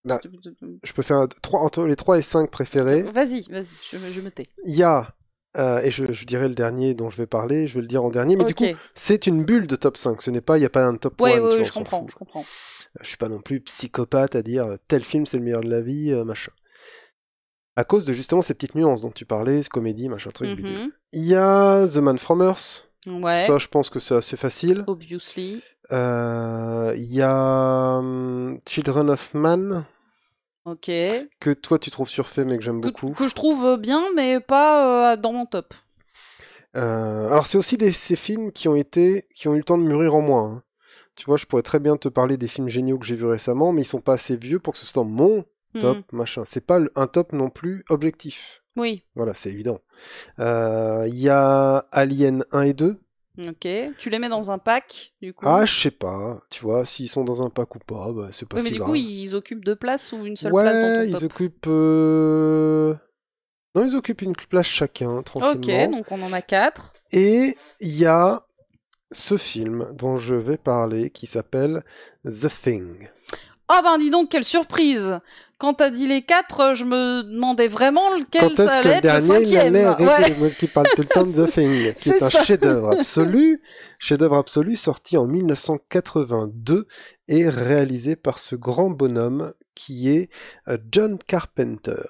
Je 0.05 0.93
peux 0.93 1.01
faire 1.01 1.27
trois, 1.41 1.61
entre 1.61 1.85
les 1.85 1.95
3 1.95 2.17
et 2.17 2.21
5 2.21 2.51
préférés, 2.51 3.03
Vas-y, 3.03 3.41
vas-y, 3.49 3.65
je, 3.91 3.97
me- 3.97 4.11
je 4.11 4.21
me 4.21 4.29
tais. 4.31 4.47
il 4.65 4.75
y 4.75 4.83
a, 4.83 5.15
euh, 5.57 5.79
et 5.81 5.91
je, 5.91 6.11
je 6.11 6.25
dirais 6.25 6.49
le 6.49 6.55
dernier 6.55 6.93
dont 6.93 7.09
je 7.09 7.17
vais 7.17 7.27
parler, 7.27 7.67
je 7.67 7.75
vais 7.75 7.81
le 7.81 7.87
dire 7.87 8.03
en 8.03 8.09
dernier, 8.09 8.35
mais 8.35 8.43
du 8.45 8.53
coup, 8.55 8.65
c'est 8.95 9.27
une 9.27 9.43
bulle 9.45 9.67
de 9.67 9.75
top 9.75 9.97
5, 9.97 10.21
ce 10.21 10.29
n'est 10.31 10.41
pas, 10.41 10.57
il 10.57 10.61
n'y 10.61 10.65
a 10.65 10.69
pas 10.69 10.85
un 10.85 10.95
top 10.97 11.21
1, 11.21 11.23
Ouais, 11.23 11.31
tu 11.31 11.33
ouais, 11.35 11.39
vois, 11.39 11.49
ouais, 11.55 11.59
on 11.61 11.63
je 11.63 11.71
comprends, 11.71 11.99
fout. 12.01 12.09
je 12.11 12.15
comprends. 12.15 12.45
Je 13.01 13.07
suis 13.07 13.17
pas 13.17 13.29
non 13.29 13.41
plus 13.41 13.59
psychopathe 13.61 14.35
à 14.35 14.41
dire 14.43 14.65
euh, 14.67 14.75
tel 14.87 15.03
film 15.03 15.25
c'est 15.25 15.37
le 15.37 15.43
meilleur 15.43 15.61
de 15.61 15.69
la 15.69 15.81
vie, 15.81 16.11
euh, 16.11 16.23
machin. 16.23 16.51
À 17.75 17.83
cause 17.85 18.05
de 18.05 18.13
justement 18.13 18.41
ces 18.43 18.53
petites 18.53 18.75
nuances 18.75 19.01
dont 19.01 19.09
tu 19.09 19.25
parlais, 19.25 19.61
comédie, 19.63 20.07
machin 20.09 20.29
truc. 20.29 20.59
Mhm. 20.59 20.91
Il 21.11 21.23
y 21.25 21.33
a 21.35 21.87
The 21.87 21.97
Man 21.97 22.19
From 22.19 22.41
Earth. 22.43 22.87
Ouais, 23.07 23.45
Ça, 23.47 23.57
je 23.57 23.67
pense 23.67 23.89
que 23.89 23.99
c'est 23.99 24.13
assez 24.15 24.37
facile. 24.37 24.83
obviously. 24.87 25.63
Euh, 25.91 26.93
Il 26.95 27.11
y 27.11 27.21
a 27.23 27.97
hum, 27.97 28.59
Children 28.67 29.09
of 29.09 29.33
Man, 29.33 29.85
Ok. 30.65 30.89
que 31.39 31.53
toi 31.53 31.77
tu 31.79 31.91
trouves 31.91 32.09
surfait 32.09 32.45
mais 32.45 32.57
que 32.57 32.63
j'aime 32.63 32.79
beaucoup. 32.81 33.11
que 33.11 33.27
je 33.27 33.35
trouve 33.35 33.77
bien, 33.77 34.01
mais 34.15 34.39
pas 34.39 35.13
euh, 35.13 35.17
dans 35.17 35.33
mon 35.33 35.45
top. 35.45 35.73
Euh, 36.75 37.27
alors 37.27 37.45
c'est 37.45 37.57
aussi 37.57 37.77
des, 37.77 37.91
ces 37.91 38.15
films 38.15 38.51
qui 38.51 38.67
ont 38.67 38.75
été, 38.75 39.27
qui 39.35 39.47
ont 39.47 39.53
eu 39.53 39.57
le 39.59 39.63
temps 39.63 39.77
de 39.77 39.83
mûrir 39.83 40.15
en 40.15 40.21
moi. 40.21 40.41
hein. 40.41 40.63
Tu 41.15 41.25
vois, 41.25 41.37
je 41.37 41.45
pourrais 41.45 41.61
très 41.61 41.79
bien 41.79 41.95
te 41.97 42.07
parler 42.07 42.37
des 42.37 42.47
films 42.47 42.69
géniaux 42.69 42.97
que 42.97 43.05
j'ai 43.05 43.15
vus 43.15 43.25
récemment, 43.27 43.71
mais 43.71 43.83
ils 43.83 43.85
sont 43.85 44.01
pas 44.01 44.13
assez 44.13 44.35
vieux 44.35 44.57
pour 44.59 44.73
que 44.73 44.79
ce 44.79 44.85
soit 44.87 45.03
mon 45.03 45.45
top, 45.79 45.97
Mhm. 45.97 46.03
machin. 46.11 46.43
C'est 46.45 46.65
pas 46.65 46.79
un 46.95 47.07
top 47.07 47.33
non 47.33 47.49
plus 47.51 47.83
objectif. 47.89 48.63
Oui, 48.75 49.03
Voilà, 49.15 49.35
c'est 49.35 49.51
évident. 49.51 49.79
Euh, 50.39 51.05
Il 51.07 51.19
y 51.19 51.29
a 51.29 51.85
Alien 51.91 52.43
1 52.51 52.61
et 52.63 52.73
2. 52.73 52.99
Ok. 53.37 53.67
Tu 53.97 54.09
les 54.09 54.19
mets 54.19 54.29
dans 54.29 54.51
un 54.51 54.57
pack, 54.57 55.13
du 55.21 55.33
coup. 55.33 55.45
Ah, 55.47 55.65
je 55.65 55.73
sais 55.79 55.91
pas. 55.91 56.41
Tu 56.49 56.61
vois, 56.63 56.85
s'ils 56.85 57.09
sont 57.09 57.23
dans 57.23 57.43
un 57.43 57.49
pack 57.49 57.75
ou 57.75 57.79
pas, 57.79 58.11
bah, 58.11 58.27
c'est 58.31 58.47
pas 58.47 58.57
Oui, 58.57 58.63
mais 58.63 58.71
du 58.71 58.77
grave. 58.79 58.89
coup, 58.89 58.95
ils 58.95 59.35
occupent 59.35 59.65
deux 59.65 59.75
places 59.75 60.11
ou 60.13 60.25
une 60.25 60.37
seule 60.37 60.51
ouais, 60.53 60.63
place 60.63 60.79
dans 60.79 60.91
ton 60.93 61.03
ils 61.03 61.25
occupent. 61.25 61.65
euh, 61.67 62.95
Non, 63.75 63.85
ils 63.85 63.95
occupent 63.95 64.21
une 64.21 64.35
place 64.35 64.67
chacun, 64.67 65.17
Ok, 65.17 65.23
tranquillement. 65.25 65.87
donc 65.91 66.11
on 66.11 66.21
en 66.21 66.33
a 66.33 66.41
quatre. 66.41 66.93
Et 67.11 67.55
il 67.81 67.95
y 67.97 68.05
a 68.05 68.45
ce 69.11 69.37
film 69.37 69.89
dont 69.93 70.17
je 70.17 70.35
vais 70.35 70.57
parler 70.57 71.09
qui 71.11 71.27
s'appelle 71.27 71.83
The 72.25 72.47
Thing. 72.63 73.09
Ah 73.67 73.81
ben 73.83 73.97
dis 73.97 74.09
donc, 74.09 74.29
quelle 74.29 74.43
surprise 74.43 75.19
Quand 75.63 75.75
t'as 75.75 75.91
dit 75.91 76.07
les 76.07 76.23
quatre, 76.23 76.73
je 76.75 76.83
me 76.83 77.23
demandais 77.23 77.69
vraiment 77.69 78.13
lequel 78.17 78.49
Quand 78.49 78.55
ça 78.57 78.63
est-ce 78.65 78.71
que 78.73 78.77
allait 78.79 78.89
le 78.89 78.95
être 78.95 79.03
le 79.03 79.09
dernier 79.29 79.39
il 79.43 79.45
cinquième. 79.53 79.75
allait 79.75 79.83
arrêter 79.85 80.33
Ouais. 80.33 80.39
le 80.41 80.49
qui 80.49 80.67
parle 80.67 80.87
tout 80.93 81.01
le 81.03 81.07
temps 81.07 81.25
de 81.25 81.45
The 81.45 81.49
Thing, 81.53 81.69
qui 81.71 81.87
est, 81.87 81.97
C'est 81.97 82.21
un 82.21 82.29
chef-d'œuvre 82.29 82.89
absolu, 82.99 83.61
chef-d'œuvre 83.97 84.35
absolu 84.35 84.75
sorti 84.75 85.15
en 85.15 85.25
1982 85.25 86.85
et 87.29 87.47
réalisé 87.47 88.17
par 88.17 88.39
ce 88.39 88.57
grand 88.57 88.89
bonhomme 88.89 89.53
qui 89.73 90.09
est 90.09 90.29
euh, 90.67 90.77
John 90.91 91.17
Carpenter. 91.17 92.03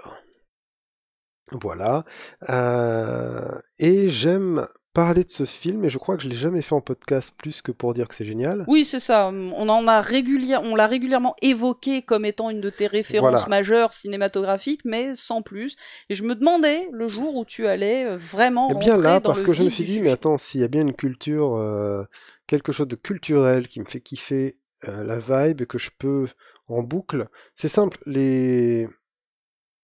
Voilà. 1.52 2.06
Euh, 2.50 3.52
et 3.78 4.10
j'aime 4.10 4.68
parler 4.94 5.24
de 5.24 5.30
ce 5.30 5.46
film 5.46 5.84
et 5.84 5.90
je 5.90 5.98
crois 5.98 6.18
que 6.18 6.24
je 6.24 6.30
l'ai 6.30 6.36
jamais 6.36 6.62
fait 6.62 6.76
en 6.76 6.82
podcast 6.82 7.34
plus 7.36 7.62
que 7.64 7.72
pour 7.72 7.94
dire 7.96 8.08
que 8.08 8.14
c'est 8.14 8.26
génial. 8.26 8.64
Oui, 8.68 8.86
c'est 8.86 9.00
ça. 9.00 9.30
On 9.30 9.68
en 9.70 9.88
a 9.88 10.02
régulière, 10.02 10.62
on 10.62 10.76
l'a 10.76 10.86
régulièrement 10.86 11.36
évoqué 11.42 12.04
comme 12.04 12.26
étant 12.26 12.50
une 12.52 12.62
de 12.62 12.70
tes 12.70 12.86
références 12.86 13.32
Voilà. 13.32 13.48
majeures 13.48 13.92
cinématographiques, 13.92 14.86
mais 14.86 15.16
sans 15.16 15.42
plus. 15.42 15.76
Et 16.10 16.16
je 16.16 16.24
me 16.24 16.36
demandais 16.36 16.88
le 16.92 17.08
jour 17.08 17.36
où 17.36 17.44
tu 17.44 17.66
allais 17.66 18.06
euh, 18.06 18.18
vraiment 18.18 18.70
Et 18.70 18.76
bien 18.76 18.94
rentrer 18.94 19.10
là, 19.10 19.20
dans 19.20 19.30
parce 19.30 19.42
que 19.42 19.52
je 19.54 19.64
me 19.64 19.70
suis 19.70 19.84
dit, 19.84 20.00
mais 20.00 20.12
attends, 20.12 20.38
s'il 20.38 20.62
y 20.62 20.64
a 20.64 20.68
bien 20.68 20.82
une 20.82 20.94
culture, 20.94 21.56
euh, 21.56 22.04
quelque 22.46 22.72
chose 22.72 22.88
de 22.88 22.96
culturel 22.96 23.68
qui 23.68 23.80
me 23.80 23.86
fait 23.86 24.02
kiffer 24.02 24.58
euh, 24.88 25.04
la 25.04 25.18
vibe 25.18 25.62
et 25.62 25.66
que 25.66 25.80
je 25.80 25.90
peux 25.98 26.28
en 26.68 26.84
boucle, 26.84 27.28
c'est 27.56 27.68
simple, 27.68 27.98
les 28.06 28.88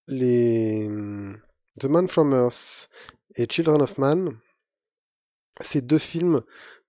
les 0.08 0.86
hum, 0.88 1.38
The 1.80 1.86
Man 1.86 2.08
from 2.08 2.34
Earth 2.34 2.90
et 3.36 3.48
Children 3.50 3.82
of 3.82 3.98
Man, 3.98 4.38
c'est 5.60 5.86
deux 5.86 5.98
films 5.98 6.42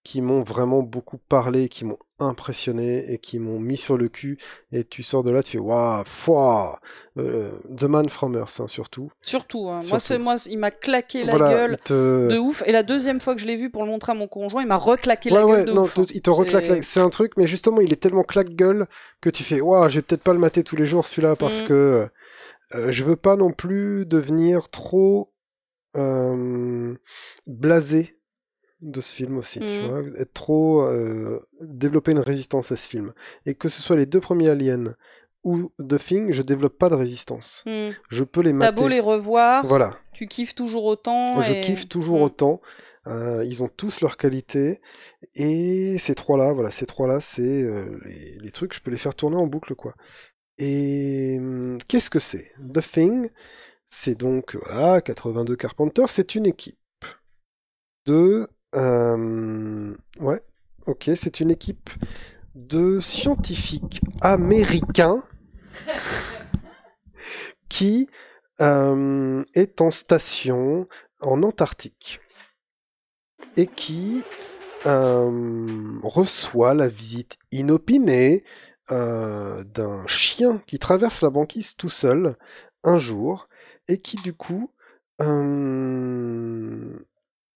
qui 0.02 0.22
m'ont 0.22 0.42
vraiment 0.42 0.82
beaucoup 0.82 1.18
parlé, 1.18 1.68
qui 1.68 1.84
m'ont 1.84 1.98
impressionné 2.18 3.12
et 3.12 3.18
qui 3.18 3.38
m'ont 3.38 3.60
mis 3.60 3.76
sur 3.76 3.98
le 3.98 4.08
cul. 4.08 4.38
Et 4.72 4.82
tu 4.84 5.02
sors 5.02 5.22
de 5.22 5.30
là, 5.30 5.42
tu 5.42 5.52
fais 5.52 5.58
waouh, 5.58 6.04
fouah 6.06 6.80
Euh, 7.18 7.50
The 7.76 7.82
Man 7.84 8.08
from 8.08 8.34
Earth 8.34 8.60
hein, 8.60 8.66
surtout. 8.66 9.12
Surtout, 9.20 9.68
hein. 9.68 9.72
moi, 9.74 9.82
Surtout. 9.82 10.02
c'est 10.04 10.18
moi, 10.18 10.36
il 10.46 10.58
m'a 10.58 10.70
claqué 10.70 11.22
la 11.24 11.36
voilà, 11.36 11.50
gueule 11.52 11.76
te... 11.84 12.28
de 12.32 12.38
ouf. 12.38 12.62
Et 12.66 12.72
la 12.72 12.82
deuxième 12.82 13.20
fois 13.20 13.34
que 13.34 13.42
je 13.42 13.46
l'ai 13.46 13.56
vu 13.56 13.68
pour 13.70 13.84
le 13.84 13.90
montrer 13.90 14.12
à 14.12 14.14
mon 14.14 14.26
conjoint, 14.26 14.62
il 14.62 14.68
m'a 14.68 14.76
reclaqué 14.78 15.30
Ouais, 15.30 15.38
la 15.38 15.46
ouais, 15.46 15.56
gueule 15.58 15.66
de 15.66 15.72
non, 15.72 15.82
ouf. 15.82 15.98
hein. 15.98 16.06
il 16.14 16.22
te 16.22 16.30
reclaque 16.30 16.64
C'est- 16.64 16.76
la... 16.76 16.82
C'est 16.82 17.00
un 17.00 17.10
truc, 17.10 17.32
mais 17.36 17.46
justement, 17.46 17.82
il 17.82 17.92
est 17.92 17.96
tellement 18.00 18.24
claque-gueule 18.24 18.86
que 19.20 19.28
tu 19.28 19.42
fais, 19.44 19.60
waouh, 19.60 19.88
je 19.90 19.96
vais 19.96 20.02
peut-être 20.02 20.22
pas 20.22 20.32
le 20.32 20.38
mater 20.38 20.64
tous 20.64 20.76
les 20.76 20.86
jours 20.86 21.06
celui-là 21.06 21.36
parce 21.36 21.62
Mm. 21.62 21.66
que 21.66 22.08
euh, 22.74 22.90
je 22.90 23.04
veux 23.04 23.16
pas 23.16 23.36
non 23.36 23.52
plus 23.52 24.06
devenir 24.06 24.70
trop 24.70 25.30
euh, 25.96 26.94
blasé 27.46 28.16
de 28.82 29.00
ce 29.00 29.12
film 29.14 29.36
aussi, 29.38 29.58
tu 29.60 29.66
Mm. 29.66 29.86
vois, 29.88 30.02
être 30.20 30.32
trop 30.32 30.82
euh, 30.82 31.46
développer 31.60 32.12
une 32.12 32.18
résistance 32.20 32.72
à 32.72 32.76
ce 32.76 32.88
film. 32.88 33.12
Et 33.46 33.54
que 33.54 33.68
ce 33.68 33.82
soit 33.82 33.96
les 33.96 34.06
deux 34.06 34.20
premiers 34.20 34.48
aliens 34.48 34.94
ou 35.44 35.72
The 35.78 35.98
Thing, 35.98 36.32
je 36.32 36.42
développe 36.42 36.76
pas 36.78 36.88
de 36.90 36.94
résistance. 36.94 37.62
Hmm. 37.66 37.90
Je 38.10 38.24
peux 38.24 38.40
les 38.42 38.50
T'as 38.52 38.56
mater. 38.56 38.80
beau 38.82 38.88
les 38.88 39.00
revoir, 39.00 39.64
Voilà. 39.66 39.96
tu 40.12 40.26
kiffes 40.26 40.54
toujours 40.54 40.84
autant. 40.84 41.40
Je 41.42 41.54
et- 41.54 41.60
kiffe 41.62 41.88
toujours 41.88 42.20
Hmm. 42.20 42.24
autant. 42.24 42.60
Euh, 43.06 43.42
ils 43.46 43.62
ont 43.62 43.68
tous 43.68 44.02
leurs 44.02 44.18
qualités. 44.18 44.80
Et 45.34 45.96
ces 45.98 46.14
trois-là, 46.14 46.52
voilà, 46.52 46.70
ces 46.70 46.84
trois-là, 46.84 47.20
c'est 47.20 47.42
euh, 47.42 47.98
les, 48.04 48.36
les 48.38 48.50
trucs, 48.50 48.74
je 48.74 48.80
peux 48.82 48.90
les 48.90 48.98
faire 48.98 49.14
tourner 49.14 49.36
en 49.36 49.46
boucle, 49.46 49.74
quoi. 49.74 49.94
Et 50.58 51.36
hum, 51.38 51.78
qu'est-ce 51.88 52.10
que 52.10 52.18
c'est? 52.18 52.52
The 52.72 52.82
Thing, 52.82 53.30
c'est 53.88 54.14
donc, 54.18 54.54
voilà, 54.56 55.00
82 55.00 55.56
Carpenter, 55.56 56.04
c'est 56.08 56.34
une 56.34 56.44
équipe 56.46 56.76
de... 58.06 58.48
euh, 58.74 59.94
ouais, 60.20 60.42
ok, 60.86 61.10
c'est 61.16 61.40
une 61.40 61.50
équipe 61.50 61.90
de 62.54 63.00
scientifiques 63.00 64.00
américains 64.20 65.22
qui 67.68 68.08
euh, 68.60 69.44
est 69.54 69.80
en 69.80 69.90
station 69.90 70.86
en 71.20 71.42
Antarctique 71.42 72.20
et 73.56 73.66
qui 73.66 74.22
euh, 74.86 75.98
reçoit 76.02 76.74
la 76.74 76.88
visite 76.88 77.38
inopinée 77.52 78.44
euh, 78.90 79.64
d'un 79.64 80.06
chien 80.06 80.62
qui 80.66 80.78
traverse 80.78 81.22
la 81.22 81.30
banquise 81.30 81.76
tout 81.76 81.88
seul 81.88 82.36
un 82.84 82.98
jour 82.98 83.48
et 83.88 84.00
qui 84.00 84.16
du 84.16 84.34
coup 84.34 84.70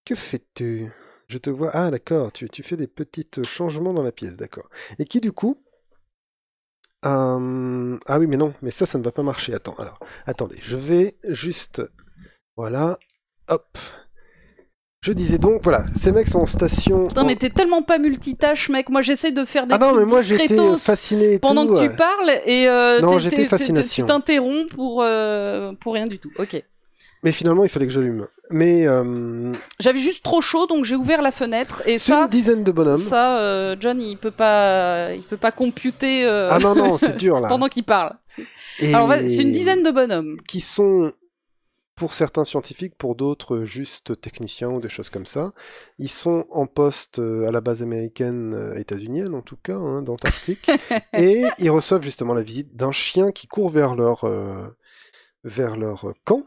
que 0.04 0.14
fais-tu? 0.14 0.92
Je 1.28 1.38
te 1.38 1.50
vois 1.50 1.70
ah 1.72 1.90
d'accord 1.90 2.32
tu, 2.32 2.48
tu 2.48 2.62
fais 2.62 2.76
des 2.76 2.86
petits 2.86 3.26
changements 3.46 3.92
dans 3.92 4.02
la 4.02 4.12
pièce 4.12 4.36
d'accord 4.36 4.68
et 4.98 5.04
qui 5.04 5.20
du 5.20 5.32
coup 5.32 5.62
euh, 7.06 7.98
ah 8.06 8.18
oui 8.18 8.26
mais 8.26 8.36
non 8.36 8.54
mais 8.62 8.70
ça 8.70 8.86
ça 8.86 8.98
ne 8.98 9.04
va 9.04 9.12
pas 9.12 9.22
marcher 9.22 9.54
attends 9.54 9.74
alors 9.74 9.98
attendez 10.26 10.58
je 10.62 10.76
vais 10.76 11.16
juste 11.28 11.82
voilà 12.56 12.98
hop 13.48 13.78
je 15.04 15.12
disais 15.12 15.36
donc, 15.36 15.62
voilà, 15.62 15.84
ces 15.94 16.12
mecs 16.12 16.28
sont 16.28 16.40
en 16.40 16.46
station. 16.46 17.08
Putain, 17.08 17.24
mais 17.24 17.36
t'es 17.36 17.50
tellement 17.50 17.82
pas 17.82 17.98
multitâche, 17.98 18.70
mec. 18.70 18.88
Moi, 18.88 19.02
j'essaie 19.02 19.32
de 19.32 19.44
faire 19.44 19.66
des 19.66 19.74
Ah 19.74 19.78
non, 19.78 19.88
trucs 19.88 19.98
mais 20.00 20.06
moi 20.06 20.22
j'étais 20.22 20.56
fasciné 20.78 21.38
pendant 21.38 21.66
tout. 21.66 21.74
que 21.74 21.80
ouais. 21.80 21.90
tu 21.90 21.94
parles 21.94 22.30
et 22.46 22.66
euh, 22.70 23.02
Non, 23.02 23.18
j'étais 23.18 23.44
fascination. 23.44 24.06
tu 24.06 24.08
t'interromps 24.08 24.72
pour 24.74 25.02
euh, 25.02 25.74
pour 25.74 25.92
rien 25.92 26.06
du 26.06 26.18
tout. 26.18 26.30
Ok. 26.38 26.64
Mais 27.24 27.32
finalement, 27.32 27.64
il 27.64 27.70
fallait 27.70 27.86
que 27.86 27.92
j'allume. 27.92 28.28
Mais 28.50 28.86
euh, 28.86 29.50
J'avais 29.80 29.98
juste 29.98 30.22
trop 30.22 30.40
chaud, 30.42 30.66
donc 30.66 30.84
j'ai 30.84 30.94
ouvert 30.94 31.22
la 31.22 31.32
fenêtre 31.32 31.82
et 31.86 31.98
c'est 31.98 32.12
une 32.12 32.18
ça, 32.20 32.28
dizaine 32.28 32.62
de 32.62 32.70
bonhommes. 32.70 32.98
ça, 32.98 33.38
euh, 33.40 33.74
John, 33.80 34.00
il 34.00 34.16
peut 34.18 34.30
pas, 34.30 35.12
il 35.14 35.22
peut 35.22 35.38
pas 35.38 35.50
computer 35.50 36.26
euh, 36.26 36.50
Ah 36.52 36.58
non, 36.58 36.74
non, 36.74 36.98
c'est 36.98 37.16
dur 37.16 37.40
là. 37.40 37.48
pendant 37.54 37.68
qu'il 37.68 37.84
parle. 37.84 38.12
C'est- 38.26 38.44
Et 38.80 38.94
Alors, 38.94 39.06
vas- 39.08 39.18
c'est 39.26 39.42
une 39.42 39.52
dizaine 39.52 39.82
de 39.82 39.90
bonhommes. 39.90 40.36
qui 40.46 40.60
sont, 40.60 41.12
pour 41.96 42.12
certains 42.12 42.44
scientifiques, 42.44 42.94
pour 42.98 43.14
d'autres 43.14 43.62
juste 43.64 44.20
techniciens 44.20 44.68
ou 44.68 44.80
des 44.80 44.90
choses 44.90 45.08
comme 45.08 45.24
ça. 45.26 45.52
Ils 45.98 46.10
sont 46.10 46.44
en 46.50 46.66
poste 46.66 47.20
euh, 47.20 47.48
à 47.48 47.52
la 47.52 47.62
base 47.62 47.80
américaine, 47.82 48.52
euh, 48.54 48.76
états-unienne 48.78 49.34
en 49.34 49.40
tout 49.42 49.56
cas, 49.56 49.76
hein, 49.76 50.02
d'Antarctique. 50.02 50.70
et 51.16 51.44
ils 51.58 51.70
reçoivent 51.70 52.02
justement 52.02 52.34
la 52.34 52.42
visite 52.42 52.76
d'un 52.76 52.92
chien 52.92 53.32
qui 53.32 53.46
court 53.46 53.70
vers 53.70 53.94
leur, 53.94 54.24
euh, 54.24 54.66
vers 55.44 55.76
leur 55.78 56.12
camp. 56.26 56.42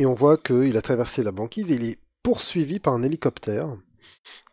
Et 0.00 0.06
on 0.06 0.14
voit 0.14 0.38
qu'il 0.38 0.78
a 0.78 0.80
traversé 0.82 1.22
la 1.22 1.30
banquise 1.30 1.70
et 1.70 1.74
il 1.74 1.84
est 1.84 1.98
poursuivi 2.22 2.80
par 2.80 2.94
un 2.94 3.02
hélicoptère 3.02 3.68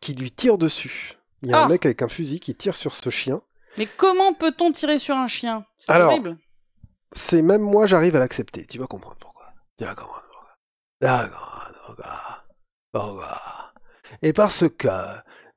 qui 0.02 0.14
lui 0.14 0.30
tire 0.30 0.58
dessus. 0.58 1.14
Il 1.42 1.50
y 1.50 1.54
a 1.54 1.62
Ah. 1.62 1.66
un 1.66 1.70
mec 1.70 1.86
avec 1.86 2.02
un 2.02 2.10
fusil 2.10 2.42
qui 2.42 2.54
tire 2.54 2.76
sur 2.76 2.94
ce 2.94 3.10
chien. 3.10 3.42
Mais 3.78 3.88
comment 3.98 4.34
peut-on 4.34 4.74
tirer 4.74 5.00
sur 5.00 5.16
un 5.16 5.28
chien? 5.28 5.66
C'est 5.78 5.96
horrible. 5.96 6.38
c'est 7.14 7.42
même 7.42 7.62
moi, 7.62 7.86
j'arrive 7.86 8.18
à 8.18 8.20
l'accepter. 8.20 8.66
Tu 8.66 8.78
vas 8.78 8.88
comprendre 8.88 9.16
pourquoi. 9.22 9.46
Tu 9.78 9.86
vas 9.86 9.96
comprendre 9.96 10.24
pourquoi. 12.92 13.72
Et 14.22 14.34
parce 14.34 14.66
que, 14.78 14.88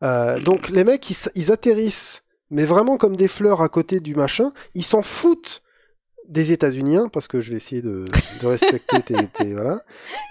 euh, 0.04 0.38
donc 0.42 0.68
les 0.68 0.84
mecs, 0.84 1.10
ils 1.34 1.50
atterrissent, 1.50 2.22
mais 2.50 2.64
vraiment 2.64 2.96
comme 2.96 3.16
des 3.16 3.26
fleurs 3.26 3.60
à 3.60 3.68
côté 3.68 3.98
du 3.98 4.14
machin. 4.14 4.52
Ils 4.74 4.84
s'en 4.84 5.02
foutent 5.02 5.62
des 6.30 6.52
États-Unis, 6.52 6.96
parce 7.12 7.28
que 7.28 7.40
je 7.42 7.50
vais 7.50 7.56
essayer 7.56 7.82
de, 7.82 8.04
de 8.40 8.46
respecter 8.46 9.02
tes, 9.02 9.26
tes- 9.34 9.52
voilà. 9.52 9.82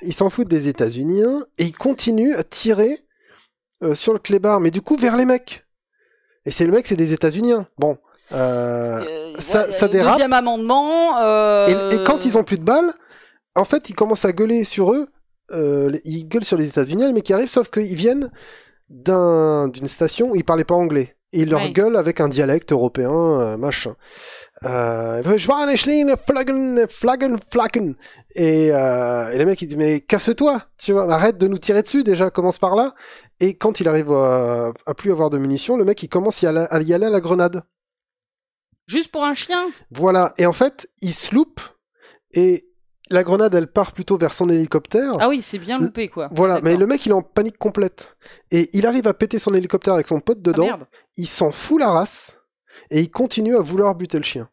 Ils 0.02 0.14
s'en 0.14 0.30
foutent 0.30 0.48
des 0.48 0.68
États-Unis 0.68 1.22
et 1.58 1.66
ils 1.66 1.76
continuent 1.76 2.36
à 2.36 2.44
tirer 2.44 3.00
euh, 3.84 3.94
sur 3.96 4.14
le 4.14 4.20
clébard, 4.20 4.60
mais 4.62 4.72
du 4.72 4.82
coup 4.82 4.96
vers 4.98 5.16
les 5.18 5.26
mecs. 5.26 5.66
Et 6.46 6.52
c'est 6.52 6.66
le 6.66 6.72
mec, 6.72 6.88
c'est 6.88 6.96
des 6.96 7.14
États-Unis. 7.14 7.54
Bon. 7.78 7.98
euh, 8.32 9.02
Euh, 9.02 9.36
ça- 9.40 9.66
ouais, 9.66 9.72
ça 9.72 9.86
euh, 9.86 9.90
dérape. 9.90 10.14
Deuxième 10.16 10.34
amendement. 10.34 11.18
euh, 11.20 11.68
et, 11.92 11.96
et 11.96 12.04
quand 12.04 12.26
ils 12.26 12.38
ont 12.38 12.44
plus 12.44 12.58
de 12.58 12.64
balles, 12.64 12.94
en 13.56 13.66
fait, 13.66 13.90
ils 13.90 13.96
commencent 13.96 14.26
à 14.26 14.32
gueuler 14.32 14.64
sur 14.64 14.94
eux. 14.94 15.10
Euh, 15.52 15.92
ils 16.06 16.28
gueulent 16.28 16.44
sur 16.46 16.58
les 16.58 16.68
États-Unis, 16.70 17.12
mais 17.14 17.22
qui 17.22 17.34
arrivent, 17.34 17.50
sauf 17.50 17.70
qu'ils 17.70 17.96
viennent 17.96 18.32
d'un- 18.90 19.68
d'une 19.68 19.88
station 19.88 20.32
où 20.32 20.36
ils 20.36 20.44
parlaient 20.46 20.64
pas 20.64 20.76
anglais. 20.76 21.16
Et 21.32 21.46
leur 21.46 21.62
Ouais. 21.62 21.72
gueulent 21.72 21.96
avec 21.98 22.22
un 22.22 22.28
dialecte 22.28 22.72
européen, 22.72 23.12
euh, 23.14 23.58
machin. 23.58 23.96
Euh, 24.66 25.38
Schwaneschlin, 25.38 26.16
Flaggen, 26.28 26.88
Flaggen, 26.90 27.38
Flaggen. 27.52 27.94
Et, 28.36 28.70
euh, 28.72 29.30
et 29.32 29.38
les 29.38 29.46
mecs, 29.46 29.62
ils 29.62 29.68
disent, 29.68 29.78
mais 29.78 30.00
casse-toi, 30.02 30.64
tu 30.80 30.92
vois, 30.92 31.14
arrête 31.14 31.38
de 31.38 31.48
nous 31.48 31.60
tirer 31.60 31.84
dessus 31.84 32.04
déjà, 32.04 32.32
commence 32.32 32.58
par 32.58 32.76
là. 32.76 32.96
Et 33.40 33.56
quand 33.56 33.80
il 33.80 33.88
arrive 33.88 34.12
à, 34.12 34.74
à 34.88 34.94
plus 34.96 35.12
avoir 35.12 35.30
de 35.30 35.38
munitions, 35.38 35.78
le 35.78 35.86
mec, 35.86 36.02
il 36.02 36.10
commence 36.10 36.44
à 36.44 36.48
y 36.48 36.50
aller 36.50 36.66
à, 36.70 36.82
y 36.82 36.94
aller 36.94 37.06
à 37.06 37.10
la 37.12 37.20
grenade. 37.22 37.62
Juste 38.88 39.12
pour 39.12 39.24
un 39.24 39.36
chien? 39.36 39.70
Voilà. 39.92 40.34
Et 40.40 40.48
en 40.48 40.54
fait, 40.54 40.90
il 41.02 41.14
se 41.14 41.36
loupe 41.36 41.62
et 42.34 42.69
la 43.12 43.24
grenade, 43.24 43.54
elle 43.56 43.68
part 43.68 43.92
plutôt 43.94 44.18
vers 44.18 44.34
son 44.34 44.50
hélicoptère. 44.50 45.14
Ah 45.20 45.30
oui, 45.30 45.42
c'est 45.42 45.60
bien 45.60 45.80
loupé, 45.80 46.08
quoi. 46.10 46.30
Voilà, 46.32 46.60
mais 46.62 46.78
le 46.78 46.86
mec 46.88 47.06
il 47.06 47.10
est 47.10 47.16
en 47.16 47.22
panique 47.22 47.58
complète. 47.58 48.16
Et 48.52 48.70
il 48.74 48.86
arrive 48.86 49.08
à 49.08 49.14
péter 49.14 49.40
son 49.40 49.54
hélicoptère 49.54 49.94
avec 49.96 50.08
son 50.08 50.20
pote 50.20 50.40
Ah, 50.42 50.48
dedans, 50.52 50.66
merde. 50.66 50.88
il 51.18 51.28
s'en 51.28 51.52
fout 51.52 51.80
la 51.80 51.90
race, 51.92 52.40
et 52.92 53.00
il 53.02 53.10
continue 53.12 53.56
à 53.56 53.62
vouloir 53.62 53.96
buter 53.96 54.18
le 54.18 54.24
chien. 54.24 54.50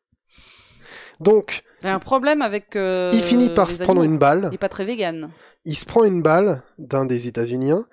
Donc, 1.20 1.62
J'ai 1.82 1.88
un 1.88 1.98
problème 1.98 2.42
avec. 2.42 2.76
euh, 2.76 3.10
il 3.12 3.22
finit 3.22 3.50
par 3.50 3.70
se 3.70 3.82
prendre 3.82 4.02
une 4.02 4.18
balle, 4.18 4.48
Il 4.52 4.54
est 4.54 4.58
pas 4.58 4.68
très 4.68 4.84
vegan. 4.84 5.30
il 5.64 5.74
se 5.76 5.84
prend 5.84 6.04
une 6.04 6.22
balle 6.22 6.62
d'un 6.78 7.04
des 7.06 7.26
États-Uniens, 7.26 7.86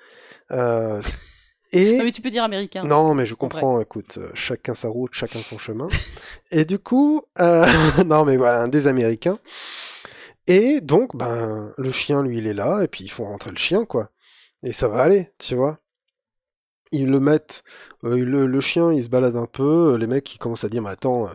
euh, 0.51 1.01
et... 1.71 1.97
Non, 1.97 2.03
mais 2.03 2.11
tu 2.11 2.21
peux 2.21 2.29
dire 2.31 2.43
américain. 2.43 2.83
Non, 2.83 3.13
mais 3.13 3.25
je 3.25 3.33
comprends, 3.35 3.79
écoute, 3.81 4.17
euh, 4.17 4.29
chacun 4.33 4.75
sa 4.75 4.89
route, 4.89 5.13
chacun 5.13 5.39
son 5.39 5.57
chemin. 5.57 5.87
Et 6.51 6.65
du 6.65 6.79
coup, 6.79 7.21
euh, 7.39 7.65
non, 8.05 8.25
mais 8.25 8.37
voilà, 8.37 8.61
un 8.61 8.67
des 8.67 8.87
Américains. 8.87 9.39
Et 10.47 10.81
donc, 10.81 11.15
ben, 11.15 11.73
le 11.77 11.91
chien, 11.91 12.21
lui, 12.23 12.37
il 12.39 12.47
est 12.47 12.53
là, 12.53 12.81
et 12.83 12.87
puis 12.87 13.03
ils 13.05 13.09
font 13.11 13.25
rentrer 13.25 13.51
le 13.51 13.57
chien, 13.57 13.85
quoi. 13.85 14.09
Et 14.63 14.73
ça 14.73 14.87
va 14.87 15.01
aller, 15.03 15.31
tu 15.39 15.55
vois. 15.55 15.79
Ils 16.91 17.07
le 17.09 17.19
mettent, 17.19 17.63
euh, 18.03 18.23
le, 18.23 18.45
le 18.45 18.61
chien, 18.61 18.93
il 18.93 19.03
se 19.03 19.09
balade 19.09 19.35
un 19.35 19.47
peu, 19.47 19.95
les 19.97 20.07
mecs, 20.07 20.33
ils 20.35 20.37
commencent 20.37 20.63
à 20.63 20.69
dire, 20.69 20.81
mais 20.81 20.91
attends, 20.91 21.27
euh, 21.27 21.33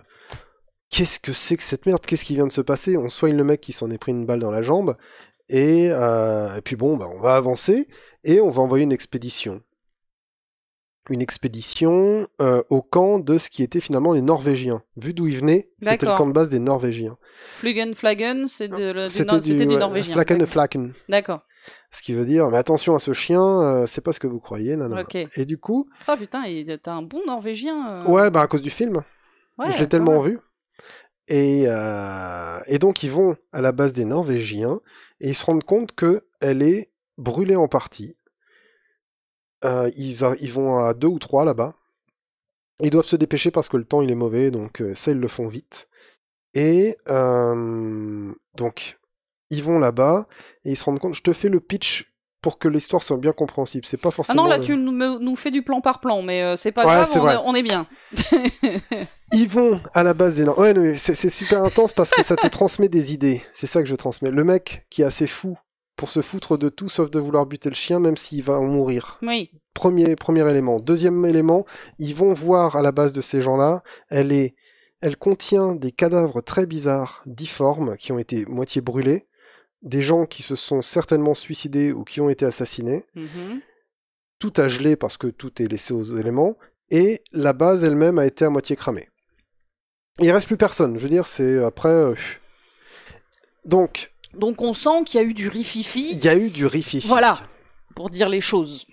qu'est-ce 0.91 1.21
que 1.21 1.33
c'est 1.33 1.57
que 1.57 1.63
cette 1.63 1.87
merde? 1.87 2.05
Qu'est-ce 2.07 2.25
qui 2.25 2.35
vient 2.35 2.47
de 2.47 2.53
se 2.53 2.61
passer? 2.61 2.97
On 2.97 3.09
soigne 3.09 3.37
le 3.37 3.45
mec 3.45 3.61
qui 3.61 3.73
s'en 3.73 3.91
est 3.91 3.99
pris 3.99 4.13
une 4.13 4.27
balle 4.27 4.41
dans 4.41 4.51
la 4.51 4.63
jambe, 4.63 4.97
Et, 5.49 5.89
euh, 5.91 6.57
et 6.57 6.63
puis 6.63 6.77
bon, 6.77 6.97
bah, 6.97 7.09
on 7.13 7.21
va 7.21 7.37
avancer 7.37 7.89
et 8.25 8.41
on 8.41 8.51
va 8.51 8.63
envoyer 8.63 8.85
une 8.85 8.93
expédition. 8.93 9.63
Une 11.11 11.23
expédition 11.23 12.29
euh, 12.43 12.63
au 12.69 12.83
camp 12.83 13.19
de 13.19 13.39
ce 13.39 13.49
qui 13.49 13.63
était 13.63 13.81
finalement 13.81 14.13
les 14.13 14.21
Norvégiens. 14.21 14.83
Vu 14.97 15.15
d'où 15.15 15.27
ils 15.27 15.39
venaient, 15.39 15.71
c'était 15.81 16.05
le 16.07 16.17
camp 16.19 16.27
de 16.27 16.33
base 16.33 16.51
des 16.51 16.59
Norvégiens. 16.59 17.17
Flugen 17.55 17.95
Flagen, 17.95 18.47
c'est 18.47 18.69
de, 18.69 18.93
le- 18.93 19.09
C'était 19.09 19.41
c'était 19.41 19.65
du, 19.67 19.75
ouais, 19.75 19.81
norvégien. 19.81 20.13
Flaken 20.13 20.39
de. 20.39 20.45
Flaken. 20.47 20.93
D'accord. 21.09 21.41
Ce 21.91 22.03
qui 22.03 22.13
veut 22.13 22.25
dire, 22.27 22.49
mais 22.51 22.59
attention 22.59 22.95
à 22.95 22.99
ce 22.99 23.13
chien, 23.13 23.43
euh, 23.43 23.87
c'est 23.87 24.01
pas 24.03 24.13
ce 24.13 24.21
que 24.21 24.27
vous 24.27 24.39
croyez. 24.41 24.77
nanana. 24.77 25.05
Et 25.37 25.45
du 25.45 25.59
coup, 25.59 25.89
Ah 26.07 26.17
putain, 26.17 26.45
il- 26.45 26.79
t'as 26.83 26.93
un 26.93 27.03
bon 27.03 27.21
norvégien. 27.27 27.87
euh. 27.91 28.05
ouais, 28.05 28.31
bah 28.31 28.43
à 28.43 28.47
cause 28.47 28.63
du 28.63 28.71
film. 28.71 29.03
Ouais, 29.59 29.73
je 29.73 29.79
l'ai 29.79 29.89
tellement 29.89 30.21
vu. 30.21 30.39
Et, 31.31 31.65
et 31.65 32.79
donc 32.79 33.03
ils 33.03 33.11
vont 33.11 33.37
à 33.53 33.61
la 33.61 33.73
base 33.73 33.93
des 33.93 34.05
Norvégiens 34.05 34.81
et 35.21 35.29
ils 35.31 35.35
se 35.35 35.45
rendent 35.45 35.65
compte 35.65 35.93
que 35.95 36.25
elle 36.41 36.63
est 36.63 36.91
brûlée 37.19 37.57
en 37.57 37.69
partie. 37.69 38.17
Euh, 39.65 39.91
ils, 39.97 40.25
a- 40.25 40.35
ils 40.41 40.53
vont 40.53 40.79
à 40.79 40.95
deux 40.95 41.09
ou 41.09 41.19
trois 41.19 41.45
là-bas. 41.45 41.75
Ils 42.81 42.91
doivent 42.91 43.07
se 43.07 43.17
dépêcher 43.17 43.51
parce 43.51 43.69
que 43.69 43.77
le 43.77 43.85
temps 43.85 44.03
il 44.03 44.11
est 44.11 44.15
mauvais, 44.15 44.51
donc 44.53 44.81
euh, 44.81 44.95
ça 44.95 45.11
ils 45.11 45.19
le 45.19 45.29
font 45.29 45.49
vite. 45.49 45.89
Et 46.55 46.97
euh, 47.09 48.33
donc 48.57 48.99
ils 49.51 49.63
vont 49.65 49.79
là-bas 49.79 50.27
et 50.65 50.71
ils 50.71 50.77
se 50.77 50.85
rendent 50.85 51.01
compte. 51.01 51.15
Je 51.15 51.23
te 51.23 51.33
fais 51.33 51.49
le 51.49 51.59
pitch 51.61 52.13
pour 52.41 52.59
que 52.61 52.69
l'histoire 52.69 53.03
soit 53.03 53.17
bien 53.17 53.33
compréhensible. 53.33 53.85
C'est 53.85 53.97
pas 53.97 54.11
Ah 54.11 54.13
forcément. 54.13 54.43
non, 54.45 54.49
là 54.49 54.61
tu 54.61 54.77
nous, 54.77 55.35
fais 55.37 55.51
du 55.51 55.63
plan 55.63 55.81
par 55.81 55.99
plan, 56.01 56.23
mais 56.23 56.43
euh, 56.43 56.55
c'est 56.55 56.71
pas 56.71 56.83
Ouais, 56.87 56.93
grave, 57.05 57.11
on, 57.17 57.29
est, 57.29 57.37
on 57.47 57.55
est 57.57 57.63
bien. 57.65 57.87
Ils 59.33 59.49
vont 59.49 59.81
à 59.93 60.03
la 60.03 60.15
base 60.15 60.37
des 60.37 60.45
Ouais, 60.45 60.97
c'est 60.97 61.31
super 61.31 61.65
intense 61.65 61.93
parce 61.93 62.11
que 62.11 62.23
ça 62.23 62.37
te 62.37 62.47
transmet 62.49 62.89
des 62.89 63.13
idées. 63.13 63.43
C'est 63.53 63.67
ça 63.67 63.83
que 63.83 63.89
je 63.89 63.97
transmets. 63.97 64.31
Le 64.31 64.45
mec 64.45 64.87
qui 64.89 65.03
est 65.03 65.05
assez 65.05 65.27
fou 65.27 65.59
pour 65.99 66.09
se 66.09 66.23
foutre 66.23 66.57
de 66.57 66.69
tout 66.71 66.89
sauf 66.89 67.11
de 67.11 67.19
vouloir 67.19 67.45
buter 67.45 67.69
le 67.69 67.75
chien, 67.75 67.99
même 68.01 68.17
s'il 68.17 68.43
va 68.43 68.55
en 68.59 68.65
mourir. 68.65 69.19
oui. 69.23 69.51
Premier, 69.75 70.17
premier 70.17 70.49
élément. 70.51 70.81
Deuxième 70.81 71.25
élément, 71.25 71.65
ils 72.01 72.13
vont 72.15 72.33
voir 72.33 72.75
à 72.75 72.83
la 72.83 72.91
base 72.91 73.13
de 73.13 73.21
ces 73.21 73.41
gens-là, 73.41 73.85
elle 74.09 74.33
est, 74.33 74.57
elle 75.01 75.17
contient 75.17 75.77
des 75.77 75.93
cadavres 75.93 76.41
très 76.41 76.67
bizarres, 76.67 77.23
difformes, 77.27 77.97
qui 77.97 78.11
ont 78.11 78.19
été 78.19 78.45
moitié 78.47 78.81
brûlés, 78.81 79.29
des 79.83 80.03
gens 80.03 80.27
qui 80.27 80.43
se 80.43 80.57
sont 80.57 80.83
certainement 80.83 81.35
suicidés 81.35 81.93
ou 81.93 82.03
qui 82.03 82.21
ont 82.21 82.29
été 82.29 82.45
assassinés 82.45 83.05
Mhm. 83.15 83.61
tout 84.41 84.53
a 84.57 84.67
gelé 84.69 84.97
parce 84.97 85.17
que 85.17 85.29
tout 85.29 85.63
est 85.63 85.69
laissé 85.69 85.93
aux 85.95 86.03
éléments, 86.19 86.57
et 86.91 87.23
la 87.31 87.53
base 87.53 87.85
elle-même 87.85 88.19
a 88.19 88.27
été 88.27 88.45
à 88.45 88.51
moitié 88.51 88.75
cramée. 88.75 89.09
Il 90.21 90.31
reste 90.33 90.49
plus 90.49 90.57
personne, 90.57 90.97
je 90.97 91.03
veux 91.05 91.09
dire, 91.09 91.27
c'est 91.27 91.63
après... 91.63 91.89
euh, 91.89 92.15
Donc, 93.65 94.13
Donc 94.35 94.63
on 94.63 94.73
sent 94.73 95.05
qu'il 95.07 95.21
y 95.21 95.25
a 95.25 95.27
eu 95.27 95.35
du 95.35 95.49
rififi, 95.49 96.13
il 96.13 96.25
y 96.25 96.29
a 96.29 96.37
eu 96.37 96.51
du 96.51 96.67
rififi. 96.67 97.07
Voilà. 97.09 97.41
pour 97.95 98.11
dire 98.11 98.29
les 98.29 98.41
choses. 98.41 98.87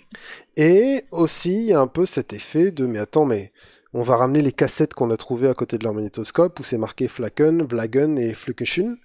Et 0.57 1.03
aussi, 1.11 1.53
il 1.53 1.65
y 1.65 1.73
a 1.73 1.79
un 1.79 1.87
peu 1.87 2.05
cet 2.05 2.33
effet 2.33 2.71
de, 2.71 2.85
mais 2.85 2.97
attends, 2.99 3.25
mais 3.25 3.51
on 3.93 4.01
va 4.01 4.17
ramener 4.17 4.41
les 4.41 4.51
cassettes 4.51 4.93
qu'on 4.93 5.11
a 5.11 5.17
trouvées 5.17 5.47
à 5.47 5.53
côté 5.53 5.77
de 5.77 5.83
leur 5.83 5.93
magnétoscope, 5.93 6.59
où 6.59 6.63
c'est 6.63 6.77
marqué 6.77 7.07
Flaken, 7.07 7.63
Vlagen 7.63 8.17
et 8.17 8.33
Flukeschun, 8.33 8.95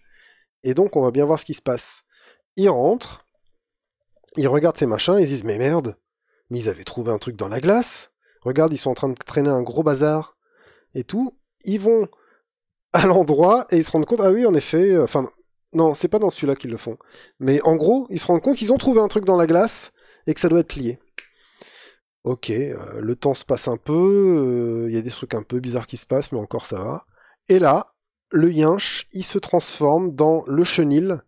et 0.65 0.75
donc 0.75 0.97
on 0.97 1.03
va 1.03 1.11
bien 1.11 1.25
voir 1.25 1.39
ce 1.39 1.45
qui 1.45 1.55
se 1.55 1.63
passe. 1.63 2.05
Ils 2.57 2.71
rentrent, 2.71 3.27
ils 4.37 4.49
regardent 4.49 4.79
ces 4.79 4.87
machins, 4.87 5.17
ils 5.19 5.25
se 5.25 5.29
disent, 5.29 5.45
mais 5.45 5.59
merde, 5.59 5.97
mais 6.49 6.61
ils 6.61 6.69
avaient 6.69 6.85
trouvé 6.85 7.13
un 7.13 7.19
truc 7.19 7.37
dans 7.37 7.49
la 7.49 7.61
glace, 7.61 8.13
regarde, 8.43 8.73
ils 8.73 8.79
sont 8.79 8.91
en 8.91 8.95
train 8.95 9.09
de 9.09 9.15
traîner 9.15 9.51
un 9.51 9.63
gros 9.63 9.83
bazar, 9.83 10.37
et 10.95 11.05
tout, 11.05 11.37
ils 11.65 11.81
vont 11.81 12.09
à 12.93 13.07
l'endroit, 13.07 13.67
et 13.71 13.77
ils 13.77 13.85
se 13.85 13.93
rendent 13.93 14.07
compte, 14.07 14.21
ah 14.21 14.31
oui, 14.31 14.47
en 14.47 14.55
effet, 14.55 14.93
euh, 14.93 15.05
enfin, 15.05 15.31
non, 15.73 15.95
c'est 15.95 16.09
pas 16.09 16.19
dans 16.19 16.31
celui-là 16.31 16.57
qu'ils 16.57 16.71
le 16.71 16.77
font, 16.77 16.99
mais 17.39 17.61
en 17.63 17.77
gros, 17.77 18.07
ils 18.11 18.19
se 18.19 18.27
rendent 18.27 18.43
compte 18.43 18.57
qu'ils 18.57 18.73
ont 18.73 18.79
trouvé 18.79 19.01
un 19.01 19.09
truc 19.09 19.25
dans 19.25 19.37
la 19.37 19.47
glace, 19.47 19.93
et 20.27 20.35
que 20.35 20.41
ça 20.41 20.49
doit 20.49 20.61
être 20.61 20.77
lié. 20.77 20.99
Ok, 22.25 22.51
euh, 22.51 23.01
le 23.01 23.17
temps 23.17 23.35
se 23.35 23.45
passe 23.45 23.69
un 23.69 23.79
peu, 23.79 24.87
il 24.89 24.95
y 24.95 24.99
a 24.99 25.03
des 25.03 25.11
trucs 25.11 25.35
un 25.35 25.43
peu 25.43 25.59
bizarres 25.59 25.87
qui 25.87 25.97
se 25.97 26.07
passent, 26.07 26.33
mais 26.33 26.39
encore 26.39 26.67
ça 26.67 26.79
va. 26.79 27.07
Et 27.49 27.59
là, 27.59 27.95
le 28.31 28.53
yinche, 28.53 29.07
il 29.13 29.25
se 29.25 29.39
transforme 29.39 30.15
dans 30.15 30.45
le 30.47 30.63
chenil 30.65 31.23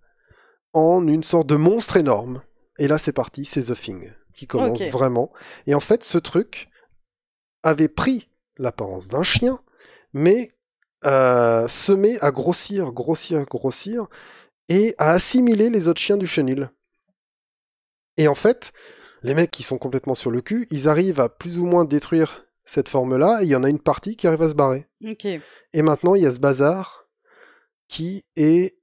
en 0.72 1.06
une 1.06 1.22
sorte 1.22 1.46
de 1.46 1.56
monstre 1.56 1.96
énorme. 1.96 2.42
Et 2.78 2.88
là, 2.88 2.98
c'est 2.98 3.12
parti, 3.12 3.44
c'est 3.44 3.64
The 3.64 3.74
Thing 3.74 4.12
qui 4.34 4.46
commence 4.46 4.82
vraiment. 4.84 5.32
Et 5.66 5.74
en 5.74 5.80
fait, 5.80 6.04
ce 6.04 6.18
truc 6.18 6.70
avait 7.62 7.88
pris 7.88 8.30
l'apparence 8.56 9.08
d'un 9.08 9.22
chien, 9.22 9.60
mais 10.12 10.52
euh, 11.04 11.66
se 11.68 11.92
met 11.92 12.18
à 12.20 12.30
grossir, 12.30 12.92
grossir, 12.92 13.44
grossir, 13.44 14.06
et 14.68 14.94
à 14.98 15.10
assimiler 15.10 15.70
les 15.70 15.88
autres 15.88 16.00
chiens 16.00 16.16
du 16.16 16.26
chenil. 16.26 16.70
Et 18.16 18.28
en 18.28 18.34
fait, 18.34 18.72
les 19.22 19.34
mecs 19.34 19.50
qui 19.50 19.62
sont 19.62 19.78
complètement 19.78 20.14
sur 20.14 20.30
le 20.30 20.40
cul, 20.40 20.66
ils 20.70 20.88
arrivent 20.88 21.20
à 21.20 21.28
plus 21.28 21.58
ou 21.58 21.66
moins 21.66 21.84
détruire 21.84 22.46
cette 22.64 22.88
forme-là, 22.88 23.40
et 23.40 23.44
il 23.44 23.50
y 23.50 23.56
en 23.56 23.64
a 23.64 23.70
une 23.70 23.80
partie 23.80 24.16
qui 24.16 24.26
arrive 24.26 24.42
à 24.42 24.48
se 24.48 24.54
barrer. 24.54 24.86
Et 25.72 25.82
maintenant, 25.82 26.14
il 26.14 26.22
y 26.22 26.26
a 26.26 26.34
ce 26.34 26.40
bazar 26.40 27.08
qui 27.88 28.24
est... 28.36 28.76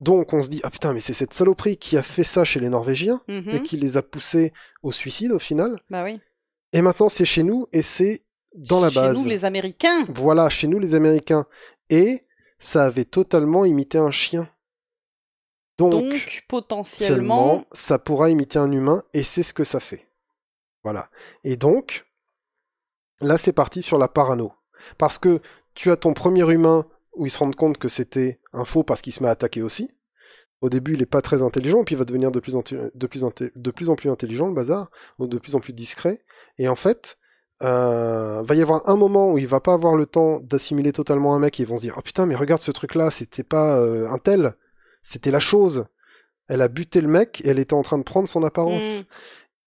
Donc 0.00 0.32
on 0.32 0.40
se 0.40 0.48
dit, 0.48 0.60
ah 0.64 0.70
putain, 0.70 0.92
mais 0.92 1.00
c'est 1.00 1.12
cette 1.12 1.34
saloperie 1.34 1.76
qui 1.76 1.96
a 1.96 2.02
fait 2.02 2.24
ça 2.24 2.44
chez 2.44 2.58
les 2.58 2.68
Norvégiens, 2.68 3.20
et 3.28 3.62
qui 3.62 3.76
les 3.76 3.96
a 3.96 4.02
poussés 4.02 4.52
au 4.82 4.92
suicide 4.92 5.32
au 5.32 5.38
final. 5.38 5.80
Bah 5.90 6.04
oui. 6.04 6.20
Et 6.72 6.82
maintenant, 6.82 7.08
c'est 7.08 7.24
chez 7.24 7.42
nous, 7.42 7.66
et 7.72 7.82
c'est 7.82 8.22
dans 8.54 8.80
la 8.80 8.90
Chez 8.90 9.12
nous, 9.12 9.24
les 9.24 9.44
Américains. 9.44 10.04
Voilà, 10.08 10.48
chez 10.48 10.66
nous, 10.68 10.78
les 10.78 10.94
Américains. 10.94 11.46
Et 11.90 12.24
ça 12.58 12.84
avait 12.84 13.04
totalement 13.04 13.64
imité 13.64 13.98
un 13.98 14.10
chien. 14.10 14.48
Donc, 15.78 15.92
Donc, 15.92 16.44
potentiellement. 16.48 17.64
ça 17.72 17.98
pourra 17.98 18.30
imiter 18.30 18.58
un 18.58 18.70
humain, 18.70 19.04
et 19.14 19.22
c'est 19.22 19.42
ce 19.42 19.54
que 19.54 19.64
ça 19.64 19.80
fait. 19.80 20.06
Voilà. 20.84 21.08
Et 21.44 21.56
donc, 21.56 22.06
là, 23.20 23.38
c'est 23.38 23.52
parti 23.52 23.82
sur 23.82 23.98
la 23.98 24.08
parano. 24.08 24.52
Parce 24.98 25.18
que 25.18 25.40
tu 25.74 25.90
as 25.90 25.96
ton 25.96 26.12
premier 26.12 26.48
humain 26.50 26.86
où 27.14 27.26
il 27.26 27.30
se 27.30 27.38
rend 27.38 27.50
compte 27.52 27.78
que 27.78 27.88
c'était 27.88 28.40
un 28.52 28.64
faux 28.64 28.82
parce 28.82 29.00
qu'il 29.00 29.12
se 29.12 29.22
met 29.22 29.28
à 29.28 29.32
attaquer 29.32 29.62
aussi. 29.62 29.90
Au 30.60 30.68
début, 30.68 30.94
il 30.94 31.02
est 31.02 31.06
pas 31.06 31.22
très 31.22 31.42
intelligent, 31.42 31.82
puis 31.84 31.94
il 31.94 31.98
va 31.98 32.04
devenir 32.04 32.30
de 32.30 32.38
plus 32.38 32.54
en, 32.54 32.62
de 32.62 33.06
plus, 33.06 33.24
de 33.56 33.70
plus, 33.70 33.90
en 33.90 33.96
plus 33.96 34.10
intelligent, 34.10 34.46
le 34.46 34.54
bazar, 34.54 34.90
ou 35.18 35.26
de 35.26 35.38
plus 35.38 35.56
en 35.56 35.60
plus 35.60 35.72
discret. 35.72 36.22
Et 36.58 36.68
en 36.68 36.76
fait, 36.76 37.18
euh, 37.62 38.42
va 38.42 38.54
y 38.54 38.62
avoir 38.62 38.88
un 38.88 38.96
moment 38.96 39.30
où 39.30 39.38
il 39.38 39.46
va 39.46 39.60
pas 39.60 39.74
avoir 39.74 39.94
le 39.94 40.06
temps 40.06 40.40
d'assimiler 40.40 40.92
totalement 40.92 41.34
un 41.34 41.38
mec 41.38 41.60
et 41.60 41.62
ils 41.62 41.68
vont 41.68 41.76
se 41.76 41.82
dire 41.82 41.94
oh 41.96 42.02
putain 42.02 42.26
mais 42.26 42.34
regarde 42.34 42.60
ce 42.60 42.72
truc 42.72 42.94
là 42.96 43.10
c'était 43.10 43.44
pas 43.44 43.78
euh, 43.78 44.08
un 44.08 44.18
tel. 44.18 44.54
C'était 45.02 45.30
la 45.30 45.38
chose. 45.38 45.86
Elle 46.48 46.62
a 46.62 46.68
buté 46.68 47.00
le 47.00 47.08
mec 47.08 47.40
et 47.44 47.48
elle 47.48 47.58
était 47.58 47.74
en 47.74 47.82
train 47.82 47.98
de 47.98 48.02
prendre 48.02 48.28
son 48.28 48.42
apparence. 48.42 49.00
Mm. 49.00 49.04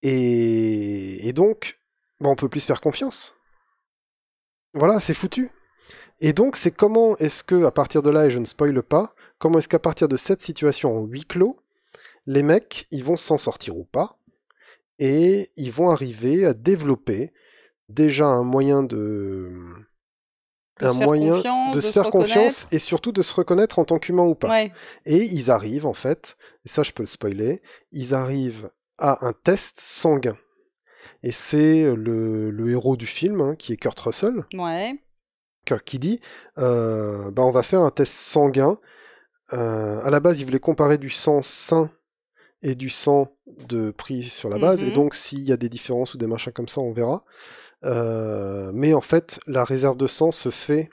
et, 0.02 1.28
et 1.28 1.32
donc 1.32 1.78
bah, 2.20 2.28
on 2.28 2.36
peut 2.36 2.48
plus 2.48 2.60
se 2.60 2.66
faire 2.66 2.80
confiance. 2.80 3.34
Voilà 4.74 5.00
c'est 5.00 5.14
foutu. 5.14 5.50
Et 6.20 6.32
donc 6.32 6.56
c'est 6.56 6.70
comment 6.70 7.16
est-ce 7.18 7.44
que 7.44 7.64
à 7.64 7.70
partir 7.70 8.02
de 8.02 8.10
là 8.10 8.26
et 8.26 8.30
je 8.30 8.38
ne 8.38 8.44
spoile 8.44 8.82
pas 8.82 9.14
comment 9.38 9.58
est-ce 9.58 9.68
qu'à 9.68 9.78
partir 9.78 10.08
de 10.08 10.16
cette 10.16 10.42
situation 10.42 10.96
en 10.96 11.04
huis 11.04 11.24
clos 11.24 11.58
les 12.26 12.42
mecs 12.42 12.86
ils 12.90 13.04
vont 13.04 13.16
s'en 13.16 13.38
sortir 13.38 13.76
ou 13.76 13.84
pas 13.84 14.18
et 14.98 15.50
ils 15.56 15.72
vont 15.72 15.90
arriver 15.90 16.46
à 16.46 16.54
développer 16.54 17.32
déjà 17.88 18.26
un 18.26 18.42
moyen 18.42 18.82
de 18.82 19.50
De 20.80 20.86
un 20.86 20.92
se 20.92 20.98
faire 20.98 21.06
moyen 21.06 21.34
confiance, 21.36 21.70
de 21.70 21.76
de 21.76 21.80
se 21.80 21.88
se 21.88 21.92
faire 21.92 22.10
confiance 22.10 22.66
et 22.72 22.78
surtout 22.78 23.12
de 23.12 23.22
se 23.22 23.34
reconnaître 23.34 23.78
en 23.78 23.84
tant 23.84 23.98
qu'humain 23.98 24.24
ou 24.24 24.34
pas. 24.34 24.48
Ouais. 24.48 24.72
Et 25.04 25.24
ils 25.24 25.50
arrivent 25.50 25.86
en 25.86 25.94
fait, 25.94 26.36
et 26.64 26.68
ça 26.68 26.82
je 26.82 26.92
peux 26.92 27.02
le 27.02 27.06
spoiler, 27.08 27.62
ils 27.92 28.14
arrivent 28.14 28.70
à 28.98 29.24
un 29.26 29.32
test 29.32 29.78
sanguin. 29.80 30.36
Et 31.22 31.32
c'est 31.32 31.84
le, 31.94 32.50
le 32.50 32.70
héros 32.70 32.96
du 32.96 33.06
film, 33.06 33.40
hein, 33.40 33.56
qui 33.56 33.72
est 33.72 33.76
Kurt 33.76 33.98
Russell, 34.00 34.44
Ouais. 34.54 34.94
Kurt- 35.64 35.82
qui 35.84 35.98
dit 35.98 36.20
euh, 36.58 37.30
bah, 37.30 37.42
on 37.42 37.50
va 37.50 37.62
faire 37.62 37.80
un 37.80 37.90
test 37.90 38.12
sanguin. 38.12 38.78
Euh, 39.52 40.00
à 40.02 40.10
la 40.10 40.20
base, 40.20 40.40
il 40.40 40.44
voulait 40.44 40.58
comparer 40.60 40.98
du 40.98 41.08
sang 41.10 41.40
sain 41.40 41.90
et 42.62 42.74
du 42.74 42.90
sang 42.90 43.32
de 43.46 43.90
pris 43.92 44.24
sur 44.24 44.48
la 44.48 44.58
base, 44.58 44.82
et 44.82 44.90
donc 44.92 45.14
s'il 45.14 45.44
y 45.44 45.52
a 45.52 45.56
des 45.56 45.68
différences 45.68 46.14
ou 46.14 46.18
des 46.18 46.26
machins 46.26 46.52
comme 46.52 46.68
ça, 46.68 46.80
on 46.80 46.92
verra. 46.92 47.24
Euh, 47.86 48.70
mais 48.74 48.92
en 48.94 49.00
fait, 49.00 49.40
la 49.46 49.64
réserve 49.64 49.96
de 49.96 50.06
sang 50.06 50.30
se 50.32 50.50
fait 50.50 50.90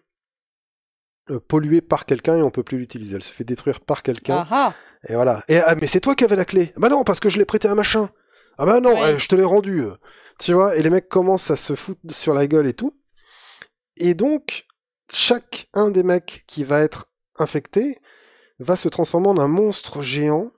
euh, 1.29 1.39
polluer 1.39 1.81
par 1.81 2.05
quelqu'un 2.05 2.37
et 2.37 2.41
on 2.41 2.51
peut 2.51 2.63
plus 2.63 2.77
l'utiliser. 2.77 3.15
Elle 3.15 3.23
se 3.23 3.31
fait 3.31 3.43
détruire 3.43 3.79
par 3.81 4.03
quelqu'un. 4.03 4.45
Ah 4.49 4.73
ah. 4.73 4.75
Et 5.09 5.15
voilà. 5.15 5.43
Et 5.47 5.57
ah, 5.57 5.75
mais 5.75 5.87
c'est 5.87 5.99
toi 5.99 6.15
qui 6.15 6.23
avais 6.23 6.35
la 6.35 6.45
clé. 6.45 6.71
Bah 6.77 6.89
non, 6.89 7.03
parce 7.03 7.19
que 7.19 7.29
je 7.29 7.37
l'ai 7.37 7.45
prêté 7.45 7.67
à 7.67 7.71
un 7.71 7.75
machin. 7.75 8.09
Ah 8.57 8.65
bah 8.65 8.79
non, 8.79 8.93
Ouais. 8.93 9.13
euh, 9.15 9.17
je 9.17 9.27
te 9.27 9.35
l'ai 9.35 9.43
rendu. 9.43 9.81
euh. 9.81 9.95
Tu 10.39 10.53
vois, 10.53 10.75
et 10.75 10.83
les 10.83 10.89
mecs 10.89 11.09
commencent 11.09 11.51
à 11.51 11.55
se 11.55 11.75
foutre 11.75 12.01
sur 12.13 12.33
la 12.33 12.47
gueule 12.47 12.67
et 12.67 12.73
tout. 12.73 12.95
Et 13.97 14.13
donc, 14.13 14.65
chaque 15.11 15.67
un 15.73 15.91
des 15.91 16.03
mecs 16.03 16.43
qui 16.47 16.63
va 16.63 16.81
être 16.81 17.05
infecté 17.37 17.99
va 18.59 18.75
se 18.75 18.89
transformer 18.89 19.27
en 19.27 19.37
un 19.39 19.47
monstre 19.47 20.01
géant 20.01 20.51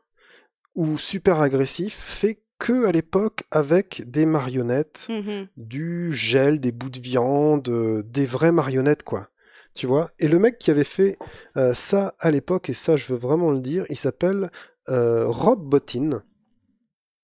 ou 0.76 0.98
super 0.98 1.40
agressif, 1.42 1.96
fait 1.96 2.44
que 2.60 2.86
à 2.86 2.92
l'époque 2.92 3.44
avec 3.52 4.04
des 4.10 4.26
marionnettes, 4.26 5.08
Mhm. 5.10 5.48
du 5.58 6.14
gel, 6.14 6.60
des 6.60 6.72
bouts 6.72 6.90
de 6.90 7.00
viande, 7.00 7.68
euh, 7.70 8.04
des 8.04 8.26
vraies 8.26 8.52
marionnettes, 8.52 9.04
quoi. 9.04 9.28
Tu 9.74 9.88
vois? 9.88 10.12
Et 10.20 10.28
le 10.30 10.40
mec 10.40 10.58
qui 10.58 10.72
avait 10.72 10.86
fait 10.86 11.18
euh, 11.58 11.74
ça 11.74 12.16
à 12.20 12.32
l'époque, 12.32 12.70
et 12.70 12.74
ça 12.74 12.96
je 12.96 13.08
veux 13.08 13.20
vraiment 13.20 13.52
le 13.52 13.60
dire, 13.60 13.86
il 13.90 13.98
s'appelle 13.98 14.50
euh, 14.90 15.26
Rob 15.28 15.62
Bottin. 15.68 16.24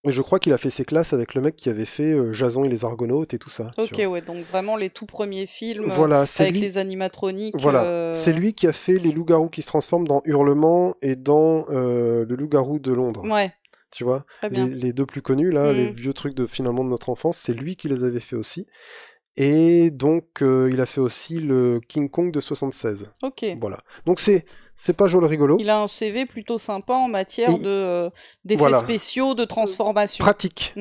Et 0.04 0.12
je 0.12 0.22
crois 0.24 0.40
qu'il 0.40 0.52
a 0.52 0.58
fait 0.58 0.72
ses 0.72 0.84
classes 0.84 1.14
avec 1.14 1.36
le 1.36 1.42
mec 1.42 1.56
qui 1.56 1.70
avait 1.70 1.86
fait 1.86 2.12
euh, 2.12 2.34
Jason 2.34 2.64
et 2.64 2.70
les 2.70 2.84
Argonautes 2.86 3.36
et 3.36 3.38
tout 3.40 3.52
ça. 3.52 3.70
Ok, 3.78 4.02
ouais, 4.10 4.22
donc 4.22 4.44
vraiment 4.46 4.76
les 4.76 4.90
tout 4.90 5.06
premiers 5.06 5.46
films 5.46 5.92
Voilà, 5.92 6.26
c'est 6.26 6.42
avec 6.44 6.56
lui, 6.56 6.62
les 6.62 6.78
animatroniques. 6.80 7.56
voilà, 7.60 7.84
euh, 7.84 8.12
c'est 8.14 8.34
lui 8.34 8.54
qui 8.56 8.66
a 8.66 8.74
fait 8.74 8.96
les 8.98 9.12
loups-garous 9.12 9.50
qui 9.50 9.62
se 9.62 9.68
transforment 9.68 10.08
dans 10.08 10.24
Hurlement 10.26 10.96
et 11.04 11.16
dans 11.16 11.68
euh, 11.70 12.26
le 12.28 12.36
loup-garou 12.36 12.80
de 12.80 12.92
Londres. 12.92 13.24
Ouais, 13.30 13.54
Tu 13.92 14.04
vois, 14.06 14.26
les, 14.50 14.94
deux 14.94 15.06
plus 15.06 15.22
connus 15.22 15.52
là, 15.52 15.72
Mm. 15.72 15.76
les 15.76 15.92
vieux 15.94 16.14
trucs 16.14 16.34
de 16.34 16.46
finalement 16.48 16.84
de 16.84 16.90
notre 16.90 17.10
enfance, 17.10 17.38
c'est 17.38 17.54
lui 17.54 17.76
qui 17.76 17.90
les 17.90 18.04
avait 18.04 18.20
fait 18.22 18.36
aussi. 18.38 18.66
Et 19.38 19.92
donc 19.92 20.42
euh, 20.42 20.70
il 20.72 20.82
a 20.82 20.86
fait 20.86 21.00
aussi 21.00 21.40
le 21.40 21.80
King 21.88 22.10
Kong 22.10 22.32
de 22.32 22.40
76. 22.40 23.10
Ok. 23.24 23.46
Voilà. 23.62 23.80
Donc 24.06 24.20
c'est 24.20 24.46
c'est 24.76 24.94
pas 24.94 25.06
joli 25.08 25.28
rigolo, 25.28 25.58
Il 25.60 25.70
a 25.70 25.80
un 25.80 25.88
CV 25.88 26.26
plutôt 26.26 26.58
sympa 26.58 26.94
en 26.94 27.08
matière 27.08 27.50
Et- 27.52 27.60
de 27.60 27.68
euh, 27.70 28.10
d'effets 28.44 28.60
Voilà. 28.60 28.80
spéciaux, 28.80 29.36
de 29.36 29.46
transformation. 29.46 30.24
pratique. 30.24 30.74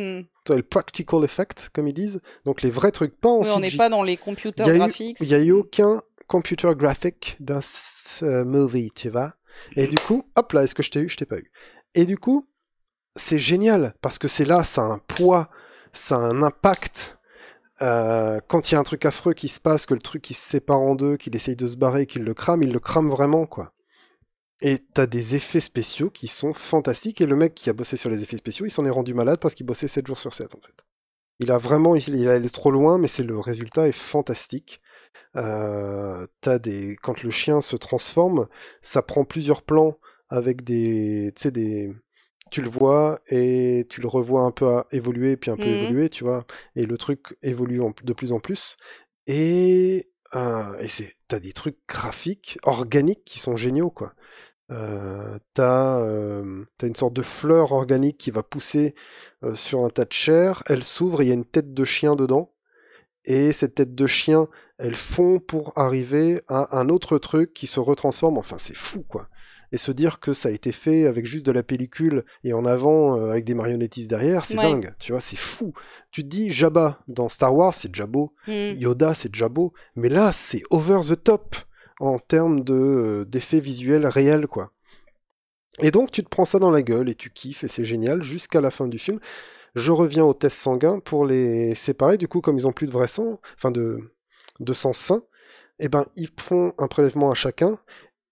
T'as 0.45 0.57
le 0.57 0.63
practical 0.63 1.23
effect 1.23 1.69
comme 1.73 1.87
ils 1.87 1.93
disent. 1.95 2.21
Donc 2.45 2.63
les 2.63 2.71
vrais 2.71 2.91
trucs 2.93 3.17
pas 3.21 3.29
en 3.29 3.41
Oui, 3.43 3.49
on 3.55 3.61
n'est 3.61 3.71
pas 3.71 3.89
dans 3.89 4.03
les 4.03 4.17
computer 4.17 4.65
graphics. 4.65 5.19
Il 5.21 5.27
n'y 5.29 5.35
a 5.35 5.39
eu 5.41 5.53
aucun 5.53 6.03
computer 6.27 6.71
graphic 6.77 7.37
dans 7.41 7.61
ce 7.63 8.43
movie, 8.45 8.91
tu 8.95 9.11
vois. 9.11 9.35
Et 9.77 9.87
du 9.87 9.97
coup, 9.99 10.25
hop 10.37 10.53
là, 10.55 10.63
est-ce 10.65 10.75
que 10.75 10.83
je 10.83 10.91
t'ai 10.91 11.01
eu? 11.01 11.09
Je 11.09 11.17
t'ai 11.17 11.27
pas 11.27 11.37
eu. 11.39 11.51
Et 11.95 12.05
du 12.05 12.17
coup, 12.17 12.49
c'est 13.17 13.39
génial 13.39 13.95
parce 14.01 14.19
que 14.19 14.29
c'est 14.29 14.45
là, 14.45 14.65
ça 14.65 14.83
a 14.83 14.87
un 14.87 14.99
poids, 14.99 15.51
ça 15.93 16.17
a 16.17 16.19
un 16.19 16.43
impact. 16.43 17.19
Euh, 17.83 18.41
quand 18.47 18.71
il 18.71 18.75
y 18.75 18.77
a 18.77 18.81
un 18.81 18.85
truc 18.85 19.05
affreux 19.07 19.33
qui 19.33 19.49
se 19.49 19.61
passe, 19.61 19.87
que 19.87 19.95
le 19.95 20.01
truc 20.01 20.23
qui 20.23 20.35
se 20.35 20.47
sépare 20.47 20.81
en 20.81 20.95
deux, 20.95 21.17
qu'il 21.17 21.35
essaye 21.35 21.57
de 21.57 21.67
se 21.67 21.77
barrer, 21.77 22.07
qu'il 22.07 22.23
le 22.23 22.35
crame, 22.35 22.63
il 22.63 22.73
le 22.73 22.81
crame 22.81 23.11
vraiment, 23.11 23.47
quoi. 23.47 23.73
Et 24.63 24.79
t'as 24.93 25.07
des 25.07 25.35
effets 25.35 25.61
spéciaux 25.61 26.11
qui 26.11 26.29
sont 26.29 26.53
fantastiques. 26.53 27.21
Et 27.21 27.27
le 27.27 27.37
mec 27.37 27.55
qui 27.55 27.71
a 27.71 27.73
bossé 27.73 27.97
sur 27.97 28.11
les 28.11 28.21
effets 28.23 28.37
spéciaux, 28.37 28.67
il 28.67 28.71
s'en 28.71 28.85
est 28.85 28.91
rendu 28.91 29.15
malade 29.15 29.41
parce 29.41 29.55
qu'il 29.55 29.67
bossait 29.67 29.89
7 29.89 30.07
jours 30.07 30.19
sur 30.19 30.35
7, 30.35 30.55
en 30.55 30.61
fait. 30.61 30.75
Il 31.39 31.51
a 31.51 31.57
vraiment, 31.57 31.97
il, 31.97 32.29
est 32.29 32.55
trop 32.55 32.71
loin, 32.71 32.99
mais 32.99 33.09
c'est 33.09 33.23
le 33.23 33.39
résultat 33.39 33.89
est 33.89 33.93
fantastique. 33.93 34.83
Euh, 35.37 36.27
t'as 36.43 36.59
des, 36.59 36.97
quand 37.03 37.23
le 37.23 37.31
chien 37.31 37.63
se 37.63 37.77
transforme, 37.77 38.47
ça 38.83 39.01
prend 39.01 39.25
plusieurs 39.25 39.63
plans 39.63 39.97
avec 40.29 40.65
des, 40.65 41.33
des, 41.45 41.95
tu 42.51 42.63
le 42.63 42.69
vois 42.69 43.21
et 43.29 43.87
tu 43.91 44.01
le 44.01 44.09
revois 44.09 44.43
un 44.43 44.51
peu 44.53 44.67
à 44.69 44.87
évoluer, 44.93 45.37
puis 45.37 45.51
un 45.51 45.57
peu 45.57 45.71
Mhm. 45.71 45.71
évoluer, 45.71 46.09
tu 46.11 46.25
vois, 46.25 46.47
et 46.77 46.87
le 46.87 46.99
truc 46.99 47.37
évolue 47.43 47.81
en- 47.83 47.93
de 48.05 48.13
plus 48.13 48.33
en 48.33 48.41
plus. 48.41 48.77
Et, 49.27 50.11
euh, 50.35 50.79
et 50.79 50.89
c'est, 50.89 51.15
t'as 51.29 51.41
des 51.41 51.53
trucs 51.53 51.79
graphiques, 51.89 52.59
organiques 52.65 53.25
qui 53.25 53.39
sont 53.39 53.57
géniaux, 53.57 53.91
quoi. 53.91 54.15
Euh, 54.73 55.39
t'as, 55.55 56.01
euh, 56.01 56.65
t'as 56.79 56.87
une 56.89 56.97
sorte 56.97 57.15
de 57.15 57.23
fleur 57.23 57.73
organique 57.73 58.19
qui 58.19 58.31
va 58.31 58.43
pousser 58.45 58.95
sur 59.55 59.85
un 59.85 59.91
tas 59.91 60.05
de 60.05 60.13
chair, 60.13 60.63
elle 60.67 60.85
s'ouvre, 60.85 61.23
il 61.23 61.29
y 61.29 61.33
a 61.33 61.35
une 61.35 61.45
tête 61.45 61.75
de 61.75 61.85
chien 61.85 62.17
dedans, 62.17 62.53
et 63.25 63.53
cette 63.53 63.75
tête 63.77 63.95
de 63.95 64.07
chien, 64.07 64.49
elle 64.79 64.97
fond 64.97 65.41
pour 65.41 65.73
arriver 65.77 66.43
à 66.49 66.79
un 66.79 66.89
autre 66.89 67.19
truc 67.19 67.53
qui 67.55 67.67
se 67.67 67.81
retransforme, 67.81 68.39
enfin 68.39 68.59
c'est 68.59 68.77
fou 68.77 69.03
quoi. 69.09 69.29
Et 69.73 69.77
se 69.79 69.93
dire 69.93 70.19
que 70.21 70.33
ça 70.33 70.49
a 70.49 70.53
été 70.53 70.73
fait 70.73 71.07
avec 71.07 71.27
juste 71.27 71.47
de 71.47 71.53
la 71.53 71.63
pellicule 71.63 72.25
et 72.43 72.53
en 72.53 72.65
avant 72.65 73.17
euh, 73.17 73.31
avec 73.31 73.45
des 73.45 73.55
marionnettistes 73.55 74.11
derrière, 74.11 74.45
c'est 74.45 74.57
Ouais. 74.59 74.63
dingue, 74.71 74.95
tu 74.99 75.13
vois, 75.13 75.21
c'est 75.21 75.37
fou. 75.39 75.73
Tu 76.11 76.23
te 76.25 76.29
dis 76.29 76.51
Jabba 76.51 76.99
dans 77.07 77.29
Star 77.29 77.55
Wars, 77.55 77.73
c'est 77.73 77.91
beau, 78.03 78.35
Hmm. 78.47 78.73
Yoda, 78.77 79.15
c'est 79.15 79.31
déjà 79.33 79.49
beau, 79.49 79.73
mais 79.95 80.09
là, 80.09 80.33
c'est 80.33 80.63
over 80.71 81.01
the 81.09 81.23
top 81.23 81.57
en 82.01 82.19
termes 82.19 82.65
de 82.65 82.75
euh, 82.75 83.25
d'effets 83.25 83.61
visuels 83.61 84.07
réels, 84.07 84.47
quoi. 84.49 84.73
Et 85.81 85.91
donc, 85.91 86.11
tu 86.11 86.23
te 86.25 86.29
prends 86.29 86.45
ça 86.45 86.59
dans 86.59 86.71
la 86.71 86.83
gueule 86.83 87.09
et 87.09 87.15
tu 87.15 87.31
kiffes 87.31 87.65
et 87.65 87.69
c'est 87.69 87.85
génial 87.85 88.23
jusqu'à 88.23 88.61
la 88.61 88.71
fin 88.71 88.87
du 88.87 88.99
film. 88.99 89.21
Je 89.77 89.93
reviens 89.93 90.25
aux 90.25 90.35
tests 90.35 90.59
sanguins 90.59 90.99
pour 90.99 91.25
les 91.25 91.75
séparer. 91.77 92.19
Du 92.19 92.27
coup, 92.29 92.41
comme 92.41 92.59
ils 92.59 92.67
ont 92.67 92.73
plus 92.73 92.87
de 92.89 92.93
vrai 92.93 93.07
sang, 93.07 93.41
enfin 93.57 93.71
de, 93.71 94.13
de 94.59 94.73
sang 94.73 94.93
sain, 94.93 95.23
eh 95.79 95.89
ben, 95.89 96.07
ils 96.17 96.29
font 96.39 96.73
un 96.77 96.89
prélèvement 96.89 97.31
à 97.31 97.35
chacun 97.35 97.79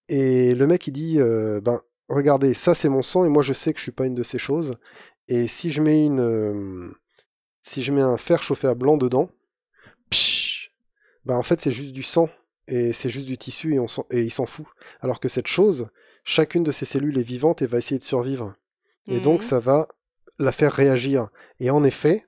et 0.09 0.55
le 0.55 0.67
mec, 0.67 0.87
il 0.87 0.91
dit, 0.91 1.19
euh, 1.19 1.61
ben, 1.61 1.81
regardez, 2.09 2.53
ça 2.53 2.73
c'est 2.75 2.89
mon 2.89 3.01
sang 3.01 3.25
et 3.25 3.29
moi 3.29 3.43
je 3.43 3.53
sais 3.53 3.71
que 3.73 3.79
je 3.79 3.83
suis 3.83 3.91
pas 3.91 4.05
une 4.05 4.15
de 4.15 4.23
ces 4.23 4.39
choses. 4.39 4.77
Et 5.27 5.47
si 5.47 5.69
je 5.71 5.81
mets 5.81 6.03
une, 6.05 6.19
euh, 6.19 6.91
si 7.61 7.83
je 7.83 7.91
mets 7.91 8.01
un 8.01 8.17
fer 8.17 8.41
chauffé 8.43 8.67
à 8.67 8.73
blanc 8.75 8.97
dedans, 8.97 9.29
psh, 10.09 10.71
bah 11.25 11.35
en 11.37 11.43
fait 11.43 11.61
c'est 11.61 11.71
juste 11.71 11.91
du 11.93 12.03
sang 12.03 12.29
et 12.67 12.93
c'est 12.93 13.09
juste 13.09 13.27
du 13.27 13.37
tissu 13.37 13.73
et, 13.75 13.79
on 13.79 13.87
s'en- 13.87 14.05
et 14.11 14.21
il 14.23 14.31
s'en 14.31 14.45
fout. 14.45 14.65
Alors 15.01 15.19
que 15.19 15.27
cette 15.27 15.47
chose, 15.47 15.89
chacune 16.23 16.63
de 16.63 16.71
ces 16.71 16.85
cellules 16.85 17.17
est 17.17 17.23
vivante 17.23 17.61
et 17.61 17.67
va 17.67 17.77
essayer 17.77 17.99
de 17.99 18.03
survivre. 18.03 18.55
Et 19.07 19.19
donc 19.19 19.41
Mhm. 19.41 19.47
ça 19.47 19.59
va 19.59 19.87
la 20.39 20.51
faire 20.51 20.71
réagir. 20.73 21.29
Et 21.59 21.69
en 21.69 21.83
effet, 21.83 22.25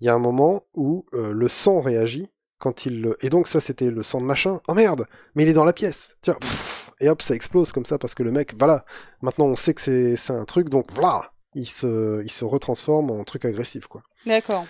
il 0.00 0.06
y 0.06 0.08
a 0.08 0.14
un 0.14 0.18
moment 0.18 0.64
où 0.74 1.06
euh, 1.14 1.32
le 1.32 1.48
sang 1.48 1.80
réagit 1.80 2.30
quand 2.58 2.86
il. 2.86 3.14
Et 3.20 3.28
donc 3.30 3.46
ça 3.46 3.60
c'était 3.60 3.90
le 3.90 4.02
sang 4.02 4.20
de 4.20 4.26
machin. 4.26 4.60
Oh 4.68 4.74
merde, 4.74 5.06
mais 5.34 5.42
il 5.44 5.48
est 5.48 5.52
dans 5.54 5.64
la 5.64 5.72
pièce. 5.72 6.16
Tiens, 6.22 6.34
pff, 6.40 6.89
et 7.00 7.08
hop, 7.08 7.22
ça 7.22 7.34
explose 7.34 7.72
comme 7.72 7.86
ça 7.86 7.98
parce 7.98 8.14
que 8.14 8.22
le 8.22 8.30
mec, 8.30 8.54
voilà, 8.58 8.84
maintenant 9.22 9.46
on 9.46 9.56
sait 9.56 9.74
que 9.74 9.80
c'est 10.16 10.32
un 10.32 10.44
truc, 10.44 10.68
donc 10.68 10.92
voilà, 10.92 11.32
il 11.54 11.68
se, 11.68 12.22
il 12.22 12.30
se 12.30 12.44
retransforme 12.44 13.10
en 13.10 13.24
truc 13.24 13.44
agressif 13.44 13.86
quoi. 13.86 14.02
D'accord. 14.26 14.66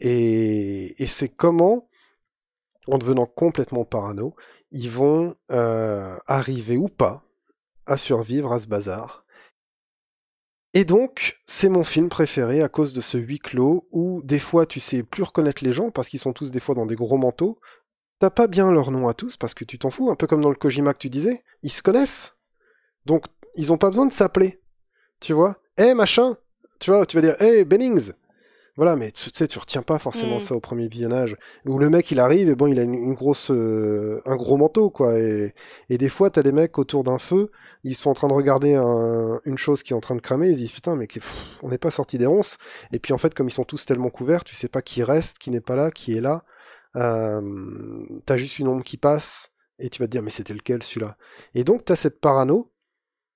Et, 0.00 1.02
et 1.02 1.06
c'est 1.06 1.28
comment, 1.28 1.88
en 2.86 2.98
devenant 2.98 3.26
complètement 3.26 3.84
parano, 3.84 4.34
ils 4.70 4.90
vont 4.90 5.36
euh, 5.50 6.16
arriver 6.26 6.76
ou 6.76 6.88
pas 6.88 7.24
à 7.86 7.96
survivre 7.96 8.52
à 8.52 8.60
ce 8.60 8.68
bazar. 8.68 9.24
Et 10.72 10.84
donc, 10.84 11.40
c'est 11.46 11.68
mon 11.68 11.82
film 11.82 12.08
préféré 12.08 12.62
à 12.62 12.68
cause 12.68 12.92
de 12.92 13.00
ce 13.00 13.18
huis 13.18 13.40
clos 13.40 13.88
où 13.90 14.22
des 14.22 14.38
fois 14.38 14.66
tu 14.66 14.78
sais 14.78 15.02
plus 15.02 15.24
reconnaître 15.24 15.64
les 15.64 15.72
gens 15.72 15.90
parce 15.90 16.08
qu'ils 16.08 16.20
sont 16.20 16.32
tous 16.32 16.52
des 16.52 16.60
fois 16.60 16.76
dans 16.76 16.86
des 16.86 16.94
gros 16.94 17.18
manteaux. 17.18 17.58
T'as 18.20 18.30
pas 18.30 18.46
bien 18.46 18.70
leur 18.70 18.90
nom 18.90 19.08
à 19.08 19.14
tous 19.14 19.36
parce 19.36 19.54
que 19.54 19.64
tu 19.64 19.78
t'en 19.78 19.90
fous, 19.90 20.10
un 20.10 20.14
peu 20.14 20.26
comme 20.26 20.42
dans 20.42 20.50
le 20.50 20.54
Kojima 20.54 20.92
que 20.92 20.98
tu 20.98 21.10
disais. 21.10 21.42
Ils 21.62 21.72
se 21.72 21.82
connaissent. 21.82 22.34
Donc, 23.06 23.24
ils 23.56 23.72
ont 23.72 23.78
pas 23.78 23.88
besoin 23.88 24.06
de 24.06 24.12
s'appeler. 24.12 24.60
Tu 25.20 25.32
vois? 25.32 25.56
Eh 25.78 25.94
machin 25.94 26.36
Tu 26.78 26.90
vois, 26.90 27.04
tu 27.06 27.16
vas 27.16 27.22
dire 27.22 27.36
Eh 27.40 27.64
Bennings 27.64 28.12
voilà, 28.76 28.96
mais 28.96 29.10
tu 29.10 29.28
sais, 29.34 29.46
tu 29.46 29.58
retiens 29.58 29.82
pas 29.82 29.98
forcément 29.98 30.36
Mm. 30.36 30.40
ça 30.40 30.54
au 30.54 30.60
premier 30.60 30.88
visionnage. 30.88 31.36
Où 31.66 31.78
le 31.78 31.90
mec, 31.90 32.10
il 32.12 32.20
arrive, 32.20 32.48
et 32.48 32.54
bon, 32.54 32.66
il 32.66 32.78
a 32.78 32.82
une, 32.82 32.94
une 32.94 33.12
grosse, 33.12 33.50
euh, 33.50 34.22
un 34.24 34.36
gros 34.36 34.56
manteau, 34.56 34.88
quoi. 34.88 35.18
Et, 35.18 35.54
et 35.90 35.98
des 35.98 36.08
fois, 36.08 36.30
t'as 36.30 36.42
des 36.42 36.52
mecs 36.52 36.78
autour 36.78 37.04
d'un 37.04 37.18
feu, 37.18 37.50
ils 37.84 37.94
sont 37.94 38.08
en 38.08 38.14
train 38.14 38.28
de 38.28 38.32
regarder 38.32 38.74
un- 38.74 39.38
une 39.44 39.58
chose 39.58 39.82
qui 39.82 39.92
est 39.92 39.96
en 39.96 40.00
train 40.00 40.14
de 40.14 40.20
cramer, 40.22 40.48
ils 40.48 40.54
se 40.54 40.58
disent, 40.60 40.72
putain, 40.72 40.96
mais 40.96 41.08
pff, 41.08 41.58
on 41.62 41.68
n'est 41.68 41.76
pas 41.78 41.90
sorti 41.90 42.16
des 42.16 42.24
ronces. 42.24 42.56
Et 42.92 42.98
puis, 43.00 43.12
en 43.12 43.18
fait, 43.18 43.34
comme 43.34 43.48
ils 43.48 43.52
sont 43.52 43.64
tous 43.64 43.84
tellement 43.84 44.08
couverts, 44.08 44.44
tu 44.44 44.54
sais 44.54 44.68
pas 44.68 44.80
qui 44.80 45.02
reste, 45.02 45.36
qui 45.38 45.50
n'est 45.50 45.60
pas 45.60 45.76
là, 45.76 45.90
qui 45.90 46.16
est 46.16 46.22
là. 46.22 46.44
Euh, 46.96 48.04
t'as 48.26 48.36
juste 48.36 48.58
une 48.58 48.68
ombre 48.68 48.84
qui 48.84 48.96
passe, 48.96 49.52
et 49.78 49.90
tu 49.90 50.00
vas 50.00 50.06
te 50.06 50.12
dire, 50.12 50.22
mais 50.22 50.30
c'était 50.30 50.54
lequel, 50.54 50.82
celui-là? 50.82 51.16
Et 51.54 51.64
donc, 51.64 51.84
t'as 51.84 51.96
cette 51.96 52.20
parano 52.20 52.72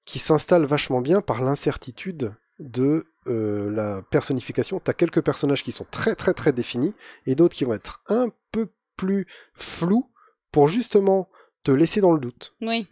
qui 0.07 0.19
s'installe 0.19 0.67
vachement 0.67 1.01
bien 1.01 1.21
par 1.21 1.43
l'incertitude 1.43 2.35
de 2.59 3.07
euh, 3.27 3.71
la 3.71 4.03
personnification. 4.03 4.81
T'as 4.81 4.93
quelques 4.93 5.23
personnages 5.23 5.63
qui 5.63 5.73
sont 5.73 5.87
très 5.91 6.15
très 6.15 6.35
très 6.35 6.53
définis 6.53 6.95
et 7.27 7.35
d'autres 7.35 7.55
qui 7.55 7.65
vont 7.65 7.73
être 7.73 8.03
un 8.09 8.29
peu 8.53 8.69
plus 8.97 9.27
flous 9.55 10.11
pour 10.53 10.69
justement 10.69 11.29
te 11.65 11.71
laisser 11.71 12.01
dans 12.01 12.13
le 12.13 12.21
doute. 12.21 12.55
Oui. 12.61 12.87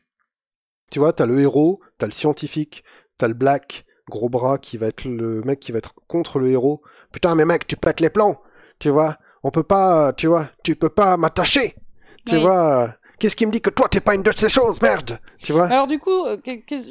Tu 0.91 0.99
vois, 0.99 1.13
t'as 1.13 1.27
le 1.27 1.39
héros, 1.41 1.81
t'as 1.99 2.07
le 2.07 2.13
scientifique, 2.13 2.83
t'as 3.19 3.29
le 3.29 3.35
black, 3.35 3.85
gros 4.09 4.29
bras 4.29 4.59
qui 4.59 4.79
va 4.79 4.89
être 4.89 5.05
le 5.05 5.43
mec 5.43 5.61
qui 5.61 5.73
va 5.73 5.79
être 5.79 5.95
contre 6.07 6.39
le 6.39 6.51
héros. 6.51 6.83
Putain, 7.13 7.35
mais 7.35 7.45
mec, 7.45 7.67
tu 7.67 7.77
pètes 7.77 8.01
les 8.01 8.11
plans, 8.11 8.43
tu 8.79 8.89
vois? 8.89 9.19
On 9.43 9.51
peut 9.51 9.63
pas, 9.63 10.13
tu 10.13 10.27
vois, 10.29 10.49
tu 10.63 10.77
peux 10.77 10.89
pas 10.89 11.17
m'attacher, 11.17 11.75
tu 12.27 12.37
Oui. 12.37 12.43
vois. 12.43 12.95
Qu'est-ce 13.19 13.37
qui 13.37 13.47
me 13.47 13.53
dit 13.53 13.61
que 13.61 13.71
toi 13.71 13.89
t'es 13.89 14.01
pas 14.01 14.17
une 14.17 14.23
de 14.25 14.33
ces 14.35 14.49
choses, 14.49 14.83
merde, 14.83 15.21
tu 15.39 15.53
vois? 15.53 15.67
Alors 15.67 15.87
du 15.87 16.01
coup, 16.01 16.25
euh, 16.27 16.37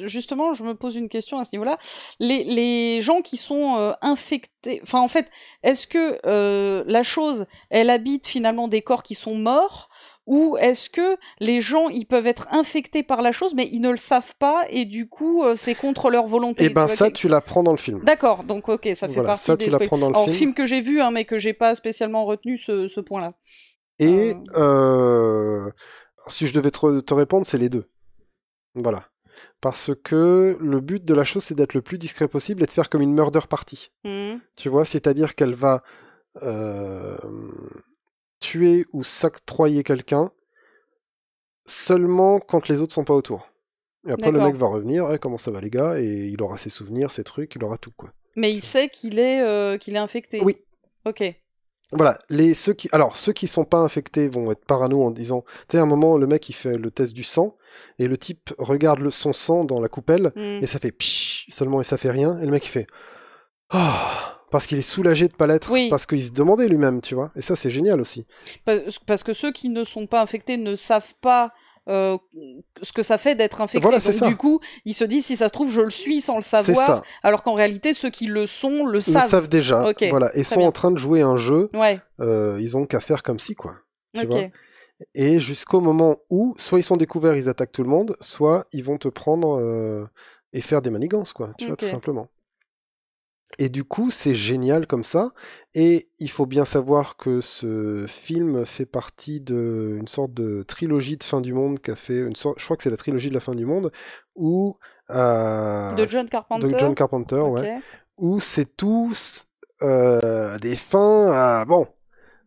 justement, 0.06 0.54
je 0.54 0.64
me 0.64 0.76
pose 0.76 0.96
une 0.96 1.10
question 1.10 1.38
à 1.40 1.44
ce 1.44 1.50
niveau-là. 1.52 1.78
Les, 2.20 2.46
les 2.46 3.02
gens 3.02 3.22
qui 3.22 3.36
sont 3.36 3.76
euh, 3.76 3.92
infectés, 4.02 4.80
enfin 4.82 5.02
en 5.02 5.10
fait, 5.10 5.28
est-ce 5.64 5.88
que 5.88 6.20
euh, 6.26 6.86
la 6.88 7.04
chose, 7.04 7.48
elle 7.70 7.90
habite 7.90 8.28
finalement 8.28 8.70
des 8.70 8.82
corps 8.82 9.04
qui 9.04 9.14
sont 9.14 9.36
morts? 9.36 9.90
Ou 10.28 10.56
est-ce 10.60 10.90
que 10.90 11.18
les 11.40 11.62
gens, 11.62 11.90
ils 11.90 12.06
peuvent 12.06 12.28
être 12.28 12.48
infectés 12.52 13.04
par 13.04 13.22
la 13.22 13.32
chose, 13.32 13.54
mais 13.56 13.68
ils 13.72 13.82
ne 13.82 13.90
le 13.90 13.98
savent 13.98 14.34
pas 14.40 14.66
et 14.70 14.86
du 14.86 15.10
coup, 15.10 15.44
euh, 15.44 15.56
c'est 15.56 15.76
contre 15.76 16.10
leur 16.10 16.28
volonté 16.28 16.66
Et 16.66 16.70
ben 16.70 16.88
tu 16.88 16.96
ça, 16.96 17.10
que- 17.10 17.16
tu 17.16 17.28
l'apprends 17.28 17.64
dans 17.64 17.72
le 17.72 17.78
film. 17.78 18.04
D'accord, 18.04 18.44
donc 18.44 18.70
ok, 18.70 18.88
ça 18.96 19.08
fait 19.08 19.14
Voilà, 19.16 19.30
partie 19.30 19.44
ça, 19.46 19.56
des 19.58 19.66
tu 19.66 19.72
l'apprends 19.72 19.98
dans 19.98 20.10
le 20.10 20.16
Alors, 20.16 20.26
film. 20.26 20.38
film 20.38 20.54
que 20.54 20.66
j'ai 20.66 20.82
vu, 20.82 21.02
hein, 21.02 21.12
mais 21.12 21.26
que 21.26 21.38
j'ai 21.40 21.54
pas 21.54 21.74
spécialement 21.76 22.26
retenu 22.26 22.58
ce, 22.58 22.88
ce 22.88 23.00
point-là. 23.00 23.34
Et 24.00 24.34
euh, 24.56 25.70
si 26.28 26.48
je 26.48 26.54
devais 26.54 26.72
te, 26.72 27.00
te 27.02 27.14
répondre, 27.14 27.46
c'est 27.46 27.58
les 27.58 27.70
deux. 27.70 27.90
Voilà. 28.76 29.08
Parce 29.60 29.92
que 30.04 30.58
le 30.60 30.80
but 30.80 31.04
de 31.06 31.14
la 31.14 31.24
chose, 31.24 31.44
c'est 31.44 31.56
d'être 31.56 31.74
le 31.74 31.82
plus 31.82 31.98
discret 31.98 32.28
possible 32.28 32.64
et 32.64 32.66
de 32.66 32.72
faire 32.72 32.90
comme 32.90 33.02
une 33.02 33.14
murder 33.14 33.42
party. 33.50 33.92
Mhm. 34.06 34.40
Tu 34.56 34.70
vois, 34.70 34.86
c'est-à-dire 34.86 35.36
qu'elle 35.36 35.54
va 35.56 35.84
euh, 36.42 37.18
tuer 38.42 38.86
ou 38.92 39.04
s'octroyer 39.04 39.84
quelqu'un 39.84 40.32
seulement 41.66 42.40
quand 42.40 42.68
les 42.68 42.82
autres 42.82 42.94
sont 42.94 43.06
pas 43.06 43.14
autour. 43.14 43.48
Et 44.08 44.12
après, 44.12 44.32
le 44.32 44.40
mec 44.40 44.56
va 44.56 44.68
revenir, 44.68 45.18
comment 45.22 45.38
ça 45.38 45.52
va 45.52 45.62
les 45.62 45.70
gars 45.70 46.00
Et 46.00 46.28
il 46.28 46.42
aura 46.42 46.58
ses 46.58 46.72
souvenirs, 46.72 47.12
ses 47.12 47.24
trucs, 47.24 47.56
il 47.56 47.64
aura 47.64 47.78
tout 47.78 47.92
quoi. 47.96 48.12
Mais 48.36 48.52
il 48.52 48.62
sait 48.62 48.90
qu'il 48.90 49.20
est, 49.20 49.42
euh, 49.42 49.78
qu'il 49.78 49.96
est 49.96 50.00
infecté. 50.00 50.42
Oui. 50.44 50.58
Ok. 51.06 51.24
Voilà, 51.92 52.18
les, 52.30 52.54
ceux 52.54 52.74
qui, 52.74 52.88
alors 52.94 53.18
ceux 53.18 53.34
qui 53.34 53.48
sont 53.48 53.66
pas 53.66 53.80
infectés 53.80 54.30
vont 54.30 54.50
être 54.52 54.66
parano 54.66 55.04
en 55.04 55.12
disant, 55.12 55.44
tu 55.68 55.74
sais, 55.74 55.78
à 55.78 55.82
un 55.82 55.86
moment, 55.86 56.18
le 56.18 56.26
mec 56.26 56.48
il 56.48 56.54
fait 56.54 56.78
le 56.78 56.90
test 56.90 57.14
du 57.14 57.24
sang, 57.24 57.58
et 58.00 58.08
le 58.08 58.18
type 58.18 58.54
regarde 58.58 59.00
le, 59.00 59.12
son 59.12 59.34
sang 59.34 59.66
dans 59.66 59.82
la 59.82 59.90
coupelle, 59.90 60.32
Hmm. 60.36 60.64
et 60.64 60.66
ça 60.68 60.80
fait 60.80 60.94
psh 60.94 61.48
seulement, 61.50 61.82
et 61.82 61.84
ça 61.84 61.98
fait 61.98 62.10
rien, 62.10 62.40
et 62.40 62.46
le 62.46 62.52
mec 62.52 62.66
il 62.66 62.70
fait, 62.70 62.88
ah 63.70 64.31
parce 64.52 64.68
qu'il 64.68 64.78
est 64.78 64.82
soulagé 64.84 65.28
de 65.28 65.34
pas 65.34 65.48
l'être, 65.48 65.72
Oui. 65.72 65.90
parce 65.90 66.06
qu'il 66.06 66.22
se 66.24 66.32
demandait 66.32 66.68
lui-même, 66.68 67.02
tu 67.02 67.16
vois, 67.16 67.32
et 67.36 67.42
ça 67.42 67.56
c'est 67.56 67.70
génial 67.70 68.00
aussi. 68.02 68.26
Parce 69.08 69.24
que 69.24 69.34
ceux 69.34 69.52
qui 69.52 69.70
ne 69.70 69.84
sont 69.84 70.08
pas 70.08 70.22
infectés 70.22 70.58
ne 70.58 70.76
savent 70.76 71.14
pas 71.22 71.54
euh, 71.90 72.16
ce 72.84 72.94
que 72.94 73.02
ça 73.02 73.18
fait 73.18 73.34
d'être 73.34 73.60
infecté. 73.60 73.82
Voilà, 73.82 73.98
Donc 73.98 74.14
ça. 74.14 74.28
du 74.28 74.36
coup, 74.38 74.60
ils 74.86 74.94
se 74.94 75.04
disent 75.04 75.26
si 75.26 75.36
ça 75.36 75.48
se 75.48 75.52
trouve, 75.54 75.72
je 75.72 75.82
le 75.82 75.90
suis 75.90 76.22
sans 76.22 76.36
le 76.36 76.44
savoir. 76.44 76.86
ça, 76.86 77.02
Alors 77.24 77.42
qu'en 77.42 77.54
réalité, 77.54 77.94
ceux 77.96 78.12
qui 78.12 78.28
le 78.28 78.46
sont 78.46 78.86
le 78.86 79.00
ils 79.00 79.04
savent. 79.04 79.24
le 79.24 79.30
savent 79.30 79.50
déjà, 79.50 79.90
Ok, 79.90 80.06
voilà, 80.12 80.30
et 80.36 80.44
sont 80.44 80.60
bien. 80.60 80.68
en 80.68 80.72
train 80.72 80.92
de 80.92 81.00
jouer 81.00 81.22
un 81.22 81.38
jeu, 81.38 81.72
Ouais. 81.74 82.00
euh, 82.20 82.60
ils 82.62 82.78
ont 82.78 82.86
qu'à 82.86 83.00
faire 83.00 83.24
comme 83.24 83.40
si, 83.40 83.56
quoi. 83.56 83.74
Tu 84.14 84.28
vois 84.28 84.44
Et 85.16 85.40
jusqu'au 85.40 85.80
moment 85.82 86.18
où, 86.30 86.54
soit 86.58 86.78
ils 86.78 86.84
sont 86.84 86.98
découverts, 86.98 87.36
ils 87.36 87.50
attaquent 87.50 87.72
tout 87.72 87.84
le 87.84 87.90
monde, 87.90 88.16
soit 88.20 88.68
ils 88.72 88.84
vont 88.84 88.98
te 89.00 89.08
prendre 89.08 89.60
euh, 89.60 90.06
et 90.54 90.62
faire 90.62 90.84
des 90.84 90.92
manigances, 90.92 91.34
quoi, 91.34 91.50
tu 91.58 91.66
vois, 91.66 91.76
tout 91.78 91.86
simplement. 91.88 92.28
Et 93.60 93.70
du 93.70 93.84
coup, 93.84 94.10
c'est 94.10 94.34
génial 94.36 94.88
comme 94.88 95.04
ça. 95.04 95.34
Et 95.74 96.10
il 96.20 96.30
faut 96.30 96.46
bien 96.46 96.66
savoir 96.66 97.18
que 97.18 97.42
ce 97.42 98.06
film 98.08 98.66
fait 98.66 98.86
partie 98.86 99.40
d'une 99.42 100.08
sorte 100.08 100.34
de 100.34 100.64
trilogie 100.64 101.18
de 101.18 101.24
fin 101.24 101.42
du 101.42 101.54
monde 101.54 101.80
qu'a 101.80 101.96
fait 101.96 102.20
une 102.20 102.36
sorte, 102.36 102.60
je 102.60 102.66
crois 102.66 102.78
que 102.78 102.84
c'est 102.84 102.90
la 102.90 102.98
trilogie 102.98 103.30
de 103.30 103.34
la 103.34 103.40
fin 103.40 103.54
du 103.56 103.66
monde, 103.66 103.92
où 104.36 104.78
euh, 105.10 105.92
De 105.96 106.06
John 106.06 106.28
Carpenter? 106.30 106.68
de 106.68 106.78
John 106.78 106.96
Carpenter, 106.96 107.36
Ok. 107.40 107.60
ouais, 107.60 107.80
où 108.18 108.40
c'est 108.40 108.76
tous 108.78 109.46
euh, 109.82 110.58
des 110.60 110.76
fins 110.76 111.32
à 111.32 111.66
bon. 111.66 111.88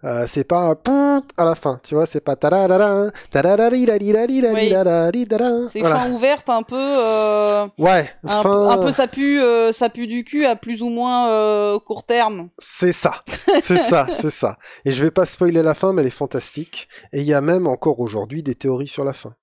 Euh, 0.04 0.24
c'est 0.26 0.44
pas 0.44 0.76
un 0.86 1.22
à 1.36 1.44
la 1.44 1.54
fin, 1.54 1.80
tu 1.82 1.94
vois, 1.94 2.06
c'est 2.06 2.20
pas 2.20 2.36
tararara, 2.36 3.10
tarararilarilarilarilarilarilarilara. 3.30 5.66
C'est 5.68 5.80
Voilà. 5.80 5.96
fin 5.96 6.12
ouverte, 6.12 6.48
un 6.48 6.62
peu. 6.62 6.76
euh, 6.76 7.66
Ouais, 7.78 8.10
un, 8.24 8.42
fin. 8.42 8.68
un 8.70 8.78
peu 8.78 8.92
ça 8.92 9.08
pue, 9.08 9.40
euh, 9.40 9.72
ça 9.72 9.88
pue 9.88 10.06
du 10.06 10.24
cul 10.24 10.44
à 10.44 10.56
plus 10.56 10.82
ou 10.82 10.88
moins 10.88 11.78
court 11.80 12.04
terme. 12.04 12.48
C'est 12.58 12.92
ça, 12.92 13.22
c'est 13.62 13.78
ça, 13.78 14.06
c'est 14.20 14.30
ça. 14.30 14.56
Et 14.84 14.92
je 14.92 15.04
vais 15.04 15.10
pas 15.10 15.26
spoiler 15.26 15.62
la 15.62 15.74
fin, 15.74 15.92
mais 15.92 16.02
elle 16.02 16.08
est 16.08 16.10
fantastique. 16.10 16.88
Et 17.12 17.20
il 17.20 17.26
y 17.26 17.34
a 17.34 17.40
même 17.40 17.66
encore 17.66 18.00
aujourd'hui 18.00 18.42
des 18.42 18.54
théories 18.54 18.88
sur 18.88 19.04
la 19.04 19.12
fin. 19.12 19.34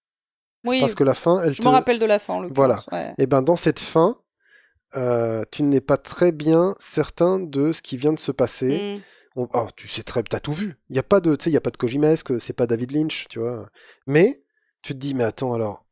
Oui, 0.63 0.79
Parce 0.79 0.93
que 0.93 1.03
la 1.03 1.15
fin, 1.15 1.41
elle 1.43 1.53
je 1.53 1.61
te... 1.61 1.67
me 1.67 1.71
rappelle 1.71 1.97
de 1.97 2.05
la 2.05 2.19
fin. 2.19 2.35
en 2.35 2.47
Voilà. 2.53 2.81
ouais. 2.91 3.15
Et 3.17 3.25
ben 3.25 3.41
dans 3.41 3.55
cette 3.55 3.79
fin, 3.79 4.17
tu 5.51 5.63
n'es 5.63 5.81
pas 5.81 5.97
très 5.97 6.31
bien 6.31 6.75
certain 6.79 7.39
de 7.39 7.71
ce 7.71 7.81
qui 7.81 7.97
vient 7.97 8.13
de 8.13 8.19
se 8.19 8.31
passer. 8.31 8.97
Mm. 8.97 9.01
On- 9.35 9.49
oh, 9.53 9.67
tu 9.75 9.87
sais 9.87 10.03
très, 10.03 10.23
t'as 10.23 10.39
tout 10.39 10.53
vu. 10.53 10.77
Il 10.89 10.95
y 10.95 10.99
a 10.99 11.03
pas 11.03 11.21
de, 11.21 11.35
tu 11.35 11.45
sais, 11.45 11.49
il 11.49 11.53
y 11.53 11.57
a 11.57 11.61
pas 11.61 11.71
de 11.71 11.77
Kojimesque, 11.77 12.39
c'est 12.39 12.53
pas 12.53 12.67
David 12.67 12.91
Lynch, 12.91 13.27
tu 13.29 13.39
vois. 13.39 13.69
Mais 14.07 14.43
tu 14.81 14.93
te 14.93 14.99
dis, 14.99 15.13
mais 15.13 15.23
attends 15.23 15.53
alors, 15.53 15.85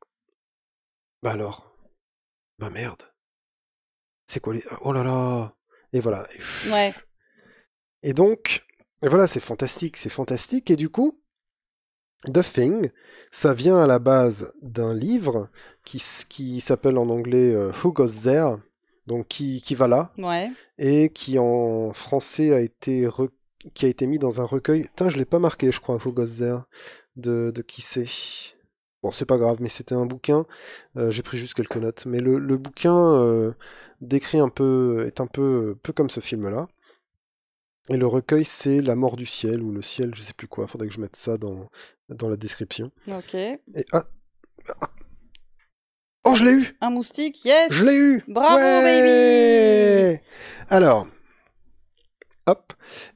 bah 1.22 1.32
alors, 1.32 1.74
bah 2.58 2.70
merde, 2.70 3.04
c'est 4.28 4.40
quoi 4.42 4.54
les, 4.54 4.64
oh 4.82 4.92
là 4.94 5.04
là, 5.04 5.56
et 5.94 6.00
voilà. 6.00 6.28
Et, 6.34 6.38
pff. 6.38 6.72
Ouais. 6.72 6.94
Et 8.04 8.14
donc, 8.14 8.66
et 9.02 9.08
voilà, 9.08 9.28
c'est 9.28 9.40
fantastique, 9.40 9.98
c'est 9.98 10.10
fantastique. 10.10 10.70
Et 10.72 10.76
du 10.76 10.90
coup, 10.90 11.22
The 12.26 12.42
Thing, 12.42 12.92
ça 13.32 13.54
vient 13.54 13.78
à 13.80 13.88
la 13.88 14.00
base 14.00 14.54
d'un 14.62 14.94
livre 14.94 15.50
qui, 15.86 16.04
qui 16.28 16.60
s'appelle 16.62 16.98
en 16.98 17.10
anglais 17.10 17.54
euh, 17.54 17.72
Who 17.84 17.94
Goes 17.94 18.24
There, 18.24 18.58
donc 19.10 19.28
qui, 19.28 19.62
qui 19.62 19.76
va 19.76 19.88
là, 19.90 20.14
Ouais. 20.18 20.50
et 20.78 21.10
qui 21.10 21.38
en 21.40 21.92
français 21.94 22.54
a 22.54 22.62
été 22.62 23.06
re- 23.08 23.30
qui 23.74 23.86
a 23.86 23.90
été 23.90 24.08
mis 24.08 24.20
dans 24.20 24.40
un 24.40 24.46
recueil. 24.46 24.84
Putain, 24.84 25.10
je 25.10 25.18
l'ai 25.18 25.26
pas 25.26 25.40
marqué, 25.40 25.70
je 25.72 25.82
crois, 25.82 25.98
There, 26.38 26.60
de, 27.18 27.52
de 27.54 27.62
qui 27.62 27.82
c'est. 27.82 28.08
Bon, 29.04 29.12
c'est 29.12 29.26
pas 29.26 29.38
grave, 29.38 29.58
mais 29.62 29.70
c'était 29.70 29.96
un 29.96 30.06
bouquin. 30.06 30.46
euh, 30.98 31.10
J'ai 31.12 31.24
pris 31.24 31.38
juste 31.38 31.54
quelques 31.56 31.78
notes, 31.78 32.06
mais 32.06 32.20
le, 32.20 32.38
le 32.38 32.58
bouquin 32.58 32.96
euh, 33.16 33.52
décrit 34.02 34.40
un 34.40 34.50
peu, 34.50 35.06
est 35.08 35.20
un 35.22 35.28
peu, 35.28 35.78
peu 35.84 35.92
comme 35.94 36.10
ce 36.10 36.20
film-là. 36.20 36.68
Et 37.90 37.98
le 37.98 38.06
recueil, 38.08 38.46
c'est 38.46 38.82
La 38.82 38.96
mort 38.96 39.16
du 39.18 39.26
ciel 39.26 39.62
ou 39.64 39.72
le 39.72 39.82
ciel, 39.82 40.14
je 40.16 40.22
sais 40.22 40.34
plus 40.34 40.48
quoi. 40.48 40.68
Faudrait 40.68 40.88
que 40.88 40.94
je 40.94 41.02
mette 41.02 41.16
ça 41.16 41.38
dans 41.38 41.70
dans 42.10 42.30
la 42.30 42.36
description. 42.38 42.92
Ok. 43.08 43.34
Et 43.36 43.60
ah, 43.94 44.06
ah. 44.82 44.90
Oh, 46.24 46.36
je 46.36 46.46
l'ai 46.46 46.54
eu. 46.54 46.78
Un 46.82 46.90
moustique, 46.90 47.44
yes. 47.46 47.72
Je 47.72 47.84
l'ai 47.84 47.96
eu 47.96 48.24
Bravo, 48.28 48.58
Ouais 48.58 50.22
Alors, 50.70 51.08
hop. 52.46 52.74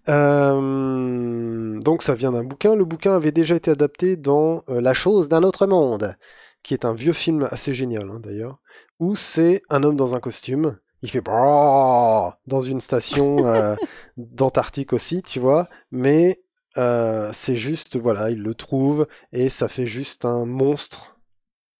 Euh, 0.09 1.79
donc 1.79 2.01
ça 2.01 2.15
vient 2.15 2.31
d'un 2.31 2.43
bouquin. 2.43 2.75
Le 2.75 2.85
bouquin 2.85 3.15
avait 3.15 3.31
déjà 3.31 3.55
été 3.55 3.71
adapté 3.71 4.15
dans 4.17 4.63
euh, 4.69 4.81
La 4.81 4.93
chose 4.93 5.29
d'un 5.29 5.43
autre 5.43 5.67
monde, 5.67 6.15
qui 6.63 6.73
est 6.73 6.85
un 6.85 6.93
vieux 6.93 7.13
film 7.13 7.47
assez 7.51 7.73
génial 7.73 8.09
hein, 8.09 8.19
d'ailleurs, 8.21 8.59
où 8.99 9.15
c'est 9.15 9.61
un 9.69 9.83
homme 9.83 9.97
dans 9.97 10.15
un 10.15 10.19
costume. 10.19 10.77
Il 11.01 11.09
fait 11.09 11.21
dans 11.25 12.61
une 12.61 12.79
station 12.79 13.45
euh, 13.47 13.75
d'Antarctique 14.15 14.93
aussi, 14.93 15.21
tu 15.21 15.39
vois, 15.39 15.67
mais 15.91 16.39
euh, 16.77 17.29
c'est 17.33 17.57
juste, 17.57 17.97
voilà, 17.97 18.31
il 18.31 18.41
le 18.41 18.55
trouve 18.55 19.07
et 19.31 19.49
ça 19.49 19.67
fait 19.67 19.85
juste 19.85 20.25
un 20.25 20.45
monstre 20.45 21.12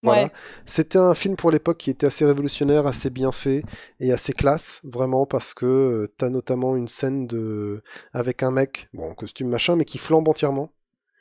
voilà. 0.04 0.26
Ouais. 0.26 0.32
C'était 0.66 1.00
un 1.00 1.14
film 1.16 1.36
pour 1.36 1.50
l'époque 1.52 1.78
qui 1.78 1.90
était 1.90 2.06
assez 2.08 2.26
révolutionnaire, 2.26 2.86
assez 2.88 3.10
bien 3.10 3.32
fait 3.32 3.64
et 4.00 4.12
assez 4.12 4.34
classe, 4.34 4.82
vraiment, 4.84 5.26
parce 5.26 5.54
que 5.54 5.66
euh, 5.66 6.14
t'as 6.18 6.30
notamment 6.30 6.76
une 6.76 6.88
scène 6.88 7.26
de 7.28 7.82
avec 8.14 8.44
un 8.44 8.52
mec, 8.52 8.90
bon, 8.94 9.10
en 9.12 9.16
costume 9.16 9.50
machin, 9.50 9.76
mais 9.76 9.86
qui 9.86 9.98
flambe 9.98 10.28
entièrement. 10.28 10.70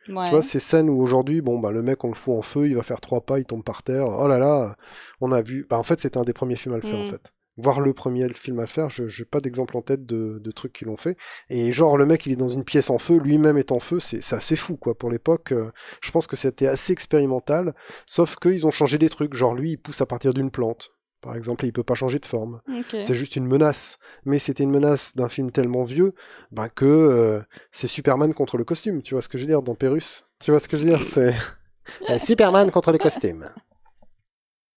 Ouais. 0.09 0.25
Tu 0.27 0.31
vois, 0.33 0.43
ces 0.43 0.59
scènes 0.61 0.91
où 0.91 1.01
aujourd'hui, 1.01 1.41
bon, 1.43 1.61
bah, 1.61 1.71
le 1.71 1.81
mec, 1.83 2.03
on 2.05 2.09
le 2.09 2.15
fout 2.15 2.35
en 2.37 2.43
feu, 2.43 2.67
il 2.69 2.75
va 2.75 2.83
faire 2.83 3.01
trois 3.01 3.21
pas, 3.21 3.39
il 3.39 3.45
tombe 3.45 3.63
par 3.65 3.83
terre. 3.85 4.07
Oh 4.09 4.27
là 4.27 4.39
là, 4.39 4.77
on 5.21 5.31
a 5.33 5.43
vu. 5.43 5.65
Bah, 5.71 5.79
en 5.79 5.85
fait, 5.85 6.01
c'était 6.01 6.19
un 6.19 6.25
des 6.25 6.33
premiers 6.33 6.57
films 6.57 6.75
à 6.75 6.79
le 6.79 6.83
faire, 6.83 6.99
en 6.99 7.05
Mm. 7.05 7.11
fait. 7.11 7.33
Voir 7.59 7.81
le 7.81 7.93
premier 7.93 8.33
film 8.33 8.59
à 8.61 8.63
le 8.63 8.69
faire, 8.69 8.89
je 8.89 9.09
j'ai 9.09 9.27
pas 9.27 9.41
d'exemple 9.41 9.77
en 9.77 9.83
tête 9.83 10.07
de, 10.07 10.39
de 10.43 10.51
trucs 10.51 10.73
qui 10.73 10.87
l'ont 10.87 10.97
fait. 10.97 11.19
Et 11.51 11.71
genre, 11.71 11.99
le 11.99 12.07
mec, 12.07 12.25
il 12.25 12.33
est 12.33 12.37
dans 12.37 12.49
une 12.49 12.65
pièce 12.65 12.89
en 12.89 12.99
feu, 12.99 13.19
lui-même 13.19 13.59
est 13.59 13.73
en 13.73 13.79
feu, 13.79 14.01
c'est 14.01 14.33
assez 14.33 14.57
fou, 14.57 14.77
quoi. 14.77 14.95
Pour 14.95 15.11
l'époque, 15.11 15.53
euh, 15.53 15.71
je 16.01 16.11
pense 16.11 16.27
que 16.27 16.37
c'était 16.37 16.67
assez 16.67 16.93
expérimental, 16.93 17.75
sauf 18.07 18.37
qu'ils 18.37 18.67
ont 18.67 18.71
changé 18.71 18.97
des 18.97 19.11
trucs. 19.11 19.35
Genre, 19.35 19.55
lui, 19.55 19.73
il 19.73 19.77
pousse 19.77 20.01
à 20.01 20.07
partir 20.07 20.33
d'une 20.33 20.51
plante. 20.51 20.93
Par 21.23 21.37
exemple, 21.37 21.65
et 21.65 21.69
il 21.69 21.73
peut 21.73 21.85
pas 21.85 21.95
changer 21.95 22.19
de 22.19 22.27
forme. 22.27 22.61
C'est 22.91 23.15
juste 23.15 23.37
une 23.37 23.47
menace. 23.47 24.01
Mais 24.25 24.41
c'était 24.41 24.65
une 24.65 24.73
menace 24.73 25.15
d'un 25.15 25.29
film 25.29 25.53
tellement 25.53 25.85
vieux 25.85 26.15
ben 26.51 26.69
que 26.69 26.85
euh, 26.85 27.41
c'est 27.71 27.87
Superman 27.87 28.35
contre 28.35 28.59
le 28.59 28.65
costume. 28.65 29.03
Tu 29.03 29.15
vois 29.15 29.23
ce 29.23 29.29
que 29.29 29.39
je 29.39 29.45
veux 29.45 29.49
dire 29.49 29.63
dans 29.63 29.77
Pérus? 29.77 30.25
Tu 30.41 30.51
vois 30.51 30.59
ce 30.59 30.69
que 30.69 30.77
je 30.77 30.83
veux 30.83 30.89
dire? 30.89 31.03
C'est 31.05 31.37
euh, 32.11 32.19
Superman 32.19 32.73
contre 32.73 32.91
les 32.91 32.99
costumes. 32.99 33.51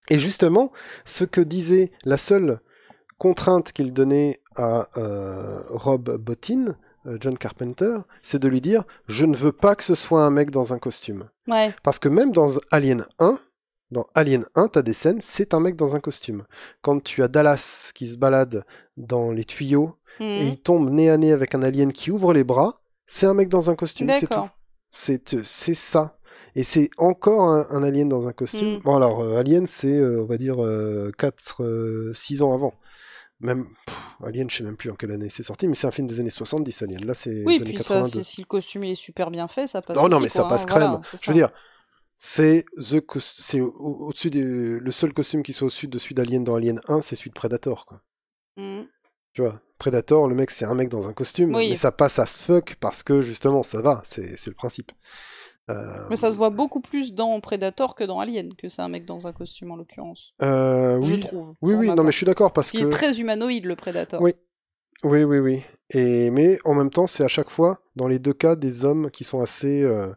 Et 0.10 0.20
justement, 0.20 0.72
ce 1.04 1.24
que 1.24 1.42
disait 1.42 1.92
la 2.04 2.18
seule 2.18 2.60
contrainte 3.18 3.72
qu'il 3.72 3.94
donnait 3.94 4.42
à 4.56 4.88
euh, 4.98 5.62
Rob 5.70 6.18
Bottin, 6.18 6.76
euh, 7.06 7.18
John 7.20 7.38
Carpenter, 7.38 7.98
c'est 8.24 8.40
de 8.40 8.48
lui 8.48 8.62
dire 8.62 8.84
je 9.08 9.26
ne 9.26 9.36
veux 9.36 9.52
pas 9.52 9.76
que 9.76 9.84
ce 9.84 9.96
soit 9.96 10.24
un 10.24 10.30
mec 10.32 10.52
dans 10.52 10.74
un 10.74 10.80
costume. 10.80 11.30
Ouais. 11.48 11.74
Parce 11.84 12.00
que 12.00 12.10
même 12.10 12.32
dans 12.32 12.50
Alien 12.72 13.06
1, 13.20 13.40
dans 13.92 14.08
Alien 14.16 14.46
1, 14.56 14.68
t'as 14.70 14.82
des 14.82 14.94
scènes, 14.94 15.22
c'est 15.22 15.54
un 15.54 15.60
mec 15.60 15.76
dans 15.76 15.96
un 15.96 16.00
costume. 16.00 16.46
Quand 16.82 17.04
tu 17.04 17.22
as 17.24 17.28
Dallas 17.28 17.92
qui 17.94 18.10
se 18.10 18.18
balade 18.18 18.66
dans 18.98 19.32
les 19.32 19.46
tuyaux 19.46 19.96
et 20.20 20.24
Mhm. 20.42 20.48
il 20.48 20.58
tombe 20.62 20.90
nez 20.90 21.10
à 21.10 21.18
nez 21.18 21.32
avec 21.32 21.56
un 21.56 21.62
alien 21.62 21.92
qui 21.92 22.10
ouvre 22.10 22.34
les 22.34 22.44
bras, 22.44 22.82
c'est 23.06 23.26
un 23.26 23.34
mec 23.34 23.50
dans 23.50 23.70
un 23.70 23.76
costume, 23.76 24.08
c'est 24.14 24.22
tout. 24.22 24.28
D'accord. 24.28 24.50
C'est 24.90 25.76
ça. 25.76 26.18
Et 26.56 26.64
c'est 26.64 26.90
encore 26.98 27.42
un, 27.42 27.68
un 27.70 27.84
alien 27.84 28.08
dans 28.08 28.28
un 28.28 28.32
costume. 28.34 28.78
Mm. 28.78 28.80
Bon 28.80 28.96
alors, 28.96 29.22
euh, 29.22 29.38
Alien, 29.38 29.68
c'est, 29.68 29.94
euh, 29.94 30.22
on 30.22 30.26
va 30.26 30.38
dire, 30.38 30.56
4, 31.18 32.12
6 32.14 32.42
ans 32.42 32.54
avant. 32.54 32.74
Même, 33.42 33.68
pff, 33.86 33.96
Alien, 34.24 34.50
je 34.50 34.58
sais 34.58 34.64
même 34.64 34.78
plus 34.78 34.90
en 34.90 34.96
quelle 34.96 35.12
année 35.12 35.30
c'est 35.30 35.44
sorti, 35.44 35.68
mais 35.68 35.76
c'est 35.76 35.88
un 35.88 35.92
film 35.92 36.08
des 36.08 36.20
années 36.20 36.30
70, 36.30 36.82
Alien. 36.84 37.06
Là, 37.06 37.14
c'est 37.14 37.44
Oui, 37.46 37.60
puis 37.60 37.74
ça, 37.78 37.96
82. 37.96 38.10
c'est- 38.10 38.24
si 38.24 38.42
le 38.42 38.46
costume 38.48 38.84
il 38.86 38.92
est 38.92 38.96
super 38.96 39.30
bien 39.32 39.48
fait, 39.48 39.68
ça 39.68 39.82
passe. 39.82 39.96
Non, 39.98 40.08
non, 40.08 40.20
mais 40.20 40.30
ça 40.30 40.44
passe 40.46 40.64
hein, 40.64 40.66
crème. 40.68 40.82
voilà, 40.84 41.02
Je 41.12 41.18
ça. 41.18 41.32
veux 41.32 41.34
dire, 41.38 41.50
c'est 42.18 42.66
the 42.78 43.04
c'est 43.20 43.60
au- 43.62 43.74
au-dessus 44.08 44.30
des... 44.30 44.42
le 44.42 44.92
seul 44.92 45.14
costume 45.14 45.44
qui 45.44 45.52
soit 45.54 45.66
au-dessus 45.68 45.88
de 45.88 45.98
celui 45.98 46.16
d'Alien 46.16 46.44
dans 46.44 46.56
Alien 46.56 46.80
1, 46.88 47.02
c'est 47.02 47.16
celui 47.16 47.30
de 47.32 47.36
Predator, 47.36 47.86
quoi. 47.86 48.02
Mhm. 48.58 48.88
Tu 49.34 49.42
vois, 49.42 49.60
Predator, 49.80 50.30
le 50.30 50.36
mec, 50.36 50.50
c'est 50.50 50.64
un 50.64 50.74
mec 50.74 50.88
dans 50.88 51.06
un 51.06 51.12
costume, 51.14 51.54
Oui. 51.54 51.70
mais 51.70 51.76
ça 51.76 51.92
passe 51.92 52.20
à 52.20 52.26
fuck 52.26 52.78
parce 52.80 53.04
que 53.04 53.22
justement, 53.22 53.64
ça 53.64 53.82
va, 53.82 54.02
c'est 54.06 54.46
le 54.48 54.54
principe. 54.54 54.94
Euh, 55.70 56.06
Mais 56.10 56.16
ça 56.16 56.32
se 56.32 56.38
voit 56.38 56.52
beaucoup 56.52 56.80
plus 56.80 57.14
dans 57.14 57.40
Predator 57.42 57.96
que 57.96 58.04
dans 58.04 58.20
Alien, 58.20 58.54
que 58.56 58.70
c'est 58.70 58.82
un 58.84 58.88
mec 58.90 59.06
dans 59.06 59.26
un 59.28 59.34
costume 59.34 59.72
en 59.72 59.76
l'occurrence. 59.76 60.34
euh, 60.44 61.02
Je 61.02 61.14
oui, 61.16 61.20
trouve. 61.22 61.56
oui, 61.62 61.74
oui, 61.74 61.88
non, 61.88 61.96
part. 61.96 62.06
mais 62.06 62.12
je 62.12 62.18
suis 62.18 62.26
d'accord 62.26 62.52
parce 62.54 62.72
que. 62.72 62.78
est 62.78 62.90
très 62.90 63.20
humanoïde 63.20 63.66
le 63.66 63.76
Predator. 63.76 64.22
Oui. 64.22 64.34
Oui, 65.04 65.24
oui, 65.24 65.40
oui. 65.40 65.62
Et 65.92 66.30
mais 66.32 66.58
en 66.66 66.74
même 66.74 66.90
temps, 66.90 67.08
c'est 67.08 67.24
à 67.24 67.28
chaque 67.28 67.50
fois, 67.50 67.80
dans 67.96 68.08
les 68.08 68.18
deux 68.20 68.34
cas, 68.34 68.56
des 68.56 68.86
hommes 68.86 69.10
qui 69.12 69.24
sont 69.24 69.40
assez. 69.42 69.82
euh, 69.84 70.08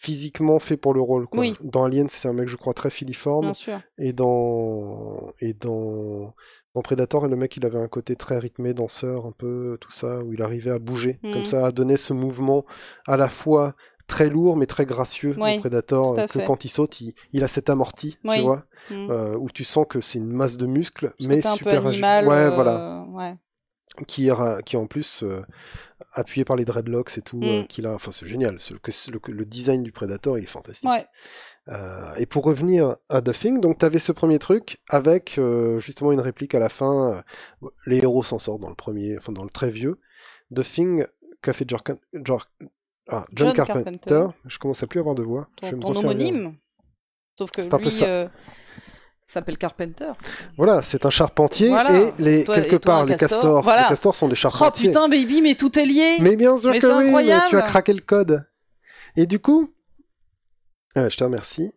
physiquement 0.00 0.60
fait 0.60 0.76
pour 0.76 0.94
le 0.94 1.00
rôle. 1.00 1.26
Quoi. 1.26 1.40
Oui. 1.40 1.56
Dans 1.60 1.82
Alien, 1.84 2.08
c'est 2.08 2.28
un 2.28 2.32
mec, 2.32 2.46
je 2.48 2.56
crois, 2.56 2.72
très 2.72 2.90
filiforme. 2.90 3.46
Bien 3.46 3.52
sûr. 3.52 3.80
Et 3.98 4.12
dans 4.12 5.32
et 5.40 5.54
dans 5.54 6.34
dans 6.74 6.82
Predator, 6.82 7.26
le 7.26 7.34
mec, 7.34 7.56
il 7.56 7.66
avait 7.66 7.78
un 7.80 7.88
côté 7.88 8.14
très 8.14 8.38
rythmé, 8.38 8.74
danseur, 8.74 9.26
un 9.26 9.32
peu 9.32 9.76
tout 9.80 9.90
ça, 9.90 10.20
où 10.22 10.32
il 10.32 10.40
arrivait 10.42 10.70
à 10.70 10.78
bouger, 10.78 11.18
comme 11.22 11.44
ça, 11.44 11.66
à 11.66 11.72
donner 11.72 11.96
ce 11.96 12.12
mouvement 12.12 12.64
à 13.08 13.16
la 13.16 13.28
fois 13.28 13.74
très 14.08 14.28
lourd 14.28 14.56
mais 14.56 14.66
très 14.66 14.84
gracieux 14.86 15.36
au 15.38 15.60
Predator, 15.60 16.18
à 16.18 16.26
que 16.26 16.40
fait. 16.40 16.44
quand 16.44 16.64
il 16.64 16.68
saute, 16.68 17.00
il, 17.00 17.14
il 17.32 17.44
a 17.44 17.48
cet 17.48 17.70
amorti, 17.70 18.18
Oui. 18.24 18.36
tu 18.38 18.42
vois, 18.42 18.64
Mm. 18.90 19.10
euh, 19.10 19.36
où 19.36 19.48
tu 19.50 19.62
sens 19.64 19.86
que 19.88 20.00
c'est 20.00 20.18
une 20.18 20.32
masse 20.32 20.56
de 20.56 20.66
muscles, 20.66 21.12
mais 21.20 21.40
super 21.42 21.84
agi- 21.84 21.88
animal. 21.88 22.26
Ouais, 22.26 22.34
euh, 22.34 22.50
voilà, 22.50 23.04
ouais. 23.10 23.36
qui 24.06 24.30
qui 24.64 24.76
en 24.76 24.86
plus 24.86 25.22
euh, 25.24 25.42
appuyé 26.12 26.44
par 26.44 26.56
les 26.56 26.64
dreadlocks 26.64 27.18
et 27.18 27.22
tout, 27.22 27.40
euh, 27.42 27.62
Mm. 27.62 27.66
qu'il 27.66 27.86
a, 27.86 27.92
enfin 27.92 28.10
c'est 28.12 28.26
génial, 28.26 28.58
Ce- 28.60 28.72
le, 28.74 29.20
le 29.28 29.44
design 29.44 29.82
du 29.82 29.92
Predator 29.92 30.38
il 30.38 30.44
est 30.44 30.46
fantastique. 30.46 30.88
Ouais. 30.88 31.06
Euh, 31.68 32.14
et 32.16 32.24
pour 32.24 32.44
revenir 32.44 32.96
à 33.10 33.20
The 33.20 33.32
Thing, 33.32 33.60
donc 33.60 33.78
tu 33.78 33.84
avais 33.84 33.98
ce 33.98 34.12
premier 34.12 34.38
truc 34.38 34.78
avec 34.88 35.36
euh, 35.38 35.78
justement 35.80 36.12
une 36.12 36.20
réplique 36.20 36.54
à 36.54 36.58
la 36.60 36.68
fin. 36.70 37.22
euh, 37.62 37.68
les 37.86 37.98
héros 37.98 38.22
s'en 38.22 38.38
sortent 38.38 38.62
dans 38.62 38.70
le 38.70 38.74
premier, 38.74 39.18
enfin 39.18 39.32
dans 39.32 39.44
le 39.44 39.50
très 39.50 39.70
vieux. 39.70 40.00
The 40.54 40.62
Thing 40.62 41.04
qu'a 41.42 41.52
fait 41.52 41.66
ah, 43.08 43.24
John, 43.32 43.48
John 43.48 43.56
Carpenter. 43.66 43.98
Carpenter. 44.06 44.38
Je 44.46 44.58
commence 44.58 44.82
à 44.82 44.86
plus 44.86 45.00
avoir 45.00 45.14
de 45.14 45.22
voix. 45.22 45.48
Je 45.62 45.70
Ton, 45.70 45.76
me 45.76 45.82
ton 45.82 45.96
homonyme. 45.96 46.56
Sauf 47.38 47.50
que 47.50 47.60
lui 47.60 48.02
euh, 48.02 48.28
s'appelle 49.24 49.58
Carpenter. 49.58 50.10
Voilà, 50.56 50.82
c'est 50.82 51.06
un 51.06 51.10
charpentier 51.10 51.68
Voilà. 51.68 51.92
et 51.98 52.12
les 52.18 52.44
Toi- 52.44 52.54
quelque 52.56 52.76
et 52.76 52.78
toi, 52.80 52.92
part 52.94 53.04
les 53.06 53.16
castor. 53.16 53.28
castors, 53.40 53.62
Voilà. 53.62 53.82
les 53.82 53.88
castors 53.90 54.14
sont 54.16 54.26
des 54.28 54.32
Oh 54.32 54.36
charpentiers. 54.36 54.88
putain, 54.88 55.08
baby, 55.08 55.42
mais 55.42 55.54
tout 55.54 55.78
est 55.78 55.86
lié. 55.86 56.16
Mais 56.20 56.36
bien 56.36 56.56
sûr 56.56 56.70
Mais 56.72 56.78
que 56.80 56.86
oui, 56.86 57.12
mais 57.26 57.38
tu 57.48 57.56
as 57.56 57.62
craqué 57.62 57.92
le 57.92 58.00
code. 58.00 58.44
Et 59.16 59.26
du 59.26 59.38
coup, 59.38 59.72
Ouais, 60.96 61.10
je 61.10 61.16
te 61.16 61.22
remercie. 61.22 61.72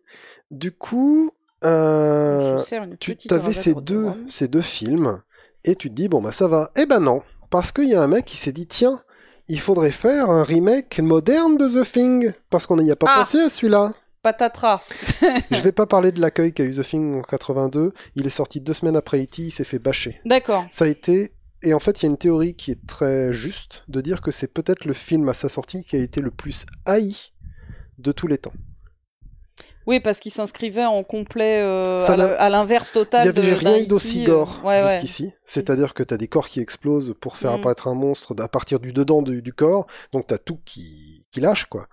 Du 0.50 0.72
coup, 0.72 1.30
euh, 1.64 2.60
tu 2.98 3.14
avais 3.30 3.52
ces 3.52 3.74
deux, 3.74 4.10
ces 4.26 4.48
deux 4.48 4.62
films 4.62 5.22
et 5.64 5.76
tu 5.76 5.90
te 5.90 5.94
dis 5.94 6.08
bon 6.08 6.20
bah 6.20 6.32
ça 6.32 6.48
va. 6.48 6.72
Eh 6.76 6.86
ben 6.86 6.98
non, 6.98 7.22
parce 7.50 7.70
qu'il 7.70 7.88
y 7.88 7.94
a 7.94 8.02
un 8.02 8.08
mec 8.08 8.24
qui 8.24 8.36
s'est 8.36 8.52
dit 8.52 8.66
tiens, 8.66 9.02
il 9.48 9.60
faudrait 9.60 9.90
faire 9.90 10.30
un 10.30 10.44
remake 10.44 10.98
moderne 11.00 11.56
de 11.58 11.68
The 11.82 11.90
Thing 11.90 12.32
parce 12.50 12.66
qu'on 12.66 12.76
n'y 12.80 12.90
a 12.90 12.96
pas 12.96 13.06
Ah. 13.10 13.18
pensé 13.20 13.38
à 13.40 13.48
celui-là. 13.48 13.92
Patatras. 14.22 14.82
je 15.50 15.60
vais 15.62 15.72
pas 15.72 15.86
parler 15.86 16.12
de 16.12 16.20
l'accueil 16.20 16.52
qu'a 16.52 16.64
eu 16.64 16.74
The 16.74 16.82
Thing 16.84 17.16
en 17.18 17.22
82. 17.22 17.92
Il 18.14 18.26
est 18.26 18.30
sorti 18.30 18.60
deux 18.60 18.72
semaines 18.72 18.94
après 18.96 19.20
E.T. 19.22 19.42
Il 19.42 19.50
s'est 19.50 19.64
fait 19.64 19.80
bâcher. 19.80 20.20
D'accord. 20.24 20.64
Ça 20.70 20.84
a 20.84 20.88
été 20.88 21.32
et 21.64 21.74
en 21.74 21.80
fait 21.80 22.00
il 22.00 22.04
y 22.04 22.08
a 22.08 22.10
une 22.10 22.18
théorie 22.18 22.54
qui 22.54 22.70
est 22.72 22.86
très 22.86 23.32
juste 23.32 23.84
de 23.88 24.00
dire 24.00 24.20
que 24.20 24.30
c'est 24.30 24.46
peut-être 24.52 24.84
le 24.84 24.94
film 24.94 25.28
à 25.28 25.34
sa 25.34 25.48
sortie 25.48 25.84
qui 25.84 25.96
a 25.96 25.98
été 26.00 26.20
le 26.20 26.30
plus 26.30 26.66
haï 26.86 27.16
de 27.98 28.12
tous 28.12 28.26
les 28.28 28.38
temps. 28.38 28.52
Oui, 29.86 30.00
parce 30.00 30.20
qu'il 30.20 30.32
s'inscrivait 30.32 30.84
en 30.84 31.02
complet 31.02 31.60
euh, 31.62 32.00
à 32.38 32.48
l'inverse 32.48 32.92
total 32.92 33.26
Il 33.26 33.28
n'y 33.28 33.34
de 33.34 33.40
avait 33.40 33.54
rien 33.54 33.70
d'Haïti, 33.72 33.88
d'aussi 33.88 34.22
euh, 34.22 34.26
gore 34.26 34.60
ouais, 34.64 34.82
ouais. 34.82 34.92
jusqu'ici. 34.92 35.32
C'est-à-dire 35.44 35.94
que 35.94 36.02
tu 36.02 36.14
as 36.14 36.16
des 36.18 36.28
corps 36.28 36.48
qui 36.48 36.60
explosent 36.60 37.14
pour 37.20 37.36
faire 37.36 37.52
Mm. 37.52 37.60
apparaître 37.60 37.88
un 37.88 37.94
monstre 37.94 38.34
à 38.40 38.48
partir 38.48 38.78
du 38.80 38.92
dedans 38.92 39.22
du, 39.22 39.42
du 39.42 39.52
corps. 39.52 39.86
Donc 40.12 40.26
tu 40.28 40.34
as 40.34 40.38
tout 40.38 40.58
qui, 40.64 41.26
qui 41.30 41.40
lâche, 41.40 41.66
quoi. 41.66 41.86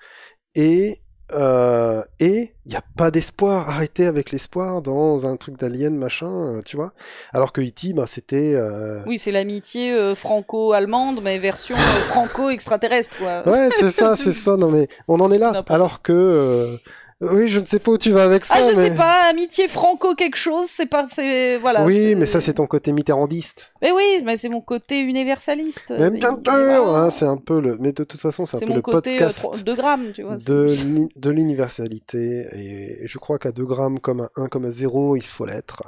Et 0.56 1.02
euh, 1.32 2.02
et 2.20 2.56
il 2.66 2.70
n'y 2.72 2.76
a 2.76 2.84
pas 2.98 3.12
d'espoir. 3.12 3.70
Arrêtez 3.70 4.08
avec 4.08 4.32
l'espoir 4.32 4.82
dans 4.82 5.28
un 5.28 5.36
truc 5.36 5.60
d'alien, 5.60 5.96
machin, 5.96 6.28
euh, 6.28 6.62
tu 6.66 6.76
vois. 6.76 6.92
Alors 7.34 7.52
que 7.54 7.62
E.T., 7.62 7.94
bah, 7.94 8.06
c'était... 8.08 8.54
euh, 8.56 9.04
Oui, 9.06 9.20
c'est 9.20 9.32
l'amitié 9.32 9.92
euh, 9.94 10.16
franco-allemande, 10.16 11.20
mais 11.22 11.38
version 11.38 11.76
euh, 11.76 12.02
franco-extraterrestre, 12.08 13.16
quoi. 13.20 13.48
Ouais, 13.48 13.70
c'est 13.78 13.92
ça, 14.00 14.16
c'est 14.16 14.32
ça. 14.34 14.58
Non 14.58 14.72
mais 14.72 14.88
on 15.08 15.20
en 15.20 15.30
est 15.32 15.38
là. 15.38 15.64
Alors 15.68 16.02
que... 16.02 16.78
euh, 17.22 17.30
Oui, 17.34 17.50
je 17.50 17.60
ne 17.60 17.66
sais 17.66 17.80
pas 17.80 17.92
où 17.92 17.98
tu 17.98 18.12
vas 18.12 18.24
avec 18.24 18.46
ça, 18.46 18.56
Ah, 18.58 18.64
je 18.70 18.76
mais... 18.76 18.90
sais 18.90 18.96
pas, 18.96 19.30
amitié 19.30 19.68
franco 19.68 20.16
quelque 20.16 20.36
chose, 20.38 20.68
c'est 20.70 20.86
pas, 20.86 21.06
c'est, 21.08 21.58
voilà. 21.58 21.86
oui, 21.86 22.16
mais 22.16 22.26
ça 22.26 22.40
c'est 22.42 22.54
ton 22.54 22.68
côté 22.68 22.92
mitterrandiste. 22.92 23.72
Mais 23.82 23.92
oui, 23.92 24.22
mais 24.26 24.38
c'est 24.38 24.50
mon 24.50 24.62
côté 24.62 25.00
universaliste. 25.00 25.94
Mais 25.98 26.10
bien 26.12 26.40
sûr, 26.44 26.96
hein, 26.96 27.10
c'est 27.10 27.26
un 27.26 27.38
peu 27.38 27.60
le... 27.60 27.78
Mais 27.80 27.92
de 27.92 28.04
toute 28.04 28.20
façon, 28.22 28.46
c'est 28.46 28.58
un 28.64 28.68
peu 28.68 28.74
le 28.74 28.82
côté 28.82 29.18
podcast... 29.18 29.64
2 29.64 29.76
grammes, 29.76 30.12
tu 30.14 30.24
vois. 30.24 30.38
de 30.38 31.30
l'universalité 31.30 32.48
et 32.54 33.08
je 33.08 33.18
crois 33.18 33.38
qu'à 33.40 33.52
2 33.52 33.66
grammes 33.66 34.00
comme 34.00 34.22
à 34.22 34.30
1 34.36 34.48
comme 34.48 34.66
à 34.66 34.70
0 34.70 35.16
il 35.16 35.24
faut 35.24 35.46
l'être 35.46 35.84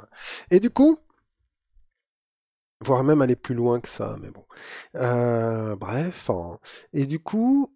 et 0.50 0.60
du 0.60 0.70
coup 0.70 0.98
voire 2.84 3.04
même 3.04 3.22
aller 3.22 3.36
plus 3.36 3.54
loin 3.54 3.80
que 3.80 3.88
ça 3.88 4.16
mais 4.22 4.30
bon 4.30 4.44
Euh, 4.96 5.74
bref 5.76 6.30
hein. 6.30 6.58
et 6.92 7.06
du 7.06 7.18
coup 7.18 7.72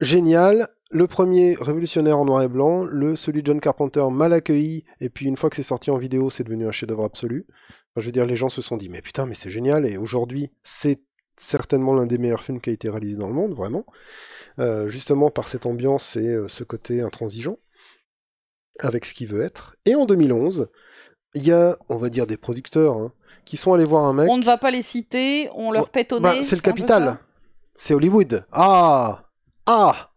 génial 0.00 0.68
le 0.90 1.06
premier 1.06 1.56
révolutionnaire 1.60 2.18
en 2.18 2.24
noir 2.24 2.42
et 2.42 2.48
blanc 2.48 2.84
le 2.84 3.14
celui 3.16 3.42
de 3.42 3.46
John 3.46 3.60
Carpenter 3.60 4.04
mal 4.10 4.32
accueilli 4.32 4.84
et 5.00 5.08
puis 5.08 5.26
une 5.26 5.36
fois 5.36 5.48
que 5.50 5.56
c'est 5.56 5.62
sorti 5.62 5.90
en 5.90 5.98
vidéo 5.98 6.30
c'est 6.30 6.44
devenu 6.44 6.66
un 6.66 6.72
chef-d'œuvre 6.72 7.04
absolu 7.04 7.46
Enfin, 7.92 8.02
je 8.02 8.06
veux 8.06 8.12
dire 8.12 8.26
les 8.26 8.36
gens 8.36 8.48
se 8.48 8.62
sont 8.62 8.76
dit 8.76 8.88
mais 8.88 9.00
putain 9.02 9.26
mais 9.26 9.34
c'est 9.34 9.50
génial 9.50 9.86
et 9.86 9.96
aujourd'hui 9.96 10.50
c'est 10.62 11.00
certainement 11.36 11.94
l'un 11.94 12.06
des 12.06 12.18
meilleurs 12.18 12.42
films 12.42 12.60
qui 12.60 12.70
a 12.70 12.72
été 12.72 12.88
réalisé 12.90 13.16
dans 13.16 13.28
le 13.28 13.34
monde 13.34 13.54
vraiment 13.54 13.84
euh, 14.58 14.88
justement 14.88 15.30
par 15.30 15.48
cette 15.48 15.64
ambiance 15.66 16.16
et 16.16 16.26
euh, 16.28 16.48
ce 16.48 16.64
côté 16.64 17.00
intransigeant, 17.00 17.56
avec 18.80 19.04
ce 19.06 19.14
qu'il 19.14 19.28
veut 19.28 19.42
être. 19.42 19.76
Et 19.86 19.94
en 19.94 20.04
2011, 20.06 20.68
il 21.34 21.46
y 21.46 21.52
a, 21.52 21.78
on 21.88 21.96
va 21.96 22.10
dire, 22.10 22.26
des 22.26 22.36
producteurs 22.36 22.96
hein, 22.96 23.12
qui 23.44 23.56
sont 23.56 23.72
allés 23.72 23.84
voir 23.84 24.04
un 24.04 24.12
mec. 24.12 24.28
On 24.28 24.36
ne 24.38 24.44
va 24.44 24.58
pas 24.58 24.70
les 24.70 24.82
citer, 24.82 25.48
on 25.54 25.70
leur 25.70 25.88
pète 25.90 26.12
au 26.12 26.20
Bah, 26.20 26.34
nez. 26.34 26.42
c'est 26.42 26.56
le 26.56 26.62
capital. 26.62 27.18
C'est 27.76 27.94
Hollywood. 27.94 28.44
Ah 28.52 29.24
Ah 29.66 30.09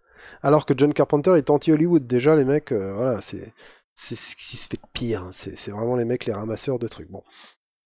Alors 0.43 0.65
que 0.65 0.73
John 0.77 0.93
Carpenter 0.93 1.35
est 1.37 1.49
anti-Hollywood. 1.49 2.05
Déjà, 2.05 2.35
les 2.35 2.45
mecs, 2.45 2.71
euh, 2.71 2.93
voilà, 2.93 3.21
c'est 3.21 3.53
c'est 3.95 4.15
ce 4.15 4.35
qui 4.35 4.57
se 4.57 4.67
fait 4.67 4.77
de 4.77 4.87
pire. 4.93 5.23
hein. 5.23 5.31
C'est 5.31 5.71
vraiment 5.71 5.95
les 5.95 6.05
mecs, 6.05 6.25
les 6.25 6.33
ramasseurs 6.33 6.79
de 6.79 6.87
trucs. 6.87 7.09
Bon. 7.09 7.23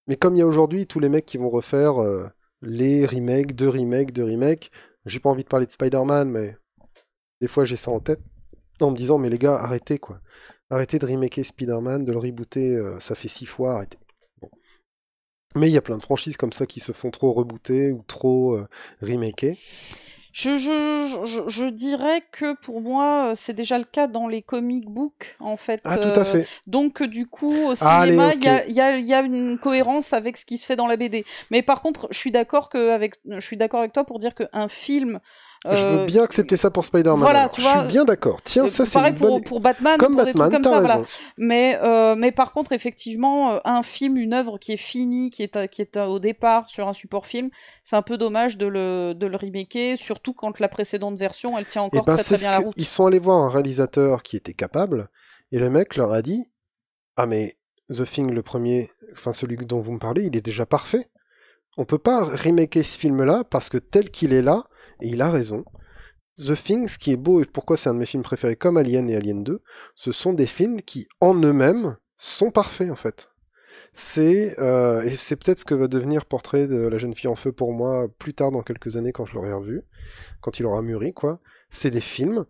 Mais 0.08 0.16
comme 0.18 0.36
il 0.36 0.40
y 0.40 0.42
a 0.42 0.48
aujourd'hui 0.48 0.88
tous 0.88 1.00
les 1.00 1.10
mecs 1.10 1.26
qui 1.26 1.38
vont 1.38 1.50
refaire 1.50 2.02
euh, 2.02 2.30
les 2.62 3.06
remakes, 3.06 3.54
deux 3.56 3.70
remakes, 3.70 4.12
deux 4.14 4.24
remakes, 4.24 4.72
j'ai 5.06 5.20
pas 5.20 5.30
envie 5.30 5.44
de 5.44 5.50
parler 5.50 5.66
de 5.66 5.72
Spider-Man, 5.72 6.30
mais 6.30 6.58
des 7.42 7.48
fois 7.48 7.66
j'ai 7.66 7.78
ça 7.78 7.92
en 7.92 8.00
tête 8.00 8.22
en 8.80 8.92
me 8.92 8.98
disant, 8.98 9.18
mais 9.18 9.30
les 9.30 9.38
gars, 9.38 9.56
arrêtez 9.56 10.00
quoi. 10.00 10.22
Arrêtez 10.70 11.00
de 11.00 11.06
remaker 11.06 11.46
Spider-Man, 11.46 12.06
de 12.06 12.12
le 12.12 12.20
rebooter, 12.20 12.76
euh, 12.76 13.00
ça 13.00 13.16
fait 13.16 13.28
six 13.28 13.46
fois, 13.46 13.76
arrêtez. 13.76 13.98
Mais 15.56 15.70
il 15.70 15.74
y 15.74 15.78
a 15.78 15.82
plein 15.82 15.98
de 15.98 16.04
franchises 16.04 16.38
comme 16.38 16.52
ça 16.52 16.66
qui 16.66 16.80
se 16.80 16.92
font 16.92 17.10
trop 17.12 17.34
rebooter 17.34 17.92
ou 17.92 18.04
trop 18.08 18.56
euh. 18.56 18.68
Je, 20.38 20.56
je, 20.56 21.24
je, 21.26 21.42
je 21.48 21.66
dirais 21.66 22.22
que 22.32 22.54
pour 22.54 22.80
moi, 22.82 23.30
euh, 23.30 23.34
c'est 23.34 23.54
déjà 23.54 23.80
le 23.80 23.86
cas 23.86 24.06
dans 24.06 24.28
les 24.28 24.44
comic 24.44 24.86
books, 24.86 25.36
en 25.40 25.58
fait. 25.58 25.82
Ah, 25.84 25.98
tout 25.98 26.10
Euh, 26.10 26.22
à 26.22 26.26
fait. 26.26 26.48
Donc, 26.68 27.02
euh, 27.02 27.08
du 27.08 27.26
coup, 27.26 27.52
au 27.52 27.74
Allez, 27.84 28.12
cinéma, 28.12 28.36
il 28.36 28.44
y, 28.44 28.48
a, 28.48 28.68
y, 28.68 28.80
a, 28.80 29.00
y 29.00 29.14
a 29.16 29.22
une 29.22 29.58
cohérence 29.58 30.14
avec 30.14 30.38
ce 30.38 30.46
qui 30.46 30.60
se 30.60 30.68
fait 30.68 30.76
dans 30.76 30.86
la 30.86 30.96
BD. 30.96 31.26
Mais 31.50 31.64
par 31.64 31.82
contre, 31.82 32.08
je 32.12 32.20
suis 32.20 32.30
d'accord 32.32 32.70
avec, 32.76 33.16
je 33.26 33.40
suis 33.40 33.58
d'accord 33.58 33.80
avec 33.80 33.94
toi 33.94 34.04
pour 34.04 34.20
dire 34.20 34.36
qu'un 34.36 34.68
film. 34.68 35.20
Je 35.66 35.70
veux 35.70 36.00
euh, 36.00 36.06
bien 36.06 36.24
accepter 36.24 36.56
ça 36.56 36.70
pour 36.70 36.86
Spider-Man. 36.86 37.20
voilà, 37.20 37.50
je 37.56 37.62
suis 37.62 37.88
bien 37.88 38.06
d'accord. 38.06 38.42
Tiens, 38.44 38.66
euh, 38.66 38.70
ça 38.70 38.86
c'est 38.86 39.00
une 39.00 39.16
pour, 39.16 39.30
bonne... 39.30 39.44
pour 39.44 39.60
Batman, 39.60 39.98
Comme 39.98 40.16
pour 40.16 40.26
des 40.26 40.34
Batman, 40.34 40.52
trucs 40.52 40.64
comme 40.64 40.74
ça, 40.74 40.80
voilà. 40.80 41.02
Mais, 41.38 41.80
euh, 41.82 42.16
mais 42.16 42.32
par 42.32 42.54
contre, 42.54 42.72
effectivement, 42.72 43.60
un 43.66 43.84
film, 43.84 44.18
une 44.18 44.34
œuvre 44.34 44.58
qui 44.60 44.72
est 44.72 44.78
finie, 44.78 45.30
qui 45.30 45.44
est, 45.44 45.70
qui 45.70 45.81
est 45.81 45.98
au 45.98 46.20
départ 46.20 46.70
sur 46.70 46.88
un 46.88 46.94
support 46.94 47.26
film, 47.26 47.49
c'est 47.84 47.96
un 47.96 48.02
peu 48.02 48.18
dommage 48.18 48.57
de 48.57 48.68
le, 48.68 49.14
de 49.14 49.26
le 49.26 49.38
remaker, 49.38 49.98
surtout 49.98 50.34
quand 50.34 50.60
la 50.60 50.70
précédente 50.70 51.18
version, 51.18 51.57
elle 51.57 51.65
tient 51.65 51.81
encore 51.81 52.06
ben, 52.06 52.15
très 52.15 52.23
très 52.23 52.38
bien 52.38 52.52
la 52.52 52.60
route. 52.60 52.76
Ils 52.78 52.86
sont 52.86 53.06
allés 53.06 53.20
voir 53.20 53.38
un 53.38 53.49
réalisateur 53.49 54.23
qui 54.23 54.36
était 54.36 54.54
capable, 54.54 55.10
et 55.52 55.60
le 55.60 55.70
mec 55.70 55.96
leur 55.96 56.12
a 56.12 56.22
dit 56.22 56.49
Ah, 57.15 57.26
mais 57.26 57.57
The 57.90 58.04
Thing, 58.04 58.31
le 58.31 58.41
premier, 58.41 58.91
enfin 59.14 59.34
celui 59.34 59.57
dont 59.57 59.80
vous 59.80 59.94
me 59.94 59.99
parlez, 59.99 60.26
il 60.26 60.36
est 60.36 60.41
déjà 60.41 60.65
parfait. 60.65 61.10
On 61.78 61.86
peut 61.86 61.99
pas 61.99 62.23
remaker 62.23 62.84
ce 62.84 62.98
film-là 62.98 63.44
parce 63.49 63.70
que 63.70 63.78
tel 63.78 64.10
qu'il 64.10 64.34
est 64.34 64.41
là, 64.41 64.65
et 65.02 65.10
il 65.10 65.22
a 65.22 65.30
raison. 65.30 65.66
The 66.38 66.54
Thing, 66.54 66.88
ce 66.88 66.98
qui 66.98 67.12
est 67.12 67.18
beau 67.18 67.42
et 67.42 67.46
pourquoi 67.46 67.78
c'est 67.78 67.90
un 67.90 67.96
de 67.96 68.00
mes 68.00 68.06
films 68.06 68.24
préférés 68.24 68.56
comme 68.56 68.78
Alien 68.78 69.10
et 69.10 69.16
Alien 69.16 69.44
2, 69.44 69.62
ce 69.96 70.12
sont 70.12 70.34
des 70.34 70.46
films 70.46 70.82
qui, 70.82 71.08
en 71.20 71.34
eux-mêmes, 71.34 71.98
sont 72.18 72.52
parfaits 72.52 72.92
en 72.92 72.96
fait. 72.96 73.30
C'est 73.94 74.60
euh, 74.60 75.02
et 75.04 75.18
c'est 75.18 75.36
peut-être 75.36 75.60
ce 75.60 75.66
que 75.66 75.74
va 75.74 75.88
devenir 75.88 76.26
Portrait 76.26 76.68
de 76.68 76.88
la 76.88 76.98
jeune 76.98 77.16
fille 77.16 77.30
en 77.30 77.36
feu 77.36 77.52
pour 77.52 77.74
moi 77.74 78.08
plus 78.20 78.34
tard 78.34 78.52
dans 78.52 78.62
quelques 78.62 78.96
années 78.96 79.12
quand 79.12 79.26
je 79.26 79.34
l'aurai 79.34 79.54
revu, 79.54 79.84
quand 80.42 80.60
il 80.60 80.66
aura 80.66 80.82
mûri 80.82 81.14
quoi. 81.14 81.40
C'est 81.70 81.92
des 81.92 82.02
films 82.02 82.46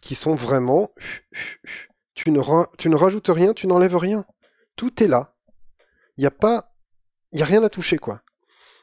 qui 0.00 0.14
sont 0.14 0.34
vraiment 0.34 0.92
tu 2.14 2.30
ne 2.30 2.94
rajoutes 2.96 3.28
rien, 3.28 3.52
tu 3.52 3.66
n'enlèves 3.66 3.96
rien. 3.96 4.24
Tout 4.74 5.02
est 5.02 5.08
là. 5.08 5.34
Il 6.16 6.24
y 6.24 6.26
a 6.26 6.30
pas 6.30 6.74
il 7.32 7.40
y 7.40 7.42
a 7.42 7.46
rien 7.46 7.62
à 7.62 7.68
toucher 7.68 7.98
quoi. 7.98 8.22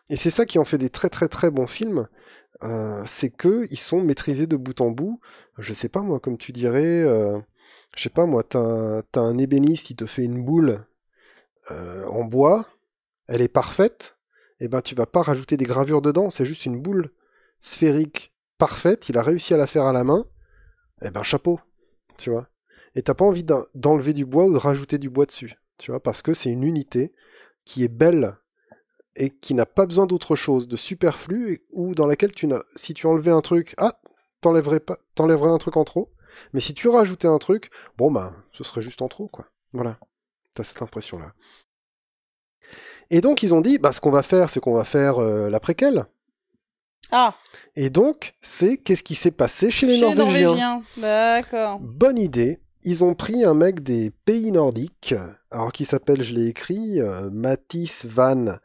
Et 0.09 0.17
c'est 0.17 0.29
ça 0.29 0.45
qui 0.45 0.59
en 0.59 0.65
fait 0.65 0.77
des 0.77 0.89
très 0.89 1.09
très 1.09 1.27
très 1.27 1.49
bons 1.49 1.67
films. 1.67 2.07
Euh, 2.63 3.01
c'est 3.05 3.29
que 3.29 3.67
ils 3.71 3.77
sont 3.79 4.01
maîtrisés 4.01 4.47
de 4.47 4.55
bout 4.55 4.79
en 4.81 4.91
bout. 4.91 5.19
Je 5.57 5.73
sais 5.73 5.89
pas 5.89 6.01
moi, 6.01 6.19
comme 6.19 6.37
tu 6.37 6.51
dirais, 6.51 7.01
euh, 7.03 7.39
je 7.95 8.03
sais 8.03 8.09
pas 8.09 8.25
moi, 8.25 8.43
t'as 8.43 8.59
un- 9.15 9.37
ébéniste, 9.37 9.89
il 9.89 9.95
te 9.95 10.05
fait 10.05 10.23
une 10.23 10.43
boule 10.43 10.85
euh, 11.71 12.05
en 12.07 12.23
bois, 12.25 12.67
elle 13.27 13.41
est 13.41 13.47
parfaite. 13.49 14.17
Et 14.59 14.67
ben 14.69 14.81
tu 14.81 14.95
vas 14.95 15.05
pas 15.07 15.23
rajouter 15.23 15.57
des 15.57 15.65
gravures 15.65 16.01
dedans, 16.01 16.29
c'est 16.29 16.45
juste 16.45 16.65
une 16.65 16.81
boule 16.81 17.11
sphérique 17.61 18.33
parfaite. 18.57 19.09
Il 19.09 19.17
a 19.17 19.23
réussi 19.23 19.53
à 19.53 19.57
la 19.57 19.67
faire 19.67 19.85
à 19.85 19.93
la 19.93 20.03
main. 20.03 20.25
Et 21.03 21.11
ben 21.11 21.23
chapeau. 21.23 21.59
tu 22.17 22.31
vois. 22.31 22.47
Et 22.95 23.03
t'as 23.03 23.13
pas 23.15 23.25
envie 23.25 23.43
d'en- 23.43 23.65
d'enlever 23.75 24.13
du 24.13 24.25
bois 24.25 24.45
ou 24.45 24.53
de 24.53 24.57
rajouter 24.57 24.97
du 24.99 25.09
bois 25.09 25.25
dessus, 25.25 25.55
tu 25.77 25.91
vois, 25.91 26.01
parce 26.01 26.21
que 26.21 26.33
c'est 26.33 26.51
une 26.51 26.63
unité 26.63 27.13
qui 27.65 27.83
est 27.83 27.89
belle 27.89 28.37
et 29.15 29.29
qui 29.29 29.53
n'a 29.53 29.65
pas 29.65 29.85
besoin 29.85 30.05
d'autre 30.05 30.35
chose, 30.35 30.67
de 30.67 30.75
superflu, 30.75 31.53
et- 31.53 31.61
ou 31.71 31.95
dans 31.95 32.07
laquelle 32.07 32.33
tu 32.33 32.47
n'as, 32.47 32.63
si 32.75 32.93
tu 32.93 33.05
enlevais 33.07 33.31
un 33.31 33.41
truc, 33.41 33.73
ah, 33.77 33.99
t'enlèverais 34.41 34.79
pas, 34.79 34.97
t'enlèverais 35.15 35.49
un 35.49 35.57
truc 35.57 35.77
en 35.77 35.83
trop. 35.83 36.11
Mais 36.53 36.59
si 36.61 36.73
tu 36.73 36.87
rajoutais 36.87 37.27
un 37.27 37.37
truc, 37.37 37.69
bon 37.97 38.11
ben, 38.11 38.35
ce 38.53 38.63
serait 38.63 38.81
juste 38.81 39.01
en 39.03 39.07
trop, 39.07 39.27
quoi. 39.27 39.45
Voilà. 39.71 39.99
T'as 40.55 40.63
cette 40.63 40.81
impression-là. 40.81 41.33
Et 43.11 43.21
donc 43.21 43.43
ils 43.43 43.53
ont 43.53 43.61
dit, 43.61 43.77
bah 43.77 43.91
ce 43.91 44.01
qu'on 44.01 44.11
va 44.11 44.23
faire, 44.23 44.49
c'est 44.49 44.59
qu'on 44.59 44.73
va 44.73 44.83
faire 44.83 45.19
euh, 45.21 45.49
la 45.49 45.59
préquelle. 45.59 46.05
Ah, 47.11 47.35
Et 47.75 47.91
donc, 47.91 48.33
c'est 48.41 48.77
qu'est-ce 48.77 49.03
qui 49.03 49.13
s'est 49.13 49.29
passé 49.29 49.69
chez 49.69 49.85
les 49.85 49.97
chez. 49.99 50.15
Norvégiens. 50.15 50.81
D'accord. 50.97 51.79
Bonne 51.79 52.17
idée. 52.17 52.59
Ils 52.83 53.03
ont 53.03 53.13
pris 53.13 53.43
un 53.45 53.53
mec 53.53 53.81
des 53.83 54.09
pays 54.09 54.51
nordiques, 54.51 55.13
alors 55.51 55.71
qui 55.71 55.85
s'appelle, 55.85 56.23
je 56.23 56.33
l'ai 56.33 56.47
écrit, 56.47 56.99
euh, 57.01 57.29
Mathis 57.29 58.05
van 58.05 58.55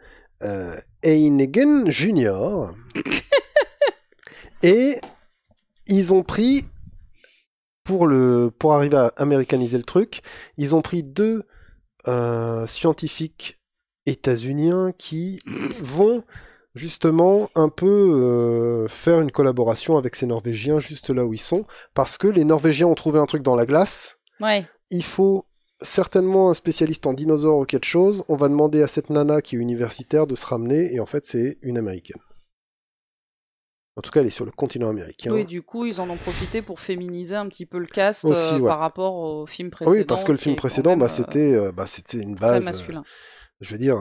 euh, 0.42 0.76
Einegen 1.02 1.90
Jr. 1.90 2.72
Et 4.62 4.96
ils 5.86 6.12
ont 6.12 6.22
pris, 6.22 6.64
pour, 7.84 8.06
le, 8.06 8.50
pour 8.56 8.74
arriver 8.74 8.96
à 8.96 9.12
américaniser 9.16 9.78
le 9.78 9.84
truc, 9.84 10.22
ils 10.56 10.74
ont 10.74 10.82
pris 10.82 11.02
deux 11.02 11.44
euh, 12.06 12.66
scientifiques 12.66 13.58
états-uniens 14.06 14.92
qui 14.96 15.38
vont 15.82 16.24
justement 16.74 17.50
un 17.54 17.68
peu 17.68 17.86
euh, 17.86 18.88
faire 18.88 19.20
une 19.20 19.30
collaboration 19.32 19.96
avec 19.96 20.14
ces 20.16 20.26
Norvégiens 20.26 20.78
juste 20.78 21.10
là 21.10 21.24
où 21.24 21.34
ils 21.34 21.40
sont, 21.40 21.66
parce 21.94 22.18
que 22.18 22.28
les 22.28 22.44
Norvégiens 22.44 22.86
ont 22.86 22.94
trouvé 22.94 23.18
un 23.18 23.26
truc 23.26 23.42
dans 23.42 23.56
la 23.56 23.66
glace, 23.66 24.18
Ouais. 24.40 24.66
il 24.90 25.02
faut 25.04 25.44
certainement 25.80 26.50
un 26.50 26.54
spécialiste 26.54 27.06
en 27.06 27.12
dinosaures 27.12 27.58
ou 27.58 27.64
quelque 27.64 27.86
chose, 27.86 28.24
on 28.28 28.36
va 28.36 28.48
demander 28.48 28.82
à 28.82 28.88
cette 28.88 29.10
nana 29.10 29.42
qui 29.42 29.56
est 29.56 29.58
universitaire 29.58 30.26
de 30.26 30.34
se 30.34 30.46
ramener, 30.46 30.92
et 30.94 31.00
en 31.00 31.06
fait 31.06 31.24
c'est 31.26 31.58
une 31.62 31.78
américaine. 31.78 32.20
En 33.96 34.00
tout 34.00 34.12
cas, 34.12 34.20
elle 34.20 34.28
est 34.28 34.30
sur 34.30 34.44
le 34.44 34.52
continent 34.52 34.88
américain. 34.88 35.32
Oui, 35.32 35.44
du 35.44 35.60
coup, 35.62 35.84
ils 35.84 36.00
en 36.00 36.08
ont 36.08 36.16
profité 36.16 36.62
pour 36.62 36.78
féminiser 36.78 37.34
un 37.34 37.48
petit 37.48 37.66
peu 37.66 37.78
le 37.78 37.86
cast 37.86 38.24
Aussi, 38.26 38.54
euh, 38.54 38.58
ouais. 38.60 38.68
par 38.68 38.78
rapport 38.78 39.16
au 39.16 39.44
film 39.46 39.70
précédent. 39.70 39.96
oui, 39.98 40.04
parce 40.04 40.22
que 40.22 40.30
le 40.30 40.38
film 40.38 40.54
précédent, 40.54 40.96
bah, 40.96 41.06
euh, 41.06 41.08
c'était 41.08 41.52
euh, 41.52 41.72
bah, 41.72 41.86
c'était 41.88 42.18
une 42.18 42.36
très 42.36 42.46
base. 42.46 42.62
euh, 42.62 42.64
masculin. 42.64 43.02
je 43.60 43.72
veux 43.72 43.78
dire, 43.78 43.98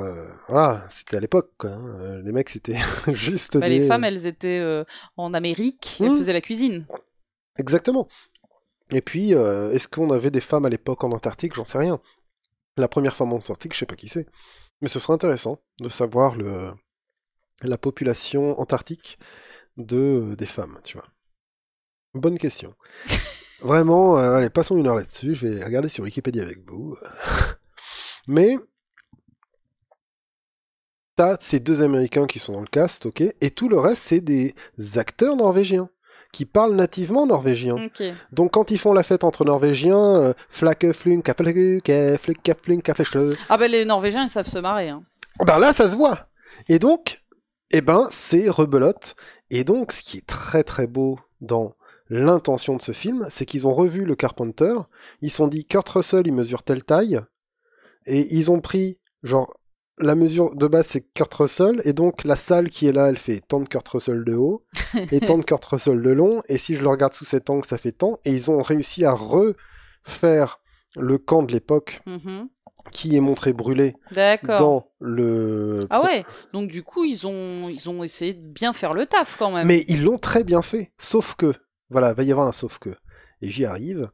voilà, 0.50 0.86
c'était 0.92 1.18
à 1.18 1.20
l'époque, 1.20 1.52
hein. 1.64 2.22
Les 2.24 2.32
mecs, 2.32 2.50
c'était 2.50 2.78
juste 3.08 3.58
Bah, 3.58 3.68
des... 3.68 3.80
Les 3.80 3.88
femmes, 3.88 4.04
elles 4.04 4.28
étaient 4.28 4.64
en 5.16 5.34
Amérique, 5.34 5.98
elles 6.00 6.12
Hmm. 6.12 6.18
faisaient 6.20 6.34
la 6.34 6.42
cuisine. 6.42 6.86
Exactement. 7.58 8.08
Et 8.92 9.02
puis, 9.02 9.36
euh, 9.36 9.72
est-ce 9.72 9.88
qu'on 9.88 10.12
avait 10.12 10.32
des 10.32 10.42
femmes 10.42 10.66
à 10.66 10.70
l'époque 10.70 11.04
en 11.04 11.12
Antarctique? 11.12 11.56
J'en 11.56 11.66
sais 11.66 11.78
rien. 11.78 12.00
La 12.78 12.88
première 12.88 13.16
femme 13.16 13.34
en 13.34 13.38
Antarctique, 13.38 13.74
je 13.74 13.80
sais 13.80 13.86
pas 13.86 13.96
qui 13.96 14.08
c'est. 14.08 14.28
Mais 14.82 14.88
ce 14.88 15.00
serait 15.00 15.14
intéressant 15.14 15.60
de 15.80 15.90
savoir 15.90 16.36
le, 16.36 16.72
la 17.62 17.78
population 17.78 18.60
antarctique 18.60 19.18
de, 19.78 20.36
des 20.38 20.46
femmes, 20.46 20.80
tu 20.84 20.98
vois. 20.98 21.08
Bonne 22.14 22.38
question. 22.38 22.74
Vraiment, 23.62 24.18
euh, 24.18 24.36
allez, 24.36 24.50
passons 24.50 24.78
une 24.78 24.88
heure 24.88 24.96
là-dessus. 24.96 25.36
Je 25.36 25.48
vais 25.48 25.64
regarder 25.64 25.90
sur 25.90 26.04
Wikipédia 26.04 26.44
avec 26.44 26.60
vous. 26.70 26.96
Mais, 28.28 28.58
t'as 31.16 31.38
ces 31.42 31.60
deux 31.60 31.82
Américains 31.82 32.28
qui 32.28 32.40
sont 32.40 32.54
dans 32.54 32.62
le 32.62 32.68
cast, 32.68 33.08
ok? 33.08 33.24
Et 33.42 33.52
tout 33.52 33.68
le 33.68 33.80
reste, 33.80 34.04
c'est 34.04 34.22
des 34.22 34.54
acteurs 34.96 35.36
norvégiens 35.36 35.90
qui 36.32 36.46
parlent 36.46 36.76
nativement 36.76 37.26
norvégien. 37.26 37.76
Donc 38.32 38.52
quand 38.54 38.72
ils 38.72 38.78
font 38.78 38.94
la 38.94 39.04
fête 39.04 39.24
entre 39.24 39.46
Norvégiens, 39.46 40.16
euh, 40.16 40.34
flake 40.50 40.92
flunk, 40.92 41.24
Ah 43.50 43.58
ben 43.58 43.72
les 43.72 43.86
Norvégiens, 43.86 44.24
ils 44.24 44.30
savent 44.30 44.48
se 44.48 44.60
marrer. 44.60 44.90
Hein. 44.90 45.04
ben 45.46 45.60
là 45.60 45.74
ça 45.74 45.90
se 45.90 45.96
voit. 45.96 46.28
Et 46.68 46.80
donc, 46.80 47.22
eh 47.72 47.82
ben 47.82 48.08
c'est 48.10 48.50
rebelote. 48.50 49.16
Et 49.50 49.64
donc 49.64 49.92
ce 49.92 50.02
qui 50.04 50.18
est 50.18 50.28
très 50.28 50.64
très 50.64 50.88
beau 50.88 51.20
dans 51.42 51.76
l'intention 52.10 52.76
de 52.76 52.82
ce 52.82 52.92
film, 52.92 53.26
c'est 53.30 53.46
qu'ils 53.46 53.68
ont 53.68 53.74
revu 53.74 54.06
le 54.06 54.16
Carpenter, 54.16 54.74
ils 55.22 55.30
se 55.30 55.38
sont 55.38 55.48
dit 55.48 55.66
Kurt 55.66 55.88
Russell 55.90 56.26
il 56.26 56.34
mesure 56.34 56.64
telle 56.64 56.84
taille, 56.84 57.20
et 58.06 58.34
ils 58.36 58.52
ont 58.52 58.62
pris 58.62 59.00
genre 59.24 59.57
la 60.00 60.16
mesure 60.16 60.56
de 60.56 60.68
base 60.68 60.88
c'est 60.88 61.02
Kurt 61.14 61.34
Russell, 61.34 61.82
et 61.86 61.94
donc 61.94 62.24
la 62.24 62.36
salle 62.36 62.70
qui 62.70 62.88
est 62.88 62.92
là 62.92 63.08
elle 63.10 63.18
fait 63.18 63.40
tant 63.40 63.60
de 63.60 63.68
Kurt 63.68 63.88
Russell 63.88 64.24
de 64.24 64.36
haut, 64.36 64.66
et 65.12 65.20
tant 65.20 65.38
de 65.38 65.44
Kurt 65.44 65.64
Russell 65.66 66.02
de 66.02 66.12
long, 66.12 66.44
et 66.48 66.58
si 66.58 66.76
je 66.76 66.82
le 66.82 66.88
regarde 66.90 67.14
sous 67.14 67.26
cet 67.26 67.50
angle 67.50 67.66
ça 67.66 67.78
fait 67.78 67.92
tant, 67.92 68.20
et 68.26 68.32
ils 68.32 68.52
ont 68.52 68.62
réussi 68.62 69.06
à 69.06 69.14
refaire 69.14 70.60
le 70.96 71.18
camp 71.18 71.44
de 71.44 71.52
l'époque 71.52 72.02
Mhm. 72.06 72.50
qui 72.92 73.16
est 73.16 73.20
montré 73.20 73.52
brûlé 73.54 73.96
dans 74.58 74.88
le... 75.00 75.80
Ah 75.90 76.04
ouais. 76.04 76.26
Donc 76.54 76.70
du 76.70 76.84
coup, 76.84 77.04
ils 77.04 77.28
ont 77.28 77.68
ils 77.70 77.90
ont 77.90 78.02
essayé 78.04 78.34
de 78.34 78.48
bien 78.48 78.72
faire 78.74 78.94
le 78.94 79.06
taf 79.06 79.36
quand 79.38 79.52
même. 79.52 79.68
Mais 79.68 79.84
ils 79.90 80.04
l'ont 80.04 80.16
très 80.16 80.44
bien 80.46 80.62
fait. 80.62 80.92
Sauf 80.98 81.36
que, 81.36 81.54
voilà, 81.90 82.14
va 82.14 82.24
y 82.24 82.32
avoir 82.32 82.48
un 82.48 82.54
sauf 82.54 82.80
que. 82.80 82.92
Et 83.42 83.50
j'y 83.52 83.66
arrive. 83.66 84.10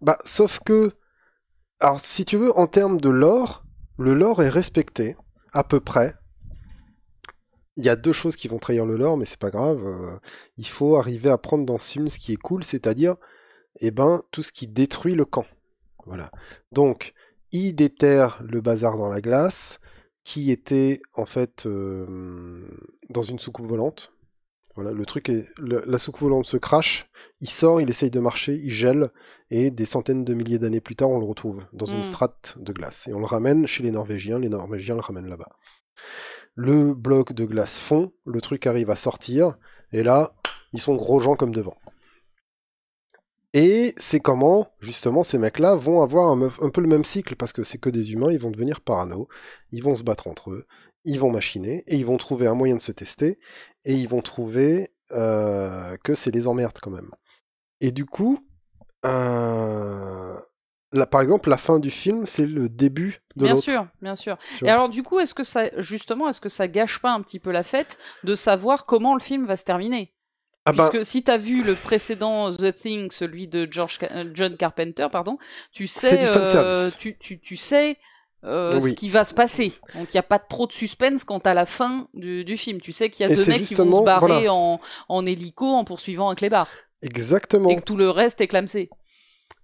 Bah, 0.00 0.18
sauf 0.24 0.60
que, 0.64 0.92
alors 1.80 1.98
si 2.00 2.24
tu 2.24 2.36
veux, 2.36 2.56
en 2.56 2.68
termes 2.68 3.00
de 3.00 3.10
lore, 3.10 3.64
le 3.98 4.14
lore 4.14 4.42
est 4.42 4.48
respecté, 4.48 5.16
à 5.52 5.64
peu 5.64 5.80
près. 5.80 6.14
Il 7.76 7.84
y 7.84 7.88
a 7.88 7.96
deux 7.96 8.12
choses 8.12 8.36
qui 8.36 8.48
vont 8.48 8.58
trahir 8.58 8.86
le 8.86 8.96
lore, 8.96 9.16
mais 9.16 9.24
c'est 9.24 9.38
pas 9.38 9.50
grave. 9.50 9.84
euh, 9.84 10.18
il 10.56 10.66
faut 10.66 10.96
arriver 10.96 11.30
à 11.30 11.38
prendre 11.38 11.66
dans 11.66 11.78
film 11.78 12.08
ce 12.08 12.18
qui 12.18 12.32
est 12.32 12.36
cool, 12.36 12.64
c'est-à-dire, 12.64 13.16
eh 13.80 13.90
ben, 13.90 14.22
tout 14.30 14.42
ce 14.42 14.52
qui 14.52 14.66
détruit 14.66 15.14
le 15.14 15.24
camp. 15.24 15.46
Voilà. 16.06 16.30
Donc, 16.72 17.12
il 17.52 17.74
déterre 17.74 18.40
le 18.42 18.60
bazar 18.60 18.96
dans 18.96 19.08
la 19.08 19.20
glace, 19.20 19.80
qui 20.24 20.50
était 20.50 21.00
en 21.14 21.26
fait 21.26 21.66
euh, 21.66 22.68
dans 23.10 23.22
une 23.22 23.38
soucoupe 23.38 23.66
volante. 23.66 24.12
Voilà, 24.80 24.92
le 24.92 25.06
truc 25.06 25.28
est, 25.28 25.48
le- 25.56 25.82
la 25.88 25.98
soucoupe 25.98 26.20
volante 26.22 26.46
se 26.46 26.56
crache, 26.56 27.10
il 27.40 27.50
sort, 27.50 27.80
il 27.80 27.90
essaye 27.90 28.10
de 28.10 28.20
marcher, 28.20 28.54
il 28.54 28.70
gèle, 28.70 29.10
et 29.50 29.72
des 29.72 29.86
centaines 29.86 30.24
de 30.24 30.34
milliers 30.34 30.60
d'années 30.60 30.80
plus 30.80 30.94
tard, 30.94 31.10
on 31.10 31.18
le 31.18 31.24
retrouve 31.26 31.64
dans 31.72 31.84
une 31.84 31.98
Mm. 31.98 32.04
strate 32.04 32.56
de 32.60 32.72
glace. 32.72 33.08
Et 33.08 33.12
on 33.12 33.18
le 33.18 33.24
ramène 33.26 33.66
chez 33.66 33.82
les 33.82 33.90
Norvégiens, 33.90 34.38
les 34.38 34.48
Norvégiens 34.48 34.94
le 34.94 35.00
ramènent 35.00 35.26
là-bas. 35.28 35.50
Le 36.54 36.94
bloc 36.94 37.32
de 37.32 37.44
glace 37.44 37.80
fond, 37.80 38.12
le 38.24 38.40
truc 38.40 38.68
arrive 38.68 38.88
à 38.88 38.94
sortir, 38.94 39.58
et 39.90 40.04
là, 40.04 40.36
ils 40.72 40.80
sont 40.80 40.94
gros 40.94 41.18
gens 41.18 41.34
comme 41.34 41.52
devant. 41.52 41.76
Et 43.54 43.94
c'est 43.96 44.20
comment, 44.20 44.70
justement, 44.78 45.24
ces 45.24 45.38
mecs-là 45.38 45.74
vont 45.74 46.02
avoir 46.02 46.28
un, 46.28 46.52
un 46.60 46.70
peu 46.70 46.80
le 46.82 46.86
même 46.86 47.02
cycle, 47.02 47.34
parce 47.34 47.52
que 47.52 47.64
c'est 47.64 47.78
que 47.78 47.90
des 47.90 48.12
humains, 48.12 48.30
ils 48.30 48.38
vont 48.38 48.52
devenir 48.52 48.80
parano, 48.80 49.26
ils 49.72 49.82
vont 49.82 49.96
se 49.96 50.04
battre 50.04 50.28
entre 50.28 50.52
eux, 50.52 50.66
ils 51.08 51.18
vont 51.18 51.30
machiner, 51.30 51.84
et 51.86 51.96
ils 51.96 52.06
vont 52.06 52.18
trouver 52.18 52.46
un 52.46 52.54
moyen 52.54 52.76
de 52.76 52.82
se 52.82 52.92
tester, 52.92 53.38
et 53.84 53.94
ils 53.94 54.08
vont 54.08 54.20
trouver 54.20 54.92
euh, 55.12 55.96
que 56.04 56.14
c'est 56.14 56.30
les 56.30 56.46
emmerdes 56.46 56.78
quand 56.82 56.90
même. 56.90 57.10
Et 57.80 57.92
du 57.92 58.04
coup, 58.04 58.46
euh, 59.06 60.38
là, 60.92 61.06
par 61.06 61.22
exemple, 61.22 61.48
la 61.48 61.56
fin 61.56 61.78
du 61.78 61.90
film, 61.90 62.26
c'est 62.26 62.46
le 62.46 62.68
début 62.68 63.22
de 63.36 63.44
Bien 63.44 63.54
sûr, 63.54 63.86
bien 64.02 64.14
sûr. 64.14 64.36
Tu 64.58 64.66
Et 64.66 64.68
alors 64.68 64.90
du 64.90 65.02
coup, 65.02 65.18
est-ce 65.18 65.32
que 65.32 65.44
ça 65.44 65.70
justement, 65.80 66.28
est-ce 66.28 66.42
que 66.42 66.50
ça 66.50 66.68
gâche 66.68 66.98
pas 66.98 67.12
un 67.12 67.22
petit 67.22 67.38
peu 67.38 67.52
la 67.52 67.62
fête 67.62 67.96
de 68.24 68.34
savoir 68.34 68.84
comment 68.84 69.14
le 69.14 69.20
film 69.20 69.46
va 69.46 69.56
se 69.56 69.64
terminer? 69.64 70.12
Ah 70.66 70.72
bah, 70.72 70.90
Puisque 70.90 71.06
si 71.06 71.22
t'as 71.22 71.38
vu 71.38 71.62
le 71.62 71.74
précédent 71.74 72.52
The 72.52 72.76
Thing, 72.76 73.10
celui 73.10 73.48
de 73.48 73.66
George 73.70 73.98
euh, 74.02 74.24
John 74.34 74.54
Carpenter, 74.58 75.06
pardon, 75.10 75.38
tu 75.72 75.86
sais, 75.86 76.18
du 76.18 76.24
euh, 76.26 76.90
tu, 76.98 77.16
tu, 77.16 77.40
tu 77.40 77.56
sais 77.56 77.96
euh, 78.44 78.80
Oui. 78.80 78.90
ce 78.90 78.94
qui 78.94 79.08
va 79.08 79.24
se 79.24 79.34
passer. 79.34 79.72
Donc 79.94 80.12
il 80.12 80.16
y 80.16 80.20
a 80.20 80.22
pas 80.22 80.38
trop 80.38 80.66
de 80.66 80.72
suspense 80.72 81.24
quant 81.24 81.38
à 81.38 81.54
la 81.54 81.66
fin 81.66 82.08
du, 82.14 82.44
du 82.44 82.56
film. 82.56 82.80
Tu 82.80 82.92
sais 82.92 83.10
qu'il 83.10 83.26
y 83.26 83.28
a 83.28 83.32
Et 83.32 83.36
deux 83.36 83.46
mecs 83.46 83.62
qui 83.64 83.74
vont 83.74 84.00
se 84.00 84.04
barrer 84.04 84.26
voilà. 84.26 84.52
en, 84.52 84.80
en 85.08 85.26
hélico 85.26 85.66
en 85.66 85.84
poursuivant 85.84 86.30
un 86.30 86.34
clébard 86.34 86.68
exactement. 87.02 87.68
et 87.70 87.76
que 87.76 87.82
tout 87.82 87.96
le 87.96 88.10
reste 88.10 88.40
est 88.40 88.48
clamsé. 88.48 88.90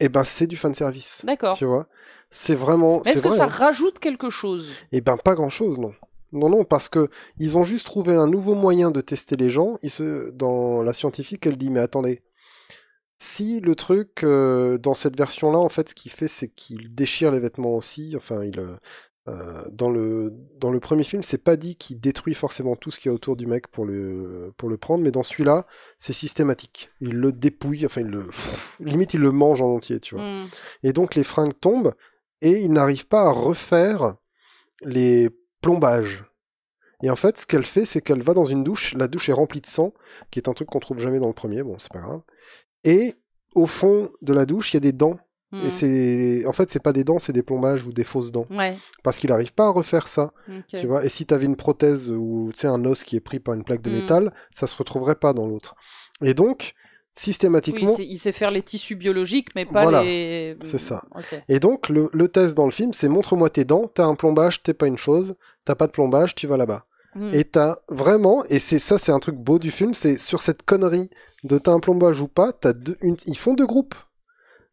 Et 0.00 0.08
ben, 0.08 0.24
c'est 0.24 0.46
du 0.46 0.56
fanservice. 0.56 1.22
D'accord. 1.24 1.56
Tu 1.56 1.64
vois? 1.64 1.86
C'est 2.30 2.56
vraiment. 2.56 3.00
Mais 3.04 3.12
est-ce 3.12 3.22
que 3.22 3.28
vrai, 3.28 3.38
ça 3.38 3.44
hein. 3.44 3.46
rajoute 3.46 4.00
quelque 4.00 4.28
chose? 4.28 4.68
Eh 4.90 5.00
ben 5.00 5.16
pas 5.16 5.34
grand 5.34 5.50
chose, 5.50 5.78
non. 5.78 5.94
Non, 6.32 6.48
non, 6.48 6.64
parce 6.64 6.88
que 6.88 7.10
ils 7.38 7.56
ont 7.58 7.62
juste 7.62 7.86
trouvé 7.86 8.16
un 8.16 8.26
nouveau 8.26 8.56
moyen 8.56 8.90
de 8.90 9.00
tester 9.00 9.36
les 9.36 9.50
gens. 9.50 9.78
Ils 9.82 9.90
se... 9.90 10.32
Dans 10.32 10.82
la 10.82 10.92
scientifique, 10.92 11.46
elle 11.46 11.56
dit 11.56 11.70
mais 11.70 11.78
attendez, 11.78 12.22
si 13.24 13.60
le 13.60 13.74
truc 13.74 14.22
euh, 14.22 14.76
dans 14.76 14.94
cette 14.94 15.16
version-là, 15.16 15.58
en 15.58 15.70
fait, 15.70 15.88
ce 15.88 15.94
qu'il 15.94 16.12
fait, 16.12 16.28
c'est 16.28 16.48
qu'il 16.48 16.94
déchire 16.94 17.30
les 17.32 17.40
vêtements 17.40 17.74
aussi. 17.74 18.14
Enfin, 18.16 18.44
il 18.44 18.60
euh, 18.60 18.76
euh, 19.28 19.64
dans 19.72 19.88
le 19.88 20.30
dans 20.58 20.70
le 20.70 20.78
premier 20.78 21.04
film, 21.04 21.22
c'est 21.22 21.42
pas 21.42 21.56
dit 21.56 21.76
qu'il 21.76 21.98
détruit 21.98 22.34
forcément 22.34 22.76
tout 22.76 22.90
ce 22.90 23.00
qu'il 23.00 23.08
y 23.08 23.12
a 23.12 23.14
autour 23.14 23.36
du 23.36 23.46
mec 23.46 23.68
pour 23.68 23.86
le 23.86 24.52
pour 24.58 24.68
le 24.68 24.76
prendre, 24.76 25.02
mais 25.02 25.10
dans 25.10 25.22
celui-là, 25.22 25.66
c'est 25.96 26.12
systématique. 26.12 26.90
Il 27.00 27.14
le 27.14 27.32
dépouille, 27.32 27.86
enfin, 27.86 28.02
il 28.02 28.08
le 28.08 28.26
pff, 28.26 28.76
limite 28.80 29.14
il 29.14 29.20
le 29.20 29.30
mange 29.30 29.62
en 29.62 29.74
entier, 29.74 30.00
tu 30.00 30.16
vois. 30.16 30.24
Hmm. 30.24 30.48
Et 30.82 30.92
donc 30.92 31.14
les 31.14 31.24
fringues 31.24 31.58
tombent 31.58 31.94
et 32.42 32.60
ils 32.60 32.70
n'arrivent 32.70 33.08
pas 33.08 33.22
à 33.22 33.30
refaire 33.30 34.16
les 34.82 35.30
plombages. 35.62 36.24
Et 37.02 37.10
en 37.10 37.16
fait, 37.16 37.38
ce 37.38 37.46
qu'elle 37.46 37.64
fait, 37.64 37.86
c'est 37.86 38.00
qu'elle 38.02 38.22
va 38.22 38.34
dans 38.34 38.44
une 38.44 38.64
douche. 38.64 38.94
La 38.94 39.08
douche 39.08 39.28
est 39.28 39.34
remplie 39.34 39.60
de 39.60 39.66
sang, 39.66 39.92
qui 40.30 40.38
est 40.38 40.48
un 40.48 40.54
truc 40.54 40.68
qu'on 40.68 40.80
trouve 40.80 41.00
jamais 41.00 41.20
dans 41.20 41.28
le 41.28 41.34
premier. 41.34 41.62
Bon, 41.62 41.76
c'est 41.78 41.92
pas 41.92 42.00
grave. 42.00 42.20
Et 42.84 43.14
au 43.54 43.66
fond 43.66 44.10
de 44.22 44.32
la 44.34 44.46
douche, 44.46 44.72
il 44.72 44.76
y 44.76 44.78
a 44.78 44.80
des 44.80 44.92
dents. 44.92 45.18
Hmm. 45.52 45.66
Et 45.66 45.70
c'est, 45.70 46.44
en 46.46 46.52
fait, 46.52 46.68
c'est 46.70 46.82
pas 46.82 46.92
des 46.92 47.04
dents, 47.04 47.18
c'est 47.20 47.32
des 47.32 47.42
plombages 47.44 47.86
ou 47.86 47.92
des 47.92 48.02
fausses 48.04 48.32
dents. 48.32 48.46
Ouais. 48.50 48.76
Parce 49.04 49.18
qu'il 49.18 49.30
n'arrive 49.30 49.52
pas 49.54 49.66
à 49.66 49.70
refaire 49.70 50.08
ça. 50.08 50.32
ok. 50.48 50.64
Tu 50.80 50.86
vois, 50.86 51.04
et 51.04 51.08
si 51.08 51.26
tu 51.26 51.32
avais 51.34 51.44
une 51.46 51.54
prothèse 51.56 52.10
ou 52.10 52.50
tu 52.52 52.60
sais, 52.60 52.66
un 52.66 52.84
os 52.84 53.04
qui 53.04 53.14
est 53.16 53.20
pris 53.20 53.38
par 53.38 53.54
une 53.54 53.62
plaque 53.62 53.82
de 53.82 53.90
Mm. 53.90 53.94
métal, 54.00 54.34
ça 54.52 54.66
se 54.66 54.76
retrouverait 54.76 55.14
pas 55.14 55.32
dans 55.32 55.46
l'autre. 55.46 55.76
Et 56.22 56.34
donc, 56.34 56.74
Oui, 56.74 57.20
systématiquement, 57.20 57.92
c'est- 57.92 58.04
il 58.06 58.16
sait 58.18 58.32
faire 58.32 58.50
les 58.50 58.62
tissus 58.62 58.96
biologiques, 58.96 59.54
mais 59.54 59.64
pas 59.64 59.82
Voilà, 59.84 60.02
les. 60.02 60.56
c'est 60.64 60.78
ça. 60.78 61.04
Ok. 61.14 61.40
et 61.48 61.60
donc 61.60 61.88
le, 61.88 62.10
le 62.12 62.26
test 62.26 62.56
dans 62.56 62.66
le 62.66 62.72
film, 62.72 62.92
c'est 62.92 63.08
montre-moi 63.08 63.50
tes 63.50 63.64
dents, 63.64 63.88
t'as 63.94 64.04
un 64.06 64.16
plombage, 64.16 64.64
t'es 64.64 64.74
pas 64.74 64.88
une 64.88 64.98
chose, 64.98 65.36
t'as 65.64 65.76
pas 65.76 65.86
de 65.86 65.92
plombage, 65.92 66.34
tu 66.34 66.48
vas 66.48 66.56
là-bas. 66.56 66.86
Hmm. 67.14 67.32
Et 67.32 67.44
t'as 67.44 67.78
vraiment, 67.88 68.44
et 68.46 68.58
c'est 68.58 68.78
ça, 68.80 68.98
c'est 68.98 69.12
un 69.12 69.18
truc 69.20 69.36
beau 69.36 69.58
du 69.58 69.70
film, 69.70 69.94
c'est 69.94 70.18
sur 70.18 70.42
cette 70.42 70.62
connerie 70.64 71.10
de 71.44 71.58
t'as 71.58 71.72
un 71.72 71.80
plombage 71.80 72.20
ou 72.20 72.28
pas, 72.28 72.52
t'as 72.52 72.72
deux, 72.72 72.96
une, 73.02 73.16
ils 73.26 73.38
font 73.38 73.54
deux 73.54 73.66
groupes. 73.66 73.94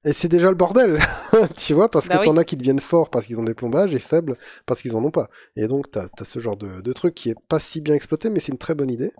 Et 0.03 0.13
c'est 0.13 0.29
déjà 0.29 0.49
le 0.49 0.55
bordel, 0.55 0.99
tu 1.55 1.73
vois, 1.75 1.89
parce 1.91 2.07
Bah 2.07 2.15
que 2.15 2.19
oui. 2.21 2.25
t'en 2.25 2.37
as 2.37 2.43
qui 2.43 2.57
deviennent 2.57 2.79
forts 2.79 3.11
parce 3.11 3.27
qu'ils 3.27 3.39
ont 3.39 3.43
des 3.43 3.53
plombages 3.53 3.93
et 3.93 3.99
faibles 3.99 4.37
parce 4.65 4.81
qu'ils 4.81 4.95
en 4.95 5.03
ont 5.03 5.11
pas. 5.11 5.29
Et 5.55 5.67
donc 5.67 5.91
t'as 5.91 6.07
as 6.19 6.25
ce 6.25 6.39
genre 6.39 6.57
de, 6.57 6.81
de 6.81 6.93
truc 6.93 7.13
qui 7.13 7.29
est 7.29 7.39
pas 7.47 7.59
si 7.59 7.81
bien 7.81 7.93
exploité, 7.93 8.31
mais 8.31 8.39
c'est 8.39 8.51
une 8.51 8.57
très 8.57 8.73
bonne 8.73 8.89
idée. 8.89 9.11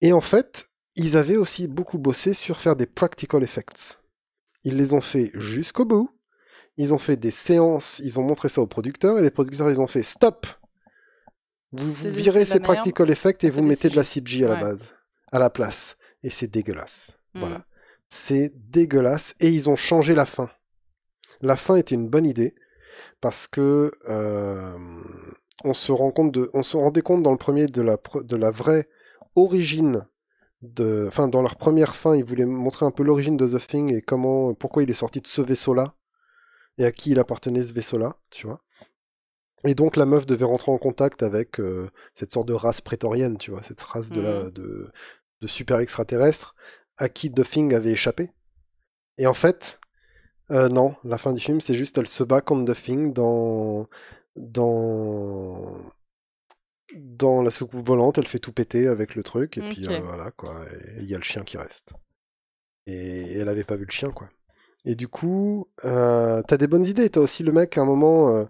Et 0.00 0.12
en 0.12 0.20
fait, 0.20 0.68
ils 0.96 1.16
avaient 1.16 1.36
aussi 1.36 1.68
beaucoup 1.68 1.98
bossé 1.98 2.34
sur 2.34 2.58
faire 2.58 2.76
des 2.76 2.86
practical 2.86 3.42
effects. 3.42 4.00
Ils 4.64 4.76
les 4.76 4.94
ont 4.94 5.00
fait 5.00 5.30
jusqu'au 5.34 5.84
bout. 5.84 6.10
Ils 6.76 6.92
ont 6.92 6.98
fait 6.98 7.16
des 7.16 7.30
séances, 7.30 8.00
ils 8.04 8.20
ont 8.20 8.22
montré 8.22 8.48
ça 8.50 8.60
aux 8.60 8.66
producteurs, 8.66 9.18
et 9.18 9.22
les 9.22 9.30
producteurs, 9.30 9.70
ils 9.70 9.80
ont 9.80 9.86
fait 9.86 10.02
stop 10.02 10.46
Vous, 11.72 12.10
virez 12.10 12.44
ces 12.44 12.60
practical 12.60 13.10
effects 13.10 13.44
et 13.44 13.50
vous 13.50 13.62
mettez 13.62 13.88
de 13.88 13.96
la 13.96 14.04
CG. 14.04 14.44
À 14.44 14.48
la 14.48 14.56
base, 14.56 14.88
à 15.32 15.38
la 15.38 15.50
place. 15.50 15.96
Et 16.22 16.30
c'est 16.30 16.46
dégueulasse. 16.46 17.18
Hmm. 17.34 17.40
Voilà. 17.40 17.66
C'est 18.08 18.52
dégueulasse. 18.54 19.34
Et 19.40 19.48
ils 19.48 19.68
ont 19.68 19.76
changé 19.76 20.14
la 20.14 20.26
fin. 20.26 20.50
La 21.40 21.56
fin 21.56 21.76
était 21.76 21.94
une 21.94 22.08
bonne 22.08 22.26
idée 22.26 22.54
parce 23.20 23.46
que 23.46 23.92
euh, 24.08 24.78
on 25.64 25.74
se 25.74 25.92
rend 25.92 26.10
compte 26.10 26.32
de, 26.32 26.50
on 26.54 26.62
se 26.62 26.76
rendait 26.76 27.02
compte 27.02 27.22
dans 27.22 27.32
le 27.32 27.36
premier 27.36 27.66
de 27.66 27.82
la 27.82 27.98
de 28.22 28.36
la 28.36 28.50
vraie 28.50 28.88
origine 29.34 30.06
de, 30.62 31.04
enfin 31.08 31.28
dans 31.28 31.42
leur 31.42 31.56
première 31.56 31.94
fin, 31.94 32.16
ils 32.16 32.24
voulaient 32.24 32.46
montrer 32.46 32.86
un 32.86 32.90
peu 32.90 33.02
l'origine 33.02 33.36
de 33.36 33.46
The 33.46 33.66
Thing 33.66 33.94
et 33.94 34.02
comment, 34.02 34.54
pourquoi 34.54 34.82
il 34.82 34.90
est 34.90 34.94
sorti 34.94 35.20
de 35.20 35.26
ce 35.26 35.42
vaisseau-là 35.42 35.94
et 36.78 36.84
à 36.84 36.92
qui 36.92 37.10
il 37.10 37.18
appartenait 37.18 37.62
ce 37.62 37.72
vaisseau-là, 37.72 38.16
tu 38.30 38.46
vois. 38.46 38.62
Et 39.64 39.74
donc 39.74 39.96
la 39.96 40.06
meuf 40.06 40.26
devait 40.26 40.44
rentrer 40.44 40.70
en 40.72 40.78
contact 40.78 41.22
avec 41.22 41.60
euh, 41.60 41.88
cette 42.14 42.30
sorte 42.32 42.46
de 42.48 42.52
race 42.54 42.80
prétorienne, 42.80 43.38
tu 43.38 43.50
vois, 43.50 43.62
cette 43.62 43.80
race 43.80 44.10
de, 44.10 44.20
la, 44.20 44.44
Mhm. 44.44 44.50
de, 44.50 44.90
de 45.40 45.46
super 45.46 45.78
extraterrestres 45.80 46.54
à 46.98 47.08
qui 47.08 47.32
The 47.32 47.42
Thing 47.48 47.74
avait 47.74 47.90
échappé. 47.92 48.30
Et 49.18 49.26
en 49.26 49.34
fait, 49.34 49.80
euh, 50.50 50.68
non, 50.68 50.94
la 51.04 51.18
fin 51.18 51.32
du 51.32 51.40
film, 51.40 51.60
c'est 51.60 51.74
juste 51.74 51.98
elle 51.98 52.06
se 52.08 52.24
bat 52.24 52.40
contre 52.42 52.72
The 52.72 52.76
Thing 52.76 53.12
dans 53.12 53.88
dans 54.36 55.76
dans 56.96 57.42
la 57.42 57.50
soucoupe 57.50 57.86
volante, 57.86 58.18
elle 58.18 58.26
fait 58.26 58.38
tout 58.38 58.52
péter 58.52 58.86
avec 58.86 59.14
le 59.16 59.22
truc 59.22 59.58
et 59.58 59.60
puis 59.74 59.82
euh, 59.88 60.00
voilà 60.00 60.30
quoi. 60.30 60.64
Il 60.98 61.10
y 61.10 61.14
a 61.14 61.18
le 61.18 61.24
chien 61.24 61.42
qui 61.42 61.56
reste. 61.58 61.88
Et 62.86 63.38
elle 63.38 63.48
avait 63.48 63.64
pas 63.64 63.76
vu 63.76 63.84
le 63.84 63.90
chien 63.90 64.10
quoi. 64.12 64.28
Et 64.84 64.94
du 64.94 65.08
coup, 65.08 65.68
t'as 65.82 66.56
des 66.56 66.68
bonnes 66.68 66.86
idées. 66.86 67.10
T'as 67.10 67.20
aussi 67.20 67.42
le 67.42 67.52
mec 67.52 67.76
à 67.76 67.82
un 67.82 67.84
moment. 67.84 68.46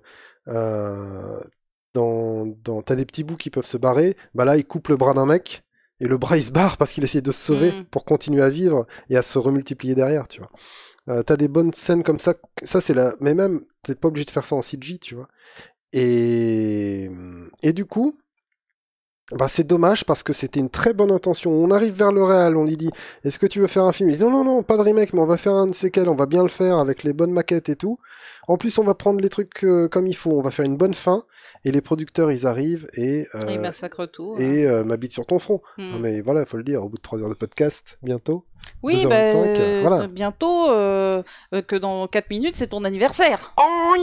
Euh, 0.48 1.40
dans, 1.94 2.46
dans, 2.46 2.82
t'as 2.82 2.96
des 2.96 3.06
petits 3.06 3.24
bouts 3.24 3.36
qui 3.36 3.50
peuvent 3.50 3.66
se 3.66 3.76
barrer. 3.76 4.16
Bah 4.34 4.44
là, 4.44 4.56
il 4.56 4.66
coupe 4.66 4.88
le 4.88 4.96
bras 4.96 5.14
d'un 5.14 5.26
mec 5.26 5.62
et 6.00 6.06
le 6.08 6.18
bras 6.18 6.36
il 6.36 6.44
se 6.44 6.52
barre 6.52 6.76
parce 6.76 6.92
qu'il 6.92 7.04
essaie 7.04 7.22
de 7.22 7.32
se 7.32 7.40
sauver 7.40 7.72
Mm. 7.72 7.84
pour 7.90 8.04
continuer 8.04 8.42
à 8.42 8.50
vivre 8.50 8.86
et 9.10 9.16
à 9.16 9.22
se 9.22 9.38
remultiplier 9.38 9.94
derrière, 9.94 10.28
tu 10.28 10.40
vois. 10.40 10.50
Euh, 11.08 11.22
t'as 11.22 11.36
des 11.36 11.48
bonnes 11.48 11.72
scènes 11.72 12.02
comme 12.02 12.18
ça. 12.20 12.34
Ça 12.64 12.80
c'est 12.80 12.94
la. 12.94 13.14
Mais 13.20 13.34
même, 13.34 13.62
t'es 13.82 13.94
pas 13.94 14.08
obligé 14.08 14.24
de 14.26 14.30
faire 14.30 14.46
ça 14.46 14.56
en 14.56 14.62
CG, 14.62 14.98
tu 14.98 15.14
vois. 15.16 15.28
Et 15.92 17.10
et 17.62 17.72
du 17.72 17.86
coup. 17.86 18.18
Bah, 19.32 19.48
c'est 19.48 19.64
dommage 19.66 20.04
parce 20.04 20.22
que 20.22 20.32
c'était 20.32 20.60
une 20.60 20.70
très 20.70 20.92
bonne 20.94 21.10
intention. 21.10 21.50
On 21.50 21.72
arrive 21.72 21.94
vers 21.94 22.12
le 22.12 22.22
réal, 22.22 22.56
on 22.56 22.64
lui 22.64 22.76
dit 22.76 22.90
Est-ce 23.24 23.40
que 23.40 23.46
tu 23.46 23.58
veux 23.60 23.66
faire 23.66 23.82
un 23.82 23.90
film? 23.92 24.08
Il 24.08 24.16
dit 24.18 24.22
Non, 24.22 24.30
non, 24.30 24.44
non, 24.44 24.62
pas 24.62 24.76
de 24.76 24.82
remake, 24.82 25.12
mais 25.12 25.20
on 25.20 25.26
va 25.26 25.36
faire 25.36 25.54
un 25.54 25.66
de 25.66 26.08
on 26.08 26.14
va 26.14 26.26
bien 26.26 26.44
le 26.44 26.48
faire 26.48 26.78
avec 26.78 27.02
les 27.02 27.12
bonnes 27.12 27.32
maquettes 27.32 27.68
et 27.68 27.74
tout. 27.74 27.98
En 28.46 28.56
plus, 28.56 28.78
on 28.78 28.84
va 28.84 28.94
prendre 28.94 29.20
les 29.20 29.28
trucs 29.28 29.64
euh, 29.64 29.88
comme 29.88 30.06
il 30.06 30.14
faut, 30.14 30.30
on 30.30 30.42
va 30.42 30.52
faire 30.52 30.64
une 30.64 30.76
bonne 30.76 30.94
fin. 30.94 31.24
Et 31.64 31.72
les 31.72 31.80
producteurs, 31.80 32.30
ils 32.30 32.46
arrivent 32.46 32.86
et, 32.94 33.26
euh, 33.34 33.40
Il 33.50 33.58
massacre 33.58 34.06
tout. 34.06 34.36
et 34.38 34.64
euh, 34.64 34.84
m'habitent 34.84 35.12
sur 35.12 35.26
ton 35.26 35.40
front. 35.40 35.60
Hmm. 35.76 35.90
Non, 35.94 35.98
mais 35.98 36.20
voilà, 36.20 36.42
il 36.42 36.46
faut 36.46 36.56
le 36.56 36.62
dire, 36.62 36.84
au 36.84 36.88
bout 36.88 36.96
de 36.98 37.02
3 37.02 37.20
heures 37.22 37.28
de 37.28 37.34
podcast, 37.34 37.98
bientôt. 38.02 38.44
Oui, 38.84 39.04
2h25, 39.04 39.08
bah, 39.08 39.16
euh, 39.16 39.82
voilà. 39.84 40.06
bientôt, 40.06 40.66
que 41.62 41.76
dans 41.76 42.06
4 42.06 42.30
minutes, 42.30 42.54
c'est 42.54 42.68
ton 42.68 42.84
anniversaire. 42.84 43.52
Oh, 43.60 43.94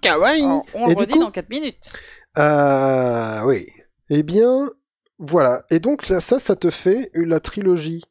kawaii 0.00 0.42
On, 0.44 0.62
on 0.74 0.86
Et 0.88 0.94
le 0.94 1.00
redit 1.00 1.12
coup- 1.12 1.20
dans 1.20 1.30
4 1.30 1.50
minutes. 1.50 1.92
Euh, 2.38 3.42
oui. 3.44 3.66
Eh 4.10 4.22
bien, 4.22 4.70
voilà. 5.18 5.64
Et 5.70 5.78
donc, 5.80 6.08
là, 6.08 6.20
ça, 6.20 6.38
ça 6.38 6.56
te 6.56 6.70
fait 6.70 7.10
la 7.14 7.40
trilogie 7.40 8.04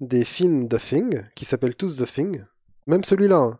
des 0.00 0.24
films 0.24 0.68
The 0.68 0.78
Thing, 0.78 1.22
qui 1.34 1.44
s'appellent 1.44 1.76
tous 1.76 1.96
The 1.96 2.06
Thing. 2.12 2.44
Même 2.86 3.04
celui-là. 3.04 3.36
hein. 3.38 3.58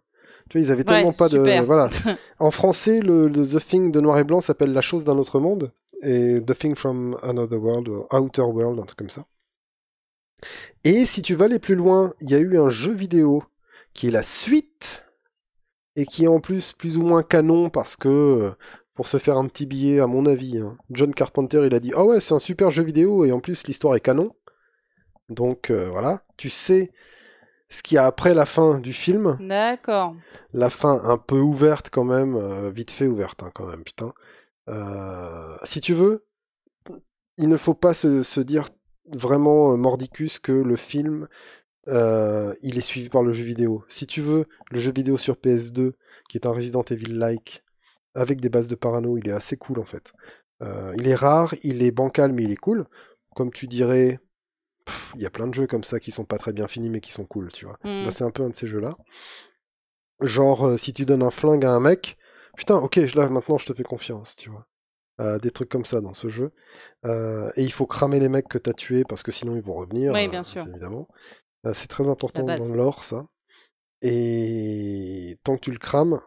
Tu 0.50 0.58
vois, 0.58 0.66
ils 0.66 0.70
avaient 0.72 0.84
tellement 0.84 1.12
pas 1.12 1.28
de. 1.28 1.38
Voilà. 1.64 1.88
En 2.38 2.50
français, 2.50 3.00
le, 3.00 3.28
le 3.28 3.46
The 3.46 3.64
Thing 3.66 3.90
de 3.92 4.00
noir 4.00 4.18
et 4.18 4.24
blanc 4.24 4.40
s'appelle 4.40 4.72
La 4.72 4.80
chose 4.82 5.04
d'un 5.04 5.16
autre 5.16 5.40
monde. 5.40 5.72
Et 6.02 6.42
The 6.44 6.58
Thing 6.58 6.74
from 6.74 7.16
Another 7.22 7.58
World, 7.62 7.88
ou 7.88 8.06
Outer 8.12 8.42
World, 8.42 8.78
un 8.78 8.84
truc 8.84 8.98
comme 8.98 9.10
ça. 9.10 9.24
Et 10.82 11.06
si 11.06 11.22
tu 11.22 11.34
vas 11.34 11.46
aller 11.46 11.58
plus 11.58 11.74
loin, 11.76 12.12
il 12.20 12.30
y 12.30 12.34
a 12.34 12.38
eu 12.38 12.58
un 12.58 12.68
jeu 12.68 12.92
vidéo 12.92 13.42
qui 13.94 14.08
est 14.08 14.10
la 14.10 14.22
suite 14.22 15.04
et 15.96 16.04
qui 16.04 16.24
est 16.24 16.28
en 16.28 16.40
plus 16.40 16.72
plus 16.72 16.98
ou 16.98 17.02
moins 17.02 17.22
canon 17.22 17.70
parce 17.70 17.96
que 17.96 18.08
euh, 18.08 18.50
pour 18.94 19.06
se 19.06 19.18
faire 19.18 19.36
un 19.36 19.46
petit 19.46 19.66
billet, 19.66 20.00
à 20.00 20.06
mon 20.06 20.24
avis, 20.24 20.58
hein, 20.58 20.78
John 20.90 21.12
Carpenter 21.12 21.64
il 21.66 21.74
a 21.74 21.80
dit 21.80 21.92
ah 21.96 22.04
ouais 22.04 22.20
c'est 22.20 22.34
un 22.34 22.38
super 22.38 22.70
jeu 22.70 22.84
vidéo 22.84 23.24
et 23.24 23.32
en 23.32 23.40
plus 23.40 23.66
l'histoire 23.66 23.96
est 23.96 24.00
canon. 24.00 24.32
Donc 25.28 25.70
euh, 25.70 25.88
voilà, 25.90 26.22
tu 26.36 26.48
sais 26.48 26.92
ce 27.70 27.82
qu'il 27.82 27.96
y 27.96 27.98
a 27.98 28.06
après 28.06 28.34
la 28.34 28.46
fin 28.46 28.78
du 28.78 28.92
film, 28.92 29.36
D'accord. 29.40 30.14
la 30.52 30.70
fin 30.70 31.00
un 31.04 31.18
peu 31.18 31.38
ouverte 31.38 31.90
quand 31.90 32.04
même, 32.04 32.36
euh, 32.36 32.70
vite 32.70 32.92
fait 32.92 33.06
ouverte 33.06 33.42
hein, 33.42 33.50
quand 33.52 33.66
même, 33.66 33.82
putain. 33.82 34.12
Euh, 34.68 35.56
si 35.64 35.80
tu 35.80 35.92
veux, 35.92 36.24
il 37.36 37.48
ne 37.48 37.56
faut 37.56 37.74
pas 37.74 37.94
se, 37.94 38.22
se 38.22 38.40
dire 38.40 38.68
vraiment 39.10 39.76
mordicus 39.76 40.38
que 40.38 40.52
le 40.52 40.76
film 40.76 41.26
il 41.86 42.78
est 42.78 42.80
suivi 42.80 43.10
par 43.10 43.22
le 43.22 43.34
jeu 43.34 43.44
vidéo. 43.44 43.84
Si 43.88 44.06
tu 44.06 44.22
veux, 44.22 44.46
le 44.70 44.78
jeu 44.78 44.90
vidéo 44.90 45.18
sur 45.18 45.34
PS2, 45.34 45.92
qui 46.30 46.38
est 46.38 46.46
un 46.46 46.52
Resident 46.52 46.82
Evil-like, 46.82 47.62
avec 48.14 48.40
des 48.40 48.48
bases 48.48 48.68
de 48.68 48.74
parano, 48.74 49.16
il 49.18 49.28
est 49.28 49.32
assez 49.32 49.56
cool 49.56 49.78
en 49.78 49.84
fait. 49.84 50.12
Euh, 50.62 50.94
il 50.96 51.08
est 51.08 51.14
rare, 51.14 51.54
il 51.62 51.82
est 51.82 51.90
bancal, 51.90 52.32
mais 52.32 52.44
il 52.44 52.52
est 52.52 52.56
cool. 52.56 52.86
Comme 53.34 53.52
tu 53.52 53.66
dirais, 53.66 54.20
il 55.14 55.22
y 55.22 55.26
a 55.26 55.30
plein 55.30 55.48
de 55.48 55.54
jeux 55.54 55.66
comme 55.66 55.84
ça 55.84 55.98
qui 55.98 56.10
sont 56.10 56.24
pas 56.24 56.38
très 56.38 56.52
bien 56.52 56.68
finis, 56.68 56.90
mais 56.90 57.00
qui 57.00 57.12
sont 57.12 57.26
cool, 57.26 57.52
tu 57.52 57.64
vois. 57.64 57.78
Hmm. 57.82 58.04
Bah, 58.04 58.10
c'est 58.10 58.24
un 58.24 58.30
peu 58.30 58.42
un 58.42 58.50
de 58.50 58.54
ces 58.54 58.66
jeux-là. 58.66 58.96
Genre, 60.20 60.68
euh, 60.68 60.76
si 60.76 60.92
tu 60.92 61.04
donnes 61.04 61.22
un 61.22 61.30
flingue 61.30 61.64
à 61.64 61.72
un 61.72 61.80
mec, 61.80 62.16
putain, 62.56 62.76
ok, 62.76 62.96
là 63.14 63.28
maintenant 63.28 63.58
je 63.58 63.66
te 63.66 63.74
fais 63.74 63.82
confiance, 63.82 64.36
tu 64.36 64.50
vois. 64.50 64.66
Euh, 65.20 65.38
des 65.38 65.52
trucs 65.52 65.68
comme 65.68 65.84
ça 65.84 66.00
dans 66.00 66.14
ce 66.14 66.28
jeu. 66.28 66.52
Et 67.04 67.62
il 67.62 67.72
faut 67.72 67.86
cramer 67.86 68.20
les 68.20 68.28
mecs 68.28 68.48
que 68.48 68.58
t'as 68.58 68.72
tués 68.72 69.04
parce 69.04 69.22
que 69.22 69.32
sinon 69.32 69.54
ils 69.56 69.62
vont 69.62 69.74
revenir. 69.74 70.12
Oui, 70.12 70.28
bien 70.28 70.42
sûr. 70.42 70.66
Évidemment. 70.66 71.08
C'est 71.72 71.88
très 71.88 72.08
important 72.08 72.44
dans 72.44 72.74
l'or, 72.74 73.04
ça. 73.04 73.26
Et 74.04 75.38
tant 75.44 75.56
que 75.56 75.62
tu 75.62 75.72
le 75.72 75.78
crames, 75.78 76.20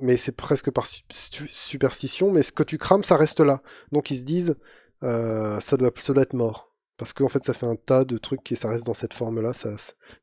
mais 0.00 0.16
c'est 0.18 0.32
presque 0.36 0.70
par 0.70 0.86
su- 0.86 1.02
su- 1.10 1.48
superstition, 1.48 2.30
mais 2.32 2.42
ce 2.42 2.52
que 2.52 2.62
tu 2.64 2.78
crames, 2.78 3.02
ça 3.04 3.16
reste 3.16 3.40
là. 3.40 3.62
Donc 3.92 4.10
ils 4.10 4.18
se 4.18 4.24
disent, 4.24 4.56
euh, 5.04 5.60
ça, 5.60 5.76
doit, 5.78 5.92
ça 5.96 6.12
être 6.16 6.34
mort. 6.34 6.70
Parce 6.98 7.12
qu'en 7.14 7.28
fait, 7.28 7.44
ça 7.44 7.54
fait 7.54 7.66
un 7.66 7.76
tas 7.76 8.04
de 8.04 8.18
trucs 8.18 8.52
et 8.52 8.56
ça 8.56 8.68
reste 8.68 8.86
dans 8.86 8.94
cette 8.94 9.14
forme-là, 9.14 9.54
ça 9.54 9.72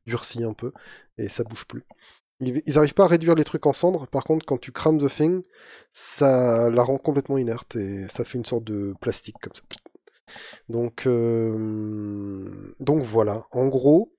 durcit 0.06 0.44
un 0.44 0.54
peu 0.54 0.72
et 1.18 1.28
ça 1.28 1.44
bouge 1.44 1.66
plus. 1.66 1.84
Ils 2.40 2.62
ils 2.66 2.78
arrivent 2.78 2.94
pas 2.94 3.04
à 3.04 3.08
réduire 3.08 3.34
les 3.36 3.44
trucs 3.44 3.66
en 3.66 3.72
cendres, 3.74 4.06
par 4.08 4.24
contre, 4.24 4.46
quand 4.46 4.58
tu 4.58 4.72
crames 4.72 4.98
The 4.98 5.08
Thing, 5.14 5.42
ça 5.92 6.70
la 6.70 6.82
rend 6.84 6.98
complètement 6.98 7.38
inerte 7.38 7.76
et 7.76 8.08
ça 8.08 8.24
fait 8.24 8.38
une 8.38 8.46
sorte 8.46 8.64
de 8.64 8.94
plastique 9.00 9.36
comme 9.42 9.54
ça. 9.54 9.62
Donc, 10.68 11.06
euh, 11.06 12.74
donc 12.80 13.02
voilà. 13.02 13.46
En 13.52 13.68
gros, 13.68 14.12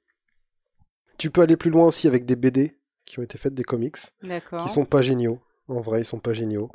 tu 1.18 1.30
peux 1.32 1.42
aller 1.42 1.58
plus 1.58 1.70
loin 1.72 1.88
aussi 1.88 2.08
avec 2.08 2.26
des 2.26 2.36
BD 2.36 2.76
qui 3.06 3.20
ont 3.20 3.24
été 3.24 3.38
faites, 3.38 3.54
des 3.54 3.64
comics, 3.64 3.98
D'accord. 4.24 4.64
qui 4.66 4.70
sont 4.70 4.86
pas 4.86 5.02
géniaux. 5.02 5.40
En 5.68 5.82
vrai, 5.82 6.02
ils 6.02 6.06
sont 6.06 6.20
pas 6.20 6.34
géniaux. 6.34 6.72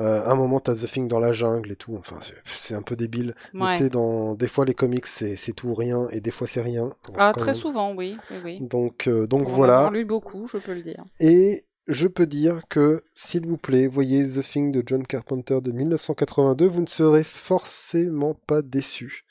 Euh, 0.00 0.22
à 0.24 0.30
un 0.30 0.34
moment, 0.34 0.60
t'as 0.60 0.74
The 0.74 0.86
Thing 0.90 1.08
dans 1.08 1.20
la 1.20 1.32
jungle 1.32 1.72
et 1.72 1.76
tout. 1.76 1.94
Enfin, 1.96 2.18
c'est- 2.44 2.74
un 2.74 2.82
peu 2.82 2.96
débile. 2.96 3.34
Mais 3.52 3.64
Ouais. 3.64 3.72
tu 3.76 3.84
sais, 3.84 3.90
dans... 3.90 4.34
des 4.34 4.48
fois, 4.48 4.64
les 4.64 4.72
comics, 4.74 5.06
c'est 5.06 5.36
tout 5.54 5.68
ou 5.68 5.74
rien, 5.74 6.08
et 6.10 6.20
des 6.20 6.30
fois, 6.30 6.46
c'est 6.46 6.62
rien. 6.62 6.94
Ah, 7.16 7.32
très 7.36 7.46
même. 7.52 7.54
souvent, 7.54 7.94
oui. 7.94 8.16
oui, 8.30 8.36
oui. 8.44 8.58
Donc, 8.62 9.08
euh, 9.08 9.26
donc 9.26 9.48
voilà. 9.48 9.78
avoir 9.78 9.92
lu 9.92 10.04
beaucoup, 10.04 10.46
je 10.48 10.56
peux 10.58 10.72
le 10.74 10.82
dire. 10.82 11.04
Et 11.18 11.66
je 11.86 12.06
peux 12.08 12.26
dire 12.26 12.62
que, 12.70 13.04
s'il 13.14 13.46
vous 13.46 13.58
plaît, 13.58 13.86
voyez 13.88 14.24
The 14.24 14.42
Thing 14.42 14.72
de 14.72 14.82
John 14.86 15.06
Carpenter 15.06 15.60
de 15.60 15.70
1982, 15.72 16.66
vous 16.66 16.80
ne 16.82 16.86
serez 16.86 17.24
forcément 17.24 18.34
pas 18.46 18.62
déçus. 18.62 19.24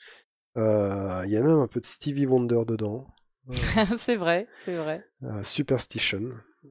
Euh, 0.56 1.22
Il 1.26 1.32
y 1.32 1.36
a 1.36 1.42
même 1.42 1.58
un 1.58 1.66
peu 1.68 1.80
de 1.80 1.86
Stevie 1.86 2.26
Wonder 2.26 2.62
dedans. 2.66 3.06
c'est 3.96 4.16
vrai, 4.16 4.46
c'est 4.52 4.74
vrai. 4.76 5.04
Euh, 5.24 5.42
Superstition, 5.42 6.22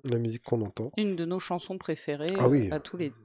la 0.05 0.17
musique 0.17 0.43
qu'on 0.43 0.61
entend. 0.61 0.87
Une 0.97 1.15
de 1.15 1.25
nos 1.25 1.39
chansons 1.39 1.77
préférées 1.77 2.27
Ah 2.39 2.47
oui. 2.47 2.69
euh, 2.71 2.75
à 2.75 2.79
tous 2.79 2.95
les 2.95 3.09
deux. 3.09 3.15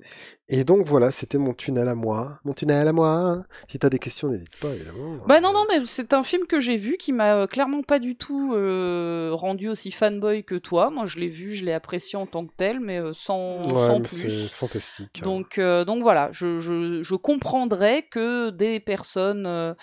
Et 0.49 0.65
donc 0.65 0.87
voilà, 0.87 1.11
c'était 1.11 1.39
mon 1.39 1.53
tunnel 1.55 1.87
à 1.89 1.95
moi. 1.95 2.41
Mon 2.45 2.53
tunnel 2.55 2.89
à 2.89 2.93
moi. 2.93 3.45
Si 3.69 3.79
t'as 3.79 3.91
des 3.91 3.99
questions, 3.99 4.29
n'hésite 4.29 4.59
pas, 4.61 4.69
évidemment. 4.75 5.19
Bah 5.27 5.41
non, 5.41 5.53
non, 5.53 5.65
mais 5.69 5.85
c'est 5.85 6.15
un 6.15 6.23
film 6.23 6.47
que 6.47 6.59
j'ai 6.59 6.77
vu 6.77 6.97
qui 6.97 7.13
m'a 7.13 7.37
euh, 7.37 7.47
clairement 7.47 7.83
pas 7.83 7.99
du 7.99 8.17
tout 8.17 8.55
euh, 8.55 9.31
rendu 9.33 9.69
aussi 9.69 9.91
fanboy 9.93 10.43
que 10.43 10.55
toi. 10.57 10.91
Moi, 10.91 11.05
je 11.05 11.19
l'ai 11.21 11.29
vu, 11.29 11.53
je 11.53 11.65
l'ai 11.65 11.73
apprécié 11.75 12.19
en 12.19 12.27
tant 12.27 12.47
que 12.47 12.53
tel, 12.57 12.81
mais 12.81 12.99
sans, 13.13 13.67
Ouais, 13.69 13.75
sans 13.75 13.99
mais 14.01 14.09
c'est 14.09 14.27
plus. 14.27 14.49
fantastique. 14.49 15.23
Donc, 15.23 15.59
euh, 15.59 15.85
donc 15.85 16.03
voilà, 16.03 16.31
je, 16.33 16.59
je, 16.59 17.03
je 17.03 17.15
comprendrais 17.15 18.07
que 18.11 18.51
des 18.51 18.81
personnes 18.81 19.77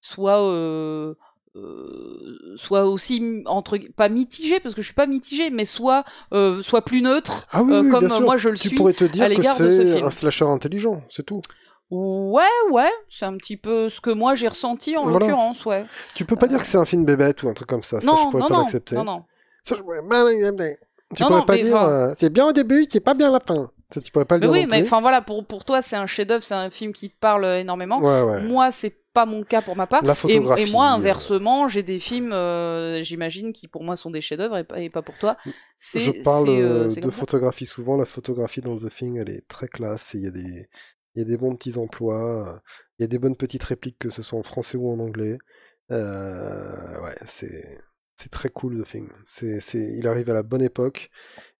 soient, 0.00 1.14
euh, 1.56 2.54
soient 2.56 2.84
aussi 2.84 3.42
entre 3.46 3.78
pas 3.96 4.08
mitigées 4.08 4.60
parce 4.60 4.74
que 4.74 4.82
je 4.82 4.86
suis 4.86 4.94
pas 4.94 5.06
mitigée, 5.06 5.50
mais 5.50 5.64
soit 5.64 6.04
euh, 6.32 6.62
soit 6.62 6.82
plus 6.82 7.00
neutre, 7.02 7.46
Ah 7.50 7.62
oui, 7.62 7.72
euh, 7.72 7.82
oui, 7.82 7.90
comme 7.90 8.08
moi 8.22 8.36
je 8.36 8.48
le 8.50 8.56
tu 8.56 8.68
suis. 8.68 8.76
pourrais 8.76 8.92
te 8.92 9.04
dire 9.04 9.24
à 9.24 9.28
que 9.28 9.34
l'égard 9.34 9.58
de 9.58 9.70
ce 9.70 9.76
c'est 9.76 9.94
film. 9.94 10.06
un 10.06 10.10
slasher 10.10 10.44
intelligent, 10.46 11.02
c'est 11.08 11.24
tout. 11.24 11.40
Ouais, 11.90 12.42
ouais, 12.72 12.90
c'est 13.08 13.26
un 13.26 13.36
petit 13.36 13.56
peu 13.56 13.88
ce 13.88 14.00
que 14.00 14.10
moi 14.10 14.34
j'ai 14.34 14.48
ressenti 14.48 14.96
en 14.96 15.04
Voilà. 15.04 15.20
l'occurrence, 15.20 15.64
ouais. 15.66 15.86
Tu 16.14 16.24
peux 16.24 16.36
pas 16.36 16.48
dire 16.48 16.58
que 16.58 16.66
c'est 16.66 16.78
un 16.78 16.84
film 16.84 17.04
bébête 17.04 17.42
ou 17.44 17.48
un 17.48 17.54
truc 17.54 17.68
comme 17.68 17.84
ça. 17.84 18.00
ça, 18.00 18.06
je 18.16 18.22
non, 18.24 18.30
pourrais 18.30 18.42
non, 18.42 18.48
pas 18.48 18.54
non, 18.54 18.60
l'accepter. 18.62 18.96
non, 18.96 19.04
non. 19.04 19.24
Ça, 19.62 19.76
je. 19.76 19.80
Tu 21.14 21.22
Non, 21.22 21.28
pourrais 21.28 21.38
non, 21.40 21.44
pas 21.46 21.56
dire 21.56 21.76
euh, 21.80 22.10
c'est 22.14 22.30
bien 22.30 22.46
au 22.48 22.52
début, 22.52 22.86
c'est 22.90 22.98
pas 23.00 23.14
bien 23.14 23.28
à 23.28 23.32
la 23.32 23.40
fin. 23.40 23.70
Ça, 23.94 24.00
tu 24.00 24.10
pourrais 24.10 24.24
pas 24.24 24.34
le 24.36 24.40
Mais 24.40 24.46
dire 24.46 24.52
oui, 24.52 24.62
non 24.62 24.68
mais 24.70 24.82
enfin 24.82 25.00
voilà, 25.00 25.22
pour, 25.22 25.44
pour 25.46 25.64
toi 25.64 25.80
c'est 25.80 25.94
un 25.94 26.06
chef-d'œuvre, 26.06 26.42
c'est 26.42 26.54
un 26.54 26.70
film 26.70 26.92
qui 26.92 27.08
te 27.10 27.14
parle 27.18 27.44
énormément. 27.46 28.00
Ouais, 28.00 28.22
ouais. 28.22 28.42
Moi, 28.42 28.72
c'est 28.72 28.96
pas 29.16 29.26
mon 29.26 29.42
cas 29.44 29.62
pour 29.62 29.76
ma 29.76 29.86
part. 29.86 30.04
La 30.04 30.12
Et, 30.12 30.16
photographie. 30.16 30.62
et 30.62 30.72
moi, 30.72 30.86
euh, 30.86 30.94
inversement, 30.98 31.68
j'ai 31.68 31.82
des 31.82 32.00
films, 32.00 32.32
euh, 32.32 33.02
j'imagine, 33.02 33.52
qui 33.52 33.66
pour 33.68 33.82
moi 33.82 33.96
sont 33.96 34.10
des 34.10 34.20
chefs-d'œuvre 34.20 34.58
et, 34.58 34.64
pas- 34.64 34.80
et 34.80 34.90
pas 34.90 35.02
pour 35.02 35.16
toi. 35.18 35.36
C'est, 35.76 36.00
Je 36.00 36.12
parle 36.12 36.48
euh, 36.50 36.88
de 36.88 37.10
photographie 37.10 37.66
souvent. 37.66 37.96
La 37.96 38.04
photographie 38.04 38.60
dans 38.60 38.76
The 38.78 38.90
Thing, 38.90 39.16
elle 39.18 39.30
est 39.30 39.46
très 39.48 39.68
classe. 39.68 40.12
Il 40.14 40.22
y 40.22 40.26
a 40.26 40.30
des, 40.30 40.68
il 41.14 41.18
y 41.18 41.22
a 41.22 41.24
des 41.24 41.36
bons 41.38 41.56
petits 41.56 41.78
emplois. 41.78 42.62
Il 42.98 43.02
y 43.02 43.04
a 43.04 43.08
des 43.08 43.18
bonnes 43.18 43.36
petites 43.36 43.64
répliques, 43.64 43.98
que 43.98 44.10
ce 44.10 44.22
soit 44.22 44.38
en 44.38 44.42
français 44.42 44.76
ou 44.76 44.90
en 44.90 44.98
anglais. 44.98 45.38
Euh, 45.90 47.00
ouais, 47.02 47.16
c'est, 47.24 47.78
c'est 48.16 48.30
très 48.30 48.48
cool 48.48 48.82
The 48.82 48.86
Thing. 48.88 49.08
C'est, 49.24 49.60
c'est, 49.60 49.94
il 49.98 50.06
arrive 50.08 50.30
à 50.30 50.34
la 50.34 50.42
bonne 50.42 50.62
époque. 50.62 51.10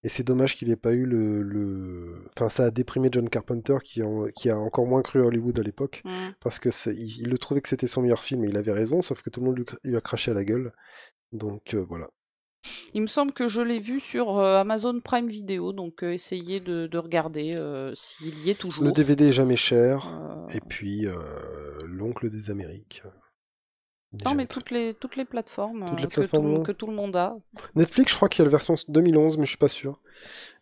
Et 0.03 0.09
c'est 0.09 0.23
dommage 0.23 0.57
qu'il 0.57 0.69
n'ait 0.69 0.77
pas 0.77 0.93
eu 0.93 1.05
le, 1.05 1.43
le, 1.43 2.25
enfin, 2.37 2.49
ça 2.49 2.65
a 2.65 2.71
déprimé 2.71 3.09
John 3.13 3.29
Carpenter 3.29 3.77
qui, 3.85 4.03
en- 4.03 4.27
qui 4.35 4.49
a 4.51 4.59
encore 4.59 4.87
moins 4.87 5.03
cru 5.03 5.21
à 5.23 5.27
Hollywood 5.27 5.59
à 5.59 5.63
l'époque. 5.63 6.03
Parce 6.41 6.59
que 6.59 6.71
c'est- 6.71 6.95
il, 6.95 7.21
il 7.23 7.29
le 7.29 7.39
trouvait 7.39 7.61
que 7.61 7.69
c'était 7.69 7.87
son 7.87 8.03
meilleur 8.03 8.23
film 8.25 8.45
et 8.45 8.49
il 8.49 8.57
avait 8.57 8.73
raison, 8.73 9.03
sauf 9.03 9.23
que 9.23 9.31
tout 9.31 9.41
le 9.41 9.47
monde 9.47 9.65
lui, 9.85 9.97
a 9.97 10.01
craché 10.01 10.31
à 10.31 10.35
la 10.35 10.45
gueule. 10.45 10.73
Donc 11.33 11.75
euh, 11.75 11.85
voilà. 11.89 12.09
Il 12.95 13.03
me 13.03 13.07
semble 13.07 13.33
que 13.33 13.47
je 13.49 13.61
l'ai 13.61 13.79
vu 13.79 14.01
sur 14.01 14.39
euh, 14.39 14.57
Amazon 14.59 15.01
Prime 15.01 15.29
Video, 15.29 15.73
donc 15.73 16.03
euh, 16.03 16.13
essayez 16.13 16.59
de, 16.61 16.87
de 16.89 16.99
regarder 16.99 17.55
euh, 17.55 17.93
s'il 17.95 18.37
y 18.45 18.51
est 18.51 18.59
toujours. 18.59 18.83
Le 18.85 18.93
DVD 18.93 19.29
est 19.29 19.33
jamais 19.33 19.57
cher. 19.57 20.09
Et 20.55 20.61
puis, 20.61 21.07
l'oncle 21.85 22.31
des 22.31 22.51
Amériques. 22.51 23.03
Non, 24.25 24.35
mais 24.35 24.47
toutes 24.47 24.71
les, 24.71 24.95
toutes 24.95 25.17
les 25.17 25.25
plateformes, 25.25 25.85
Toutes 25.87 25.99
les 25.99 26.05
euh, 26.05 26.09
que, 26.63 26.73
tout, 26.73 26.87
que 26.87 26.87
le 26.91 26.97
monde 26.97 27.17
a. 27.17 27.37
Netflix, 27.75 28.13
je 28.13 28.17
crois 28.17 28.29
qu'il 28.29 28.41
y 28.41 28.43
a 28.43 28.47
la 28.47 28.51
version 28.51 28.75
2011, 28.89 29.39
mais 29.39 29.45
je 29.45 29.51
suis 29.51 29.59
pas 29.59 29.69
sûr. 29.69 30.01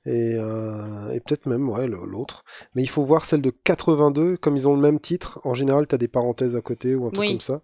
Et, 0.07 0.35
euh, 0.35 1.11
et 1.11 1.21
peut-être 1.21 1.47
même, 1.47 1.69
ouais, 1.69 1.87
l'autre. 1.87 2.45
Mais 2.75 2.83
il 2.83 2.89
faut 2.89 3.05
voir 3.05 3.25
celle 3.25 3.43
de 3.43 3.51
82, 3.51 4.37
comme 4.37 4.57
ils 4.57 4.67
ont 4.69 4.75
le 4.75 4.81
même 4.81 5.01
titre. 5.01 5.41
En 5.45 5.55
général, 5.55 5.87
tu 5.87 5.95
as 5.95 5.99
des 5.99 6.09
parenthèses 6.09 6.57
à 6.57 6.61
côté 6.61 6.95
ou 6.95 7.07
un 7.07 7.11
truc 7.11 7.21
Oui. 7.21 7.31
comme 7.31 7.41
ça. 7.41 7.63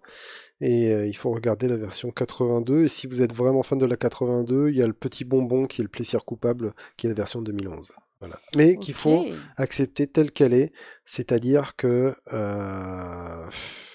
Et 0.61 0.93
euh, 0.93 1.07
il 1.07 1.15
faut 1.15 1.31
regarder 1.31 1.67
la 1.67 1.77
version 1.77 2.11
82. 2.11 2.83
Et 2.83 2.87
si 2.87 3.07
vous 3.07 3.21
êtes 3.21 3.33
vraiment 3.33 3.63
fan 3.63 3.77
de 3.79 3.85
la 3.85 3.97
82, 3.97 4.69
il 4.69 4.75
y 4.77 4.81
a 4.81 4.87
le 4.87 4.93
petit 4.93 5.25
bonbon 5.25 5.65
qui 5.65 5.81
est 5.81 5.83
le 5.83 5.89
plaisir 5.89 6.23
coupable, 6.23 6.73
qui 6.97 7.07
est 7.07 7.09
la 7.09 7.15
version 7.15 7.41
2011. 7.41 7.91
Voilà. 8.19 8.39
Mais 8.55 8.75
qu'il 8.75 8.93
faut 8.93 9.25
accepter 9.57 10.05
telle 10.05 10.31
qu'elle 10.31 10.53
est, 10.53 10.71
c'est-à-dire 11.05 11.75
que 11.75 12.15
euh, 12.31 13.45
pff, 13.47 13.90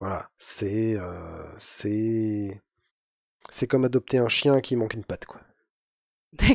voilà, 0.00 0.28
c'est 0.38 0.96
euh, 0.96 1.44
c'est 1.58 2.60
c'est 3.52 3.66
comme 3.66 3.84
adopter 3.84 4.18
un 4.18 4.28
chien 4.28 4.60
qui 4.60 4.76
manque 4.76 4.94
une 4.94 5.04
patte 5.04 5.26
quoi. 5.26 5.40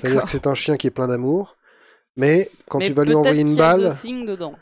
C'est-à-dire 0.02 0.24
que 0.24 0.30
c'est 0.30 0.48
un 0.48 0.56
chien 0.56 0.78
qui 0.78 0.88
est 0.88 0.92
plein 0.92 1.08
d'amour, 1.08 1.58
mais 2.16 2.50
quand 2.70 2.80
Mais 2.80 2.88
tu 2.88 2.94
vas 2.94 3.06
lui 3.06 3.16
envoyer 3.16 3.42
une 3.42 3.58
qu'il 3.58 3.58
y 3.58 3.62
a 3.62 3.78
balle, 3.78 3.96
Thing 4.02 4.26
dedans. 4.26 4.56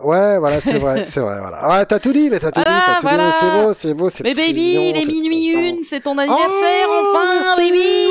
ouais, 0.00 0.38
voilà, 0.38 0.60
c'est 0.60 0.78
vrai, 0.78 1.04
c'est 1.04 1.20
vrai, 1.20 1.38
voilà. 1.40 1.68
Ouais, 1.68 1.86
t'as 1.86 1.98
tout 2.00 2.12
dit, 2.12 2.30
mais 2.30 2.38
t'as 2.40 2.52
tout 2.52 2.62
Voilà, 2.62 2.78
dit, 2.78 2.82
t'as 2.82 2.96
tout 2.96 3.00
voilà. 3.02 3.30
dit, 3.30 3.32
c'est 3.32 3.50
beau, 3.50 3.72
c'est 3.72 3.94
beau, 3.94 4.10
c'est 4.10 4.24
Mais 4.24 4.34
baby, 4.34 4.54
fusion, 4.54 4.82
il 4.90 4.96
est 4.96 5.02
c'est 5.02 5.12
minuit 5.12 5.46
une, 5.48 5.82
c'est 5.82 6.00
ton 6.00 6.18
anniversaire 6.18 6.86
Oh, 6.88 7.04
enfin, 7.14 7.56
baby 7.56 8.08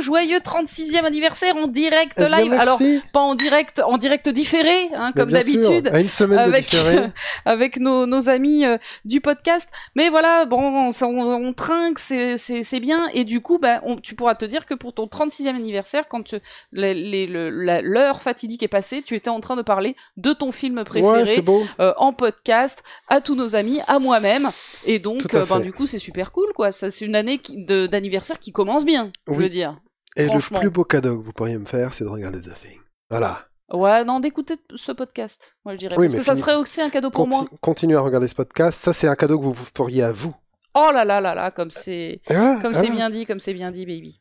Joyeux 0.00 0.38
36e 0.38 1.04
anniversaire 1.04 1.56
en 1.56 1.66
direct 1.66 2.14
Eh 2.18 2.26
bien, 2.26 2.38
live. 2.40 2.52
Alors, 2.54 2.78
pas 3.12 3.20
en 3.20 3.34
direct, 3.34 3.80
en 3.84 3.96
direct 3.98 4.28
différé, 4.28 4.88
hein, 4.94 5.12
comme 5.14 5.30
d'habitude. 5.30 5.90
une 5.94 6.08
semaine 6.08 6.38
avec- 6.38 6.70
de 6.70 7.08
avec 7.44 7.78
nos, 7.78 8.06
nos 8.06 8.28
amis 8.28 8.64
euh, 8.64 8.76
du 9.04 9.20
podcast. 9.20 9.68
Mais 9.94 10.08
voilà, 10.08 10.44
bon, 10.46 10.88
on, 10.88 11.04
on, 11.04 11.46
on 11.48 11.52
trinque, 11.52 11.98
c'est 11.98 12.80
bien. 12.80 13.08
Et 13.14 13.24
du 13.24 13.40
coup, 13.40 13.58
bah, 13.58 13.80
on- 13.84 13.96
tu 13.96 14.14
pourras 14.14 14.34
te 14.34 14.44
dire 14.44 14.66
que 14.66 14.74
pour 14.74 14.92
ton 14.94 15.06
36e 15.06 15.48
anniversaire, 15.56 16.04
quand 16.08 16.34
l'heure 16.72 18.22
fatidique 18.22 18.62
est 18.62 18.68
passée, 18.68 19.02
tu 19.02 19.14
étais 19.14 19.30
en 19.30 19.40
train 19.40 19.56
de 19.56 19.62
parler 19.62 19.96
de 20.16 20.32
ton 20.32 20.52
film 20.52 20.82
préféré 20.84 21.44
euh, 21.80 21.92
en 21.96 22.12
podcast 22.12 22.82
à 23.08 23.20
tous 23.20 23.34
nos 23.34 23.54
amis, 23.56 23.80
à 23.86 23.98
moi-même. 23.98 24.48
Et 24.84 24.98
donc, 24.98 25.34
euh, 25.34 25.44
ben, 25.46 25.60
du 25.60 25.72
coup, 25.72 25.86
c'est 25.86 25.98
super 25.98 26.32
cool, 26.32 26.48
quoi. 26.54 26.72
C'est 26.72 27.00
une 27.04 27.14
année 27.16 27.40
d'anniversaire 27.88 28.38
qui 28.38 28.52
commence 28.52 28.84
bien, 28.84 29.10
je 29.28 29.32
Oui. 29.32 29.44
veux 29.44 29.48
dire. 29.48 29.76
Et 30.22 30.26
le 30.28 30.58
plus 30.58 30.70
beau 30.70 30.84
cadeau 30.84 31.18
que 31.18 31.24
vous 31.24 31.32
pourriez 31.32 31.58
me 31.58 31.66
faire, 31.66 31.92
c'est 31.92 32.04
de 32.04 32.08
regarder 32.08 32.40
The 32.40 32.54
Thing. 32.60 32.78
Voilà. 33.10 33.46
Ouais, 33.72 34.04
non, 34.04 34.18
d'écouter 34.20 34.56
ce 34.74 34.90
podcast, 34.92 35.56
moi 35.64 35.74
je 35.74 35.78
dirais. 35.78 35.94
Oui, 35.96 36.06
Parce 36.06 36.16
que 36.18 36.24
ça 36.24 36.34
serait 36.34 36.56
aussi 36.56 36.80
un 36.80 36.90
cadeau 36.90 37.10
pour 37.10 37.28
moi. 37.28 37.40
Conti- 37.44 37.58
Continuez 37.60 37.96
à 37.96 38.00
regarder 38.00 38.26
ce 38.28 38.34
podcast. 38.34 38.80
Ça, 38.80 38.92
c'est 38.92 39.06
un 39.06 39.14
cadeau 39.14 39.38
que 39.38 39.44
vous 39.44 39.52
vous 39.52 39.66
feriez 39.76 40.02
à 40.02 40.10
vous. 40.12 40.34
Oh 40.74 40.90
là 40.92 41.04
là 41.04 41.20
là 41.20 41.34
là, 41.34 41.50
comme 41.50 41.70
c'est 41.70 41.94
Et 41.94 42.20
voilà. 42.28 42.60
comme 42.62 42.72
voilà. 42.72 42.80
c'est 42.88 42.90
bien 42.92 43.10
dit, 43.10 43.26
comme 43.26 43.40
c'est 43.40 43.54
bien 43.54 43.70
dit, 43.70 43.86
baby. 43.86 44.20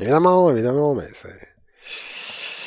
Évidemment, 0.00 0.50
évidemment, 0.50 0.94
mais 0.94 1.08
c'est. 1.14 1.28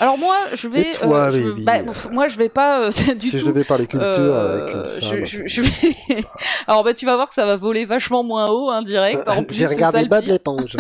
Alors 0.02 0.18
moi, 0.18 0.36
je 0.54 0.68
vais. 0.68 0.82
Et 0.82 0.92
toi, 0.94 1.28
euh, 1.28 1.32
je- 1.32 1.64
bah, 1.64 1.80
moi, 2.12 2.28
je 2.28 2.38
vais 2.38 2.50
pas 2.50 2.82
euh, 2.82 2.90
du 3.16 3.28
si 3.30 3.32
tout. 3.32 3.38
je 3.38 3.46
devais 3.46 3.64
parler 3.64 3.86
culture 3.88 4.08
euh, 4.10 4.64
avec 4.64 4.74
une 4.74 5.02
je, 5.02 5.08
femme. 5.16 5.26
je- 5.26 5.46
je 5.46 5.62
vais. 5.62 6.26
Alors 6.68 6.84
bah 6.84 6.94
tu 6.94 7.06
vas 7.06 7.16
voir 7.16 7.30
que 7.30 7.36
ça 7.36 7.46
va 7.46 7.56
voler 7.56 7.86
vachement 7.86 8.24
moins 8.24 8.48
haut, 8.50 8.70
hein, 8.70 8.82
direct. 8.82 9.28
En 9.30 9.44
plus, 9.46 9.56
J'ai 9.56 9.68
regardé 9.68 10.06
Bob 10.06 10.24
l'éponge. 10.26 10.76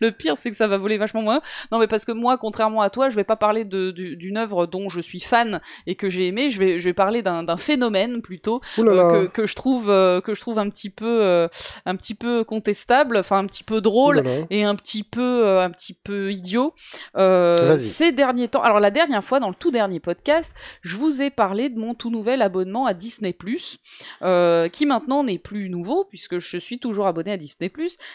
Le 0.00 0.10
pire, 0.10 0.36
c'est 0.36 0.50
que 0.50 0.56
ça 0.56 0.68
va 0.68 0.78
voler 0.78 0.98
vachement 0.98 1.22
moins. 1.22 1.40
Non, 1.72 1.78
mais 1.78 1.88
parce 1.88 2.04
que 2.04 2.12
moi, 2.12 2.38
contrairement 2.38 2.80
à 2.80 2.90
toi, 2.90 3.10
je 3.10 3.16
vais 3.16 3.24
pas 3.24 3.36
parler 3.36 3.64
de- 3.64 3.90
du- 3.90 4.16
d'une 4.16 4.36
œuvre 4.36 4.66
dont 4.66 4.88
je 4.88 5.00
suis 5.00 5.20
fan 5.20 5.60
et 5.88 5.96
que 5.96 6.08
j'ai 6.08 6.28
aimé. 6.28 6.48
Je 6.50 6.58
vais, 6.60 6.78
je 6.78 6.84
vais 6.84 6.92
parler 6.94 7.22
d'un 7.22 7.42
d'un 7.42 7.56
phénomène 7.56 8.22
plutôt 8.22 8.60
Ouh 8.78 8.84
là 8.84 8.92
euh, 8.92 8.96
là. 8.96 9.26
que, 9.26 9.32
que 9.32 9.46
je 9.46 9.54
trouve 9.56 9.90
euh, 9.90 10.20
que 10.20 10.34
je 10.34 10.40
trouve 10.40 10.58
un 10.60 10.68
petit 10.70 10.90
peu 10.90 11.22
euh, 11.22 11.48
un 11.86 11.96
petit 11.96 12.14
peu 12.14 12.44
contestable, 12.44 13.16
enfin 13.16 13.38
un 13.38 13.46
petit 13.46 13.64
peu 13.64 13.80
drôle 13.80 14.20
là 14.20 14.30
et 14.50 14.62
un 14.64 14.76
petit 14.76 15.02
peu 15.02 15.44
euh, 15.44 15.60
un 15.64 15.70
petit 15.70 15.94
peu 15.94 16.30
idiot 16.32 16.72
euh, 17.16 17.64
Vas-y. 17.66 17.80
ces 17.80 18.12
derniers 18.12 18.27
temps. 18.48 18.62
Alors 18.62 18.80
la 18.80 18.90
dernière 18.90 19.24
fois 19.24 19.40
dans 19.40 19.48
le 19.48 19.54
tout 19.54 19.70
dernier 19.70 20.00
podcast, 20.00 20.54
je 20.82 20.96
vous 20.96 21.22
ai 21.22 21.30
parlé 21.30 21.68
de 21.68 21.78
mon 21.78 21.94
tout 21.94 22.10
nouvel 22.10 22.42
abonnement 22.42 22.86
à 22.86 22.94
Disney 22.94 23.34
euh, 24.22 24.68
qui 24.68 24.86
maintenant 24.86 25.24
n'est 25.24 25.38
plus 25.38 25.70
nouveau 25.70 26.04
puisque 26.04 26.38
je 26.38 26.58
suis 26.58 26.78
toujours 26.78 27.06
abonné 27.06 27.32
à 27.32 27.36
Disney 27.36 27.70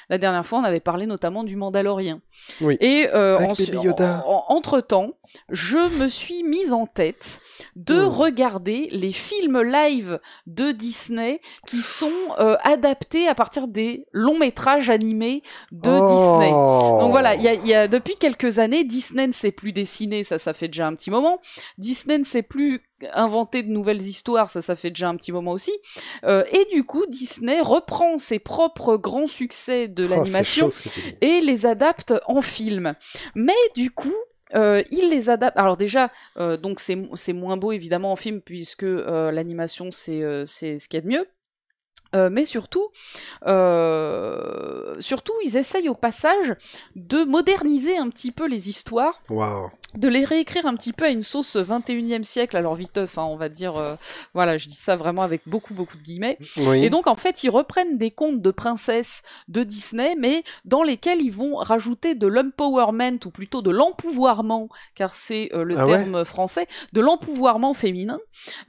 La 0.09 0.17
dernière 0.17 0.45
fois, 0.45 0.59
on 0.59 0.63
avait 0.63 0.79
parlé 0.79 1.05
notamment 1.05 1.43
du 1.43 1.55
Mandalorien. 1.55 2.21
Oui. 2.61 2.77
Et 2.79 3.07
euh, 3.13 3.37
Avec 3.37 3.49
ensuite- 3.51 3.71
Baby 3.73 3.87
Yoda. 3.87 4.23
entre 4.27 4.81
temps, 4.81 5.11
je 5.49 5.77
me 5.99 6.07
suis 6.09 6.43
mise 6.43 6.73
en 6.73 6.85
tête 6.85 7.39
de 7.75 8.03
Hmm. 8.03 8.07
regarder 8.07 8.89
les 8.91 9.11
films 9.11 9.61
live 9.61 10.19
de 10.47 10.71
Disney 10.71 11.39
qui 11.67 11.81
sont 11.81 12.09
euh, 12.39 12.55
adaptés 12.63 13.27
à 13.27 13.35
partir 13.35 13.67
des 13.67 14.05
longs 14.11 14.37
métrages 14.37 14.89
animés 14.89 15.43
de 15.71 15.89
Oh. 15.91 16.05
Disney. 16.07 16.49
Donc 16.51 17.11
voilà, 17.11 17.35
il 17.35 17.41
y 17.41 17.47
a, 17.47 17.53
il 17.53 17.67
y 17.67 17.73
a 17.73 17.87
depuis 17.87 18.15
quelques 18.15 18.59
années, 18.59 18.83
Disney 18.83 19.27
ne 19.27 19.31
sait 19.33 19.51
plus 19.51 19.71
ça, 20.23 20.37
ça 20.37 20.53
fait 20.53 20.67
déjà 20.67 20.87
un 20.87 20.95
petit 20.95 21.11
moment. 21.11 21.39
Disney 21.77 22.17
ne 22.17 22.23
sait 22.23 22.43
plus 22.43 22.81
inventer 23.13 23.63
de 23.63 23.69
nouvelles 23.69 24.01
histoires, 24.01 24.49
ça, 24.49 24.61
ça 24.61 24.75
fait 24.75 24.89
déjà 24.89 25.09
un 25.09 25.15
petit 25.15 25.31
moment 25.31 25.51
aussi. 25.51 25.73
Euh, 26.23 26.43
et 26.51 26.65
du 26.73 26.83
coup, 26.83 27.05
Disney 27.07 27.59
reprend 27.61 28.17
ses 28.17 28.39
propres 28.39 28.97
grands 28.97 29.27
succès 29.27 29.87
de 29.87 30.05
Oh, 30.05 30.07
l'animation 30.07 30.69
et 31.21 31.41
les 31.41 31.65
adapte 31.65 32.13
en 32.27 32.41
film. 32.41 32.95
Mais 33.35 33.53
du 33.75 33.91
coup, 33.91 34.15
euh, 34.55 34.83
il 34.91 35.09
les 35.09 35.29
adapte. 35.29 35.57
Alors 35.57 35.77
déjà, 35.77 36.11
euh, 36.37 36.57
donc 36.57 36.79
c'est 36.79 37.33
moins 37.33 37.57
beau 37.57 37.71
évidemment 37.71 38.11
en 38.11 38.15
film 38.15 38.41
puisque 38.41 38.83
euh, 38.83 39.31
l'animation 39.31 39.89
c'est 39.91 40.45
ce 40.45 40.87
qu'il 40.87 40.97
y 40.97 40.97
a 40.97 41.01
de 41.01 41.07
mieux. 41.07 41.27
Euh, 42.15 42.29
mais 42.29 42.45
surtout, 42.45 42.89
euh, 43.47 44.95
surtout, 44.99 45.33
ils 45.43 45.57
essayent 45.57 45.89
au 45.89 45.95
passage 45.95 46.55
de 46.95 47.23
moderniser 47.23 47.97
un 47.97 48.09
petit 48.09 48.31
peu 48.31 48.47
les 48.47 48.69
histoires. 48.69 49.19
De 49.95 50.07
les 50.07 50.25
réécrire 50.25 50.65
un 50.65 50.75
petit 50.75 50.93
peu 50.93 51.05
à 51.05 51.09
une 51.09 51.21
sauce 51.23 51.55
21e 51.55 52.23
siècle, 52.23 52.57
alors 52.57 52.75
viteuf, 52.75 53.17
hein, 53.17 53.23
on 53.29 53.35
va 53.35 53.49
dire, 53.49 53.77
euh, 53.77 53.95
voilà, 54.33 54.57
je 54.57 54.67
dis 54.67 54.75
ça 54.75 54.95
vraiment 54.95 55.21
avec 55.21 55.41
beaucoup, 55.45 55.73
beaucoup 55.73 55.97
de 55.97 56.01
guillemets. 56.01 56.37
Oui. 56.57 56.83
Et 56.83 56.89
donc, 56.89 57.07
en 57.07 57.15
fait, 57.15 57.43
ils 57.43 57.49
reprennent 57.49 57.97
des 57.97 58.11
contes 58.11 58.41
de 58.41 58.51
princesses 58.51 59.23
de 59.47 59.63
Disney, 59.63 60.15
mais 60.17 60.43
dans 60.65 60.83
lesquels 60.83 61.21
ils 61.21 61.31
vont 61.31 61.55
rajouter 61.55 62.15
de 62.15 62.27
l'empowerment, 62.27 63.19
ou 63.25 63.29
plutôt 63.29 63.61
de 63.61 63.69
l'empouvoirment, 63.71 64.67
car 64.95 65.13
c'est 65.15 65.49
euh, 65.53 65.63
le 65.63 65.77
Ah 65.77 65.85
ouais 65.85 65.97
terme 65.97 66.25
français, 66.25 66.67
de 66.93 67.01
l'empouvoirment 67.01 67.73
féminin, 67.73 68.19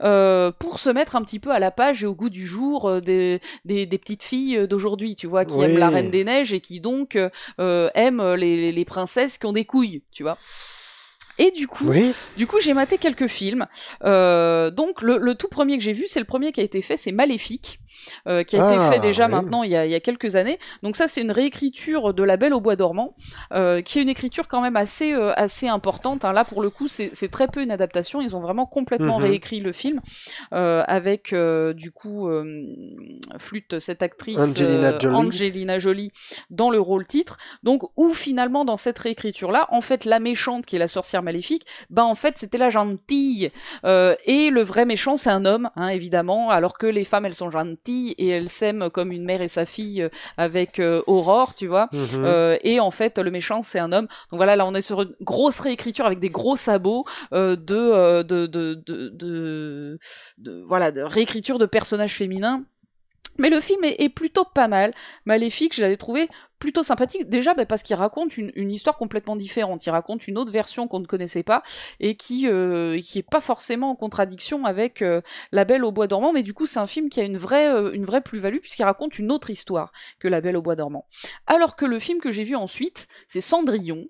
euh, 0.03 0.51
pour 0.51 0.79
se 0.79 0.89
mettre 0.89 1.15
un 1.15 1.23
petit 1.23 1.39
peu 1.39 1.51
à 1.51 1.59
la 1.59 1.71
page 1.71 2.03
et 2.03 2.07
au 2.07 2.15
goût 2.15 2.29
du 2.29 2.45
jour 2.45 2.87
euh, 2.89 3.01
des, 3.01 3.41
des, 3.65 3.85
des 3.85 3.97
petites 3.97 4.23
filles 4.23 4.67
d'aujourd'hui, 4.67 5.15
tu 5.15 5.27
vois, 5.27 5.45
qui 5.45 5.55
Oui. 5.57 5.65
aiment 5.65 5.77
la 5.79 5.89
Reine 5.89 6.11
des 6.11 6.23
Neiges 6.23 6.53
et 6.53 6.61
qui 6.61 6.79
donc 6.81 7.17
euh, 7.59 7.89
aiment 7.95 8.33
les, 8.35 8.71
les 8.71 8.85
princesses 8.85 9.37
qui 9.37 9.45
ont 9.45 9.53
des 9.53 9.65
couilles, 9.65 10.03
tu 10.11 10.23
vois. 10.23 10.37
Et 11.37 11.51
du 11.51 11.67
coup, 11.67 11.85
Oui. 11.89 12.13
du 12.37 12.47
coup, 12.47 12.57
j'ai 12.61 12.73
maté 12.73 12.97
quelques 12.97 13.27
films. 13.27 13.65
Euh, 14.03 14.71
donc, 14.71 15.01
le, 15.01 15.17
le 15.17 15.35
tout 15.35 15.47
premier 15.49 15.77
que 15.77 15.83
j'ai 15.83 15.91
vu, 15.93 16.05
c'est 16.07 16.19
le 16.19 16.25
premier 16.25 16.51
qui 16.51 16.61
a 16.61 16.63
été 16.63 16.81
fait, 16.81 16.95
c'est 16.97 17.11
Maléfique, 17.11 17.79
euh, 18.27 18.43
qui 18.43 18.55
a 18.55 18.65
Ah, 18.65 18.73
été 18.73 18.93
fait 18.95 18.99
déjà 18.99 19.25
oui. 19.25 19.31
maintenant 19.33 19.63
il 19.63 19.71
y, 19.71 19.75
a, 19.75 19.85
il 19.85 19.91
y 19.91 19.95
a 19.95 19.99
quelques 19.99 20.35
années. 20.37 20.59
Donc 20.83 20.95
ça, 20.95 21.07
c'est 21.09 21.21
une 21.21 21.31
réécriture 21.31 22.13
de 22.13 22.23
La 22.23 22.37
Belle 22.37 22.53
au 22.53 22.61
bois 22.61 22.75
dormant, 22.77 23.15
euh, 23.53 23.81
qui 23.81 23.99
est 23.99 24.01
une 24.01 24.09
écriture 24.09 24.47
quand 24.47 24.61
même 24.61 24.75
assez 24.77 25.13
assez 25.13 25.67
importante. 25.67 26.23
hein. 26.23 26.31
Là, 26.31 26.45
pour 26.45 26.61
le 26.61 26.69
coup, 26.69 26.87
c'est 26.87 27.11
très 27.31 27.47
peu 27.47 27.61
une 27.61 27.71
adaptation. 27.71 28.21
Ils 28.21 28.35
ont 28.35 28.41
vraiment 28.41 28.65
complètement 28.65 29.17
Mhm. 29.19 29.25
réécrit 29.25 29.59
le 29.59 29.71
film 29.73 30.01
avec 30.51 31.35
du 31.75 31.91
coup 31.91 32.29
flûte 33.39 33.79
cette 33.79 34.01
actrice 34.03 34.39
Angelina 34.39 34.97
Jolie. 34.99 35.15
Angelina 35.15 35.79
Jolie 35.79 36.11
dans 36.49 36.69
le 36.69 36.79
rôle 36.79 37.05
titre. 37.05 37.37
Donc, 37.63 37.83
où 37.97 38.13
finalement 38.13 38.65
dans 38.65 38.77
cette 38.77 38.99
réécriture 38.99 39.51
là, 39.51 39.67
en 39.71 39.81
fait, 39.81 40.05
la 40.05 40.19
méchante 40.19 40.65
qui 40.65 40.75
est 40.75 40.79
la 40.79 40.87
sorcière 40.87 41.23
maléfique, 41.25 41.65
ben 41.89 42.03
en 42.03 42.15
fait 42.15 42.37
c'était 42.37 42.57
la 42.57 42.69
gentille 42.69 43.51
Euh, 43.83 44.15
et 44.25 44.49
le 44.49 44.61
vrai 44.63 44.85
méchant 44.85 45.15
c'est 45.17 45.29
un 45.29 45.43
homme, 45.45 45.69
hein, 45.75 45.89
évidemment, 45.89 46.49
alors 46.49 46.77
que 46.77 46.87
les 46.87 47.03
femmes 47.03 47.25
elles 47.25 47.33
sont 47.33 47.51
gentilles 47.51 48.15
et 48.17 48.29
elles 48.29 48.49
s'aiment 48.49 48.89
comme 48.89 49.11
une 49.11 49.25
mère 49.25 49.41
et 49.41 49.47
sa 49.49 49.65
fille 49.65 50.01
euh, 50.03 50.09
avec 50.37 50.79
euh, 50.79 51.01
Aurore, 51.07 51.53
tu 51.55 51.67
vois. 51.67 51.89
Mhm. 51.91 52.23
Euh, 52.23 52.57
et 52.63 52.79
en 52.79 52.91
fait, 52.91 53.17
le 53.17 53.31
méchant, 53.31 53.61
c'est 53.61 53.79
un 53.79 53.91
homme. 53.91 54.07
Donc 54.31 54.37
voilà, 54.37 54.55
là, 54.55 54.65
on 54.65 54.73
est 54.75 54.81
sur 54.81 55.01
une 55.01 55.15
grosse 55.21 55.59
réécriture 55.59 56.05
avec 56.05 56.19
des 56.19 56.29
gros 56.29 56.55
sabots 56.55 57.05
de, 57.31 57.55
de, 57.55 58.21
de, 58.23 58.75
de, 58.75 59.09
de, 59.09 59.99
de- 60.37 60.61
voilà, 60.63 60.91
de 60.91 61.01
réécriture 61.01 61.57
de 61.59 61.65
personnages 61.65 62.13
féminins. 62.13 62.63
Mais 63.37 63.49
le 63.49 63.59
film 63.59 63.83
est, 63.83 63.97
est 64.01 64.09
plutôt 64.09 64.45
pas 64.45 64.69
mal. 64.69 64.93
Maléfique, 65.25 65.75
je 65.75 65.81
l'avais 65.81 65.97
trouvé 65.97 66.29
plutôt 66.59 66.83
sympathique. 66.83 67.29
Déjà, 67.29 67.53
bah, 67.53 67.65
parce 67.65 67.83
qu'il 67.83 67.95
raconte 67.95 68.37
une, 68.37 68.51
une 68.55 68.71
histoire 68.71 68.97
complètement 68.97 69.35
différente. 69.35 69.85
Il 69.85 69.89
raconte 69.89 70.27
une 70.27 70.37
autre 70.37 70.51
version 70.51 70.87
qu'on 70.87 70.99
ne 70.99 71.05
connaissait 71.05 71.43
pas 71.43 71.63
et 71.99 72.15
qui 72.15 72.47
euh, 72.47 72.99
qui 73.01 73.19
est 73.19 73.29
pas 73.29 73.41
forcément 73.41 73.91
en 73.91 73.95
contradiction 73.95 74.65
avec 74.65 75.01
euh, 75.01 75.21
La 75.51 75.65
Belle 75.65 75.83
au 75.83 75.91
Bois 75.91 76.07
dormant. 76.07 76.33
Mais 76.33 76.43
du 76.43 76.53
coup, 76.53 76.65
c'est 76.65 76.79
un 76.79 76.87
film 76.87 77.09
qui 77.09 77.19
a 77.19 77.23
une 77.23 77.37
vraie 77.37 77.71
euh, 77.71 77.91
une 77.93 78.05
vraie 78.05 78.21
plus-value 78.21 78.59
puisqu'il 78.59 78.83
raconte 78.83 79.19
une 79.19 79.31
autre 79.31 79.49
histoire 79.49 79.91
que 80.19 80.27
La 80.27 80.41
Belle 80.41 80.57
au 80.57 80.61
Bois 80.61 80.75
dormant. 80.75 81.05
Alors 81.47 81.75
que 81.75 81.85
le 81.85 81.99
film 81.99 82.19
que 82.19 82.31
j'ai 82.31 82.43
vu 82.43 82.55
ensuite, 82.55 83.07
c'est 83.27 83.41
Cendrillon. 83.41 84.05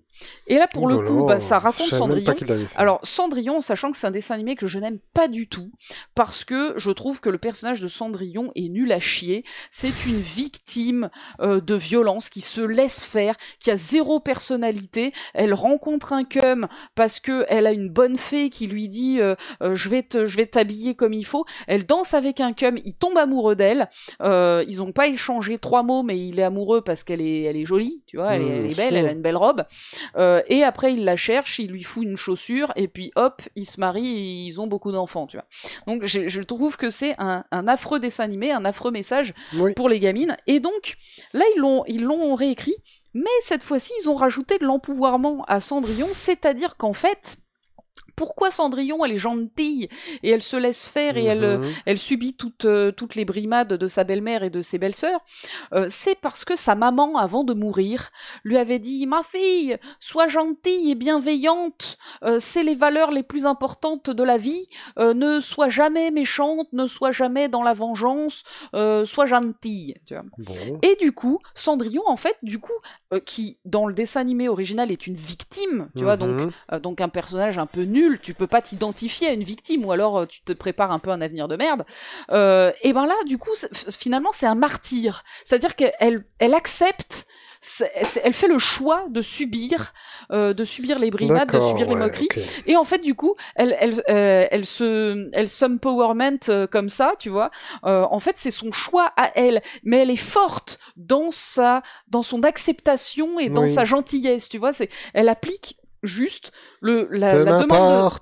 Et 0.46 0.56
là, 0.56 0.66
pour 0.66 0.84
Oh 0.84 0.88
le 0.88 0.98
coup, 1.00 1.24
bah, 1.26 1.40
ça 1.40 1.58
raconte 1.58 1.88
Cendrillon. 1.88 2.34
Alors 2.74 3.00
Cendrillon, 3.02 3.60
sachant 3.60 3.90
que 3.90 3.96
c'est 3.96 4.06
un 4.06 4.10
dessin 4.10 4.34
animé 4.34 4.56
que 4.56 4.66
je 4.66 4.78
n'aime 4.78 4.98
pas 5.12 5.28
du 5.28 5.48
tout, 5.48 5.70
parce 6.14 6.44
que 6.44 6.74
je 6.76 6.90
trouve 6.90 7.20
que 7.20 7.28
le 7.28 7.38
personnage 7.38 7.80
de 7.80 7.88
Cendrillon 7.88 8.50
est 8.54 8.68
nul 8.68 8.92
à 8.92 9.00
chier. 9.00 9.44
C'est 9.70 10.06
une 10.06 10.20
victime 10.20 11.10
euh, 11.40 11.60
de 11.60 11.74
violence 11.74 12.30
qui 12.36 12.42
se 12.42 12.60
laisse 12.60 13.02
faire, 13.02 13.34
qui 13.60 13.70
a 13.70 13.78
zéro 13.78 14.20
personnalité. 14.20 15.14
Elle 15.32 15.54
rencontre 15.54 16.12
un 16.12 16.22
cum 16.22 16.68
parce 16.94 17.18
que 17.18 17.46
elle 17.48 17.66
a 17.66 17.72
une 17.72 17.88
bonne 17.88 18.18
fée 18.18 18.50
qui 18.50 18.66
lui 18.66 18.90
dit 18.90 19.22
euh, 19.22 19.36
euh, 19.62 19.74
je 19.74 19.88
vais 19.88 20.02
te, 20.02 20.26
je 20.26 20.36
vais 20.36 20.44
t'habiller 20.44 20.94
comme 20.94 21.14
il 21.14 21.24
faut. 21.24 21.46
Elle 21.66 21.86
danse 21.86 22.12
avec 22.12 22.40
un 22.40 22.52
cum, 22.52 22.76
il 22.84 22.92
tombe 22.92 23.16
amoureux 23.16 23.56
d'elle. 23.56 23.88
Euh, 24.20 24.62
ils 24.68 24.82
ont 24.82 24.92
pas 24.92 25.06
échangé 25.08 25.56
trois 25.56 25.82
mots, 25.82 26.02
mais 26.02 26.18
il 26.18 26.38
est 26.38 26.42
amoureux 26.42 26.82
parce 26.82 27.04
qu'elle 27.04 27.22
est, 27.22 27.44
elle 27.44 27.56
est 27.56 27.64
jolie, 27.64 28.02
tu 28.06 28.18
vois, 28.18 28.34
elle, 28.34 28.42
est, 28.42 28.48
elle 28.48 28.70
est 28.70 28.76
belle, 28.76 28.96
elle 28.96 29.06
a 29.06 29.12
une 29.12 29.22
belle 29.22 29.38
robe. 29.38 29.64
Et 30.48 30.62
après, 30.62 30.92
il 30.92 31.06
la 31.06 31.16
cherche, 31.16 31.58
il 31.58 31.70
lui 31.70 31.84
fout 31.84 32.04
une 32.04 32.18
chaussure, 32.18 32.70
et 32.76 32.86
puis 32.86 33.12
hop, 33.16 33.40
ils 33.54 33.64
se 33.64 33.80
marient 33.80 34.18
et 34.18 34.44
ils 34.44 34.60
ont 34.60 34.66
beaucoup 34.66 34.92
d'enfants, 34.92 35.26
tu 35.26 35.38
vois. 35.38 35.46
Donc, 35.86 36.04
je, 36.04 36.28
je 36.28 36.42
trouve 36.42 36.76
que 36.76 36.90
c'est 36.90 37.14
un, 37.16 37.44
un 37.50 37.66
affreux 37.66 37.98
dessin 37.98 38.24
animé, 38.24 38.52
un 38.52 38.66
affreux 38.66 38.90
message 38.90 39.32
Oui. 39.54 39.72
pour 39.72 39.88
les 39.88 40.00
gamines. 40.00 40.36
Et 40.46 40.60
donc, 40.60 40.96
là, 41.32 41.44
ils 41.54 41.60
l'ont, 41.60 41.82
ils 41.86 42.02
l'ont 42.02 42.25
réécrit, 42.34 42.76
mais 43.14 43.30
cette 43.40 43.62
fois-ci, 43.62 43.92
ils 44.02 44.10
ont 44.10 44.14
rajouté 44.14 44.58
de 44.58 44.64
l'empouvoirment 44.64 45.44
à 45.48 45.60
Cendrillon, 45.60 46.08
c'est-à-dire 46.12 46.76
qu'en 46.76 46.92
fait, 46.92 47.38
pourquoi 48.16 48.50
Cendrillon, 48.50 49.04
elle 49.04 49.12
est 49.12 49.16
gentille 49.18 49.88
et 50.22 50.30
elle 50.30 50.42
se 50.42 50.56
laisse 50.56 50.88
faire 50.88 51.16
et 51.16 51.24
elle, 51.24 51.44
euh, 51.44 51.58
Mhm. 51.58 51.72
elle 51.86 51.98
subit 51.98 52.34
toutes, 52.34 52.64
euh, 52.64 52.90
toutes 52.92 53.14
les 53.14 53.24
brimades 53.24 53.74
de 53.74 53.86
sa 53.86 54.04
belle-mère 54.04 54.42
et 54.42 54.50
de 54.50 54.62
ses 54.62 54.78
belles-sœurs, 54.78 55.20
euh, 55.74 55.86
c'est 55.90 56.18
parce 56.20 56.44
que 56.44 56.56
sa 56.56 56.74
maman, 56.74 57.16
avant 57.18 57.44
de 57.44 57.54
mourir, 57.54 58.10
lui 58.44 58.56
avait 58.56 58.78
dit 58.78 59.06
Ma 59.06 59.22
fille, 59.22 59.76
sois 60.00 60.28
gentille 60.28 60.90
et 60.90 60.94
bienveillante, 60.94 61.98
euh, 62.24 62.38
c'est 62.40 62.62
les 62.62 62.74
valeurs 62.74 63.10
les 63.10 63.22
plus 63.22 63.46
importantes 63.46 64.10
de 64.10 64.22
la 64.22 64.38
vie, 64.38 64.66
euh, 64.98 65.12
ne 65.14 65.40
sois 65.40 65.68
jamais 65.68 66.10
méchante, 66.10 66.68
ne 66.72 66.86
sois 66.86 67.12
jamais 67.12 67.48
dans 67.48 67.62
la 67.62 67.74
vengeance, 67.74 68.44
euh, 68.74 69.04
sois 69.04 69.26
gentille. 69.26 69.94
Tu 70.06 70.14
vois. 70.14 70.24
Bon. 70.38 70.78
Et 70.82 70.96
du 71.00 71.12
coup, 71.12 71.38
Cendrillon, 71.54 72.02
en 72.06 72.16
fait, 72.16 72.36
du 72.42 72.58
coup, 72.58 72.72
euh, 73.12 73.20
qui 73.20 73.58
dans 73.64 73.86
le 73.86 73.94
dessin 73.94 74.20
animé 74.20 74.48
original 74.48 74.90
est 74.90 75.06
une 75.06 75.14
victime, 75.16 75.88
tu 75.96 76.04
vois, 76.04 76.16
donc 76.16 76.36
Mhm. 76.36 76.50
euh, 76.72 76.80
donc 76.80 77.00
un 77.00 77.08
personnage 77.08 77.58
un 77.58 77.66
peu 77.66 77.82
nul, 77.82 78.05
tu 78.22 78.34
peux 78.34 78.46
pas 78.46 78.62
t'identifier 78.62 79.28
à 79.28 79.32
une 79.32 79.42
victime 79.44 79.84
ou 79.84 79.92
alors 79.92 80.18
euh, 80.20 80.26
tu 80.26 80.40
te 80.42 80.52
prépares 80.52 80.92
un 80.92 80.98
peu 80.98 81.10
un 81.10 81.20
avenir 81.20 81.48
de 81.48 81.56
merde. 81.56 81.84
Euh, 82.30 82.72
et 82.82 82.92
ben 82.92 83.06
là, 83.06 83.14
du 83.26 83.38
coup, 83.38 83.50
finalement, 83.98 84.30
c'est 84.32 84.46
un 84.46 84.54
martyr. 84.54 85.24
C'est-à-dire 85.44 85.74
qu'elle 85.76 86.24
elle 86.38 86.54
accepte, 86.54 87.26
elle 88.22 88.32
fait 88.32 88.48
le 88.48 88.58
choix 88.58 89.06
de 89.08 89.22
subir, 89.22 89.92
euh, 90.30 90.52
de 90.54 90.64
subir 90.64 90.98
les 90.98 91.10
brimades, 91.10 91.50
de 91.50 91.58
subir 91.60 91.86
les 91.88 91.96
moqueries. 91.96 92.28
Et 92.66 92.76
en 92.76 92.84
fait, 92.84 92.98
du 92.98 93.14
coup, 93.14 93.34
elle, 93.56 93.76
elle, 93.80 93.94
euh, 94.08 94.46
elle 94.50 94.66
se, 94.66 95.28
elle 95.32 95.48
s'empowerment 95.48 96.38
euh, 96.48 96.66
comme 96.66 96.88
ça, 96.88 97.14
tu 97.18 97.28
vois. 97.28 97.50
Euh, 97.84 98.04
en 98.10 98.18
fait, 98.20 98.36
c'est 98.36 98.50
son 98.50 98.72
choix 98.72 99.12
à 99.16 99.32
elle, 99.34 99.62
mais 99.82 99.98
elle 99.98 100.10
est 100.10 100.16
forte 100.16 100.78
dans 100.96 101.30
sa, 101.30 101.82
dans 102.08 102.22
son 102.22 102.42
acceptation 102.44 103.38
et 103.40 103.48
dans 103.48 103.62
Oui. 103.62 103.72
sa 103.74 103.84
gentillesse, 103.84 104.48
tu 104.48 104.58
vois. 104.58 104.72
C'est, 104.72 104.90
elle 105.14 105.28
applique 105.28 105.76
juste 106.06 106.52
le, 106.80 107.08
la, 107.10 107.44
demande. 107.44 107.68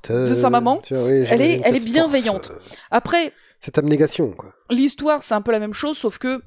de- 0.09 0.27
de 0.29 0.35
sa 0.35 0.51
maman, 0.51 0.79
tu 0.83 0.95
vois, 0.95 1.05
oui, 1.05 1.25
elle 1.29 1.41
est- 1.43 1.61
elle 1.65 1.77
est 1.77 1.85
bienveillante. 1.85 2.47
force, 2.47 2.59
euh, 2.59 2.75
Après, 2.91 3.33
Cette 3.61 3.79
abnégation, 3.79 4.33
quoi. 4.33 4.53
l'histoire, 4.71 5.23
c'est 5.23 5.35
un 5.35 5.43
peu 5.43 5.53
la 5.53 5.59
même 5.61 5.73
chose, 5.75 5.97
sauf 5.97 6.19
que 6.19 6.43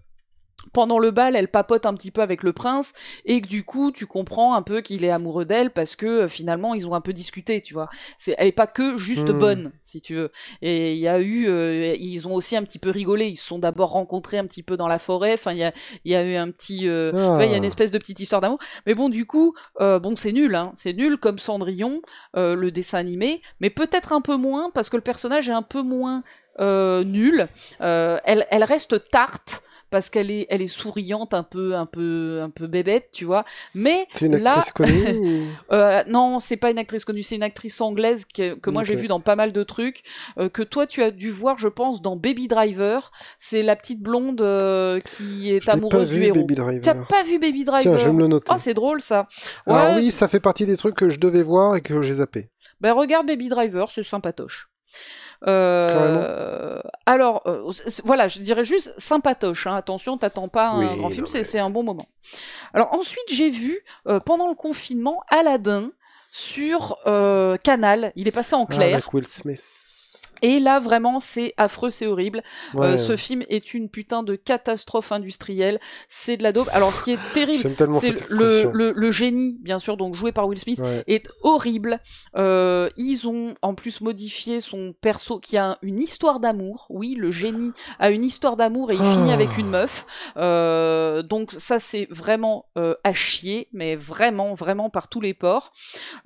pendant 0.74 1.00
le 1.00 1.12
bal, 1.12 1.36
elle 1.36 1.48
papote 1.50 1.86
un 1.86 1.94
petit 1.94 2.12
peu 2.12 2.22
avec 2.22 2.44
le 2.44 2.54
prince, 2.54 2.94
et 3.26 3.42
que 3.42 3.48
du 3.48 3.64
coup, 3.64 3.92
tu 3.92 4.06
comprends 4.06 4.54
un 4.56 4.62
peu 4.62 4.82
qu'il 4.82 5.04
est 5.04 5.10
amoureux 5.12 5.46
d'elle 5.46 5.72
parce 5.72 5.96
que 5.96 6.06
euh, 6.06 6.28
finalement, 6.28 6.74
ils 6.74 6.88
ont 6.88 6.94
un 6.94 7.02
peu 7.02 7.14
discuté, 7.14 7.62
tu 7.62 7.74
vois. 7.74 7.90
C'est, 8.18 8.36
elle 8.38 8.48
est 8.48 8.52
pas 8.52 8.68
que 8.68 8.98
juste 8.98 9.30
Hmm. 9.30 9.40
bonne, 9.40 9.72
si 9.84 10.02
tu 10.02 10.16
veux. 10.16 10.32
Et 10.62 10.94
il 10.94 11.00
y 11.00 11.08
a 11.08 11.20
eu, 11.20 11.48
euh, 11.48 11.96
ils 12.00 12.28
ont 12.28 12.34
aussi 12.34 12.56
un 12.56 12.64
petit 12.64 12.80
peu 12.80 12.90
rigolé. 12.90 13.28
Ils 13.28 13.36
se 13.36 13.46
sont 13.46 13.60
d'abord 13.60 13.90
rencontrés 13.92 14.38
un 14.38 14.46
petit 14.46 14.64
peu 14.64 14.78
dans 14.78 14.88
la 14.88 15.00
forêt. 15.00 15.34
Enfin, 15.34 15.52
il 15.54 15.60
y 15.60 15.64
a, 15.64 15.74
il 16.06 16.12
y 16.12 16.16
a 16.16 16.24
eu 16.24 16.36
un 16.36 16.52
petit, 16.52 16.88
euh, 16.88 17.12
Ah. 17.16 17.38
ouais, 17.38 17.48
il 17.48 17.52
y 17.52 17.54
a 17.54 17.58
une 17.58 17.64
espèce 17.66 17.92
de 17.92 17.98
petite 17.98 18.20
histoire 18.20 18.42
d'amour. 18.42 18.60
Mais 18.86 18.94
bon, 18.94 19.10
du 19.10 19.26
coup, 19.26 19.54
euh, 19.82 20.00
bon, 20.00 20.16
c'est 20.16 20.32
nul, 20.32 20.56
hein. 20.56 20.72
C'est 20.76 20.94
nul 20.94 21.18
comme 21.18 21.40
Cendrillon, 21.40 22.02
euh, 22.36 22.56
le 22.56 22.72
dessin 22.72 22.98
animé, 23.00 23.42
mais 23.60 23.70
peut-être 23.70 24.12
un 24.14 24.22
peu 24.22 24.36
moins 24.36 24.70
parce 24.74 24.90
que 24.90 24.96
le 24.98 25.02
personnage 25.04 25.50
est 25.50 25.54
un 25.54 25.62
peu 25.62 25.82
moins 25.82 26.24
euh, 26.60 27.04
nul. 27.04 27.48
Euh, 27.82 28.18
elle, 28.26 28.48
elle 28.50 28.64
reste 28.64 29.10
tarte 29.12 29.62
parce 29.90 30.09
qu'elle 30.09 30.32
est, 30.32 30.48
elle 30.49 30.61
est 30.61 30.67
souriante, 30.67 31.33
un 31.33 31.43
peu, 31.43 31.75
un 31.75 31.85
peu, 31.85 32.40
un 32.41 32.49
peu 32.49 32.67
bébête, 32.67 33.09
tu 33.11 33.25
vois. 33.25 33.45
Mais 33.74 34.07
C'est 34.14 34.25
une 34.25 34.38
là, 34.38 34.59
actrice 34.59 34.74
connue 34.74 35.48
euh, 35.72 36.03
non, 36.07 36.40
c'est 36.40 36.57
pas 36.57 36.72
une 36.72 36.77
actrice 36.77 37.06
connue, 37.06 37.24
c'est 37.24 37.35
une 37.35 37.43
actrice 37.43 37.80
anglaise 37.82 38.25
que, 38.25 38.56
que 38.56 38.69
moi 38.69 38.83
j'ai 38.83 38.95
vue 38.95 39.07
dans 39.07 39.19
pas 39.22 39.35
mal 39.35 39.53
de 39.53 39.64
trucs, 39.64 40.03
euh, 40.40 40.49
que 40.49 40.61
toi 40.64 40.88
tu 40.88 41.01
as 41.03 41.11
dû 41.11 41.32
voir, 41.32 41.57
je 41.57 41.67
pense, 41.69 42.01
dans 42.01 42.16
Baby 42.16 42.48
Driver. 42.48 43.11
C'est 43.38 43.64
la 43.64 43.75
petite 43.75 44.01
blonde 44.01 44.41
euh, 44.41 44.99
qui 44.99 45.49
est 45.49 45.49
Je 45.49 45.53
l'ai 45.53 45.59
pas 45.61 45.74
amoureuse 45.74 46.09
vu, 46.11 46.19
du 46.19 46.25
héros. 46.25 46.40
Baby 46.41 46.56
T'as 46.56 46.64
Driver. 46.93 47.07
pas 47.07 47.24
vu 47.24 47.40
Baby 47.40 47.64
Driver 47.64 47.82
Tiens, 47.82 47.98
je 47.98 48.06
vais 48.06 48.14
me 48.14 48.19
le 48.19 48.27
noter. 48.27 48.51
Oh, 48.53 48.57
c'est 48.57 48.74
drôle 48.74 49.01
ça. 49.01 49.25
Alors 49.66 49.90
Ouais, 49.91 49.95
oui, 49.98 50.06
c'est- 50.07 50.11
ça 50.11 50.27
fait 50.27 50.40
partie 50.40 50.66
des 50.66 50.77
trucs 50.77 50.95
que 50.95 51.09
je 51.09 51.19
devais 51.19 51.43
voir 51.43 51.75
et 51.75 51.82
que 51.82 52.01
j'ai 52.01 52.16
zappé. 52.16 52.49
Ben 52.82 52.91
regarde 52.93 53.25
Baby 53.25 53.48
Driver, 53.49 53.90
c'est 53.91 54.03
sympatoche. 54.03 54.69
Euh, 55.45 56.82
alors, 57.06 57.43
euh, 57.45 57.69
voilà, 58.03 58.27
je 58.27 58.40
dirais 58.40 58.64
juste 58.64 58.93
sympatoche. 58.98 59.67
Hein, 59.67 59.75
attention, 59.75 60.17
t'attends 60.17 60.48
pas 60.48 60.69
un 60.69 60.80
Oui, 60.80 60.98
grand 60.98 61.09
film, 61.09 61.25
mais- 61.33 61.43
c'est 61.43 61.59
un 61.59 61.69
bon 61.69 61.83
moment. 61.83 62.06
Alors 62.74 62.93
ensuite, 62.93 63.24
j'ai 63.30 63.49
vu 63.49 63.80
euh, 64.07 64.19
pendant 64.19 64.48
le 64.49 64.56
confinement 64.56 65.22
Aladdin 65.30 65.91
sur 66.32 66.98
euh, 67.07 67.57
Canal. 67.57 68.11
Il 68.16 68.27
est 68.27 68.32
passé 68.32 68.56
en 68.56 68.64
Ah, 68.69 68.74
clair. 68.74 68.93
avec 68.95 69.14
Will 69.14 69.27
Smith. 69.27 69.64
Et 70.41 70.59
là, 70.59 70.80
vraiment, 70.80 71.19
c'est 71.19 71.53
affreux, 71.57 71.90
c'est 71.90 72.07
horrible. 72.07 72.43
Euh, 72.75 72.91
Ouais. 72.91 72.98
ce 72.98 73.16
film 73.16 73.43
est 73.49 73.74
une 73.74 73.90
putain 73.90 74.24
de 74.24 74.35
catastrophe 74.35 75.11
industrielle. 75.11 75.80
C'est 76.07 76.38
de 76.38 76.43
la 76.43 76.51
dope. 76.51 76.69
Alors, 76.74 76.93
ce 76.93 77.03
qui 77.03 77.11
est 77.11 77.19
terrible, 77.33 77.75
c'est 77.93 78.30
le, 78.30 78.69
le, 78.74 78.91
le 78.95 79.11
génie, 79.11 79.57
bien 79.61 79.80
sûr, 79.80 79.98
donc 79.98 80.16
joué 80.16 80.32
par 80.32 80.48
Will 80.48 80.59
Smith, 80.59 80.80
Ouais. 80.80 81.03
est 81.07 81.27
horrible. 81.43 81.99
Euh, 82.35 82.90
ils 82.98 83.27
ont 83.27 83.56
en 83.61 83.74
plus 83.75 84.01
modifié 84.01 84.61
son 84.61 84.93
perso 84.99 85.40
qui 85.40 85.57
a 85.57 85.77
une 85.82 85.99
histoire 85.99 86.40
d'amour. 86.40 86.85
Oui, 86.90 87.16
le 87.16 87.32
génie 87.32 87.72
a 87.99 88.09
une 88.09 88.24
histoire 88.24 88.56
d'amour 88.57 88.91
et 88.91 88.95
il 88.95 89.01
Ah. 89.01 89.14
finit 89.14 89.32
avec 89.32 89.57
une 89.57 89.69
meuf. 89.69 90.06
Euh, 90.38 91.24
donc 91.24 91.51
ça, 91.51 91.80
c'est 91.80 92.07
vraiment 92.11 92.66
à 93.03 93.14
chier, 93.14 93.67
mais 93.74 93.95
vraiment, 93.95 94.53
vraiment 94.53 94.90
par 94.90 95.07
tous 95.07 95.22
les 95.22 95.33
ports. 95.33 95.72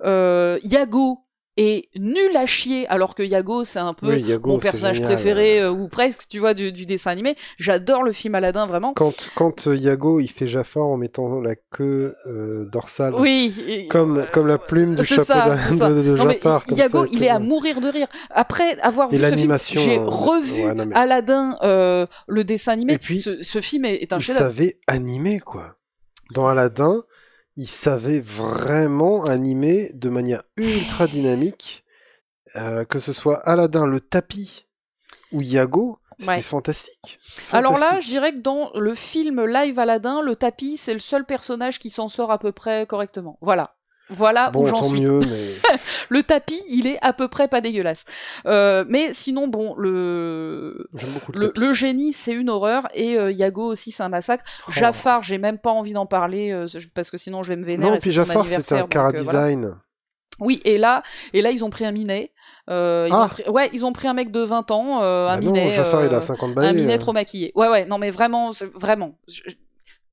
Yago 0.04 1.18
est 1.58 1.88
nul 1.96 2.34
à 2.36 2.46
chier, 2.46 2.86
alors 2.88 3.14
que 3.14 3.22
Yago, 3.22 3.64
c'est 3.64 3.78
un 3.78 3.92
peu 3.92 4.08
Oui, 4.08 4.22
Yago, 4.22 4.50
mon 4.52 4.58
personnage 4.58 4.96
génial. 4.96 5.12
préféré, 5.12 5.60
euh, 5.60 5.70
ou 5.70 5.86
presque, 5.88 6.22
tu 6.28 6.38
vois, 6.38 6.54
du, 6.54 6.72
du 6.72 6.86
dessin 6.86 7.10
animé. 7.10 7.36
J'adore 7.58 8.02
le 8.02 8.12
film 8.12 8.34
Aladdin, 8.34 8.64
vraiment. 8.66 8.94
Quand, 8.94 9.30
quand 9.34 9.66
euh, 9.66 9.76
Yago 9.76 10.18
il 10.20 10.28
fait 10.28 10.46
Jafar 10.46 10.84
en 10.84 10.96
mettant 10.96 11.40
la 11.40 11.54
queue 11.56 12.14
euh, 12.26 12.64
dorsale, 12.64 13.14
Oui. 13.16 13.54
et- 13.68 13.86
comme, 13.88 14.24
comme 14.32 14.46
la 14.46 14.56
plume 14.58 14.96
du 14.96 15.04
chapeau 15.04 15.24
ça, 15.24 15.56
de, 15.90 16.02
de 16.02 16.16
Non, 16.16 16.24
mais 16.24 16.34
Jafar. 16.34 16.64
comme 16.64 16.78
Yago, 16.78 17.04
ça, 17.04 17.08
il 17.12 17.22
est 17.22 17.28
à 17.28 17.38
mourir 17.38 17.80
de 17.82 17.88
rire. 17.88 18.06
Après 18.30 18.78
avoir 18.80 19.12
Et 19.12 19.18
vu 19.18 19.24
ce 19.24 19.36
film, 19.36 19.58
j'ai 19.74 19.98
revu 19.98 20.64
ouais, 20.64 20.74
non, 20.74 20.86
mais- 20.86 20.94
Aladdin, 20.94 21.58
le 22.28 22.42
dessin 22.44 22.72
animé. 22.72 22.94
Et 22.94 22.98
puis, 22.98 23.20
ce, 23.20 23.42
ce 23.42 23.60
film 23.60 23.84
est, 23.84 23.96
est 23.96 24.12
un 24.12 24.18
Il 24.18 24.24
savait 24.24 24.78
animer, 24.86 25.38
quoi. 25.40 25.76
Dans 26.32 26.46
Aladdin, 26.46 27.02
il 27.56 27.66
savait 27.68 28.20
vraiment 28.20 29.24
animer 29.24 29.90
de 29.94 30.08
manière 30.08 30.42
ultra 30.56 31.06
dynamique. 31.06 31.84
Euh, 32.56 32.84
que 32.84 32.98
ce 32.98 33.12
soit 33.14 33.36
Aladdin, 33.48 33.86
le 33.86 34.00
tapis 34.00 34.66
ou 35.32 35.40
Yago, 35.40 35.98
c'était 36.18 36.30
Ouais. 36.32 36.42
fantastique. 36.42 37.18
Alors 37.52 37.78
là, 37.78 37.78
je 37.78 37.84
Fantastique. 37.92 38.10
dirais 38.10 38.32
que 38.34 38.38
dans 38.40 38.70
le 38.74 38.94
film 38.94 39.44
live 39.46 39.78
Aladdin, 39.78 40.20
le 40.22 40.36
tapis, 40.36 40.76
c'est 40.76 40.92
le 40.92 41.00
seul 41.00 41.24
personnage 41.24 41.78
qui 41.78 41.88
s'en 41.88 42.08
sort 42.10 42.30
à 42.30 42.38
peu 42.38 42.52
près 42.52 42.86
correctement. 42.86 43.38
Voilà. 43.40 43.74
Voilà 44.10 44.48
où 44.50 44.52
Bon, 44.52 44.66
j'en 44.66 44.76
tant 44.76 44.84
suis. 44.88 45.00
mieux, 45.00 45.20
mais 45.30 45.52
Le 46.10 46.22
tapis, 46.22 46.60
il 46.68 46.86
est 46.86 46.98
à 47.00 47.12
peu 47.12 47.28
près 47.28 47.48
pas 47.48 47.60
dégueulasse. 47.60 48.04
Euh, 48.46 48.84
mais 48.88 49.12
sinon, 49.12 49.48
bon, 49.48 49.74
le 49.78 50.86
le, 51.34 51.52
le, 51.56 51.72
génie, 51.72 52.12
c'est 52.12 52.32
une 52.34 52.50
horreur, 52.50 52.88
et 52.94 53.16
euh, 53.16 53.30
Yago 53.32 53.64
aussi, 53.64 53.90
c'est 53.90 54.02
un 54.02 54.08
massacre. 54.10 54.44
Oh. 54.68 54.72
Jafar, 54.72 55.22
j'ai 55.22 55.38
même 55.38 55.58
pas 55.58 55.70
envie 55.70 55.92
d'en 55.94 56.06
parler, 56.06 56.50
euh, 56.52 56.66
parce 56.94 57.10
que 57.10 57.16
sinon 57.16 57.42
je 57.42 57.48
vais 57.50 57.56
me 57.56 57.64
vénérer. 57.64 57.88
Non, 57.90 57.94
et 57.96 57.98
puis 57.98 58.10
c'est 58.10 58.12
Jafar, 58.16 58.42
anniversaire, 58.42 58.84
un 58.84 58.88
cara 58.88 59.08
euh, 59.14 59.22
voilà. 59.22 59.46
design. 59.48 59.74
Oui, 60.40 60.60
et 60.64 60.76
là, 60.78 61.02
et 61.32 61.40
là, 61.42 61.50
ils 61.50 61.64
ont 61.64 61.70
pris 61.70 61.84
un 61.84 61.92
minet. 61.92 62.32
Euh, 62.70 63.06
ils 63.08 63.14
Ah. 63.14 63.24
ont 63.24 63.28
pris, 63.28 63.48
ouais, 63.48 63.70
ils 63.72 63.84
ont 63.84 63.92
pris 63.92 64.08
un 64.08 64.14
mec 64.14 64.30
de 64.30 64.40
20 64.40 64.70
ans, 64.70 65.02
euh, 65.02 65.28
un 65.28 65.32
Ah 65.32 65.36
non, 65.36 65.52
minet. 65.52 65.70
Jafar, 65.70 66.04
il 66.04 66.12
euh, 66.12 66.18
a 66.18 66.20
50 66.22 66.50
un 66.50 66.54
balais. 66.54 66.72
minet 66.72 66.94
euh. 66.94 66.98
trop 66.98 67.12
maquillé. 67.12 67.52
Ouais, 67.54 67.68
ouais, 67.68 67.84
non, 67.86 67.98
mais 67.98 68.10
vraiment, 68.10 68.52
c'est- 68.52 68.70
vraiment. 68.74 69.18
je- 69.28 69.42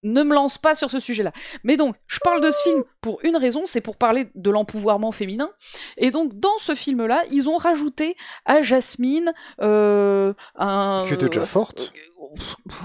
ne 0.04 0.24
me 0.24 0.34
lance 0.34 0.58
pas 0.58 0.76
sur 0.76 0.90
ce 0.92 1.00
sujet-là. 1.00 1.32
Mais 1.64 1.78
donc, 1.78 1.96
je 2.08 2.20
parle 2.24 2.42
de 2.42 2.52
ce 2.52 2.62
film 2.64 2.84
pour 3.02 3.20
une 3.24 3.36
raison, 3.38 3.64
c'est 3.66 3.82
pour 3.82 3.96
parler 3.98 4.30
de 4.36 4.50
l'empouvoirment 4.50 5.12
féminin. 5.12 5.50
Et 5.98 6.12
donc, 6.12 6.40
dans 6.40 6.58
ce 6.58 6.76
film-là, 6.76 7.24
ils 7.32 7.50
ont 7.50 7.58
rajouté 7.58 8.16
à 8.46 8.62
Jasmine 8.62 9.34
euh, 9.62 10.34
un. 10.56 11.04
Qui 11.08 11.14
était 11.14 11.28
déjà 11.28 11.46
forte. 11.46 11.92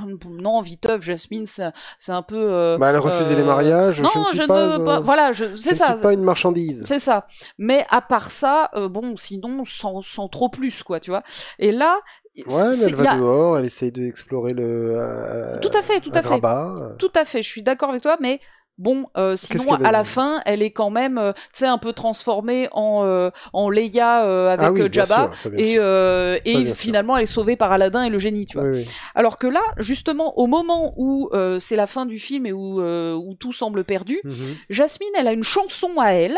euh, 0.07 0.17
non, 0.29 0.61
viteuf, 0.61 1.03
Jasmine, 1.03 1.45
c'est 1.47 2.13
un 2.13 2.23
peu. 2.23 2.37
euh, 2.37 2.79
Bah, 2.79 2.91
elle 2.91 2.97
refusait 2.99 3.35
euh, 3.35 3.37
les 3.37 3.43
mariages. 3.43 4.01
Non, 4.01 4.09
je 4.15 4.19
ne 4.19 4.25
suis 4.27 4.39
je 4.39 4.43
pas, 4.47 4.79
ne 4.79 4.89
euh. 4.89 5.01
Voilà, 5.01 5.33
je- 5.33 5.55
c'est 5.57 5.75
ça. 5.75 5.93
suis 5.95 6.03
pas 6.03 6.13
une 6.13 6.23
marchandise. 6.25 6.83
C'est 6.87 6.99
ça. 6.99 7.27
Mais 7.59 7.85
à 7.91 8.01
part 8.01 8.31
ça, 8.31 8.71
euh, 8.75 8.89
bon, 8.89 9.17
sinon, 9.17 9.65
sans, 9.65 10.03
sans 10.03 10.29
trop 10.29 10.49
plus, 10.49 10.83
quoi, 10.83 11.01
tu 11.01 11.11
vois. 11.11 11.23
Et 11.59 11.73
là, 11.73 11.99
Ouais, 12.37 12.71
mais 12.77 12.85
elle 12.87 12.95
va 12.97 13.13
a- 13.13 13.17
dehors, 13.17 13.59
elle 13.59 13.67
essaye 13.67 13.93
d'explorer 13.93 14.55
le. 14.55 14.95
euh, 14.97 15.61
Tout 15.61 15.71
à 15.77 15.83
fait, 15.83 16.01
tout 16.01 16.11
à 16.15 16.23
fait. 16.23 16.41
Tout 16.99 17.13
à 17.15 17.25
fait, 17.25 17.43
je 17.43 17.49
suis 17.49 17.63
d'accord 17.63 17.91
avec 17.91 18.03
toi, 18.03 18.17
mais 18.21 18.41
bon, 18.77 19.07
euh, 19.17 19.37
sinon 19.37 19.73
à 19.75 19.93
la 19.93 20.03
fin, 20.03 20.41
elle 20.45 20.61
est 20.63 20.73
quand 20.73 20.91
même, 20.91 21.17
euh, 21.17 21.33
tu 21.33 21.41
sais, 21.61 21.67
un 21.67 21.79
peu 21.79 21.93
transformée 21.93 22.69
en 22.73 23.05
euh, 23.05 23.31
en 23.53 23.71
Leia 23.71 24.25
euh, 24.27 24.49
avec 24.51 24.67
ah 24.67 24.73
oui, 24.73 24.81
euh, 24.83 24.89
Jabba. 24.91 25.31
sûr, 25.37 25.53
Et, 25.57 25.75
euh, 25.79 26.39
et 26.45 26.67
sûr. 26.67 26.75
finalement, 26.75 27.17
elle 27.17 27.23
est 27.23 27.27
sauvée 27.27 27.55
par 27.55 27.71
Aladdin 27.71 28.03
et 28.03 28.11
le 28.11 28.19
génie, 28.19 28.47
tu 28.47 28.59
vois. 28.59 28.67
Oui, 28.69 28.79
oui. 28.79 28.87
Alors 29.15 29.39
que 29.39 29.47
là, 29.47 29.63
justement, 29.77 30.37
au 30.37 30.49
moment 30.49 30.93
où 30.97 31.31
euh, 31.35 31.61
c'est 31.61 31.77
la 31.77 31.87
fin 31.87 32.05
du 32.05 32.19
film 32.19 32.47
et 32.47 32.53
où, 32.53 32.81
euh, 32.81 33.15
où 33.15 33.35
tout 33.35 33.53
semble 33.53 33.85
perdu, 33.85 34.21
Mhm. 34.25 34.57
Jasmine, 34.71 35.09
elle 35.17 35.29
a 35.29 35.33
une 35.33 35.45
chanson 35.45 35.91
à 36.01 36.09
elle 36.11 36.37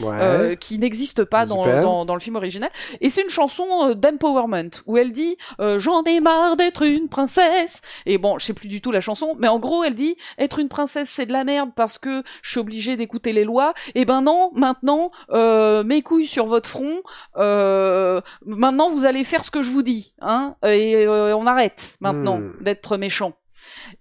Ouais. 0.00 0.08
euh, 0.20 0.54
qui 0.54 0.78
n'existe 0.78 1.24
pas 1.24 1.44
dans, 1.44 1.64
dans, 1.82 2.04
dans 2.04 2.14
le 2.14 2.20
film 2.20 2.36
original. 2.36 2.70
Et 3.00 3.10
c'est 3.10 3.22
une 3.22 3.28
chanson 3.28 3.66
euh, 3.82 3.94
d'empowerment 3.94 4.70
où 4.86 4.96
elle 4.96 5.12
dit 5.12 5.36
euh, 5.60 5.78
J'en 5.78 6.02
ai 6.04 6.20
marre 6.20 6.56
d'être 6.56 6.82
une 6.82 7.08
princesse. 7.08 7.80
Et 8.06 8.16
bon, 8.18 8.38
je 8.38 8.46
sais 8.46 8.54
plus 8.54 8.68
du 8.68 8.80
tout 8.80 8.90
la 8.90 9.00
chanson, 9.00 9.36
mais 9.38 9.48
en 9.48 9.58
gros, 9.58 9.84
elle 9.84 9.94
dit 9.94 10.16
Être 10.38 10.58
une 10.60 10.68
princesse, 10.68 11.10
c'est 11.10 11.26
de 11.26 11.32
la 11.32 11.44
merde 11.44 11.70
parce 11.76 11.98
que 11.98 12.22
je 12.42 12.50
suis 12.52 12.60
obligée 12.60 12.96
d'écouter 12.96 13.32
les 13.32 13.44
lois. 13.44 13.74
Et 13.94 14.04
ben 14.04 14.22
non, 14.22 14.50
maintenant, 14.54 15.10
euh, 15.30 15.84
mes 15.84 16.02
couilles 16.02 16.26
sur 16.26 16.46
votre 16.46 16.68
front. 16.70 17.02
Euh, 17.36 18.20
maintenant, 18.46 18.88
vous 18.88 19.04
allez 19.04 19.24
faire 19.24 19.44
ce 19.44 19.50
que 19.50 19.62
je 19.62 19.70
vous 19.70 19.82
dis, 19.82 20.14
hein. 20.20 20.56
Et 20.66 21.06
on 21.08 21.46
arrête 21.46 21.96
maintenant 22.00 22.38
Hmm. 22.38 22.52
d'être 22.62 22.96
méchant. 22.96 23.32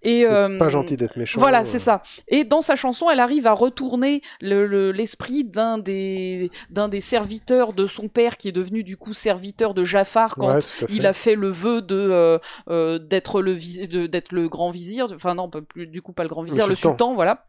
Et 0.01 0.21
C'est 0.21 0.31
euh, 0.31 0.57
pas 0.59 0.69
gentil 0.69 0.95
d'être 0.95 1.17
méchant. 1.17 1.39
voilà, 1.39 1.61
euh. 1.61 1.65
c'est 1.65 1.79
ça. 1.79 2.01
Et 2.27 2.43
dans 2.43 2.61
sa 2.61 2.75
chanson, 2.75 3.09
elle 3.09 3.19
arrive 3.19 3.47
à 3.47 3.53
retourner 3.53 4.21
le- 4.41 4.65
le- 4.65 4.91
l'esprit 4.91 5.43
d'un 5.43 5.77
des 5.77 6.49
d'un 6.69 6.87
des 6.87 7.01
serviteurs 7.01 7.73
de 7.73 7.87
son 7.87 8.07
père 8.07 8.37
qui 8.37 8.47
est 8.47 8.51
devenu 8.51 8.83
du 8.83 8.97
coup 8.97 9.13
serviteur 9.13 9.73
de 9.73 9.83
Jafar 9.83 10.35
quand 10.35 10.53
Ouais, 10.55 10.59
il 10.89 11.05
a 11.05 11.13
fait 11.13 11.35
le 11.35 11.49
vœu 11.49 11.81
de 11.81 11.95
euh, 11.95 12.37
euh, 12.69 12.99
d'être 12.99 13.41
le 13.41 13.51
vis- 13.53 13.87
de- 13.87 14.07
d'être 14.07 14.31
le 14.31 14.49
grand 14.49 14.71
vizir, 14.71 15.07
enfin 15.13 15.35
non, 15.35 15.49
pas 15.49 15.59
du 15.75 16.01
coup 16.01 16.13
pas 16.13 16.23
le 16.23 16.29
grand 16.29 16.43
vizir, 16.43 16.67
le 16.67 16.75
sultan. 16.75 16.89
sultan, 16.91 17.13
voilà. 17.15 17.45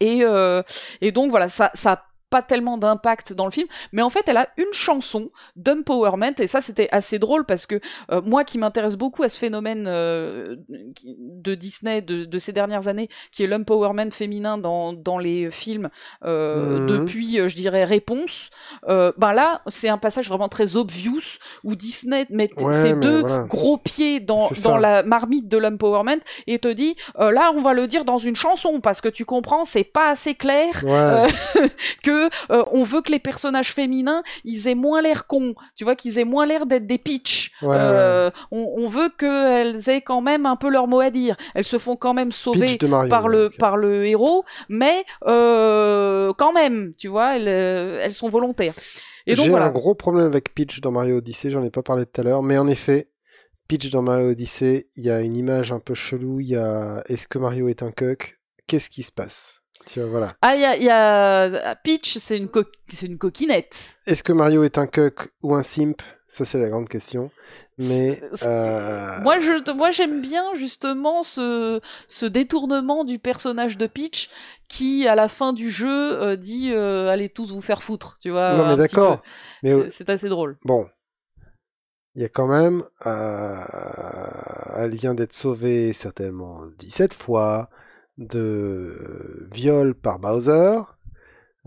Et 0.00 0.20
euh, 0.24 0.62
et 1.00 1.10
donc 1.12 1.30
voilà, 1.30 1.48
ça 1.48 1.70
ça 1.74 2.02
pas 2.36 2.42
tellement 2.52 2.76
d'impact 2.84 3.32
dans 3.32 3.46
le 3.50 3.50
film, 3.58 3.68
mais 3.92 4.02
en 4.02 4.10
fait 4.14 4.24
elle 4.30 4.36
a 4.44 4.48
une 4.64 4.72
chanson 4.86 5.22
d'empowerment 5.64 6.34
et 6.44 6.46
ça 6.54 6.60
c'était 6.60 6.88
assez 7.00 7.18
drôle 7.18 7.44
parce 7.44 7.64
que 7.70 7.76
euh, 8.12 8.20
moi 8.32 8.44
qui 8.44 8.58
m'intéresse 8.58 8.96
beaucoup 8.96 9.22
à 9.22 9.28
ce 9.34 9.38
phénomène 9.44 9.84
euh, 9.88 10.56
de 11.48 11.54
Disney 11.54 12.02
de, 12.02 12.24
de 12.24 12.38
ces 12.38 12.52
dernières 12.52 12.88
années, 12.88 13.08
qui 13.32 13.42
est 13.42 13.46
l'empowerment 13.46 14.10
féminin 14.10 14.58
dans, 14.58 14.92
dans 14.92 15.18
les 15.26 15.50
films 15.50 15.88
euh, 16.24 16.78
Mhm. 16.78 16.86
depuis, 16.86 17.30
je 17.48 17.54
dirais, 17.56 17.84
Réponse, 17.84 18.50
ben 18.86 19.32
là 19.40 19.48
c'est 19.66 19.88
un 19.88 19.98
passage 20.06 20.28
vraiment 20.28 20.48
très 20.56 20.76
obvious 20.76 21.26
où 21.64 21.74
Disney 21.74 22.26
met 22.30 22.50
Ouais, 22.62 22.72
ses 22.72 22.92
deux 22.94 23.20
voilà. 23.20 23.42
gros 23.44 23.78
pieds 23.78 24.20
dans, 24.20 24.48
dans 24.64 24.76
la 24.76 25.02
marmite 25.02 25.48
de 25.48 25.58
l'empowerment 25.58 26.20
et 26.46 26.58
te 26.58 26.68
dit 26.68 26.96
là 27.18 27.52
on 27.54 27.62
va 27.62 27.72
le 27.74 27.86
dire 27.86 28.04
dans 28.04 28.18
une 28.18 28.36
chanson 28.36 28.80
parce 28.80 29.00
que 29.00 29.08
tu 29.08 29.24
comprends 29.24 29.64
c'est 29.64 29.84
pas 29.98 30.08
assez 30.10 30.34
clair 30.34 30.72
Ouais. 30.84 30.92
euh, 30.92 31.26
que 32.28 32.52
euh, 32.52 32.64
on 32.72 32.82
veut 32.82 33.02
que 33.02 33.12
les 33.12 33.18
personnages 33.18 33.72
féminins 33.72 34.22
ils 34.44 34.68
aient 34.68 34.74
moins 34.74 35.00
l'air 35.02 35.26
cons. 35.26 35.54
Tu 35.76 35.84
vois 35.84 35.96
qu'ils 35.96 36.18
aient 36.18 36.24
moins 36.24 36.46
l'air 36.46 36.66
d'être 36.66 36.86
des 36.86 36.98
pitchs 36.98 37.52
Ouais, 37.62 37.68
ouais. 37.68 37.76
Euh, 37.78 38.30
on, 38.50 38.74
on 38.76 38.88
veut 38.88 39.08
qu'elles 39.18 39.88
aient 39.88 40.00
quand 40.02 40.20
même 40.20 40.46
un 40.46 40.56
peu 40.56 40.68
leur 40.70 40.86
mot 40.88 41.00
à 41.00 41.10
dire. 41.10 41.36
Elles 41.54 41.64
se 41.64 41.78
font 41.78 41.96
quand 41.96 42.14
même 42.14 42.32
sauver 42.32 42.78
Mario. 42.88 43.08
par 43.08 43.28
le 43.28 43.50
par 43.50 43.76
le 43.76 44.06
héros 44.06 44.44
mais 44.68 45.04
euh, 45.26 46.32
quand 46.38 46.52
même 46.52 46.92
tu 46.98 47.08
vois 47.08 47.36
elles, 47.36 47.48
elles 47.48 48.12
sont 48.12 48.28
volontaires. 48.28 48.74
Et 49.26 49.34
donc 49.34 49.46
J'ai 49.46 49.50
voilà. 49.50 49.66
un 49.66 49.70
gros 49.70 49.94
problème 49.94 50.26
avec 50.26 50.54
Peach 50.54 50.80
dans 50.80 50.92
Mario 50.92 51.16
Odyssey, 51.18 51.50
j'en 51.50 51.64
ai 51.64 51.70
pas 51.70 51.82
parlé 51.82 52.06
tout 52.06 52.20
à 52.20 52.24
l'heure, 52.24 52.42
mais 52.44 52.58
en 52.58 52.68
effet, 52.68 53.10
Peach 53.66 53.90
dans 53.90 54.02
Mario 54.02 54.30
Odyssey, 54.30 54.86
il 54.96 55.04
y 55.04 55.10
a 55.10 55.20
une 55.20 55.36
image 55.36 55.72
un 55.72 55.80
peu 55.80 55.94
chelou, 55.94 56.38
il 56.40 56.46
y 56.48 56.56
a 56.56 57.02
est-ce 57.08 57.26
que 57.26 57.38
Mario 57.38 57.66
est 57.68 57.82
un 57.82 57.90
cuck? 57.90 58.38
Qu'est-ce 58.68 58.88
qui 58.88 59.02
se 59.02 59.10
passe? 59.10 59.62
Tu 59.86 60.00
vois, 60.00 60.08
voilà. 60.08 60.36
ah 60.42 60.54
il 60.56 60.60
y 60.60 60.64
a, 60.64 60.76
il 60.76 60.82
y 60.82 60.90
a 60.90 61.76
Peach 61.76 62.18
c'est 62.18 62.36
une 62.36 62.48
co- 62.48 62.64
c'est 62.88 63.06
une 63.06 63.18
coquinette 63.18 63.94
Est-ce 64.06 64.22
que 64.24 64.32
Mario 64.32 64.64
est 64.64 64.78
un 64.78 64.86
cuck 64.86 65.28
ou 65.42 65.54
un 65.54 65.62
simp? 65.62 66.02
Ça 66.28 66.44
c'est 66.44 66.58
la 66.58 66.68
grande 66.68 66.88
question. 66.88 67.30
Mais 67.78 68.20
euh, 68.42 69.20
Moi, 69.20 69.38
je, 69.38 69.72
moi, 69.72 69.90
j'aime 69.90 70.20
bien 70.22 70.42
justement 70.54 71.22
ce, 71.22 71.80
ce 72.08 72.24
détournement 72.26 73.04
du 73.04 73.18
personnage 73.18 73.76
de 73.76 73.86
Peach 73.86 74.30
qui, 74.66 75.06
à 75.06 75.14
la 75.14 75.28
fin 75.28 75.52
du 75.52 75.70
jeu, 75.70 75.88
euh, 76.22 76.36
dit 76.36 76.72
euh, 76.72 77.08
allez 77.10 77.28
tous 77.28 77.52
vous 77.52 77.60
faire 77.60 77.82
foutre, 77.82 78.18
tu 78.20 78.30
vois. 78.30 78.56
non 78.56 78.66
mais 78.68 78.76
d'accord. 78.76 79.22
Mais 79.62 79.70
C'est- 79.72 79.90
c'est 79.90 80.10
assez 80.10 80.28
drôle. 80.30 80.58
Bon, 80.64 80.86
il 82.14 82.22
y 82.22 82.24
a 82.24 82.28
quand 82.30 82.48
même, 82.48 82.82
elle 84.76 84.94
vient 84.96 85.14
d'être 85.14 85.34
sauvée 85.34 85.92
certainement 85.92 86.66
17 86.78 87.14
fois 87.14 87.68
de 88.18 89.48
viol 89.52 89.94
par 89.94 90.18
Bowser. 90.18 90.80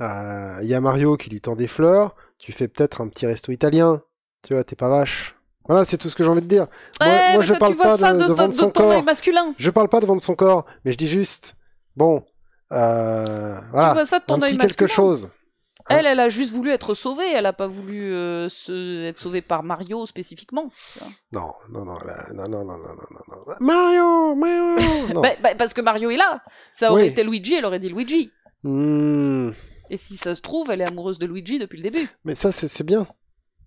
Euh, 0.02 0.60
Il 0.62 0.68
y 0.68 0.74
a 0.74 0.82
Mario 0.82 1.18
qui 1.18 1.30
lui 1.30 1.42
tend 1.42 1.56
des 1.56 1.68
fleurs. 1.68 2.16
Tu 2.38 2.52
fais 2.52 2.68
peut-être 2.68 3.02
un 3.02 3.08
petit 3.08 3.26
resto 3.26 3.52
italien. 3.52 4.02
Tu 4.44 4.54
vois, 4.54 4.64
t'es 4.64 4.76
pas 4.76 4.90
vache. 4.90 5.36
Voilà, 5.68 5.86
c'est 5.86 5.98
tout 5.98 6.10
ce 6.10 6.16
que 6.16 6.24
j'ai 6.24 6.30
envie 6.30 6.42
de 6.42 6.48
dire. 6.48 6.68
Moi, 7.02 7.10
Ouais, 7.10 7.30
moi, 7.34 7.38
mais 7.40 7.44
je 7.46 7.54
parle 7.54 7.72
tu 7.74 7.78
vois 7.78 7.86
pas 7.90 7.98
ça 7.98 8.14
de, 8.14 8.18
de, 8.20 8.24
de 8.24 8.28
ton- 8.30 8.34
vendre 8.36 8.50
de 8.50 8.54
son 8.56 8.72
corps. 8.72 9.04
masculin. 9.04 9.54
Je 9.58 9.70
parle 9.70 9.90
pas 9.90 10.00
de 10.00 10.06
vendre 10.06 10.22
son 10.22 10.34
corps, 10.36 10.66
mais 10.84 10.94
je 10.94 10.98
dis 10.98 11.08
juste, 11.08 11.56
bon, 11.96 12.24
euh, 12.72 13.60
Tu 13.60 13.66
voilà, 13.72 13.94
vois 13.94 14.06
ça 14.06 14.20
de 14.20 14.26
ton 14.26 14.36
un 14.36 14.40
petit 14.40 14.58
masculin. 14.58 14.68
quelque 14.68 14.88
chose. 14.88 15.30
Elle, 15.90 16.06
elle 16.06 16.20
a 16.20 16.30
juste 16.30 16.54
voulu 16.54 16.70
être 16.70 16.94
sauvée, 16.94 17.32
elle 17.34 17.46
a 17.46 17.54
pas 17.54 17.68
voulu 17.68 18.14
euh, 18.14 18.48
se... 18.50 19.06
être 19.08 19.18
sauvée 19.18 19.42
par 19.42 19.64
Mario 19.64 20.06
spécifiquement. 20.06 20.70
Non, 21.32 21.52
non, 21.72 21.86
non, 21.86 21.98
là, 22.06 22.28
non, 22.34 22.48
non, 22.48 22.64
non, 22.64 22.78
non, 22.78 22.96
non, 22.96 23.36
non. 23.48 23.56
Mario, 23.60 24.36
Mario. 24.36 24.76
non. 25.14 25.22
Bah, 25.22 25.30
bah, 25.42 25.56
parce 25.56 25.74
que 25.74 25.82
Mario 25.82 26.10
est 26.10 26.18
là. 26.18 26.44
Ça 26.74 26.92
aurait 26.92 27.04
Oui. 27.04 27.08
été 27.10 27.24
Luigi, 27.24 27.56
elle 27.56 27.66
aurait 27.66 27.80
dit 27.80 27.90
Luigi. 27.90 28.32
Hmm, 28.64 29.52
Et 29.90 29.98
si 29.98 30.16
ça 30.18 30.36
se 30.36 30.42
trouve, 30.42 30.70
elle 30.70 30.82
est 30.82 30.88
amoureuse 30.88 31.18
de 31.20 31.26
Luigi 31.26 31.60
depuis 31.60 31.78
le 31.78 31.84
début. 31.90 32.08
Mais 32.26 32.36
ça, 32.36 32.52
c'est 32.52 32.68
c'est 32.68 32.84
bien. 32.84 33.08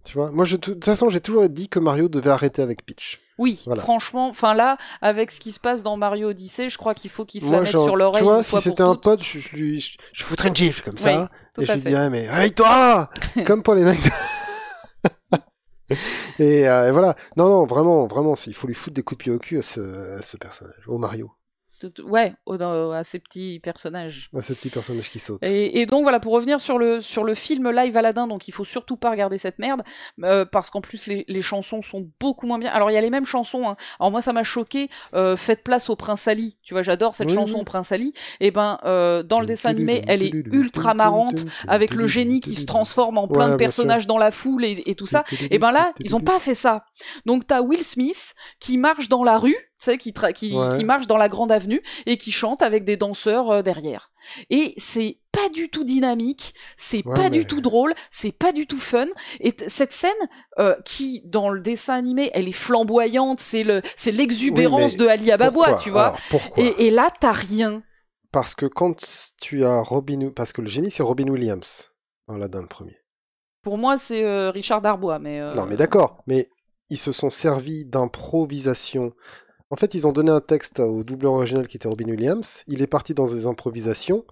Tu 0.05 0.15
vois, 0.15 0.31
moi, 0.31 0.45
je, 0.45 0.57
de 0.57 0.61
toute 0.61 0.85
façon, 0.85 1.09
j'ai 1.09 1.21
toujours 1.21 1.49
dit 1.49 1.69
que 1.69 1.79
Mario 1.79 2.09
devait 2.09 2.31
arrêter 2.31 2.61
avec 2.63 2.85
Peach. 2.85 3.21
Oui, 3.43 3.61
Voilà. 3.67 3.83
franchement, 3.83 4.29
enfin 4.29 4.55
là, 4.55 4.77
avec 5.01 5.33
ce 5.33 5.41
qui 5.41 5.51
se 5.51 5.59
passe 5.59 5.83
dans 5.83 5.97
Mario 5.97 6.29
Odyssey, 6.29 6.69
je 6.69 6.79
crois 6.79 6.95
qu'il 6.95 7.11
faut 7.11 7.25
qu'il 7.25 7.41
se 7.41 7.47
Moi, 7.47 7.57
la 7.57 7.63
mette 7.63 7.73
genre, 7.73 7.85
sur 7.85 7.97
l'oreille 7.97 8.21
Tu 8.21 8.25
vois, 8.25 8.45
si 8.45 8.57
c'était 8.59 8.85
un 8.85 8.95
pote, 8.95 9.21
je, 9.21 9.41
je 9.41 9.57
lui, 9.57 9.81
je, 9.81 9.97
je 10.13 10.23
foutrais 10.23 10.47
une 10.49 10.55
gifle 10.55 10.85
comme 10.85 10.97
ça, 10.97 11.29
et 11.59 11.67
je 11.67 11.73
lui 11.73 11.81
dirais, 11.81 12.09
mais 12.09 12.31
réveille-toi 12.31 13.11
Comme 13.45 13.65
pour 13.65 13.75
les 13.75 13.83
mecs. 13.83 13.99
et, 16.39 16.69
euh, 16.69 16.89
et 16.89 16.93
voilà. 16.93 17.17
Non, 17.37 17.49
non, 17.49 17.67
vraiment, 17.67 18.07
vraiment, 18.07 18.35
il 18.47 18.55
faut 18.55 18.69
lui 18.69 18.75
foutre 18.77 18.95
des 18.95 19.03
coups 19.03 19.19
de 19.19 19.23
pied 19.25 19.33
au 19.33 19.39
cul 19.41 19.59
à 19.59 19.63
ce, 19.63 20.19
à 20.19 20.23
ce 20.23 20.37
personnage, 20.37 20.87
au 20.87 20.99
Mario, 20.99 21.33
Ouais, 22.05 22.35
au- 22.47 22.61
à 22.61 23.05
ces 23.05 23.19
petits 23.19 23.61
personnages. 23.63 24.31
à 24.37 24.43
ce 24.43 24.53
petit 24.53 24.69
personnage 24.71 25.11
qui 25.11 25.19
saute. 25.19 25.43
Et, 25.43 25.81
et 25.81 25.87
donc 25.87 26.03
voilà, 26.03 26.21
pour 26.21 26.33
revenir 26.33 26.61
sur 26.61 26.79
le, 26.79 27.01
sur 27.01 27.25
le 27.25 27.35
film 27.35 27.71
live 27.71 27.97
Aladdin, 27.97 28.27
donc 28.27 28.49
il 28.49 28.53
faut 28.53 28.65
surtout 28.65 28.97
pas 28.97 29.11
regarder 29.11 29.39
cette 29.39 29.59
merde, 29.59 29.83
euh, 30.23 30.45
parce 30.45 30.71
qu'en 30.71 30.81
plus 30.81 31.07
les, 31.07 31.25
les 31.29 31.43
chansons 31.43 31.83
sont 31.83 32.09
beaucoup 32.21 32.47
moins 32.47 32.59
bien. 32.59 32.71
Alors 32.71 32.91
il 32.91 32.95
y 32.95 32.97
a 32.97 33.01
les 33.01 33.11
mêmes 33.11 33.27
chansons, 33.27 33.69
hein. 33.69 33.77
alors 34.01 34.11
moi 34.11 34.21
ça 34.23 34.33
m'a 34.33 34.43
choqué, 34.43 34.89
euh, 35.15 35.37
Faites 35.37 35.63
place 35.63 35.91
au 35.91 35.97
Prince 35.97 36.29
Ali, 36.29 36.57
tu 36.63 36.75
vois 36.75 36.83
j'adore 36.83 37.15
cette 37.15 37.29
Oui, 37.29 37.35
chanson 37.35 37.59
oui. 37.59 37.65
Prince 37.65 37.93
Ali, 37.93 38.13
et 38.41 38.51
ben 38.51 38.79
euh, 38.85 39.23
dans 39.23 39.41
le 39.41 39.47
dessin 39.47 39.71
animé 39.71 40.03
elle 40.07 40.23
est 40.23 40.33
ultra 40.53 40.95
marrante, 40.95 41.45
avec 41.69 41.95
le 41.95 42.07
génie 42.07 42.41
qui 42.41 42.55
se 42.55 42.67
transforme 42.67 43.19
en 43.19 43.29
plein 43.29 43.47
Ouais, 43.47 43.53
de 43.53 43.57
personnages 43.57 44.07
dans 44.07 44.19
la 44.19 44.31
foule 44.31 44.65
et, 44.65 44.83
et 44.87 44.95
tout 44.95 45.07
ça. 45.07 45.25
Et 45.51 45.59
ben 45.59 45.73
là, 45.73 45.93
ils 46.01 46.15
ont 46.15 46.21
pas 46.21 46.39
fait 46.39 46.55
ça. 46.55 46.85
Donc 47.27 47.47
t'as 47.47 47.61
Will 47.63 47.83
Smith 47.83 48.35
qui 48.61 48.79
marche 48.79 49.09
dans 49.09 49.25
la 49.25 49.39
rue, 49.39 49.57
sais, 49.83 49.99
qui, 49.99 50.11
tra- 50.13 50.33
qui, 50.33 50.53
Ouais. 50.57 50.69
qui 50.77 50.85
marche 50.85 51.07
dans 51.07 51.17
la 51.17 51.29
grande 51.29 51.53
avenue 51.53 51.83
et 52.07 52.17
qui 52.17 52.33
chante 52.33 52.63
avec 52.63 52.85
des 52.85 52.97
danseurs 52.97 53.51
euh, 53.51 53.63
derrière. 53.63 54.11
Et 54.51 54.75
c'est 54.77 55.19
pas 55.33 55.49
du 55.49 55.69
tout 55.69 55.83
dynamique, 55.85 56.55
c'est 56.77 57.05
Ouais, 57.07 57.15
pas 57.15 57.23
mais- 57.25 57.31
du 57.31 57.47
tout 57.47 57.61
drôle, 57.61 57.93
c'est 58.11 58.31
pas 58.33 58.53
du 58.53 58.67
tout 58.67 58.79
fun. 58.79 59.07
Et 59.41 59.55
cette 59.67 59.93
scène, 59.93 60.13
euh, 60.59 60.77
qui 60.85 61.23
dans 61.25 61.49
le 61.51 61.61
dessin 61.61 61.95
animé, 61.95 62.31
elle 62.35 62.47
est 62.49 62.53
flamboyante, 62.53 63.41
c'est 63.41 63.65
le, 63.65 63.83
c'est 63.97 64.13
l'exubérance 64.13 64.93
Oui, 64.93 64.97
de 64.99 65.07
Ali 65.09 65.31
Pourquoi 65.39 65.75
tu 65.75 65.91
vois. 65.91 66.15
Alors, 66.31 66.41
Et, 66.57 66.87
et 66.87 66.91
là, 66.91 67.11
t'as 67.21 67.33
rien. 67.33 67.83
Parce 68.31 68.55
que 68.55 68.67
quand 68.67 68.97
tu 69.41 69.65
as 69.65 69.81
Robin... 69.83 70.31
Parce 70.35 70.53
que 70.53 70.63
le 70.63 70.69
génie, 70.69 70.91
c'est 70.91 71.03
Robin 71.03 71.29
Williams, 71.29 71.91
dans 72.29 72.35
Aladdin 72.37 72.63
le 72.63 72.67
premier. 72.69 72.97
Pour 73.63 73.77
moi, 73.79 73.97
c'est 73.97 74.25
euh, 74.25 74.51
Richard 74.51 74.83
Darbois, 74.83 75.19
mais. 75.19 75.41
Non, 75.55 75.67
mais 75.67 75.77
d'accord, 75.77 76.23
mais 76.27 76.49
ils 76.89 76.97
se 76.99 77.13
sont 77.13 77.31
servis 77.31 77.85
d'improvisation. 77.85 79.13
En 79.73 79.77
fait, 79.77 79.95
ils 79.95 80.07
ont 80.07 80.13
donné 80.13 80.31
un 80.31 80.43
texte 80.43 80.81
au 80.81 81.03
doubleur 81.03 81.33
original 81.33 81.67
qui 81.67 81.79
était 81.79 81.89
Robin 81.89 82.05
Williams. 82.11 82.63
Il 82.67 82.83
est 82.83 82.87
parti 82.87 83.15
dans 83.15 83.27
des 83.27 83.47
improvisations. 83.47 84.27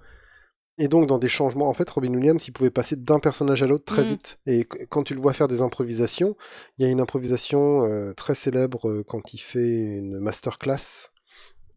Et 0.76 0.86
donc, 0.86 1.06
dans 1.06 1.16
des 1.18 1.28
changements, 1.28 1.68
en 1.68 1.72
fait, 1.72 1.88
Robin 1.88 2.12
Williams, 2.14 2.46
il 2.46 2.52
pouvait 2.52 2.70
passer 2.70 2.94
d'un 2.94 3.20
personnage 3.20 3.62
à 3.62 3.66
l'autre 3.66 3.86
très 3.86 4.02
Mm. 4.04 4.08
vite. 4.08 4.38
Et 4.44 4.64
qu- 4.66 4.86
quand 4.90 5.02
tu 5.02 5.14
le 5.14 5.20
vois 5.20 5.32
faire 5.32 5.48
des 5.48 5.62
improvisations, 5.62 6.36
il 6.76 6.84
y 6.84 6.88
a 6.88 6.90
une 6.90 7.00
improvisation 7.00 7.84
euh, 7.84 8.12
très 8.12 8.34
célèbre 8.34 8.86
euh, 8.88 9.02
quand 9.08 9.32
il 9.32 9.38
fait 9.38 9.76
une 9.78 10.18
masterclass 10.18 11.08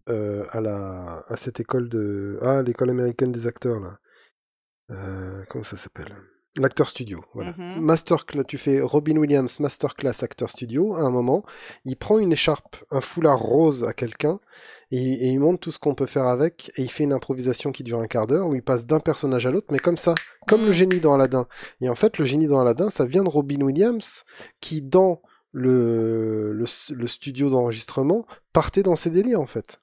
euh, 0.09 0.45
à, 0.51 0.59
la, 0.59 1.23
à 1.29 1.37
cette 1.37 1.61
école 1.61 1.87
de... 1.87 2.37
Ah, 2.41 2.61
l'école 2.63 2.89
américaine 2.89 3.31
des 3.31 3.47
acteurs, 3.47 3.79
là. 3.79 3.97
Euh, 4.91 5.43
comment 5.49 5.63
ça 5.63 5.77
s'appelle? 5.77 6.13
L'acteur 6.55 6.87
studio, 6.87 7.25
voilà. 7.33 7.53
Mhm. 7.57 7.81
Masterclass, 7.81 8.43
tu 8.43 8.59
fais 8.59 8.79
Robin 8.79 9.17
Williams 9.17 9.59
Masterclass 9.59 10.21
Acteur 10.23 10.49
Studio, 10.49 10.95
à 10.95 10.99
un 11.01 11.09
moment, 11.09 11.43
il 11.83 11.95
prend 11.97 12.19
une 12.19 12.31
écharpe, 12.31 12.75
un 12.91 13.01
foulard 13.01 13.39
rose 13.39 13.83
à 13.85 13.93
quelqu'un, 13.93 14.39
et, 14.91 14.97
et 15.01 15.27
il 15.29 15.39
montre 15.39 15.59
tout 15.61 15.71
ce 15.71 15.79
qu'on 15.79 15.95
peut 15.95 16.05
faire 16.05 16.27
avec, 16.27 16.71
et 16.77 16.83
il 16.83 16.91
fait 16.91 17.05
une 17.05 17.13
improvisation 17.13 17.71
qui 17.71 17.81
dure 17.81 17.97
un 17.99 18.05
quart 18.05 18.27
d'heure, 18.27 18.47
où 18.47 18.53
il 18.53 18.61
passe 18.61 18.85
d'un 18.85 18.99
personnage 18.99 19.47
à 19.47 19.51
l'autre, 19.51 19.69
mais 19.71 19.79
comme 19.79 19.97
ça, 19.97 20.13
comme 20.47 20.61
Mm. 20.61 20.65
le 20.67 20.71
génie 20.73 20.99
dans 20.99 21.15
Aladdin. 21.15 21.47
Et 21.81 21.89
en 21.89 21.95
fait, 21.95 22.19
le 22.19 22.25
génie 22.25 22.45
dans 22.45 22.59
Aladdin, 22.59 22.91
ça 22.91 23.05
vient 23.07 23.23
de 23.23 23.29
Robin 23.29 23.61
Williams, 23.61 24.23
qui 24.61 24.83
dans 24.83 25.23
le, 25.53 26.51
le, 26.53 26.65
le 26.95 27.07
studio 27.07 27.49
d'enregistrement, 27.49 28.25
partait 28.53 28.83
dans 28.83 28.95
ses 28.95 29.09
délires, 29.09 29.41
en 29.41 29.45
fait. 29.47 29.79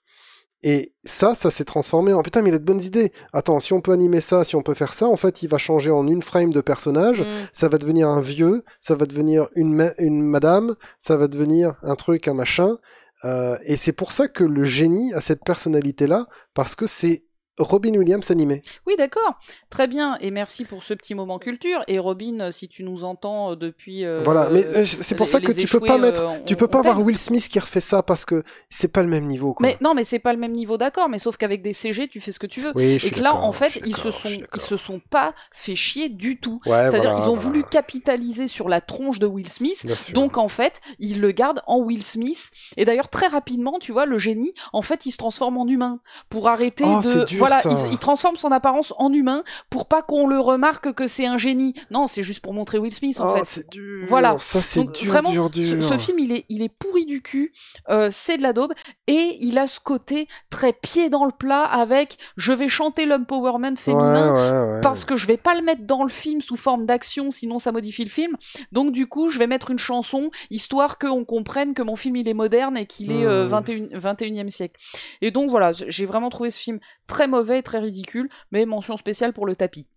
Et 0.62 0.92
ça, 1.05 1.34
ça 1.34 1.50
s'est 1.50 1.64
transformé 1.64 2.12
en 2.12 2.22
putain, 2.22 2.42
mais 2.42 2.50
il 2.50 2.55
a 2.55 2.58
de 2.58 2.64
bonnes 2.64 2.82
idées. 2.82 3.12
Attends, 3.32 3.60
si 3.60 3.72
on 3.72 3.80
peut 3.80 3.92
animer 3.92 4.20
ça, 4.20 4.44
si 4.44 4.56
on 4.56 4.62
peut 4.62 4.74
faire 4.74 4.92
ça, 4.92 5.06
en 5.06 5.16
fait, 5.16 5.42
il 5.42 5.48
va 5.48 5.56
changer 5.56 5.90
en 5.90 6.06
une 6.06 6.22
frame 6.22 6.52
de 6.52 6.60
personnage. 6.60 7.22
mm. 7.22 7.48
Ça 7.55 7.68
va 7.68 7.78
devenir 7.78 8.08
un 8.08 8.20
vieux, 8.20 8.64
ça 8.80 8.94
va 8.94 9.06
devenir 9.06 9.48
une, 9.55 9.72
ma- 9.74 9.94
une 9.98 10.22
madame, 10.22 10.76
ça 11.00 11.16
va 11.16 11.28
devenir 11.28 11.76
un 11.82 11.94
truc, 11.94 12.28
un 12.28 12.34
machin. 12.34 12.76
Euh, 13.24 13.56
et 13.64 13.76
c'est 13.76 13.92
pour 13.92 14.12
ça 14.12 14.28
que 14.28 14.44
le 14.44 14.64
génie 14.64 15.12
a 15.14 15.20
cette 15.20 15.44
personnalité-là, 15.44 16.26
parce 16.55 16.74
que 16.74 16.86
c'est 16.86 17.22
Robin 17.60 17.94
Williams 17.94 18.30
animé. 18.30 18.62
Oui, 18.86 18.94
d'accord. 18.98 19.39
Très 19.70 19.86
bien. 19.86 20.16
Et 20.20 20.30
merci 20.30 20.64
pour 20.64 20.82
ce 20.82 20.94
petit 20.94 21.14
moment 21.14 21.39
culture. 21.39 21.84
Et 21.89 21.98
Robin, 21.98 22.50
si 22.50 22.68
tu 22.68 22.82
nous 22.82 23.05
entends 23.05 23.52
euh, 23.52 23.56
depuis. 23.56 24.05
euh, 24.05 24.22
voilà, 24.24 24.48
mais 24.50 24.64
euh, 24.64 24.84
c'est 24.84 25.14
pour 25.14 25.26
les- 25.26 25.32
ça 25.32 25.40
que 25.40 25.47
tu 25.52 25.55
peux 25.55 25.60
échoués, 25.62 25.86
pas 25.86 25.94
euh, 25.94 25.98
mettre, 25.98 26.24
on- 26.26 26.44
tu 26.44 26.56
peux 26.56 26.66
pas 26.68 26.78
avoir. 26.80 27.00
Will 27.00 27.16
Smith 27.16 27.48
qui 27.48 27.58
refait 27.58 27.80
ça 27.80 28.02
parce 28.02 28.24
que 28.24 28.42
c'est 28.68 28.89
pas 28.89 29.02
le 29.02 29.08
même 29.08 29.26
niveau. 29.26 29.55
Quoi. 29.55 29.66
Mais 29.66 29.76
non, 29.80 29.94
mais 29.94 30.05
c'est 30.05 30.18
pas 30.18 30.32
le 30.32 30.39
même 30.39 30.52
niveau, 30.52 30.76
d'accord. 30.76 31.08
Mais 31.08 31.18
sauf 31.18 31.36
qu'avec 31.36 31.62
des 31.62 31.72
CG, 31.72 32.08
tu 32.08 32.20
fais 32.20 32.32
ce 32.32 32.39
que 32.39 32.47
tu 32.47 32.60
veux. 32.60 32.72
oui, 32.74 32.98
je 32.98 33.06
Et 33.06 33.10
que 33.10 33.20
là, 33.20 33.34
en 33.36 33.52
fait, 33.52 33.80
ils 33.86 33.97
se 33.97 34.10
sont, 34.10 34.28
ils 34.55 34.60
se 34.60 34.76
sont 34.76 35.00
pas 35.10 35.34
fait 35.52 35.74
chier 35.76 36.08
du 36.08 36.39
tout. 36.40 36.60
Ouais, 36.66 36.86
C'est-à-dire, 36.86 37.10
voilà, 37.10 37.18
ils 37.18 37.22
ont 37.28 37.34
voilà. 37.34 37.40
voulu 37.40 37.64
capitaliser 37.64 38.47
sur 38.47 38.68
la 38.68 38.80
tronche 38.80 39.18
de 39.18 39.26
Will 39.26 39.48
Smith. 39.48 39.86
Donc 40.14 40.36
en 40.39 40.48
fait, 40.48 40.80
ils 40.98 41.20
le 41.20 41.30
gardent 41.32 41.62
en 41.66 41.78
Will 41.78 42.02
Smith. 42.02 42.50
Et 42.76 42.84
d'ailleurs 42.84 43.08
très 43.08 43.26
rapidement, 43.28 43.78
tu 43.80 43.92
vois, 43.92 44.06
le 44.06 44.18
génie, 44.18 44.52
en 44.72 44.82
fait, 44.82 45.06
il 45.06 45.10
se 45.10 45.16
transforme 45.16 45.56
en 45.58 45.66
humain 45.66 46.00
pour 46.28 46.48
arrêter 46.48 46.84
Oh, 46.86 47.00
de. 47.02 47.24
Voilà, 47.58 47.62
ça. 47.78 47.86
il, 47.88 47.92
il 47.92 47.98
transforme 47.98 48.36
son 48.36 48.50
apparence 48.52 48.94
en 48.98 49.12
humain 49.12 49.42
pour 49.68 49.86
pas 49.86 50.02
qu'on 50.02 50.26
le 50.26 50.38
remarque 50.40 50.92
que 50.92 51.06
c'est 51.06 51.26
un 51.26 51.38
génie. 51.38 51.74
Non, 51.90 52.06
c'est 52.06 52.22
juste 52.22 52.40
pour 52.40 52.54
montrer 52.54 52.78
Will 52.78 52.92
Smith 52.94 53.20
en 53.20 53.32
Oh, 53.32 53.36
fait. 53.36 53.44
c'est 53.44 53.68
dur. 53.70 54.06
Voilà. 54.08 54.36
Ça, 54.38 54.62
c'est 54.62 54.80
Donc, 54.84 54.92
dur, 54.92 55.06
vraiment, 55.12 55.30
dur, 55.30 55.50
dur. 55.50 55.64
Ce, 55.64 55.80
ce 55.80 55.98
film, 55.98 56.18
il 56.18 56.32
est, 56.32 56.44
il 56.48 56.62
est 56.62 56.68
pourri 56.68 57.06
du 57.06 57.22
cul, 57.22 57.52
euh, 57.88 58.08
c'est 58.10 58.36
de 58.36 58.42
la 58.42 58.52
daube, 58.52 58.72
et 59.06 59.36
il 59.40 59.58
a 59.58 59.66
ce 59.66 59.80
côté 59.80 60.28
très 60.50 60.72
pied 60.72 61.10
dans 61.10 61.24
le 61.24 61.32
plat 61.32 61.62
avec 61.64 62.16
je 62.36 62.52
vais 62.52 62.68
chanter 62.68 63.06
l'empowerment 63.06 63.76
féminin 63.76 64.32
Ouais, 64.32 64.40
ouais, 64.40 64.69
ouais. 64.69 64.69
Parce 64.83 65.05
que 65.05 65.17
je 65.17 65.26
vais 65.26 65.36
pas 65.36 65.55
le 65.55 65.62
mettre 65.62 65.83
dans 65.83 66.02
le 66.02 66.09
film 66.09 66.41
sous 66.41 66.57
forme 66.57 66.86
d'action, 66.86 67.31
sinon 67.31 67.59
ça 67.59 67.73
modifie 67.73 68.05
le 68.05 68.10
film. 68.10 68.36
Donc 68.73 68.92
du 68.92 69.07
coup, 69.07 69.31
je 69.31 69.39
vais 69.39 69.47
mettre 69.47 69.70
une 69.70 69.78
chanson 69.78 70.31
histoire 70.50 70.99
qu'on 70.99 71.25
comprenne 71.25 71.75
que 71.75 71.83
mon 71.83 71.97
film 71.97 72.17
il 72.17 72.28
est 72.28 72.34
moderne 72.34 72.76
et 72.76 72.86
qu'il 72.86 73.12
est 73.12 73.25
euh, 73.26 73.41
Mmh. 73.44 73.49
21, 73.49 73.99
21e 73.99 74.49
siècle. 74.50 74.81
Et 75.20 75.31
donc 75.31 75.50
voilà, 75.50 75.73
j'ai 75.73 76.07
vraiment 76.07 76.31
trouvé 76.31 76.50
ce 76.50 76.59
film 76.59 76.78
très 77.07 77.26
mauvais, 77.26 77.59
et 77.59 77.62
très 77.62 77.78
ridicule, 77.78 78.28
mais 78.52 78.67
mention 78.67 78.97
spéciale 78.97 79.33
pour 79.33 79.47
le 79.47 79.57
tapis. 79.57 79.89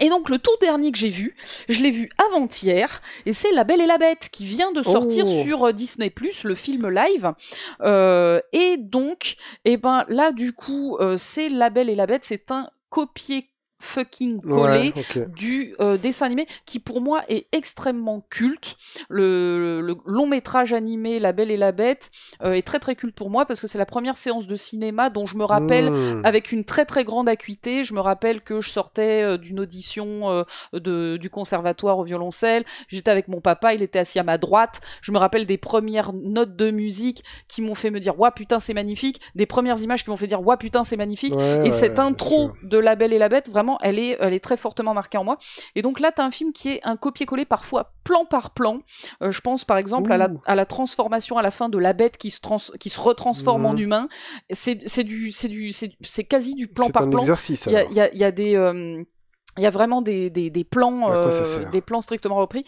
Et 0.00 0.08
donc 0.08 0.28
le 0.28 0.38
tout 0.38 0.56
dernier 0.60 0.90
que 0.90 0.98
j'ai 0.98 1.08
vu, 1.08 1.36
je 1.68 1.80
l'ai 1.80 1.92
vu 1.92 2.10
avant-hier, 2.28 3.00
et 3.26 3.32
c'est 3.32 3.52
La 3.52 3.62
Belle 3.64 3.80
et 3.80 3.86
la 3.86 3.98
Bête 3.98 4.28
qui 4.32 4.44
vient 4.44 4.72
de 4.72 4.82
sortir 4.82 5.24
Oh. 5.26 5.42
sur 5.44 5.64
euh, 5.66 5.72
Disney+, 5.72 6.12
le 6.44 6.54
film 6.54 6.88
live. 6.88 7.32
Euh, 7.82 8.40
et 8.52 8.76
donc, 8.76 9.36
eh 9.64 9.76
ben 9.76 10.04
là 10.08 10.32
du 10.32 10.52
coup, 10.52 10.96
euh, 10.98 11.16
c'est 11.16 11.48
La 11.48 11.70
Belle 11.70 11.88
et 11.88 11.94
la 11.94 12.06
Bête, 12.06 12.24
c'est 12.24 12.50
un 12.50 12.68
copier 12.88 13.50
fucking 13.84 14.40
collé 14.40 14.92
Ouais, 14.96 15.26
du 15.36 15.74
euh, 15.80 15.96
dessin 15.96 16.26
animé 16.26 16.46
qui 16.66 16.78
pour 16.78 17.00
moi 17.00 17.22
est 17.28 17.46
extrêmement 17.52 18.24
culte. 18.30 18.76
Le, 19.08 19.80
le 19.80 19.96
long 20.06 20.26
métrage 20.26 20.72
animé 20.72 21.20
La 21.20 21.32
Belle 21.32 21.50
et 21.50 21.56
la 21.56 21.72
Bête 21.72 22.10
euh, 22.42 22.52
est 22.52 22.62
très 22.66 22.78
très 22.80 22.96
culte 22.96 23.14
pour 23.14 23.30
moi 23.30 23.46
parce 23.46 23.60
que 23.60 23.66
c'est 23.66 23.78
la 23.78 23.86
première 23.86 24.16
séance 24.16 24.46
de 24.46 24.56
cinéma 24.56 25.10
dont 25.10 25.26
je 25.26 25.36
me 25.36 25.44
rappelle 25.44 25.84
Mmh. 25.84 26.22
avec 26.24 26.52
une 26.52 26.64
très 26.64 26.84
très 26.84 27.04
grande 27.04 27.28
acuité. 27.28 27.84
Je 27.84 27.94
me 27.94 28.00
rappelle 28.00 28.40
que 28.40 28.60
je 28.60 28.70
sortais 28.70 29.22
euh, 29.22 29.36
d'une 29.36 29.60
audition 29.60 30.44
de, 30.72 31.16
du 31.16 31.30
conservatoire 31.30 31.98
au 31.98 32.04
violoncelle. 32.04 32.64
J'étais 32.88 33.10
avec 33.10 33.28
mon 33.28 33.40
papa, 33.40 33.74
il 33.74 33.82
était 33.82 33.98
assis 33.98 34.18
à 34.18 34.22
ma 34.22 34.38
droite. 34.38 34.80
Je 35.02 35.12
me 35.12 35.18
rappelle 35.18 35.46
des 35.46 35.58
premières 35.58 36.12
notes 36.12 36.56
de 36.56 36.70
musique 36.70 37.22
qui 37.48 37.60
m'ont 37.62 37.74
fait 37.74 37.90
me 37.90 38.00
dire 38.00 38.18
Ouah 38.18 38.30
putain 38.32 38.60
c'est 38.60 38.74
magnifique. 38.74 39.20
Des 39.34 39.46
premières 39.46 39.80
images 39.82 40.04
qui 40.04 40.10
m'ont 40.10 40.16
fait 40.16 40.26
dire 40.26 40.40
Ouah 40.46 40.56
putain 40.56 40.84
c'est 40.84 40.96
magnifique. 40.96 41.34
Et 41.64 41.70
cette 41.70 41.98
intro 41.98 42.52
de 42.62 42.78
La 42.78 42.94
Belle 42.96 43.12
et 43.12 43.18
la 43.18 43.28
Bête, 43.28 43.50
vraiment, 43.50 43.73
elle 43.82 43.98
est, 43.98 44.16
elle 44.20 44.32
est 44.34 44.40
très 44.42 44.56
fortement 44.56 44.94
marquée 44.94 45.18
en 45.18 45.24
moi. 45.24 45.38
Et 45.74 45.82
donc 45.82 46.00
là, 46.00 46.12
t'as 46.12 46.24
un 46.24 46.30
film 46.30 46.52
qui 46.52 46.70
est 46.70 46.80
un 46.84 46.96
copier-coller 46.96 47.44
parfois 47.44 47.92
plan 48.04 48.24
par 48.24 48.52
plan. 48.54 48.80
Euh, 49.22 49.30
je 49.30 49.40
pense 49.40 49.64
par 49.64 49.78
exemple 49.78 50.12
à 50.12 50.16
la, 50.18 50.28
Ouh. 50.30 50.40
à 50.46 50.54
la 50.54 50.66
transformation 50.66 51.38
à 51.38 51.42
la 51.42 51.50
fin 51.50 51.68
de 51.68 51.78
la 51.78 51.92
bête 51.92 52.16
qui 52.18 52.30
se, 52.30 52.40
trans, 52.40 52.58
qui 52.80 52.90
se 52.90 53.00
retransforme 53.00 53.66
en 53.66 53.72
Mhm. 53.72 53.78
humain. 53.80 54.08
C'est 54.50 54.74
du, 55.04 55.30
du, 55.48 55.72
quasi 56.28 56.54
du 56.54 56.68
plan 56.68 56.90
par 56.90 57.02
un 57.04 57.10
plan. 57.10 57.20
exercice. 57.20 57.64
Il 57.66 57.72
y 57.72 57.76
a, 57.76 57.80
alors. 57.80 57.90
il 57.90 57.96
y 57.96 58.00
a- 58.00 58.12
il 58.12 58.18
y 58.18 58.24
a 58.24 58.30
des. 58.32 58.56
euh, 58.56 59.02
il 59.56 59.62
y 59.62 59.66
a 59.66 59.70
vraiment 59.70 60.02
des, 60.02 60.30
des, 60.30 60.50
des 60.50 60.64
plans, 60.64 61.12
euh, 61.12 61.70
des 61.70 61.80
plans 61.80 62.00
strictement 62.00 62.34
repris. 62.34 62.64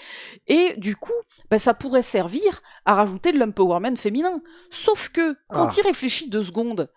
Et 0.47 0.75
du 0.77 0.95
coup, 0.95 1.11
bah, 1.51 1.59
ça 1.59 1.75
pourrait 1.75 2.01
servir 2.03 2.61
à 2.85 2.95
rajouter 2.95 3.33
de 3.33 3.39
l'empowerment 3.41 3.97
féminin. 3.97 4.41
Sauf 4.71 5.09
que, 5.09 5.33
quand 5.49 5.67
Ah. 5.67 5.75
il 5.77 5.83
réfléchit 5.83 6.31
deux 6.31 6.45
secondes, 6.45 6.89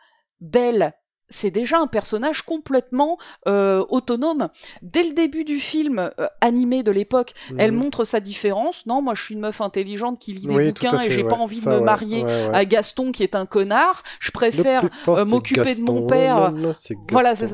Belle, 0.41 0.93
c'est 1.29 1.51
déjà 1.51 1.77
un 1.79 1.87
personnage 1.87 2.41
complètement 2.41 3.17
euh, 3.47 3.85
autonome. 3.89 4.49
Dès 4.81 5.03
le 5.03 5.13
début 5.13 5.43
du 5.43 5.59
film 5.59 5.99
euh, 6.19 6.27
animé 6.41 6.83
de 6.83 6.91
l'époque, 6.91 7.33
elle 7.57 7.71
Mhm. 7.71 7.77
montre 7.79 8.03
sa 8.03 8.19
différence. 8.19 8.85
Non, 8.85 9.01
moi 9.01 9.13
je 9.13 9.23
suis 9.23 9.33
une 9.35 9.41
meuf 9.41 9.61
intelligente 9.61 10.19
qui 10.19 10.33
lit 10.33 10.47
des 10.47 10.55
Oui, 10.55 10.67
bouquins 10.67 10.99
et 11.01 11.11
j'ai 11.11 11.23
ouais. 11.23 11.29
pas 11.29 11.35
envie 11.35 11.59
Ça, 11.61 11.71
de 11.71 11.79
me 11.79 11.81
marier 11.85 12.23
ouais, 12.23 12.47
ouais. 12.47 12.55
à 12.55 12.65
Gaston 12.65 13.11
qui 13.11 13.23
est 13.23 13.35
un 13.35 13.45
connard. 13.45 14.03
Je 14.19 14.31
préfère 14.31 14.89
euh, 15.07 15.25
m'occuper 15.25 15.75
de 15.75 15.81
mon 15.81 16.07
père. 16.07 16.51
Non, 16.51 16.57
non, 16.69 16.73
c'est 16.73 16.95
Voilà. 17.11 17.33
Je 17.35 17.45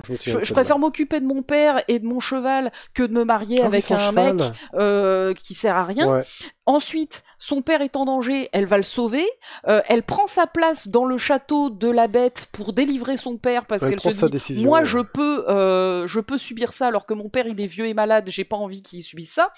Je, 0.42 0.54
préfère 0.54 0.80
m'occuper 0.80 1.20
de 1.20 1.26
mon 1.26 1.42
père 1.44 1.84
et 1.88 2.00
de 2.00 2.06
mon 2.06 2.20
cheval 2.20 2.72
que 2.94 3.04
de 3.04 3.14
me 3.14 3.24
marier 3.26 3.60
Ah 3.62 3.66
avec 3.68 3.90
un 3.92 3.98
cheval. 3.98 4.36
mec 4.36 4.46
euh, 4.76 5.34
qui 5.34 5.54
sert 5.54 5.76
à 5.76 5.84
rien. 5.86 6.24
Ensuite, 6.68 7.24
son 7.38 7.62
père 7.62 7.82
est 7.82 7.96
en 7.96 8.06
danger, 8.06 8.50
elle 8.52 8.66
va 8.66 8.78
le 8.78 8.84
sauver. 8.84 9.26
Euh, 9.68 9.82
elle 9.88 10.02
prend 10.02 10.26
sa 10.26 10.48
place 10.48 10.88
dans 10.88 11.06
le 11.06 11.18
château 11.18 11.70
de 11.70 11.90
la 11.90 12.08
bête 12.08 12.48
pour 12.52 12.74
délivrer 12.74 13.18
son 13.18 13.38
père 13.38 13.66
parce 13.66 13.84
Elle 13.84 13.98
qu'elle 13.98 14.14
se 14.14 14.26
dit 14.26 14.32
décision, 14.32 14.66
moi 14.66 14.80
ouais. 14.80 14.86
je 14.86 14.98
peux 15.00 15.48
euh, 15.48 16.08
je 16.08 16.20
peux 16.20 16.40
subir 16.40 16.74
ça 16.74 16.88
alors 16.88 17.06
que 17.06 17.14
mon 17.14 17.30
père 17.30 17.46
il 17.46 17.62
est 17.62 17.68
vieux 17.68 17.86
et 17.86 17.94
malade, 17.94 18.26
j'ai 18.30 18.46
pas 18.46 18.56
envie 18.56 18.82
qu'il 18.82 19.04
subisse 19.04 19.34
ça. 19.34 19.52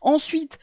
Ensuite, 0.00 0.58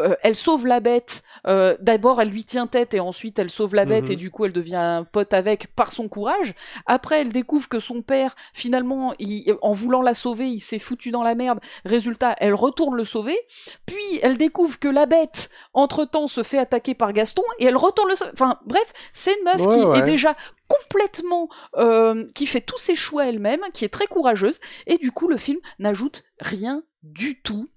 euh, 0.00 0.14
elle 0.22 0.34
sauve 0.36 0.66
la 0.66 0.80
bête. 0.80 1.22
Euh, 1.46 1.76
D'abord, 1.80 2.20
elle 2.20 2.28
lui 2.30 2.44
tient 2.44 2.66
tête 2.66 2.94
et 2.94 3.00
ensuite 3.00 3.38
elle 3.38 3.50
sauve 3.50 3.74
la 3.74 3.84
bête 3.84 4.06
Mhm. 4.06 4.12
et 4.12 4.16
du 4.16 4.30
coup 4.30 4.44
elle 4.44 4.52
devient 4.52 4.76
un 4.76 5.04
pote 5.04 5.32
avec 5.34 5.74
par 5.74 5.90
son 5.92 6.08
courage. 6.08 6.54
Après, 6.86 7.20
elle 7.20 7.32
découvre 7.32 7.68
que 7.68 7.78
son 7.80 8.00
père, 8.02 8.34
finalement, 8.54 9.14
il- 9.18 9.54
en 9.62 9.72
voulant 9.72 10.02
la 10.02 10.14
sauver, 10.14 10.48
il 10.48 10.60
s'est 10.60 10.78
foutu 10.78 11.10
dans 11.10 11.22
la 11.22 11.34
merde. 11.34 11.60
Résultat, 11.84 12.36
elle 12.38 12.54
retourne 12.54 12.96
le 12.96 13.04
sauver. 13.04 13.38
Puis 13.86 14.18
elle 14.22 14.36
découvre 14.38 14.78
que 14.78 14.88
la 14.88 15.06
bête, 15.06 15.50
entre-temps, 15.74 16.26
se 16.26 16.42
fait 16.42 16.58
attaquer 16.58 16.94
par 16.94 17.12
Gaston 17.12 17.42
et 17.58 17.64
elle 17.66 17.76
retourne 17.76 18.08
le 18.08 18.14
sauver. 18.14 18.30
Enfin, 18.34 18.58
bref, 18.66 18.92
c'est 19.12 19.36
une 19.38 19.44
meuf 19.44 19.60
Ouais, 19.66 19.78
qui 19.78 19.84
ouais. 19.84 19.98
est 19.98 20.02
déjà 20.02 20.36
complètement 20.68 21.48
euh, 21.76 22.24
qui 22.34 22.46
fait 22.46 22.60
tous 22.60 22.78
ses 22.78 22.94
choix 22.94 23.26
elle-même, 23.26 23.60
qui 23.74 23.84
est 23.84 23.88
très 23.88 24.06
courageuse 24.06 24.58
et 24.86 24.96
du 24.96 25.12
coup 25.12 25.28
le 25.28 25.36
film 25.36 25.58
n'ajoute 25.78 26.22
rien 26.40 26.82
du 27.02 27.40
tout 27.42 27.68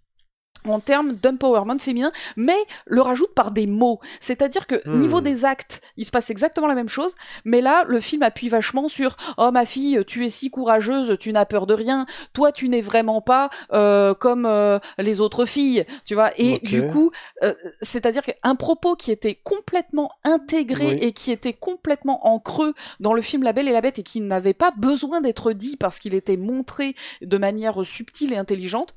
en 0.69 0.79
termes 0.79 1.13
d'empowerment 1.13 1.79
féminin, 1.79 2.11
mais 2.35 2.57
le 2.85 3.01
rajoute 3.01 3.33
par 3.33 3.51
des 3.51 3.67
mots. 3.67 3.99
C'est-à-dire 4.19 4.67
que 4.67 4.75
Hmm. 4.85 4.99
niveau 4.99 5.21
des 5.21 5.45
actes, 5.45 5.81
il 5.97 6.05
se 6.05 6.11
passe 6.11 6.29
exactement 6.29 6.67
la 6.67 6.75
même 6.75 6.89
chose, 6.89 7.15
mais 7.43 7.61
là, 7.61 7.85
le 7.87 7.99
film 7.99 8.23
appuie 8.23 8.49
vachement 8.49 8.87
sur 8.87 9.15
«Oh 9.37 9.51
ma 9.51 9.65
fille, 9.65 10.03
tu 10.05 10.25
es 10.25 10.29
si 10.29 10.49
courageuse, 10.49 11.17
tu 11.19 11.31
n'as 11.31 11.45
peur 11.45 11.65
de 11.65 11.73
rien, 11.73 12.05
toi 12.33 12.51
tu 12.51 12.69
n'es 12.69 12.81
vraiment 12.81 13.21
pas 13.21 13.49
euh, 13.73 14.13
comme 14.13 14.45
euh, 14.45 14.79
les 14.97 15.21
autres 15.21 15.45
filles, 15.45 15.85
tu 16.05 16.13
vois?» 16.13 16.31
Et 16.37 16.59
du 16.59 16.85
coup, 16.87 17.11
euh, 17.43 17.53
c'est-à-dire 17.81 18.23
qu'un 18.23 18.55
propos 18.55 18.95
qui 18.95 19.11
était 19.11 19.35
complètement 19.35 20.11
intégré 20.23 20.87
Oui. 20.87 20.97
et 21.01 21.13
qui 21.13 21.31
était 21.31 21.53
complètement 21.53 22.27
en 22.27 22.39
creux 22.39 22.73
dans 22.99 23.13
le 23.13 23.21
film 23.21 23.43
La 23.43 23.53
Belle 23.53 23.67
et 23.67 23.73
la 23.73 23.81
Bête 23.81 23.99
et 23.99 24.03
qui 24.03 24.21
n'avait 24.21 24.53
pas 24.53 24.71
besoin 24.71 25.21
d'être 25.21 25.53
dit 25.53 25.77
parce 25.77 25.99
qu'il 25.99 26.13
était 26.13 26.37
montré 26.37 26.95
de 27.21 27.37
manière 27.37 27.85
subtile 27.85 28.33
et 28.33 28.37
intelligente, 28.37 28.93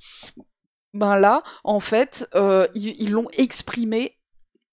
ben 0.94 1.17
là, 1.17 1.42
en 1.65 1.81
fait, 1.81 2.28
euh, 2.34 2.67
ils 2.75 3.10
l'ont 3.10 3.28
exprimé 3.33 4.18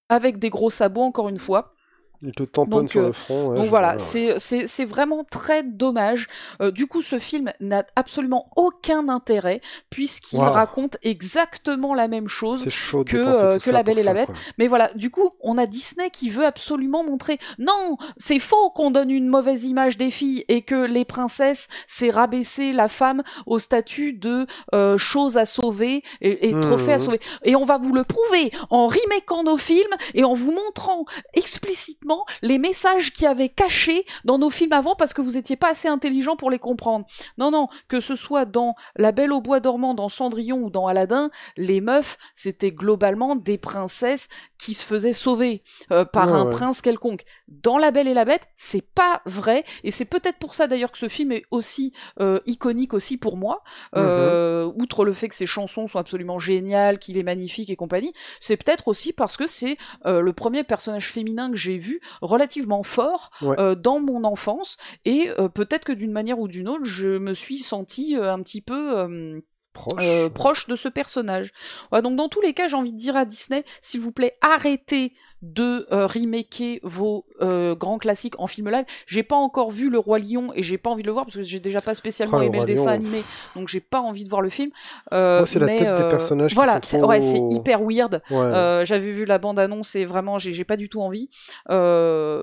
avec 0.08 0.38
des 0.38 0.50
gros 0.50 0.70
sabots, 0.70 1.02
encore 1.02 1.28
une 1.28 1.38
fois. 1.38 1.75
Il 2.22 2.32
te 2.32 2.42
tamponne 2.44 2.80
Donc, 2.82 2.90
sur 2.90 3.02
euh, 3.02 3.06
le 3.08 3.12
front. 3.12 3.48
ouais, 3.48 3.56
Donc 3.58 3.66
voilà, 3.66 3.98
c'est 3.98 4.38
c'est 4.38 4.66
c'est 4.66 4.84
vraiment 4.84 5.24
très 5.24 5.62
dommage. 5.62 6.28
Euh, 6.62 6.70
du 6.70 6.86
coup, 6.86 7.02
ce 7.02 7.18
film 7.18 7.52
n'a 7.60 7.84
absolument 7.96 8.50
aucun 8.56 9.08
intérêt 9.08 9.60
puisqu'il 9.90 10.38
Wow. 10.38 10.50
raconte 10.50 10.96
exactement 11.02 11.94
la 11.94 12.08
même 12.08 12.28
chose 12.28 12.64
que, 12.64 13.16
euh, 13.16 13.58
que 13.58 13.70
La 13.70 13.82
Belle 13.82 13.98
et 13.98 14.02
la 14.02 14.14
Bête. 14.14 14.26
quoi. 14.26 14.34
Mais 14.58 14.66
voilà, 14.68 14.92
du 14.94 15.10
coup, 15.10 15.30
on 15.40 15.58
a 15.58 15.66
Disney 15.66 16.10
qui 16.10 16.30
veut 16.30 16.44
absolument 16.46 17.04
montrer 17.04 17.38
non, 17.58 17.96
c'est 18.16 18.38
faux 18.38 18.70
qu'on 18.70 18.90
donne 18.90 19.10
une 19.10 19.28
mauvaise 19.28 19.64
image 19.64 19.96
des 19.96 20.10
filles 20.10 20.44
et 20.48 20.62
que 20.62 20.86
les 20.86 21.04
princesses, 21.04 21.68
c'est 21.86 22.10
rabaisser 22.10 22.72
la 22.72 22.88
femme 22.88 23.22
au 23.46 23.58
statut 23.58 24.12
de 24.12 24.46
euh, 24.74 24.98
chose 24.98 25.36
à 25.36 25.44
sauver 25.46 26.02
et, 26.20 26.48
et 26.48 26.54
Mhm. 26.54 26.62
trophée 26.62 26.92
à 26.94 26.98
sauver. 26.98 27.20
Et 27.44 27.56
on 27.56 27.64
va 27.64 27.78
vous 27.78 27.92
le 27.92 28.04
prouver 28.04 28.50
en 28.70 28.86
remakant 28.86 29.42
nos 29.44 29.56
films 29.56 29.94
et 30.14 30.24
en 30.24 30.34
vous 30.34 30.52
montrant 30.52 31.04
explicitement 31.34 32.15
les 32.42 32.58
messages 32.58 33.12
qu'il 33.12 33.24
y 33.24 33.26
avait 33.28 33.48
cachés 33.48 34.04
dans 34.24 34.38
nos 34.38 34.50
films 34.50 34.72
avant 34.72 34.94
parce 34.94 35.14
que 35.14 35.20
vous 35.22 35.36
étiez 35.36 35.56
pas 35.56 35.70
assez 35.70 35.88
intelligent 35.88 36.36
pour 36.36 36.50
les 36.50 36.58
comprendre. 36.58 37.06
Non, 37.38 37.50
non, 37.50 37.68
que 37.88 38.00
ce 38.00 38.16
soit 38.16 38.44
dans 38.44 38.74
La 38.96 39.12
Belle 39.12 39.32
au 39.32 39.40
bois 39.40 39.60
dormant, 39.60 39.94
dans 39.94 40.08
Cendrillon 40.08 40.58
ou 40.58 40.70
dans 40.70 40.86
Aladdin, 40.86 41.30
les 41.56 41.80
meufs, 41.80 42.18
c'était 42.34 42.72
globalement 42.72 43.36
des 43.36 43.58
princesses 43.58 44.28
qui 44.58 44.74
se 44.74 44.86
faisaient 44.86 45.12
sauver 45.12 45.62
euh, 45.92 46.04
par 46.04 46.26
Ouais, 46.28 46.32
un 46.32 46.44
ouais. 46.46 46.50
prince 46.50 46.80
quelconque. 46.80 47.24
Dans 47.48 47.78
La 47.78 47.90
Belle 47.90 48.08
et 48.08 48.14
la 48.14 48.24
Bête, 48.24 48.48
c'est 48.56 48.80
pas 48.84 49.20
vrai, 49.26 49.64
et 49.84 49.90
c'est 49.90 50.04
peut-être 50.06 50.38
pour 50.38 50.54
ça 50.54 50.66
d'ailleurs 50.66 50.90
que 50.90 50.98
ce 50.98 51.08
film 51.08 51.30
est 51.32 51.44
aussi 51.50 51.92
euh, 52.20 52.40
iconique 52.46 52.94
aussi 52.94 53.16
pour 53.18 53.36
moi, 53.36 53.62
euh, 53.96 54.70
outre 54.76 55.04
le 55.04 55.12
fait 55.12 55.28
que 55.28 55.34
ses 55.34 55.46
chansons 55.46 55.86
sont 55.88 55.98
absolument 55.98 56.38
géniales, 56.38 56.98
qu'il 56.98 57.18
est 57.18 57.22
magnifique 57.22 57.70
et 57.70 57.76
compagnie, 57.76 58.12
c'est 58.40 58.56
peut-être 58.56 58.88
aussi 58.88 59.12
parce 59.12 59.36
que 59.36 59.46
c'est 59.46 59.76
le 60.04 60.32
premier 60.32 60.64
personnage 60.64 61.10
féminin 61.10 61.50
que 61.50 61.56
j'ai 61.56 61.76
vu 61.78 61.95
relativement 62.22 62.82
fort 62.82 63.30
Ouais. 63.42 63.58
euh, 63.58 63.74
dans 63.74 64.00
mon 64.00 64.24
enfance, 64.24 64.76
et 65.04 65.30
euh, 65.38 65.48
peut-être 65.48 65.84
que 65.84 65.92
d'une 65.92 66.12
manière 66.12 66.38
ou 66.38 66.48
d'une 66.48 66.68
autre, 66.68 66.84
je 66.84 67.18
me 67.18 67.34
suis 67.34 67.58
sentie 67.58 68.16
euh, 68.16 68.32
un 68.32 68.42
petit 68.42 68.60
peu... 68.62 69.42
Proche. 69.72 70.02
euh, 70.06 70.30
proche 70.30 70.68
de 70.68 70.74
ce 70.76 70.88
personnage. 70.88 71.50
Ouais, 71.92 72.00
donc 72.00 72.16
dans 72.16 72.30
tous 72.30 72.40
les 72.40 72.54
cas, 72.54 72.66
j'ai 72.66 72.76
envie 72.76 72.92
de 72.92 72.96
dire 72.96 73.14
à 73.14 73.26
Disney, 73.26 73.62
s'il 73.82 74.00
vous 74.00 74.10
plaît, 74.10 74.38
arrêtez 74.40 75.12
de 75.42 75.86
euh, 75.92 76.06
remaker 76.06 76.78
vos 76.82 77.25
euh, 77.42 77.74
grands 77.74 77.98
classiques 77.98 78.34
en 78.38 78.46
film 78.46 78.70
live. 78.70 78.84
J'ai 79.06 79.22
pas 79.22 79.36
encore 79.36 79.70
vu 79.70 79.90
Le 79.90 79.98
Roi 79.98 80.18
Lion 80.18 80.52
et 80.54 80.62
j'ai 80.62 80.78
pas 80.78 80.90
envie 80.90 81.02
de 81.02 81.06
le 81.06 81.12
voir 81.12 81.24
parce 81.26 81.36
que 81.36 81.42
j'ai 81.42 81.60
déjà 81.60 81.80
pas 81.80 81.94
spécialement 81.94 82.38
Ah, 82.38 82.40
Le 82.40 82.46
aimé 82.46 82.56
le 82.58 82.64
Roi 82.64 82.66
dessin 82.66 82.84
Lion. 82.92 82.94
animé, 82.94 83.24
donc 83.54 83.68
j'ai 83.68 83.80
pas 83.80 84.00
envie 84.00 84.24
de 84.24 84.28
voir 84.28 84.42
le 84.42 84.48
film. 84.48 84.70
Euh, 85.12 85.44
c'est 85.44 85.58
la 85.58 85.66
tête 85.66 85.80
des 85.80 85.86
euh, 85.86 86.10
personnages 86.10 86.50
qui 86.50 86.54
Voilà, 86.54 86.80
c'est 86.82 86.98
trop- 86.98 87.08
ouais, 87.08 87.20
c'est 87.20 87.40
hyper 87.50 87.80
weird. 87.82 88.22
Ouais. 88.30 88.84
J'avais 88.84 89.12
vu 89.12 89.24
la 89.24 89.38
bande 89.38 89.58
annonce 89.58 89.94
et 89.96 90.04
vraiment 90.04 90.38
j'ai 90.38 90.64
pas 90.64 90.76
du 90.76 90.88
tout 90.88 91.00
envie. 91.02 91.28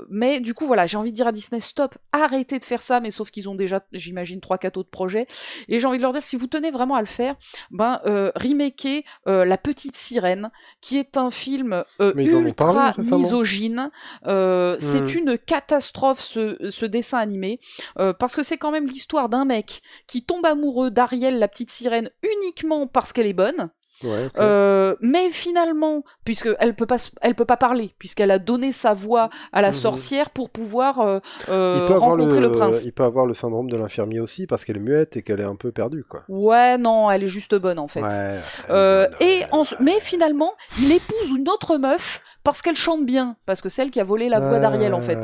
Mais 0.10 0.40
du 0.42 0.54
coup 0.54 0.66
voilà, 0.66 0.86
j'ai 0.88 0.98
envie 0.98 1.12
de 1.12 1.16
dire 1.16 1.28
à 1.28 1.32
Disney 1.32 1.60
stop, 1.62 1.96
arrêtez 2.12 2.60
de 2.60 2.66
faire 2.66 2.82
ça. 2.82 3.00
Mais 3.00 3.12
sauf 3.12 3.32
qu'ils 3.32 3.50
ont 3.50 3.56
déjà, 3.56 3.82
j'imagine, 3.94 4.40
trois 4.42 4.58
quatre 4.58 4.78
autres 4.78 4.90
projets. 4.90 5.28
Et 5.70 5.80
j'ai 5.80 5.88
envie 5.88 5.98
de 5.98 6.04
leur 6.04 6.12
dire 6.14 6.22
si 6.24 6.36
vous 6.36 6.48
tenez 6.48 6.72
vraiment 6.72 6.96
à 6.96 7.02
le 7.02 7.08
faire, 7.08 7.36
ben 7.72 8.00
remakez 8.36 9.04
La 9.26 9.58
Petite 9.58 9.96
Sirène, 9.96 10.52
qui 10.82 10.98
est 10.98 11.18
un 11.18 11.32
film 11.32 11.84
parlé 11.98 12.34
ultra 12.36 12.94
misogyne. 12.98 13.90
Euh, 14.26 14.78
C'est 14.84 15.02
Hmm. 15.02 15.18
une 15.20 15.38
catastrophe 15.38 16.20
ce, 16.20 16.58
ce 16.70 16.86
dessin 16.86 17.18
animé 17.20 17.60
euh, 18.00 18.14
parce 18.14 18.36
que 18.36 18.44
c'est 18.44 18.58
quand 18.58 18.72
même 18.72 18.86
l'histoire 18.88 19.30
d'un 19.30 19.46
mec 19.46 19.82
qui 20.08 20.24
tombe 20.24 20.46
amoureux 20.46 20.92
d'Ariel, 20.92 21.40
la 21.40 21.48
petite 21.48 21.72
sirène, 21.72 22.10
uniquement 22.24 22.86
parce 22.88 23.14
qu'elle 23.14 23.28
est 23.28 23.34
bonne. 23.34 23.70
Ouais. 24.04 24.28
Euh, 24.38 24.98
mais 25.00 25.30
finalement, 25.30 26.04
puisque 26.26 26.50
elle 26.60 26.76
peut 26.76 26.86
pas, 26.86 26.98
elle 27.22 27.36
peut 27.36 27.46
pas 27.46 27.56
parler, 27.56 27.96
puisqu'elle 28.00 28.32
a 28.32 28.40
donné 28.40 28.74
sa 28.74 28.94
voix 28.94 29.30
à 29.54 29.62
la 29.62 29.70
Mhm. 29.70 29.74
sorcière 29.76 30.30
pour 30.32 30.50
pouvoir 30.50 31.00
euh, 31.00 31.20
rencontrer 31.88 32.42
le... 32.42 32.52
prince. 32.52 32.84
il 32.84 32.92
peut 32.92 33.04
avoir 33.04 33.26
le 33.26 33.34
syndrome 33.34 33.70
de 33.70 33.78
l'infirmier 33.78 34.20
aussi 34.20 34.46
parce 34.46 34.66
qu'elle 34.66 34.78
est 34.78 34.82
muette 34.82 35.16
et 35.16 35.22
qu'elle 35.22 35.40
est 35.40 35.46
un 35.46 35.56
peu 35.56 35.72
perdue 35.72 36.04
quoi. 36.04 36.24
Ouais, 36.28 36.78
non, 36.78 37.10
elle 37.10 37.24
est 37.24 37.28
juste 37.28 37.56
bonne 37.56 37.80
en 37.80 37.88
fait. 37.88 38.02
Ouais. 38.02 38.40
Euh, 38.70 39.08
et 39.22 39.44
en... 39.54 39.64
mais 39.80 40.00
finalement, 40.02 40.52
il 40.82 40.92
épouse 40.92 41.30
une 41.38 41.48
autre 41.48 41.78
meuf 41.78 42.22
parce 42.44 42.62
qu'elle 42.62 42.76
chante 42.76 43.06
bien, 43.06 43.38
parce 43.46 43.62
que 43.62 43.70
c'est 43.70 43.82
elle 43.82 43.92
qui 43.92 44.00
a 44.00 44.04
volé 44.04 44.30
la 44.30 44.40
voix 44.40 44.60
d'Ariel 44.60 44.94
en 44.94 45.02
fait. 45.02 45.18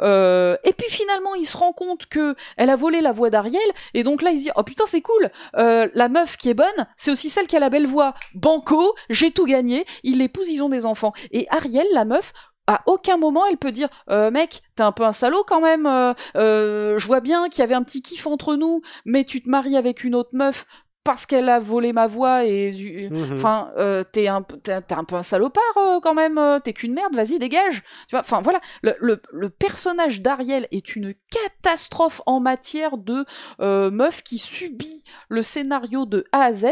Euh, 0.00 0.56
et 0.64 0.72
puis 0.72 0.88
finalement, 0.88 1.34
il 1.34 1.44
se 1.44 1.56
rend 1.56 1.72
compte 1.72 2.06
que 2.06 2.34
elle 2.56 2.70
a 2.70 2.76
volé 2.76 3.00
la 3.00 3.12
voix 3.12 3.30
d'Ariel, 3.30 3.60
et 3.94 4.02
donc 4.04 4.22
là, 4.22 4.30
il 4.30 4.38
se 4.38 4.44
dit 4.44 4.50
oh 4.56 4.62
putain 4.62 4.84
c'est 4.86 5.02
cool, 5.02 5.30
euh, 5.56 5.88
la 5.94 6.08
meuf 6.08 6.36
qui 6.36 6.48
est 6.48 6.54
bonne, 6.54 6.66
c'est 6.96 7.10
aussi 7.10 7.28
celle 7.28 7.46
qui 7.46 7.56
a 7.56 7.60
la 7.60 7.70
belle 7.70 7.86
voix. 7.86 8.14
Banco, 8.34 8.94
j'ai 9.10 9.30
tout 9.30 9.44
gagné. 9.44 9.84
Il 10.02 10.18
l'épouse, 10.18 10.48
ils 10.48 10.62
ont 10.62 10.68
des 10.68 10.86
enfants. 10.86 11.12
Et 11.30 11.46
Ariel, 11.50 11.86
la 11.92 12.04
meuf. 12.04 12.32
À 12.68 12.82
aucun 12.86 13.16
moment 13.16 13.44
elle 13.50 13.56
peut 13.56 13.72
dire 13.72 13.88
euh, 14.08 14.30
mec 14.30 14.62
t'es 14.76 14.84
un 14.84 14.92
peu 14.92 15.02
un 15.02 15.12
salaud 15.12 15.42
quand 15.44 15.60
même 15.60 15.84
euh, 15.84 16.14
euh, 16.36 16.96
je 16.96 17.06
vois 17.08 17.18
bien 17.18 17.48
qu'il 17.48 17.58
y 17.58 17.64
avait 17.64 17.74
un 17.74 17.82
petit 17.82 18.02
kiff 18.02 18.24
entre 18.28 18.54
nous 18.54 18.82
mais 19.04 19.24
tu 19.24 19.42
te 19.42 19.48
maries 19.48 19.76
avec 19.76 20.04
une 20.04 20.14
autre 20.14 20.30
meuf 20.32 20.64
parce 21.04 21.26
qu'elle 21.26 21.48
a 21.48 21.58
volé 21.60 21.92
ma 21.92 22.06
voix 22.06 22.44
et 22.44 22.70
du... 22.72 23.08
Mhm. 23.10 23.32
Enfin, 23.34 23.72
euh, 23.76 24.04
t'es 24.04 24.28
un, 24.28 24.42
peu- 24.42 24.56
t'es, 24.58 24.72
un 24.92 25.04
peu 25.04 25.16
un 25.16 25.22
salopard 25.22 25.62
euh, 25.76 26.00
quand 26.00 26.14
même. 26.14 26.38
euh, 26.38 26.58
t'es 26.60 26.72
qu'une 26.72 26.94
merde. 26.94 27.14
Vas-y, 27.14 27.38
dégage. 27.38 27.82
Tu 28.08 28.12
vois. 28.12 28.20
Enfin 28.20 28.40
voilà, 28.42 28.60
le, 28.82 28.94
le, 29.00 29.20
le 29.32 29.50
personnage 29.50 30.20
d'Ariel 30.20 30.68
est 30.70 30.94
une 30.94 31.14
catastrophe 31.30 32.22
en 32.26 32.40
matière 32.40 32.96
de 32.98 33.24
euh, 33.60 33.90
meuf 33.90 34.22
qui 34.22 34.38
subit 34.38 35.02
le 35.28 35.42
scénario 35.42 36.06
de 36.06 36.24
A 36.32 36.42
à 36.44 36.52
Z. 36.52 36.66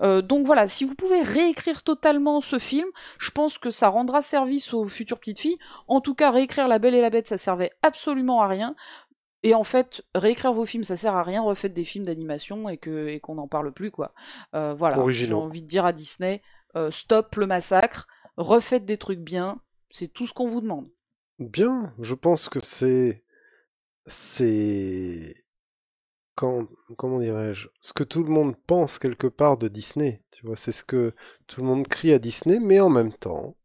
Euh, 0.00 0.20
donc 0.22 0.46
voilà, 0.46 0.66
si 0.66 0.84
vous 0.84 0.94
pouvez 0.94 1.22
réécrire 1.22 1.82
totalement 1.82 2.40
ce 2.40 2.58
film, 2.58 2.88
je 3.18 3.30
pense 3.30 3.58
que 3.58 3.70
ça 3.70 3.88
rendra 3.88 4.22
service 4.22 4.74
aux 4.74 4.86
futures 4.86 5.18
petites 5.18 5.40
filles. 5.40 5.58
En 5.86 6.00
tout 6.00 6.14
cas, 6.14 6.30
réécrire 6.30 6.66
La 6.68 6.78
Belle 6.78 6.94
et 6.94 7.00
la 7.00 7.10
Bête, 7.10 7.28
ça 7.28 7.36
servait 7.36 7.72
absolument 7.82 8.42
à 8.42 8.48
rien. 8.48 8.74
Et 9.42 9.54
en 9.54 9.64
fait, 9.64 10.04
réécrire 10.14 10.52
vos 10.52 10.66
films, 10.66 10.84
ça 10.84 10.96
sert 10.96 11.14
à 11.14 11.22
rien. 11.22 11.42
Refaites 11.42 11.72
des 11.72 11.84
films 11.84 12.04
d'animation 12.04 12.68
et 12.68 12.78
qu'on 13.20 13.34
n'en 13.34 13.48
parle 13.48 13.72
plus, 13.72 13.90
quoi. 13.90 14.12
Euh, 14.54 14.74
voilà. 14.74 15.02
J'ai 15.08 15.32
envie 15.32 15.62
de 15.62 15.66
dire 15.66 15.86
à 15.86 15.92
Disney, 15.92 16.42
euh, 16.76 16.90
stop 16.90 17.34
le 17.36 17.46
massacre, 17.46 18.06
refaites 18.36 18.84
des 18.84 18.98
trucs 18.98 19.20
bien. 19.20 19.60
C'est 19.90 20.12
tout 20.12 20.26
ce 20.26 20.34
qu'on 20.34 20.46
vous 20.46 20.60
demande. 20.60 20.88
Bien, 21.38 21.94
je 22.00 22.14
pense 22.14 22.48
que 22.48 22.60
c'est 22.62 23.24
c'est 24.06 25.36
quand, 26.34 26.66
comment 26.96 27.20
dirais-je, 27.20 27.68
ce 27.80 27.92
que 27.92 28.04
tout 28.04 28.22
le 28.22 28.30
monde 28.30 28.54
pense 28.66 28.98
quelque 28.98 29.26
part 29.26 29.56
de 29.56 29.68
Disney. 29.68 30.22
Tu 30.30 30.46
vois, 30.46 30.56
c'est 30.56 30.72
ce 30.72 30.84
que 30.84 31.14
tout 31.46 31.60
le 31.60 31.66
monde 31.66 31.86
crie 31.88 32.12
à 32.12 32.18
Disney, 32.18 32.58
mais 32.60 32.80
en 32.80 32.88
même 32.88 33.12
temps, 33.12 33.56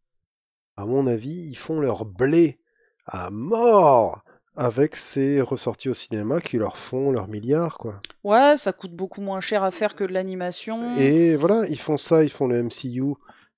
à 0.78 0.86
mon 0.86 1.08
avis, 1.08 1.50
ils 1.50 1.58
font 1.58 1.80
leur 1.80 2.06
blé 2.06 2.60
à 3.06 3.30
mort 3.30 4.25
avec 4.58 4.96
ces 4.96 5.42
ressorties 5.42 5.90
au 5.90 5.94
cinéma 5.94 6.42
qui 6.42 6.58
leur 6.58 6.78
font 6.78 7.12
leurs 7.12 7.28
milliards, 7.28 7.78
quoi. 7.78 8.00
Ouais, 8.24 8.56
ça 8.58 8.74
coûte 8.74 8.94
beaucoup 8.94 9.22
moins 9.22 9.42
cher 9.42 9.64
à 9.64 9.72
faire 9.72 9.96
que 9.96 10.04
de 10.04 10.14
l'animation. 10.14 10.96
Et 10.98 11.36
voilà, 11.36 11.68
ils 11.70 11.80
font 11.80 11.98
ça, 11.98 12.24
ils 12.24 12.32
font 12.32 12.48
le 12.48 12.58
MCU 12.64 13.14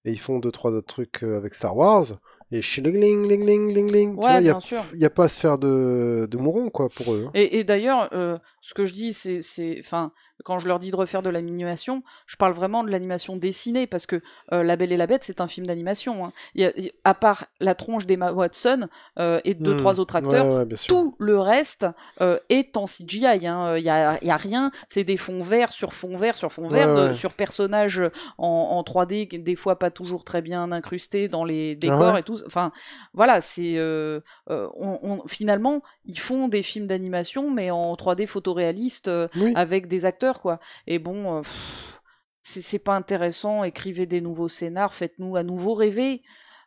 et 0.05 0.11
ils 0.11 0.19
font 0.19 0.39
deux 0.39 0.51
trois 0.51 0.71
autres 0.71 0.87
trucs 0.87 1.23
euh, 1.23 1.37
avec 1.37 1.53
Star 1.53 1.75
Wars. 1.75 2.05
Et 2.51 2.61
shilling, 2.61 2.95
ling, 3.27 3.27
ling, 3.45 3.73
ling, 3.73 3.91
ling. 3.91 4.11
Tu 4.19 4.25
Ouais, 4.25 4.31
vois, 4.31 4.41
il 4.41 4.45
y 4.45 4.49
a- 4.49 4.51
bien 4.53 4.59
sûr. 4.61 4.81
Il 4.93 4.99
n'y 4.99 5.05
a 5.05 5.09
pas 5.09 5.25
à 5.25 5.27
se 5.27 5.39
faire 5.39 5.57
de, 5.59 6.27
de 6.31 6.37
mouron, 6.37 6.69
quoi, 6.69 6.87
pour 6.89 7.13
eux. 7.13 7.25
hein. 7.27 7.31
Et, 7.33 7.59
et 7.59 7.63
d'ailleurs, 7.65 8.09
euh, 8.13 8.37
ce 8.61 8.73
que 8.73 8.85
je 8.85 8.93
dis, 8.93 9.11
c'est, 9.11 9.41
c'est, 9.41 9.77
enfin, 9.79 10.11
quand 10.43 10.59
je 10.59 10.67
leur 10.67 10.79
dis 10.79 10.91
de 10.91 10.95
refaire 10.95 11.21
de 11.21 11.29
l'animation, 11.29 12.03
je 12.25 12.35
parle 12.37 12.53
vraiment 12.53 12.83
de 12.83 12.89
l'animation 12.91 13.35
dessinée 13.35 13.87
parce 13.87 14.05
que 14.05 14.21
euh, 14.53 14.63
La 14.63 14.75
Belle 14.75 14.91
et 14.91 14.97
la 14.97 15.07
Bête, 15.07 15.23
c'est 15.23 15.41
un 15.41 15.47
film 15.47 15.65
d'animation. 15.67 16.25
hein. 16.25 16.31
Y 16.55 16.65
a- 16.65 16.71
à 17.03 17.13
part 17.13 17.45
la 17.59 17.75
tronche 17.75 18.05
d'Emma 18.05 18.31
Watson 18.31 18.87
euh, 19.19 19.39
et 19.45 19.53
de 19.55 19.63
deux 19.63 19.73
Hmm. 19.73 19.77
trois 19.79 19.99
autres 19.99 20.15
acteurs, 20.15 20.45
Ouais, 20.45 20.63
ouais, 20.65 20.75
tout 20.87 21.15
le 21.19 21.39
reste 21.39 21.85
euh, 22.21 22.37
est 22.49 22.77
en 22.77 22.85
CGI. 22.85 23.47
hein. 23.47 23.77
Il 23.77 23.83
y, 23.83 23.89
a, 23.89 24.23
y 24.23 24.29
a 24.29 24.37
rien, 24.37 24.71
c'est 24.87 25.03
des 25.03 25.17
fonds 25.17 25.41
verts 25.43 25.71
sur 25.71 25.93
fond 25.93 26.17
vert 26.17 26.37
sur 26.37 26.51
fond 26.53 26.67
vert, 26.67 26.87
Ouais, 26.93 27.01
de- 27.03 27.07
ouais. 27.09 27.13
sur 27.15 27.33
personnages 27.33 28.01
en, 28.37 28.47
en 28.47 28.83
3D, 28.83 29.27
qui, 29.27 29.39
des 29.39 29.55
fois 29.55 29.79
pas 29.79 29.89
toujours 29.91 30.23
très 30.23 30.41
bien 30.41 30.71
incrustés 30.71 31.27
dans 31.27 31.43
les 31.45 31.75
décors 31.75 32.01
Ah 32.01 32.13
ouais 32.13 32.19
et 32.19 32.23
tout. 32.23 32.37
Enfin, 32.45 32.71
voilà, 33.13 33.41
c'est 33.41 33.75
on, 34.47 34.99
on- 35.01 35.27
finalement 35.27 35.81
ils 36.05 36.19
font 36.19 36.47
des 36.47 36.61
films 36.63 36.87
d'animation 36.87 37.51
mais 37.51 37.71
en 37.71 37.93
3D 37.95 38.25
photoréaliste 38.27 39.09
Oui. 39.35 39.53
avec 39.55 39.87
des 39.87 40.05
acteurs 40.05 40.26
quoi. 40.33 40.59
Et 40.87 40.99
bon. 40.99 41.39
euh, 41.39 41.41
c'est 42.41 42.79
pas 42.79 42.95
intéressant, 42.95 43.65
écrivez 43.65 44.05
des 44.05 44.21
nouveaux 44.21 44.47
scénars, 44.47 44.93
faites-nous 44.93 45.35
à 45.35 45.43
nouveau 45.43 45.73
rêver. 45.73 46.23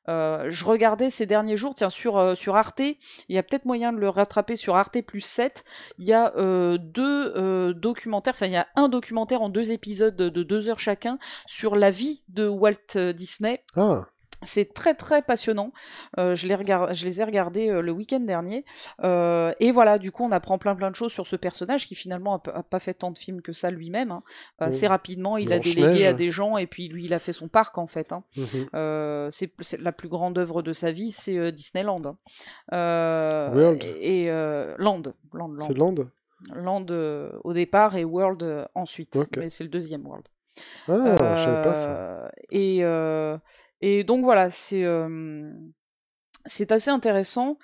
Euh, 0.09 0.51
je 0.51 0.65
regardais 0.67 1.09
ces 1.09 1.25
derniers 1.25 1.57
jours, 1.57 1.75
tiens, 1.75 1.89
sur, 1.89 2.19
euh, 2.19 2.35
sur 2.35 2.57
Arte, 2.57 2.81
il 2.81 2.97
y 3.29 3.39
a 3.39 3.43
peut-être 3.43 3.65
moyen 3.65 3.93
de 3.93 3.99
le 3.99 4.11
rattraper 4.11 4.57
sur 4.57 4.77
Arte 4.77 5.01
plus 5.01 5.23
7. 5.23 5.65
Il 5.97 6.05
y 6.05 6.13
a 6.13 6.33
deux 6.79 7.73
documentaires, 7.73 8.35
enfin 8.35 8.47
il 8.47 8.53
y 8.53 8.57
a 8.57 8.67
un 8.77 8.89
documentaire 8.89 9.41
en 9.41 9.49
deux 9.49 9.73
épisodes 9.73 10.17
de, 10.17 10.29
de 10.29 10.43
deux 10.43 10.69
heures 10.69 10.81
chacun 10.81 11.19
sur 11.47 11.77
la 11.77 11.91
vie 11.91 12.25
de 12.29 12.47
Walt 12.47 12.99
Disney. 13.15 13.65
Ah, 13.75 14.07
C'est 14.43 14.73
très 14.73 14.95
très 14.95 15.21
passionnant. 15.23 15.73
Euh, 16.19 16.35
je, 16.35 16.47
les 16.49 16.55
regard- 16.55 16.95
je 16.95 17.05
les 17.05 17.21
ai 17.21 17.25
regardés 17.25 17.69
euh, 17.69 17.83
le 17.83 17.93
week-end 17.93 18.21
dernier. 18.21 18.65
Euh, 19.05 19.53
et 19.61 19.71
voilà, 19.71 19.99
du 19.99 20.11
coup, 20.13 20.25
on 20.25 20.33
apprend 20.33 20.57
plein 20.59 20.75
plein 20.75 20.91
de 20.91 20.97
choses 20.97 21.13
sur 21.13 21.27
ce 21.27 21.37
personnage 21.37 21.87
qui 21.87 21.95
finalement 21.95 22.43
a, 22.47 22.63
pas 22.63 22.79
fait 22.81 22.95
tant 22.95 23.11
de 23.11 23.19
films 23.19 23.43
que 23.43 23.53
ça 23.53 23.71
lui-même. 23.71 24.11
hein. 24.11 24.23
Assez 24.59 24.87
rapidement, 24.87 25.37
il 25.37 25.53
a 25.53 25.59
délégué 25.75 26.07
à 26.07 26.13
des 26.15 26.31
gens 26.31 26.57
et 26.57 26.67
puis 26.67 26.89
lui, 26.89 27.05
il 27.05 27.13
a 27.15 27.19
fait 27.19 27.33
son 27.33 27.49
parc 27.49 27.77
en 27.79 27.87
fait. 27.87 28.13
hein. 28.13 28.25
Euh, 28.75 29.29
c'est 29.31 29.53
c'est 29.61 29.81
la 29.81 29.93
plus 29.93 30.09
grande 30.09 30.39
œuvre 30.39 30.63
de 30.63 30.73
sa 30.73 30.91
vie, 30.93 31.11
c'est 31.11 31.53
Disneyland. 31.53 32.03
hein. 32.07 32.17
World. 33.55 33.85
Et 34.01 34.29
Land, 34.79 35.03
Land, 35.33 35.49
Land. 35.53 35.67
c'est 35.67 35.77
Land? 35.77 35.95
Land 36.55 36.87
au 37.45 37.53
départ 37.53 37.97
et 37.97 38.05
World 38.05 38.67
ensuite. 38.75 39.15
Mais 39.41 39.51
c'est 39.51 39.65
le 39.65 39.71
deuxième 39.71 40.07
World. 40.07 40.25
Ah, 40.89 41.35
je 41.37 41.43
savais 41.45 41.63
pas 41.63 41.75
ça. 41.75 42.31
Et, 42.51 42.81
et 43.81 44.05
donc 44.05 44.25
voilà, 44.25 44.51
c'est 44.51 44.85
euh, 44.85 45.51
c'est 46.47 46.73
assez 46.73 46.91
intéressant. 46.91 47.59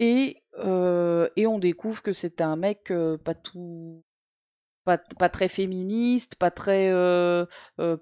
Et, 0.00 0.42
euh, 0.58 1.28
et 1.36 1.46
on 1.46 1.58
découvre 1.58 2.02
que 2.02 2.12
c'était 2.12 2.44
un 2.44 2.56
mec 2.56 2.90
euh, 2.90 3.18
pas 3.18 3.34
tout. 3.34 4.02
Pas, 4.84 4.98
pas 4.98 5.28
très 5.28 5.48
féministe, 5.48 6.34
pas 6.36 6.50
très. 6.50 6.90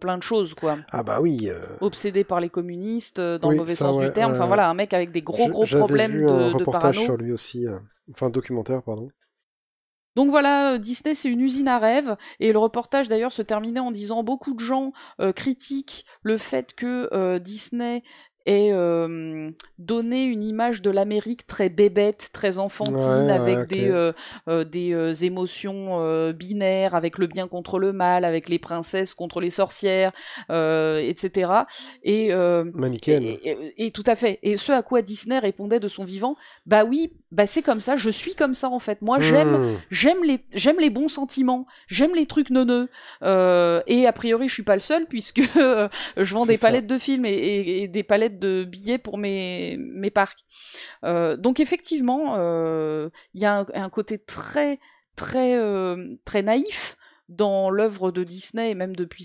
plein 0.01 0.19
de 0.19 0.23
choses, 0.23 0.55
quoi. 0.55 0.79
Ah 0.93 1.03
bah 1.03 1.21
oui. 1.21 1.51
Obsédé 1.83 2.25
par 2.25 2.41
les 2.41 2.49
communistes, 2.49 3.21
dans 3.21 3.49
Oui, 3.49 3.55
le 3.55 3.59
mauvais 3.59 3.75
ça, 3.75 3.87
sens 3.87 3.97
ouais, 3.97 4.07
du 4.07 4.13
terme. 4.15 4.33
Enfin 4.33 4.47
voilà, 4.47 4.69
un 4.71 4.75
mec 4.75 4.95
avec 4.95 5.13
des 5.13 5.21
gros, 5.23 5.47
je- 5.47 5.53
gros 5.53 5.67
problèmes 5.67 6.13
vu 6.13 6.25
de, 6.25 6.31
un 6.33 6.49
de 6.49 6.55
reportage 6.55 6.95
parano. 6.95 7.05
sur 7.05 7.17
lui 7.19 7.33
aussi. 7.33 7.67
euh, 7.67 7.79
Enfin, 8.13 8.27
un 8.27 8.31
documentaire, 8.31 8.83
pardon. 8.83 9.09
Donc 10.17 10.31
voilà, 10.31 10.73
euh, 10.75 10.79
Disney 10.79 11.15
c'est 11.15 11.29
une 11.29 11.41
usine 11.41 11.69
à 11.69 11.79
rêves 11.79 12.17
et 12.41 12.53
le 12.53 12.59
reportage 12.59 13.09
d'ailleurs 13.09 13.33
se 13.33 13.43
terminait 13.43 13.81
en 13.81 13.91
disant 13.91 14.23
beaucoup 14.23 14.55
de 14.55 14.61
gens 14.61 14.93
euh, 15.21 15.33
critiquent 15.33 16.05
le 16.23 16.37
fait 16.39 16.75
que 16.75 17.09
euh, 17.13 17.39
Disney 17.39 18.03
ait 18.47 18.71
euh, 18.73 19.51
donné 19.79 20.25
une 20.25 20.43
image 20.43 20.81
de 20.81 20.89
l'Amérique 20.91 21.47
très 21.47 21.69
bébête, 21.69 22.31
très 22.33 22.57
enfantine, 22.59 22.97
Ouais, 22.97 23.23
ouais, 23.27 23.33
avec 23.33 23.69
des, 23.69 24.13
des 24.65 25.25
émotions 25.27 26.33
binaires, 26.33 26.95
avec 26.95 27.19
le 27.19 27.27
bien 27.27 27.49
contre 27.49 27.79
le 27.79 27.93
mal, 27.93 28.25
avec 28.25 28.49
les 28.49 28.59
princesses 28.59 29.13
contre 29.13 29.41
les 29.43 29.51
sorcières, 29.51 30.13
etc. 30.49 31.67
Et, 32.03 32.33
Manichéenne. 32.75 33.23
et, 33.25 33.41
et- 33.51 33.87
et 33.87 33.91
tout 33.91 34.05
à 34.07 34.17
fait. 34.17 34.39
Et 34.43 34.57
ce 34.57 34.73
à 34.73 34.83
quoi 34.83 35.03
Disney 35.03 35.39
répondait 35.39 35.79
de 35.81 35.89
son 35.89 36.05
vivant, 36.05 36.35
bah 36.67 36.85
oui, 36.85 37.13
bah 37.33 37.47
c'est 37.47 37.63
comme 37.63 37.81
ça, 37.81 37.95
je 37.97 38.11
suis 38.11 38.35
comme 38.35 38.55
ça 38.55 38.69
en 38.71 38.79
fait. 38.81 39.03
Moi 39.03 39.21
j'aime 39.21 39.51
Hmm. 39.57 39.79
J'aime 39.91 40.25
les, 40.25 40.41
j'aime 40.53 40.79
les 40.81 40.91
bons 40.91 41.09
sentiments, 41.09 41.67
j'aime 41.87 42.15
les 42.15 42.27
trucs 42.27 42.51
neuneux. 42.51 42.89
Euh, 43.23 43.83
et 43.87 44.07
a 44.07 44.13
priori, 44.13 44.49
je 44.49 44.55
suis 44.55 44.63
pas 44.65 44.75
le 44.75 44.81
seul 44.81 45.07
puisque 45.07 45.43
euh, 45.57 45.89
je 46.17 46.35
vends 46.35 46.45
des 46.47 46.57
ça. 46.57 46.67
palettes 46.69 46.87
de 46.89 46.99
films 46.99 47.25
et, 47.25 47.31
et- 47.33 47.83
et 47.83 47.89
des 47.89 48.03
palettes 48.03 48.39
de 48.39 48.65
billets 48.65 48.99
pour 48.99 49.17
mes, 49.19 49.77
mes 49.79 50.11
parcs. 50.11 50.41
Euh, 51.05 51.37
donc 51.37 51.61
effectivement, 51.61 52.35
euh, 52.37 53.11
il 53.35 53.41
y 53.41 53.45
a 53.45 53.61
un, 53.61 53.67
un 53.75 53.91
côté 53.91 54.19
très, 54.19 54.81
très, 55.17 55.57
euh, 55.57 56.17
très 56.25 56.43
naïf 56.43 56.97
dans 57.29 57.71
l'œuvre 57.71 58.11
de 58.11 58.25
Disney 58.25 58.71
et 58.71 58.75
même 58.75 58.97
depuis, 58.97 59.25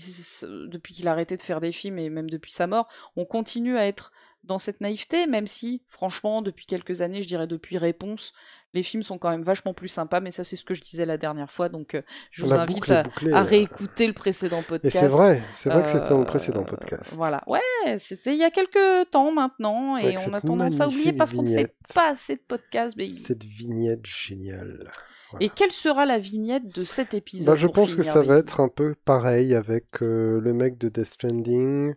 depuis 0.70 0.94
qu'il 0.94 1.08
a 1.08 1.10
arrêté 1.10 1.36
de 1.36 1.42
faire 1.42 1.60
des 1.60 1.72
films 1.72 1.98
et 1.98 2.08
même 2.08 2.30
depuis 2.30 2.52
sa 2.52 2.68
mort, 2.68 2.86
on 3.16 3.24
continue 3.24 3.76
à 3.76 3.86
être 3.86 4.12
dans 4.46 4.58
cette 4.58 4.80
naïveté, 4.80 5.26
même 5.26 5.46
si, 5.46 5.82
franchement, 5.88 6.42
depuis 6.42 6.66
quelques 6.66 7.02
années, 7.02 7.22
je 7.22 7.28
dirais 7.28 7.46
depuis 7.46 7.78
Réponse, 7.78 8.32
les 8.74 8.82
films 8.82 9.02
sont 9.02 9.18
quand 9.18 9.30
même 9.30 9.42
vachement 9.42 9.72
plus 9.74 9.88
sympas, 9.88 10.20
mais 10.20 10.30
ça 10.30 10.44
c'est 10.44 10.56
ce 10.56 10.64
que 10.64 10.74
je 10.74 10.82
disais 10.82 11.06
la 11.06 11.16
dernière 11.16 11.50
fois, 11.50 11.68
donc 11.68 11.94
euh, 11.94 12.02
je 12.30 12.42
vous 12.44 12.50
La 12.50 12.62
invite 12.62 12.90
à, 12.90 13.02
bouclée, 13.04 13.32
à 13.32 13.40
euh. 13.40 13.42
réécouter 13.42 14.06
le 14.06 14.12
précédent 14.12 14.60
Et 14.60 14.64
podcast. 14.64 14.98
c'est 14.98 15.08
vrai, 15.08 15.42
c'est 15.54 15.70
vrai 15.70 15.82
que 15.82 15.88
c'était 15.88 16.08
dans 16.10 16.16
Euh, 16.16 16.20
le 16.20 16.26
précédent 16.26 16.64
podcast. 16.64 17.14
Voilà, 17.14 17.42
ouais, 17.46 17.96
c'était 17.96 18.34
il 18.34 18.38
y 18.38 18.44
a 18.44 18.50
quelques 18.50 19.10
temps 19.10 19.32
maintenant, 19.32 19.96
et 19.96 20.16
on 20.18 20.32
a 20.34 20.40
tendance 20.40 20.80
à 20.80 20.88
oublier 20.88 21.12
parce 21.12 21.32
qu'on 21.32 21.42
ne 21.42 21.48
fait 21.48 21.74
pas 21.94 22.10
assez 22.10 22.36
de 22.36 22.42
podcasts. 22.46 22.96
Mais... 22.96 23.10
Cette 23.10 23.44
vignette 23.44 24.06
géniale. 24.06 24.90
Et 25.40 25.48
quelle 25.48 25.72
sera 25.72 26.06
la 26.06 26.18
vignette 26.18 26.68
de 26.68 26.84
cet 26.84 27.12
épisode 27.12 27.54
Bah, 27.54 27.60
je 27.60 27.66
pense 27.66 27.94
que 27.94 28.02
ça 28.02 28.22
va 28.22 28.36
être 28.38 28.60
un 28.60 28.68
peu 28.68 28.94
pareil 29.04 29.54
avec 29.54 30.00
le 30.00 30.52
mec 30.52 30.78
de 30.78 30.88
Death 30.88 31.06
Stranding, 31.06 31.94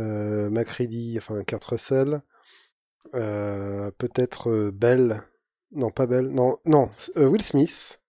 Macready, 0.00 1.16
enfin 1.18 1.42
Kurt 1.44 1.64
Russell, 1.64 2.22
euh, 3.14 3.90
peut-être 3.98 4.50
euh, 4.50 4.70
Bell, 4.72 5.22
non 5.72 5.90
pas 5.90 6.06
Bell, 6.06 6.28
non, 6.28 6.56
non, 6.64 6.90
euh, 7.16 7.26
Will 7.26 7.42
Smith, 7.42 8.00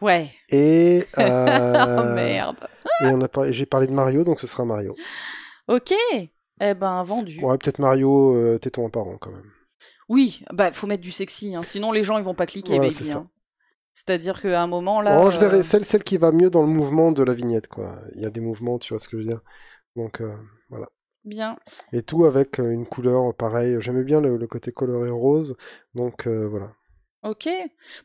Ouais. 0.00 0.30
et, 0.50 1.04
oh 1.16 1.20
euh, 1.20 2.14
merde. 2.14 2.56
et 3.02 3.06
on 3.06 3.20
a 3.20 3.28
parlé, 3.28 3.52
j'ai 3.52 3.66
parlé 3.66 3.86
de 3.86 3.92
Mario, 3.92 4.24
donc 4.24 4.40
ce 4.40 4.46
sera 4.46 4.64
Mario. 4.64 4.94
Ok. 5.68 5.92
Eh 6.60 6.74
ben, 6.74 7.02
vendu. 7.04 7.42
Ouais, 7.42 7.56
peut-être 7.58 7.78
Mario 7.78 8.36
euh, 8.36 8.58
téton 8.58 8.86
apparent 8.86 9.16
quand 9.18 9.30
même. 9.30 9.50
Oui, 10.08 10.44
bah 10.52 10.72
faut 10.72 10.86
mettre 10.86 11.02
du 11.02 11.12
sexy, 11.12 11.54
hein, 11.54 11.62
sinon 11.62 11.92
les 11.92 12.04
gens 12.04 12.18
ils 12.18 12.24
vont 12.24 12.34
pas 12.34 12.46
cliquer, 12.46 12.78
Ouais, 12.78 12.88
baby. 12.90 13.12
hein. 13.12 13.28
C'est-à-dire 13.94 14.40
qu'à 14.40 14.60
un 14.62 14.66
moment 14.66 15.00
là. 15.00 15.20
Oh, 15.22 15.30
je 15.30 15.38
verrai 15.40 15.58
euh, 15.58 15.62
celle, 15.62 15.84
celle 15.84 16.02
qui 16.02 16.18
va 16.18 16.32
mieux 16.32 16.50
dans 16.50 16.62
le 16.62 16.68
mouvement 16.68 17.12
de 17.12 17.22
la 17.22 17.34
vignette, 17.34 17.66
quoi. 17.68 17.98
Il 18.14 18.22
y 18.22 18.26
a 18.26 18.30
des 18.30 18.40
mouvements, 18.40 18.78
tu 18.78 18.92
vois 18.92 18.98
ce 19.00 19.08
que 19.08 19.16
je 19.18 19.22
veux 19.22 19.28
dire. 19.28 19.40
Donc 19.96 20.20
euh, 20.20 20.34
voilà. 20.68 20.88
Bien. 21.24 21.56
Et 21.92 22.02
tout 22.02 22.24
avec 22.24 22.58
euh, 22.60 22.70
une 22.70 22.86
couleur 22.86 23.34
pareille. 23.36 23.76
J'aimais 23.80 24.04
bien 24.04 24.20
le, 24.20 24.36
le 24.36 24.46
côté 24.48 24.72
coloré 24.72 25.10
rose, 25.10 25.56
donc 25.94 26.26
euh, 26.26 26.46
voilà. 26.48 26.74
Ok. 27.22 27.48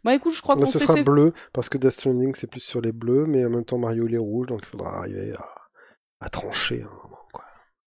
Bah 0.03 0.13
écoute, 0.15 0.33
je 0.33 0.41
crois 0.41 0.55
qu'on 0.55 0.67
ce 0.67 0.77
s'est 0.77 0.85
sera 0.85 0.95
fait. 0.95 1.03
bleu 1.03 1.33
parce 1.53 1.69
que 1.69 1.77
Death 1.77 1.91
Stranding 1.91 2.35
c'est 2.35 2.47
plus 2.47 2.59
sur 2.59 2.81
les 2.81 2.91
bleus, 2.91 3.25
mais 3.25 3.43
en 3.45 3.49
même 3.49 3.65
temps 3.65 3.79
Mario 3.79 4.07
il 4.07 4.13
est 4.13 4.17
rouge, 4.19 4.47
donc 4.47 4.61
il 4.63 4.67
faudra 4.67 4.97
arriver 4.99 5.33
à, 5.33 5.45
à 6.19 6.29
trancher. 6.29 6.83
un 6.83 6.85
moment, 7.03 7.19
quoi. 7.33 7.45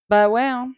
Bah 0.08 0.28
ouais. 0.28 0.42
Hein. 0.42 0.72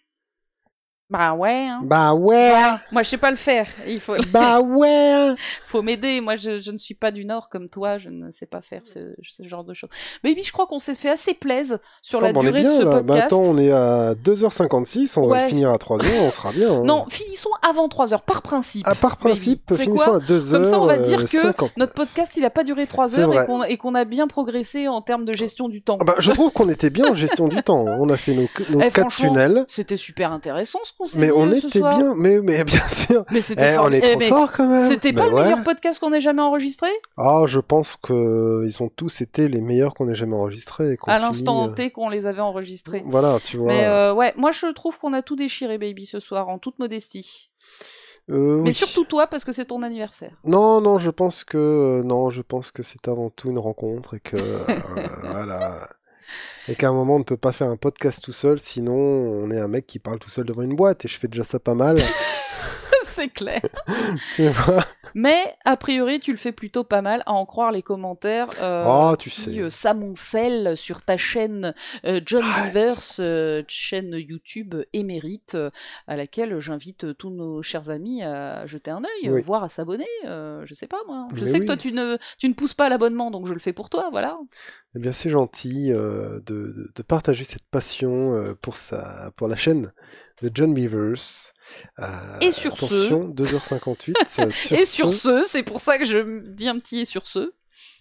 Bah 1.12 1.34
ouais. 1.34 1.66
Hein. 1.68 1.80
Bah 1.84 2.14
ouais, 2.14 2.52
Moi 2.90 3.02
je 3.02 3.08
sais 3.10 3.18
pas 3.18 3.30
le 3.30 3.36
faire. 3.36 3.66
Il 3.86 4.00
faut. 4.00 4.16
bah 4.32 4.60
ouais. 4.60 5.34
faut 5.66 5.82
m'aider. 5.82 6.20
Moi, 6.22 6.36
je, 6.36 6.58
je 6.58 6.70
ne 6.70 6.78
suis 6.78 6.94
pas 6.94 7.10
du 7.10 7.24
Nord 7.26 7.48
comme 7.50 7.68
toi, 7.68 7.98
je 7.98 8.08
ne 8.08 8.30
sais 8.30 8.46
pas 8.46 8.62
faire 8.62 8.80
ce, 8.84 9.14
ce 9.22 9.46
genre 9.46 9.62
de 9.64 9.74
choses. 9.74 9.90
Baby, 10.24 10.42
je 10.42 10.52
crois 10.52 10.66
qu'on 10.66 10.78
s'est 10.78 10.94
fait 10.94 11.10
assez 11.10 11.34
plaise 11.34 11.78
sur 12.00 12.20
Oh, 12.20 12.22
la 12.22 12.28
on 12.34 12.40
est 12.40 12.44
durée 12.46 12.62
de 12.62 12.68
bien 12.68 12.78
ce 12.78 12.82
là. 12.84 12.90
podcast. 13.02 13.22
Attends, 13.26 13.40
on 13.42 13.58
est 13.58 13.70
à 13.72 14.14
2h56, 14.14 15.18
on 15.18 15.26
va 15.26 15.36
Ouais. 15.36 15.48
finir 15.48 15.70
à 15.70 15.76
3h, 15.76 16.04
on 16.20 16.30
sera 16.30 16.52
bien. 16.52 16.72
hein. 16.72 16.84
Non, 16.84 17.04
finissons 17.08 17.50
avant 17.68 17.88
3 17.88 18.14
heures, 18.14 18.22
par 18.22 18.42
principe. 18.42 18.86
À 18.88 18.94
part 18.94 19.16
principe, 19.16 19.74
finissons 19.74 20.14
à 20.14 20.18
2h. 20.18 20.50
Comme 20.52 20.64
ça, 20.66 20.80
on 20.80 20.86
va 20.86 20.98
dire 20.98 21.20
que 21.24 21.26
50. 21.42 21.72
Notre 21.76 21.92
podcast, 21.94 22.36
il 22.36 22.44
a 22.44 22.50
pas 22.50 22.64
duré 22.64 22.86
3 22.86 23.08
C'est 23.08 23.18
heures 23.18 23.32
et 23.32 23.44
vrai. 23.46 23.76
qu'on, 23.76 23.94
a 23.94 24.04
bien 24.04 24.26
progressé 24.28 24.88
en 24.88 25.02
termes 25.02 25.24
de 25.24 25.32
gestion 25.32 25.68
du 25.68 25.82
temps. 25.82 25.98
Ah 26.06 26.14
je 26.18 26.32
trouve 26.32 26.50
qu'on 26.52 26.68
était 26.68 26.90
bien 26.90 27.10
en 27.10 27.14
gestion 27.14 27.48
du 27.48 27.62
temps. 27.62 27.84
On 27.86 28.08
a 28.08 28.16
fait 28.16 28.34
nos, 28.34 28.48
nos 28.70 28.80
Eh, 28.80 28.90
quatre 28.90 29.14
tunnels. 29.14 29.64
C'était 29.68 29.96
super 29.96 30.32
intéressant 30.32 30.78
ce 30.84 30.92
s'est 31.06 31.18
Mais 31.20 31.26
dit 31.26 31.32
on 31.34 31.48
euh, 31.50 31.54
ce 31.60 31.66
était 31.66 31.78
soir 31.78 31.96
bien, 31.96 32.14
mais, 32.16 32.40
mais 32.40 32.64
bien 32.64 32.88
sûr. 32.90 33.24
Mais 33.30 33.40
c'était 33.40 33.72
Eh, 33.72 33.76
fort- 33.76 33.86
on 33.88 33.92
est 33.92 33.98
eh, 33.98 34.10
trop 34.10 34.18
mais 34.18 34.28
fort 34.28 34.52
quand 34.52 34.66
même. 34.68 34.88
C'était 34.88 35.12
pas 35.12 35.22
Mais 35.24 35.28
le 35.28 35.34
ouais. 35.34 35.42
meilleur 35.44 35.62
podcast 35.62 35.98
qu'on 35.98 36.12
ait 36.12 36.20
jamais 36.20 36.42
enregistré? 36.42 36.88
Ah, 37.16 37.42
je 37.46 37.60
pense 37.60 37.96
que 37.96 38.64
ils 38.66 38.82
ont 38.82 38.88
tous 38.88 39.20
été 39.20 39.48
les 39.48 39.60
meilleurs 39.60 39.94
qu'on 39.94 40.08
ait 40.08 40.14
jamais 40.14 40.36
enregistrés. 40.36 40.92
et 40.92 40.96
qu'on 40.96 41.10
À 41.10 41.16
finit, 41.16 41.26
l'instant 41.28 41.68
euh, 41.68 41.72
T 41.72 41.90
qu'on 41.90 42.08
les 42.08 42.26
avait 42.26 42.40
enregistrés. 42.40 43.02
Voilà, 43.06 43.38
tu 43.42 43.56
vois. 43.58 43.68
Mais 43.68 43.84
euh, 43.86 44.14
ouais, 44.14 44.32
moi 44.36 44.50
je 44.50 44.66
trouve 44.72 44.98
qu'on 44.98 45.12
a 45.12 45.22
tout 45.22 45.36
déchiré, 45.36 45.78
baby, 45.78 46.06
ce 46.06 46.20
soir, 46.20 46.48
en 46.48 46.58
toute 46.58 46.78
modestie. 46.78 47.50
Euh, 48.30 48.58
Mais 48.58 48.68
oui. 48.68 48.74
surtout 48.74 49.04
toi, 49.04 49.26
parce 49.26 49.44
que 49.44 49.50
c'est 49.50 49.64
ton 49.64 49.82
anniversaire. 49.82 50.30
Non, 50.44 50.80
non, 50.80 50.96
je 50.98 51.10
pense 51.10 51.42
que 51.42 51.58
euh, 51.58 52.02
non, 52.04 52.30
je 52.30 52.40
pense 52.40 52.70
que 52.70 52.84
c'est 52.84 53.08
avant 53.08 53.30
tout 53.30 53.50
une 53.50 53.58
rencontre 53.58 54.14
et 54.14 54.20
que 54.20 54.36
euh, 54.36 54.58
voilà 55.24 55.88
et 56.68 56.74
qu'à 56.74 56.88
un 56.88 56.92
moment 56.92 57.16
on 57.16 57.20
ne 57.20 57.24
peut 57.24 57.36
pas 57.36 57.52
faire 57.52 57.68
un 57.68 57.76
podcast 57.76 58.22
tout 58.22 58.32
seul, 58.32 58.60
sinon 58.60 58.94
on 58.94 59.50
est 59.50 59.58
un 59.58 59.68
mec 59.68 59.86
qui 59.86 59.98
parle 59.98 60.18
tout 60.18 60.30
seul 60.30 60.44
devant 60.44 60.62
une 60.62 60.76
boîte 60.76 61.04
et 61.04 61.08
je 61.08 61.18
fais 61.18 61.28
déjà 61.28 61.44
ça 61.44 61.58
pas 61.58 61.74
mal. 61.74 61.96
c'est 63.14 63.28
clair. 63.28 63.60
tu 64.34 64.48
vois? 64.48 64.84
Mais 65.14 65.54
a 65.66 65.76
priori, 65.76 66.20
tu 66.20 66.30
le 66.32 66.38
fais 66.38 66.52
plutôt 66.52 66.84
pas 66.84 67.02
mal, 67.02 67.22
à 67.26 67.32
en 67.34 67.44
croire 67.44 67.70
les 67.70 67.82
commentaires 67.82 68.48
euh, 68.62 68.84
Oh, 68.86 69.14
tu 69.18 69.28
qui 69.28 69.40
sais. 69.42 69.58
euh, 69.60 69.68
s'amoncellent 69.68 70.74
sur 70.74 71.02
ta 71.02 71.18
chaîne 71.18 71.74
euh, 72.06 72.20
John 72.24 72.42
Ah. 72.46 72.62
Beavers, 72.64 73.02
euh, 73.18 73.62
chaîne 73.68 74.14
YouTube 74.14 74.74
émérite, 74.94 75.56
à 76.06 76.16
laquelle 76.16 76.58
j'invite 76.60 77.16
tous 77.18 77.28
nos 77.28 77.60
chers 77.60 77.90
amis 77.90 78.22
à 78.22 78.64
jeter 78.66 78.90
un 78.90 79.02
œil, 79.04 79.30
Oui. 79.30 79.42
voire 79.42 79.62
à 79.64 79.68
s'abonner. 79.68 80.06
je 80.24 80.72
sais 80.74 80.86
pas 80.86 81.00
moi. 81.06 81.28
Je 81.34 81.44
Mais 81.44 81.50
sais 81.50 81.60
que 81.60 81.66
toi 81.66 81.76
tu 81.76 81.92
ne 81.92 82.16
tu 82.38 82.48
ne 82.48 82.54
pousses 82.54 82.74
pas 82.74 82.88
l'abonnement, 82.88 83.30
donc 83.30 83.46
je 83.46 83.52
le 83.52 83.60
fais 83.60 83.74
pour 83.74 83.90
toi, 83.90 84.08
voilà. 84.10 84.38
Eh 84.96 84.98
bien, 84.98 85.12
c'est 85.12 85.30
gentil 85.30 85.90
de, 85.90 86.42
de- 86.46 86.90
de 86.94 87.02
partager 87.02 87.44
cette 87.44 87.66
passion 87.70 88.54
pour 88.62 88.76
sa 88.76 89.30
pour 89.36 89.48
la 89.48 89.56
chaîne 89.56 89.92
de 90.40 90.50
John 90.54 90.72
Beavers. 90.72 91.51
Euh, 91.98 92.38
Et 92.40 92.52
sur 92.52 92.76
ce- 92.76 92.84
attention, 92.84 93.28
2h58. 93.28 94.14
euh, 94.40 94.50
sur 94.50 94.78
et 94.78 94.84
sur 94.84 95.12
ce, 95.12 95.42
ce, 95.44 95.44
c'est 95.44 95.62
pour 95.62 95.80
ça 95.80 95.98
que 95.98 96.04
je 96.04 96.40
dis 96.48 96.68
un 96.68 96.78
petit 96.78 97.00
et 97.00 97.04
sur 97.04 97.26
ce. 97.26 97.52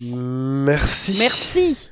merci. 0.01 1.15
Merci. 1.19 1.91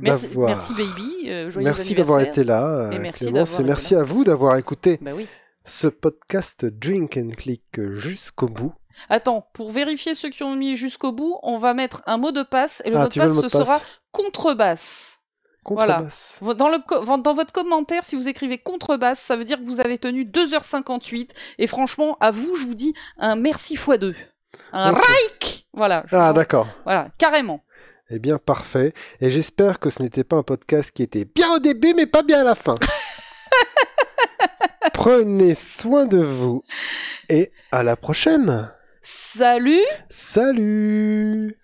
Merci, 0.00 0.28
merci 0.34 0.72
baby. 0.72 1.28
euh, 1.30 1.50
joyeux 1.50 1.66
Merci 1.66 1.94
d'avoir 1.94 2.20
été 2.20 2.42
là, 2.42 2.66
euh, 2.66 2.90
Et 2.92 2.98
merci 2.98 3.24
Clémence, 3.26 3.50
et 3.52 3.54
été 3.56 3.64
merci 3.64 3.94
à 3.94 4.02
vous 4.02 4.24
d'avoir 4.24 4.56
écouté 4.56 4.98
Bah 5.02 5.10
oui. 5.14 5.28
ce 5.66 5.88
podcast 5.88 6.64
Drink 6.64 7.18
and 7.18 7.30
Click 7.36 7.62
jusqu'au 7.92 8.48
bout. 8.48 8.72
Attends, 9.10 9.46
pour 9.52 9.70
vérifier 9.72 10.14
ceux 10.14 10.30
qui 10.30 10.42
ont 10.42 10.56
mis 10.56 10.74
jusqu'au 10.74 11.12
bout, 11.12 11.38
on 11.42 11.58
va 11.58 11.74
mettre 11.74 12.02
un 12.06 12.16
mot 12.16 12.32
de 12.32 12.42
passe 12.42 12.80
et 12.86 12.90
le 12.90 12.96
Ah, 12.96 13.02
mot 13.02 13.08
de 13.08 13.14
passe 13.14 13.28
le 13.28 13.34
mot 13.34 13.40
ce 13.42 13.46
de 13.46 13.50
sera 13.62 13.78
contrebasse. 14.10 15.18
Contrebasse. 15.64 16.38
Dans, 16.56 16.68
le 16.68 16.78
co- 16.86 17.16
dans 17.18 17.34
votre 17.34 17.52
commentaire, 17.52 18.04
si 18.04 18.14
vous 18.16 18.28
écrivez 18.28 18.58
contrebasse, 18.58 19.18
ça 19.18 19.36
veut 19.36 19.44
dire 19.44 19.58
que 19.58 19.64
vous 19.64 19.80
avez 19.80 19.98
tenu 19.98 20.24
2h58 20.24 21.30
et 21.58 21.66
franchement, 21.66 22.16
à 22.20 22.30
vous, 22.30 22.54
je 22.56 22.64
vous 22.66 22.74
dis 22.74 22.94
un 23.18 23.34
merci 23.34 23.74
x 23.74 23.88
2 23.98 24.14
Un 24.72 24.92
Ok. 24.92 25.02
Reich 25.04 25.66
Voilà. 25.72 26.04
Ah, 26.12 26.32
d'accord. 26.32 26.68
Voilà, 26.84 27.08
carrément. 27.18 27.64
Eh 28.10 28.18
bien, 28.18 28.38
parfait. 28.38 28.92
Et 29.20 29.30
j'espère 29.30 29.78
que 29.80 29.88
ce 29.90 30.02
n'était 30.02 30.24
pas 30.24 30.36
un 30.36 30.42
podcast 30.42 30.90
qui 30.92 31.02
était 31.02 31.24
bien 31.24 31.50
au 31.54 31.58
début, 31.58 31.94
mais 31.94 32.06
pas 32.06 32.22
bien 32.22 32.42
à 32.42 32.44
la 32.44 32.54
fin. 32.54 32.74
Prenez 34.92 35.54
soin 35.54 36.04
de 36.06 36.18
vous 36.18 36.62
et 37.28 37.50
à 37.72 37.82
la 37.82 37.96
prochaine. 37.96 38.70
Salut 39.00 39.80
Salut 40.10 41.58